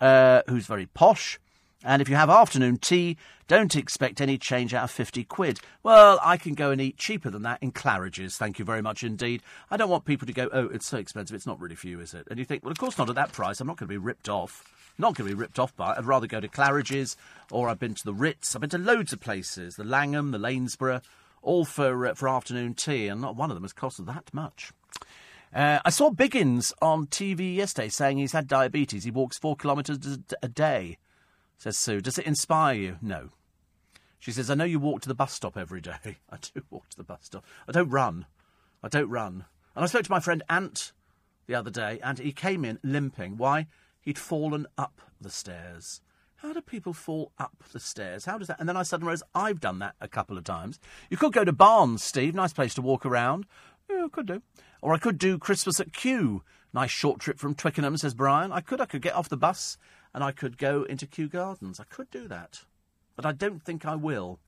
uh, 0.00 0.42
who's 0.48 0.66
very 0.66 0.86
posh. 0.86 1.38
And 1.82 2.02
if 2.02 2.10
you 2.10 2.16
have 2.16 2.28
afternoon 2.28 2.76
tea, 2.76 3.16
don't 3.48 3.74
expect 3.74 4.20
any 4.20 4.36
change 4.36 4.74
out 4.74 4.84
of 4.84 4.90
50 4.90 5.24
quid. 5.24 5.60
Well, 5.82 6.20
I 6.22 6.36
can 6.36 6.54
go 6.54 6.70
and 6.70 6.80
eat 6.80 6.98
cheaper 6.98 7.30
than 7.30 7.42
that 7.42 7.62
in 7.62 7.72
Claridge's. 7.72 8.36
Thank 8.36 8.58
you 8.58 8.66
very 8.66 8.82
much 8.82 9.02
indeed. 9.02 9.42
I 9.70 9.78
don't 9.78 9.88
want 9.88 10.04
people 10.04 10.26
to 10.26 10.32
go, 10.32 10.50
oh, 10.52 10.66
it's 10.66 10.86
so 10.86 10.98
expensive. 10.98 11.34
It's 11.34 11.46
not 11.46 11.58
really 11.58 11.74
for 11.74 11.88
you, 11.88 12.00
is 12.00 12.12
it? 12.12 12.26
And 12.28 12.38
you 12.38 12.44
think, 12.44 12.64
well, 12.64 12.72
of 12.72 12.78
course 12.78 12.98
not 12.98 13.08
at 13.08 13.14
that 13.14 13.32
price. 13.32 13.60
I'm 13.60 13.66
not 13.66 13.78
going 13.78 13.88
to 13.88 13.92
be 13.92 13.98
ripped 13.98 14.28
off. 14.28 14.62
Not 14.98 15.14
going 15.14 15.30
to 15.30 15.34
be 15.34 15.40
ripped 15.40 15.58
off 15.58 15.74
by 15.74 15.92
it. 15.92 15.98
I'd 15.98 16.04
rather 16.04 16.26
go 16.26 16.40
to 16.40 16.48
Claridge's 16.48 17.16
or 17.50 17.70
I've 17.70 17.78
been 17.78 17.94
to 17.94 18.04
the 18.04 18.12
Ritz. 18.12 18.54
I've 18.54 18.60
been 18.60 18.70
to 18.70 18.78
loads 18.78 19.14
of 19.14 19.20
places, 19.20 19.76
the 19.76 19.84
Langham, 19.84 20.32
the 20.32 20.38
Lanesborough, 20.38 21.02
all 21.42 21.64
for, 21.64 22.06
uh, 22.06 22.14
for 22.14 22.28
afternoon 22.28 22.74
tea, 22.74 23.08
and 23.08 23.20
not 23.20 23.36
one 23.36 23.50
of 23.50 23.56
them 23.56 23.64
has 23.64 23.72
cost 23.72 24.04
that 24.04 24.32
much. 24.32 24.72
Uh, 25.52 25.80
I 25.84 25.90
saw 25.90 26.10
Biggins 26.10 26.72
on 26.80 27.06
TV 27.06 27.56
yesterday 27.56 27.88
saying 27.88 28.18
he's 28.18 28.32
had 28.32 28.46
diabetes. 28.46 29.04
He 29.04 29.10
walks 29.10 29.38
four 29.38 29.56
kilometres 29.56 30.18
a 30.42 30.48
day, 30.48 30.98
says 31.58 31.76
Sue. 31.76 32.00
Does 32.00 32.18
it 32.18 32.26
inspire 32.26 32.74
you? 32.74 32.98
No. 33.02 33.30
She 34.20 34.32
says, 34.32 34.50
I 34.50 34.54
know 34.54 34.64
you 34.64 34.78
walk 34.78 35.00
to 35.02 35.08
the 35.08 35.14
bus 35.14 35.32
stop 35.32 35.56
every 35.56 35.80
day. 35.80 35.98
I 36.30 36.36
do 36.54 36.62
walk 36.70 36.88
to 36.90 36.96
the 36.96 37.04
bus 37.04 37.20
stop. 37.22 37.44
I 37.66 37.72
don't 37.72 37.90
run. 37.90 38.26
I 38.82 38.88
don't 38.88 39.08
run. 39.08 39.44
And 39.74 39.84
I 39.84 39.86
spoke 39.86 40.04
to 40.04 40.10
my 40.10 40.20
friend 40.20 40.42
Ant 40.48 40.92
the 41.46 41.54
other 41.54 41.70
day, 41.70 41.98
and 42.02 42.18
he 42.18 42.32
came 42.32 42.64
in 42.64 42.78
limping. 42.84 43.36
Why? 43.36 43.66
He'd 44.00 44.18
fallen 44.18 44.66
up 44.78 45.00
the 45.20 45.30
stairs. 45.30 46.00
How 46.42 46.54
do 46.54 46.62
people 46.62 46.94
fall 46.94 47.32
up 47.38 47.62
the 47.72 47.80
stairs? 47.80 48.24
How 48.24 48.38
does 48.38 48.48
that? 48.48 48.58
And 48.58 48.68
then 48.68 48.76
I 48.76 48.82
suddenly 48.82 49.08
realised 49.08 49.24
I've 49.34 49.60
done 49.60 49.78
that 49.80 49.94
a 50.00 50.08
couple 50.08 50.38
of 50.38 50.44
times. 50.44 50.80
You 51.10 51.18
could 51.18 51.34
go 51.34 51.44
to 51.44 51.52
Barnes, 51.52 52.02
Steve. 52.02 52.34
Nice 52.34 52.54
place 52.54 52.72
to 52.74 52.82
walk 52.82 53.04
around. 53.04 53.44
Yeah, 53.90 54.06
I 54.06 54.08
could 54.08 54.26
do. 54.26 54.40
Or 54.80 54.94
I 54.94 54.98
could 54.98 55.18
do 55.18 55.36
Christmas 55.36 55.80
at 55.80 55.92
Kew. 55.92 56.42
Nice 56.72 56.90
short 56.90 57.20
trip 57.20 57.38
from 57.38 57.54
Twickenham, 57.54 57.98
says 57.98 58.14
Brian. 58.14 58.52
I 58.52 58.60
could. 58.60 58.80
I 58.80 58.86
could 58.86 59.02
get 59.02 59.14
off 59.14 59.28
the 59.28 59.36
bus 59.36 59.76
and 60.14 60.24
I 60.24 60.32
could 60.32 60.56
go 60.56 60.84
into 60.84 61.06
Kew 61.06 61.28
Gardens. 61.28 61.78
I 61.78 61.84
could 61.84 62.10
do 62.10 62.26
that, 62.28 62.64
but 63.16 63.26
I 63.26 63.32
don't 63.32 63.62
think 63.62 63.84
I 63.84 63.94
will. 63.94 64.38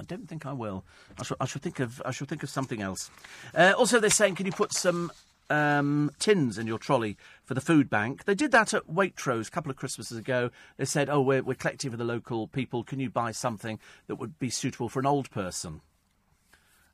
I 0.00 0.04
don't 0.04 0.28
think 0.28 0.44
I 0.44 0.52
will. 0.52 0.84
I 1.18 1.22
shall, 1.22 1.36
I 1.40 1.46
think 1.46 1.78
of. 1.78 2.02
I 2.04 2.10
shall 2.10 2.26
think 2.26 2.42
of 2.42 2.50
something 2.50 2.82
else. 2.82 3.10
Uh, 3.54 3.74
also, 3.76 4.00
they're 4.00 4.10
saying, 4.10 4.34
can 4.34 4.46
you 4.46 4.52
put 4.52 4.72
some 4.72 5.12
um, 5.50 6.10
tins 6.18 6.58
in 6.58 6.66
your 6.66 6.78
trolley 6.78 7.16
for 7.44 7.54
the 7.54 7.60
food 7.60 7.88
bank. 7.88 8.24
They 8.24 8.34
did 8.34 8.50
that 8.52 8.74
at 8.74 8.86
Waitrose 8.88 9.48
a 9.48 9.50
couple 9.50 9.70
of 9.70 9.76
Christmases 9.76 10.18
ago. 10.18 10.50
They 10.76 10.84
said, 10.84 11.08
"Oh, 11.08 11.20
we're, 11.20 11.42
we're 11.42 11.54
collecting 11.54 11.90
for 11.90 11.96
the 11.96 12.04
local 12.04 12.48
people. 12.48 12.84
Can 12.84 13.00
you 13.00 13.10
buy 13.10 13.32
something 13.32 13.78
that 14.06 14.16
would 14.16 14.38
be 14.38 14.50
suitable 14.50 14.88
for 14.88 15.00
an 15.00 15.06
old 15.06 15.30
person?" 15.30 15.80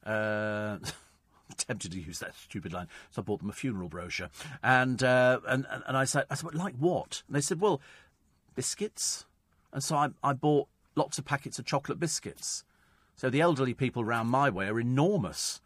Uh, 0.04 0.78
tempted 1.56 1.92
to 1.92 2.00
use 2.00 2.18
that 2.18 2.34
stupid 2.34 2.72
line, 2.72 2.88
so 3.10 3.22
I 3.22 3.24
bought 3.24 3.40
them 3.40 3.50
a 3.50 3.54
funeral 3.54 3.88
brochure. 3.88 4.30
And 4.62 5.02
uh, 5.02 5.40
and 5.46 5.66
and 5.86 5.96
I 5.96 6.04
said, 6.04 6.26
I 6.30 6.34
said, 6.34 6.54
like 6.54 6.74
what? 6.76 7.22
And 7.26 7.36
they 7.36 7.40
said, 7.40 7.60
well, 7.60 7.80
biscuits. 8.54 9.26
And 9.72 9.82
so 9.82 9.96
I, 9.96 10.08
I 10.22 10.32
bought 10.32 10.68
lots 10.94 11.18
of 11.18 11.24
packets 11.24 11.58
of 11.58 11.64
chocolate 11.64 11.98
biscuits. 11.98 12.64
So 13.16 13.30
the 13.30 13.40
elderly 13.40 13.74
people 13.74 14.04
round 14.04 14.28
my 14.30 14.50
way 14.50 14.68
are 14.68 14.80
enormous 14.80 15.60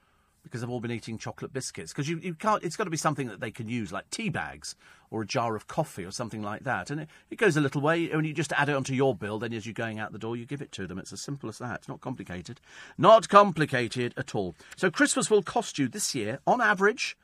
because 0.48 0.60
they've 0.60 0.70
all 0.70 0.80
been 0.80 0.90
eating 0.90 1.18
chocolate 1.18 1.52
biscuits. 1.52 1.92
Because 1.92 2.08
you, 2.08 2.18
you 2.18 2.34
can't, 2.34 2.62
it's 2.62 2.76
got 2.76 2.84
to 2.84 2.90
be 2.90 2.96
something 2.96 3.28
that 3.28 3.40
they 3.40 3.50
can 3.50 3.68
use, 3.68 3.92
like 3.92 4.08
tea 4.10 4.28
bags 4.28 4.74
or 5.10 5.22
a 5.22 5.26
jar 5.26 5.56
of 5.56 5.66
coffee 5.66 6.04
or 6.04 6.10
something 6.10 6.42
like 6.42 6.64
that. 6.64 6.90
And 6.90 7.02
it, 7.02 7.08
it 7.30 7.36
goes 7.36 7.56
a 7.56 7.60
little 7.60 7.80
way, 7.80 8.10
and 8.10 8.26
you 8.26 8.32
just 8.32 8.52
add 8.52 8.68
it 8.68 8.74
onto 8.74 8.94
your 8.94 9.14
bill, 9.14 9.38
then 9.38 9.52
as 9.52 9.66
you're 9.66 9.72
going 9.72 9.98
out 9.98 10.12
the 10.12 10.18
door, 10.18 10.36
you 10.36 10.44
give 10.44 10.62
it 10.62 10.72
to 10.72 10.86
them. 10.86 10.98
It's 10.98 11.12
as 11.12 11.20
simple 11.20 11.48
as 11.48 11.58
that. 11.58 11.80
It's 11.80 11.88
not 11.88 12.00
complicated. 12.00 12.60
Not 12.96 13.28
complicated 13.28 14.14
at 14.16 14.34
all. 14.34 14.54
So 14.76 14.90
Christmas 14.90 15.30
will 15.30 15.42
cost 15.42 15.78
you 15.78 15.88
this 15.88 16.14
year, 16.14 16.40
on 16.46 16.60
average, 16.60 17.16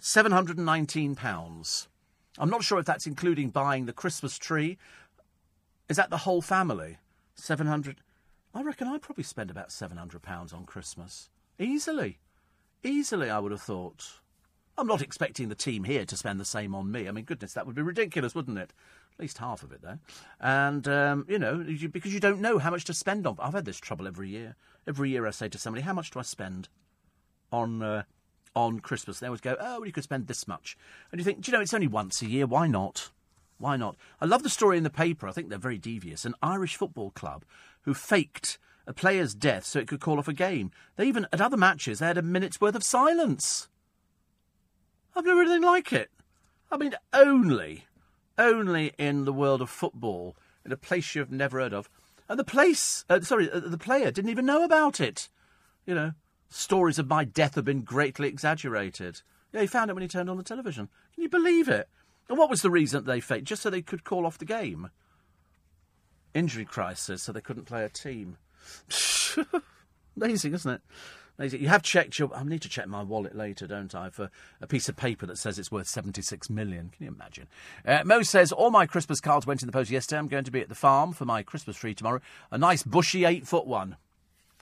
£719. 0.00 1.86
I'm 2.38 2.50
not 2.50 2.64
sure 2.64 2.78
if 2.78 2.86
that's 2.86 3.06
including 3.06 3.50
buying 3.50 3.86
the 3.86 3.92
Christmas 3.92 4.38
tree. 4.38 4.78
Is 5.88 5.96
that 5.96 6.10
the 6.10 6.18
whole 6.18 6.42
family? 6.42 6.98
700 7.34 8.00
I 8.54 8.62
reckon 8.62 8.86
I'd 8.86 9.02
probably 9.02 9.24
spend 9.24 9.50
about 9.50 9.70
£700 9.70 10.54
on 10.54 10.64
Christmas. 10.66 11.30
Easily. 11.58 12.18
Easily, 12.84 13.30
I 13.30 13.38
would 13.38 13.52
have 13.52 13.62
thought. 13.62 14.20
I'm 14.76 14.86
not 14.86 15.02
expecting 15.02 15.48
the 15.48 15.54
team 15.54 15.84
here 15.84 16.04
to 16.04 16.16
spend 16.16 16.40
the 16.40 16.44
same 16.44 16.74
on 16.74 16.90
me. 16.90 17.06
I 17.06 17.12
mean, 17.12 17.24
goodness, 17.24 17.52
that 17.52 17.66
would 17.66 17.76
be 17.76 17.82
ridiculous, 17.82 18.34
wouldn't 18.34 18.58
it? 18.58 18.72
At 19.14 19.20
least 19.20 19.38
half 19.38 19.62
of 19.62 19.72
it, 19.72 19.82
though. 19.82 19.98
And, 20.40 20.88
um, 20.88 21.26
you 21.28 21.38
know, 21.38 21.60
you, 21.60 21.88
because 21.88 22.14
you 22.14 22.20
don't 22.20 22.40
know 22.40 22.58
how 22.58 22.70
much 22.70 22.84
to 22.84 22.94
spend 22.94 23.26
on. 23.26 23.36
I've 23.38 23.52
had 23.52 23.66
this 23.66 23.78
trouble 23.78 24.08
every 24.08 24.30
year. 24.30 24.56
Every 24.86 25.10
year 25.10 25.26
I 25.26 25.30
say 25.30 25.48
to 25.50 25.58
somebody, 25.58 25.82
how 25.82 25.92
much 25.92 26.10
do 26.10 26.18
I 26.18 26.22
spend 26.22 26.68
on 27.52 27.82
uh, 27.82 28.02
on 28.56 28.80
Christmas? 28.80 29.20
They 29.20 29.26
always 29.26 29.40
go, 29.42 29.56
oh, 29.60 29.78
well, 29.78 29.86
you 29.86 29.92
could 29.92 30.04
spend 30.04 30.26
this 30.26 30.48
much. 30.48 30.76
And 31.12 31.20
you 31.20 31.24
think, 31.24 31.42
do 31.42 31.50
you 31.50 31.56
know, 31.56 31.62
it's 31.62 31.74
only 31.74 31.86
once 31.86 32.22
a 32.22 32.26
year. 32.26 32.46
Why 32.46 32.66
not? 32.66 33.10
Why 33.58 33.76
not? 33.76 33.96
I 34.20 34.24
love 34.24 34.42
the 34.42 34.48
story 34.48 34.76
in 34.76 34.82
the 34.82 34.90
paper. 34.90 35.28
I 35.28 35.32
think 35.32 35.48
they're 35.48 35.58
very 35.58 35.78
devious. 35.78 36.24
An 36.24 36.34
Irish 36.42 36.76
football 36.76 37.10
club 37.10 37.44
who 37.82 37.94
faked 37.94 38.58
a 38.86 38.92
player's 38.92 39.34
death 39.34 39.64
so 39.64 39.78
it 39.78 39.88
could 39.88 40.00
call 40.00 40.18
off 40.18 40.28
a 40.28 40.32
game. 40.32 40.70
They 40.96 41.06
even, 41.06 41.26
at 41.32 41.40
other 41.40 41.56
matches, 41.56 41.98
they 41.98 42.06
had 42.06 42.18
a 42.18 42.22
minute's 42.22 42.60
worth 42.60 42.74
of 42.74 42.82
silence. 42.82 43.68
I've 45.14 45.24
never 45.24 45.38
heard 45.38 45.48
anything 45.48 45.62
like 45.62 45.92
it. 45.92 46.10
I 46.70 46.76
mean, 46.76 46.94
only, 47.12 47.84
only 48.38 48.92
in 48.98 49.24
the 49.24 49.32
world 49.32 49.60
of 49.60 49.70
football, 49.70 50.36
in 50.64 50.72
a 50.72 50.76
place 50.76 51.14
you've 51.14 51.30
never 51.30 51.60
heard 51.60 51.74
of. 51.74 51.90
And 52.28 52.38
the 52.38 52.44
place, 52.44 53.04
uh, 53.10 53.20
sorry, 53.20 53.50
uh, 53.50 53.60
the 53.60 53.78
player 53.78 54.10
didn't 54.10 54.30
even 54.30 54.46
know 54.46 54.64
about 54.64 55.00
it. 55.00 55.28
You 55.84 55.94
know, 55.94 56.12
stories 56.48 56.98
of 56.98 57.08
my 57.08 57.24
death 57.24 57.56
have 57.56 57.64
been 57.64 57.82
greatly 57.82 58.28
exaggerated. 58.28 59.20
Yeah, 59.52 59.60
he 59.60 59.66
found 59.66 59.90
it 59.90 59.94
when 59.94 60.02
he 60.02 60.08
turned 60.08 60.30
on 60.30 60.38
the 60.38 60.42
television. 60.42 60.88
Can 61.14 61.22
you 61.24 61.28
believe 61.28 61.68
it? 61.68 61.88
And 62.28 62.38
what 62.38 62.48
was 62.48 62.62
the 62.62 62.70
reason 62.70 63.04
they 63.04 63.20
faked? 63.20 63.44
Just 63.44 63.62
so 63.62 63.68
they 63.68 63.82
could 63.82 64.04
call 64.04 64.24
off 64.24 64.38
the 64.38 64.44
game. 64.46 64.90
Injury 66.32 66.64
crisis, 66.64 67.22
so 67.22 67.32
they 67.32 67.42
couldn't 67.42 67.66
play 67.66 67.84
a 67.84 67.90
team. 67.90 68.38
Amazing, 70.16 70.54
isn't 70.54 70.70
it? 70.70 70.80
Amazing. 71.38 71.62
You 71.62 71.68
have 71.68 71.82
checked 71.82 72.18
your. 72.18 72.34
I 72.34 72.44
need 72.44 72.62
to 72.62 72.68
check 72.68 72.86
my 72.86 73.02
wallet 73.02 73.34
later, 73.34 73.66
don't 73.66 73.94
I, 73.94 74.10
for 74.10 74.30
a 74.60 74.66
piece 74.66 74.88
of 74.88 74.96
paper 74.96 75.24
that 75.26 75.38
says 75.38 75.58
it's 75.58 75.72
worth 75.72 75.88
76 75.88 76.50
million. 76.50 76.90
Can 76.94 77.06
you 77.06 77.12
imagine? 77.12 77.48
Uh, 77.86 78.02
Mo 78.04 78.22
says, 78.22 78.52
All 78.52 78.70
my 78.70 78.86
Christmas 78.86 79.20
cards 79.20 79.46
went 79.46 79.62
in 79.62 79.66
the 79.66 79.72
post 79.72 79.90
yesterday. 79.90 80.18
I'm 80.18 80.28
going 80.28 80.44
to 80.44 80.50
be 80.50 80.60
at 80.60 80.68
the 80.68 80.74
farm 80.74 81.12
for 81.12 81.24
my 81.24 81.42
Christmas 81.42 81.76
tree 81.76 81.94
tomorrow. 81.94 82.20
A 82.50 82.58
nice 82.58 82.82
bushy 82.82 83.24
eight 83.24 83.46
foot 83.46 83.66
one. 83.66 83.96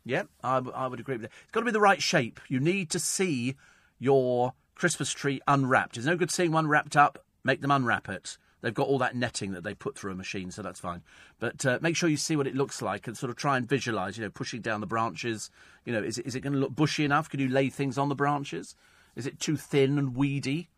Yeah, 0.05 0.23
I, 0.43 0.57
w- 0.57 0.75
I 0.75 0.87
would 0.87 1.01
agree 1.01 1.15
with 1.17 1.23
that. 1.23 1.33
It's 1.43 1.51
got 1.53 1.61
to 1.61 1.67
be 1.67 1.73
the 1.73 1.81
right 1.81 2.01
shape. 2.03 2.41
You 2.49 2.61
need 2.61 2.89
to 2.91 2.99
see 2.99 3.57
your 3.99 4.55
Christmas 4.75 5.13
tree 5.13 5.41
unwrapped. 5.47 5.97
It's 5.97 6.07
no 6.07 6.17
good 6.17 6.31
seeing 6.31 6.53
one 6.53 6.69
wrapped 6.69 6.97
up. 6.97 7.25
Make 7.45 7.61
them 7.61 7.71
unwrap 7.71 8.09
it. 8.09 8.39
They've 8.61 8.75
got 8.75 8.89
all 8.89 8.99
that 8.99 9.17
netting 9.17 9.53
that 9.53 9.65
they 9.65 9.75
put 9.75 9.97
through 9.97 10.13
a 10.13 10.17
machine, 10.17 10.51
so 10.51 10.63
that's 10.63 10.81
fine. 10.81 11.03
But 11.39 11.65
uh, 11.65 11.79
make 11.81 11.97
sure 11.97 12.09
you 12.09 12.17
see 12.17 12.37
what 12.37 12.47
it 12.47 12.55
looks 12.55 12.83
like 12.83 13.07
and 13.07 13.17
sort 13.17 13.31
of 13.31 13.37
try 13.37 13.57
and 13.57 13.69
visualise. 13.69 14.17
You 14.17 14.25
know, 14.25 14.31
pushing 14.31 14.61
down 14.61 14.81
the 14.81 14.87
branches. 14.87 15.51
You 15.85 15.93
know, 15.93 16.03
is 16.03 16.19
it, 16.19 16.27
is 16.27 16.35
it 16.35 16.41
going 16.41 16.53
to 16.53 16.59
look 16.59 16.75
bushy 16.75 17.05
enough? 17.05 17.31
Can 17.31 17.41
you 17.41 17.49
lay 17.49 17.71
things 17.71 17.97
on 17.97 18.09
the 18.09 18.15
branches? 18.15 18.75
Is 19.17 19.27
it 19.27 19.41
too 19.41 19.57
thin 19.57 19.99
and 19.99 20.15
weedy? 20.15 20.69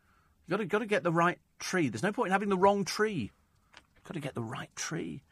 You've 0.47 0.51
got 0.51 0.57
to, 0.59 0.65
got 0.67 0.79
to 0.79 0.87
get 0.87 1.03
the 1.03 1.13
right 1.13 1.39
tree. 1.59 1.89
There's 1.89 2.03
no 2.03 2.13
point 2.13 2.29
in 2.29 2.33
having 2.33 2.49
the 2.49 2.57
wrong 2.57 2.85
tree. 2.85 3.31
You've 3.75 4.05
got 4.05 4.15
to 4.15 4.21
get 4.21 4.35
the 4.35 4.43
right 4.43 4.75
tree. 4.77 5.23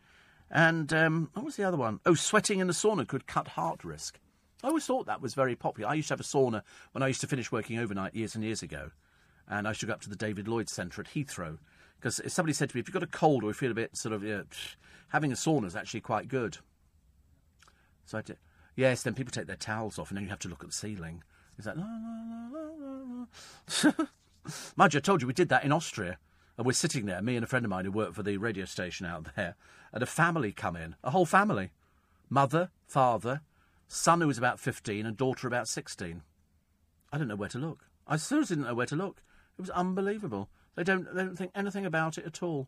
And 0.51 0.93
um, 0.93 1.31
what 1.35 1.45
was 1.45 1.57
the 1.57 1.65
other 1.65 1.77
one? 1.77 2.01
Oh, 2.05 2.15
sweating 2.15 2.59
in 2.59 2.67
the 2.67 2.73
sauna 2.73 3.07
could 3.07 3.27
cut 3.27 3.49
heart 3.49 3.85
risk. 3.85 4.19
I 4.63 4.69
always 4.69 4.85
thought 4.85 5.07
that 5.07 5.23
was 5.23 5.35
very 5.35 5.57
popular. 5.57 5.89
I 5.89 5.95
used 5.95 6.09
to 6.09 6.15
have 6.15 6.21
a 6.21 6.25
sauna 6.25 6.63
when 6.93 7.03
I 7.03 7.09
used 7.09 7.21
to 7.23 7.27
finish 7.27 7.51
working 7.51 7.79
overnight 7.79 8.15
years 8.15 8.35
and 8.35 8.45
years 8.45 8.63
ago. 8.63 8.91
And 9.49 9.67
I 9.67 9.71
used 9.71 9.81
to 9.81 9.87
go 9.87 9.93
up 9.93 10.03
to 10.03 10.11
the 10.11 10.17
David 10.17 10.49
Lloyd 10.49 10.69
Centre 10.69 11.01
at 11.01 11.09
Heathrow. 11.09 11.59
Because 12.01 12.21
somebody 12.33 12.55
said 12.55 12.71
to 12.71 12.77
me, 12.77 12.81
if 12.81 12.89
you've 12.89 12.95
got 12.95 13.03
a 13.03 13.07
cold 13.07 13.45
or 13.45 13.49
you 13.49 13.53
feel 13.53 13.71
a 13.71 13.75
bit 13.75 13.95
sort 13.97 14.15
of, 14.15 14.23
you 14.23 14.31
know, 14.31 14.45
having 15.09 15.33
a 15.33 15.35
sauna 15.35 15.67
is 15.67 15.77
actually 15.77 16.01
quite 16.01 16.29
good. 16.29 16.59
So 18.07 18.19
I 18.19 18.23
did. 18.23 18.39
Yes, 18.75 19.03
then 19.03 19.15
people 19.15 19.31
take 19.31 19.47
their 19.47 19.57
towels 19.57 19.99
off 19.99 20.11
and 20.11 20.17
then 20.17 20.25
you 20.25 20.31
have 20.31 20.39
to 20.41 20.49
look 20.49 20.63
at 20.63 20.71
the 20.71 20.75
ceiling. 20.75 21.23
La, 21.63 21.73
la, 21.75 21.85
la, 22.53 22.71
la, 22.79 23.27
la. 23.93 24.07
Mind 24.77 24.95
you, 24.95 24.99
I 24.99 25.01
told 25.01 25.21
you 25.21 25.29
we 25.29 25.35
did 25.35 25.51
that 25.51 25.65
in 25.65 25.73
Austria. 25.73 26.19
And 26.57 26.67
we're 26.67 26.73
sitting 26.73 27.07
there, 27.07 27.23
me 27.23 27.37
and 27.37 27.45
a 27.45 27.47
friend 27.47 27.65
of 27.65 27.71
mine 27.71 27.85
who 27.85 27.91
worked 27.91 28.15
for 28.15 28.23
the 28.23 28.37
radio 28.37 28.65
station 28.65 29.07
out 29.07 29.35
there, 29.35 29.55
and 29.93 30.03
a 30.03 30.07
family 30.07 30.53
come 30.53 30.77
in, 30.77 30.95
a 31.03 31.11
whole 31.11 31.25
family. 31.25 31.71
Mother, 32.29 32.71
father, 32.87 33.41
son 33.89 34.21
who 34.21 34.27
was 34.27 34.37
about 34.37 34.61
15, 34.61 35.07
and 35.07 35.17
daughter 35.17 35.49
about 35.49 35.69
16. 35.69 36.23
I 37.13 37.17
didn't 37.17 37.29
know 37.29 37.37
where 37.37 37.49
to 37.49 37.59
look. 37.59 37.87
I 38.07 38.17
seriously 38.17 38.57
didn't 38.57 38.69
know 38.69 38.75
where 38.75 38.87
to 38.87 38.97
look. 38.97 39.23
It 39.59 39.63
was 39.63 39.71
unbelievable. 39.71 40.51
They 40.81 40.85
don't, 40.85 41.15
they 41.15 41.25
don't 41.25 41.37
think 41.37 41.51
anything 41.55 41.85
about 41.85 42.17
it 42.17 42.25
at 42.25 42.43
all. 42.43 42.67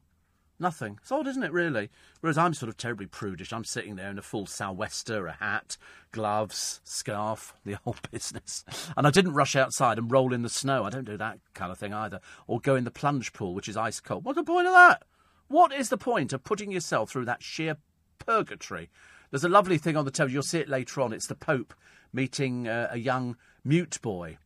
Nothing. 0.60 0.98
It's 1.01 1.10
odd, 1.10 1.26
isn't 1.26 1.44
it, 1.44 1.51
really? 1.51 1.89
Whereas 2.20 2.36
I'm 2.36 2.52
sort 2.52 2.68
of 2.68 2.76
terribly 2.76 3.06
prudish. 3.06 3.55
I'm 3.55 3.64
sitting 3.64 3.97
there 3.97 4.10
in 4.10 4.18
a 4.18 4.22
full 4.22 4.44
sou'wester, 4.44 5.26
a 5.28 5.32
hat, 5.32 5.78
gloves, 6.10 6.82
scarf, 6.84 7.55
the 7.64 7.78
whole 7.84 7.97
business. 8.10 8.66
And 8.98 9.06
I 9.06 9.10
didn't 9.10 9.32
rush 9.32 9.56
outside 9.56 9.97
and 9.97 10.12
roll 10.12 10.34
in 10.34 10.43
the 10.43 10.51
snow. 10.51 10.84
I 10.84 10.90
don't 10.90 11.06
do 11.06 11.16
that 11.16 11.39
kind 11.55 11.72
of 11.72 11.78
thing 11.78 11.94
either. 11.94 12.20
Or 12.47 12.60
go 12.60 12.76
in 12.76 12.84
the 12.84 12.90
plunge 12.90 13.32
pool, 13.32 13.55
which 13.55 13.66
is 13.66 13.78
ice 13.78 13.98
cold. 13.98 14.26
What's 14.26 14.36
the 14.36 14.44
point 14.44 14.66
of 14.66 14.74
that? 14.74 15.05
What 15.48 15.72
is 15.72 15.89
the 15.89 15.97
point 15.97 16.34
of 16.34 16.44
putting 16.44 16.70
yourself 16.70 17.09
through 17.09 17.24
that 17.24 17.43
sheer 17.43 17.78
purgatory? 18.18 18.90
There's 19.30 19.43
a 19.43 19.48
lovely 19.48 19.78
thing 19.78 19.97
on 19.97 20.05
the 20.05 20.10
television. 20.10 20.34
You'll 20.34 20.43
see 20.43 20.59
it 20.59 20.68
later 20.68 21.01
on. 21.01 21.14
It's 21.14 21.28
the 21.28 21.34
Pope 21.34 21.72
meeting 22.12 22.68
uh, 22.68 22.89
a 22.90 22.98
young 22.98 23.39
mute 23.64 23.98
boy. 24.02 24.36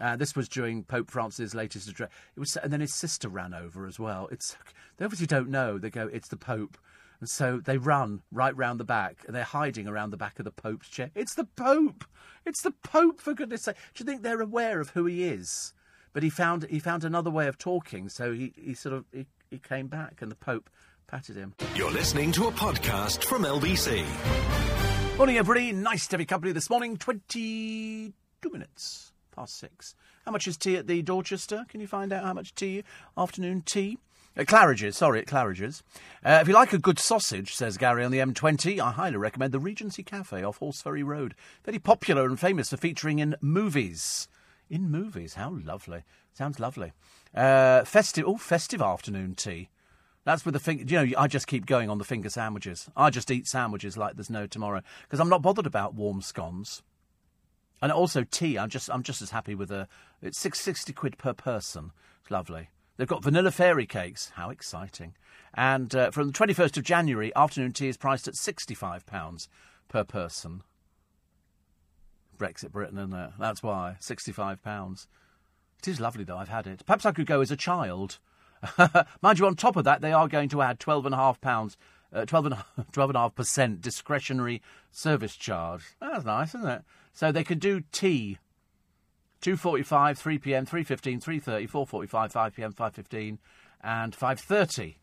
Uh, 0.00 0.16
this 0.16 0.34
was 0.34 0.48
during 0.48 0.82
Pope 0.82 1.10
Francis' 1.10 1.54
latest 1.54 1.88
address. 1.88 2.10
It 2.36 2.40
was, 2.40 2.56
and 2.56 2.72
then 2.72 2.80
his 2.80 2.92
sister 2.92 3.28
ran 3.28 3.54
over 3.54 3.86
as 3.86 3.98
well. 3.98 4.28
It's 4.32 4.56
they 4.96 5.04
obviously 5.04 5.26
don't 5.26 5.48
know. 5.48 5.78
They 5.78 5.90
go, 5.90 6.08
it's 6.12 6.28
the 6.28 6.36
Pope, 6.36 6.76
and 7.20 7.28
so 7.28 7.60
they 7.64 7.78
run 7.78 8.22
right 8.32 8.56
round 8.56 8.80
the 8.80 8.84
back, 8.84 9.18
and 9.26 9.34
they're 9.34 9.44
hiding 9.44 9.86
around 9.86 10.10
the 10.10 10.16
back 10.16 10.38
of 10.38 10.44
the 10.44 10.50
Pope's 10.50 10.88
chair. 10.88 11.10
It's 11.14 11.34
the 11.34 11.44
Pope. 11.44 12.04
It's 12.44 12.62
the 12.62 12.72
Pope 12.72 13.20
for 13.20 13.34
goodness' 13.34 13.62
sake. 13.62 13.76
Do 13.94 14.02
you 14.02 14.06
think 14.06 14.22
they're 14.22 14.40
aware 14.40 14.80
of 14.80 14.90
who 14.90 15.06
he 15.06 15.24
is? 15.24 15.72
But 16.12 16.22
he 16.22 16.30
found 16.30 16.66
he 16.70 16.80
found 16.80 17.04
another 17.04 17.30
way 17.30 17.46
of 17.46 17.56
talking, 17.56 18.08
so 18.08 18.32
he, 18.32 18.52
he 18.56 18.74
sort 18.74 18.94
of 18.94 19.04
he, 19.12 19.26
he 19.50 19.58
came 19.58 19.86
back, 19.86 20.22
and 20.22 20.30
the 20.30 20.36
Pope 20.36 20.70
patted 21.06 21.36
him. 21.36 21.54
You're 21.76 21.92
listening 21.92 22.32
to 22.32 22.48
a 22.48 22.52
podcast 22.52 23.24
from 23.24 23.44
LBC. 23.44 24.04
Morning, 25.16 25.38
everybody. 25.38 25.70
Nice 25.72 26.08
to 26.08 26.14
have 26.14 26.20
your 26.20 26.26
company 26.26 26.52
this 26.52 26.68
morning. 26.68 26.96
Twenty-two 26.96 28.50
minutes 28.50 29.13
past 29.34 29.58
six. 29.58 29.94
How 30.24 30.32
much 30.32 30.46
is 30.46 30.56
tea 30.56 30.76
at 30.76 30.86
the 30.86 31.02
Dorchester? 31.02 31.64
Can 31.68 31.80
you 31.80 31.86
find 31.86 32.12
out 32.12 32.24
how 32.24 32.32
much 32.32 32.54
tea, 32.54 32.84
afternoon 33.16 33.62
tea? 33.62 33.98
At 34.36 34.46
Claridge's, 34.46 34.96
sorry, 34.96 35.20
at 35.20 35.26
Claridge's. 35.26 35.82
Uh, 36.24 36.38
if 36.42 36.48
you 36.48 36.54
like 36.54 36.72
a 36.72 36.78
good 36.78 36.98
sausage, 36.98 37.54
says 37.54 37.76
Gary 37.76 38.04
on 38.04 38.10
the 38.10 38.18
M20, 38.18 38.80
I 38.80 38.90
highly 38.90 39.16
recommend 39.16 39.52
the 39.52 39.60
Regency 39.60 40.02
Cafe 40.02 40.42
off 40.42 40.58
Horseferry 40.58 41.04
Road. 41.04 41.34
Very 41.64 41.78
popular 41.78 42.26
and 42.26 42.38
famous 42.38 42.70
for 42.70 42.76
featuring 42.76 43.20
in 43.20 43.36
movies. 43.40 44.26
In 44.68 44.90
movies, 44.90 45.34
how 45.34 45.56
lovely. 45.64 46.02
Sounds 46.32 46.58
lovely. 46.58 46.92
Uh, 47.32 47.84
festive, 47.84 48.24
oh, 48.26 48.36
festive 48.36 48.82
afternoon 48.82 49.36
tea. 49.36 49.68
That's 50.24 50.44
with 50.44 50.54
the 50.54 50.60
finger. 50.60 50.84
You 50.84 51.06
know, 51.06 51.18
I 51.18 51.28
just 51.28 51.46
keep 51.46 51.66
going 51.66 51.90
on 51.90 51.98
the 51.98 52.04
finger 52.04 52.30
sandwiches. 52.30 52.88
I 52.96 53.10
just 53.10 53.30
eat 53.30 53.46
sandwiches 53.46 53.96
like 53.96 54.16
there's 54.16 54.30
no 54.30 54.46
tomorrow 54.46 54.80
because 55.02 55.20
I'm 55.20 55.28
not 55.28 55.42
bothered 55.42 55.66
about 55.66 55.94
warm 55.94 56.22
scones. 56.22 56.82
And 57.84 57.92
also 57.92 58.24
tea. 58.24 58.56
I'm 58.56 58.70
just 58.70 58.88
I'm 58.88 59.02
just 59.02 59.20
as 59.20 59.28
happy 59.28 59.54
with 59.54 59.70
a. 59.70 59.86
It's 60.22 60.38
six 60.38 60.58
sixty 60.58 60.94
quid 60.94 61.18
per 61.18 61.34
person. 61.34 61.92
It's 62.22 62.30
lovely. 62.30 62.70
They've 62.96 63.06
got 63.06 63.22
vanilla 63.22 63.50
fairy 63.50 63.84
cakes. 63.84 64.32
How 64.36 64.48
exciting! 64.48 65.12
And 65.52 65.94
uh, 65.94 66.10
from 66.10 66.28
the 66.28 66.32
twenty 66.32 66.54
first 66.54 66.78
of 66.78 66.84
January, 66.84 67.30
afternoon 67.36 67.72
tea 67.72 67.88
is 67.88 67.98
priced 67.98 68.26
at 68.26 68.36
sixty 68.36 68.72
five 68.72 69.04
pounds 69.04 69.50
per 69.88 70.02
person. 70.02 70.62
Brexit 72.38 72.72
Britain, 72.72 72.96
isn't 72.96 73.12
it? 73.12 73.32
That's 73.38 73.62
why 73.62 73.96
sixty 74.00 74.32
five 74.32 74.62
pounds. 74.62 75.06
It 75.80 75.88
is 75.88 76.00
lovely 76.00 76.24
though. 76.24 76.38
I've 76.38 76.48
had 76.48 76.66
it. 76.66 76.86
Perhaps 76.86 77.04
I 77.04 77.12
could 77.12 77.26
go 77.26 77.42
as 77.42 77.50
a 77.50 77.56
child. 77.56 78.18
Mind 79.20 79.38
you, 79.38 79.44
on 79.44 79.56
top 79.56 79.76
of 79.76 79.84
that, 79.84 80.00
they 80.00 80.14
are 80.14 80.26
going 80.26 80.48
to 80.48 80.62
add 80.62 80.80
twelve 80.80 81.04
and 81.04 81.14
a 81.14 81.18
half 81.18 81.38
pounds, 81.42 81.76
uh, 82.14 82.24
12 82.24 82.46
and, 82.46 82.56
12 82.92 83.10
and 83.10 83.16
a 83.16 83.20
half 83.20 83.34
percent 83.34 83.82
discretionary 83.82 84.62
service 84.90 85.36
charge. 85.36 85.82
That's 86.00 86.24
nice, 86.24 86.54
isn't 86.54 86.66
it? 86.66 86.82
So 87.14 87.32
they 87.32 87.44
can 87.44 87.58
do 87.58 87.82
tea. 87.92 88.38
2.45, 89.40 90.16
3 90.16 90.38
p.m., 90.38 90.66
3.15, 90.66 91.22
3.30, 91.22 91.70
4.45, 91.70 92.32
5 92.32 92.54
p.m., 92.56 92.72
5.15 92.72 93.38
and 93.82 94.16
5.30. 94.16 94.94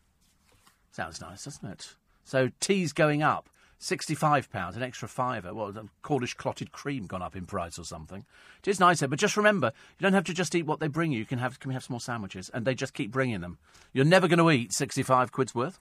Sounds 0.90 1.20
nice, 1.20 1.44
doesn't 1.44 1.70
it? 1.70 1.94
So 2.24 2.50
tea's 2.60 2.92
going 2.92 3.22
up. 3.22 3.48
£65, 3.82 4.76
an 4.76 4.82
extra 4.82 5.08
fiver. 5.08 5.52
Well, 5.52 5.88
Cornish 6.02 6.34
clotted 6.34 6.70
cream 6.70 7.06
gone 7.06 7.20
up 7.20 7.34
in 7.34 7.46
price 7.46 7.80
or 7.80 7.84
something. 7.84 8.24
It 8.64 8.70
is 8.70 8.78
nicer, 8.78 9.08
but 9.08 9.18
just 9.18 9.36
remember, 9.36 9.72
you 9.98 10.04
don't 10.04 10.12
have 10.12 10.24
to 10.26 10.34
just 10.34 10.54
eat 10.54 10.66
what 10.66 10.78
they 10.78 10.86
bring 10.86 11.10
you. 11.10 11.18
You 11.18 11.24
can 11.24 11.40
have, 11.40 11.58
can 11.58 11.68
we 11.68 11.74
have 11.74 11.82
some 11.82 11.94
more 11.94 12.00
sandwiches? 12.00 12.48
And 12.54 12.64
they 12.64 12.76
just 12.76 12.94
keep 12.94 13.10
bringing 13.10 13.40
them. 13.40 13.58
You're 13.92 14.04
never 14.04 14.28
going 14.28 14.38
to 14.38 14.50
eat 14.52 14.72
65 14.72 15.32
quid's 15.32 15.52
worth. 15.52 15.80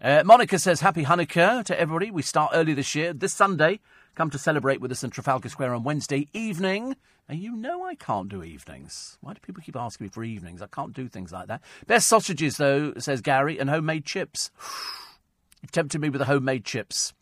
Uh, 0.00 0.22
Monica 0.24 0.58
says, 0.58 0.80
Happy 0.80 1.04
Hanukkah 1.04 1.62
to 1.64 1.78
everybody. 1.78 2.10
We 2.10 2.22
start 2.22 2.52
early 2.54 2.72
this 2.72 2.94
year. 2.94 3.12
This 3.12 3.34
Sunday, 3.34 3.80
come 4.14 4.30
to 4.30 4.38
celebrate 4.38 4.80
with 4.80 4.92
us 4.92 5.02
in 5.02 5.10
Trafalgar 5.10 5.48
Square 5.48 5.74
on 5.74 5.84
Wednesday 5.84 6.28
evening. 6.32 6.96
And 7.28 7.38
you 7.38 7.56
know 7.56 7.84
I 7.84 7.94
can't 7.94 8.28
do 8.28 8.42
evenings. 8.42 9.16
Why 9.20 9.32
do 9.32 9.40
people 9.40 9.62
keep 9.62 9.76
asking 9.76 10.06
me 10.06 10.10
for 10.10 10.24
evenings? 10.24 10.60
I 10.60 10.66
can't 10.66 10.92
do 10.92 11.08
things 11.08 11.32
like 11.32 11.48
that. 11.48 11.62
Best 11.86 12.08
sausages, 12.08 12.56
though, 12.56 12.92
says 12.98 13.20
Gary, 13.20 13.58
and 13.58 13.70
homemade 13.70 14.04
chips. 14.04 14.50
You've 15.62 15.72
tempted 15.72 16.00
me 16.00 16.10
with 16.10 16.18
the 16.18 16.26
homemade 16.26 16.64
chips. 16.64 17.14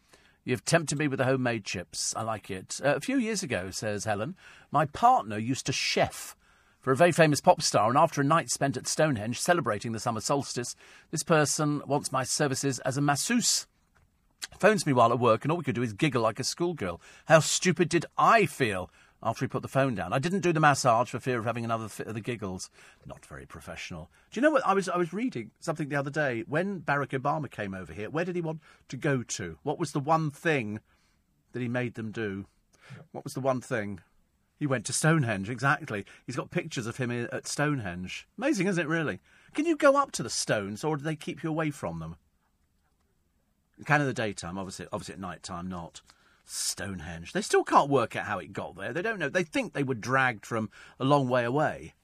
You've 0.45 0.65
tempted 0.65 0.99
me 0.99 1.07
with 1.07 1.19
the 1.19 1.27
homemade 1.27 1.65
chips. 1.65 2.15
I 2.17 2.23
like 2.23 2.51
it. 2.51 2.81
Uh, 2.83 2.97
a 2.97 3.01
few 3.01 3.19
years 3.19 3.43
ago, 3.43 3.71
says 3.71 4.05
Helen, 4.05 4.35
my 4.71 4.87
partner 4.87 5.37
used 5.37 5.67
to 5.67 5.73
chef 5.73 6.35
for 6.81 6.93
a 6.93 6.97
very 6.97 7.13
famous 7.13 7.43
pop 7.43 7.61
star, 7.61 7.91
and 7.91 7.99
after 7.99 8.23
a 8.23 8.25
night 8.25 8.51
spent 8.51 8.79
at 8.79 8.87
Stonehenge 8.87 9.39
celebrating 9.39 9.93
the 9.93 10.01
summer 10.01 10.21
solstice, 10.21 10.75
this 11.11 11.23
person 11.23 11.83
wants 11.87 12.11
my 12.11 12.25
services 12.25 12.79
as 12.81 12.97
a 12.97 13.03
masseuse. 13.03 13.67
Phones 14.59 14.87
me 14.87 14.93
while 14.93 15.13
at 15.13 15.19
work, 15.19 15.45
and 15.45 15.53
all 15.53 15.59
we 15.59 15.65
could 15.65 15.75
do 15.75 15.83
is 15.83 15.93
giggle 15.93 16.23
like 16.23 16.41
a 16.41 16.45
schoolgirl. 16.45 17.01
How 17.27 17.41
stupid 17.41 17.89
did 17.89 18.07
I 18.19 18.47
feel 18.47 18.91
after 19.23 19.45
he 19.45 19.49
put 19.49 19.63
the 19.63 19.69
phone 19.69 19.95
down? 19.95 20.13
I 20.13 20.19
didn't 20.19 20.41
do 20.41 20.53
the 20.53 20.61
massage 20.61 21.11
for 21.11 21.19
fear 21.19 21.39
of 21.39 21.45
having 21.45 21.65
another 21.65 21.89
fit 21.89 22.07
of 22.07 22.15
the 22.15 22.21
giggles. 22.21 22.71
Not 23.07 23.25
very 23.25 23.47
professional. 23.47 24.11
Do 24.31 24.41
you 24.41 24.43
know 24.43 24.51
what? 24.51 24.67
I 24.67 24.75
was 24.75 24.89
I 24.89 24.97
was 24.97 25.13
reading 25.13 25.51
something 25.61 25.89
the 25.89 25.97
other 25.97 26.11
day. 26.11 26.45
When 26.47 26.81
Barack 26.81 27.19
Obama 27.19 27.51
came 27.51 27.75
over 27.75 27.93
here, 27.93 28.11
where 28.11 28.25
did 28.25 28.37
he 28.37 28.43
want 28.43 28.61
to 28.89 28.97
go 28.97 29.23
to? 29.23 29.59
What 29.63 29.79
was 29.79 29.93
the 29.93 30.01
one 30.01 30.31
thing 30.31 30.81
that 31.53 31.63
he 31.63 31.69
made 31.69 31.95
them 31.95 32.11
do? 32.13 32.47
What 33.13 33.25
was 33.25 33.35
the 33.35 33.41
one 33.41 33.61
thing? 33.61 34.01
He 34.59 34.67
went 34.67 34.85
to 34.87 34.93
Stonehenge, 34.93 35.49
exactly. 35.49 36.05
He's 36.27 36.37
got 36.37 36.51
pictures 36.51 36.87
of 36.87 36.99
him 36.99 37.11
at 37.11 37.49
Stonehenge. 37.49 38.29
Amazing, 38.37 38.67
isn't 38.67 38.85
it, 38.85 38.89
really? 38.89 39.21
Can 39.55 39.65
you 39.65 39.75
go 39.75 39.97
up 39.97 40.13
to 40.13 40.23
the 40.23 40.29
stones, 40.29 40.85
or 40.85 40.99
do 40.99 41.03
they 41.03 41.17
keep 41.17 41.43
you 41.43 41.49
away 41.49 41.71
from 41.71 41.99
them? 41.99 42.17
You 43.81 43.87
can 43.87 44.03
in 44.03 44.07
the 44.07 44.13
daytime, 44.13 44.59
obviously, 44.59 44.87
obviously 44.93 45.15
at 45.15 45.21
night 45.21 45.43
time, 45.43 45.67
not. 45.67 46.03
Stonehenge. 46.45 47.33
They 47.33 47.41
still 47.41 47.65
can't 47.65 47.89
work 47.89 48.15
out 48.15 48.27
how 48.27 48.39
it 48.39 48.53
got 48.53 48.77
there. 48.77 48.93
They 48.93 49.01
don't 49.01 49.19
know. 49.19 49.31
They 49.31 49.43
think 49.43 49.73
they 49.73 49.83
were 49.83 49.95
dragged 49.95 50.45
from 50.45 50.69
a 50.99 51.05
long 51.05 51.31
way 51.31 51.45
away. 51.45 51.95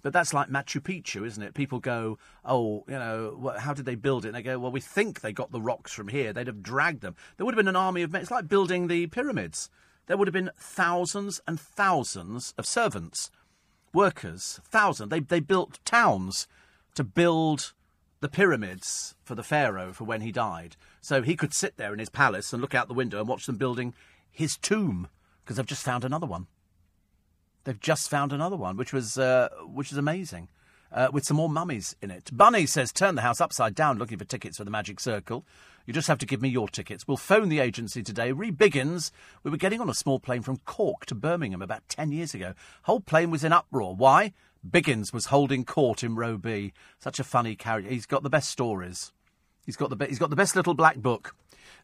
But 0.00 0.14
that's 0.14 0.32
like 0.32 0.48
Machu 0.48 0.80
Picchu, 0.80 1.26
isn't 1.26 1.42
it? 1.42 1.52
People 1.52 1.78
go, 1.78 2.16
oh, 2.42 2.84
you 2.88 2.94
know, 2.94 3.52
how 3.58 3.74
did 3.74 3.84
they 3.84 3.96
build 3.96 4.24
it? 4.24 4.28
And 4.28 4.34
they 4.34 4.42
go, 4.42 4.58
well, 4.58 4.72
we 4.72 4.80
think 4.80 5.20
they 5.20 5.32
got 5.32 5.52
the 5.52 5.60
rocks 5.60 5.92
from 5.92 6.08
here. 6.08 6.32
They'd 6.32 6.46
have 6.46 6.62
dragged 6.62 7.02
them. 7.02 7.16
There 7.36 7.44
would 7.44 7.54
have 7.54 7.62
been 7.62 7.68
an 7.68 7.76
army 7.76 8.00
of 8.00 8.10
men. 8.10 8.22
It's 8.22 8.30
like 8.30 8.48
building 8.48 8.86
the 8.86 9.06
pyramids. 9.08 9.68
There 10.06 10.16
would 10.16 10.28
have 10.28 10.32
been 10.32 10.52
thousands 10.58 11.42
and 11.46 11.60
thousands 11.60 12.54
of 12.56 12.64
servants, 12.64 13.30
workers, 13.92 14.58
thousands. 14.64 15.10
They, 15.10 15.20
they 15.20 15.40
built 15.40 15.80
towns 15.84 16.48
to 16.94 17.04
build 17.04 17.74
the 18.24 18.28
pyramids 18.30 19.14
for 19.22 19.34
the 19.34 19.42
pharaoh 19.42 19.92
for 19.92 20.04
when 20.04 20.22
he 20.22 20.32
died. 20.32 20.76
So 21.02 21.20
he 21.20 21.36
could 21.36 21.52
sit 21.52 21.76
there 21.76 21.92
in 21.92 21.98
his 21.98 22.08
palace 22.08 22.54
and 22.54 22.62
look 22.62 22.74
out 22.74 22.88
the 22.88 22.94
window 22.94 23.18
and 23.18 23.28
watch 23.28 23.44
them 23.44 23.58
building 23.58 23.92
his 24.30 24.56
tomb 24.56 25.08
because 25.44 25.58
they've 25.58 25.66
just 25.66 25.84
found 25.84 26.06
another 26.06 26.26
one. 26.26 26.46
They've 27.64 27.78
just 27.78 28.08
found 28.08 28.32
another 28.32 28.56
one, 28.56 28.78
which 28.78 28.94
was 28.94 29.18
uh, 29.18 29.50
which 29.66 29.92
is 29.92 29.98
amazing, 29.98 30.48
uh, 30.90 31.08
with 31.12 31.26
some 31.26 31.36
more 31.36 31.50
mummies 31.50 31.96
in 32.00 32.10
it. 32.10 32.30
Bunny 32.34 32.64
says, 32.64 32.92
"Turn 32.92 33.14
the 33.14 33.20
house 33.20 33.42
upside 33.42 33.74
down, 33.74 33.98
looking 33.98 34.16
for 34.16 34.24
tickets 34.24 34.56
for 34.56 34.64
the 34.64 34.70
Magic 34.70 35.00
Circle. 35.00 35.44
You 35.84 35.92
just 35.92 36.08
have 36.08 36.18
to 36.20 36.26
give 36.26 36.40
me 36.40 36.48
your 36.48 36.68
tickets. 36.68 37.06
We'll 37.06 37.18
phone 37.18 37.50
the 37.50 37.58
agency 37.58 38.02
today. 38.02 38.32
Re 38.32 38.50
Biggins. 38.50 39.10
We 39.42 39.50
were 39.50 39.58
getting 39.58 39.82
on 39.82 39.90
a 39.90 39.94
small 39.94 40.18
plane 40.18 40.40
from 40.40 40.62
Cork 40.64 41.04
to 41.06 41.14
Birmingham 41.14 41.60
about 41.60 41.86
ten 41.90 42.10
years 42.10 42.32
ago. 42.32 42.54
Whole 42.84 43.00
plane 43.00 43.30
was 43.30 43.44
in 43.44 43.52
uproar. 43.52 43.94
Why? 43.94 44.32
Biggins 44.68 45.12
was 45.12 45.26
holding 45.26 45.64
court 45.64 46.02
in 46.02 46.16
row 46.16 46.38
B. 46.38 46.72
Such 46.98 47.18
a 47.18 47.24
funny 47.24 47.54
character. 47.54 47.90
He's 47.90 48.06
got 48.06 48.22
the 48.22 48.30
best 48.30 48.50
stories. 48.50 49.12
He's 49.66 49.76
got 49.76 49.90
the 49.90 49.96
be- 49.96 50.06
he's 50.06 50.18
got 50.18 50.30
the 50.30 50.36
best 50.36 50.56
little 50.56 50.74
black 50.74 50.96
book. 50.96 51.34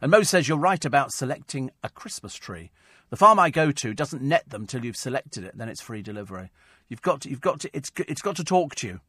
And 0.01 0.11
Mo 0.11 0.23
says 0.23 0.49
you're 0.49 0.59
right 0.59 0.85
about 0.85 1.13
selecting 1.13 1.71
a 1.83 1.91
Christmas 1.91 2.35
tree. 2.35 2.71
The 3.11 3.17
farm 3.17 3.39
I 3.39 3.51
go 3.51 3.73
to 3.73 3.93
doesn't 3.93 4.23
net 4.23 4.49
them 4.49 4.67
till 4.67 4.85
you've 4.85 4.97
selected 4.97 5.45
it, 5.45 5.59
then 5.59 5.69
it's 5.69 5.81
free 5.81 6.01
delivery. 6.01 6.51
You've 6.89 7.03
got 7.03 7.23
to, 7.23 7.31
you've 7.31 7.41
got 7.41 7.61
to, 7.61 7.71
it's, 7.73 7.91
it's 7.97 8.23
got 8.23 8.37
to 8.37 8.45
talk 8.45 8.75
to 8.77 8.87
you. 8.87 9.01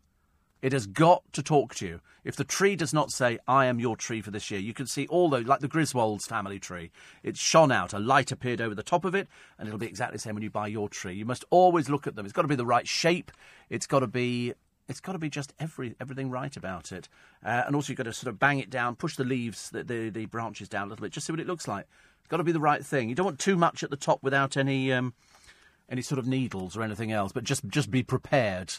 It 0.62 0.74
has 0.74 0.86
got 0.86 1.24
to 1.34 1.42
talk 1.42 1.74
to 1.76 1.88
you. 1.88 2.02
If 2.24 2.36
the 2.36 2.44
tree 2.44 2.76
does 2.76 2.94
not 2.94 3.12
say, 3.12 3.40
I 3.48 3.66
am 3.66 3.80
your 3.80 3.96
tree 3.96 4.22
for 4.22 4.30
this 4.30 4.52
year, 4.52 4.60
you 4.60 4.74
can 4.74 4.86
see 4.86 5.08
all 5.08 5.30
those, 5.30 5.48
like 5.48 5.60
the 5.60 5.68
Griswolds 5.68 6.28
family 6.28 6.60
tree. 6.60 6.92
It's 7.24 7.40
shone 7.40 7.72
out, 7.72 7.94
a 7.94 8.00
light 8.00 8.32
appeared 8.32 8.62
over 8.62 8.76
the 8.76 8.84
top 8.84 9.06
of 9.06 9.16
it, 9.16 9.28
and 9.58 9.68
it'll 9.68 9.80
be 9.80 9.88
exactly 9.88 10.18
the 10.18 10.22
same 10.22 10.36
when 10.36 10.44
you 10.44 10.52
buy 10.52 10.68
your 10.68 10.88
tree. 10.88 11.14
You 11.16 11.26
must 11.26 11.46
always 11.50 11.90
look 11.90 12.06
at 12.06 12.16
them. 12.16 12.26
It's 12.26 12.34
got 12.34 12.44
to 12.44 12.48
be 12.48 12.56
the 12.56 12.66
right 12.66 12.88
shape. 12.88 13.32
It's 13.70 13.88
got 13.88 14.02
to 14.02 14.08
be 14.08 14.54
it's 14.88 15.00
got 15.00 15.14
to 15.14 15.20
be 15.20 15.30
just 15.30 15.54
every 15.60 15.96
everything 16.00 16.30
right 16.30 16.56
about 16.56 16.92
it. 16.92 17.08
Uh, 17.44 17.64
and 17.66 17.76
also, 17.76 17.92
you've 17.92 17.98
got 17.98 18.04
to 18.04 18.14
sort 18.14 18.28
of 18.28 18.38
bang 18.38 18.60
it 18.60 18.70
down, 18.70 18.96
push 18.96 19.16
the 19.16 19.24
leaves, 19.24 19.70
the, 19.70 19.84
the, 19.84 20.10
the 20.10 20.26
branches 20.26 20.70
down 20.70 20.88
a 20.88 20.90
little 20.90 21.04
bit, 21.04 21.12
just 21.12 21.26
see 21.26 21.34
what 21.34 21.40
it 21.40 21.48
looks 21.48 21.68
like. 21.68 21.88
It's 22.20 22.28
Got 22.28 22.38
to 22.38 22.44
be 22.44 22.52
the 22.52 22.60
right 22.60 22.86
thing. 22.86 23.10
You 23.10 23.16
don't 23.16 23.26
want 23.26 23.40
too 23.40 23.56
much 23.56 23.84
at 23.84 23.90
the 23.90 23.98
top 23.98 24.22
without 24.22 24.58
any 24.58 24.94
um, 24.94 25.14
any 25.90 26.02
sort 26.02 26.20
of 26.20 26.28
needles 26.28 26.78
or 26.78 26.84
anything 26.84 27.12
else, 27.12 27.32
but 27.32 27.44
just 27.44 27.68
just 27.68 27.90
be 27.90 28.04
prepared. 28.04 28.74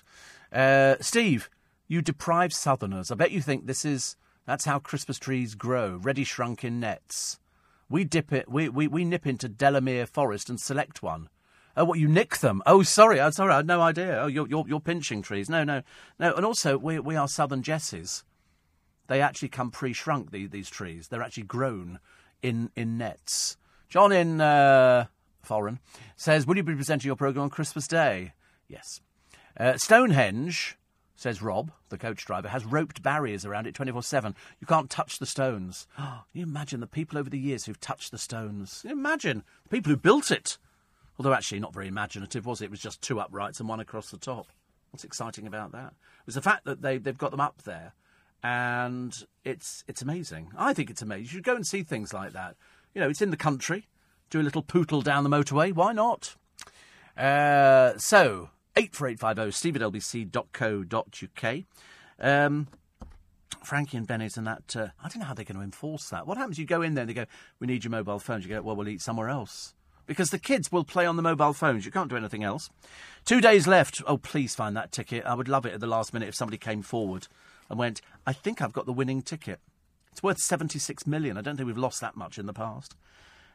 Uh, 0.53 0.97
Steve, 1.01 1.49
you 1.93 2.01
deprive 2.01 2.55
Southerners. 2.55 3.11
I 3.11 3.17
bet 3.17 3.33
you 3.33 3.43
think 3.43 3.67
this 3.67 3.85
is 3.85 4.17
that's 4.47 4.65
how 4.65 4.79
Christmas 4.79 5.19
trees 5.19 5.55
grow, 5.55 6.01
ready 6.03 6.25
shrunk 6.25 6.65
in 6.65 6.81
nets. 6.81 7.39
We 7.91 8.05
dip 8.05 8.33
it. 8.33 8.51
We, 8.51 8.71
we, 8.71 8.89
we 8.89 9.05
nip 9.05 9.27
into 9.27 9.47
Delamere 9.47 10.07
Forest 10.07 10.49
and 10.49 10.59
select 10.59 11.03
one. 11.03 11.29
Oh, 11.77 11.85
what 11.85 11.99
you 11.99 12.09
nick 12.09 12.39
them? 12.39 12.63
Oh, 12.65 12.83
sorry, 12.83 13.21
I'm 13.21 13.33
sorry, 13.33 13.53
I 13.53 13.57
had 13.57 13.67
no 13.67 13.83
idea. 13.83 14.21
Oh, 14.23 14.27
you're 14.27 14.49
you're, 14.49 14.65
you're 14.67 14.81
pinching 14.81 15.21
trees. 15.21 15.51
No, 15.51 15.65
no, 15.65 15.83
no. 16.19 16.35
And 16.35 16.47
also, 16.47 16.79
we 16.79 16.99
we 16.99 17.15
are 17.15 17.29
Southern 17.29 17.63
Jesses. 17.63 18.25
They 19.09 19.21
actually 19.21 19.49
come 19.51 19.71
pre-shrunk. 19.71 20.31
These 20.31 20.51
these 20.51 20.71
trees. 20.71 21.09
They're 21.09 21.23
actually 21.23 21.45
grown 21.45 21.99
in 22.43 22.71
in 22.75 22.97
nets. 22.97 23.59
John 23.91 24.13
in 24.13 24.41
uh, 24.41 25.07
foreign 25.43 25.79
says, 26.17 26.47
"Will 26.47 26.57
you 26.57 26.63
be 26.63 26.75
presenting 26.75 27.09
your 27.09 27.17
program 27.17 27.45
on 27.45 27.51
Christmas 27.51 27.87
Day?" 27.87 28.33
Yes. 28.69 29.01
Uh, 29.59 29.77
Stonehenge 29.77 30.79
says 31.23 31.41
Rob, 31.41 31.71
the 31.89 31.97
coach 31.97 32.25
driver, 32.25 32.49
has 32.49 32.65
roped 32.65 33.03
barriers 33.03 33.47
around 33.47 33.67
it 33.67 33.75
24 33.75 34.03
7. 34.03 34.35
You 34.61 34.67
can't 34.67 34.91
touch 34.91 35.19
the 35.19 35.27
stones. 35.27 35.87
Can 35.97 36.23
you 36.33 36.43
imagine 36.43 36.81
the 36.81 36.87
people 36.87 37.19
over 37.19 37.31
the 37.31 37.39
years 37.39 37.65
who've 37.65 37.81
touched 37.81 38.11
the 38.11 38.19
stones? 38.19 38.85
Imagine 38.89 39.45
the 39.63 39.69
people 39.69 39.91
who 39.91 39.97
built 39.97 40.31
it. 40.31 40.59
Although 41.19 41.33
actually 41.33 41.61
not 41.61 41.75
very 41.75 41.89
imaginative, 41.89 42.45
was 42.45 42.61
it? 42.61 42.67
It 42.67 42.71
was 42.71 42.81
just 42.81 43.01
two 43.01 43.21
uprights 43.21 43.61
and 43.61 43.69
one 43.69 43.81
across 43.81 44.11
the 44.11 44.19
top. 44.19 44.49
What's 44.91 45.05
exciting 45.05 45.47
about 45.47 45.73
that? 45.73 45.95
It 46.21 46.27
was 46.27 46.35
the 46.35 46.43
fact 46.43 46.65
that 46.65 46.83
they, 46.83 46.99
they've 46.99 47.17
got 47.17 47.31
them 47.31 47.41
up 47.41 47.63
there 47.63 47.93
and 48.43 49.25
it's, 49.45 49.85
it's 49.87 50.03
amazing. 50.03 50.51
I 50.59 50.75
think 50.75 50.91
it's 50.91 51.03
amazing. 51.03 51.25
You 51.25 51.31
should 51.31 51.45
go 51.45 51.55
and 51.55 51.67
see 51.67 51.83
things 51.83 52.13
like 52.13 52.33
that. 52.33 52.57
You 52.95 53.01
know, 53.01 53.09
it's 53.09 53.23
in 53.23 53.31
the 53.31 53.37
country. 53.37 53.89
Do 54.31 54.41
a 54.41 54.43
little 54.43 54.63
poodle 54.63 55.03
down 55.03 55.25
the 55.25 55.31
motorway. 55.31 55.73
Why 55.73 55.93
not? 55.93 56.37
Uh, 57.17 57.97
so, 57.99 58.51
84850 58.77 59.51
steve 59.51 59.77
at 59.77 59.83
lbc.co.uk. 59.83 61.65
Um, 62.21 62.69
Frankie 63.65 63.97
and 63.97 64.07
Bennett 64.07 64.37
and 64.37 64.47
that, 64.47 64.77
uh, 64.77 64.89
I 65.03 65.09
don't 65.09 65.19
know 65.19 65.27
how 65.27 65.35
they're 65.35 65.45
going 65.45 65.57
to 65.57 65.63
enforce 65.63 66.09
that. 66.09 66.27
What 66.27 66.39
happens? 66.39 66.59
You 66.59 66.65
go 66.65 66.83
in 66.83 66.95
there 66.95 67.03
and 67.03 67.11
they 67.11 67.15
go, 67.15 67.27
we 67.61 67.67
need 67.67 67.85
your 67.85 67.91
mobile 67.91 68.19
phones. 68.19 68.45
You 68.45 68.55
go, 68.55 68.63
well, 68.63 68.77
we'll 68.77 68.89
eat 68.89 69.03
somewhere 69.03 69.29
else. 69.29 69.75
Because 70.07 70.31
the 70.31 70.39
kids 70.39 70.73
will 70.73 70.85
play 70.85 71.07
on 71.07 71.17
the 71.17 71.23
mobile 71.23 71.53
phones. 71.53 71.85
You 71.85 71.93
can't 71.93 72.11
do 72.11 72.17
anything 72.17 72.43
else. 72.43 72.71
Two 73.25 73.41
days 73.41 73.67
left. 73.67 74.03
Oh, 74.07 74.17
please 74.19 74.55
find 74.55 74.77
that 74.77 74.91
ticket. 74.91 75.25
I 75.25 75.35
would 75.35 75.49
love 75.49 75.65
it 75.65 75.75
at 75.75 75.81
the 75.81 75.87
last 75.87 76.13
minute 76.13 76.29
if 76.29 76.35
somebody 76.35 76.59
came 76.59 76.83
forward 76.83 77.29
and 77.71 77.79
went, 77.79 78.01
I 78.27 78.33
think 78.33 78.61
I've 78.61 78.73
got 78.73 78.87
the 78.87 78.93
winning 78.93 79.23
ticket. 79.23 79.61
It's 80.11 80.23
worth 80.23 80.39
76 80.39 81.07
million. 81.07 81.39
I 81.39 81.41
don't 81.41 81.57
think 81.57 81.67
we've 81.67 81.79
lost 81.79 82.01
that 82.01 82.17
much 82.17 82.39
in 82.39 82.47
the 82.47 82.53
past. 82.53 82.97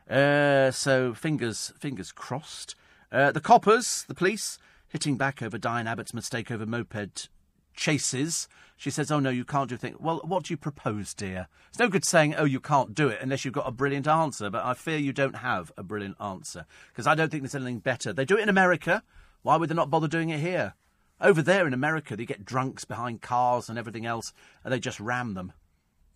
Uh, 0.10 0.72
so 0.72 1.14
fingers 1.14 1.74
fingers 1.78 2.12
crossed. 2.12 2.76
Uh, 3.12 3.32
the 3.32 3.42
coppers, 3.42 4.06
the 4.08 4.16
police, 4.16 4.58
hitting 4.90 5.18
back 5.18 5.42
over 5.42 5.58
Diane 5.58 5.88
Abbott's 5.88 6.14
mistake 6.14 6.52
over 6.52 6.66
moped 6.66 7.30
chases. 7.76 8.48
She 8.76 8.90
says, 8.90 9.12
"Oh 9.12 9.20
no, 9.20 9.30
you 9.30 9.46
can't 9.46 9.70
do 9.70 9.76
a 9.76 9.78
thing." 9.78 9.96
Well, 10.00 10.22
what 10.24 10.44
do 10.44 10.54
you 10.54 10.58
propose, 10.58 11.14
dear? 11.14 11.48
It's 11.70 11.80
no 11.80 11.88
good 11.88 12.06
saying, 12.06 12.36
"Oh, 12.36 12.46
you 12.46 12.60
can't 12.60 12.94
do 12.94 13.08
it," 13.08 13.20
unless 13.22 13.46
you've 13.46 13.54
got 13.54 13.68
a 13.68 13.72
brilliant 13.72 14.08
answer. 14.08 14.50
But 14.50 14.66
I 14.66 14.74
fear 14.74 14.98
you 14.98 15.14
don't 15.14 15.38
have 15.38 15.72
a 15.78 15.84
brilliant 15.84 16.18
answer 16.20 16.66
because 16.90 17.08
I 17.08 17.16
don't 17.16 17.30
think 17.30 17.44
there's 17.44 17.56
anything 17.56 17.80
better. 17.80 18.12
They 18.14 18.26
do 18.26 18.38
it 18.38 18.44
in 18.44 18.50
America. 18.50 19.04
Why 19.42 19.56
would 19.56 19.70
they 19.70 19.76
not 19.76 19.90
bother 19.90 20.08
doing 20.08 20.30
it 20.30 20.40
here? 20.40 20.74
Over 21.20 21.42
there 21.42 21.66
in 21.66 21.74
America, 21.74 22.16
they 22.16 22.26
get 22.26 22.46
drunks 22.46 22.86
behind 22.86 23.22
cars 23.22 23.70
and 23.70 23.80
everything 23.80 24.06
else, 24.06 24.34
and 24.64 24.72
they 24.72 24.80
just 24.80 25.00
ram 25.00 25.34
them. 25.34 25.54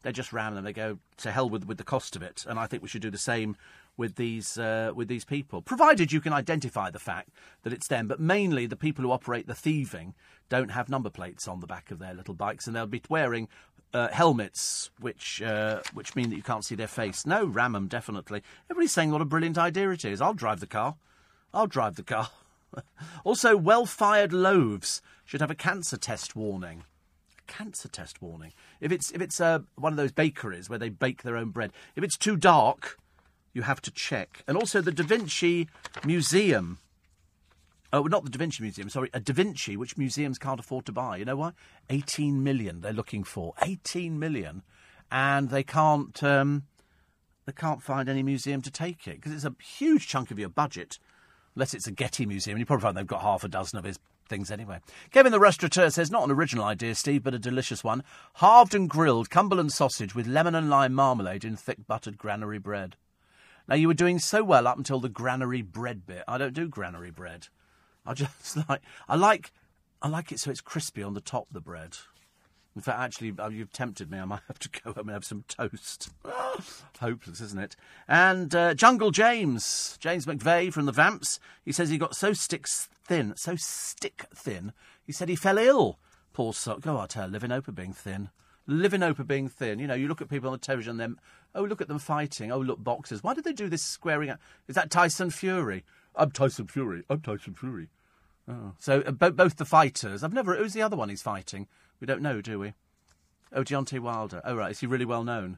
They 0.04 0.12
just 0.12 0.34
ram 0.34 0.56
them. 0.56 0.64
They 0.64 0.74
go 0.74 1.00
to 1.18 1.32
hell 1.32 1.50
with 1.50 1.66
with 1.66 1.78
the 1.78 1.84
cost 1.84 2.16
of 2.16 2.22
it. 2.22 2.46
And 2.48 2.60
I 2.60 2.68
think 2.68 2.84
we 2.84 2.90
should 2.90 3.02
do 3.02 3.10
the 3.12 3.18
same 3.18 3.56
with 3.98 4.16
these 4.16 4.58
uh, 4.58 4.92
with 4.96 5.08
these 5.08 5.26
people, 5.26 5.62
provided 5.62 6.12
you 6.12 6.22
can 6.22 6.34
identify 6.34 6.90
the 6.90 7.00
fact 7.00 7.30
that 7.64 7.74
it's 7.74 7.88
them. 7.88 8.08
But 8.08 8.20
mainly, 8.20 8.66
the 8.66 8.76
people 8.76 9.04
who 9.04 9.12
operate 9.12 9.48
the 9.48 9.56
thieving 9.56 10.14
don't 10.50 10.72
have 10.72 10.90
number 10.90 11.10
plates 11.10 11.48
on 11.48 11.60
the 11.60 11.68
back 11.68 11.92
of 11.92 12.00
their 12.00 12.14
little 12.14 12.34
bikes, 12.34 12.68
and 12.68 12.76
they'll 12.76 12.88
be 12.88 13.02
wearing 13.10 13.48
uh, 13.94 14.10
helmets, 14.10 14.90
which 15.00 15.42
uh, 15.42 15.82
which 15.94 16.16
mean 16.16 16.30
that 16.30 16.36
you 16.36 16.44
can't 16.44 16.66
see 16.66 16.76
their 16.76 16.88
face. 16.88 17.26
No, 17.26 17.46
ram 17.46 17.76
'em 17.76 17.88
definitely. 17.88 18.42
Everybody's 18.70 18.92
saying 18.92 19.12
what 19.12 19.22
a 19.22 19.26
brilliant 19.26 19.58
idea 19.58 19.90
it 19.92 20.06
is. 20.06 20.22
I'll 20.22 20.34
drive 20.34 20.60
the 20.60 20.68
car. 20.68 20.96
I'll 21.54 21.68
drive 21.68 21.96
the 21.96 22.04
car. 22.04 22.30
also, 23.24 23.58
well-fired 23.58 24.32
loaves 24.32 25.02
should 25.26 25.42
have 25.42 25.52
a 25.52 25.56
cancer 25.56 25.98
test 25.98 26.36
warning 26.36 26.86
A 27.38 27.52
cancer 27.52 27.90
test 27.90 28.22
warning. 28.22 28.54
If 28.80 28.92
it's 28.92 29.12
if 29.12 29.22
it's 29.22 29.42
uh, 29.42 29.60
one 29.76 29.94
of 29.94 29.98
those 29.98 30.12
bakeries 30.12 30.70
where 30.70 30.80
they 30.80 30.90
bake 30.90 31.24
their 31.24 31.38
own 31.38 31.50
bread, 31.50 31.72
if 31.96 32.04
it's 32.04 32.18
too 32.18 32.38
dark, 32.38 32.98
you 33.54 33.64
have 33.64 33.82
to 33.82 33.92
check. 33.92 34.44
And 34.48 34.58
also 34.58 34.82
the 34.82 34.92
Da 34.92 35.04
Vinci 35.04 35.68
Museum. 36.06 36.80
Oh, 37.94 38.04
not 38.04 38.24
the 38.24 38.30
Da 38.30 38.38
Vinci 38.38 38.64
Museum, 38.64 38.90
sorry, 38.90 39.10
a 39.14 39.20
Da 39.20 39.34
Vinci, 39.34 39.76
which 39.76 39.98
museums 39.98 40.38
can't 40.38 40.60
afford 40.60 40.86
to 40.86 40.92
buy. 40.92 41.18
You 41.18 41.26
know 41.26 41.36
why? 41.36 41.52
18 41.90 42.44
million 42.44 42.82
they're 42.82 42.94
looking 42.94 43.24
for. 43.24 43.54
18 43.62 44.18
million. 44.18 44.64
And 45.12 45.50
they 45.50 45.64
can't, 45.64 46.24
um, 46.24 46.64
they 47.46 47.52
can't 47.52 47.82
find 47.84 48.08
any 48.08 48.24
museum 48.24 48.62
to 48.62 48.72
take 48.72 49.08
it 49.08 49.16
because 49.16 49.34
it's 49.34 49.46
a 49.46 49.56
huge 49.62 50.08
chunk 50.08 50.32
of 50.32 50.40
your 50.40 50.50
budget. 50.50 51.00
Unless 51.56 51.74
it's 51.74 51.88
a 51.88 51.92
Getty 51.92 52.26
Museum. 52.26 52.58
You 52.58 52.66
probably 52.66 52.84
find 52.84 52.96
they've 52.96 53.06
got 53.06 53.22
half 53.22 53.44
a 53.44 53.50
dozen 53.50 53.78
of 53.78 53.84
his 53.84 54.00
things 54.30 54.50
anyway. 54.50 54.80
Kevin 55.12 55.34
the 55.34 55.40
restaurateur 55.40 55.90
says, 55.90 56.10
not 56.10 56.24
an 56.24 56.32
original 56.32 56.64
idea, 56.64 56.96
Steve, 56.96 57.24
but 57.24 57.34
a 57.34 57.40
delicious 57.40 57.84
one. 57.84 58.04
Halved 58.36 58.74
and 58.74 58.90
grilled 58.90 59.30
Cumberland 59.30 59.74
sausage 59.74 60.16
with 60.16 60.26
lemon 60.26 60.56
and 60.56 60.70
lime 60.70 60.94
marmalade 60.94 61.44
in 61.44 61.58
thick 61.58 61.86
buttered 61.86 62.18
granary 62.18 62.58
bread. 62.58 62.96
Now, 63.72 63.78
you 63.78 63.88
were 63.88 63.94
doing 63.94 64.20
so 64.20 64.44
well 64.44 64.68
up 64.68 64.78
until 64.78 65.00
the 65.00 65.08
granary 65.08 65.62
bread 65.62 66.06
bit. 66.06 66.26
I 66.28 66.38
don't 66.38 66.54
do 66.54 66.68
granary 66.68 67.10
bread. 67.10 67.48
I 68.06 68.14
just 68.16 68.58
like, 68.68 68.82
I 69.08 69.16
like, 69.16 69.54
I 70.02 70.10
like 70.10 70.34
it 70.34 70.42
so 70.42 70.52
it's 70.52 70.60
crispy 70.60 71.02
on 71.02 71.14
the 71.14 71.22
top, 71.22 71.48
of 71.48 71.54
the 71.54 71.62
bread. 71.62 71.96
In 72.76 72.82
fact, 72.82 73.00
actually, 73.00 73.34
uh, 73.40 73.48
you've 73.48 73.72
tempted 73.72 74.12
me. 74.12 74.20
I 74.20 74.26
might 74.26 74.42
have 74.50 74.60
to 74.60 74.70
go 74.70 74.92
home 74.92 75.08
and 75.08 75.12
have 75.12 75.24
some 75.24 75.46
toast. 75.48 76.10
Hopeless, 77.00 77.40
isn't 77.40 77.62
it? 77.62 77.78
And 78.10 78.54
uh, 78.54 78.74
Jungle 78.74 79.12
James, 79.12 79.96
James 80.02 80.26
McVey 80.26 80.74
from 80.74 80.86
the 80.86 80.92
Vamps, 80.92 81.40
he 81.64 81.72
says 81.72 81.90
he 81.90 81.98
got 81.98 82.14
so 82.14 82.34
sticks 82.34 82.90
thin, 83.06 83.32
so 83.38 83.56
stick 83.56 84.26
thin, 84.36 84.74
he 85.06 85.14
said 85.14 85.30
he 85.30 85.38
fell 85.38 85.58
ill. 85.58 85.98
Poor 86.34 86.52
soul. 86.52 86.80
Go 86.80 86.98
on, 86.98 87.08
tell, 87.08 87.30
living 87.30 87.54
over 87.54 87.72
being 87.72 87.94
thin. 87.94 88.32
Living 88.68 89.04
over 89.04 89.24
being 89.24 89.48
thin. 89.48 89.80
You 89.80 89.88
know, 89.88 89.96
you 89.96 90.08
look 90.08 90.22
at 90.22 90.30
people 90.30 90.50
on 90.50 90.54
the 90.54 90.60
television, 90.60 90.98
them, 90.98 91.20
oh, 91.56 91.64
look 91.64 91.82
at 91.82 91.88
them 91.88 92.00
fighting. 92.00 92.52
Oh, 92.52 92.60
look, 92.60 92.84
boxers. 92.84 93.24
Why 93.24 93.34
did 93.34 93.44
they 93.44 93.54
do 93.54 93.70
this 93.70 93.82
squaring 93.82 94.30
up? 94.30 94.40
Is 94.68 94.76
that 94.76 94.92
Tyson 94.92 95.32
Fury? 95.32 95.84
I'm 96.16 96.32
Tyson 96.32 96.68
Fury. 96.68 97.04
I'm 97.10 97.22
Tyson 97.22 97.56
Fury. 97.56 97.90
Oh. 98.48 98.74
So 98.78 99.02
uh, 99.06 99.12
bo- 99.12 99.32
both 99.32 99.58
the 99.58 99.66
fighters. 99.66 100.24
I've 100.24 100.34
never. 100.34 100.56
Who's 100.56 100.74
the 100.74 100.82
other 100.82 100.98
one 100.98 101.10
he's 101.10 101.22
fighting? 101.22 101.68
We 102.00 102.08
don't 102.08 102.22
know, 102.22 102.42
do 102.42 102.60
we? 102.60 102.74
Oh, 103.54 103.64
Deontay 103.64 104.00
Wilder. 104.00 104.42
Oh, 104.44 104.56
right. 104.56 104.72
Is 104.72 104.80
he 104.80 104.88
really 104.88 105.06
well 105.06 105.24
known? 105.24 105.58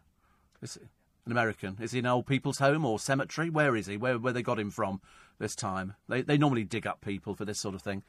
Is 0.61 0.75
he 0.75 0.81
an 1.25 1.31
American? 1.31 1.77
Is 1.81 1.91
he 1.91 1.99
in 1.99 2.05
old 2.05 2.25
people's 2.25 2.59
home 2.59 2.85
or 2.85 2.99
cemetery? 2.99 3.49
Where 3.49 3.75
is 3.75 3.87
he? 3.87 3.97
Where 3.97 4.17
where 4.17 4.33
they 4.33 4.41
got 4.41 4.59
him 4.59 4.71
from 4.71 5.01
this 5.39 5.55
time? 5.55 5.95
They 6.07 6.21
they 6.21 6.37
normally 6.37 6.63
dig 6.63 6.87
up 6.87 7.01
people 7.01 7.35
for 7.35 7.45
this 7.45 7.59
sort 7.59 7.75
of 7.75 7.81
thing. 7.81 8.03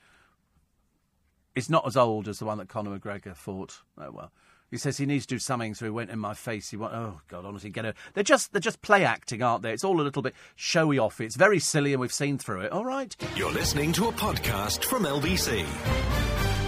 It's 1.54 1.70
not 1.70 1.86
as 1.86 1.96
old 1.96 2.26
as 2.26 2.40
the 2.40 2.46
one 2.46 2.58
that 2.58 2.68
Conor 2.68 2.98
McGregor 2.98 3.36
fought. 3.36 3.82
Oh 3.98 4.10
well. 4.10 4.32
He 4.70 4.78
says 4.78 4.96
he 4.96 5.06
needs 5.06 5.26
to 5.26 5.36
do 5.36 5.38
something, 5.38 5.74
so 5.74 5.84
he 5.84 5.90
went 5.90 6.10
in 6.10 6.18
my 6.18 6.34
face. 6.34 6.70
He 6.70 6.76
went, 6.76 6.94
oh 6.94 7.20
God, 7.28 7.44
honestly, 7.44 7.70
get 7.70 7.84
it. 7.84 7.96
They're 8.14 8.24
just 8.24 8.52
they're 8.52 8.60
just 8.60 8.82
play 8.82 9.04
acting, 9.04 9.42
aren't 9.42 9.62
they? 9.62 9.72
It's 9.72 9.84
all 9.84 10.00
a 10.00 10.02
little 10.02 10.22
bit 10.22 10.34
showy 10.56 10.98
off. 10.98 11.20
It's 11.20 11.36
very 11.36 11.60
silly, 11.60 11.92
and 11.92 12.00
we've 12.00 12.12
seen 12.12 12.38
through 12.38 12.62
it. 12.62 12.72
All 12.72 12.84
right. 12.84 13.14
You're 13.36 13.52
listening 13.52 13.92
to 13.92 14.08
a 14.08 14.12
podcast 14.12 14.84
from 14.84 15.04
LBC. 15.04 15.64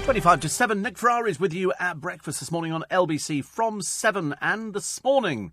25 0.05 0.41
to 0.41 0.49
7. 0.49 0.83
Nick 0.83 0.99
Ferrari 0.99 1.33
is 1.33 1.41
with 1.41 1.53
you 1.53 1.73
at 1.81 2.01
breakfast 2.01 2.39
this 2.39 2.53
morning 2.53 2.71
on 2.71 2.85
LBC 2.93 3.45
from 3.45 3.83
7 3.83 4.37
and 4.41 4.73
this 4.73 5.03
morning. 5.03 5.51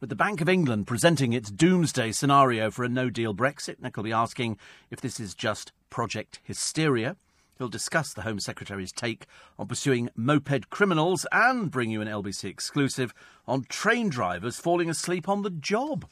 With 0.00 0.08
the 0.08 0.16
Bank 0.16 0.40
of 0.40 0.48
England 0.48 0.86
presenting 0.86 1.34
its 1.34 1.50
doomsday 1.50 2.12
scenario 2.12 2.70
for 2.70 2.82
a 2.82 2.88
no 2.88 3.10
deal 3.10 3.34
Brexit, 3.34 3.82
Nick 3.82 3.98
will 3.98 4.04
be 4.04 4.12
asking 4.12 4.56
if 4.90 5.02
this 5.02 5.20
is 5.20 5.34
just 5.34 5.72
project 5.90 6.40
hysteria. 6.42 7.16
He'll 7.60 7.68
discuss 7.68 8.14
the 8.14 8.22
Home 8.22 8.40
Secretary's 8.40 8.90
take 8.90 9.26
on 9.58 9.66
pursuing 9.66 10.08
moped 10.16 10.70
criminals 10.70 11.26
and 11.30 11.70
bring 11.70 11.90
you 11.90 12.00
an 12.00 12.08
LBC 12.08 12.44
exclusive 12.44 13.12
on 13.46 13.64
train 13.64 14.08
drivers 14.08 14.58
falling 14.58 14.88
asleep 14.88 15.28
on 15.28 15.42
the 15.42 15.50
job. 15.50 16.06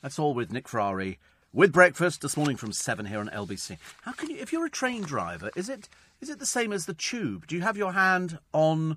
That's 0.00 0.18
all 0.18 0.32
with 0.32 0.50
Nick 0.50 0.66
Ferrari 0.66 1.18
with 1.52 1.70
breakfast 1.70 2.22
this 2.22 2.34
morning 2.34 2.56
from 2.56 2.72
7 2.72 3.04
here 3.04 3.18
on 3.18 3.28
LBC. 3.28 3.76
How 4.04 4.12
can 4.12 4.30
you, 4.30 4.38
if 4.38 4.54
you're 4.54 4.64
a 4.64 4.70
train 4.70 5.02
driver, 5.02 5.50
is 5.54 5.68
it 5.68 5.90
is 6.22 6.30
it 6.30 6.38
the 6.38 6.46
same 6.46 6.72
as 6.72 6.86
the 6.86 6.94
tube? 6.94 7.46
Do 7.46 7.56
you 7.56 7.60
have 7.60 7.76
your 7.76 7.92
hand 7.92 8.38
on 8.54 8.96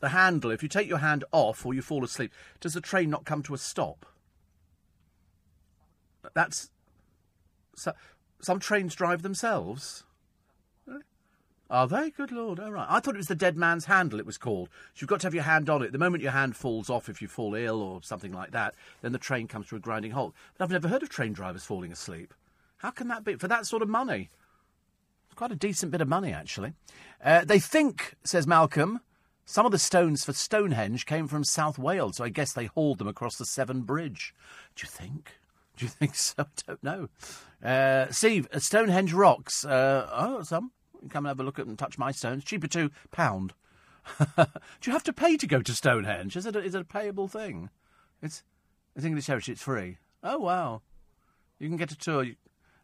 the 0.00 0.08
handle? 0.08 0.50
If 0.50 0.62
you 0.62 0.70
take 0.70 0.88
your 0.88 0.96
hand 0.96 1.24
off 1.30 1.66
or 1.66 1.74
you 1.74 1.82
fall 1.82 2.04
asleep, 2.04 2.32
does 2.60 2.72
the 2.72 2.80
train 2.80 3.10
not 3.10 3.26
come 3.26 3.42
to 3.42 3.52
a 3.52 3.58
stop? 3.58 4.06
That's. 6.32 6.70
So, 7.76 7.92
some 8.40 8.60
trains 8.60 8.94
drive 8.94 9.20
themselves. 9.20 10.04
Are 11.70 11.88
they? 11.88 12.10
Good 12.10 12.30
Lord. 12.30 12.60
All 12.60 12.72
right. 12.72 12.86
I 12.88 13.00
thought 13.00 13.14
it 13.14 13.18
was 13.18 13.28
the 13.28 13.34
dead 13.34 13.56
man's 13.56 13.86
handle, 13.86 14.20
it 14.20 14.26
was 14.26 14.38
called. 14.38 14.68
So 14.92 15.00
you've 15.00 15.08
got 15.08 15.20
to 15.20 15.26
have 15.26 15.34
your 15.34 15.44
hand 15.44 15.70
on 15.70 15.82
it. 15.82 15.92
The 15.92 15.98
moment 15.98 16.22
your 16.22 16.32
hand 16.32 16.56
falls 16.56 16.90
off, 16.90 17.08
if 17.08 17.22
you 17.22 17.28
fall 17.28 17.54
ill 17.54 17.80
or 17.80 18.02
something 18.02 18.32
like 18.32 18.50
that, 18.50 18.74
then 19.02 19.12
the 19.12 19.18
train 19.18 19.48
comes 19.48 19.68
to 19.68 19.76
a 19.76 19.80
grinding 19.80 20.12
halt. 20.12 20.34
But 20.56 20.64
I've 20.64 20.70
never 20.70 20.88
heard 20.88 21.02
of 21.02 21.08
train 21.08 21.32
drivers 21.32 21.64
falling 21.64 21.92
asleep. 21.92 22.34
How 22.78 22.90
can 22.90 23.08
that 23.08 23.24
be? 23.24 23.36
For 23.36 23.48
that 23.48 23.66
sort 23.66 23.82
of 23.82 23.88
money? 23.88 24.30
It's 25.26 25.34
quite 25.34 25.52
a 25.52 25.56
decent 25.56 25.90
bit 25.90 26.02
of 26.02 26.08
money, 26.08 26.32
actually. 26.32 26.74
Uh, 27.24 27.44
they 27.44 27.58
think, 27.58 28.14
says 28.24 28.46
Malcolm, 28.46 29.00
some 29.46 29.66
of 29.66 29.72
the 29.72 29.78
stones 29.78 30.24
for 30.24 30.32
Stonehenge 30.32 31.06
came 31.06 31.26
from 31.28 31.44
South 31.44 31.78
Wales, 31.78 32.16
so 32.16 32.24
I 32.24 32.28
guess 32.28 32.52
they 32.52 32.66
hauled 32.66 32.98
them 32.98 33.08
across 33.08 33.36
the 33.36 33.44
Severn 33.44 33.82
Bridge. 33.82 34.34
Do 34.76 34.84
you 34.84 34.88
think? 34.88 35.38
Do 35.76 35.84
you 35.84 35.90
think 35.90 36.14
so? 36.14 36.34
I 36.38 36.44
don't 36.66 36.82
know. 36.82 37.08
Uh, 37.62 38.10
Steve, 38.10 38.48
uh, 38.52 38.58
Stonehenge 38.58 39.12
rocks. 39.12 39.64
Uh, 39.64 40.08
oh, 40.12 40.42
some. 40.42 40.72
Come 41.10 41.26
and 41.26 41.30
have 41.30 41.40
a 41.40 41.44
look 41.44 41.58
at 41.58 41.66
and 41.66 41.78
touch 41.78 41.98
my 41.98 42.12
stones. 42.12 42.44
Cheaper 42.44 42.66
too. 42.66 42.90
Pound. 43.10 43.54
Do 44.18 44.46
you 44.84 44.92
have 44.92 45.04
to 45.04 45.12
pay 45.12 45.36
to 45.36 45.46
go 45.46 45.62
to 45.62 45.74
Stonehenge? 45.74 46.36
Is 46.36 46.46
it 46.46 46.56
a, 46.56 46.62
is 46.62 46.74
it 46.74 46.82
a 46.82 46.84
payable 46.84 47.28
thing? 47.28 47.70
It's, 48.22 48.42
it's 48.94 49.04
English 49.04 49.26
Heritage. 49.26 49.50
It's 49.50 49.62
free. 49.62 49.98
Oh, 50.22 50.38
wow. 50.38 50.82
You 51.58 51.68
can 51.68 51.76
get 51.76 51.92
a 51.92 51.96
tour. 51.96 52.26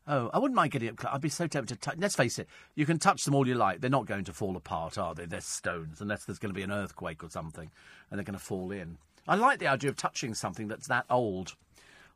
Oh, 0.06 0.30
I 0.32 0.38
wouldn't 0.38 0.56
mind 0.56 0.72
getting 0.72 0.88
up 0.88 0.96
close. 0.96 1.12
I'd 1.14 1.20
be 1.20 1.28
so 1.28 1.46
tempted 1.46 1.74
to 1.74 1.80
touch. 1.80 1.96
Let's 1.98 2.16
face 2.16 2.38
it, 2.38 2.48
you 2.74 2.86
can 2.86 2.98
touch 2.98 3.24
them 3.24 3.34
all 3.34 3.46
you 3.46 3.54
like. 3.54 3.80
They're 3.80 3.90
not 3.90 4.06
going 4.06 4.24
to 4.24 4.32
fall 4.32 4.56
apart, 4.56 4.98
are 4.98 5.14
they? 5.14 5.26
They're 5.26 5.40
stones, 5.40 6.00
unless 6.00 6.24
there's 6.24 6.38
going 6.38 6.50
to 6.52 6.58
be 6.58 6.62
an 6.62 6.72
earthquake 6.72 7.22
or 7.22 7.30
something, 7.30 7.70
and 8.10 8.18
they're 8.18 8.24
going 8.24 8.38
to 8.38 8.44
fall 8.44 8.72
in. 8.72 8.98
I 9.28 9.36
like 9.36 9.58
the 9.58 9.68
idea 9.68 9.90
of 9.90 9.96
touching 9.96 10.34
something 10.34 10.68
that's 10.68 10.88
that 10.88 11.04
old. 11.10 11.54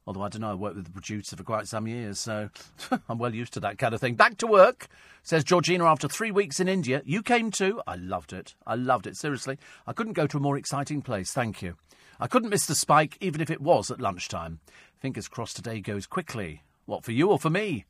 Although 0.07 0.23
I 0.23 0.29
don't 0.29 0.43
know, 0.43 0.51
I 0.51 0.55
worked 0.55 0.77
with 0.77 0.85
the 0.85 0.91
producer 0.91 1.35
for 1.35 1.45
quite 1.45 1.67
some 1.67 1.87
years, 1.87 2.19
so 2.19 2.51
I'm 3.09 3.19
well 3.19 3.35
used 3.35 3.55
to 3.55 3.61
that 3.61 3.79
kind 3.79 3.95
of 3.95 4.01
thing. 4.01 4.17
Back 4.17 4.37
to 4.39 4.47
work, 4.47 4.89
says 5.23 5.45
Georgina 5.45 5.87
after 5.87 6.09
three 6.09 6.31
weeks 6.31 6.61
in 6.61 6.69
India. 6.69 7.01
You 7.07 7.23
came 7.23 7.51
too. 7.51 7.81
I 7.87 7.97
loved 7.97 8.33
it. 8.33 8.55
I 8.67 8.75
loved 8.75 9.07
it, 9.07 9.17
seriously. 9.17 9.59
I 9.87 9.95
couldn't 9.95 10.13
go 10.13 10.27
to 10.27 10.37
a 10.37 10.41
more 10.41 10.59
exciting 10.59 11.01
place, 11.01 11.33
thank 11.33 11.63
you. 11.63 11.77
I 12.21 12.27
couldn't 12.27 12.51
miss 12.51 12.67
the 12.67 12.75
spike, 12.75 13.17
even 13.21 13.41
if 13.41 13.51
it 13.51 13.61
was 13.61 13.91
at 13.91 14.01
lunchtime. 14.01 14.61
Fingers 15.01 15.27
crossed 15.27 15.57
today 15.57 15.81
goes 15.81 16.07
quickly. 16.07 16.63
What, 16.87 17.03
for 17.03 17.13
you 17.13 17.31
or 17.31 17.39
for 17.39 17.51
me? 17.51 17.87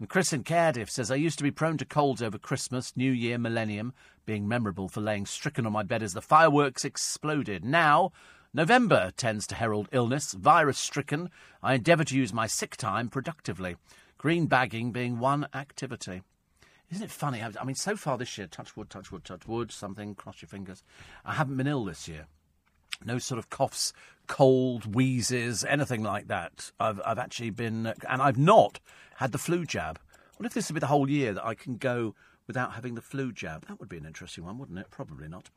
And 0.00 0.08
Chris 0.08 0.32
in 0.32 0.44
Cardiff 0.44 0.90
says, 0.90 1.10
I 1.10 1.16
used 1.16 1.38
to 1.38 1.44
be 1.44 1.50
prone 1.50 1.78
to 1.78 1.84
colds 1.84 2.22
over 2.22 2.38
Christmas, 2.38 2.96
New 2.96 3.10
Year, 3.10 3.38
Millennium, 3.38 3.94
being 4.26 4.46
memorable 4.46 4.88
for 4.88 5.00
laying 5.00 5.26
stricken 5.26 5.66
on 5.66 5.72
my 5.72 5.82
bed 5.82 6.02
as 6.02 6.12
the 6.14 6.22
fireworks 6.22 6.84
exploded. 6.84 7.64
Now, 7.64 8.12
November 8.58 9.12
tends 9.16 9.46
to 9.46 9.54
herald 9.54 9.88
illness, 9.92 10.32
virus 10.32 10.78
stricken. 10.78 11.30
I 11.62 11.74
endeavour 11.74 12.02
to 12.02 12.16
use 12.16 12.32
my 12.32 12.48
sick 12.48 12.76
time 12.76 13.08
productively, 13.08 13.76
green 14.16 14.46
bagging 14.46 14.90
being 14.90 15.20
one 15.20 15.46
activity. 15.54 16.22
Isn't 16.90 17.04
it 17.04 17.12
funny? 17.12 17.40
I 17.40 17.62
mean, 17.62 17.76
so 17.76 17.94
far 17.94 18.18
this 18.18 18.36
year, 18.36 18.48
touch 18.48 18.76
wood, 18.76 18.90
touch 18.90 19.12
wood, 19.12 19.22
touch 19.22 19.46
wood, 19.46 19.70
something, 19.70 20.16
cross 20.16 20.42
your 20.42 20.48
fingers. 20.48 20.82
I 21.24 21.34
haven't 21.34 21.56
been 21.56 21.68
ill 21.68 21.84
this 21.84 22.08
year. 22.08 22.26
No 23.04 23.20
sort 23.20 23.38
of 23.38 23.48
coughs, 23.48 23.92
cold, 24.26 24.92
wheezes, 24.92 25.64
anything 25.64 26.02
like 26.02 26.26
that. 26.26 26.72
I've, 26.80 27.00
I've 27.06 27.20
actually 27.20 27.50
been, 27.50 27.86
and 28.08 28.20
I've 28.20 28.38
not 28.38 28.80
had 29.18 29.30
the 29.30 29.38
flu 29.38 29.66
jab. 29.66 30.00
What 30.36 30.46
if 30.46 30.54
this 30.54 30.68
would 30.68 30.74
be 30.74 30.80
the 30.80 30.86
whole 30.86 31.08
year 31.08 31.32
that 31.32 31.46
I 31.46 31.54
can 31.54 31.76
go 31.76 32.16
without 32.48 32.72
having 32.72 32.96
the 32.96 33.00
flu 33.00 33.30
jab? 33.30 33.68
That 33.68 33.78
would 33.78 33.88
be 33.88 33.98
an 33.98 34.06
interesting 34.06 34.44
one, 34.44 34.58
wouldn't 34.58 34.80
it? 34.80 34.90
Probably 34.90 35.28
not. 35.28 35.50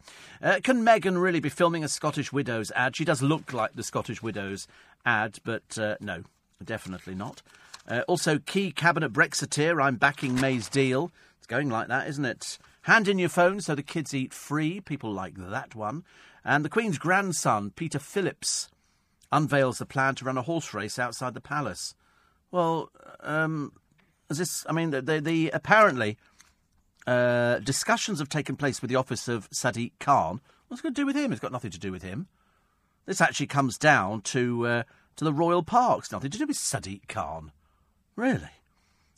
Uh, 0.43 0.59
can 0.63 0.85
Meghan 0.85 1.19
really 1.19 1.39
be 1.39 1.49
filming 1.49 1.83
a 1.83 1.87
Scottish 1.87 2.31
Widows 2.31 2.71
ad? 2.75 2.95
She 2.95 3.05
does 3.05 3.23
look 3.23 3.51
like 3.51 3.73
the 3.73 3.83
Scottish 3.83 4.21
Widows 4.21 4.67
ad, 5.03 5.39
but 5.43 5.79
uh, 5.79 5.95
no, 5.99 6.21
definitely 6.63 7.15
not. 7.15 7.41
Uh, 7.87 8.01
also, 8.07 8.37
key 8.37 8.71
cabinet 8.71 9.11
Brexiteer, 9.11 9.83
I'm 9.83 9.95
backing 9.95 10.39
May's 10.39 10.69
deal. 10.69 11.11
It's 11.39 11.47
going 11.47 11.69
like 11.69 11.87
that, 11.87 12.07
isn't 12.07 12.25
it? 12.25 12.59
Hand 12.83 13.07
in 13.07 13.17
your 13.17 13.29
phone 13.29 13.61
so 13.61 13.73
the 13.73 13.81
kids 13.81 14.13
eat 14.13 14.33
free. 14.33 14.79
People 14.81 15.11
like 15.11 15.35
that 15.37 15.73
one. 15.73 16.03
And 16.43 16.65
the 16.65 16.69
Queen's 16.69 16.97
grandson, 16.97 17.71
Peter 17.75 17.99
Phillips, 17.99 18.69
unveils 19.31 19.77
the 19.77 19.85
plan 19.85 20.15
to 20.15 20.25
run 20.25 20.37
a 20.37 20.41
horse 20.41 20.73
race 20.73 20.99
outside 20.99 21.33
the 21.33 21.41
palace. 21.41 21.95
Well, 22.51 22.89
um, 23.21 23.73
is 24.29 24.39
this? 24.39 24.65
I 24.67 24.73
mean, 24.73 24.89
the, 24.89 25.01
the, 25.01 25.21
the 25.21 25.49
apparently 25.51 26.17
uh, 27.07 27.59
discussions 27.59 28.19
have 28.19 28.29
taken 28.29 28.55
place 28.55 28.81
with 28.81 28.89
the 28.89 28.95
office 28.95 29.27
of 29.27 29.49
Sadiq 29.49 29.91
Khan. 29.99 30.41
What's 30.67 30.81
it 30.81 30.83
got 30.83 30.89
to 30.89 31.01
do 31.01 31.05
with 31.05 31.15
him? 31.15 31.31
It's 31.31 31.41
got 31.41 31.51
nothing 31.51 31.71
to 31.71 31.79
do 31.79 31.91
with 31.91 32.03
him. 32.03 32.27
This 33.05 33.21
actually 33.21 33.47
comes 33.47 33.77
down 33.77 34.21
to 34.21 34.67
uh, 34.67 34.83
to 35.17 35.23
the 35.23 35.33
royal 35.33 35.63
parks. 35.63 36.11
Nothing 36.11 36.31
to 36.31 36.37
do 36.37 36.47
with 36.47 36.57
Sadiq 36.57 37.07
Khan. 37.07 37.51
Really? 38.15 38.49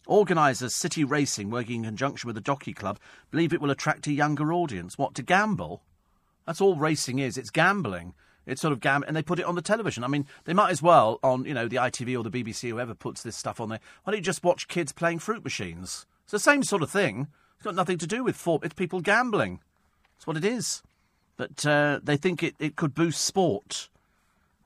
Organisers 0.08 0.76
City 0.76 1.04
Racing, 1.04 1.50
working 1.50 1.78
in 1.78 1.86
conjunction 1.86 2.28
with 2.28 2.36
the 2.36 2.42
Jockey 2.42 2.74
Club, 2.74 3.00
believe 3.32 3.54
it 3.54 3.62
will 3.62 3.72
attract 3.72 4.08
a 4.08 4.12
younger 4.12 4.52
audience. 4.52 4.98
What, 4.98 5.16
to 5.16 5.24
gamble? 5.24 5.82
That's 6.46 6.60
all 6.60 6.76
racing 6.76 7.20
is. 7.20 7.38
It's 7.38 7.50
gambling. 7.50 8.14
It's 8.46 8.62
sort 8.62 8.74
of 8.74 8.82
gam, 8.82 9.04
and 9.08 9.16
they 9.16 9.22
put 9.22 9.40
it 9.40 9.46
on 9.46 9.56
the 9.56 9.62
television. 9.62 10.04
I 10.04 10.08
mean, 10.08 10.26
they 10.44 10.54
might 10.54 10.72
as 10.72 10.82
well 10.82 11.20
on 11.24 11.46
you 11.46 11.54
know 11.54 11.68
the 11.68 11.78
ITV 11.78 12.20
or 12.20 12.24
the 12.24 12.44
BBC, 12.44 12.70
whoever 12.70 12.94
puts 12.94 13.24
this 13.24 13.38
stuff 13.38 13.62
on 13.62 13.70
there. 13.70 13.80
Why 14.04 14.12
don't 14.12 14.20
you 14.20 14.24
just 14.24 14.44
watch 14.44 14.68
kids 14.68 14.92
playing 14.92 15.20
fruit 15.20 15.44
machines? 15.44 16.06
It's 16.24 16.32
the 16.32 16.40
same 16.40 16.64
sort 16.64 16.84
of 16.84 16.90
thing. 16.90 17.28
It's 17.64 17.66
got 17.70 17.76
nothing 17.76 18.00
to 18.00 18.08
do 18.08 18.26
with 18.26 18.36
form. 18.36 18.60
It's 18.66 18.74
people 18.74 19.00
gambling. 19.00 19.62
That's 20.18 20.28
what 20.28 20.36
it 20.36 20.44
is. 20.44 20.84
But 21.38 21.66
uh, 21.66 22.02
they 22.04 22.18
think 22.18 22.44
it, 22.44 22.56
it 22.60 22.76
could 22.76 22.94
boost 22.94 23.22
sport. 23.22 23.88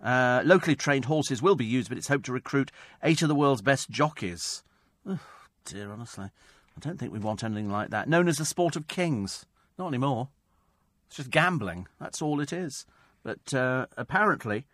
Uh, 0.02 0.41
locally 0.44 0.76
trained 0.76 1.06
horses 1.06 1.40
will 1.40 1.53
be 1.53 1.64
used, 1.64 1.90
but 1.90 1.99
it's 1.99 2.07
hoped 2.07 2.26
to 2.26 2.34
recruit 2.34 2.72
eight 3.03 3.22
of 3.22 3.28
the 3.28 3.36
world's 3.36 3.61
best 3.61 3.91
jockeys. 3.91 4.64
Oh, 5.07 5.19
dear, 5.64 5.91
honestly. 5.91 6.26
I 6.26 6.80
don't 6.80 6.98
think 6.98 7.14
we 7.14 7.19
want 7.19 7.44
anything 7.44 7.69
like 7.69 7.91
that. 7.91 8.10
Known 8.10 8.28
as 8.28 8.40
the 8.40 8.45
sport 8.45 8.76
of 8.76 8.88
kings. 8.88 9.45
Not 9.78 9.90
anymore. 9.90 10.30
It's 11.06 11.18
just 11.18 11.30
gambling. 11.30 11.86
That's 11.99 12.19
all 12.19 12.40
it 12.40 12.52
is. 12.52 12.88
But 13.22 13.53
uh, 13.53 13.86
apparently, 13.95 14.65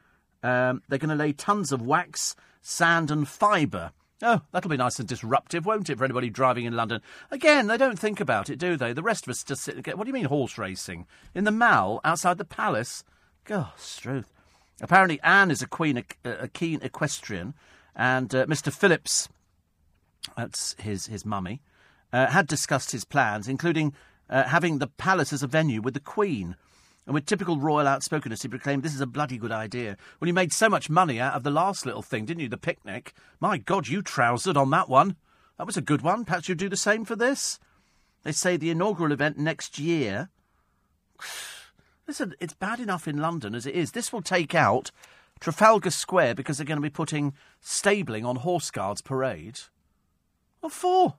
um, 0.44 0.82
they're 0.88 0.98
going 0.98 1.10
to 1.10 1.16
lay 1.16 1.34
tons 1.34 1.74
of 1.74 1.82
wax, 1.82 2.38
sand, 2.62 3.12
and 3.12 3.28
fibre. 3.28 3.92
Oh, 4.22 4.42
that'll 4.52 4.70
be 4.70 4.78
nice 4.78 5.00
and 5.00 5.08
disruptive, 5.08 5.66
won't 5.66 5.90
it, 5.90 5.98
for 5.98 6.06
anybody 6.06 6.30
driving 6.30 6.66
in 6.66 6.76
London? 6.76 7.02
Again, 7.32 7.68
they 7.68 7.78
don't 7.78 8.00
think 8.00 8.20
about 8.20 8.50
it, 8.50 8.58
do 8.58 8.78
they? 8.78 8.94
The 8.94 9.04
rest 9.04 9.26
of 9.26 9.32
us 9.32 9.44
just 9.44 9.64
sit 9.64 9.76
and 9.76 9.84
get. 9.84 9.98
What 9.98 10.06
do 10.06 10.10
you 10.10 10.14
mean 10.14 10.26
horse 10.26 10.58
racing? 10.58 11.08
In 11.34 11.44
the 11.44 11.52
Mall, 11.52 12.00
outside 12.06 12.38
the 12.38 12.46
palace? 12.46 13.04
Gosh, 13.44 13.98
truth. 13.98 14.32
Apparently, 14.82 15.20
Anne 15.24 15.52
is 15.52 15.62
a, 15.62 15.68
queen, 15.68 16.04
a, 16.24 16.48
keen 16.48 16.80
equestrian, 16.82 17.54
and 17.96 18.34
uh, 18.34 18.46
Mr. 18.46 18.72
Phillips, 18.72 19.30
that's 20.36 20.76
his, 20.80 21.08
his 21.08 21.26
mummy, 21.26 21.62
uh, 22.12 22.28
had 22.28 22.48
discussed 22.48 22.92
his 22.92 23.06
plans, 23.06 23.48
including 23.48 23.94
uh, 24.30 24.44
having 24.44 24.80
the 24.80 24.88
palace 24.88 25.34
as 25.34 25.44
a 25.44 25.48
venue 25.48 25.82
with 25.82 25.94
the 25.94 26.00
Queen. 26.00 26.56
And 27.06 27.14
with 27.14 27.26
typical 27.26 27.58
royal 27.58 27.88
outspokenness, 27.88 28.44
he 28.44 28.48
proclaimed, 28.48 28.84
This 28.84 28.96
is 28.96 29.02
a 29.02 29.06
bloody 29.06 29.38
good 29.38 29.52
idea. 29.52 29.98
Well, 30.20 30.28
you 30.28 30.34
made 30.34 30.54
so 30.54 30.70
much 30.70 30.90
money 30.90 31.20
out 31.20 31.34
of 31.34 31.44
the 31.44 31.52
last 31.52 31.86
little 31.86 32.02
thing, 32.02 32.26
didn't 32.26 32.42
you? 32.42 32.50
The 32.50 32.58
picnic. 32.58 33.14
My 33.40 33.58
God, 33.58 33.88
you 33.88 34.02
trousered 34.02 34.56
on 34.56 34.70
that 34.70 34.88
one. 34.88 35.18
That 35.58 35.68
was 35.68 35.78
a 35.78 35.82
good 35.82 36.02
one. 36.02 36.24
Perhaps 36.24 36.48
you'd 36.48 36.58
do 36.58 36.70
the 36.70 36.78
same 36.78 37.04
for 37.04 37.16
this? 37.16 37.60
They 38.24 38.32
say 38.32 38.56
the 38.56 38.70
inaugural 38.70 39.12
event 39.12 39.38
next 39.38 39.78
year. 39.78 40.30
Listen, 42.08 42.36
it's 42.40 42.54
bad 42.54 42.80
enough 42.80 43.08
in 43.08 43.18
London 43.18 43.54
as 43.56 43.66
it 43.66 43.76
is. 43.76 43.92
This 43.92 44.12
will 44.12 44.22
take 44.22 44.56
out 44.56 44.92
Trafalgar 45.40 45.92
Square 45.92 46.36
because 46.36 46.58
they're 46.58 46.66
going 46.66 46.78
to 46.78 46.82
be 46.82 46.90
putting 46.90 47.34
stabling 47.62 48.26
on 48.26 48.38
Horse 48.38 48.72
Guards 48.72 49.02
Parade. 49.02 49.60
What 50.62 50.72
for? 50.72 51.16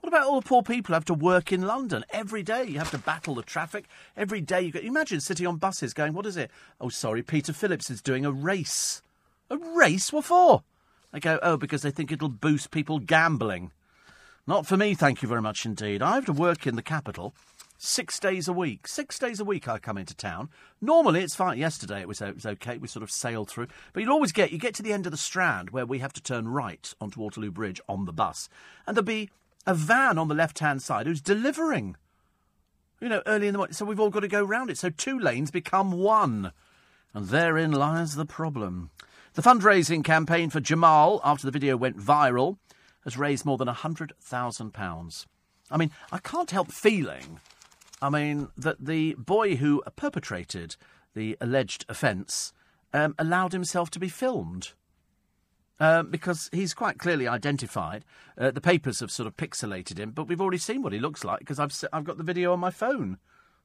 What 0.00 0.08
about 0.08 0.26
all 0.26 0.40
the 0.40 0.48
poor 0.48 0.62
people 0.62 0.88
who 0.88 0.94
have 0.94 1.04
to 1.06 1.14
work 1.14 1.52
in 1.52 1.62
London 1.62 2.04
every 2.10 2.42
day? 2.42 2.64
You 2.64 2.78
have 2.78 2.90
to 2.92 2.98
battle 2.98 3.34
the 3.34 3.42
traffic 3.42 3.86
every 4.16 4.40
day. 4.40 4.62
You, 4.62 4.72
get, 4.72 4.84
imagine 4.84 5.20
sitting 5.20 5.46
on 5.46 5.56
buses 5.56 5.92
going, 5.92 6.14
"What 6.14 6.26
is 6.26 6.36
it? 6.36 6.50
Oh, 6.80 6.88
sorry, 6.88 7.22
Peter 7.22 7.52
Phillips 7.52 7.90
is 7.90 8.00
doing 8.00 8.24
a 8.24 8.32
race. 8.32 9.02
A 9.50 9.58
race? 9.58 10.12
What 10.12 10.24
for?" 10.24 10.62
They 11.12 11.20
go, 11.20 11.38
"Oh, 11.42 11.56
because 11.56 11.82
they 11.82 11.90
think 11.90 12.10
it'll 12.10 12.28
boost 12.28 12.70
people 12.70 12.98
gambling." 12.98 13.72
Not 14.46 14.66
for 14.66 14.76
me, 14.76 14.94
thank 14.94 15.22
you 15.22 15.28
very 15.28 15.42
much 15.42 15.66
indeed. 15.66 16.02
I 16.02 16.14
have 16.14 16.24
to 16.26 16.32
work 16.32 16.66
in 16.66 16.76
the 16.76 16.82
capital 16.82 17.34
six 17.76 18.18
days 18.18 18.48
a 18.48 18.52
week. 18.52 18.88
Six 18.88 19.18
days 19.18 19.38
a 19.38 19.44
week 19.44 19.68
I 19.68 19.78
come 19.78 19.96
into 19.96 20.14
town. 20.14 20.50
Normally 20.80 21.22
it's 21.22 21.34
fine. 21.34 21.58
Yesterday 21.58 22.00
it 22.00 22.08
was, 22.08 22.20
it 22.20 22.34
was 22.34 22.46
okay. 22.46 22.76
We 22.78 22.88
sort 22.88 23.02
of 23.02 23.10
sailed 23.10 23.48
through. 23.48 23.68
But 23.92 24.02
you'll 24.02 24.12
always 24.12 24.32
get, 24.32 24.50
you 24.50 24.58
get 24.58 24.74
to 24.76 24.82
the 24.82 24.92
end 24.92 25.06
of 25.06 25.12
the 25.12 25.18
Strand 25.18 25.70
where 25.70 25.86
we 25.86 25.98
have 26.00 26.12
to 26.14 26.22
turn 26.22 26.48
right 26.48 26.92
onto 27.00 27.20
Waterloo 27.20 27.50
Bridge 27.50 27.80
on 27.88 28.04
the 28.04 28.12
bus. 28.12 28.48
And 28.86 28.96
there'll 28.96 29.06
be 29.06 29.30
a 29.70 29.74
van 29.74 30.18
on 30.18 30.28
the 30.28 30.34
left 30.34 30.58
hand 30.58 30.82
side 30.82 31.06
who's 31.06 31.20
delivering. 31.20 31.96
You 33.00 33.08
know, 33.08 33.22
early 33.24 33.46
in 33.46 33.52
the 33.52 33.58
morning. 33.58 33.72
So 33.72 33.84
we've 33.84 34.00
all 34.00 34.10
got 34.10 34.20
to 34.20 34.28
go 34.28 34.42
round 34.42 34.68
it. 34.68 34.76
So 34.76 34.90
two 34.90 35.18
lanes 35.18 35.50
become 35.50 35.92
one. 35.92 36.52
And 37.14 37.28
therein 37.28 37.70
lies 37.70 38.16
the 38.16 38.26
problem. 38.26 38.90
The 39.34 39.42
fundraising 39.42 40.04
campaign 40.04 40.50
for 40.50 40.60
Jamal, 40.60 41.20
after 41.24 41.46
the 41.46 41.52
video 41.52 41.76
went 41.76 41.98
viral, 41.98 42.58
has 43.04 43.16
raised 43.16 43.46
more 43.46 43.56
than 43.56 43.68
£100,000. 43.68 45.26
I 45.70 45.76
mean, 45.76 45.90
I 46.10 46.18
can't 46.18 46.50
help 46.50 46.72
feeling, 46.72 47.38
I 48.02 48.10
mean, 48.10 48.48
that 48.56 48.84
the 48.84 49.14
boy 49.14 49.56
who 49.56 49.82
perpetrated 49.94 50.76
the 51.14 51.36
alleged 51.40 51.84
offence 51.88 52.52
um, 52.92 53.14
allowed 53.18 53.52
himself 53.52 53.88
to 53.90 54.00
be 54.00 54.08
filmed. 54.08 54.72
Um, 55.80 56.10
because 56.10 56.50
he's 56.52 56.74
quite 56.74 56.98
clearly 56.98 57.26
identified. 57.26 58.04
Uh, 58.36 58.50
the 58.50 58.60
papers 58.60 59.00
have 59.00 59.10
sort 59.10 59.26
of 59.26 59.38
pixelated 59.38 59.96
him, 59.96 60.10
but 60.10 60.28
we've 60.28 60.40
already 60.40 60.58
seen 60.58 60.82
what 60.82 60.92
he 60.92 60.98
looks 60.98 61.24
like 61.24 61.38
because 61.38 61.58
I've 61.58 61.72
I've 61.90 62.04
got 62.04 62.18
the 62.18 62.22
video 62.22 62.52
on 62.52 62.60
my 62.60 62.70
phone. 62.70 63.16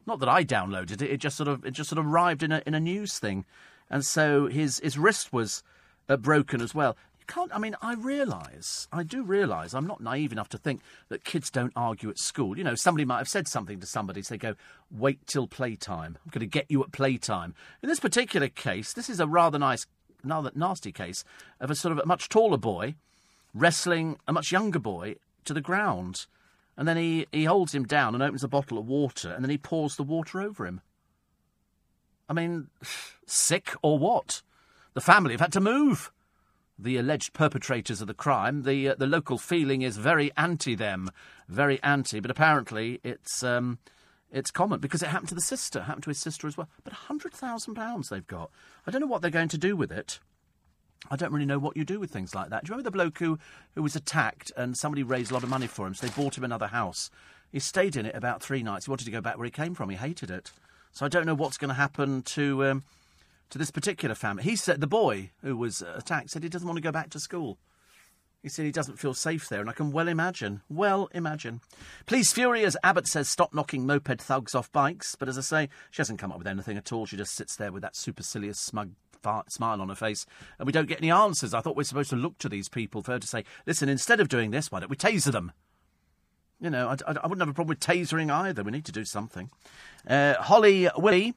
Not 0.06 0.20
that 0.20 0.30
I 0.30 0.46
downloaded 0.46 1.02
it; 1.02 1.12
it 1.12 1.18
just 1.18 1.36
sort 1.36 1.50
of 1.50 1.66
it 1.66 1.72
just 1.72 1.90
sort 1.90 2.00
of 2.00 2.06
arrived 2.06 2.42
in 2.42 2.54
a 2.54 2.64
in 2.66 2.74
a 2.74 2.80
news 2.80 3.20
thing, 3.20 3.44
and 3.90 4.06
so 4.06 4.48
his 4.48 4.80
his 4.80 4.98
wrist 4.98 5.34
was 5.34 5.62
uh, 6.08 6.16
broken 6.16 6.62
as 6.62 6.74
well. 6.74 6.96
You 7.20 7.26
can't. 7.28 7.54
I 7.54 7.60
mean, 7.60 7.76
I 7.82 7.96
realise, 7.96 8.88
I 8.94 9.04
do 9.04 9.22
realise, 9.22 9.74
I'm 9.74 9.88
not 9.88 10.00
naive 10.00 10.32
enough 10.32 10.50
to 10.50 10.58
think 10.58 10.84
that 11.10 11.26
kids 11.26 11.50
don't 11.50 11.74
argue 11.76 12.10
at 12.10 12.18
school. 12.18 12.58
You 12.58 12.64
know, 12.64 12.76
somebody 12.76 13.04
might 13.04 13.18
have 13.18 13.28
said 13.28 13.50
something 13.50 13.82
to 13.82 13.86
somebody, 13.88 14.22
so 14.22 14.36
they 14.36 14.38
go, 14.38 14.56
"Wait 14.90 15.26
till 15.28 15.48
playtime. 15.48 16.18
I'm 16.24 16.32
going 16.32 16.40
to 16.40 16.46
get 16.46 16.68
you 16.70 16.82
at 16.82 16.94
playtime." 16.94 17.56
In 17.84 17.90
this 17.90 18.00
particular 18.00 18.48
case, 18.48 18.94
this 18.94 19.10
is 19.10 19.20
a 19.20 19.28
rather 19.28 19.60
nice 19.60 19.86
another 20.26 20.52
nasty 20.56 20.92
case 20.92 21.24
of 21.60 21.72
a 21.72 21.76
sort 21.76 21.92
of 21.94 22.00
a 22.00 22.06
much 22.06 22.28
taller 22.28 22.58
boy 22.58 22.96
wrestling 23.54 24.18
a 24.28 24.34
much 24.34 24.52
younger 24.52 24.80
boy 24.80 25.16
to 25.46 25.54
the 25.54 25.62
ground. 25.62 26.28
And 26.78 26.88
then 26.88 26.98
he, 26.98 27.26
he 27.32 27.46
holds 27.46 27.74
him 27.74 27.86
down 27.86 28.14
and 28.14 28.22
opens 28.22 28.44
a 28.44 28.50
bottle 28.50 28.78
of 28.78 28.86
water, 28.86 29.32
and 29.32 29.44
then 29.44 29.50
he 29.50 29.58
pours 29.58 29.96
the 29.96 30.04
water 30.04 30.42
over 30.42 30.68
him. 30.68 30.82
I 32.28 32.34
mean, 32.34 32.68
sick 33.26 33.74
or 33.82 33.98
what? 33.98 34.42
The 34.94 35.02
family 35.02 35.34
have 35.34 35.42
had 35.42 35.54
to 35.54 35.62
move. 35.62 36.12
The 36.78 36.98
alleged 36.98 37.32
perpetrators 37.32 38.02
of 38.02 38.08
the 38.08 38.14
crime, 38.14 38.64
the 38.64 38.90
uh, 38.90 38.96
the 38.96 39.08
local 39.08 39.38
feeling 39.38 39.82
is 39.82 39.96
very 39.96 40.32
anti 40.36 40.76
them, 40.76 41.10
very 41.48 41.82
anti. 41.82 42.20
But 42.20 42.32
apparently, 42.32 43.00
it's 43.02 43.44
um, 43.44 43.78
it's 44.36 44.52
common 44.52 44.82
because 44.82 45.02
it 45.02 45.08
happened 45.08 45.30
to 45.30 45.36
the 45.36 45.42
sister, 45.42 45.84
happened 45.84 46.04
to 46.04 46.10
his 46.10 46.20
sister 46.20 46.46
as 46.46 46.58
well. 46.58 46.68
But 46.84 46.94
£100,000 46.94 48.10
they've 48.10 48.28
got. 48.28 48.52
I 48.86 48.92
don't 48.92 49.00
know 49.00 49.08
what 49.08 49.22
they're 49.22 49.32
going 49.32 49.48
to 49.48 49.58
do 49.58 49.78
with 49.78 49.92
it. 49.92 50.20
I 51.10 51.16
don't 51.16 51.32
really 51.32 51.46
know 51.46 51.60
what 51.60 51.78
you 51.78 51.86
do 51.86 52.00
with 52.00 52.12
things 52.12 52.36
like 52.36 52.50
that. 52.50 52.64
Do 52.64 52.70
you 52.70 52.74
remember 52.74 52.90
the 52.90 52.98
bloke 52.98 53.20
who, 53.20 53.40
who 53.76 53.82
was 53.82 53.96
attacked 53.96 54.52
and 54.58 54.76
somebody 54.76 55.04
raised 55.04 55.32
a 55.32 55.34
lot 55.34 55.44
of 55.44 55.50
money 55.50 55.68
for 55.68 55.88
him, 55.88 55.94
so 55.94 56.06
they 56.06 56.14
bought 56.14 56.38
him 56.38 56.44
another 56.44 56.68
house? 56.68 57.10
He 57.52 57.60
stayed 57.60 57.96
in 57.96 58.06
it 58.06 58.16
about 58.16 58.44
three 58.44 58.62
nights. 58.62 58.86
He 58.86 58.92
wanted 58.92 59.06
to 59.06 59.12
go 59.12 59.22
back 59.22 59.38
where 59.38 59.46
he 59.46 59.52
came 59.52 59.74
from. 59.74 59.90
He 59.90 59.96
hated 59.96 60.30
it. 60.30 60.52
So 60.92 61.06
I 61.06 61.10
don't 61.10 61.26
know 61.26 61.36
what's 61.36 61.58
going 61.58 61.70
to 61.70 61.76
happen 61.76 62.22
to 62.24 62.66
um, 62.66 62.84
to 63.52 63.58
this 63.58 63.72
particular 63.72 64.16
family. 64.16 64.44
He 64.44 64.56
said 64.58 64.82
the 64.82 64.88
boy 64.88 65.32
who 65.42 65.56
was 65.56 65.82
attacked 65.82 66.32
said 66.32 66.44
he 66.44 66.50
doesn't 66.50 66.68
want 66.68 66.78
to 66.78 66.82
go 66.82 66.92
back 66.92 67.10
to 67.12 67.20
school. 67.20 67.58
He 68.46 68.50
said 68.50 68.64
he 68.64 68.72
doesn't 68.72 69.00
feel 69.00 69.16
safe 69.16 69.50
there, 69.50 69.60
and 69.60 69.72
I 69.72 69.74
can 69.74 69.92
well 69.92 70.08
imagine. 70.08 70.62
Well 70.70 71.10
imagine. 71.16 71.62
Police 72.06 72.32
fury 72.32 72.64
as 72.64 72.78
Abbott 72.84 73.08
says 73.08 73.28
stop 73.28 73.56
knocking 73.56 73.88
moped 73.88 74.22
thugs 74.22 74.54
off 74.54 74.72
bikes. 74.72 75.16
But 75.16 75.28
as 75.28 75.36
I 75.40 75.42
say, 75.42 75.70
she 75.90 76.00
hasn't 76.00 76.20
come 76.20 76.32
up 76.32 76.38
with 76.38 76.46
anything 76.46 76.78
at 76.78 76.94
all. 76.94 77.08
She 77.08 77.18
just 77.18 77.34
sits 77.34 77.56
there 77.56 77.72
with 77.72 77.82
that 77.82 77.96
supercilious, 77.96 78.60
smug 78.60 78.92
smile 79.50 79.82
on 79.82 79.90
her 79.90 79.96
face, 79.96 80.28
and 80.60 80.68
we 80.68 80.72
don't 80.72 80.88
get 80.88 81.00
any 81.00 81.10
answers. 81.10 81.56
I 81.56 81.62
thought 81.62 81.76
we 81.76 81.82
are 81.82 81.86
supposed 81.86 82.12
to 82.12 82.16
look 82.16 82.38
to 82.38 82.48
these 82.48 82.70
people 82.70 83.02
for 83.02 83.14
her 83.14 83.20
to 83.20 83.26
say, 83.26 83.46
listen, 83.66 83.90
instead 83.90 84.20
of 84.20 84.30
doing 84.30 84.52
this, 84.52 84.72
why 84.72 84.80
don't 84.80 84.92
we 84.92 84.96
taser 84.96 85.32
them? 85.32 85.52
You 86.60 86.70
know, 86.70 86.90
I, 86.90 86.94
I, 87.08 87.16
I 87.24 87.28
wouldn't 87.28 87.42
have 87.42 87.50
a 87.50 87.54
problem 87.54 87.70
with 87.70 87.80
tasering 87.80 88.32
either. 88.32 88.62
We 88.62 88.72
need 88.72 88.86
to 88.86 88.92
do 88.92 89.06
something. 89.06 89.50
Uh, 90.08 90.36
Holly 90.36 90.88
Willie 90.96 91.34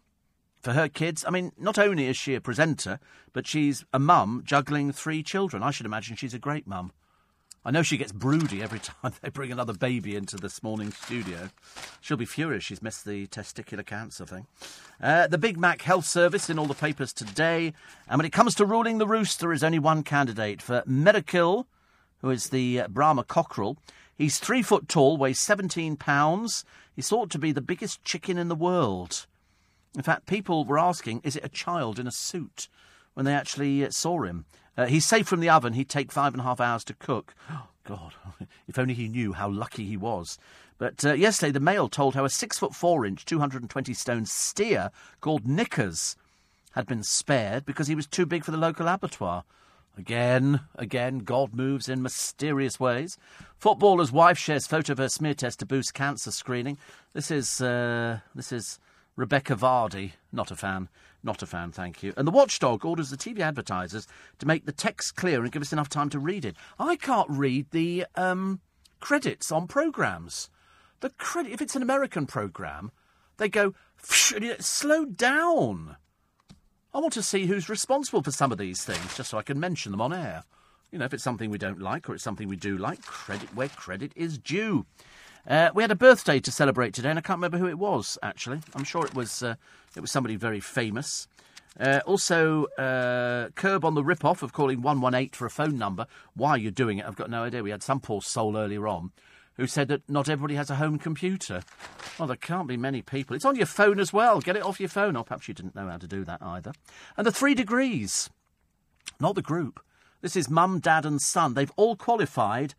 for 0.61 0.73
her 0.73 0.89
kids. 0.89 1.25
I 1.27 1.31
mean, 1.31 1.53
not 1.59 1.79
only 1.79 2.07
is 2.07 2.17
she 2.17 2.35
a 2.35 2.41
presenter, 2.41 2.99
but 3.33 3.47
she's 3.47 3.85
a 3.93 3.99
mum 3.99 4.43
juggling 4.45 4.93
three 4.93 5.23
children. 5.23 5.63
I 5.63 5.71
should 5.71 5.87
imagine 5.87 6.17
she's 6.17 6.35
a 6.35 6.39
great 6.39 6.67
mum. 6.67 6.93
I 7.65 7.71
know 7.71 7.83
she 7.83 7.99
gets 7.99 8.13
broody 8.13 8.63
every 8.63 8.79
time 9.03 9.13
they 9.21 9.29
bring 9.29 9.53
another 9.53 9.73
baby 9.73 10.17
into 10.17 10.37
this 10.37 10.63
morning's 10.63 10.97
studio. 10.97 11.51
She'll 12.01 12.17
be 12.17 12.25
furious 12.25 12.65
she's 12.65 12.83
missed 12.83 13.05
the 13.05 13.27
testicular 13.27 13.85
cancer 13.85 14.25
thing. 14.25 14.47
Uh, 15.03 15.27
the 15.27 15.39
Big 15.39 15.59
Mac 15.59 15.83
Health 15.83 16.07
Service 16.07 16.49
in 16.49 16.59
all 16.59 16.67
the 16.67 16.75
papers 16.75 17.13
today. 17.13 17.75
And 18.09 18.19
when 18.19 18.27
it 18.27 18.33
comes 18.33 18.55
to 18.57 18.65
ruling 18.65 18.99
the 18.99 19.07
roost, 19.07 19.41
there 19.41 19.53
is 19.53 19.63
only 19.63 19.79
one 19.79 20.03
candidate 20.03 20.63
for 20.63 20.83
Medical, 20.87 21.67
who 22.21 22.31
is 22.31 22.49
the 22.49 22.81
uh, 22.81 22.89
Brahma 22.89 23.25
cockerel. 23.25 23.77
He's 24.17 24.39
three 24.39 24.63
foot 24.63 24.89
tall, 24.89 25.17
weighs 25.17 25.39
17 25.39 25.97
pounds. 25.97 26.65
He's 26.97 27.09
thought 27.09 27.31
to 27.31 27.39
be 27.39 27.53
the 27.53 27.61
biggest 27.61 28.03
chicken 28.03 28.39
in 28.39 28.49
the 28.49 28.57
world. 28.57 29.27
In 29.97 30.03
fact, 30.03 30.27
people 30.27 30.65
were 30.65 30.79
asking, 30.79 31.21
is 31.25 31.37
it 31.37 31.45
a 31.45 31.49
child 31.49 31.99
in 31.99 32.07
a 32.07 32.13
suit? 32.13 32.69
When 33.15 33.25
they 33.25 33.35
actually 33.35 33.85
uh, 33.85 33.91
saw 33.91 34.23
him. 34.23 34.45
Uh, 34.77 34.87
he's 34.87 35.05
safe 35.05 35.27
from 35.27 35.41
the 35.41 35.51
oven. 35.51 35.73
He'd 35.73 35.89
take 35.89 36.13
five 36.13 36.35
and 36.35 36.41
a 36.41 36.45
half 36.45 36.61
hours 36.61 36.85
to 36.85 36.95
cook. 36.95 37.35
Oh, 37.51 37.67
God, 37.97 38.13
if 38.69 38.79
only 38.79 38.93
he 38.93 39.09
knew 39.09 39.33
how 39.33 39.49
lucky 39.49 39.87
he 39.87 39.97
was. 39.97 40.39
But 40.77 41.05
uh, 41.05 41.15
yesterday, 41.15 41.51
the 41.51 41.59
Mail 41.59 41.89
told 41.89 42.15
how 42.15 42.27
a 42.27 42.31
six 42.31 42.59
foot 42.59 42.75
four 42.75 43.07
inch, 43.07 43.25
220 43.25 43.95
stone 43.95 44.27
steer 44.27 44.91
called 45.23 45.49
Knickers 45.49 46.17
had 46.73 46.87
been 46.87 47.03
spared 47.03 47.65
because 47.65 47.89
he 47.89 47.95
was 47.95 48.07
too 48.07 48.27
big 48.27 48.45
for 48.45 48.51
the 48.51 48.59
local 48.59 48.87
abattoir. 48.87 49.45
Again, 49.97 50.61
again, 50.77 51.21
God 51.21 51.55
moves 51.55 51.89
in 51.89 52.03
mysterious 52.03 52.79
ways. 52.79 53.19
Footballer's 53.57 54.13
wife 54.13 54.39
shares 54.39 54.67
photo 54.67 54.93
of 54.93 54.99
her 54.99 55.09
smear 55.09 55.35
test 55.35 55.59
to 55.59 55.67
boost 55.67 55.95
cancer 55.95 56.31
screening. 56.31 56.79
This 57.15 57.33
is 57.33 57.61
uh, 57.61 58.21
this 58.35 58.53
is 58.53 58.79
Rebekah 59.19 59.57
Vardy, 59.57 60.13
not 60.31 60.53
a 60.53 60.57
fan. 60.57 60.89
Not 61.25 61.43
a 61.43 61.47
fan, 61.47 61.73
thank 61.73 62.05
you. 62.05 62.15
And 62.17 62.25
the 62.25 62.31
watchdog 62.31 62.85
orders 62.85 63.11
the 63.11 63.17
TV 63.17 63.41
advertisers 63.41 64.07
to 64.39 64.47
make 64.47 64.65
the 64.65 64.71
text 64.71 65.17
clear 65.17 65.43
and 65.43 65.51
give 65.51 65.61
us 65.61 65.73
enough 65.73 65.89
time 65.89 66.09
to 66.11 66.21
read 66.21 66.45
it. 66.45 66.55
I 66.79 66.95
can't 66.95 67.29
read 67.29 67.67
the 67.73 68.07
um, 68.15 68.61
credits 69.01 69.51
on 69.51 69.67
programmes. 69.67 70.51
The 71.01 71.11
credit, 71.11 71.51
if 71.51 71.61
it's 71.61 71.75
an 71.75 71.83
American 71.83 72.27
programme, 72.27 72.93
they 73.39 73.49
go, 73.49 73.75
slow 74.01 75.05
down. 75.05 75.97
I 76.95 77.01
want 77.01 77.13
to 77.15 77.23
see 77.25 77.47
who's 77.47 77.69
responsible 77.69 78.23
for 78.23 78.31
some 78.31 78.53
of 78.53 78.59
these 78.59 78.85
things, 78.85 79.17
just 79.17 79.31
so 79.31 79.39
I 79.39 79.43
can 79.43 79.59
mention 79.59 79.91
them 79.91 80.01
on 80.01 80.13
air. 80.13 80.45
You 80.93 81.01
know, 81.01 81.07
if 81.07 81.13
it's 81.13 81.25
something 81.25 81.51
we 81.51 81.59
don't 81.59 81.81
like 81.81 82.09
or 82.09 82.15
it's 82.15 82.23
something 82.23 82.47
we 82.47 82.57
do 82.57 82.79
like, 82.79 83.03
credit 83.03 83.53
where 83.53 83.69
credit 83.69 84.13
is 84.15 84.39
due. 84.39 84.87
Uh, 85.49 85.71
we 85.75 85.83
had 85.83 85.91
a 85.91 85.97
birthday 85.97 86.39
to 86.39 86.53
celebrate 86.53 86.93
today, 86.93 87.09
and 87.09 87.19
I 87.19 87.23
can't 87.23 87.39
remember 87.39 87.57
who 87.57 87.69
it 87.69 87.79
was. 87.79 88.19
Actually, 88.23 88.61
I'm 88.75 88.85
sure 88.85 89.07
it 89.07 89.15
was 89.15 89.43
uh, 89.43 89.55
it 89.97 90.01
was 90.01 90.11
somebody 90.11 90.37
very 90.37 90.61
famous. 90.61 91.27
Uh, 91.81 92.01
also, 92.05 92.67
uh, 92.77 93.49
curb 93.55 93.85
on 93.85 93.95
the 93.95 94.03
rip-off 94.05 94.43
of 94.43 94.53
calling 94.53 94.83
118 94.83 95.31
for 95.31 95.47
a 95.47 95.51
phone 95.51 95.79
number. 95.79 96.07
Why 96.35 96.57
you're 96.57 96.71
doing 96.71 96.99
it, 96.99 97.07
I've 97.07 97.17
got 97.17 97.31
no 97.31 97.45
idea. 97.45 97.63
We 97.63 97.71
had 97.71 97.83
some 97.83 98.01
poor 98.01 98.21
soul 98.21 98.59
earlier 98.59 98.87
on 98.87 99.13
who 99.55 99.67
said 99.67 99.89
that 99.89 100.09
not 100.09 100.29
everybody 100.29 100.55
has 100.55 100.71
a 100.71 100.77
home 100.77 100.99
computer. 100.99 101.63
Well, 102.19 102.29
there 102.29 102.37
can't 102.37 102.69
be 102.69 102.77
many 102.77 103.01
people. 103.01 103.35
It's 103.35 103.45
on 103.45 103.57
your 103.57 103.67
phone 103.67 104.01
as 104.01 104.13
well. 104.13 104.41
Get 104.41 104.57
it 104.57 104.63
off 104.63 104.81
your 104.81 104.89
phone. 104.89 105.17
Or 105.17 105.25
perhaps 105.25 105.49
you 105.49 105.55
didn't 105.55 105.75
know 105.75 105.89
how 105.89 105.97
to 105.97 106.07
do 106.07 106.25
that 106.25 106.43
either. 106.43 106.73
And 107.17 107.27
the 107.27 107.33
three 107.33 107.55
degrees, 107.55 108.29
not 109.19 109.35
the 109.35 109.43
group. 109.43 109.81
This 110.21 110.37
is 110.37 110.51
mum, 110.51 110.79
dad, 110.79 111.07
and 111.07 111.21
son. 111.21 111.55
They've 111.55 111.73
all 111.77 111.97
qualified 111.97 112.75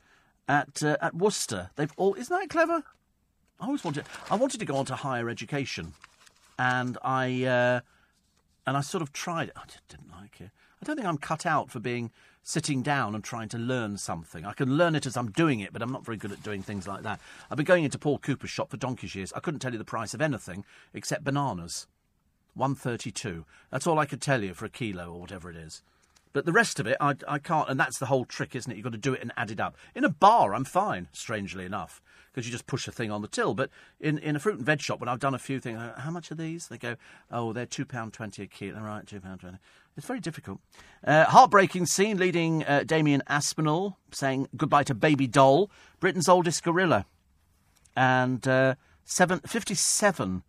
at 0.49 0.83
uh, 0.83 0.97
at 0.99 1.15
Worcester. 1.15 1.69
They've 1.77 1.93
all 1.95 2.15
isn't 2.15 2.35
that 2.35 2.49
clever? 2.49 2.83
I 3.61 3.67
always 3.67 3.83
wanted 3.83 4.05
I 4.29 4.35
wanted 4.35 4.59
to 4.59 4.65
go 4.65 4.75
on 4.75 4.85
to 4.85 4.95
higher 4.95 5.29
education, 5.29 5.93
and 6.57 6.97
I 7.03 7.43
uh, 7.45 7.79
and 8.67 8.75
I 8.75 8.81
sort 8.81 9.01
of 9.01 9.13
tried. 9.13 9.51
I 9.55 9.65
just 9.67 9.87
didn't 9.87 10.11
like 10.11 10.41
it. 10.41 10.49
I 10.81 10.85
don't 10.85 10.95
think 10.95 11.07
I'm 11.07 11.17
cut 11.17 11.45
out 11.45 11.69
for 11.69 11.79
being 11.79 12.11
sitting 12.41 12.81
down 12.81 13.13
and 13.13 13.23
trying 13.23 13.49
to 13.49 13.57
learn 13.57 13.97
something. 13.97 14.45
I 14.45 14.53
can 14.53 14.75
learn 14.75 14.95
it 14.95 15.05
as 15.05 15.15
I'm 15.15 15.29
doing 15.31 15.59
it, 15.59 15.71
but 15.71 15.81
I'm 15.81 15.91
not 15.91 16.05
very 16.05 16.17
good 16.17 16.31
at 16.31 16.41
doing 16.41 16.63
things 16.63 16.87
like 16.87 17.03
that. 17.03 17.19
I've 17.51 17.57
been 17.57 17.65
going 17.65 17.83
into 17.83 17.99
Paul 17.99 18.17
Cooper's 18.17 18.49
shop 18.49 18.71
for 18.71 18.77
donkey's 18.77 19.13
years. 19.13 19.31
I 19.33 19.39
couldn't 19.39 19.59
tell 19.59 19.71
you 19.71 19.77
the 19.77 19.85
price 19.85 20.13
of 20.13 20.21
anything 20.21 20.65
except 20.93 21.23
bananas. 21.23 21.85
132. 22.55 23.45
That's 23.69 23.85
all 23.85 23.99
I 23.99 24.05
could 24.05 24.21
tell 24.21 24.43
you 24.43 24.53
for 24.53 24.65
a 24.65 24.69
kilo 24.69 25.11
or 25.11 25.21
whatever 25.21 25.51
it 25.51 25.55
is. 25.57 25.83
But 26.31 26.45
the 26.45 26.51
rest 26.51 26.79
of 26.79 26.85
it, 26.85 26.97
I, 27.01 27.15
I 27.27 27.39
can't. 27.39 27.69
And 27.69 27.79
that's 27.79 27.97
the 27.97 28.05
whole 28.05 28.25
trick, 28.25 28.55
isn't 28.55 28.71
it? 28.71 28.75
You've 28.75 28.83
got 28.83 28.91
to 28.91 28.97
do 28.97 29.13
it 29.13 29.21
and 29.21 29.31
add 29.35 29.51
it 29.51 29.59
up. 29.59 29.75
In 29.95 30.03
a 30.03 30.09
bar, 30.09 30.53
I'm 30.53 30.65
fine, 30.65 31.07
strangely 31.11 31.65
enough, 31.65 32.01
because 32.31 32.45
you 32.45 32.51
just 32.51 32.67
push 32.67 32.87
a 32.87 32.91
thing 32.91 33.11
on 33.11 33.21
the 33.21 33.27
till. 33.27 33.53
But 33.55 33.69
in, 33.99 34.19
in 34.19 34.35
a 34.35 34.39
fruit 34.39 34.57
and 34.57 34.65
veg 34.65 34.81
shop, 34.81 34.99
when 34.99 35.09
I've 35.09 35.19
done 35.19 35.33
a 35.33 35.39
few 35.39 35.59
things, 35.59 35.79
uh, 35.79 35.93
how 35.97 36.11
much 36.11 36.31
are 36.31 36.35
these? 36.35 36.67
They 36.67 36.77
go, 36.77 36.97
oh, 37.31 37.51
they're 37.51 37.65
£2.20 37.65 38.39
a 38.39 38.47
kilo. 38.47 38.77
All 38.77 38.85
right, 38.85 39.05
£2.20. 39.05 39.57
It's 39.97 40.05
very 40.05 40.19
difficult. 40.19 40.59
Uh, 41.03 41.25
heartbreaking 41.25 41.87
scene 41.87 42.17
leading 42.17 42.63
uh, 42.63 42.83
Damian 42.85 43.23
Aspinall 43.27 43.97
saying 44.11 44.47
goodbye 44.55 44.83
to 44.83 44.93
Baby 44.93 45.27
Doll, 45.27 45.69
Britain's 45.99 46.29
oldest 46.29 46.63
gorilla. 46.63 47.05
And 47.95 48.47
uh, 48.47 48.75
seven, 49.03 49.39
57, 49.39 50.43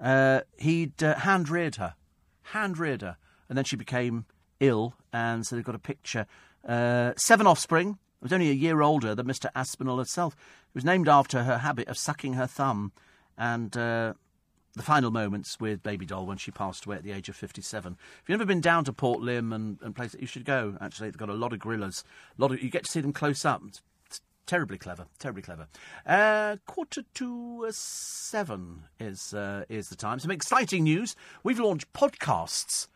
uh, 0.00 0.40
he'd 0.56 1.02
uh, 1.02 1.16
hand 1.16 1.48
reared 1.48 1.76
her. 1.76 1.94
Hand 2.42 2.78
reared 2.78 3.02
her. 3.02 3.18
And 3.48 3.56
then 3.56 3.64
she 3.64 3.76
became 3.76 4.24
ill, 4.60 4.94
and 5.12 5.46
so 5.46 5.56
they've 5.56 5.64
got 5.64 5.74
a 5.74 5.80
picture. 5.80 6.26
Uh, 6.66 7.12
seven 7.16 7.46
offspring. 7.46 7.98
It 8.20 8.24
was 8.24 8.32
only 8.32 8.50
a 8.50 8.54
year 8.54 8.80
older 8.82 9.14
than 9.14 9.26
Mr. 9.26 9.48
Aspinall 9.54 9.98
herself. 9.98 10.34
It 10.34 10.74
was 10.74 10.84
named 10.84 11.08
after 11.08 11.44
her 11.44 11.58
habit 11.58 11.88
of 11.88 11.96
sucking 11.96 12.34
her 12.34 12.46
thumb, 12.46 12.92
and 13.36 13.76
uh, 13.76 14.14
the 14.74 14.82
final 14.82 15.10
moments 15.10 15.60
with 15.60 15.82
Baby 15.82 16.06
Doll 16.06 16.26
when 16.26 16.38
she 16.38 16.50
passed 16.50 16.86
away 16.86 16.96
at 16.96 17.02
the 17.02 17.12
age 17.12 17.28
of 17.28 17.36
57. 17.36 17.96
If 18.22 18.28
you've 18.28 18.38
never 18.38 18.46
been 18.46 18.60
down 18.60 18.84
to 18.84 18.92
Port 18.92 19.20
Lympne 19.20 19.52
and, 19.52 19.78
and 19.82 19.94
places, 19.94 20.20
you 20.20 20.26
should 20.26 20.44
go. 20.44 20.76
Actually, 20.80 21.10
they've 21.10 21.18
got 21.18 21.28
a 21.28 21.34
lot 21.34 21.52
of 21.52 21.58
gorillas. 21.58 22.04
A 22.38 22.42
lot 22.42 22.52
of 22.52 22.62
you 22.62 22.70
get 22.70 22.84
to 22.84 22.90
see 22.90 23.00
them 23.00 23.12
close 23.12 23.44
up. 23.44 23.62
It's, 23.66 23.82
it's 24.06 24.20
terribly 24.46 24.78
clever, 24.78 25.06
terribly 25.18 25.42
clever. 25.42 25.68
Uh, 26.06 26.56
quarter 26.66 27.02
to 27.14 27.66
uh, 27.68 27.72
seven 27.72 28.84
is 28.98 29.34
uh, 29.34 29.64
is 29.68 29.90
the 29.90 29.96
time. 29.96 30.18
Some 30.18 30.30
exciting 30.30 30.84
news. 30.84 31.14
We've 31.42 31.60
launched 31.60 31.92
podcasts 31.92 32.88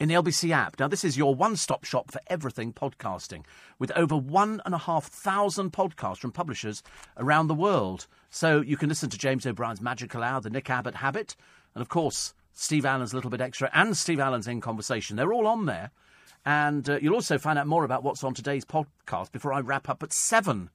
in 0.00 0.08
the 0.08 0.14
LBC 0.14 0.50
app. 0.50 0.78
Now, 0.78 0.88
this 0.88 1.04
is 1.04 1.16
your 1.16 1.34
one 1.34 1.56
stop 1.56 1.84
shop 1.84 2.10
for 2.10 2.20
everything 2.28 2.72
podcasting, 2.72 3.44
with 3.78 3.90
over 3.92 4.16
one 4.16 4.62
and 4.64 4.74
a 4.74 4.78
half 4.78 5.06
thousand 5.06 5.72
podcasts 5.72 6.18
from 6.18 6.32
publishers 6.32 6.82
around 7.16 7.48
the 7.48 7.54
world. 7.54 8.06
So 8.30 8.60
you 8.60 8.76
can 8.76 8.88
listen 8.88 9.10
to 9.10 9.18
James 9.18 9.46
O'Brien's 9.46 9.80
Magical 9.80 10.22
Hour, 10.22 10.40
the 10.40 10.50
Nick 10.50 10.70
Abbott 10.70 10.96
Habit, 10.96 11.34
and 11.74 11.82
of 11.82 11.88
course, 11.88 12.34
Steve 12.52 12.84
Allen's 12.84 13.14
Little 13.14 13.30
Bit 13.30 13.40
Extra, 13.40 13.70
and 13.72 13.96
Steve 13.96 14.20
Allen's 14.20 14.48
In 14.48 14.60
Conversation. 14.60 15.16
They're 15.16 15.32
all 15.32 15.46
on 15.46 15.66
there. 15.66 15.90
And 16.44 16.88
uh, 16.88 16.98
you'll 17.00 17.14
also 17.14 17.38
find 17.38 17.58
out 17.58 17.66
more 17.66 17.84
about 17.84 18.02
what's 18.02 18.24
on 18.24 18.34
today's 18.34 18.64
podcast 18.64 19.32
before 19.32 19.52
I 19.52 19.60
wrap 19.60 19.88
up 19.88 20.02
at 20.02 20.12
seven. 20.12 20.70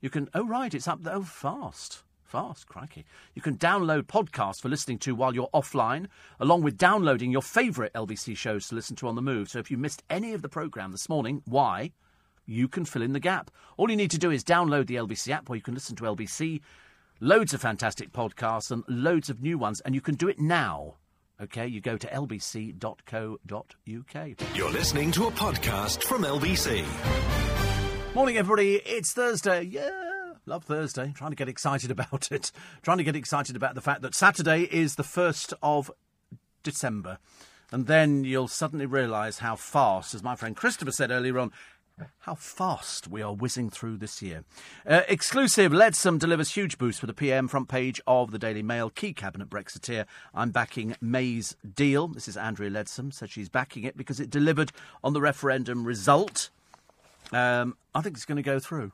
You 0.00 0.10
can, 0.10 0.28
oh, 0.34 0.46
right, 0.46 0.72
it's 0.72 0.88
up, 0.88 1.02
there 1.02 1.14
oh, 1.14 1.22
fast. 1.22 2.02
Fast, 2.28 2.66
crikey. 2.66 3.06
You 3.34 3.40
can 3.40 3.56
download 3.56 4.02
podcasts 4.02 4.60
for 4.60 4.68
listening 4.68 4.98
to 4.98 5.14
while 5.14 5.34
you're 5.34 5.48
offline, 5.54 6.08
along 6.38 6.60
with 6.60 6.76
downloading 6.76 7.32
your 7.32 7.40
favourite 7.40 7.94
LBC 7.94 8.36
shows 8.36 8.68
to 8.68 8.74
listen 8.74 8.96
to 8.96 9.08
on 9.08 9.14
the 9.14 9.22
move. 9.22 9.48
So 9.48 9.58
if 9.60 9.70
you 9.70 9.78
missed 9.78 10.02
any 10.10 10.34
of 10.34 10.42
the 10.42 10.48
programme 10.50 10.92
this 10.92 11.08
morning, 11.08 11.40
why? 11.46 11.92
You 12.44 12.68
can 12.68 12.84
fill 12.84 13.00
in 13.00 13.14
the 13.14 13.18
gap. 13.20 13.50
All 13.78 13.90
you 13.90 13.96
need 13.96 14.10
to 14.10 14.18
do 14.18 14.30
is 14.30 14.44
download 14.44 14.88
the 14.88 14.96
LBC 14.96 15.30
app 15.32 15.48
where 15.48 15.56
you 15.56 15.62
can 15.62 15.72
listen 15.72 15.96
to 15.96 16.02
LBC, 16.04 16.60
loads 17.18 17.54
of 17.54 17.62
fantastic 17.62 18.12
podcasts 18.12 18.70
and 18.70 18.84
loads 18.88 19.30
of 19.30 19.40
new 19.40 19.56
ones, 19.56 19.80
and 19.80 19.94
you 19.94 20.02
can 20.02 20.14
do 20.14 20.28
it 20.28 20.38
now. 20.38 20.96
Okay, 21.40 21.66
you 21.66 21.80
go 21.80 21.96
to 21.96 22.06
lbc.co.uk. 22.08 23.38
You're 24.54 24.70
listening 24.70 25.12
to 25.12 25.28
a 25.28 25.30
podcast 25.30 26.02
from 26.02 26.24
LBC. 26.24 26.84
Morning, 28.14 28.36
everybody. 28.36 28.74
It's 28.84 29.12
Thursday. 29.14 29.62
Yeah, 29.62 30.07
love 30.48 30.64
Thursday. 30.64 31.12
Trying 31.14 31.30
to 31.30 31.36
get 31.36 31.48
excited 31.48 31.90
about 31.92 32.32
it. 32.32 32.50
Trying 32.82 32.98
to 32.98 33.04
get 33.04 33.16
excited 33.16 33.54
about 33.54 33.74
the 33.74 33.80
fact 33.80 34.02
that 34.02 34.14
Saturday 34.14 34.62
is 34.62 34.96
the 34.96 35.02
1st 35.02 35.54
of 35.62 35.90
December. 36.62 37.18
And 37.70 37.86
then 37.86 38.24
you'll 38.24 38.48
suddenly 38.48 38.86
realise 38.86 39.38
how 39.38 39.54
fast, 39.54 40.14
as 40.14 40.22
my 40.22 40.34
friend 40.34 40.56
Christopher 40.56 40.90
said 40.90 41.10
earlier 41.10 41.38
on, 41.38 41.52
how 42.20 42.34
fast 42.34 43.08
we 43.08 43.22
are 43.22 43.34
whizzing 43.34 43.70
through 43.70 43.96
this 43.96 44.22
year. 44.22 44.44
Uh, 44.86 45.02
exclusive 45.08 45.72
Leadsom 45.72 46.18
delivers 46.18 46.52
huge 46.52 46.78
boost 46.78 47.00
for 47.00 47.06
the 47.06 47.12
PM 47.12 47.48
front 47.48 47.68
page 47.68 48.00
of 48.06 48.30
the 48.30 48.38
Daily 48.38 48.62
Mail. 48.62 48.88
Key 48.88 49.12
cabinet 49.12 49.50
Brexiteer. 49.50 50.06
I'm 50.32 50.50
backing 50.50 50.96
May's 51.00 51.56
deal. 51.74 52.08
This 52.08 52.28
is 52.28 52.36
Andrea 52.36 52.70
Leadsom 52.70 53.12
said 53.12 53.30
she's 53.30 53.48
backing 53.48 53.84
it 53.84 53.96
because 53.96 54.20
it 54.20 54.30
delivered 54.30 54.72
on 55.02 55.12
the 55.12 55.20
referendum 55.20 55.84
result. 55.84 56.50
Um, 57.32 57.76
I 57.94 58.00
think 58.00 58.16
it's 58.16 58.24
going 58.24 58.36
to 58.36 58.42
go 58.42 58.58
through. 58.58 58.92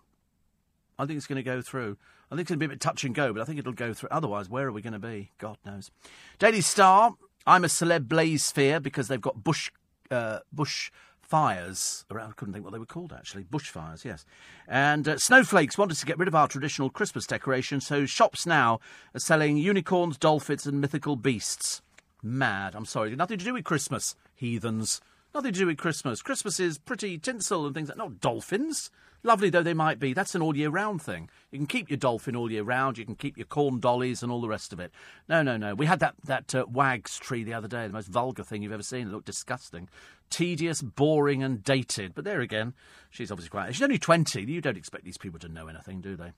I 0.98 1.06
think 1.06 1.16
it's 1.16 1.26
going 1.26 1.36
to 1.36 1.42
go 1.42 1.60
through. 1.60 1.96
I 2.30 2.34
think 2.34 2.42
it's 2.42 2.50
going 2.50 2.58
to 2.58 2.66
be 2.66 2.72
a 2.72 2.74
bit 2.74 2.80
touch 2.80 3.04
and 3.04 3.14
go, 3.14 3.32
but 3.32 3.42
I 3.42 3.44
think 3.44 3.58
it'll 3.58 3.72
go 3.72 3.92
through. 3.92 4.08
Otherwise, 4.10 4.48
where 4.48 4.66
are 4.66 4.72
we 4.72 4.82
going 4.82 4.92
to 4.92 4.98
be? 4.98 5.30
God 5.38 5.58
knows. 5.64 5.90
Daily 6.38 6.60
Star. 6.60 7.14
I'm 7.46 7.64
a 7.64 7.68
celeb 7.68 8.08
blaze 8.08 8.42
sphere 8.42 8.80
because 8.80 9.08
they've 9.08 9.20
got 9.20 9.44
bush 9.44 9.70
uh, 10.10 10.38
bush 10.50 10.90
fires 11.20 12.04
around. 12.10 12.30
I 12.30 12.32
couldn't 12.32 12.54
think 12.54 12.64
what 12.64 12.72
they 12.72 12.78
were 12.78 12.86
called 12.86 13.12
actually. 13.12 13.44
Bushfires, 13.44 14.04
yes. 14.04 14.24
And 14.68 15.08
uh, 15.08 15.18
snowflakes 15.18 15.76
wanted 15.76 15.96
to 15.96 16.06
get 16.06 16.18
rid 16.18 16.28
of 16.28 16.34
our 16.34 16.48
traditional 16.48 16.90
Christmas 16.90 17.26
decorations, 17.26 17.86
so 17.86 18.06
shops 18.06 18.46
now 18.46 18.80
are 19.14 19.20
selling 19.20 19.56
unicorns, 19.56 20.16
dolphins, 20.16 20.66
and 20.66 20.80
mythical 20.80 21.16
beasts. 21.16 21.82
Mad. 22.22 22.74
I'm 22.74 22.86
sorry, 22.86 23.14
nothing 23.16 23.38
to 23.38 23.44
do 23.44 23.54
with 23.54 23.64
Christmas, 23.64 24.16
heathens. 24.34 25.00
Nothing 25.34 25.52
to 25.52 25.58
do 25.58 25.66
with 25.66 25.78
Christmas. 25.78 26.22
Christmas 26.22 26.60
is 26.60 26.78
pretty 26.78 27.18
tinsel 27.18 27.66
and 27.66 27.74
things 27.74 27.88
like 27.88 27.98
not 27.98 28.20
dolphins. 28.20 28.90
Lovely 29.26 29.48
though 29.48 29.62
they 29.62 29.74
might 29.74 29.98
be, 29.98 30.12
that's 30.12 30.34
an 30.34 30.42
all 30.42 30.54
year 30.54 30.68
round 30.68 31.00
thing. 31.00 31.30
You 31.50 31.58
can 31.58 31.66
keep 31.66 31.88
your 31.88 31.96
dolphin 31.96 32.36
all 32.36 32.52
year 32.52 32.62
round, 32.62 32.98
you 32.98 33.06
can 33.06 33.14
keep 33.14 33.38
your 33.38 33.46
corn 33.46 33.80
dollies 33.80 34.22
and 34.22 34.30
all 34.30 34.42
the 34.42 34.48
rest 34.48 34.72
of 34.74 34.78
it. 34.78 34.92
No, 35.28 35.42
no, 35.42 35.56
no. 35.56 35.74
We 35.74 35.86
had 35.86 36.00
that, 36.00 36.14
that 36.24 36.54
uh, 36.54 36.66
wags 36.70 37.18
tree 37.18 37.42
the 37.42 37.54
other 37.54 37.66
day, 37.66 37.86
the 37.86 37.92
most 37.94 38.08
vulgar 38.08 38.44
thing 38.44 38.62
you've 38.62 38.72
ever 38.72 38.82
seen. 38.82 39.08
It 39.08 39.12
looked 39.12 39.24
disgusting. 39.24 39.88
Tedious, 40.28 40.82
boring, 40.82 41.42
and 41.42 41.64
dated. 41.64 42.14
But 42.14 42.24
there 42.24 42.42
again, 42.42 42.74
she's 43.08 43.30
obviously 43.30 43.48
quite. 43.48 43.74
She's 43.74 43.82
only 43.82 43.98
20. 43.98 44.42
You 44.42 44.60
don't 44.60 44.76
expect 44.76 45.04
these 45.04 45.18
people 45.18 45.38
to 45.40 45.48
know 45.48 45.68
anything, 45.68 46.02
do 46.02 46.16
they? 46.16 46.32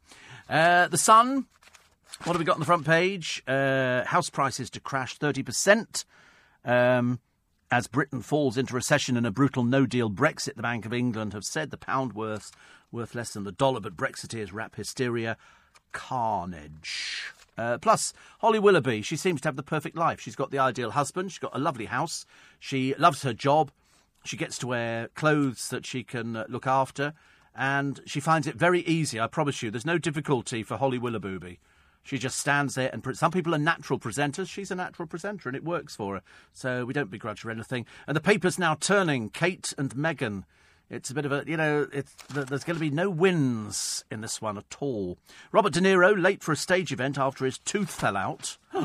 Uh, 0.49 0.87
the 0.87 0.99
Sun. 0.99 1.47
What 2.23 2.35
have 2.35 2.39
we 2.39 2.45
got 2.45 2.55
on 2.55 2.61
the 2.61 2.67
front 2.67 2.87
page? 2.87 3.43
Uh, 3.49 4.05
house 4.05 4.31
prices 4.31 4.71
to 4.71 4.81
crash 4.81 5.19
30%. 5.19 6.05
Um, 6.65 7.19
as 7.71 7.89
Britain 7.89 8.23
falls 8.23 8.57
into 8.57 8.75
recession 8.75 9.17
and 9.17 9.27
a 9.27 9.31
brutal 9.31 9.65
no 9.65 9.87
deal 9.87 10.09
Brexit, 10.09 10.55
the 10.55 10.63
Bank 10.63 10.87
of 10.87 10.93
England 10.93 11.33
have 11.33 11.45
said 11.45 11.71
the 11.71 11.77
pound 11.77 12.13
worth, 12.13 12.53
worth 12.97 13.15
less 13.15 13.33
than 13.33 13.45
the 13.45 13.53
dollar, 13.53 13.79
but 13.79 13.97
Brexiteers 13.97 14.53
wrap 14.53 14.75
hysteria. 14.75 15.37
Carnage. 15.93 17.33
Uh, 17.57 17.79
plus, 17.79 18.13
Holly 18.41 18.59
Willoughby, 18.59 19.03
she 19.03 19.17
seems 19.17 19.41
to 19.41 19.49
have 19.49 19.57
the 19.57 19.63
perfect 19.63 19.97
life. 19.97 20.21
She's 20.21 20.37
got 20.37 20.51
the 20.51 20.59
ideal 20.59 20.91
husband, 20.91 21.33
she's 21.33 21.39
got 21.39 21.57
a 21.57 21.61
lovely 21.61 21.87
house, 21.87 22.27
she 22.59 22.95
loves 22.97 23.23
her 23.23 23.33
job, 23.33 23.71
she 24.25 24.37
gets 24.37 24.59
to 24.59 24.67
wear 24.67 25.09
clothes 25.15 25.69
that 25.69 25.87
she 25.87 26.03
can 26.03 26.37
uh, 26.37 26.45
look 26.49 26.67
after, 26.67 27.15
and 27.55 28.01
she 28.05 28.21
finds 28.21 28.47
it 28.47 28.57
very 28.57 28.81
easy, 28.81 29.19
I 29.19 29.27
promise 29.27 29.63
you. 29.63 29.71
There's 29.71 29.87
no 29.87 29.99
difficulty 29.99 30.63
for 30.63 30.77
Holly 30.77 30.99
Willoughby. 30.99 31.61
She 32.03 32.19
just 32.19 32.39
stands 32.39 32.77
there, 32.77 32.91
and 32.93 33.03
pre- 33.03 33.15
some 33.15 33.33
people 33.33 33.55
are 33.55 33.59
natural 33.59 33.99
presenters. 33.99 34.49
She's 34.49 34.71
a 34.71 34.77
natural 34.77 35.09
presenter, 35.09 35.49
and 35.49 35.57
it 35.57 35.65
works 35.65 35.97
for 35.97 36.17
her. 36.17 36.23
So 36.53 36.85
we 36.85 36.93
don't 36.93 37.11
begrudge 37.11 37.43
her 37.43 37.51
anything. 37.51 37.85
And 38.07 38.17
the 38.17 38.21
paper's 38.21 38.61
now 38.61 38.77
turning. 38.77 39.31
Kate 39.31 39.73
and 39.77 39.91
Meghan. 39.91 40.45
It's 40.89 41.11
a 41.11 41.15
bit 41.15 41.25
of 41.25 41.33
a, 41.33 41.43
you 41.47 41.57
know, 41.57 41.85
there's 41.85 42.65
going 42.65 42.77
to 42.77 42.81
be 42.81 42.91
no 42.91 43.11
wins 43.11 44.05
in 44.11 44.21
this 44.21 44.41
one 44.41 44.57
at 44.57 44.77
all. 44.79 45.19
Robert 45.51 45.73
De 45.73 45.81
Niro 45.81 46.21
late 46.21 46.45
for 46.45 46.53
a 46.53 46.57
stage 46.57 46.93
event 46.93 47.19
after 47.19 47.45
his 47.45 47.59
tooth 47.59 47.91
fell 47.91 48.17
out. 48.17 48.57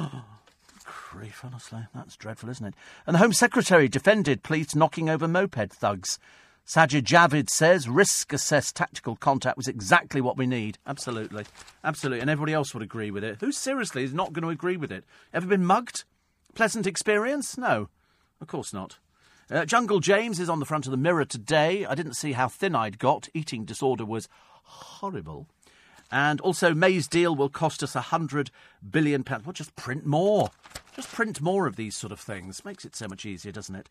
Grief, 1.12 1.42
honestly, 1.44 1.82
that's 1.94 2.16
dreadful, 2.16 2.50
isn't 2.50 2.66
it? 2.66 2.74
And 3.06 3.14
the 3.14 3.20
Home 3.20 3.34
Secretary 3.34 3.88
defended 3.88 4.42
police 4.42 4.74
knocking 4.74 5.10
over 5.10 5.28
moped 5.28 5.74
thugs. 5.74 6.18
Sajid 6.66 7.04
Javid 7.04 7.50
says 7.50 7.90
risk 7.90 8.34
assessed 8.34 8.76
tactical 8.76 9.16
contact 9.16 9.58
was 9.58 9.68
exactly 9.68 10.22
what 10.22 10.38
we 10.38 10.48
need. 10.48 10.78
Absolutely. 10.88 11.46
Absolutely. 11.84 12.22
And 12.22 12.30
everybody 12.30 12.54
else 12.54 12.74
would 12.74 12.84
agree 12.84 13.12
with 13.12 13.24
it. 13.24 13.38
Who 13.42 13.52
seriously 13.52 14.04
is 14.04 14.14
not 14.14 14.34
going 14.34 14.44
to 14.44 14.50
agree 14.50 14.78
with 14.78 14.92
it? 14.92 15.04
Ever 15.34 15.48
been 15.48 15.66
mugged? 15.66 16.04
Pleasant 16.56 16.88
experience? 16.88 17.58
No. 17.58 17.90
Of 18.40 18.48
course 18.48 18.74
not. 18.74 18.98
Uh, 19.52 19.66
Jungle 19.66 20.00
James 20.00 20.40
is 20.40 20.50
on 20.50 20.60
the 20.60 20.66
front 20.66 20.86
of 20.86 20.92
the 20.92 20.98
mirror 20.98 21.26
today. 21.26 21.86
I 21.86 21.94
didn't 21.94 22.14
see 22.14 22.32
how 22.32 22.48
thin 22.48 22.74
I'd 22.74 22.98
got. 22.98 23.28
Eating 23.34 23.66
disorder 23.66 24.06
was 24.06 24.30
horrible. 24.64 25.46
And 26.10 26.40
also, 26.40 26.74
May's 26.74 27.06
deal 27.06 27.36
will 27.36 27.50
cost 27.50 27.84
us 27.84 27.94
a 27.94 28.02
hundred 28.02 28.50
billion 28.90 29.26
pounds. 29.26 29.46
Well, 29.46 29.52
just 29.52 29.76
print 29.76 30.06
more. 30.06 30.52
Just 30.96 31.12
print 31.12 31.42
more 31.42 31.68
of 31.68 31.76
these 31.76 31.98
sort 31.98 32.14
of 32.14 32.20
things. 32.22 32.64
Makes 32.64 32.86
it 32.86 32.96
so 32.96 33.10
much 33.10 33.26
easier, 33.26 33.52
doesn't 33.52 33.76
it? 33.76 33.90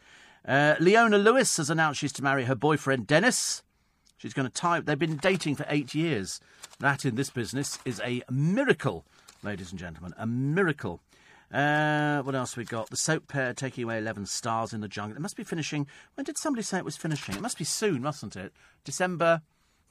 Uh, 0.49 0.77
Leona 0.81 1.19
Lewis 1.19 1.55
has 1.59 1.69
announced 1.69 2.01
she's 2.01 2.13
to 2.15 2.23
marry 2.23 2.45
her 2.45 2.55
boyfriend 2.55 3.07
Dennis. 3.07 3.63
She's 4.17 4.33
going 4.33 4.49
to 4.49 4.53
tie. 4.53 4.81
They've 4.81 4.99
been 4.99 5.19
dating 5.19 5.57
for 5.57 5.67
eight 5.69 5.95
years. 5.95 6.41
That 6.79 7.05
in 7.05 7.17
this 7.17 7.29
business 7.29 7.79
is 7.85 8.01
a 8.03 8.23
miracle, 8.31 9.05
ladies 9.43 9.73
and 9.73 9.79
gentlemen, 9.79 10.15
a 10.17 10.27
miracle. 10.27 11.03
Uh, 11.53 12.23
what 12.23 12.35
else 12.35 12.57
we 12.57 12.65
got? 12.65 12.91
The 12.91 12.97
soap 12.97 13.27
pair 13.27 13.53
taking 13.53 13.85
away 13.85 13.99
11 13.99 14.27
stars 14.27 14.73
in 14.73 14.81
the 14.81 14.89
jungle. 14.89 15.17
It 15.17 15.21
must 15.21 15.37
be 15.37 15.43
finishing. 15.43 15.87
When 16.15 16.25
did 16.25 16.39
somebody 16.39 16.63
say 16.63 16.79
it 16.79 16.85
was 16.85 16.97
finishing? 16.97 17.35
It 17.35 17.41
must 17.41 17.59
be 17.59 17.65
soon, 17.65 18.03
mustn't 18.03 18.37
it? 18.37 18.53
December. 18.85 19.43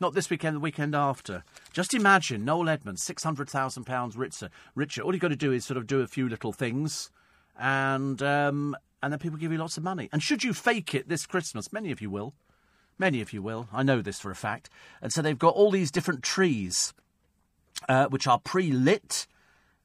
Not 0.02 0.14
this 0.14 0.30
weekend, 0.30 0.56
the 0.56 0.61
weekend 0.61 0.95
after. 0.95 1.44
Just 1.73 1.94
imagine 1.94 2.45
Noel 2.45 2.69
Edmonds, 2.69 3.06
£600,000 3.06 4.18
richer. 4.18 4.49
richer. 4.73 5.02
All 5.02 5.14
you've 5.14 5.22
got 5.22 5.27
to 5.27 5.36
do 5.36 5.52
is 5.52 5.65
sort 5.65 5.77
of 5.77 5.88
do 5.88 5.99
a 5.99 6.07
few 6.07 6.30
little 6.30 6.53
things, 6.53 7.11
and, 7.60 8.22
um, 8.22 8.77
and 9.03 9.11
then 9.11 9.19
people 9.19 9.38
give 9.38 9.52
you 9.52 9.57
lots 9.57 9.76
of 9.76 9.84
money. 9.84 10.07
And 10.14 10.23
should 10.23 10.41
you 10.41 10.53
fake 10.53 10.95
it 10.95 11.10
this 11.10 11.26
Christmas, 11.26 11.73
many 11.73 11.91
of 11.91 11.99
you 11.99 12.10
will. 12.10 12.34
Many 12.98 13.19
of 13.19 13.34
you 13.34 13.41
will. 13.41 13.68
I 13.73 13.84
know 13.84 14.02
this 14.02 14.19
for 14.19 14.31
a 14.31 14.36
fact. 14.36 14.69
And 15.02 15.11
so 15.11 15.22
they've 15.22 15.38
got 15.38 15.56
all 15.56 15.72
these 15.72 15.91
different 15.91 16.23
trees, 16.23 16.94
uh, 17.90 18.07
which 18.07 18.26
are 18.26 18.40
pre 18.40 18.72
lit. 18.72 19.27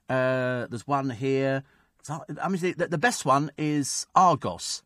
Uh, 0.08 0.66
there's 0.68 0.86
one 0.86 1.10
here. 1.10 1.62
I 2.08 2.48
mean, 2.48 2.74
the, 2.76 2.88
the 2.88 2.98
best 2.98 3.24
one 3.24 3.50
is 3.56 4.06
Argos, 4.14 4.82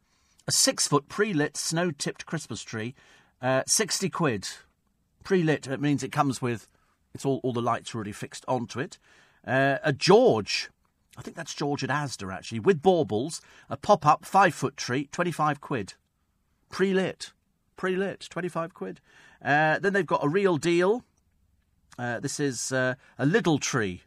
a 0.47 0.53
six 0.53 0.87
foot 0.87 1.09
pre 1.09 1.33
lit 1.33 1.57
snow 1.57 1.91
tipped 1.91 2.27
Christmas 2.27 2.63
tree, 2.63 2.95
uh, 3.43 3.63
60 3.67 4.09
quid. 4.11 4.49
Pre 5.25 5.43
lit, 5.43 5.67
it 5.67 5.81
means 5.81 6.03
it 6.03 6.13
comes 6.13 6.41
with, 6.41 6.69
it's 7.15 7.25
all, 7.25 7.41
all 7.43 7.53
the 7.53 7.61
lights 7.61 7.95
already 7.95 8.13
fixed 8.13 8.45
onto 8.47 8.79
it. 8.79 8.99
Uh, 9.47 9.79
a 9.83 9.93
George, 9.93 10.71
I 11.17 11.23
think 11.23 11.37
that's 11.37 11.55
George 11.55 11.83
at 11.83 11.91
Asda 11.91 12.33
actually, 12.33 12.61
with 12.61 12.83
baubles, 12.83 13.41
a 13.69 13.77
pop 13.77 14.07
up 14.07 14.25
five 14.25 14.55
foot 14.55 14.77
tree, 14.77 15.09
25 15.11 15.61
quid. 15.61 15.95
Pre 16.71 16.95
lit. 16.95 17.33
Pre 17.77 17.97
lit, 17.97 18.27
25 18.31 18.75
quid. 18.75 19.01
Uh, 19.45 19.79
then 19.79 19.93
they've 19.93 20.07
got 20.07 20.25
a 20.25 20.29
real 20.29 20.57
deal. 20.57 21.05
Uh, 21.99 22.21
this 22.21 22.39
is 22.39 22.71
uh, 22.71 22.95
a 23.19 23.27
little 23.27 23.59
tree, 23.59 24.03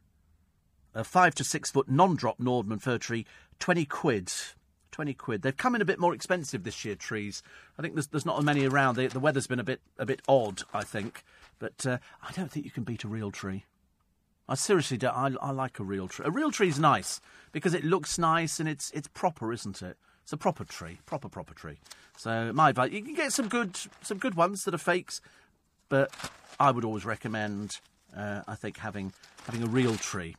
a 0.93 1.03
five 1.03 1.35
to 1.35 1.43
six 1.43 1.71
foot 1.71 1.89
non 1.89 2.15
drop 2.15 2.39
Nordmann 2.39 2.81
fir 2.81 2.97
tree, 2.97 3.25
20 3.59 3.85
quid. 3.85 4.31
20 4.91 5.13
quid. 5.13 5.41
They've 5.41 5.55
come 5.55 5.73
in 5.73 5.81
a 5.81 5.85
bit 5.85 5.99
more 5.99 6.13
expensive 6.13 6.63
this 6.63 6.83
year, 6.83 6.95
trees. 6.95 7.41
I 7.79 7.81
think 7.81 7.93
there's, 7.93 8.07
there's 8.07 8.25
not 8.25 8.43
many 8.43 8.65
around. 8.65 8.95
The, 8.95 9.07
the 9.07 9.21
weather's 9.21 9.47
been 9.47 9.59
a 9.59 9.63
bit, 9.63 9.79
a 9.97 10.05
bit 10.05 10.21
odd, 10.27 10.63
I 10.73 10.83
think. 10.83 11.23
But 11.59 11.85
uh, 11.85 11.97
I 12.21 12.31
don't 12.33 12.51
think 12.51 12.65
you 12.65 12.71
can 12.71 12.83
beat 12.83 13.05
a 13.05 13.07
real 13.07 13.31
tree. 13.31 13.63
I 14.49 14.55
seriously 14.55 14.97
don't. 14.97 15.15
I, 15.15 15.31
I 15.41 15.51
like 15.51 15.79
a 15.79 15.83
real 15.83 16.09
tree. 16.09 16.25
A 16.25 16.31
real 16.31 16.51
tree's 16.51 16.77
nice 16.77 17.21
because 17.53 17.73
it 17.73 17.85
looks 17.85 18.19
nice 18.19 18.59
and 18.59 18.67
it's, 18.67 18.91
it's 18.91 19.07
proper, 19.07 19.53
isn't 19.53 19.81
it? 19.81 19.97
It's 20.23 20.33
a 20.33 20.37
proper 20.37 20.63
tree, 20.63 20.99
proper 21.05 21.29
proper 21.29 21.53
tree. 21.53 21.79
So 22.17 22.51
my 22.53 22.69
advice: 22.69 22.91
you 22.91 23.01
can 23.01 23.15
get 23.15 23.33
some 23.33 23.47
good 23.47 23.77
some 24.01 24.17
good 24.17 24.35
ones 24.35 24.63
that 24.63 24.73
are 24.73 24.79
fakes, 24.79 25.19
but 25.89 26.13
I 26.59 26.71
would 26.71 26.85
always 26.85 27.05
recommend, 27.05 27.79
uh, 28.15 28.41
I 28.47 28.55
think, 28.55 28.77
having 28.77 29.13
having 29.45 29.63
a 29.63 29.67
real 29.67 29.95
tree. 29.95 30.35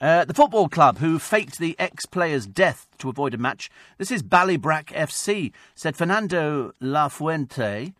Uh, 0.00 0.24
the 0.24 0.34
football 0.34 0.68
club 0.68 0.98
who 0.98 1.18
faked 1.18 1.58
the 1.58 1.76
ex-player's 1.78 2.46
death 2.46 2.86
to 2.98 3.08
avoid 3.08 3.34
a 3.34 3.38
match. 3.38 3.70
This 3.98 4.10
is 4.10 4.22
Ballybrack 4.22 4.86
FC. 4.86 5.52
Said 5.74 5.96
Fernando 5.96 6.72
Lafuente 6.80 7.94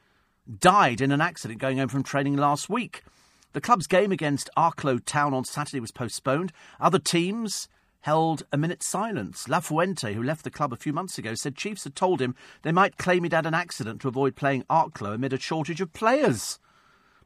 died 0.59 1.01
in 1.01 1.13
an 1.13 1.21
accident 1.21 1.61
going 1.61 1.79
home 1.79 1.89
from 1.89 2.03
training 2.03 2.37
last 2.37 2.69
week. 2.69 3.05
The 3.53 3.61
club's 3.61 3.87
game 3.87 4.11
against 4.11 4.51
Arklow 4.57 5.05
Town 5.05 5.35
on 5.35 5.45
Saturday 5.45 5.81
was 5.81 5.93
postponed. 5.93 6.53
Other 6.81 6.99
teams 6.99 7.69
held 8.01 8.43
a 8.51 8.57
minute's 8.57 8.87
silence. 8.87 9.49
La 9.49 9.61
Fuente, 9.61 10.15
who 10.15 10.23
left 10.23 10.45
the 10.45 10.51
club 10.51 10.73
a 10.73 10.77
few 10.77 10.93
months 10.93 11.19
ago, 11.19 11.35
said 11.35 11.57
Chiefs 11.57 11.85
had 11.85 11.95
told 11.95 12.21
him 12.21 12.35
they 12.63 12.73
might 12.73 12.97
claim 12.97 13.23
he'd 13.23 13.33
had 13.33 13.47
an 13.47 13.55
accident 13.55 14.01
to 14.01 14.09
avoid 14.09 14.35
playing 14.35 14.65
Arklow 14.65 15.15
amid 15.15 15.33
a 15.33 15.39
shortage 15.39 15.81
of 15.81 15.93
players. 15.93 16.59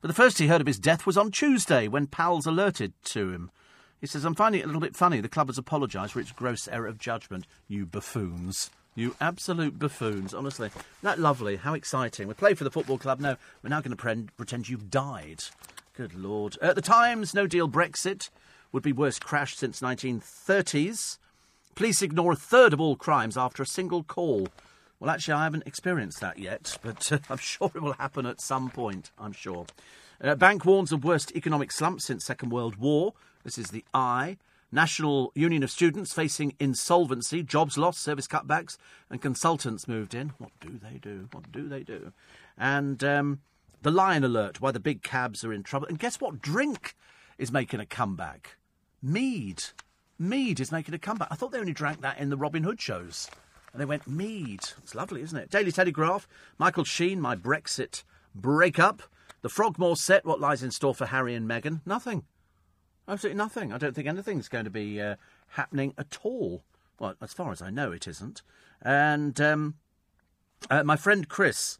But 0.00 0.08
the 0.08 0.14
first 0.14 0.38
he 0.38 0.48
heard 0.48 0.60
of 0.60 0.66
his 0.66 0.78
death 0.78 1.06
was 1.06 1.16
on 1.16 1.30
Tuesday 1.30 1.88
when 1.88 2.06
pals 2.06 2.44
alerted 2.44 2.92
to 3.04 3.30
him. 3.30 3.50
He 4.00 4.06
says, 4.06 4.24
I'm 4.24 4.34
finding 4.34 4.60
it 4.60 4.64
a 4.64 4.66
little 4.66 4.80
bit 4.80 4.96
funny. 4.96 5.20
The 5.20 5.28
club 5.28 5.48
has 5.48 5.58
apologised 5.58 6.12
for 6.12 6.20
its 6.20 6.32
gross 6.32 6.68
error 6.68 6.86
of 6.86 6.98
judgment. 6.98 7.46
You 7.66 7.86
buffoons. 7.86 8.70
You 8.94 9.14
absolute 9.20 9.78
buffoons, 9.78 10.32
honestly. 10.34 10.70
That 11.02 11.18
lovely. 11.18 11.56
How 11.56 11.74
exciting. 11.74 12.28
We 12.28 12.34
play 12.34 12.54
for 12.54 12.64
the 12.64 12.70
football 12.70 12.98
club. 12.98 13.20
No, 13.20 13.36
we're 13.62 13.70
now 13.70 13.80
going 13.80 13.90
to 13.90 13.96
pre- 13.96 14.28
pretend 14.36 14.68
you've 14.68 14.90
died. 14.90 15.44
Good 15.94 16.14
Lord. 16.14 16.56
At 16.60 16.74
the 16.74 16.82
Times, 16.82 17.34
no 17.34 17.46
deal 17.46 17.68
Brexit 17.68 18.30
would 18.72 18.82
be 18.82 18.92
worst 18.92 19.24
crash 19.24 19.56
since 19.56 19.80
1930s. 19.80 21.18
Police 21.74 22.02
ignore 22.02 22.32
a 22.32 22.36
third 22.36 22.72
of 22.72 22.80
all 22.80 22.96
crimes 22.96 23.36
after 23.36 23.62
a 23.62 23.66
single 23.66 24.02
call. 24.02 24.48
Well, 24.98 25.10
actually, 25.10 25.34
I 25.34 25.44
haven't 25.44 25.66
experienced 25.66 26.20
that 26.20 26.38
yet, 26.38 26.78
but 26.82 27.12
uh, 27.12 27.18
I'm 27.28 27.36
sure 27.36 27.70
it 27.74 27.82
will 27.82 27.94
happen 27.94 28.26
at 28.26 28.40
some 28.40 28.70
point. 28.70 29.10
I'm 29.18 29.32
sure. 29.32 29.66
Uh, 30.22 30.34
Bank 30.34 30.64
warns 30.64 30.92
of 30.92 31.04
worst 31.04 31.32
economic 31.36 31.70
slump 31.70 32.00
since 32.00 32.24
Second 32.24 32.50
World 32.50 32.76
War. 32.76 33.12
This 33.46 33.58
is 33.58 33.68
the 33.68 33.84
I. 33.94 34.38
National 34.72 35.30
Union 35.36 35.62
of 35.62 35.70
Students 35.70 36.12
facing 36.12 36.56
insolvency, 36.58 37.44
jobs 37.44 37.78
lost, 37.78 38.02
service 38.02 38.26
cutbacks, 38.26 38.76
and 39.08 39.22
consultants 39.22 39.86
moved 39.86 40.16
in. 40.16 40.30
What 40.38 40.50
do 40.60 40.80
they 40.82 40.98
do? 40.98 41.28
What 41.30 41.52
do 41.52 41.68
they 41.68 41.84
do? 41.84 42.12
And 42.58 43.04
um, 43.04 43.42
the 43.82 43.92
Lion 43.92 44.24
Alert, 44.24 44.60
why 44.60 44.72
the 44.72 44.80
big 44.80 45.04
cabs 45.04 45.44
are 45.44 45.52
in 45.52 45.62
trouble. 45.62 45.86
And 45.86 45.96
guess 45.96 46.20
what 46.20 46.42
drink 46.42 46.96
is 47.38 47.52
making 47.52 47.78
a 47.78 47.86
comeback? 47.86 48.56
Mead. 49.00 49.62
Mead 50.18 50.58
is 50.58 50.72
making 50.72 50.94
a 50.94 50.98
comeback. 50.98 51.28
I 51.30 51.36
thought 51.36 51.52
they 51.52 51.60
only 51.60 51.72
drank 51.72 52.00
that 52.00 52.18
in 52.18 52.30
the 52.30 52.36
Robin 52.36 52.64
Hood 52.64 52.80
shows. 52.80 53.30
And 53.72 53.80
they 53.80 53.86
went, 53.86 54.08
Mead. 54.08 54.62
It's 54.82 54.96
lovely, 54.96 55.22
isn't 55.22 55.38
it? 55.38 55.50
Daily 55.50 55.70
Telegraph, 55.70 56.26
Michael 56.58 56.82
Sheen, 56.82 57.20
my 57.20 57.36
Brexit 57.36 58.02
breakup. 58.34 59.04
The 59.42 59.48
Frogmore 59.48 59.96
set, 59.96 60.24
what 60.24 60.40
lies 60.40 60.64
in 60.64 60.72
store 60.72 60.96
for 60.96 61.06
Harry 61.06 61.36
and 61.36 61.48
Meghan? 61.48 61.82
Nothing. 61.86 62.24
Absolutely 63.08 63.38
nothing. 63.38 63.72
I 63.72 63.78
don't 63.78 63.94
think 63.94 64.08
anything's 64.08 64.48
going 64.48 64.64
to 64.64 64.70
be 64.70 65.00
uh, 65.00 65.16
happening 65.50 65.94
at 65.96 66.18
all. 66.22 66.64
Well, 66.98 67.14
as 67.20 67.32
far 67.32 67.52
as 67.52 67.62
I 67.62 67.70
know, 67.70 67.92
it 67.92 68.08
isn't. 68.08 68.42
And 68.82 69.40
um, 69.40 69.74
uh, 70.70 70.82
my 70.82 70.96
friend 70.96 71.28
Chris 71.28 71.78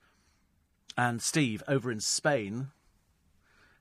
and 0.96 1.20
Steve 1.20 1.62
over 1.66 1.90
in 1.90 2.00
Spain 2.00 2.68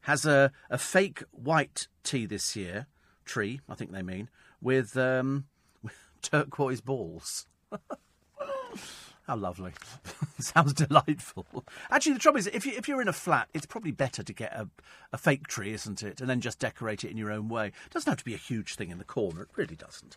has 0.02 0.26
a, 0.26 0.52
a 0.70 0.78
fake 0.78 1.24
white 1.32 1.88
tea 2.04 2.26
this 2.26 2.56
year, 2.56 2.88
tree, 3.26 3.62
I 3.70 3.76
think 3.76 3.92
they 3.92 4.04
mean, 4.04 4.30
with, 4.62 4.98
um, 4.98 5.46
with 5.84 5.98
turquoise 6.22 6.82
balls. 6.82 7.48
How 9.28 9.36
lovely. 9.36 9.72
Sounds 10.40 10.74
delightful. 10.74 11.66
Actually, 11.90 12.14
the 12.14 12.20
trouble 12.20 12.38
is, 12.38 12.46
if, 12.48 12.64
you, 12.66 12.74
if 12.78 12.88
you're 12.88 13.02
in 13.02 13.08
a 13.08 13.14
flat, 13.14 13.48
it's 13.56 13.66
probably 13.66 13.92
better 13.92 14.22
to 14.22 14.34
get 14.34 14.54
a, 14.54 14.70
a 15.12 15.18
fake 15.18 15.48
tree, 15.48 15.74
isn't 15.74 16.04
it? 16.04 16.22
And 16.22 16.30
then 16.30 16.42
just 16.42 16.60
decorate 16.60 17.04
it 17.04 17.10
in 17.10 17.18
your 17.18 17.32
own 17.32 17.50
way. 17.50 17.68
It 17.68 17.92
doesn't 17.92 18.10
have 18.10 18.20
to 18.20 18.26
be 18.26 18.36
a 18.36 18.38
huge 18.38 18.76
thing 18.76 18.92
in 18.92 19.00
the 19.00 19.04
corner. 19.04 19.42
It 19.42 19.48
really 19.56 19.76
doesn't. 19.76 20.16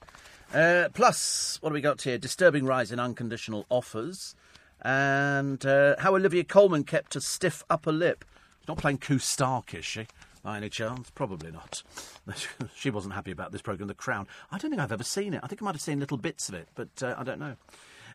Uh, 0.52 0.88
plus, 0.92 1.56
what 1.62 1.70
have 1.70 1.74
we 1.74 1.80
got 1.80 2.02
here? 2.02 2.18
Disturbing 2.18 2.66
rise 2.66 2.92
in 2.92 3.00
unconditional 3.00 3.64
offers. 3.70 4.34
And 4.82 5.64
uh, 5.64 5.96
how 5.98 6.14
Olivia 6.14 6.44
Colman 6.44 6.84
kept 6.84 7.16
a 7.16 7.22
stiff 7.22 7.64
upper 7.70 7.92
lip. 7.92 8.26
She's 8.60 8.68
not 8.68 8.76
playing 8.76 8.98
Koo 8.98 9.18
Stark, 9.18 9.72
is 9.72 9.86
she? 9.86 10.06
By 10.42 10.58
any 10.58 10.68
chance? 10.68 11.10
Probably 11.10 11.50
not. 11.50 11.82
she 12.74 12.90
wasn't 12.90 13.14
happy 13.14 13.30
about 13.30 13.52
this 13.52 13.62
programme, 13.62 13.88
The 13.88 13.94
Crown. 13.94 14.28
I 14.52 14.58
don't 14.58 14.70
think 14.70 14.82
I've 14.82 14.92
ever 14.92 15.02
seen 15.02 15.32
it. 15.32 15.40
I 15.42 15.46
think 15.46 15.62
I 15.62 15.64
might 15.64 15.74
have 15.74 15.80
seen 15.80 15.98
little 15.98 16.18
bits 16.18 16.50
of 16.50 16.54
it, 16.54 16.68
but 16.74 17.02
uh, 17.02 17.14
I 17.16 17.24
don't 17.24 17.40
know. 17.40 17.56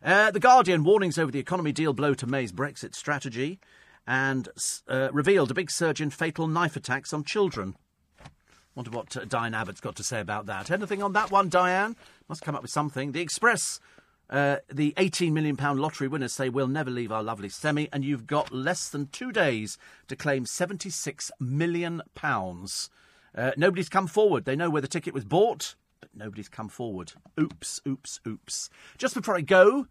Uh, 0.04 0.30
the 0.30 0.40
Guardian 0.40 0.84
warnings 0.84 1.16
over 1.16 1.32
the 1.32 1.38
economy 1.38 1.72
deal 1.72 1.94
blow 1.94 2.12
to 2.12 2.26
May's 2.26 2.52
Brexit 2.52 2.94
strategy 2.94 3.58
and 4.06 4.50
uh, 4.86 5.08
revealed 5.12 5.50
a 5.50 5.54
big 5.54 5.70
surge 5.70 5.98
in 6.02 6.10
fatal 6.10 6.46
knife 6.46 6.76
attacks 6.76 7.14
on 7.14 7.24
children. 7.24 7.74
Wonder 8.74 8.90
what 8.90 9.16
uh, 9.16 9.24
Diane 9.24 9.54
Abbott's 9.54 9.80
got 9.80 9.96
to 9.96 10.02
say 10.02 10.20
about 10.20 10.44
that. 10.44 10.70
Anything 10.70 11.02
on 11.02 11.14
that 11.14 11.30
one, 11.30 11.48
Diane? 11.48 11.96
Must 12.28 12.42
come 12.42 12.54
up 12.54 12.60
with 12.60 12.70
something. 12.70 13.12
The 13.12 13.22
Express, 13.22 13.80
uh, 14.28 14.56
the 14.70 14.92
£18 14.98 15.32
million 15.32 15.56
lottery 15.56 16.08
winners 16.08 16.34
say 16.34 16.50
we'll 16.50 16.68
never 16.68 16.90
leave 16.90 17.10
our 17.10 17.22
lovely 17.22 17.48
semi, 17.48 17.88
and 17.90 18.04
you've 18.04 18.26
got 18.26 18.52
less 18.52 18.90
than 18.90 19.06
two 19.06 19.32
days 19.32 19.78
to 20.08 20.16
claim 20.16 20.44
£76 20.44 21.30
million. 21.40 22.02
Uh, 22.22 23.50
nobody's 23.56 23.88
come 23.88 24.06
forward. 24.06 24.44
They 24.44 24.54
know 24.54 24.68
where 24.68 24.82
the 24.82 24.88
ticket 24.88 25.14
was 25.14 25.24
bought 25.24 25.76
nobody's 26.16 26.48
come 26.48 26.68
forward. 26.68 27.12
Oops, 27.38 27.80
oops, 27.86 28.20
oops. 28.26 28.70
Just 28.98 29.14
before 29.14 29.36
I 29.36 29.40
go, 29.40 29.86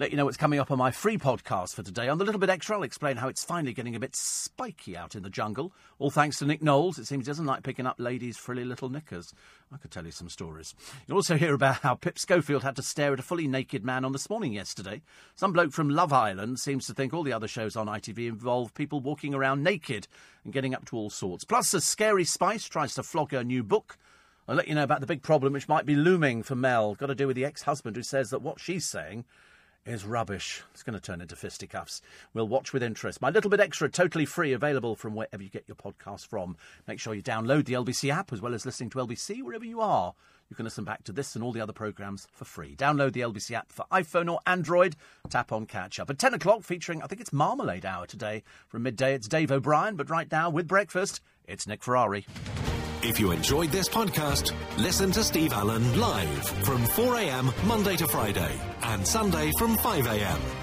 let 0.00 0.10
you 0.10 0.16
know 0.16 0.24
what's 0.24 0.38
coming 0.38 0.58
up 0.58 0.70
on 0.70 0.78
my 0.78 0.90
free 0.90 1.18
podcast 1.18 1.74
for 1.74 1.82
today. 1.82 2.08
On 2.08 2.16
the 2.16 2.24
Little 2.24 2.40
Bit 2.40 2.48
Extra, 2.48 2.74
I'll 2.74 2.84
explain 2.84 3.18
how 3.18 3.28
it's 3.28 3.44
finally 3.44 3.74
getting 3.74 3.94
a 3.94 4.00
bit 4.00 4.16
spiky 4.16 4.96
out 4.96 5.14
in 5.14 5.22
the 5.22 5.28
jungle. 5.28 5.74
All 5.98 6.10
thanks 6.10 6.38
to 6.38 6.46
Nick 6.46 6.62
Knowles. 6.62 6.98
It 6.98 7.06
seems 7.06 7.26
he 7.26 7.30
doesn't 7.30 7.44
like 7.44 7.64
picking 7.64 7.86
up 7.86 7.96
ladies' 7.98 8.38
frilly 8.38 8.64
little 8.64 8.88
knickers. 8.88 9.34
I 9.70 9.76
could 9.76 9.90
tell 9.90 10.06
you 10.06 10.10
some 10.10 10.30
stories. 10.30 10.74
You'll 11.06 11.18
also 11.18 11.36
hear 11.36 11.52
about 11.52 11.82
how 11.82 11.96
Pip 11.96 12.18
Schofield 12.18 12.62
had 12.62 12.76
to 12.76 12.82
stare 12.82 13.12
at 13.12 13.18
a 13.18 13.22
fully 13.22 13.46
naked 13.46 13.84
man 13.84 14.06
on 14.06 14.12
this 14.12 14.30
morning 14.30 14.54
yesterday. 14.54 15.02
Some 15.36 15.52
bloke 15.52 15.72
from 15.72 15.90
Love 15.90 16.14
Island 16.14 16.60
seems 16.60 16.86
to 16.86 16.94
think 16.94 17.12
all 17.12 17.22
the 17.22 17.34
other 17.34 17.46
shows 17.46 17.76
on 17.76 17.86
ITV 17.86 18.26
involve 18.26 18.72
people 18.72 19.00
walking 19.00 19.34
around 19.34 19.62
naked 19.62 20.08
and 20.44 20.52
getting 20.54 20.74
up 20.74 20.86
to 20.86 20.96
all 20.96 21.10
sorts. 21.10 21.44
Plus, 21.44 21.74
a 21.74 21.80
scary 21.82 22.24
spice 22.24 22.64
tries 22.64 22.94
to 22.94 23.02
flog 23.02 23.32
her 23.32 23.44
new 23.44 23.62
book. 23.62 23.98
I'll 24.50 24.56
let 24.56 24.66
you 24.66 24.74
know 24.74 24.82
about 24.82 24.98
the 24.98 25.06
big 25.06 25.22
problem 25.22 25.52
which 25.52 25.68
might 25.68 25.86
be 25.86 25.94
looming 25.94 26.42
for 26.42 26.56
Mel. 26.56 26.96
Got 26.96 27.06
to 27.06 27.14
do 27.14 27.28
with 27.28 27.36
the 27.36 27.44
ex 27.44 27.62
husband 27.62 27.94
who 27.94 28.02
says 28.02 28.30
that 28.30 28.42
what 28.42 28.58
she's 28.58 28.84
saying 28.84 29.24
is 29.86 30.04
rubbish. 30.04 30.64
It's 30.72 30.82
going 30.82 30.94
to 30.94 31.00
turn 31.00 31.20
into 31.20 31.36
fisticuffs. 31.36 32.02
We'll 32.34 32.48
watch 32.48 32.72
with 32.72 32.82
interest. 32.82 33.22
My 33.22 33.30
Little 33.30 33.48
Bit 33.48 33.60
Extra, 33.60 33.88
totally 33.88 34.26
free, 34.26 34.52
available 34.52 34.96
from 34.96 35.14
wherever 35.14 35.40
you 35.40 35.50
get 35.50 35.68
your 35.68 35.76
podcast 35.76 36.26
from. 36.26 36.56
Make 36.88 36.98
sure 36.98 37.14
you 37.14 37.22
download 37.22 37.66
the 37.66 37.74
LBC 37.74 38.10
app 38.10 38.32
as 38.32 38.40
well 38.40 38.52
as 38.52 38.66
listening 38.66 38.90
to 38.90 38.98
LBC 38.98 39.40
wherever 39.44 39.64
you 39.64 39.80
are. 39.80 40.14
You 40.48 40.56
can 40.56 40.64
listen 40.64 40.82
back 40.82 41.04
to 41.04 41.12
this 41.12 41.36
and 41.36 41.44
all 41.44 41.52
the 41.52 41.60
other 41.60 41.72
programmes 41.72 42.26
for 42.32 42.44
free. 42.44 42.74
Download 42.74 43.12
the 43.12 43.20
LBC 43.20 43.52
app 43.52 43.70
for 43.70 43.86
iPhone 43.92 44.28
or 44.28 44.40
Android. 44.48 44.96
Tap 45.28 45.52
on 45.52 45.64
catch 45.66 46.00
up. 46.00 46.10
At 46.10 46.18
10 46.18 46.34
o'clock, 46.34 46.64
featuring, 46.64 47.04
I 47.04 47.06
think 47.06 47.20
it's 47.20 47.32
Marmalade 47.32 47.86
Hour 47.86 48.04
today. 48.04 48.42
From 48.66 48.82
midday, 48.82 49.14
it's 49.14 49.28
Dave 49.28 49.52
O'Brien, 49.52 49.94
but 49.94 50.10
right 50.10 50.30
now, 50.32 50.50
with 50.50 50.66
breakfast, 50.66 51.20
it's 51.46 51.68
Nick 51.68 51.84
Ferrari. 51.84 52.26
If 53.02 53.18
you 53.18 53.30
enjoyed 53.32 53.70
this 53.70 53.88
podcast, 53.88 54.52
listen 54.76 55.10
to 55.12 55.24
Steve 55.24 55.54
Allen 55.54 55.98
live 55.98 56.46
from 56.64 56.84
4am 56.84 57.66
Monday 57.66 57.96
to 57.96 58.06
Friday 58.06 58.60
and 58.82 59.06
Sunday 59.06 59.52
from 59.58 59.76
5am. 59.78 60.59